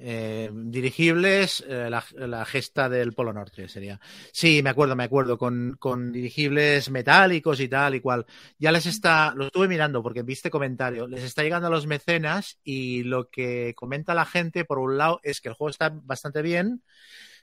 Eh, 0.00 0.48
dirigibles, 0.52 1.64
eh, 1.66 1.90
la, 1.90 2.44
gesta 2.44 2.88
del 2.88 3.14
Polo 3.14 3.32
Norte 3.32 3.68
sería. 3.68 3.98
Sí, 4.32 4.62
me 4.62 4.70
acuerdo, 4.70 4.94
me 4.94 5.02
acuerdo, 5.02 5.36
con, 5.36 5.76
con 5.78 6.12
dirigibles 6.12 6.88
metálicos 6.90 7.58
y 7.58 7.68
tal 7.68 7.96
y 7.96 8.00
cual. 8.00 8.24
Ya 8.58 8.70
les 8.70 8.86
está, 8.86 9.34
lo 9.34 9.46
estuve 9.46 9.66
mirando 9.66 10.00
porque 10.02 10.22
viste 10.22 10.50
comentario, 10.50 11.08
les 11.08 11.24
está 11.24 11.42
llegando 11.42 11.66
a 11.66 11.70
los 11.70 11.86
mecenas 11.88 12.60
y 12.62 13.02
lo 13.02 13.28
que 13.28 13.74
comenta 13.74 14.14
la 14.14 14.24
gente, 14.24 14.64
por 14.64 14.78
un 14.78 14.96
lado, 14.98 15.20
es 15.24 15.40
que 15.40 15.48
el 15.48 15.54
juego 15.54 15.70
está 15.70 15.90
bastante 15.92 16.42
bien, 16.42 16.82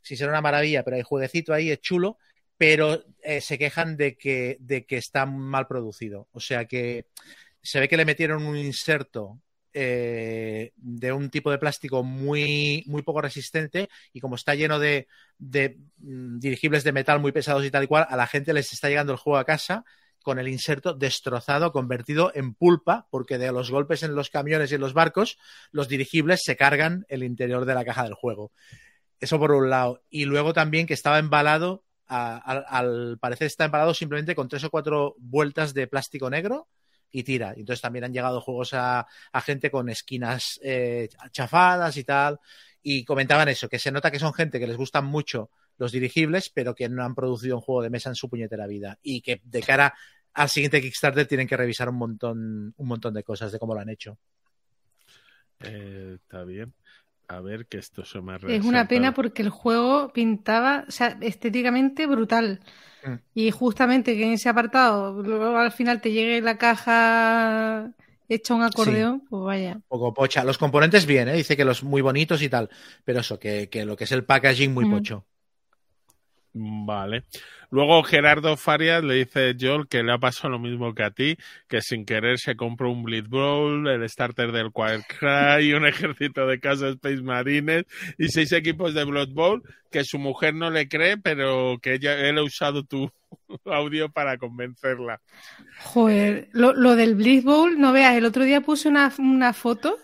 sin 0.01 0.15
ser 0.15 0.29
una 0.29 0.41
maravilla, 0.41 0.83
pero 0.83 0.95
hay 0.95 1.03
jueguecito 1.03 1.53
ahí, 1.53 1.71
es 1.71 1.81
chulo, 1.81 2.17
pero 2.57 3.03
eh, 3.21 3.41
se 3.41 3.57
quejan 3.57 3.97
de 3.97 4.15
que, 4.15 4.55
de 4.61 4.85
que 4.85 4.95
está 4.97 5.25
mal 5.25 5.67
producido. 5.67 6.29
O 6.31 6.39
sea 6.39 6.65
que 6.65 7.07
se 7.61 7.81
ve 7.81 7.89
que 7.89 7.97
le 7.97 8.05
metieron 8.05 8.45
un 8.45 8.55
inserto 8.55 9.41
eh, 9.77 10.71
de 10.77 11.11
un 11.11 11.29
tipo 11.29 11.51
de 11.51 11.57
plástico 11.57 12.01
muy, 12.01 12.81
muy 12.87 13.01
poco 13.01 13.19
resistente 13.19 13.89
y 14.13 14.21
como 14.21 14.35
está 14.35 14.55
lleno 14.55 14.79
de, 14.79 15.07
mm, 15.37 16.39
dirigibles 16.39 16.85
de 16.85 16.93
metal 16.93 17.19
muy 17.19 17.33
pesados 17.33 17.65
y 17.65 17.71
tal 17.71 17.83
y 17.83 17.87
cual, 17.87 18.07
a 18.09 18.15
la 18.15 18.25
gente 18.25 18.53
les 18.53 18.71
está 18.71 18.87
llegando 18.87 19.11
el 19.11 19.19
juego 19.19 19.37
a 19.37 19.43
casa 19.43 19.83
con 20.23 20.39
el 20.39 20.47
inserto 20.47 20.93
destrozado, 20.93 21.73
convertido 21.73 22.31
en 22.33 22.53
pulpa, 22.53 23.07
porque 23.11 23.37
de 23.37 23.51
los 23.51 23.69
golpes 23.69 24.01
en 24.03 24.15
los 24.15 24.29
camiones 24.29 24.71
y 24.71 24.75
en 24.75 24.81
los 24.81 24.93
barcos, 24.93 25.37
los 25.71 25.89
dirigibles 25.89 26.39
se 26.45 26.55
cargan 26.55 27.05
el 27.09 27.23
interior 27.23 27.65
de 27.65 27.75
la 27.75 27.83
caja 27.83 28.03
del 28.03 28.13
juego. 28.13 28.53
Eso 29.19 29.37
por 29.39 29.51
un 29.51 29.69
lado. 29.69 30.03
Y 30.09 30.23
luego 30.23 30.53
también 30.53 30.87
que 30.87 30.93
estaba 30.93 31.19
embalado, 31.19 31.83
al 32.07 33.17
parecer 33.19 33.47
está 33.47 33.65
embalado 33.65 33.93
simplemente 33.93 34.35
con 34.35 34.47
tres 34.47 34.63
o 34.63 34.69
cuatro 34.69 35.15
vueltas 35.17 35.73
de 35.73 35.87
plástico 35.87 36.29
negro 36.29 36.69
y 37.15 37.23
tira. 37.23 37.53
Entonces 37.55 37.81
también 37.81 38.03
han 38.03 38.13
llegado 38.13 38.41
juegos 38.41 38.73
a, 38.73 39.07
gente 39.45 39.71
con 39.71 39.87
esquinas 39.87 40.59
eh, 40.61 41.07
chafadas 41.31 41.95
y 41.95 42.03
tal. 42.03 42.39
Y 42.83 43.05
comentaban 43.05 43.47
eso, 43.47 43.69
que 43.69 43.79
se 43.79 43.89
nota 43.89 44.11
que 44.11 44.19
son 44.19 44.33
gente 44.33 44.59
que 44.59 44.67
les 44.67 44.75
gustan 44.75 45.05
mucho 45.05 45.49
los 45.77 45.93
dirigibles, 45.93 46.49
pero 46.49 46.75
que 46.75 46.89
no 46.89 47.05
han 47.05 47.15
producido 47.15 47.55
un 47.55 47.61
juego 47.61 47.81
de 47.81 47.89
mesa 47.89 48.09
en 48.09 48.15
su 48.15 48.29
puñetera 48.29 48.67
vida. 48.67 48.99
Y 49.01 49.21
que 49.21 49.41
de 49.45 49.63
cara 49.63 49.93
al 50.33 50.49
siguiente 50.49 50.81
Kickstarter 50.81 51.25
tienen 51.25 51.47
que 51.47 51.55
revisar 51.55 51.87
un 51.87 51.95
montón, 51.95 52.73
un 52.75 52.87
montón 52.87 53.13
de 53.13 53.23
cosas 53.23 53.53
de 53.53 53.59
cómo 53.59 53.73
lo 53.73 53.79
han 53.79 53.89
hecho. 53.89 54.17
Eh, 55.61 56.17
está 56.21 56.43
bien. 56.43 56.73
A 57.27 57.39
ver 57.41 57.65
que 57.65 57.77
esto 57.77 58.05
se 58.05 58.21
me 58.21 58.33
ha 58.33 58.35
Es 58.47 58.63
una 58.63 58.87
pena 58.87 59.13
porque 59.13 59.41
el 59.41 59.49
juego 59.49 60.11
pintaba, 60.13 60.85
o 60.87 60.91
sea, 60.91 61.17
estéticamente 61.21 62.05
brutal. 62.05 62.59
Mm. 63.03 63.13
Y 63.33 63.51
justamente 63.51 64.15
que 64.15 64.25
en 64.25 64.33
ese 64.33 64.49
apartado, 64.49 65.21
luego 65.23 65.57
al 65.57 65.71
final 65.71 66.01
te 66.01 66.11
llegue 66.11 66.41
la 66.41 66.57
caja 66.57 67.91
hecha 68.29 68.53
un 68.53 68.63
acordeón, 68.63 69.21
pues 69.29 69.43
vaya. 69.43 69.73
Un 69.75 69.83
poco 69.87 70.13
pocha. 70.13 70.43
Los 70.43 70.57
componentes 70.57 71.05
bien, 71.05 71.27
¿eh? 71.29 71.33
dice 71.33 71.57
que 71.57 71.65
los 71.65 71.83
muy 71.83 72.01
bonitos 72.01 72.41
y 72.41 72.49
tal. 72.49 72.69
Pero 73.03 73.19
eso, 73.21 73.39
que, 73.39 73.69
que 73.69 73.85
lo 73.85 73.95
que 73.95 74.03
es 74.05 74.11
el 74.11 74.23
packaging 74.23 74.73
muy 74.73 74.85
Mm. 74.85 74.91
pocho. 74.91 75.25
Vale. 76.53 77.25
Luego 77.71 78.03
Gerardo 78.03 78.57
Farias 78.57 79.03
le 79.03 79.15
dice 79.15 79.55
Joel 79.59 79.87
que 79.87 80.03
le 80.03 80.13
ha 80.13 80.17
pasado 80.17 80.49
lo 80.49 80.59
mismo 80.59 80.93
que 80.93 81.03
a 81.03 81.11
ti, 81.11 81.37
que 81.67 81.81
sin 81.81 82.05
querer 82.05 82.39
se 82.39 82.55
compró 82.55 82.91
un 82.91 83.03
Bleed 83.03 83.27
Bowl, 83.27 83.87
el 83.87 84.07
starter 84.09 84.51
del 84.51 84.71
Quiet 84.71 85.05
Cry, 85.07 85.73
un 85.73 85.85
ejército 85.87 86.47
de 86.47 86.59
Casa 86.59 86.89
Space 86.89 87.21
Marines 87.21 87.85
y 88.17 88.27
seis 88.29 88.51
equipos 88.51 88.93
de 88.93 89.03
Blood 89.03 89.29
Bowl, 89.33 89.63
que 89.91 90.03
su 90.03 90.19
mujer 90.19 90.53
no 90.53 90.69
le 90.69 90.87
cree, 90.87 91.17
pero 91.17 91.77
que 91.81 91.93
ella, 91.95 92.17
él 92.27 92.37
ha 92.37 92.43
usado 92.43 92.83
tu 92.83 93.11
audio 93.65 94.09
para 94.09 94.37
convencerla. 94.37 95.21
Joder, 95.79 96.49
lo, 96.53 96.95
del 96.95 97.15
Blitz 97.15 97.43
Bowl, 97.43 97.79
no 97.79 97.93
veas, 97.93 98.15
el 98.15 98.25
otro 98.25 98.43
día 98.43 98.61
puse 98.61 98.89
una, 98.89 99.13
una 99.19 99.53
foto 99.53 99.97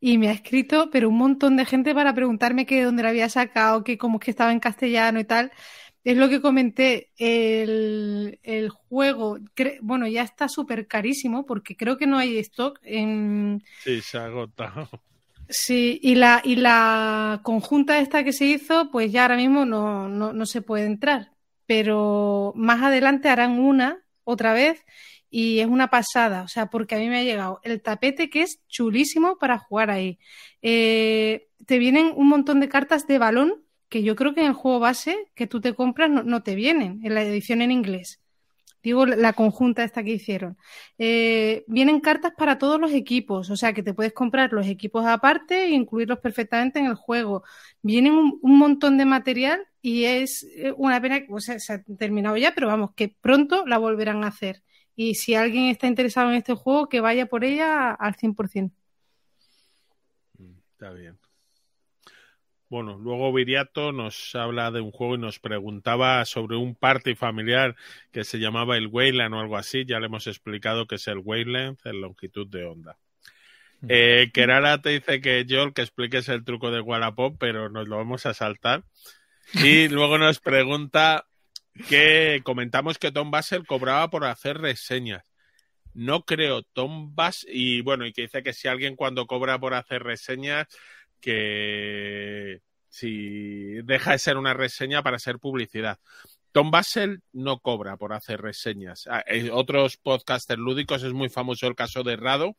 y 0.00 0.18
me 0.18 0.28
ha 0.28 0.32
escrito, 0.32 0.90
pero 0.90 1.08
un 1.08 1.18
montón 1.18 1.56
de 1.56 1.64
gente 1.64 1.94
para 1.94 2.14
preguntarme 2.14 2.66
que 2.66 2.76
de 2.76 2.84
dónde 2.84 3.02
la 3.02 3.08
había 3.08 3.28
sacado, 3.28 3.82
que 3.82 3.98
cómo 3.98 4.20
que 4.20 4.30
estaba 4.30 4.52
en 4.52 4.60
castellano 4.60 5.18
y 5.18 5.24
tal. 5.24 5.50
Es 6.04 6.16
lo 6.16 6.28
que 6.28 6.40
comenté, 6.40 7.10
el, 7.18 8.38
el 8.42 8.68
juego, 8.70 9.38
bueno, 9.82 10.06
ya 10.06 10.22
está 10.22 10.48
súper 10.48 10.86
carísimo 10.86 11.44
porque 11.44 11.76
creo 11.76 11.98
que 11.98 12.06
no 12.06 12.18
hay 12.18 12.38
stock 12.38 12.78
en... 12.82 13.62
Sí, 13.82 14.00
se 14.00 14.18
ha 14.18 14.26
agotado. 14.26 14.88
Sí, 15.48 15.98
y 16.02 16.14
la, 16.14 16.42
y 16.44 16.56
la 16.56 17.40
conjunta 17.42 18.00
esta 18.00 18.22
que 18.22 18.32
se 18.32 18.44
hizo, 18.44 18.90
pues 18.90 19.10
ya 19.10 19.22
ahora 19.22 19.36
mismo 19.36 19.64
no, 19.64 20.08
no, 20.08 20.32
no 20.32 20.46
se 20.46 20.60
puede 20.60 20.84
entrar. 20.84 21.32
Pero 21.66 22.52
más 22.54 22.82
adelante 22.82 23.28
harán 23.28 23.58
una 23.58 24.04
otra 24.24 24.52
vez 24.52 24.84
y 25.30 25.60
es 25.60 25.66
una 25.66 25.88
pasada. 25.88 26.42
O 26.42 26.48
sea, 26.48 26.66
porque 26.66 26.94
a 26.94 26.98
mí 26.98 27.08
me 27.08 27.20
ha 27.20 27.24
llegado 27.24 27.60
el 27.62 27.80
tapete 27.82 28.28
que 28.30 28.42
es 28.42 28.60
chulísimo 28.68 29.38
para 29.38 29.58
jugar 29.58 29.90
ahí. 29.90 30.18
Eh, 30.62 31.48
te 31.66 31.78
vienen 31.78 32.12
un 32.14 32.28
montón 32.28 32.60
de 32.60 32.68
cartas 32.68 33.06
de 33.06 33.18
balón 33.18 33.64
que 33.88 34.02
yo 34.02 34.16
creo 34.16 34.34
que 34.34 34.40
en 34.40 34.48
el 34.48 34.52
juego 34.52 34.80
base 34.80 35.16
que 35.34 35.46
tú 35.46 35.60
te 35.60 35.74
compras 35.74 36.10
no, 36.10 36.42
te 36.42 36.54
vienen, 36.54 37.00
en 37.04 37.14
la 37.14 37.22
edición 37.22 37.62
en 37.62 37.70
inglés. 37.70 38.20
Digo, 38.82 39.06
la- 39.06 39.32
conjunta 39.32 39.82
esta 39.82 40.04
que 40.04 40.12
hicieron. 40.12 40.56
Eh, 40.98 41.64
vienen 41.66 42.00
cartas 42.00 42.32
para 42.36 42.58
todos 42.58 42.80
los 42.80 42.92
equipos, 42.92 43.50
o 43.50 43.56
sea 43.56 43.72
que 43.72 43.82
te 43.82 43.94
puedes 43.94 44.12
comprar 44.12 44.52
los 44.52 44.66
equipos 44.66 45.04
aparte 45.04 45.64
e 45.64 45.70
incluirlos 45.70 46.20
perfectamente 46.20 46.78
en 46.78 46.86
el 46.86 46.94
juego. 46.94 47.42
Vienen 47.82 48.12
un, 48.14 48.58
montón 48.58 48.96
de 48.98 49.04
material 49.04 49.66
y 49.82 50.04
es 50.04 50.44
eh, 50.56 50.72
una 50.76 51.00
pena 51.00 51.20
que 51.20 51.40
se 51.40 51.72
ha 51.72 51.82
terminado 51.98 52.36
ya, 52.36 52.54
pero 52.54 52.68
vamos, 52.68 52.90
que 52.94 53.14
pronto 53.20 53.66
la 53.66 53.78
volverán 53.78 54.24
a 54.24 54.28
hacer. 54.28 54.62
Y 54.94 55.14
si 55.14 55.34
alguien 55.34 55.66
está 55.66 55.86
interesado 55.86 56.30
en 56.30 56.36
este 56.36 56.54
juego, 56.54 56.88
que 56.88 57.00
vaya 57.00 57.26
por 57.26 57.44
ella 57.44 57.92
al 57.92 58.16
100%. 58.16 58.72
Está 60.72 60.90
bien. 60.92 61.18
Bueno, 62.70 62.98
luego 62.98 63.32
Viriato 63.32 63.92
nos 63.92 64.34
habla 64.34 64.70
de 64.70 64.82
un 64.82 64.90
juego 64.90 65.14
y 65.14 65.18
nos 65.18 65.38
preguntaba 65.38 66.22
sobre 66.26 66.56
un 66.56 66.74
party 66.74 67.14
familiar 67.14 67.74
que 68.12 68.24
se 68.24 68.38
llamaba 68.38 68.76
el 68.76 68.88
Wayland 68.88 69.34
o 69.34 69.40
algo 69.40 69.56
así. 69.56 69.86
Ya 69.86 69.98
le 70.00 70.06
hemos 70.06 70.26
explicado 70.26 70.86
que 70.86 70.96
es 70.96 71.08
el 71.08 71.18
Wavelength 71.18 71.86
en 71.86 72.02
longitud 72.02 72.46
de 72.46 72.64
onda. 72.64 72.98
Eh, 73.88 74.30
Kerala 74.34 74.82
te 74.82 74.90
dice 74.90 75.20
que 75.22 75.46
Joel 75.48 75.72
que 75.72 75.82
expliques 75.82 76.28
el 76.28 76.44
truco 76.44 76.70
de 76.70 76.80
Wallapop, 76.80 77.36
pero 77.38 77.70
nos 77.70 77.88
lo 77.88 77.96
vamos 77.96 78.26
a 78.26 78.34
saltar. 78.34 78.84
Y 79.54 79.88
luego 79.88 80.18
nos 80.18 80.38
pregunta 80.38 81.26
que 81.88 82.42
comentamos 82.44 82.98
que 82.98 83.12
Tom 83.12 83.30
Basel 83.30 83.66
cobraba 83.66 84.10
por 84.10 84.24
hacer 84.24 84.58
reseñas. 84.58 85.24
No 85.94 86.24
creo 86.24 86.62
Tom 86.62 87.14
Bass 87.14 87.46
y 87.48 87.80
bueno, 87.80 88.04
y 88.04 88.12
que 88.12 88.22
dice 88.22 88.42
que 88.42 88.52
si 88.52 88.68
alguien 88.68 88.94
cuando 88.94 89.26
cobra 89.26 89.58
por 89.58 89.74
hacer 89.74 90.02
reseñas 90.02 90.66
que 91.20 92.62
si 92.88 93.82
deja 93.82 94.12
de 94.12 94.18
ser 94.18 94.36
una 94.36 94.54
reseña 94.54 95.02
para 95.02 95.18
ser 95.18 95.38
publicidad. 95.38 95.98
Tom 96.52 96.70
Basel 96.70 97.22
no 97.32 97.60
cobra 97.60 97.96
por 97.96 98.12
hacer 98.12 98.40
reseñas. 98.40 99.06
Ah, 99.08 99.22
En 99.26 99.50
otros 99.50 99.96
podcasters 99.96 100.58
lúdicos 100.58 101.02
es 101.02 101.12
muy 101.12 101.28
famoso 101.28 101.66
el 101.66 101.74
caso 101.74 102.02
de 102.02 102.16
Rado, 102.16 102.56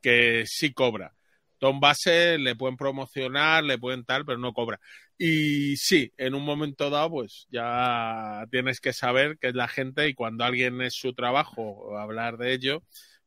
que 0.00 0.44
sí 0.46 0.72
cobra. 0.72 1.14
Tom 1.58 1.78
Basel 1.80 2.42
le 2.42 2.56
pueden 2.56 2.76
promocionar, 2.76 3.62
le 3.62 3.78
pueden 3.78 4.04
tal, 4.04 4.24
pero 4.24 4.38
no 4.38 4.52
cobra. 4.52 4.80
Y 5.18 5.76
sí, 5.76 6.12
en 6.16 6.34
un 6.34 6.44
momento 6.44 6.90
dado, 6.90 7.10
pues 7.10 7.46
ya 7.50 8.44
tienes 8.50 8.80
que 8.80 8.92
saber 8.92 9.38
qué 9.38 9.48
es 9.48 9.54
la 9.54 9.68
gente 9.68 10.08
y 10.08 10.14
cuando 10.14 10.44
alguien 10.44 10.80
es 10.80 10.94
su 10.94 11.14
trabajo 11.14 11.96
hablar 11.98 12.36
de 12.38 12.52
ello, 12.52 12.82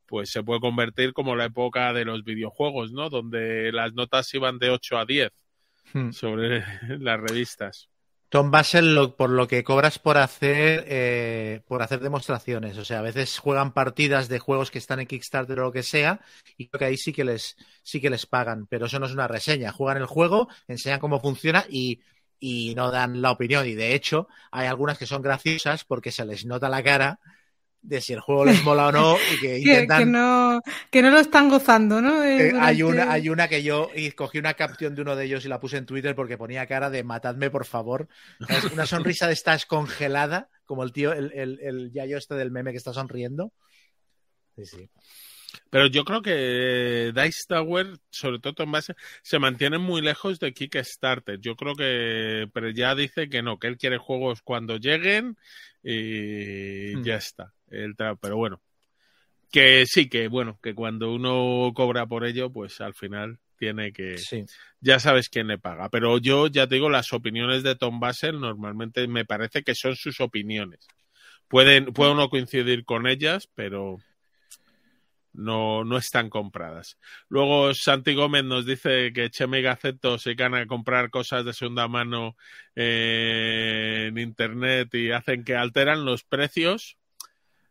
pues 0.06 0.30
se 0.30 0.42
puede 0.42 0.60
convertir 0.60 1.12
como 1.12 1.36
la 1.36 1.46
época 1.46 1.92
de 1.92 2.04
los 2.04 2.24
videojuegos, 2.24 2.92
¿no? 2.92 3.10
Donde 3.10 3.72
las 3.72 3.92
notas 3.94 4.32
iban 4.34 4.58
de 4.58 4.70
8 4.70 4.98
a 4.98 5.04
10 5.06 5.30
Hmm. 5.94 6.10
sobre 6.10 6.64
las 7.00 7.20
revistas. 7.20 7.88
Tom 8.28 8.50
Basel, 8.50 8.94
lo- 8.94 9.16
por 9.16 9.30
lo 9.30 9.46
que 9.46 9.62
cobras 9.64 9.98
por 9.98 10.18
hacer, 10.18 10.84
eh, 10.88 11.62
por 11.66 11.82
hacer 11.82 12.00
demostraciones. 12.00 12.76
O 12.76 12.84
sea, 12.84 12.98
a 12.98 13.02
veces 13.02 13.38
juegan 13.38 13.72
partidas 13.72 14.28
de 14.28 14.40
juegos 14.40 14.70
que 14.70 14.78
están 14.78 14.98
en 15.00 15.06
Kickstarter 15.06 15.58
o 15.60 15.64
lo 15.66 15.72
que 15.72 15.82
sea, 15.84 16.20
y 16.56 16.68
creo 16.68 16.78
que 16.80 16.84
ahí 16.86 16.96
sí 16.96 17.12
que 17.12 17.24
les, 17.24 17.56
sí 17.82 18.00
que 18.00 18.10
les 18.10 18.26
pagan. 18.26 18.66
Pero 18.66 18.86
eso 18.86 18.98
no 18.98 19.06
es 19.06 19.12
una 19.12 19.28
reseña. 19.28 19.72
Juegan 19.72 19.98
el 19.98 20.06
juego, 20.06 20.48
enseñan 20.66 20.98
cómo 21.00 21.20
funciona 21.20 21.64
y, 21.70 22.00
y 22.40 22.74
no 22.74 22.90
dan 22.90 23.22
la 23.22 23.30
opinión. 23.30 23.66
Y 23.66 23.74
de 23.74 23.94
hecho, 23.94 24.28
hay 24.50 24.66
algunas 24.66 24.98
que 24.98 25.06
son 25.06 25.22
graciosas 25.22 25.84
porque 25.84 26.10
se 26.12 26.24
les 26.26 26.44
nota 26.46 26.68
la 26.68 26.82
cara 26.82 27.20
de 27.86 28.00
si 28.00 28.12
el 28.12 28.20
juego 28.20 28.44
les 28.44 28.62
mola 28.64 28.88
o 28.88 28.92
no 28.92 29.16
y 29.34 29.38
que 29.38 29.58
intentan. 29.60 29.98
que 29.98 30.06
no, 30.06 30.60
que 30.90 31.02
no 31.02 31.10
lo 31.10 31.18
están 31.20 31.48
gozando, 31.48 32.02
¿no? 32.02 32.22
Eh, 32.24 32.48
Eh, 32.48 32.52
hay, 32.58 32.82
una, 32.82 33.12
hay 33.12 33.28
una 33.28 33.48
que 33.48 33.62
yo 33.62 33.90
y 33.94 34.10
cogí 34.12 34.38
una 34.38 34.54
capción 34.54 34.94
de 34.94 35.02
uno 35.02 35.16
de 35.16 35.24
ellos 35.26 35.44
y 35.44 35.48
la 35.48 35.60
puse 35.60 35.76
en 35.78 35.86
Twitter 35.86 36.14
porque 36.14 36.38
ponía 36.38 36.66
cara 36.66 36.90
de 36.90 37.04
matadme, 37.04 37.50
por 37.50 37.64
favor. 37.64 38.08
¿Sabes? 38.46 38.66
Una 38.66 38.86
sonrisa 38.86 39.26
de 39.28 39.34
estas 39.34 39.66
congelada, 39.66 40.48
como 40.64 40.82
el 40.82 40.92
tío, 40.92 41.12
el, 41.12 41.32
el, 41.32 41.60
el 41.60 41.92
yayo 41.92 42.18
este 42.18 42.34
del 42.34 42.50
meme 42.50 42.72
que 42.72 42.78
está 42.78 42.92
sonriendo. 42.92 43.52
Sí, 44.56 44.66
sí. 44.66 44.90
Pero 45.70 45.86
yo 45.86 46.04
creo 46.04 46.22
que 46.22 47.12
Dice 47.14 47.44
Tower, 47.48 47.98
sobre 48.10 48.38
todo 48.40 48.62
en 48.64 48.72
base, 48.72 48.94
se 49.22 49.38
mantienen 49.38 49.80
muy 49.80 50.02
lejos 50.02 50.38
de 50.38 50.52
Kickstarter. 50.52 51.40
Yo 51.40 51.56
creo 51.56 51.74
que, 51.74 52.48
pero 52.52 52.70
ya 52.70 52.94
dice 52.94 53.28
que 53.28 53.42
no, 53.42 53.58
que 53.58 53.68
él 53.68 53.78
quiere 53.78 53.98
juegos 53.98 54.42
cuando 54.42 54.76
lleguen 54.76 55.36
y 55.82 56.96
Hmm. 56.96 57.04
ya 57.04 57.16
está. 57.16 57.52
El 57.68 57.96
tra- 57.96 58.18
pero 58.20 58.36
bueno, 58.36 58.60
que 59.50 59.84
sí, 59.86 60.08
que 60.08 60.28
bueno, 60.28 60.58
que 60.62 60.74
cuando 60.74 61.12
uno 61.12 61.72
cobra 61.74 62.06
por 62.06 62.24
ello, 62.26 62.50
pues 62.52 62.80
al 62.80 62.94
final 62.94 63.38
tiene 63.58 63.92
que, 63.92 64.18
Sí. 64.18 64.44
ya 64.80 64.98
sabes 65.00 65.28
quién 65.28 65.46
le 65.46 65.58
paga. 65.58 65.88
Pero 65.88 66.18
yo 66.18 66.46
ya 66.46 66.66
te 66.66 66.74
digo, 66.76 66.90
las 66.90 67.12
opiniones 67.12 67.62
de 67.62 67.74
Tom 67.74 68.00
Basel 68.00 68.38
normalmente 68.40 69.06
me 69.08 69.24
parece 69.24 69.62
que 69.62 69.74
son 69.74 69.96
sus 69.96 70.20
opiniones. 70.20 70.86
Pueden, 71.48 71.86
puedo 71.86 72.14
no 72.14 72.28
coincidir 72.28 72.84
con 72.84 73.06
ellas, 73.06 73.48
pero 73.54 73.98
no, 75.32 75.84
no 75.84 75.96
están 75.98 76.28
compradas. 76.30 76.98
Luego 77.28 77.72
Santi 77.74 78.14
Gómez 78.14 78.44
nos 78.44 78.66
dice 78.66 79.12
que 79.12 79.30
Cheme 79.30 79.60
y 79.60 79.62
Gaceto 79.62 80.18
se 80.18 80.34
van 80.34 80.54
a 80.54 80.66
comprar 80.66 81.10
cosas 81.10 81.44
de 81.44 81.52
segunda 81.52 81.88
mano 81.88 82.36
eh, 82.74 84.06
en 84.08 84.18
internet 84.18 84.92
y 84.94 85.10
hacen 85.12 85.44
que 85.44 85.54
alteran 85.56 86.04
los 86.04 86.24
precios 86.24 86.96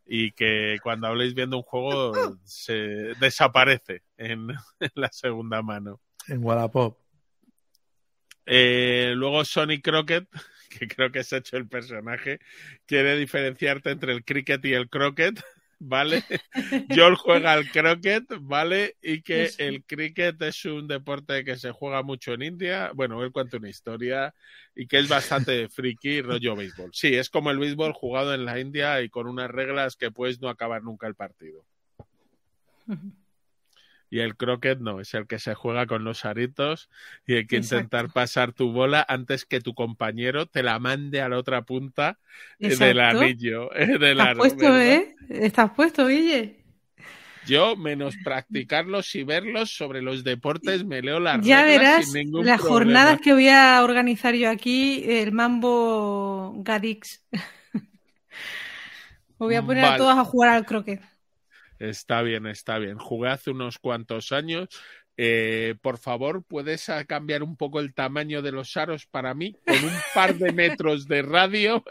y 0.06 0.32
que 0.32 0.77
cuando 0.84 1.08
habléis 1.08 1.34
viendo 1.34 1.58
un 1.58 1.64
juego 1.64 2.14
se 2.43 2.74
desaparece 3.19 4.03
en, 4.17 4.50
en 4.80 4.92
la 4.95 5.11
segunda 5.11 5.61
mano. 5.61 6.01
En 6.27 6.43
Wallapop. 6.43 6.98
Eh, 8.45 9.14
luego 9.16 9.43
Sonny 9.43 9.82
Crockett, 9.82 10.27
que 10.69 10.88
creo 10.88 11.11
que 11.11 11.19
es 11.19 11.34
hecho 11.34 11.58
el 11.58 11.67
personaje, 11.67 12.40
quiere 12.85 13.17
diferenciarte 13.17 13.92
entre 13.92 14.14
el 14.14 14.24
cricket 14.24 14.64
y 14.66 14.74
el 14.74 14.90
croquet, 14.90 15.43
¿vale? 15.79 16.23
Joel 16.89 17.15
juega 17.15 17.53
al 17.53 17.69
croquet, 17.69 18.25
¿vale? 18.41 18.95
Y 19.01 19.21
que 19.21 19.49
el 19.57 19.83
cricket 19.83 20.41
es 20.41 20.65
un 20.65 20.87
deporte 20.87 21.43
que 21.43 21.57
se 21.57 21.71
juega 21.71 22.03
mucho 22.03 22.33
en 22.33 22.43
India. 22.43 22.91
Bueno, 22.93 23.23
él 23.23 23.31
cuenta 23.31 23.57
una 23.57 23.69
historia 23.69 24.33
y 24.75 24.87
que 24.87 24.99
es 24.99 25.07
bastante 25.07 25.69
friki, 25.69 26.21
rollo 26.21 26.55
béisbol. 26.55 26.91
Sí, 26.93 27.15
es 27.15 27.29
como 27.29 27.51
el 27.51 27.59
béisbol 27.59 27.93
jugado 27.93 28.33
en 28.33 28.45
la 28.45 28.59
India 28.59 29.01
y 29.01 29.09
con 29.09 29.27
unas 29.27 29.49
reglas 29.49 29.95
que 29.95 30.11
pues 30.11 30.41
no 30.41 30.49
acabar 30.49 30.83
nunca 30.83 31.07
el 31.07 31.15
partido. 31.15 31.65
Y 34.09 34.19
el 34.19 34.35
croquet 34.35 34.80
no, 34.80 35.00
es 35.00 35.14
el 35.14 35.27
que 35.27 35.40
se 35.40 35.56
juega 35.56 35.88
con 35.88 36.03
los 36.03 36.25
aritos 36.25 36.90
y 37.25 37.35
hay 37.35 37.48
que 37.48 37.58
intentar 37.58 38.11
pasar 38.11 38.53
tu 38.53 38.72
bola 38.72 39.06
antes 39.08 39.45
que 39.45 39.61
tu 39.61 39.74
compañero 39.74 40.45
te 40.45 40.64
la 40.64 40.80
mande 40.80 41.22
a 41.22 41.30
la 41.30 41.38
otra 41.38 41.64
punta 41.64 42.19
eh, 42.59 42.75
del 42.75 43.00
anillo. 43.00 43.75
eh, 43.75 43.98
del 43.98 44.19
Estás 44.19 44.35
puesto, 44.35 44.58
¿verdad? 44.58 44.82
¿eh? 44.82 45.16
Estás 45.30 45.72
puesto, 45.72 46.08
Guille. 46.08 46.66
Yo, 47.48 47.75
menos 47.75 48.16
practicarlos 48.24 49.14
y 49.16 49.24
verlos 49.24 49.75
sobre 49.75 50.01
los 50.01 50.24
deportes, 50.24 50.84
me 50.84 51.01
leo 51.01 51.19
las 51.19 51.45
Ya 51.45 51.64
reglas 51.64 51.80
verás 51.80 52.06
sin 52.06 52.14
ningún 52.25 52.45
las 52.45 52.59
problema. 52.59 52.74
jornadas 52.74 53.22
que 53.22 53.34
voy 53.34 53.50
a 53.50 53.84
organizar 53.84 54.34
yo 54.34 54.50
aquí, 54.50 55.03
el 55.08 55.32
Mambo 55.32 56.53
Gadix. 56.64 57.24
Os 59.38 59.48
voy 59.48 59.56
a 59.56 59.64
poner 59.64 59.85
a 59.85 59.98
todos 59.98 60.17
a 60.17 60.24
jugar 60.24 60.50
al 60.51 60.66
croquet. 60.66 61.01
Está 61.79 62.21
bien, 62.21 62.45
está 62.47 62.77
bien. 62.79 62.97
Jugué 62.97 63.29
hace 63.29 63.51
unos 63.51 63.77
cuantos 63.79 64.31
años. 64.31 64.67
Eh, 65.17 65.75
por 65.81 65.97
favor, 65.97 66.43
¿puedes 66.43 66.87
cambiar 67.07 67.41
un 67.41 67.55
poco 67.55 67.79
el 67.79 67.93
tamaño 67.93 68.41
de 68.41 68.51
los 68.51 68.75
aros 68.75 69.05
para 69.07 69.33
mí? 69.33 69.55
Con 69.65 69.75
un 69.85 69.93
par 70.13 70.35
de 70.35 70.51
metros 70.81 71.07
de 71.07 71.21
radio, 71.21 71.83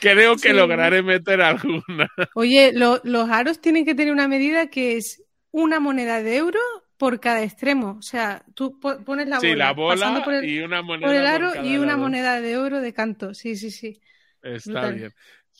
creo 0.00 0.36
que 0.36 0.48
Sí. 0.50 0.54
lograré 0.54 1.02
meter 1.02 1.42
alguna. 1.42 2.08
Oye, 2.34 2.72
lo- 2.72 3.00
los 3.04 3.28
aros 3.28 3.60
tienen 3.60 3.84
que 3.84 3.94
tener 3.94 4.12
una 4.12 4.28
medida 4.28 4.68
que 4.68 4.96
es 4.96 5.22
una 5.50 5.78
moneda 5.78 6.22
de 6.22 6.36
euro 6.36 6.58
por 6.96 7.20
cada 7.20 7.42
extremo. 7.42 7.96
O 7.98 8.02
sea, 8.02 8.42
tú 8.54 8.78
po- 8.80 8.98
pones 9.04 9.28
la 9.28 9.36
bola, 9.38 9.50
sí, 9.50 9.54
la 9.56 9.72
bola 9.72 10.22
por 10.24 10.34
el, 10.34 10.44
y 10.48 10.60
una 10.60 10.80
moneda. 10.80 11.06
por 11.08 11.16
el 11.16 11.26
aro 11.26 11.64
y 11.64 11.76
una 11.76 11.86
lado. 11.88 11.98
moneda 11.98 12.40
de 12.40 12.56
oro 12.56 12.80
de 12.80 12.92
canto. 12.94 13.34
Sí, 13.34 13.56
sí, 13.56 13.70
sí. 13.70 14.00
Está 14.42 14.70
brutal. 14.72 14.94
bien. 14.94 15.14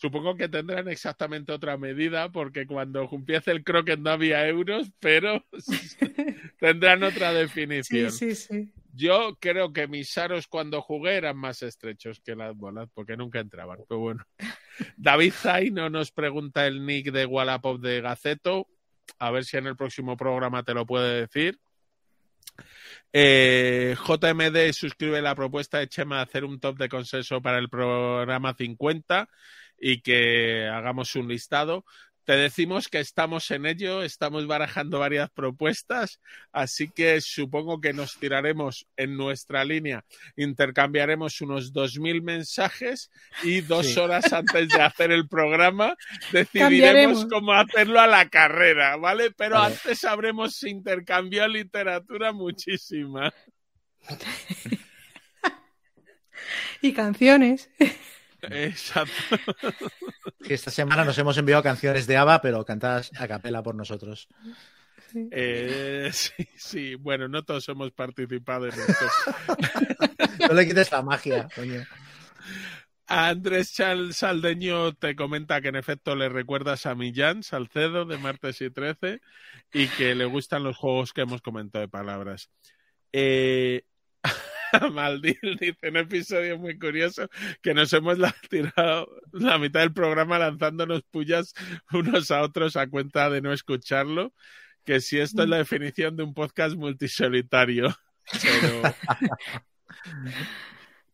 Supongo 0.04 0.36
que 0.36 0.50
tendrán 0.50 0.86
exactamente 0.88 1.50
otra 1.50 1.78
medida, 1.78 2.30
porque 2.30 2.66
cuando 2.66 3.08
empiece 3.10 3.52
el 3.52 3.64
croquet 3.64 3.98
no 3.98 4.10
había 4.10 4.46
euros, 4.46 4.92
pero 5.00 5.42
tendrán 6.60 7.02
otra 7.04 7.30
Sí, 7.30 7.36
definición. 7.38 8.12
sí, 8.12 8.34
sí. 8.34 8.70
Yo 8.92 9.38
creo 9.40 9.72
que 9.72 9.88
mis 9.88 10.18
aros 10.18 10.46
cuando 10.46 10.82
jugué 10.82 11.14
eran 11.14 11.38
más 11.38 11.62
estrechos 11.62 12.20
que 12.20 12.36
las 12.36 12.54
bolas, 12.54 12.90
porque 12.92 13.16
nunca 13.16 13.40
entraban. 13.40 13.78
Pero 13.88 13.98
bueno. 13.98 14.26
David 14.98 15.32
Zaino 15.32 15.88
nos 15.88 16.12
pregunta 16.12 16.66
el 16.66 16.84
nick 16.84 17.10
de 17.10 17.24
Wallapop 17.24 17.80
de 17.80 18.02
Gaceto. 18.02 18.68
A 19.18 19.30
ver 19.30 19.46
si 19.46 19.56
en 19.56 19.68
el 19.68 19.74
próximo 19.74 20.18
programa 20.18 20.62
te 20.64 20.74
lo 20.74 20.84
puede 20.84 21.22
decir. 21.22 21.58
Eh, 23.10 23.96
JMD 24.06 24.72
suscribe 24.74 25.22
la 25.22 25.34
propuesta 25.34 25.78
de 25.78 25.88
Chema 25.88 26.16
de 26.16 26.22
hacer 26.24 26.44
un 26.44 26.60
top 26.60 26.76
de 26.76 26.90
consenso 26.90 27.40
para 27.40 27.56
el 27.56 27.70
programa 27.70 28.52
50 28.52 29.30
y 29.86 30.00
que 30.00 30.66
hagamos 30.72 31.14
un 31.14 31.28
listado. 31.28 31.84
Te 32.24 32.32
decimos 32.36 32.88
que 32.88 33.00
estamos 33.00 33.50
en 33.50 33.66
ello, 33.66 34.02
estamos 34.02 34.46
barajando 34.46 34.98
varias 34.98 35.28
propuestas, 35.28 36.22
así 36.52 36.88
que 36.88 37.20
supongo 37.20 37.82
que 37.82 37.92
nos 37.92 38.16
tiraremos 38.18 38.86
en 38.96 39.18
nuestra 39.18 39.62
línea, 39.62 40.06
intercambiaremos 40.36 41.42
unos 41.42 41.74
2.000 41.74 42.22
mensajes 42.22 43.10
y 43.42 43.60
dos 43.60 43.88
Sí. 43.88 44.00
horas 44.00 44.32
antes 44.32 44.70
de 44.70 44.80
hacer 44.80 45.12
el 45.12 45.28
programa 45.28 45.94
decidiremos 46.32 47.26
cómo 47.26 47.52
hacerlo 47.52 48.00
a 48.00 48.06
la 48.06 48.26
carrera, 48.30 48.96
¿vale? 48.96 49.30
Pero 49.32 49.56
Vale. 49.56 49.74
antes 49.74 50.02
habremos 50.04 50.62
intercambiado 50.62 51.48
literatura 51.48 52.32
muchísima. 52.32 53.34
Y 56.82 56.92
canciones. 56.92 57.70
Exacto. 58.50 59.12
Que 60.44 60.52
esta 60.52 60.70
semana 60.70 61.06
nos 61.06 61.16
hemos 61.16 61.38
enviado 61.38 61.62
canciones 61.62 62.06
de 62.06 62.18
ABBA, 62.18 62.42
pero 62.42 62.64
cantadas 62.66 63.10
a 63.16 63.26
capela 63.26 63.62
por 63.62 63.74
nosotros. 63.74 64.28
Eh, 65.30 66.10
sí, 66.12 66.48
sí, 66.56 66.94
bueno, 66.96 67.28
no 67.28 67.44
todos 67.44 67.68
hemos 67.68 67.92
participado 67.92 68.66
en 68.66 68.74
esto. 68.74 69.06
No 70.48 70.52
le 70.52 70.66
quites 70.66 70.92
la 70.92 71.00
magia, 71.00 71.48
coño. 71.54 71.82
Andrés 73.06 73.72
Chal 73.72 74.12
Saldeño 74.12 74.92
te 74.92 75.16
comenta 75.16 75.62
que 75.62 75.68
en 75.68 75.76
efecto 75.76 76.16
le 76.16 76.28
recuerdas 76.28 76.84
a 76.84 76.94
Millán 76.94 77.42
Salcedo 77.42 78.04
de 78.04 78.18
Martes 78.18 78.60
y 78.60 78.68
13 78.68 79.22
y 79.72 79.88
que 79.88 80.14
le 80.14 80.26
gustan 80.26 80.64
los 80.64 80.76
juegos 80.76 81.14
que 81.14 81.22
hemos 81.22 81.40
comentado 81.40 81.82
de 81.82 81.88
palabras. 81.88 82.50
Eh, 83.12 83.84
Maldil 84.92 85.38
dice 85.60 85.88
un 85.88 85.96
episodio 85.96 86.58
muy 86.58 86.78
curioso 86.78 87.28
que 87.62 87.74
nos 87.74 87.92
hemos 87.92 88.18
la- 88.18 88.34
tirado 88.50 89.08
la 89.32 89.58
mitad 89.58 89.80
del 89.80 89.92
programa 89.92 90.38
lanzándonos 90.38 91.02
pullas 91.10 91.54
unos 91.92 92.30
a 92.30 92.42
otros 92.42 92.76
a 92.76 92.86
cuenta 92.88 93.30
de 93.30 93.40
no 93.40 93.52
escucharlo. 93.52 94.32
Que 94.84 95.00
si 95.00 95.18
esto 95.18 95.42
es 95.42 95.48
la 95.48 95.56
definición 95.56 96.14
de 96.16 96.24
un 96.24 96.34
podcast 96.34 96.76
multisolitario. 96.76 97.94
Pero, 98.42 98.82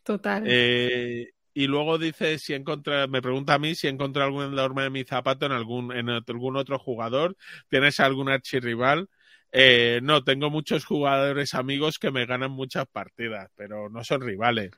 Total. 0.03 0.43
Eh, 0.47 1.31
y 1.55 1.67
luego 1.67 1.99
dice 1.99 2.39
si 2.39 2.55
encontra, 2.55 3.07
me 3.07 3.23
pregunta 3.23 3.55
a 3.55 3.59
mí 3.59 3.75
si 3.75 3.87
encontrado 3.87 4.29
algún 4.29 4.45
enorme 4.53 4.83
de 4.85 4.91
mi 4.91 5.05
zapato 5.05 5.47
en 5.47 5.53
algún, 5.53 5.93
en 5.93 6.09
algún 6.09 6.57
otro 6.57 6.79
jugador. 6.79 7.37
¿Tienes 7.69 8.01
algún 8.01 8.29
archirrival? 8.29 9.09
Eh, 9.53 10.01
no, 10.03 10.23
tengo 10.23 10.49
muchos 10.51 10.85
jugadores 10.85 11.55
amigos 11.55 11.99
que 11.99 12.11
me 12.11 12.27
ganan 12.27 12.53
muchas 12.53 12.87
partidas, 12.87 13.51
pero 13.57 13.89
no 13.89 14.05
son 14.05 14.21
rivales. 14.21 14.71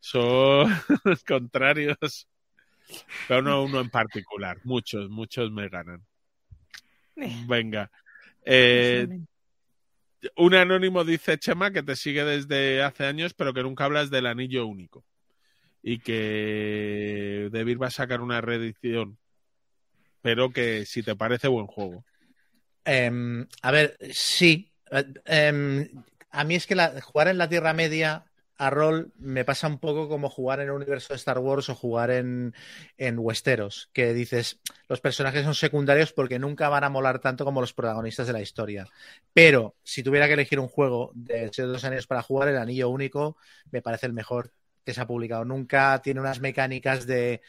Son 0.00 0.68
contrarios. 1.26 2.28
Pero 3.26 3.42
no 3.42 3.64
uno 3.64 3.80
en 3.80 3.90
particular. 3.90 4.58
Muchos, 4.64 5.08
muchos 5.08 5.50
me 5.50 5.68
ganan. 5.68 6.04
Eh, 7.16 7.44
Venga. 7.46 7.90
Eh, 8.44 9.08
un 10.36 10.54
anónimo 10.54 11.04
dice, 11.04 11.38
Chema, 11.38 11.72
que 11.72 11.82
te 11.82 11.96
sigue 11.96 12.24
desde 12.24 12.82
hace 12.82 13.06
años, 13.06 13.34
pero 13.34 13.52
que 13.52 13.62
nunca 13.62 13.84
hablas 13.84 14.10
del 14.10 14.26
anillo 14.26 14.66
único. 14.66 15.04
Y 15.82 15.98
que 15.98 17.48
Debir 17.50 17.82
va 17.82 17.88
a 17.88 17.90
sacar 17.90 18.20
una 18.20 18.40
reedición. 18.40 19.18
Pero 20.20 20.50
que 20.52 20.86
si 20.86 21.02
te 21.02 21.16
parece 21.16 21.48
buen 21.48 21.66
juego. 21.66 22.04
Em, 22.84 23.46
a 23.62 23.70
ver, 23.70 23.96
sí. 24.12 24.72
Em, 25.24 25.88
a 26.30 26.44
mí 26.44 26.54
es 26.54 26.66
que 26.66 26.74
la- 26.74 27.00
jugar 27.00 27.28
en 27.28 27.38
la 27.38 27.48
Tierra 27.48 27.72
Media 27.72 28.24
a 28.58 28.70
rol 28.70 29.12
me 29.18 29.44
pasa 29.44 29.66
un 29.66 29.78
poco 29.78 30.08
como 30.08 30.28
jugar 30.30 30.60
en 30.60 30.66
el 30.68 30.72
universo 30.74 31.12
de 31.12 31.16
Star 31.16 31.38
Wars 31.38 31.68
o 31.68 31.74
jugar 31.74 32.10
en, 32.10 32.54
en 32.96 33.18
Westeros, 33.18 33.90
que 33.92 34.12
dices, 34.14 34.60
los 34.88 35.00
personajes 35.00 35.42
son 35.44 35.54
secundarios 35.54 36.12
porque 36.12 36.38
nunca 36.38 36.68
van 36.68 36.84
a 36.84 36.88
molar 36.88 37.18
tanto 37.18 37.44
como 37.44 37.60
los 37.60 37.72
protagonistas 37.72 38.26
de 38.26 38.32
la 38.34 38.40
historia. 38.42 38.86
Pero 39.32 39.74
si 39.82 40.02
tuviera 40.02 40.26
que 40.28 40.34
elegir 40.34 40.60
un 40.60 40.68
juego 40.68 41.10
de 41.14 41.52
Señor 41.52 41.76
de 41.80 41.90
los 41.96 42.06
para 42.06 42.22
jugar, 42.22 42.48
el 42.48 42.58
Anillo 42.58 42.88
Único 42.90 43.36
me 43.70 43.82
parece 43.82 44.06
el 44.06 44.12
mejor 44.12 44.52
que 44.84 44.94
se 44.94 45.00
ha 45.00 45.06
publicado 45.06 45.44
nunca. 45.44 46.00
Tiene 46.02 46.20
unas 46.20 46.40
mecánicas 46.40 47.06
de, 47.06 47.40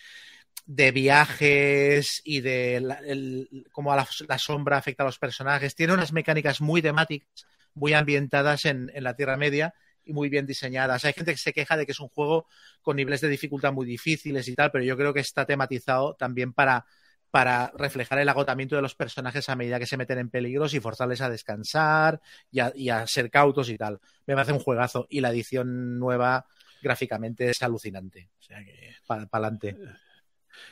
de 0.65 0.91
viajes 0.91 2.21
y 2.23 2.41
de 2.41 2.79
la- 2.81 2.99
el- 3.05 3.67
cómo 3.71 3.95
la, 3.95 4.37
sombra 4.37 4.77
afecta 4.77 5.03
a 5.03 5.05
los 5.05 5.19
personajes. 5.19 5.75
Tiene 5.75 5.93
unas 5.93 6.13
mecánicas 6.13 6.61
muy 6.61 6.81
temáticas, 6.81 7.45
muy 7.73 7.93
ambientadas 7.93 8.65
en, 8.65 8.91
la 8.95 9.15
Tierra 9.15 9.37
Media 9.37 9.73
y 10.05 10.13
muy 10.13 10.29
bien 10.29 10.45
diseñadas. 10.45 11.05
Hay 11.05 11.13
gente 11.13 11.31
que 11.31 11.37
se 11.37 11.53
queja 11.53 11.77
de 11.77 11.85
que 11.85 11.91
es 11.91 11.99
un 11.99 12.09
juego 12.09 12.47
con 12.81 12.95
niveles 12.95 13.21
de 13.21 13.29
dificultad 13.29 13.73
muy 13.73 13.85
difíciles 13.85 14.47
y 14.47 14.55
tal, 14.55 14.71
pero 14.71 14.83
yo 14.83 14.97
creo 14.97 15.13
que 15.13 15.21
está 15.21 15.45
tematizado 15.45 16.15
también 16.15 16.53
para, 16.53 16.85
para 17.31 17.71
reflejar 17.77 18.19
el 18.19 18.29
agotamiento 18.29 18.75
de 18.75 18.81
los 18.81 18.95
personajes 18.95 19.49
a 19.49 19.55
medida 19.55 19.79
que 19.79 19.85
se 19.85 19.97
meten 19.97 20.19
en 20.19 20.29
peligros 20.29 20.73
y 20.73 20.79
forzarles 20.79 21.21
a 21.21 21.29
descansar 21.29 22.21
y 22.51 22.59
a, 22.59 22.71
y 22.75 22.89
a 22.89 23.05
ser 23.07 23.29
cautos 23.29 23.69
y 23.69 23.77
tal. 23.77 23.99
Me 24.25 24.35
parece 24.35 24.53
un 24.53 24.59
juegazo 24.59 25.07
y 25.09 25.19
la 25.19 25.31
edición 25.31 25.99
nueva 25.99 26.45
gráficamente 26.81 27.49
es 27.49 27.61
alucinante. 27.61 28.29
O 28.39 28.43
sea 28.43 28.63
que, 28.63 28.95
para 29.07 29.27
adelante. 29.31 29.77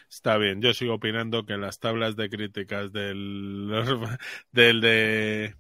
Está 0.10 0.38
bien, 0.38 0.62
yo 0.62 0.74
sigo 0.74 0.96
opinando 0.96 1.46
que 1.46 1.58
las 1.58 1.80
tablas 1.80 2.16
de 2.16 2.30
críticas 2.30 2.92
del, 2.92 3.70
del 4.52 4.82
de... 4.82 5.56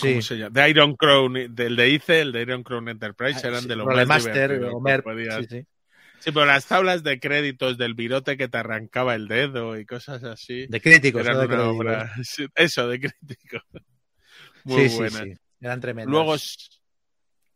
¿Cómo 0.00 0.04
Sí. 0.14 0.22
se 0.22 0.38
llama? 0.38 0.50
De 0.58 0.70
Iron 0.70 0.96
Crown, 0.96 1.54
del 1.54 1.76
de 1.76 1.90
ICE, 1.90 2.20
el 2.22 2.32
de 2.32 2.42
Iron 2.42 2.62
Crown 2.62 2.88
Enterprise, 2.88 3.46
eran 3.46 3.66
de 3.68 3.76
lo 3.76 3.84
más 3.86 5.02
podías- 5.02 5.40
sí, 5.40 5.46
sí. 5.58 5.66
Sí, 6.18 6.30
pero 6.30 6.46
las 6.46 6.66
tablas 6.66 7.02
de 7.02 7.18
créditos 7.18 7.76
del 7.78 7.94
virote 7.94 8.36
que 8.36 8.46
te 8.46 8.56
arrancaba 8.56 9.16
el 9.16 9.26
dedo 9.26 9.76
y 9.76 9.84
cosas 9.84 10.22
así. 10.22 10.66
De 10.68 10.80
críticos, 10.80 11.20
eran 11.22 11.34
no 11.34 11.40
de 11.40 11.46
una 11.46 11.56
críticos. 11.56 11.76
obra. 11.76 12.12
Eso, 12.54 12.88
de 12.88 13.00
crítico. 13.00 13.58
Muy 14.64 14.88
buenas. 14.88 15.14
sí. 15.24 15.34
Eran 15.60 15.80
tremendas. 15.80 16.10
Luego, 16.12 16.36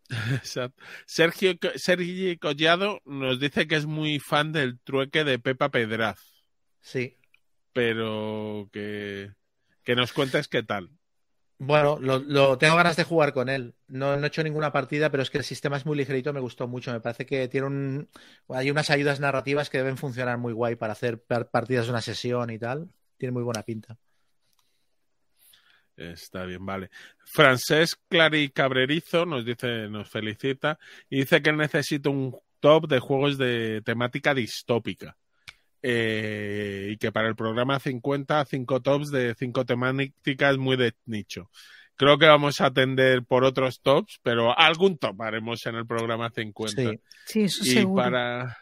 Exacto. 0.34 0.82
Sergio, 1.06 1.54
Sergio 1.76 2.38
Collado 2.38 3.00
nos 3.04 3.40
dice 3.40 3.66
que 3.66 3.76
es 3.76 3.86
muy 3.86 4.18
fan 4.20 4.52
del 4.52 4.78
trueque 4.80 5.24
de 5.24 5.38
Pepa 5.38 5.70
Pedraz, 5.70 6.20
Sí. 6.80 7.16
pero 7.72 8.68
que, 8.72 9.32
que 9.82 9.96
nos 9.96 10.12
cuentes 10.12 10.48
qué 10.48 10.62
tal. 10.62 10.90
Bueno, 11.58 11.98
lo, 12.00 12.18
lo- 12.18 12.58
tengo 12.58 12.76
ganas 12.76 12.96
de 12.96 13.04
jugar 13.04 13.32
con 13.32 13.48
él. 13.48 13.74
No, 13.88 14.16
no 14.16 14.24
he 14.24 14.28
hecho 14.28 14.42
ninguna 14.42 14.72
partida, 14.72 15.10
pero 15.10 15.22
es 15.22 15.30
que 15.30 15.38
el 15.38 15.44
sistema 15.44 15.78
es 15.78 15.86
muy 15.86 15.96
ligerito, 15.96 16.32
me 16.34 16.40
gustó 16.40 16.68
mucho. 16.68 16.92
Me 16.92 17.00
parece 17.00 17.24
que 17.24 17.48
tiene 17.48 17.66
un, 17.66 18.10
hay 18.48 18.70
unas 18.70 18.90
ayudas 18.90 19.20
narrativas 19.20 19.70
que 19.70 19.78
deben 19.78 19.96
funcionar 19.96 20.36
muy 20.38 20.52
guay 20.52 20.76
para 20.76 20.92
hacer 20.92 21.22
par- 21.22 21.48
partidas 21.50 21.86
de 21.86 21.92
una 21.92 22.02
sesión 22.02 22.50
y 22.50 22.58
tal. 22.58 22.90
Tiene 23.16 23.32
muy 23.32 23.42
buena 23.42 23.62
pinta. 23.62 23.98
Está 25.96 26.44
bien, 26.44 26.64
vale. 26.64 26.90
Francesc 27.24 28.00
Clary 28.08 28.50
Cabrerizo 28.50 29.24
nos 29.24 29.44
dice, 29.44 29.88
nos 29.88 30.10
felicita 30.10 30.78
y 31.08 31.20
dice 31.20 31.40
que 31.40 31.52
necesita 31.52 32.10
un 32.10 32.36
top 32.60 32.86
de 32.86 32.98
juegos 32.98 33.38
de 33.38 33.82
temática 33.82 34.34
distópica. 34.34 35.16
Eh, 35.82 36.88
y 36.92 36.96
que 36.96 37.12
para 37.12 37.28
el 37.28 37.36
programa 37.36 37.78
50, 37.78 38.44
cinco 38.46 38.82
tops 38.82 39.10
de 39.10 39.34
cinco 39.38 39.64
temáticas 39.64 40.58
muy 40.58 40.76
de 40.76 40.94
nicho. 41.04 41.50
Creo 41.94 42.18
que 42.18 42.26
vamos 42.26 42.60
a 42.60 42.66
atender 42.66 43.24
por 43.24 43.44
otros 43.44 43.80
tops, 43.80 44.18
pero 44.22 44.58
algún 44.58 44.98
top 44.98 45.22
haremos 45.22 45.64
en 45.64 45.76
el 45.76 45.86
programa 45.86 46.30
50. 46.30 46.82
Sí, 46.82 47.00
sí 47.24 47.42
eso 47.42 47.64
y 47.64 47.68
seguro. 47.68 48.02
para 48.02 48.58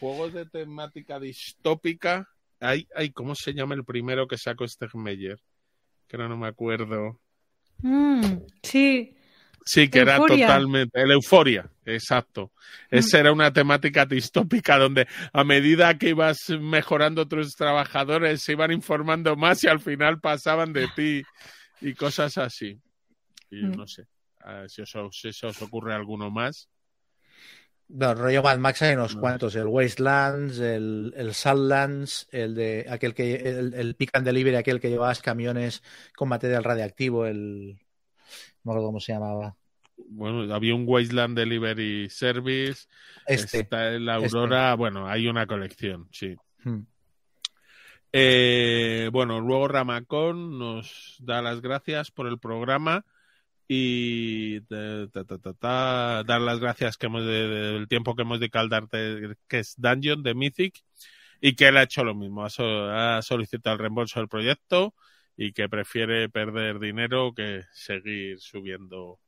juegos 0.00 0.32
de 0.32 0.46
temática 0.46 1.18
distópica, 1.18 2.28
hay, 2.60 2.86
hay, 2.94 3.10
¿cómo 3.10 3.34
se 3.34 3.54
llama 3.54 3.74
el 3.74 3.84
primero 3.84 4.26
que 4.26 4.36
sacó 4.36 4.66
Stegmeyer? 4.66 5.38
Que 6.08 6.16
ahora 6.16 6.28
no 6.28 6.36
me 6.36 6.48
acuerdo. 6.48 7.20
Mm, 7.82 8.38
sí, 8.62 9.14
Sí, 9.64 9.90
que 9.90 9.98
era 9.98 10.16
totalmente. 10.16 10.98
El 10.98 11.10
euforia, 11.10 11.70
exacto. 11.84 12.52
Esa 12.90 13.20
era 13.20 13.32
una 13.32 13.52
temática 13.52 14.06
distópica 14.06 14.78
donde 14.78 15.06
a 15.30 15.44
medida 15.44 15.98
que 15.98 16.08
ibas 16.08 16.38
mejorando 16.58 17.28
tus 17.28 17.54
trabajadores 17.54 18.40
se 18.40 18.52
iban 18.52 18.72
informando 18.72 19.36
más 19.36 19.62
y 19.64 19.68
al 19.68 19.80
final 19.80 20.20
pasaban 20.20 20.72
de 20.72 20.88
ti 20.96 21.22
y 21.82 21.92
cosas 21.92 22.38
así. 22.38 22.80
Y 23.50 23.64
Mm. 23.64 23.72
no 23.76 23.86
sé. 23.86 24.06
a 24.40 24.60
ver 24.60 24.70
si, 24.70 24.80
os, 24.80 24.90
si 25.12 25.46
os 25.46 25.60
ocurre 25.62 25.92
alguno 25.92 26.30
más. 26.30 26.70
No, 27.88 28.14
rollo 28.14 28.42
Mad 28.42 28.58
Max 28.58 28.82
hay 28.82 28.94
unos 28.94 29.14
No. 29.14 29.20
cuantos, 29.22 29.54
el 29.56 29.66
Wastelands, 29.66 30.58
el, 30.58 31.14
el 31.16 31.34
Saltlands, 31.34 32.28
el 32.30 32.54
de 32.54 32.86
aquel 32.88 33.14
que 33.14 33.36
el, 33.36 33.72
el 33.72 33.94
Pick 33.94 34.10
and 34.14 34.26
Delivery, 34.26 34.56
aquel 34.56 34.78
que 34.78 34.90
llevabas 34.90 35.22
camiones 35.22 35.82
con 36.14 36.28
material 36.28 36.64
radiactivo, 36.64 37.24
el 37.26 37.78
no 38.62 38.72
me 38.72 38.72
acuerdo 38.72 38.88
cómo 38.88 39.00
se 39.00 39.12
llamaba. 39.12 39.56
Bueno, 39.96 40.54
había 40.54 40.74
un 40.74 40.84
Wasteland 40.86 41.36
Delivery 41.36 42.08
Service. 42.10 42.86
Este. 43.26 43.60
Está 43.60 43.88
el 43.88 44.08
Aurora. 44.08 44.74
Bueno, 44.74 45.08
hay 45.08 45.26
una 45.26 45.46
colección, 45.46 46.08
sí. 46.12 46.36
Hmm. 46.64 46.82
Eh, 48.12 49.10
bueno, 49.12 49.40
luego 49.40 49.68
Ramacón 49.68 50.58
nos 50.58 51.16
da 51.20 51.42
las 51.42 51.60
gracias 51.60 52.10
por 52.10 52.26
el 52.26 52.38
programa 52.38 53.04
y 53.68 54.60
ta, 54.62 55.08
ta, 55.12 55.24
ta, 55.24 55.38
ta, 55.38 55.52
ta, 55.52 56.24
dar 56.24 56.40
las 56.40 56.58
gracias 56.58 56.96
que 56.96 57.06
hemos 57.06 57.24
de- 57.24 57.48
del 57.48 57.86
tiempo 57.88 58.16
que 58.16 58.22
hemos 58.22 58.40
dedicado 58.40 58.62
al 58.64 58.70
Darte, 58.70 59.36
que 59.46 59.58
es 59.58 59.74
Dungeon 59.76 60.22
de 60.22 60.34
Mythic 60.34 60.82
y 61.40 61.54
que 61.54 61.68
él 61.68 61.76
ha 61.76 61.82
hecho 61.82 62.02
lo 62.02 62.14
mismo, 62.14 62.44
ha, 62.44 62.50
so- 62.50 62.90
ha 62.90 63.20
solicitado 63.22 63.74
el 63.74 63.80
reembolso 63.80 64.20
del 64.20 64.28
proyecto 64.28 64.94
y 65.36 65.52
que 65.52 65.68
prefiere 65.68 66.28
perder 66.30 66.80
dinero 66.80 67.32
que 67.36 67.62
seguir 67.72 68.40
subiendo 68.40 69.20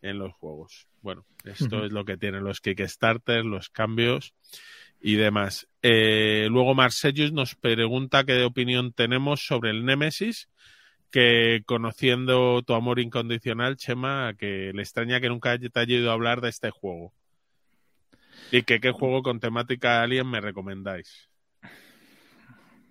en 0.00 0.18
los 0.18 0.32
juegos. 0.32 0.88
Bueno, 1.02 1.26
esto 1.44 1.84
es 1.84 1.92
lo 1.92 2.04
que 2.04 2.16
tienen 2.16 2.42
los 2.44 2.60
Kickstarter, 2.60 3.44
los 3.44 3.68
cambios 3.68 4.34
y 5.00 5.14
demás. 5.16 5.68
Eh, 5.82 6.48
luego 6.50 6.74
Marsellus 6.74 7.32
nos 7.32 7.54
pregunta 7.56 8.24
qué 8.24 8.42
opinión 8.42 8.92
tenemos 8.92 9.44
sobre 9.46 9.70
el 9.70 9.84
Nemesis, 9.84 10.48
que 11.12 11.62
conociendo 11.66 12.62
tu 12.62 12.74
amor 12.74 12.98
incondicional, 12.98 13.76
Chema, 13.76 14.34
que 14.36 14.72
le 14.74 14.82
extraña 14.82 15.20
que 15.20 15.28
nunca 15.28 15.56
te 15.58 15.70
haya 15.78 15.94
ido 15.96 16.10
a 16.10 16.14
hablar 16.14 16.40
de 16.40 16.48
este 16.48 16.70
juego. 16.70 17.12
Y 18.50 18.62
que 18.62 18.80
qué 18.80 18.90
juego 18.90 19.22
con 19.22 19.38
temática 19.38 20.02
alien 20.02 20.28
me 20.28 20.40
recomendáis. 20.40 21.28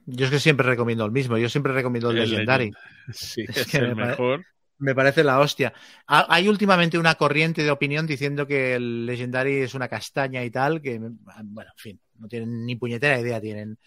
Yo 0.06 0.26
es 0.26 0.32
que 0.32 0.40
siempre 0.40 0.66
recomiendo 0.66 1.06
el 1.06 1.12
mismo, 1.12 1.38
yo 1.38 1.50
siempre 1.50 1.74
recomiendo 1.74 2.12
el, 2.12 2.18
El 2.20 2.30
Legendary. 2.30 2.72
Sí, 3.14 3.44
Es 3.48 3.58
es, 3.58 3.68
que 3.68 3.78
el 3.78 3.90
me 3.90 3.96
pare- 3.96 4.08
mejor. 4.12 4.46
Me 4.78 4.96
parece 4.96 5.24
la 5.24 5.40
hostia. 5.40 5.74
Ha- 6.08 6.26
Hay 6.30 6.48
últimamente 6.48 6.98
una 6.98 7.14
corriente 7.16 7.64
de 7.64 7.70
opinión 7.72 8.08
diciendo 8.08 8.48
que 8.48 8.76
el 8.76 9.06
Legendary 9.06 9.58
es 9.58 9.74
una 9.76 9.88
castaña 9.88 10.44
y 10.44 10.50
tal, 10.50 10.82
que, 10.82 10.98
bueno, 11.00 11.70
en 11.72 11.78
fin, 11.78 12.00
no 12.18 12.28
tienen 12.28 12.66
ni 12.66 12.76
puñetera 12.76 13.20
idea 13.20 13.40
tienen. 13.42 13.78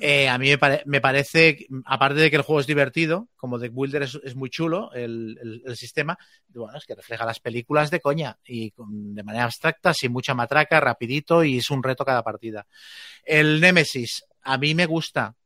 Eh, 0.00 0.28
a 0.28 0.38
mí 0.38 0.48
me, 0.48 0.58
pare- 0.58 0.82
me 0.86 1.00
parece, 1.00 1.66
aparte 1.84 2.20
de 2.20 2.30
que 2.30 2.36
el 2.36 2.42
juego 2.42 2.60
es 2.60 2.68
divertido, 2.68 3.28
como 3.36 3.58
Deck 3.58 3.72
Builder 3.72 4.02
es, 4.04 4.14
es 4.22 4.36
muy 4.36 4.48
chulo, 4.48 4.92
el, 4.92 5.36
el- 5.42 5.62
el 5.66 5.76
sistema, 5.76 6.16
bueno, 6.50 6.78
es 6.78 6.84
que 6.86 6.94
refleja 6.94 7.24
las 7.26 7.40
películas 7.40 7.90
de 7.90 8.00
coña 8.00 8.38
y 8.44 8.70
con- 8.70 9.14
de 9.14 9.22
manera 9.24 9.44
abstracta, 9.44 9.92
sin 9.94 10.12
mucha 10.12 10.34
matraca, 10.34 10.78
rapidito 10.78 11.42
y 11.42 11.58
es 11.58 11.70
un 11.70 11.82
reto 11.82 12.04
cada 12.04 12.22
partida. 12.22 12.64
El 13.24 13.60
Nemesis, 13.60 14.24
a 14.42 14.58
mí 14.58 14.74
me 14.74 14.86
gusta. 14.86 15.36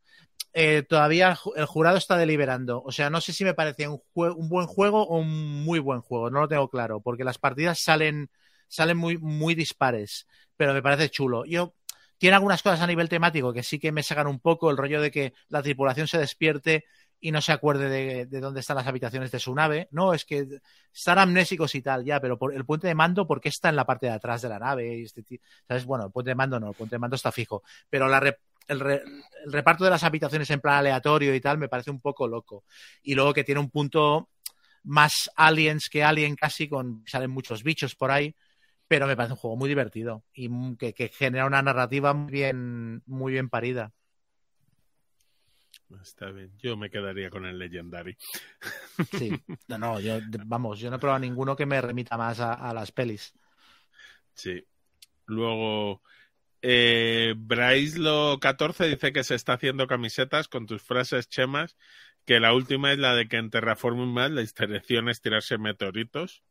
Eh, 0.55 0.83
todavía 0.89 1.31
el 1.31 1.37
ju- 1.37 1.53
el 1.57 1.65
jurado 1.67 1.97
está 1.97 2.17
deliberando. 2.17 2.83
O 2.83 2.93
sea, 2.93 3.11
no 3.11 3.21
sé 3.21 3.33
si 3.33 3.45
me 3.45 3.55
parece 3.55 3.89
un, 3.89 4.03
un 4.15 4.49
buen 4.49 4.67
juego 4.67 5.03
o 5.07 5.19
un 5.19 5.65
muy 5.65 5.79
buen 5.79 6.01
juego. 6.03 6.31
No 6.31 6.41
lo 6.41 6.49
tengo 6.49 6.69
claro, 6.69 7.01
porque 7.01 7.25
las 7.25 7.39
partidas 7.39 7.81
salen, 7.83 8.31
salen 8.69 8.97
muy, 8.99 9.17
muy 9.19 9.55
dispares, 9.55 10.27
pero 10.57 10.75
me 10.75 10.83
parece 10.83 11.09
chulo. 11.11 11.45
Yo 11.47 11.75
tiene 12.23 12.37
algunas 12.37 12.63
cosas 12.63 12.81
a 12.81 12.87
nivel 12.87 13.09
temático 13.09 13.53
que 13.53 13.65
sí 13.65 13.81
que 13.81 13.91
me 13.91 14.05
sacan 14.05 14.29
un 14.29 14.39
poco 14.39 14.71
el 14.71 14.77
rollo 14.77 15.03
de 15.03 15.11
que 15.11 15.35
la 15.49 15.61
tripulación 15.61 16.07
se 16.07 16.19
despierte 16.19 16.85
y 17.19 17.33
no 17.33 17.43
se 17.43 17.51
acuerde 17.51 17.89
de, 17.89 18.27
de 18.27 18.39
dónde 18.39 18.61
están 18.61 18.77
las 18.77 18.87
habitaciones 18.87 19.33
de 19.33 19.41
su 19.41 19.53
nave. 19.53 19.89
No, 19.91 20.15
es 20.15 20.25
que 20.25 20.47
están 20.95 21.19
amnésicos 21.19 21.75
y 21.75 21.83
tal, 21.83 22.05
ya, 22.05 22.21
pero 22.21 22.39
por 22.39 22.55
el 22.55 22.65
puente 22.65 22.87
de 22.87 22.95
mando, 22.95 23.27
¿por 23.27 23.41
qué 23.41 23.49
está 23.49 23.71
en 23.71 23.75
la 23.75 23.85
parte 23.85 24.07
de 24.07 24.13
atrás 24.13 24.41
de 24.41 24.49
la 24.51 24.61
nave? 24.61 24.99
Y 24.99 25.03
este 25.03 25.25
¿Sabes? 25.67 25.85
Bueno, 25.85 26.05
el 26.07 26.13
puente 26.13 26.31
de 26.31 26.37
mando 26.37 26.61
no, 26.61 26.69
el 26.69 26.77
puente 26.77 26.95
de 26.95 27.01
mando 27.01 27.17
está 27.17 27.33
fijo, 27.33 27.65
pero 27.91 28.07
la 28.07 28.21
re- 28.21 28.39
el, 28.69 28.79
re- 28.79 29.03
el 29.45 29.53
reparto 29.53 29.83
de 29.83 29.91
las 29.91 30.05
habitaciones 30.05 30.49
en 30.51 30.61
plan 30.61 30.77
aleatorio 30.77 31.35
y 31.35 31.41
tal 31.41 31.59
me 31.59 31.69
parece 31.69 31.91
un 31.91 32.01
poco 32.01 32.29
loco. 32.29 32.63
Y 33.03 33.17
luego 33.17 33.35
que 33.35 33.43
tiene 33.43 33.61
un 33.61 33.69
punto 33.71 34.29
más 34.85 35.29
aliens 35.35 35.89
que 35.89 36.05
alien 36.05 36.37
casi, 36.37 36.69
con 36.69 37.03
salen 37.05 37.33
muchos 37.33 37.65
bichos 37.65 37.97
por 37.97 38.13
ahí, 38.13 38.33
pero 38.93 39.07
me 39.07 39.17
parece 39.17 39.33
un 39.33 39.39
juego 39.39 39.57
muy 39.57 39.71
divertido 39.71 40.23
y 40.35 40.77
que, 40.77 40.93
que 40.93 41.09
genera 41.09 41.47
una 41.47 41.63
narrativa 41.63 42.13
muy 42.13 42.31
bien, 42.31 43.03
muy 43.07 43.33
bien 43.33 43.49
parida. 43.49 43.95
Está 46.03 46.31
bien. 46.31 46.53
Yo 46.59 46.77
me 46.77 46.91
quedaría 46.91 47.31
con 47.31 47.47
el 47.47 47.59
Legendary. 47.59 48.19
Sí, 49.19 49.33
no, 49.69 49.79
no, 49.79 49.99
yo, 49.99 50.21
vamos, 50.45 50.79
yo 50.79 50.91
no 50.91 50.97
he 50.97 50.99
probado 50.99 51.21
ninguno 51.21 51.57
que 51.57 51.65
me 51.65 51.81
remita 51.81 52.19
más 52.19 52.39
a, 52.41 52.53
a 52.53 52.75
las 52.75 52.93
pelis. 52.93 53.33
Sí. 54.35 54.63
Luego, 55.25 56.03
eh, 56.61 57.33
Braislo14 57.35 58.91
dice 58.91 59.11
que 59.15 59.25
se 59.25 59.37
está 59.37 59.55
haciendo 59.55 59.87
camisetas 59.87 60.49
con 60.49 60.67
tus 60.67 60.83
frases 60.83 61.31
chemas, 61.31 61.79
que 62.27 62.41
la 62.41 62.53
última 62.53 62.93
es 62.93 62.99
la 62.99 63.15
de 63.15 63.27
que 63.27 63.39
en 63.39 63.49
Terraforming 63.49 64.13
Mars 64.13 64.35
la 64.35 64.43
instalación 64.43 65.09
es 65.09 65.23
tirarse 65.23 65.57
meteoritos. 65.57 66.45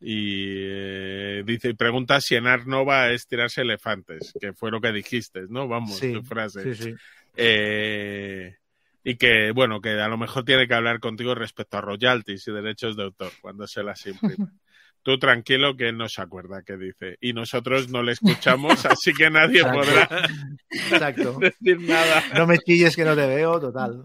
Y 0.00 0.56
eh, 0.58 1.42
dice, 1.46 1.70
y 1.70 1.74
pregunta 1.74 2.20
si 2.20 2.34
en 2.34 2.46
Art 2.46 2.66
Nova 2.66 3.10
es 3.10 3.26
tirarse 3.26 3.62
elefantes, 3.62 4.34
que 4.40 4.52
fue 4.52 4.70
lo 4.70 4.80
que 4.80 4.92
dijiste, 4.92 5.42
¿no? 5.48 5.68
Vamos, 5.68 5.96
Sí, 5.98 6.12
tu 6.12 6.22
frase. 6.22 6.74
sí, 6.74 6.84
sí. 6.84 6.94
Eh, 7.36 8.56
y 9.04 9.16
que, 9.16 9.52
bueno, 9.52 9.80
que 9.80 9.90
a 9.90 10.08
lo 10.08 10.18
mejor 10.18 10.44
tiene 10.44 10.66
que 10.66 10.74
hablar 10.74 11.00
contigo 11.00 11.34
respecto 11.34 11.78
a 11.78 11.80
royalties 11.80 12.46
y 12.48 12.52
derechos 12.52 12.96
de 12.96 13.04
autor 13.04 13.32
cuando 13.40 13.66
se 13.66 13.82
las 13.82 14.04
imprima. 14.06 14.52
Tú 15.02 15.18
tranquilo 15.20 15.76
que 15.76 15.90
él 15.90 15.96
no 15.96 16.08
se 16.08 16.20
acuerda 16.20 16.62
qué 16.66 16.76
dice. 16.76 17.16
Y 17.20 17.32
nosotros 17.32 17.88
no 17.88 18.02
le 18.02 18.12
escuchamos, 18.12 18.84
así 18.86 19.12
que 19.14 19.30
nadie 19.30 19.60
Exacto. 19.60 19.78
podrá 19.80 20.28
Exacto. 20.68 21.38
decir 21.40 21.80
nada. 21.82 22.24
No 22.34 22.46
me 22.48 22.58
chilles 22.58 22.96
que 22.96 23.04
no 23.04 23.14
te 23.14 23.26
veo, 23.26 23.60
total. 23.60 24.02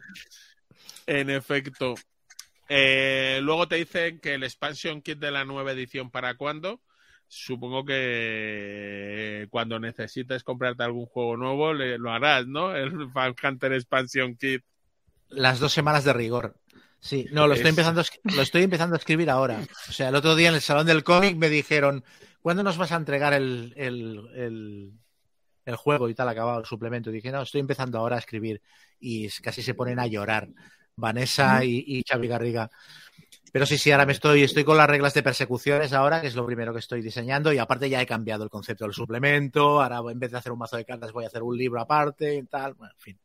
En 1.08 1.32
efecto. 1.32 1.95
Eh, 2.74 3.40
luego 3.43 3.67
te 3.67 3.75
dicen 3.75 4.19
que 4.19 4.35
el 4.35 4.43
expansion 4.43 5.01
kit 5.01 5.19
de 5.19 5.30
la 5.30 5.43
nueva 5.43 5.74
edición 5.74 6.09
para 6.09 6.35
cuándo. 6.35 6.80
Supongo 7.27 7.83
que 7.83 9.48
cuando 9.50 9.77
necesites 9.80 10.43
comprarte 10.43 10.83
algún 10.83 11.06
juego 11.06 11.35
nuevo 11.35 11.74
le- 11.74 11.98
lo 11.98 12.11
harás, 12.11 12.48
¿no? 12.48 12.74
El 12.74 12.91
Fan 13.14 13.35
Hunter 13.43 13.74
Expansion 13.74 14.35
Kit. 14.38 14.64
Las 15.30 15.59
dos 15.59 15.74
semanas 15.74 16.06
de 16.06 16.14
rigor. 16.14 16.56
Sí, 17.01 17.27
no, 17.32 17.48
lo 17.48 17.53
estoy, 17.56 17.69
Es- 17.69 17.77
empezando, 17.77 18.03
lo 18.24 18.41
estoy 18.41 18.64
empezando 18.64 18.95
a 18.95 19.00
escribir 19.00 19.30
ahora. 19.30 19.59
O 19.90 19.91
sea, 19.91 20.09
el 20.09 20.16
otro 20.16 20.35
día 20.35 20.50
en 20.50 20.56
el 20.56 20.61
Salón 20.61 20.85
del 20.88 21.03
Cómic 21.03 21.35
me 21.35 21.50
dijeron, 21.50 22.06
¿cuándo 22.41 22.64
nos 22.64 22.77
vas 22.77 22.93
a 22.93 22.98
entregar 22.98 23.33
el, 23.33 23.74
el, 23.75 24.30
el, 24.35 24.91
el 25.66 25.75
juego 25.75 26.08
y 26.09 26.16
tal, 26.16 26.30
acabado 26.30 26.59
el 26.59 26.66
suplemento? 26.66 27.09
Y 27.09 27.14
dije, 27.14 27.32
no, 27.32 27.41
estoy 27.41 27.59
empezando 27.59 27.98
ahora 27.98 28.16
a 28.17 28.19
escribir. 28.19 28.61
Y 29.00 29.30
casi 29.41 29.61
se 29.61 29.74
ponen 29.74 30.00
a 30.00 30.08
llorar. 30.08 30.48
Vanessa 30.95 31.64
y, 31.64 31.84
y 31.88 32.03
Xavi 32.08 32.28
Garriga. 32.28 32.70
Pero 33.52 33.66
sí, 33.66 33.78
sí, 33.78 33.92
ahora 33.92 34.06
me 34.06 34.14
estoy, 34.14 34.44
estoy 34.44 34.64
con 34.64 34.78
las 34.78 34.90
reglas 34.90 35.14
de 35.14 35.24
persecuciones 35.24 35.92
ahora, 35.92 36.22
que 36.22 36.28
es 36.28 36.36
lo 36.36 36.45
primero 36.45 36.72
que 36.72 36.80
estoy 36.80 37.02
diseñando, 37.02 37.52
y 37.52 37.58
aparte 37.58 37.90
ya 37.90 38.02
he 38.02 38.06
cambiado 38.06 38.45
el 38.45 38.50
concepto 38.50 38.86
del 38.86 38.94
suplemento, 38.94 39.82
ahora 39.82 40.00
en 40.10 40.20
vez 40.20 40.32
de 40.32 40.38
hacer 40.38 40.53
un 40.53 40.60
mazo 40.60 40.78
de 40.78 40.86
cartas 40.86 41.11
voy 41.11 41.26
a 41.26 41.28
hacer 41.28 41.44
un 41.44 41.58
libro 41.58 41.82
aparte 41.82 42.36
y 42.36 42.44
tal, 42.44 42.76
bueno, 42.76 42.94
en 42.94 43.02
fin. 43.02 43.20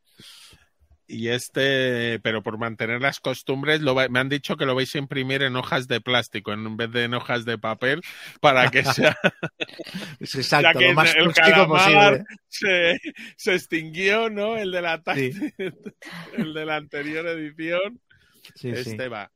Y 1.09 1.29
este, 1.29 2.19
pero 2.21 2.43
por 2.43 2.59
mantener 2.59 3.01
las 3.01 3.21
costumbres, 3.21 3.81
lo 3.81 3.95
va- 3.95 4.09
me 4.09 4.19
han 4.19 4.29
dicho 4.29 4.57
que 4.57 4.67
lo 4.67 4.75
vais 4.75 4.93
a 4.95 4.99
imprimir 4.99 5.43
en 5.43 5.55
hojas 5.55 5.87
de 5.87 6.01
plástico 6.01 6.53
en 6.53 6.77
vez 6.77 6.91
de 6.91 7.05
en 7.05 7.15
hojas 7.15 7.45
de 7.45 7.59
papel 7.59 8.01
para 8.41 8.69
que 8.73 8.83
sea 8.85 9.17
Es 10.21 10.33
ya 10.33 10.41
exacto, 10.41 10.79
que 10.81 10.89
lo 10.89 10.95
más 10.95 11.15
el 11.15 11.25
posible. 11.69 12.25
se, 12.49 12.99
se 13.37 13.55
extinguió, 13.55 14.31
¿no? 14.31 14.57
El 14.57 14.73
de 14.73 14.83
la 14.83 15.01
Sí. 15.15 15.31
el 16.39 16.55
de 16.55 16.67
la 16.67 16.77
anterior 16.77 17.27
edición. 17.29 18.01
Sí, 18.57 18.73
sí. 18.75 18.91
este 18.91 19.09
va. 19.09 19.31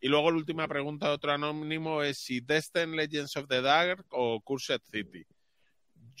Y 0.00 0.08
luego 0.08 0.30
la 0.30 0.38
última 0.38 0.66
pregunta 0.68 1.08
de 1.08 1.12
otro 1.12 1.32
anónimo 1.32 2.02
es 2.02 2.16
si 2.18 2.40
Destin 2.40 2.96
Legends 2.96 3.36
of 3.36 3.46
the 3.48 3.60
Dark 3.60 4.06
o 4.08 4.40
Cursed 4.40 4.80
City. 4.90 5.26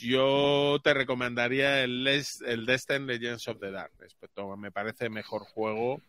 Yo 0.00 0.80
te 0.82 0.94
recomendaría 0.94 1.82
el, 1.82 2.06
el 2.06 2.66
Destin 2.66 3.06
Legends 3.06 3.48
of 3.48 3.58
the 3.60 3.70
Dark. 3.70 3.92
Me 4.58 4.70
parece 4.70 5.08
mejor 5.08 5.42
juego 5.42 6.00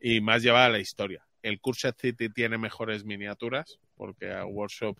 y 0.00 0.20
más 0.20 0.42
llevada 0.42 0.66
a 0.66 0.70
la 0.70 0.78
historia. 0.78 1.24
El 1.42 1.60
Cursed 1.60 1.94
City 1.96 2.28
tiene 2.28 2.58
mejores 2.58 3.04
miniaturas 3.04 3.78
porque 3.96 4.32
a 4.32 4.44
Workshop 4.44 4.96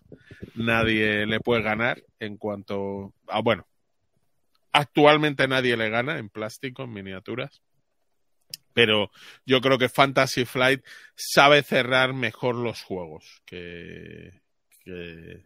nadie 0.55 1.27
le 1.27 1.41
puede 1.41 1.63
ganar 1.63 2.03
en 2.21 2.37
cuanto 2.37 3.13
a, 3.27 3.41
bueno, 3.41 3.67
actualmente 4.73 5.49
nadie 5.49 5.77
le 5.77 5.91
gana 5.91 6.19
en 6.19 6.29
plástico, 6.29 6.85
en 6.85 6.93
miniaturas. 6.93 7.63
Pero 8.73 9.11
yo 9.47 9.61
creo 9.61 9.79
que 9.79 9.89
Fantasy 9.89 10.45
Flight 10.45 10.85
sabe 11.15 11.63
cerrar 11.63 12.13
mejor 12.13 12.57
los 12.57 12.83
juegos 12.83 13.43
que, 13.47 14.43
que, 14.85 15.41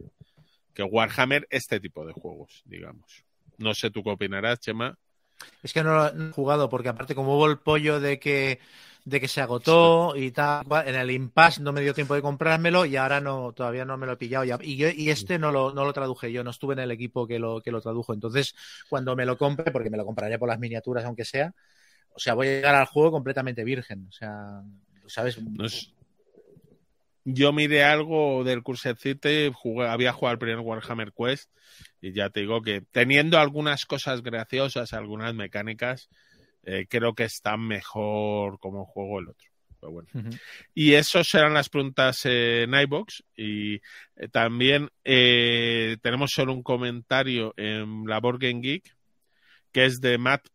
que 0.73 0.83
Warhammer, 0.83 1.47
este 1.49 1.79
tipo 1.79 2.05
de 2.05 2.13
juegos, 2.13 2.61
digamos. 2.65 3.25
No 3.57 3.73
sé 3.73 3.91
tú 3.91 4.03
qué 4.03 4.11
opinarás, 4.11 4.59
Chema. 4.59 4.97
Es 5.63 5.73
que 5.73 5.83
no 5.83 5.95
lo 5.95 6.07
he 6.07 6.31
jugado 6.31 6.69
porque 6.69 6.89
aparte 6.89 7.15
como 7.15 7.35
hubo 7.35 7.47
el 7.47 7.59
pollo 7.59 7.99
de 7.99 8.19
que 8.19 8.59
de 9.03 9.19
que 9.19 9.27
se 9.27 9.41
agotó 9.41 10.15
y 10.15 10.29
tal, 10.31 10.63
en 10.85 10.93
el 10.95 11.09
impasse 11.09 11.59
no 11.61 11.73
me 11.73 11.81
dio 11.81 11.93
tiempo 11.93 12.13
de 12.13 12.21
comprármelo 12.21 12.85
y 12.85 12.95
ahora 12.97 13.19
no 13.19 13.51
todavía 13.51 13.83
no 13.83 13.97
me 13.97 14.05
lo 14.05 14.13
he 14.13 14.17
pillado 14.17 14.43
ya. 14.45 14.59
Y, 14.61 14.77
yo, 14.77 14.89
y 14.89 15.09
este 15.09 15.39
no 15.39 15.51
lo, 15.51 15.73
no 15.73 15.85
lo 15.85 15.93
traduje 15.93 16.31
yo, 16.31 16.43
no 16.43 16.51
estuve 16.51 16.73
en 16.73 16.81
el 16.81 16.91
equipo 16.91 17.25
que 17.27 17.39
lo, 17.39 17.61
que 17.61 17.71
lo 17.71 17.81
tradujo. 17.81 18.13
Entonces, 18.13 18.53
cuando 18.89 19.15
me 19.15 19.25
lo 19.25 19.37
compre, 19.39 19.71
porque 19.71 19.89
me 19.89 19.97
lo 19.97 20.05
compraré 20.05 20.37
por 20.37 20.49
las 20.49 20.59
miniaturas 20.59 21.03
aunque 21.05 21.25
sea, 21.25 21.51
o 22.13 22.19
sea, 22.19 22.35
voy 22.35 22.47
a 22.47 22.51
llegar 22.51 22.75
al 22.75 22.85
juego 22.85 23.11
completamente 23.11 23.63
virgen. 23.63 24.05
O 24.07 24.11
sea, 24.11 24.61
¿sabes? 25.07 25.41
No 25.41 25.65
es- 25.65 25.91
Yo 27.23 27.53
miré 27.53 27.83
algo 27.83 28.43
del 28.43 28.63
Cursed 28.63 28.97
City, 28.97 29.51
jugué- 29.53 29.87
había 29.87 30.13
jugado 30.13 30.33
el 30.33 30.39
primer 30.39 30.59
Warhammer 30.59 31.13
Quest 31.13 31.51
y 32.01 32.13
ya 32.13 32.29
te 32.29 32.41
digo 32.41 32.61
que 32.61 32.81
teniendo 32.91 33.37
algunas 33.39 33.85
cosas 33.85 34.23
graciosas, 34.23 34.93
algunas 34.93 35.33
mecánicas, 35.35 36.09
eh, 36.63 36.85
creo 36.89 37.13
que 37.13 37.23
está 37.23 37.57
mejor 37.57 38.59
como 38.59 38.85
juego 38.85 39.19
el 39.19 39.29
otro. 39.29 39.49
Pero 39.79 39.93
bueno. 39.93 40.09
Y 40.75 40.93
esas 40.93 41.27
serán 41.27 41.55
las 41.55 41.69
preguntas 41.69 42.19
en 42.25 42.71
iBox. 42.71 43.23
Y 43.35 43.75
eh, 43.75 44.27
también 44.31 44.89
eh, 45.03 45.97
tenemos 46.03 46.29
solo 46.31 46.53
un 46.53 46.61
comentario 46.61 47.53
en 47.57 48.05
la 48.05 48.19
Board 48.19 48.37
Game 48.39 48.61
Geek, 48.61 48.95
que 49.71 49.85
es 49.85 49.99
de 49.99 50.19
Matt 50.19 50.47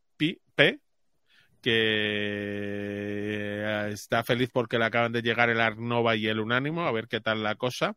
que 1.66 3.56
eh, 3.64 3.90
está 3.92 4.22
feliz 4.22 4.50
porque 4.52 4.78
le 4.78 4.84
acaban 4.84 5.10
de 5.10 5.20
llegar 5.20 5.50
el 5.50 5.60
Arnova 5.60 6.14
y 6.14 6.28
el 6.28 6.38
Unánimo, 6.38 6.86
a 6.86 6.92
ver 6.92 7.08
qué 7.08 7.20
tal 7.20 7.42
la 7.42 7.56
cosa. 7.56 7.96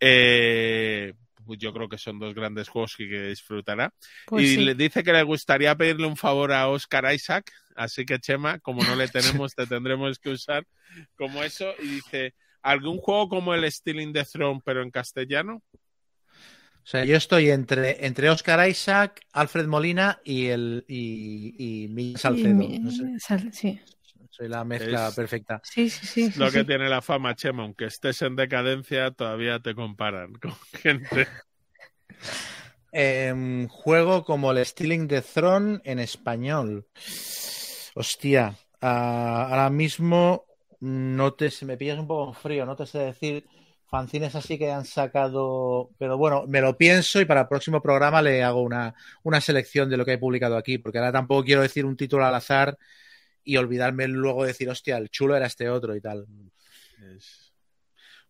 Eh, 0.00 1.12
pues 1.44 1.60
yo 1.60 1.72
creo 1.72 1.88
que 1.88 1.98
son 1.98 2.18
dos 2.18 2.34
grandes 2.34 2.68
juegos 2.68 2.96
que, 2.96 3.08
que 3.08 3.28
disfrutará. 3.28 3.94
Pues 4.26 4.44
y 4.44 4.56
sí. 4.56 4.64
le 4.64 4.74
dice 4.74 5.04
que 5.04 5.12
le 5.12 5.22
gustaría 5.22 5.76
pedirle 5.76 6.08
un 6.08 6.16
favor 6.16 6.52
a 6.52 6.66
Oscar 6.68 7.14
Isaac, 7.14 7.52
así 7.76 8.04
que 8.04 8.18
Chema, 8.18 8.58
como 8.58 8.82
no 8.82 8.96
le 8.96 9.06
tenemos, 9.44 9.54
te 9.54 9.68
tendremos 9.68 10.18
que 10.18 10.30
usar 10.30 10.66
como 11.14 11.44
eso. 11.44 11.74
Y 11.78 11.86
dice, 11.86 12.34
¿algún 12.60 12.98
juego 12.98 13.28
como 13.28 13.54
el 13.54 13.70
Stealing 13.70 14.12
the 14.12 14.24
Throne, 14.24 14.60
pero 14.64 14.82
en 14.82 14.90
castellano? 14.90 15.62
O 16.86 16.88
sea, 16.88 17.04
yo 17.04 17.16
estoy 17.16 17.50
entre, 17.50 18.06
entre 18.06 18.30
Oscar 18.30 18.68
Isaac, 18.68 19.20
Alfred 19.32 19.66
Molina 19.66 20.20
y 20.24 20.46
el 20.46 20.84
y, 20.86 21.84
y 21.84 21.88
Miguel 21.88 22.16
Salcedo. 22.18 22.62
Y 22.62 22.68
mi- 22.68 22.78
No 22.78 22.90
sé, 22.92 23.18
Sal- 23.18 23.52
sí. 23.52 23.80
soy 24.30 24.48
la 24.48 24.62
mezcla 24.62 25.08
Es- 25.08 25.16
perfecta. 25.16 25.60
Sí, 25.64 25.90
sí, 25.90 26.06
sí. 26.06 26.30
sí, 26.30 26.38
Lo 26.38 26.52
que 26.52 26.60
sí. 26.60 26.64
tiene 26.64 26.88
la 26.88 27.02
fama, 27.02 27.34
Chema, 27.34 27.64
aunque 27.64 27.86
estés 27.86 28.22
en 28.22 28.36
decadencia, 28.36 29.10
todavía 29.10 29.58
te 29.58 29.74
comparan 29.74 30.32
con 30.40 30.54
gente. 30.80 31.26
Em, 32.92 33.66
juego 33.68 34.24
como 34.24 34.52
el 34.52 34.64
Stealing 34.64 35.08
the 35.08 35.22
Throne 35.22 35.80
en 35.84 35.98
español. 35.98 36.86
Hostia, 37.94 38.54
ah, 38.80 39.48
ahora 39.50 39.70
mismo 39.70 40.44
no 40.80 41.34
te 41.34 41.50
se 41.50 41.64
me 41.66 41.76
pillas 41.76 41.98
un 41.98 42.06
poco 42.06 42.28
en 42.28 42.34
frío, 42.34 42.66
no 42.66 42.76
te 42.76 42.86
sé 42.86 42.98
decir 42.98 43.44
fanzines 43.88 44.34
así 44.34 44.58
que 44.58 44.70
han 44.70 44.84
sacado, 44.84 45.90
pero 45.98 46.16
bueno, 46.18 46.44
me 46.48 46.60
lo 46.60 46.76
pienso 46.76 47.20
y 47.20 47.24
para 47.24 47.42
el 47.42 47.48
próximo 47.48 47.80
programa 47.80 48.20
le 48.22 48.42
hago 48.42 48.62
una, 48.62 48.94
una 49.22 49.40
selección 49.40 49.88
de 49.88 49.96
lo 49.96 50.04
que 50.04 50.14
he 50.14 50.18
publicado 50.18 50.56
aquí, 50.56 50.78
porque 50.78 50.98
ahora 50.98 51.12
tampoco 51.12 51.44
quiero 51.44 51.62
decir 51.62 51.84
un 51.84 51.96
título 51.96 52.24
al 52.26 52.34
azar 52.34 52.76
y 53.44 53.56
olvidarme 53.58 54.08
luego 54.08 54.42
de 54.42 54.48
decir, 54.48 54.68
hostia, 54.68 54.96
el 54.98 55.08
chulo 55.10 55.36
era 55.36 55.46
este 55.46 55.68
otro 55.68 55.94
y 55.94 56.00
tal. 56.00 56.26
Es- 57.16 57.52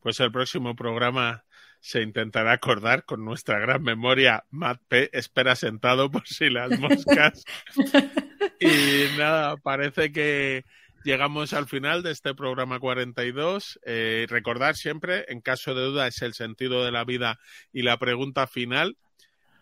Pues 0.00 0.20
el 0.20 0.30
próximo 0.30 0.76
programa 0.76 1.44
se 1.80 2.02
intentará 2.02 2.52
acordar 2.52 3.04
con 3.04 3.24
nuestra 3.24 3.58
gran 3.58 3.82
memoria. 3.82 4.44
Matt 4.50 4.82
P. 4.88 5.08
espera 5.12 5.56
sentado 5.56 6.10
por 6.10 6.26
si 6.26 6.50
las 6.50 6.78
moscas. 6.78 7.44
y 8.60 9.16
nada, 9.18 9.56
parece 9.56 10.12
que 10.12 10.64
llegamos 11.06 11.54
al 11.54 11.66
final 11.66 12.02
de 12.02 12.10
este 12.10 12.34
programa 12.34 12.80
42. 12.80 13.78
Eh, 13.86 14.26
recordar 14.28 14.74
siempre, 14.74 15.24
en 15.28 15.40
caso 15.40 15.74
de 15.74 15.82
duda, 15.82 16.08
es 16.08 16.20
el 16.20 16.34
sentido 16.34 16.84
de 16.84 16.90
la 16.90 17.04
vida 17.04 17.38
y 17.72 17.82
la 17.82 17.96
pregunta 17.96 18.46
final. 18.48 18.96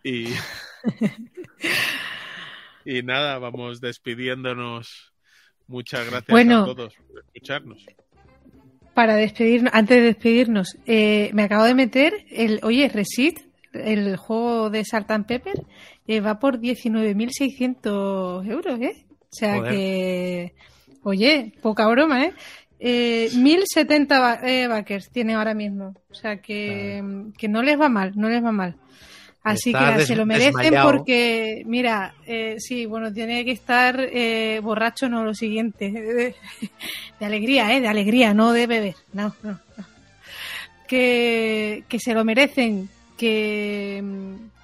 Y, 0.03 0.29
y 2.85 3.03
nada, 3.03 3.39
vamos 3.39 3.81
despidiéndonos. 3.81 5.13
Muchas 5.67 6.07
gracias 6.07 6.31
Bueno. 6.31 6.63
a 6.63 6.65
todos 6.65 6.95
por 6.95 7.21
escucharnos. 7.21 7.85
Para 8.95 9.17
despedirnos, 9.17 9.73
antes 9.75 9.97
de 9.99 10.03
despedirnos, 10.03 10.77
eh, 10.87 11.31
me 11.35 11.43
acabo 11.43 11.65
de 11.65 11.75
meter 11.75 12.25
el, 12.31 12.61
oye, 12.63 12.89
Resist, 12.89 13.39
el 13.73 14.17
juego 14.17 14.71
de 14.71 14.85
Salt 14.85 15.11
and 15.11 15.27
Pepper, 15.27 15.67
eh, 16.07 16.21
va 16.21 16.39
por 16.39 16.61
19.600 16.61 18.49
euros, 18.49 18.81
¿eh? 18.81 19.05
O 19.11 19.37
sea 19.37 19.57
Joder. 19.57 19.73
que, 19.73 20.55
oye, 21.05 21.53
poca 21.63 21.87
broma, 21.87 22.25
¿eh? 22.25 22.33
Eh, 22.81 23.31
1070 23.35 24.21
ba- 24.21 24.41
eh, 24.43 24.67
backers 24.67 25.09
tiene 25.11 25.35
ahora 25.35 25.55
mismo. 25.55 25.95
O 26.11 26.15
sea 26.15 26.39
que, 26.43 27.03
que 27.39 27.49
no 27.49 27.63
les 27.63 27.81
va 27.81 27.89
mal, 27.89 28.13
no 28.17 28.29
les 28.29 28.43
va 28.45 28.53
mal. 28.53 28.75
Así 29.43 29.71
Está 29.71 29.97
que 29.97 30.07
se 30.07 30.17
lo 30.17 30.25
merecen 30.27 30.55
desmayado. 30.57 30.91
porque, 30.91 31.63
mira, 31.67 32.15
eh, 32.27 32.57
sí, 32.59 32.87
bueno, 32.87 33.13
tiene 33.13 33.45
que 33.45 33.53
estar 33.53 34.01
eh, 34.01 34.59
borracho, 34.63 35.09
no 35.09 35.23
lo 35.23 35.35
siguiente. 35.35 35.91
De, 35.91 36.35
de 37.21 37.27
alegría, 37.27 37.75
¿eh? 37.77 37.81
De 37.83 37.89
alegría, 37.89 38.33
no 38.35 38.53
de 38.53 38.67
beber. 38.67 38.95
No, 39.13 39.35
no, 39.43 39.61
no. 39.77 39.85
Que, 40.87 41.85
que 41.89 41.99
se 41.99 42.13
lo 42.15 42.25
merecen, 42.25 42.89
que, 43.17 44.03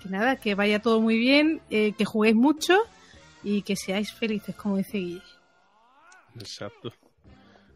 que 0.02 0.08
nada, 0.08 0.36
que 0.36 0.54
vaya 0.54 0.78
todo 0.80 1.00
muy 1.00 1.16
bien, 1.18 1.60
eh, 1.70 1.92
que 1.96 2.04
juguéis 2.04 2.36
mucho 2.36 2.78
y 3.42 3.62
que 3.62 3.76
seáis 3.76 4.12
felices, 4.12 4.54
como 4.54 4.76
dice 4.76 4.98
Guille. 4.98 5.22
Exacto. 6.38 6.92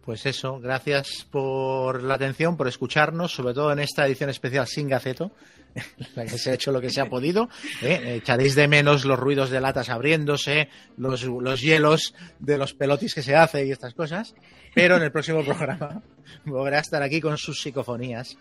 Pues 0.04 0.26
eso, 0.26 0.60
gracias 0.60 1.26
por 1.30 2.02
la 2.02 2.14
atención, 2.14 2.58
por 2.58 2.68
escucharnos, 2.68 3.32
sobre 3.32 3.54
todo 3.54 3.72
en 3.72 3.78
esta 3.78 4.06
edición 4.06 4.28
especial 4.28 4.66
sin 4.66 4.86
gaceto, 4.86 5.32
en 5.74 6.06
la 6.14 6.24
que 6.24 6.36
se 6.36 6.50
ha 6.50 6.54
hecho 6.54 6.72
lo 6.72 6.80
que 6.82 6.90
se 6.90 7.00
ha 7.00 7.08
podido. 7.08 7.48
¿eh? 7.80 8.16
Echaréis 8.16 8.54
de 8.54 8.68
menos 8.68 9.06
los 9.06 9.18
ruidos 9.18 9.48
de 9.48 9.62
latas 9.62 9.88
abriéndose, 9.88 10.68
los, 10.98 11.24
los 11.24 11.62
hielos 11.62 12.14
de 12.38 12.58
los 12.58 12.74
pelotis 12.74 13.14
que 13.14 13.22
se 13.22 13.34
hace 13.34 13.64
y 13.66 13.70
estas 13.70 13.94
cosas, 13.94 14.34
pero 14.74 14.96
en 14.98 15.04
el 15.04 15.10
próximo 15.10 15.42
programa 15.42 16.02
volverá 16.44 16.78
a 16.78 16.82
estar 16.82 17.02
aquí 17.02 17.22
con 17.22 17.38
sus 17.38 17.62
psicofonías. 17.62 18.36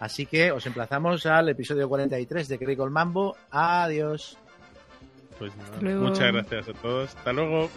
Así 0.00 0.24
que 0.26 0.50
os 0.50 0.66
emplazamos 0.66 1.26
al 1.26 1.50
episodio 1.50 1.88
43 1.90 2.48
de 2.48 2.58
Critical 2.58 2.90
Mambo. 2.90 3.36
Adiós. 3.50 4.38
Pues 5.38 5.54
nada, 5.56 5.68
Hasta 5.68 5.80
luego. 5.82 6.02
muchas 6.04 6.32
gracias 6.32 6.68
a 6.70 6.72
todos. 6.72 7.14
Hasta 7.14 7.32
luego. 7.34 7.70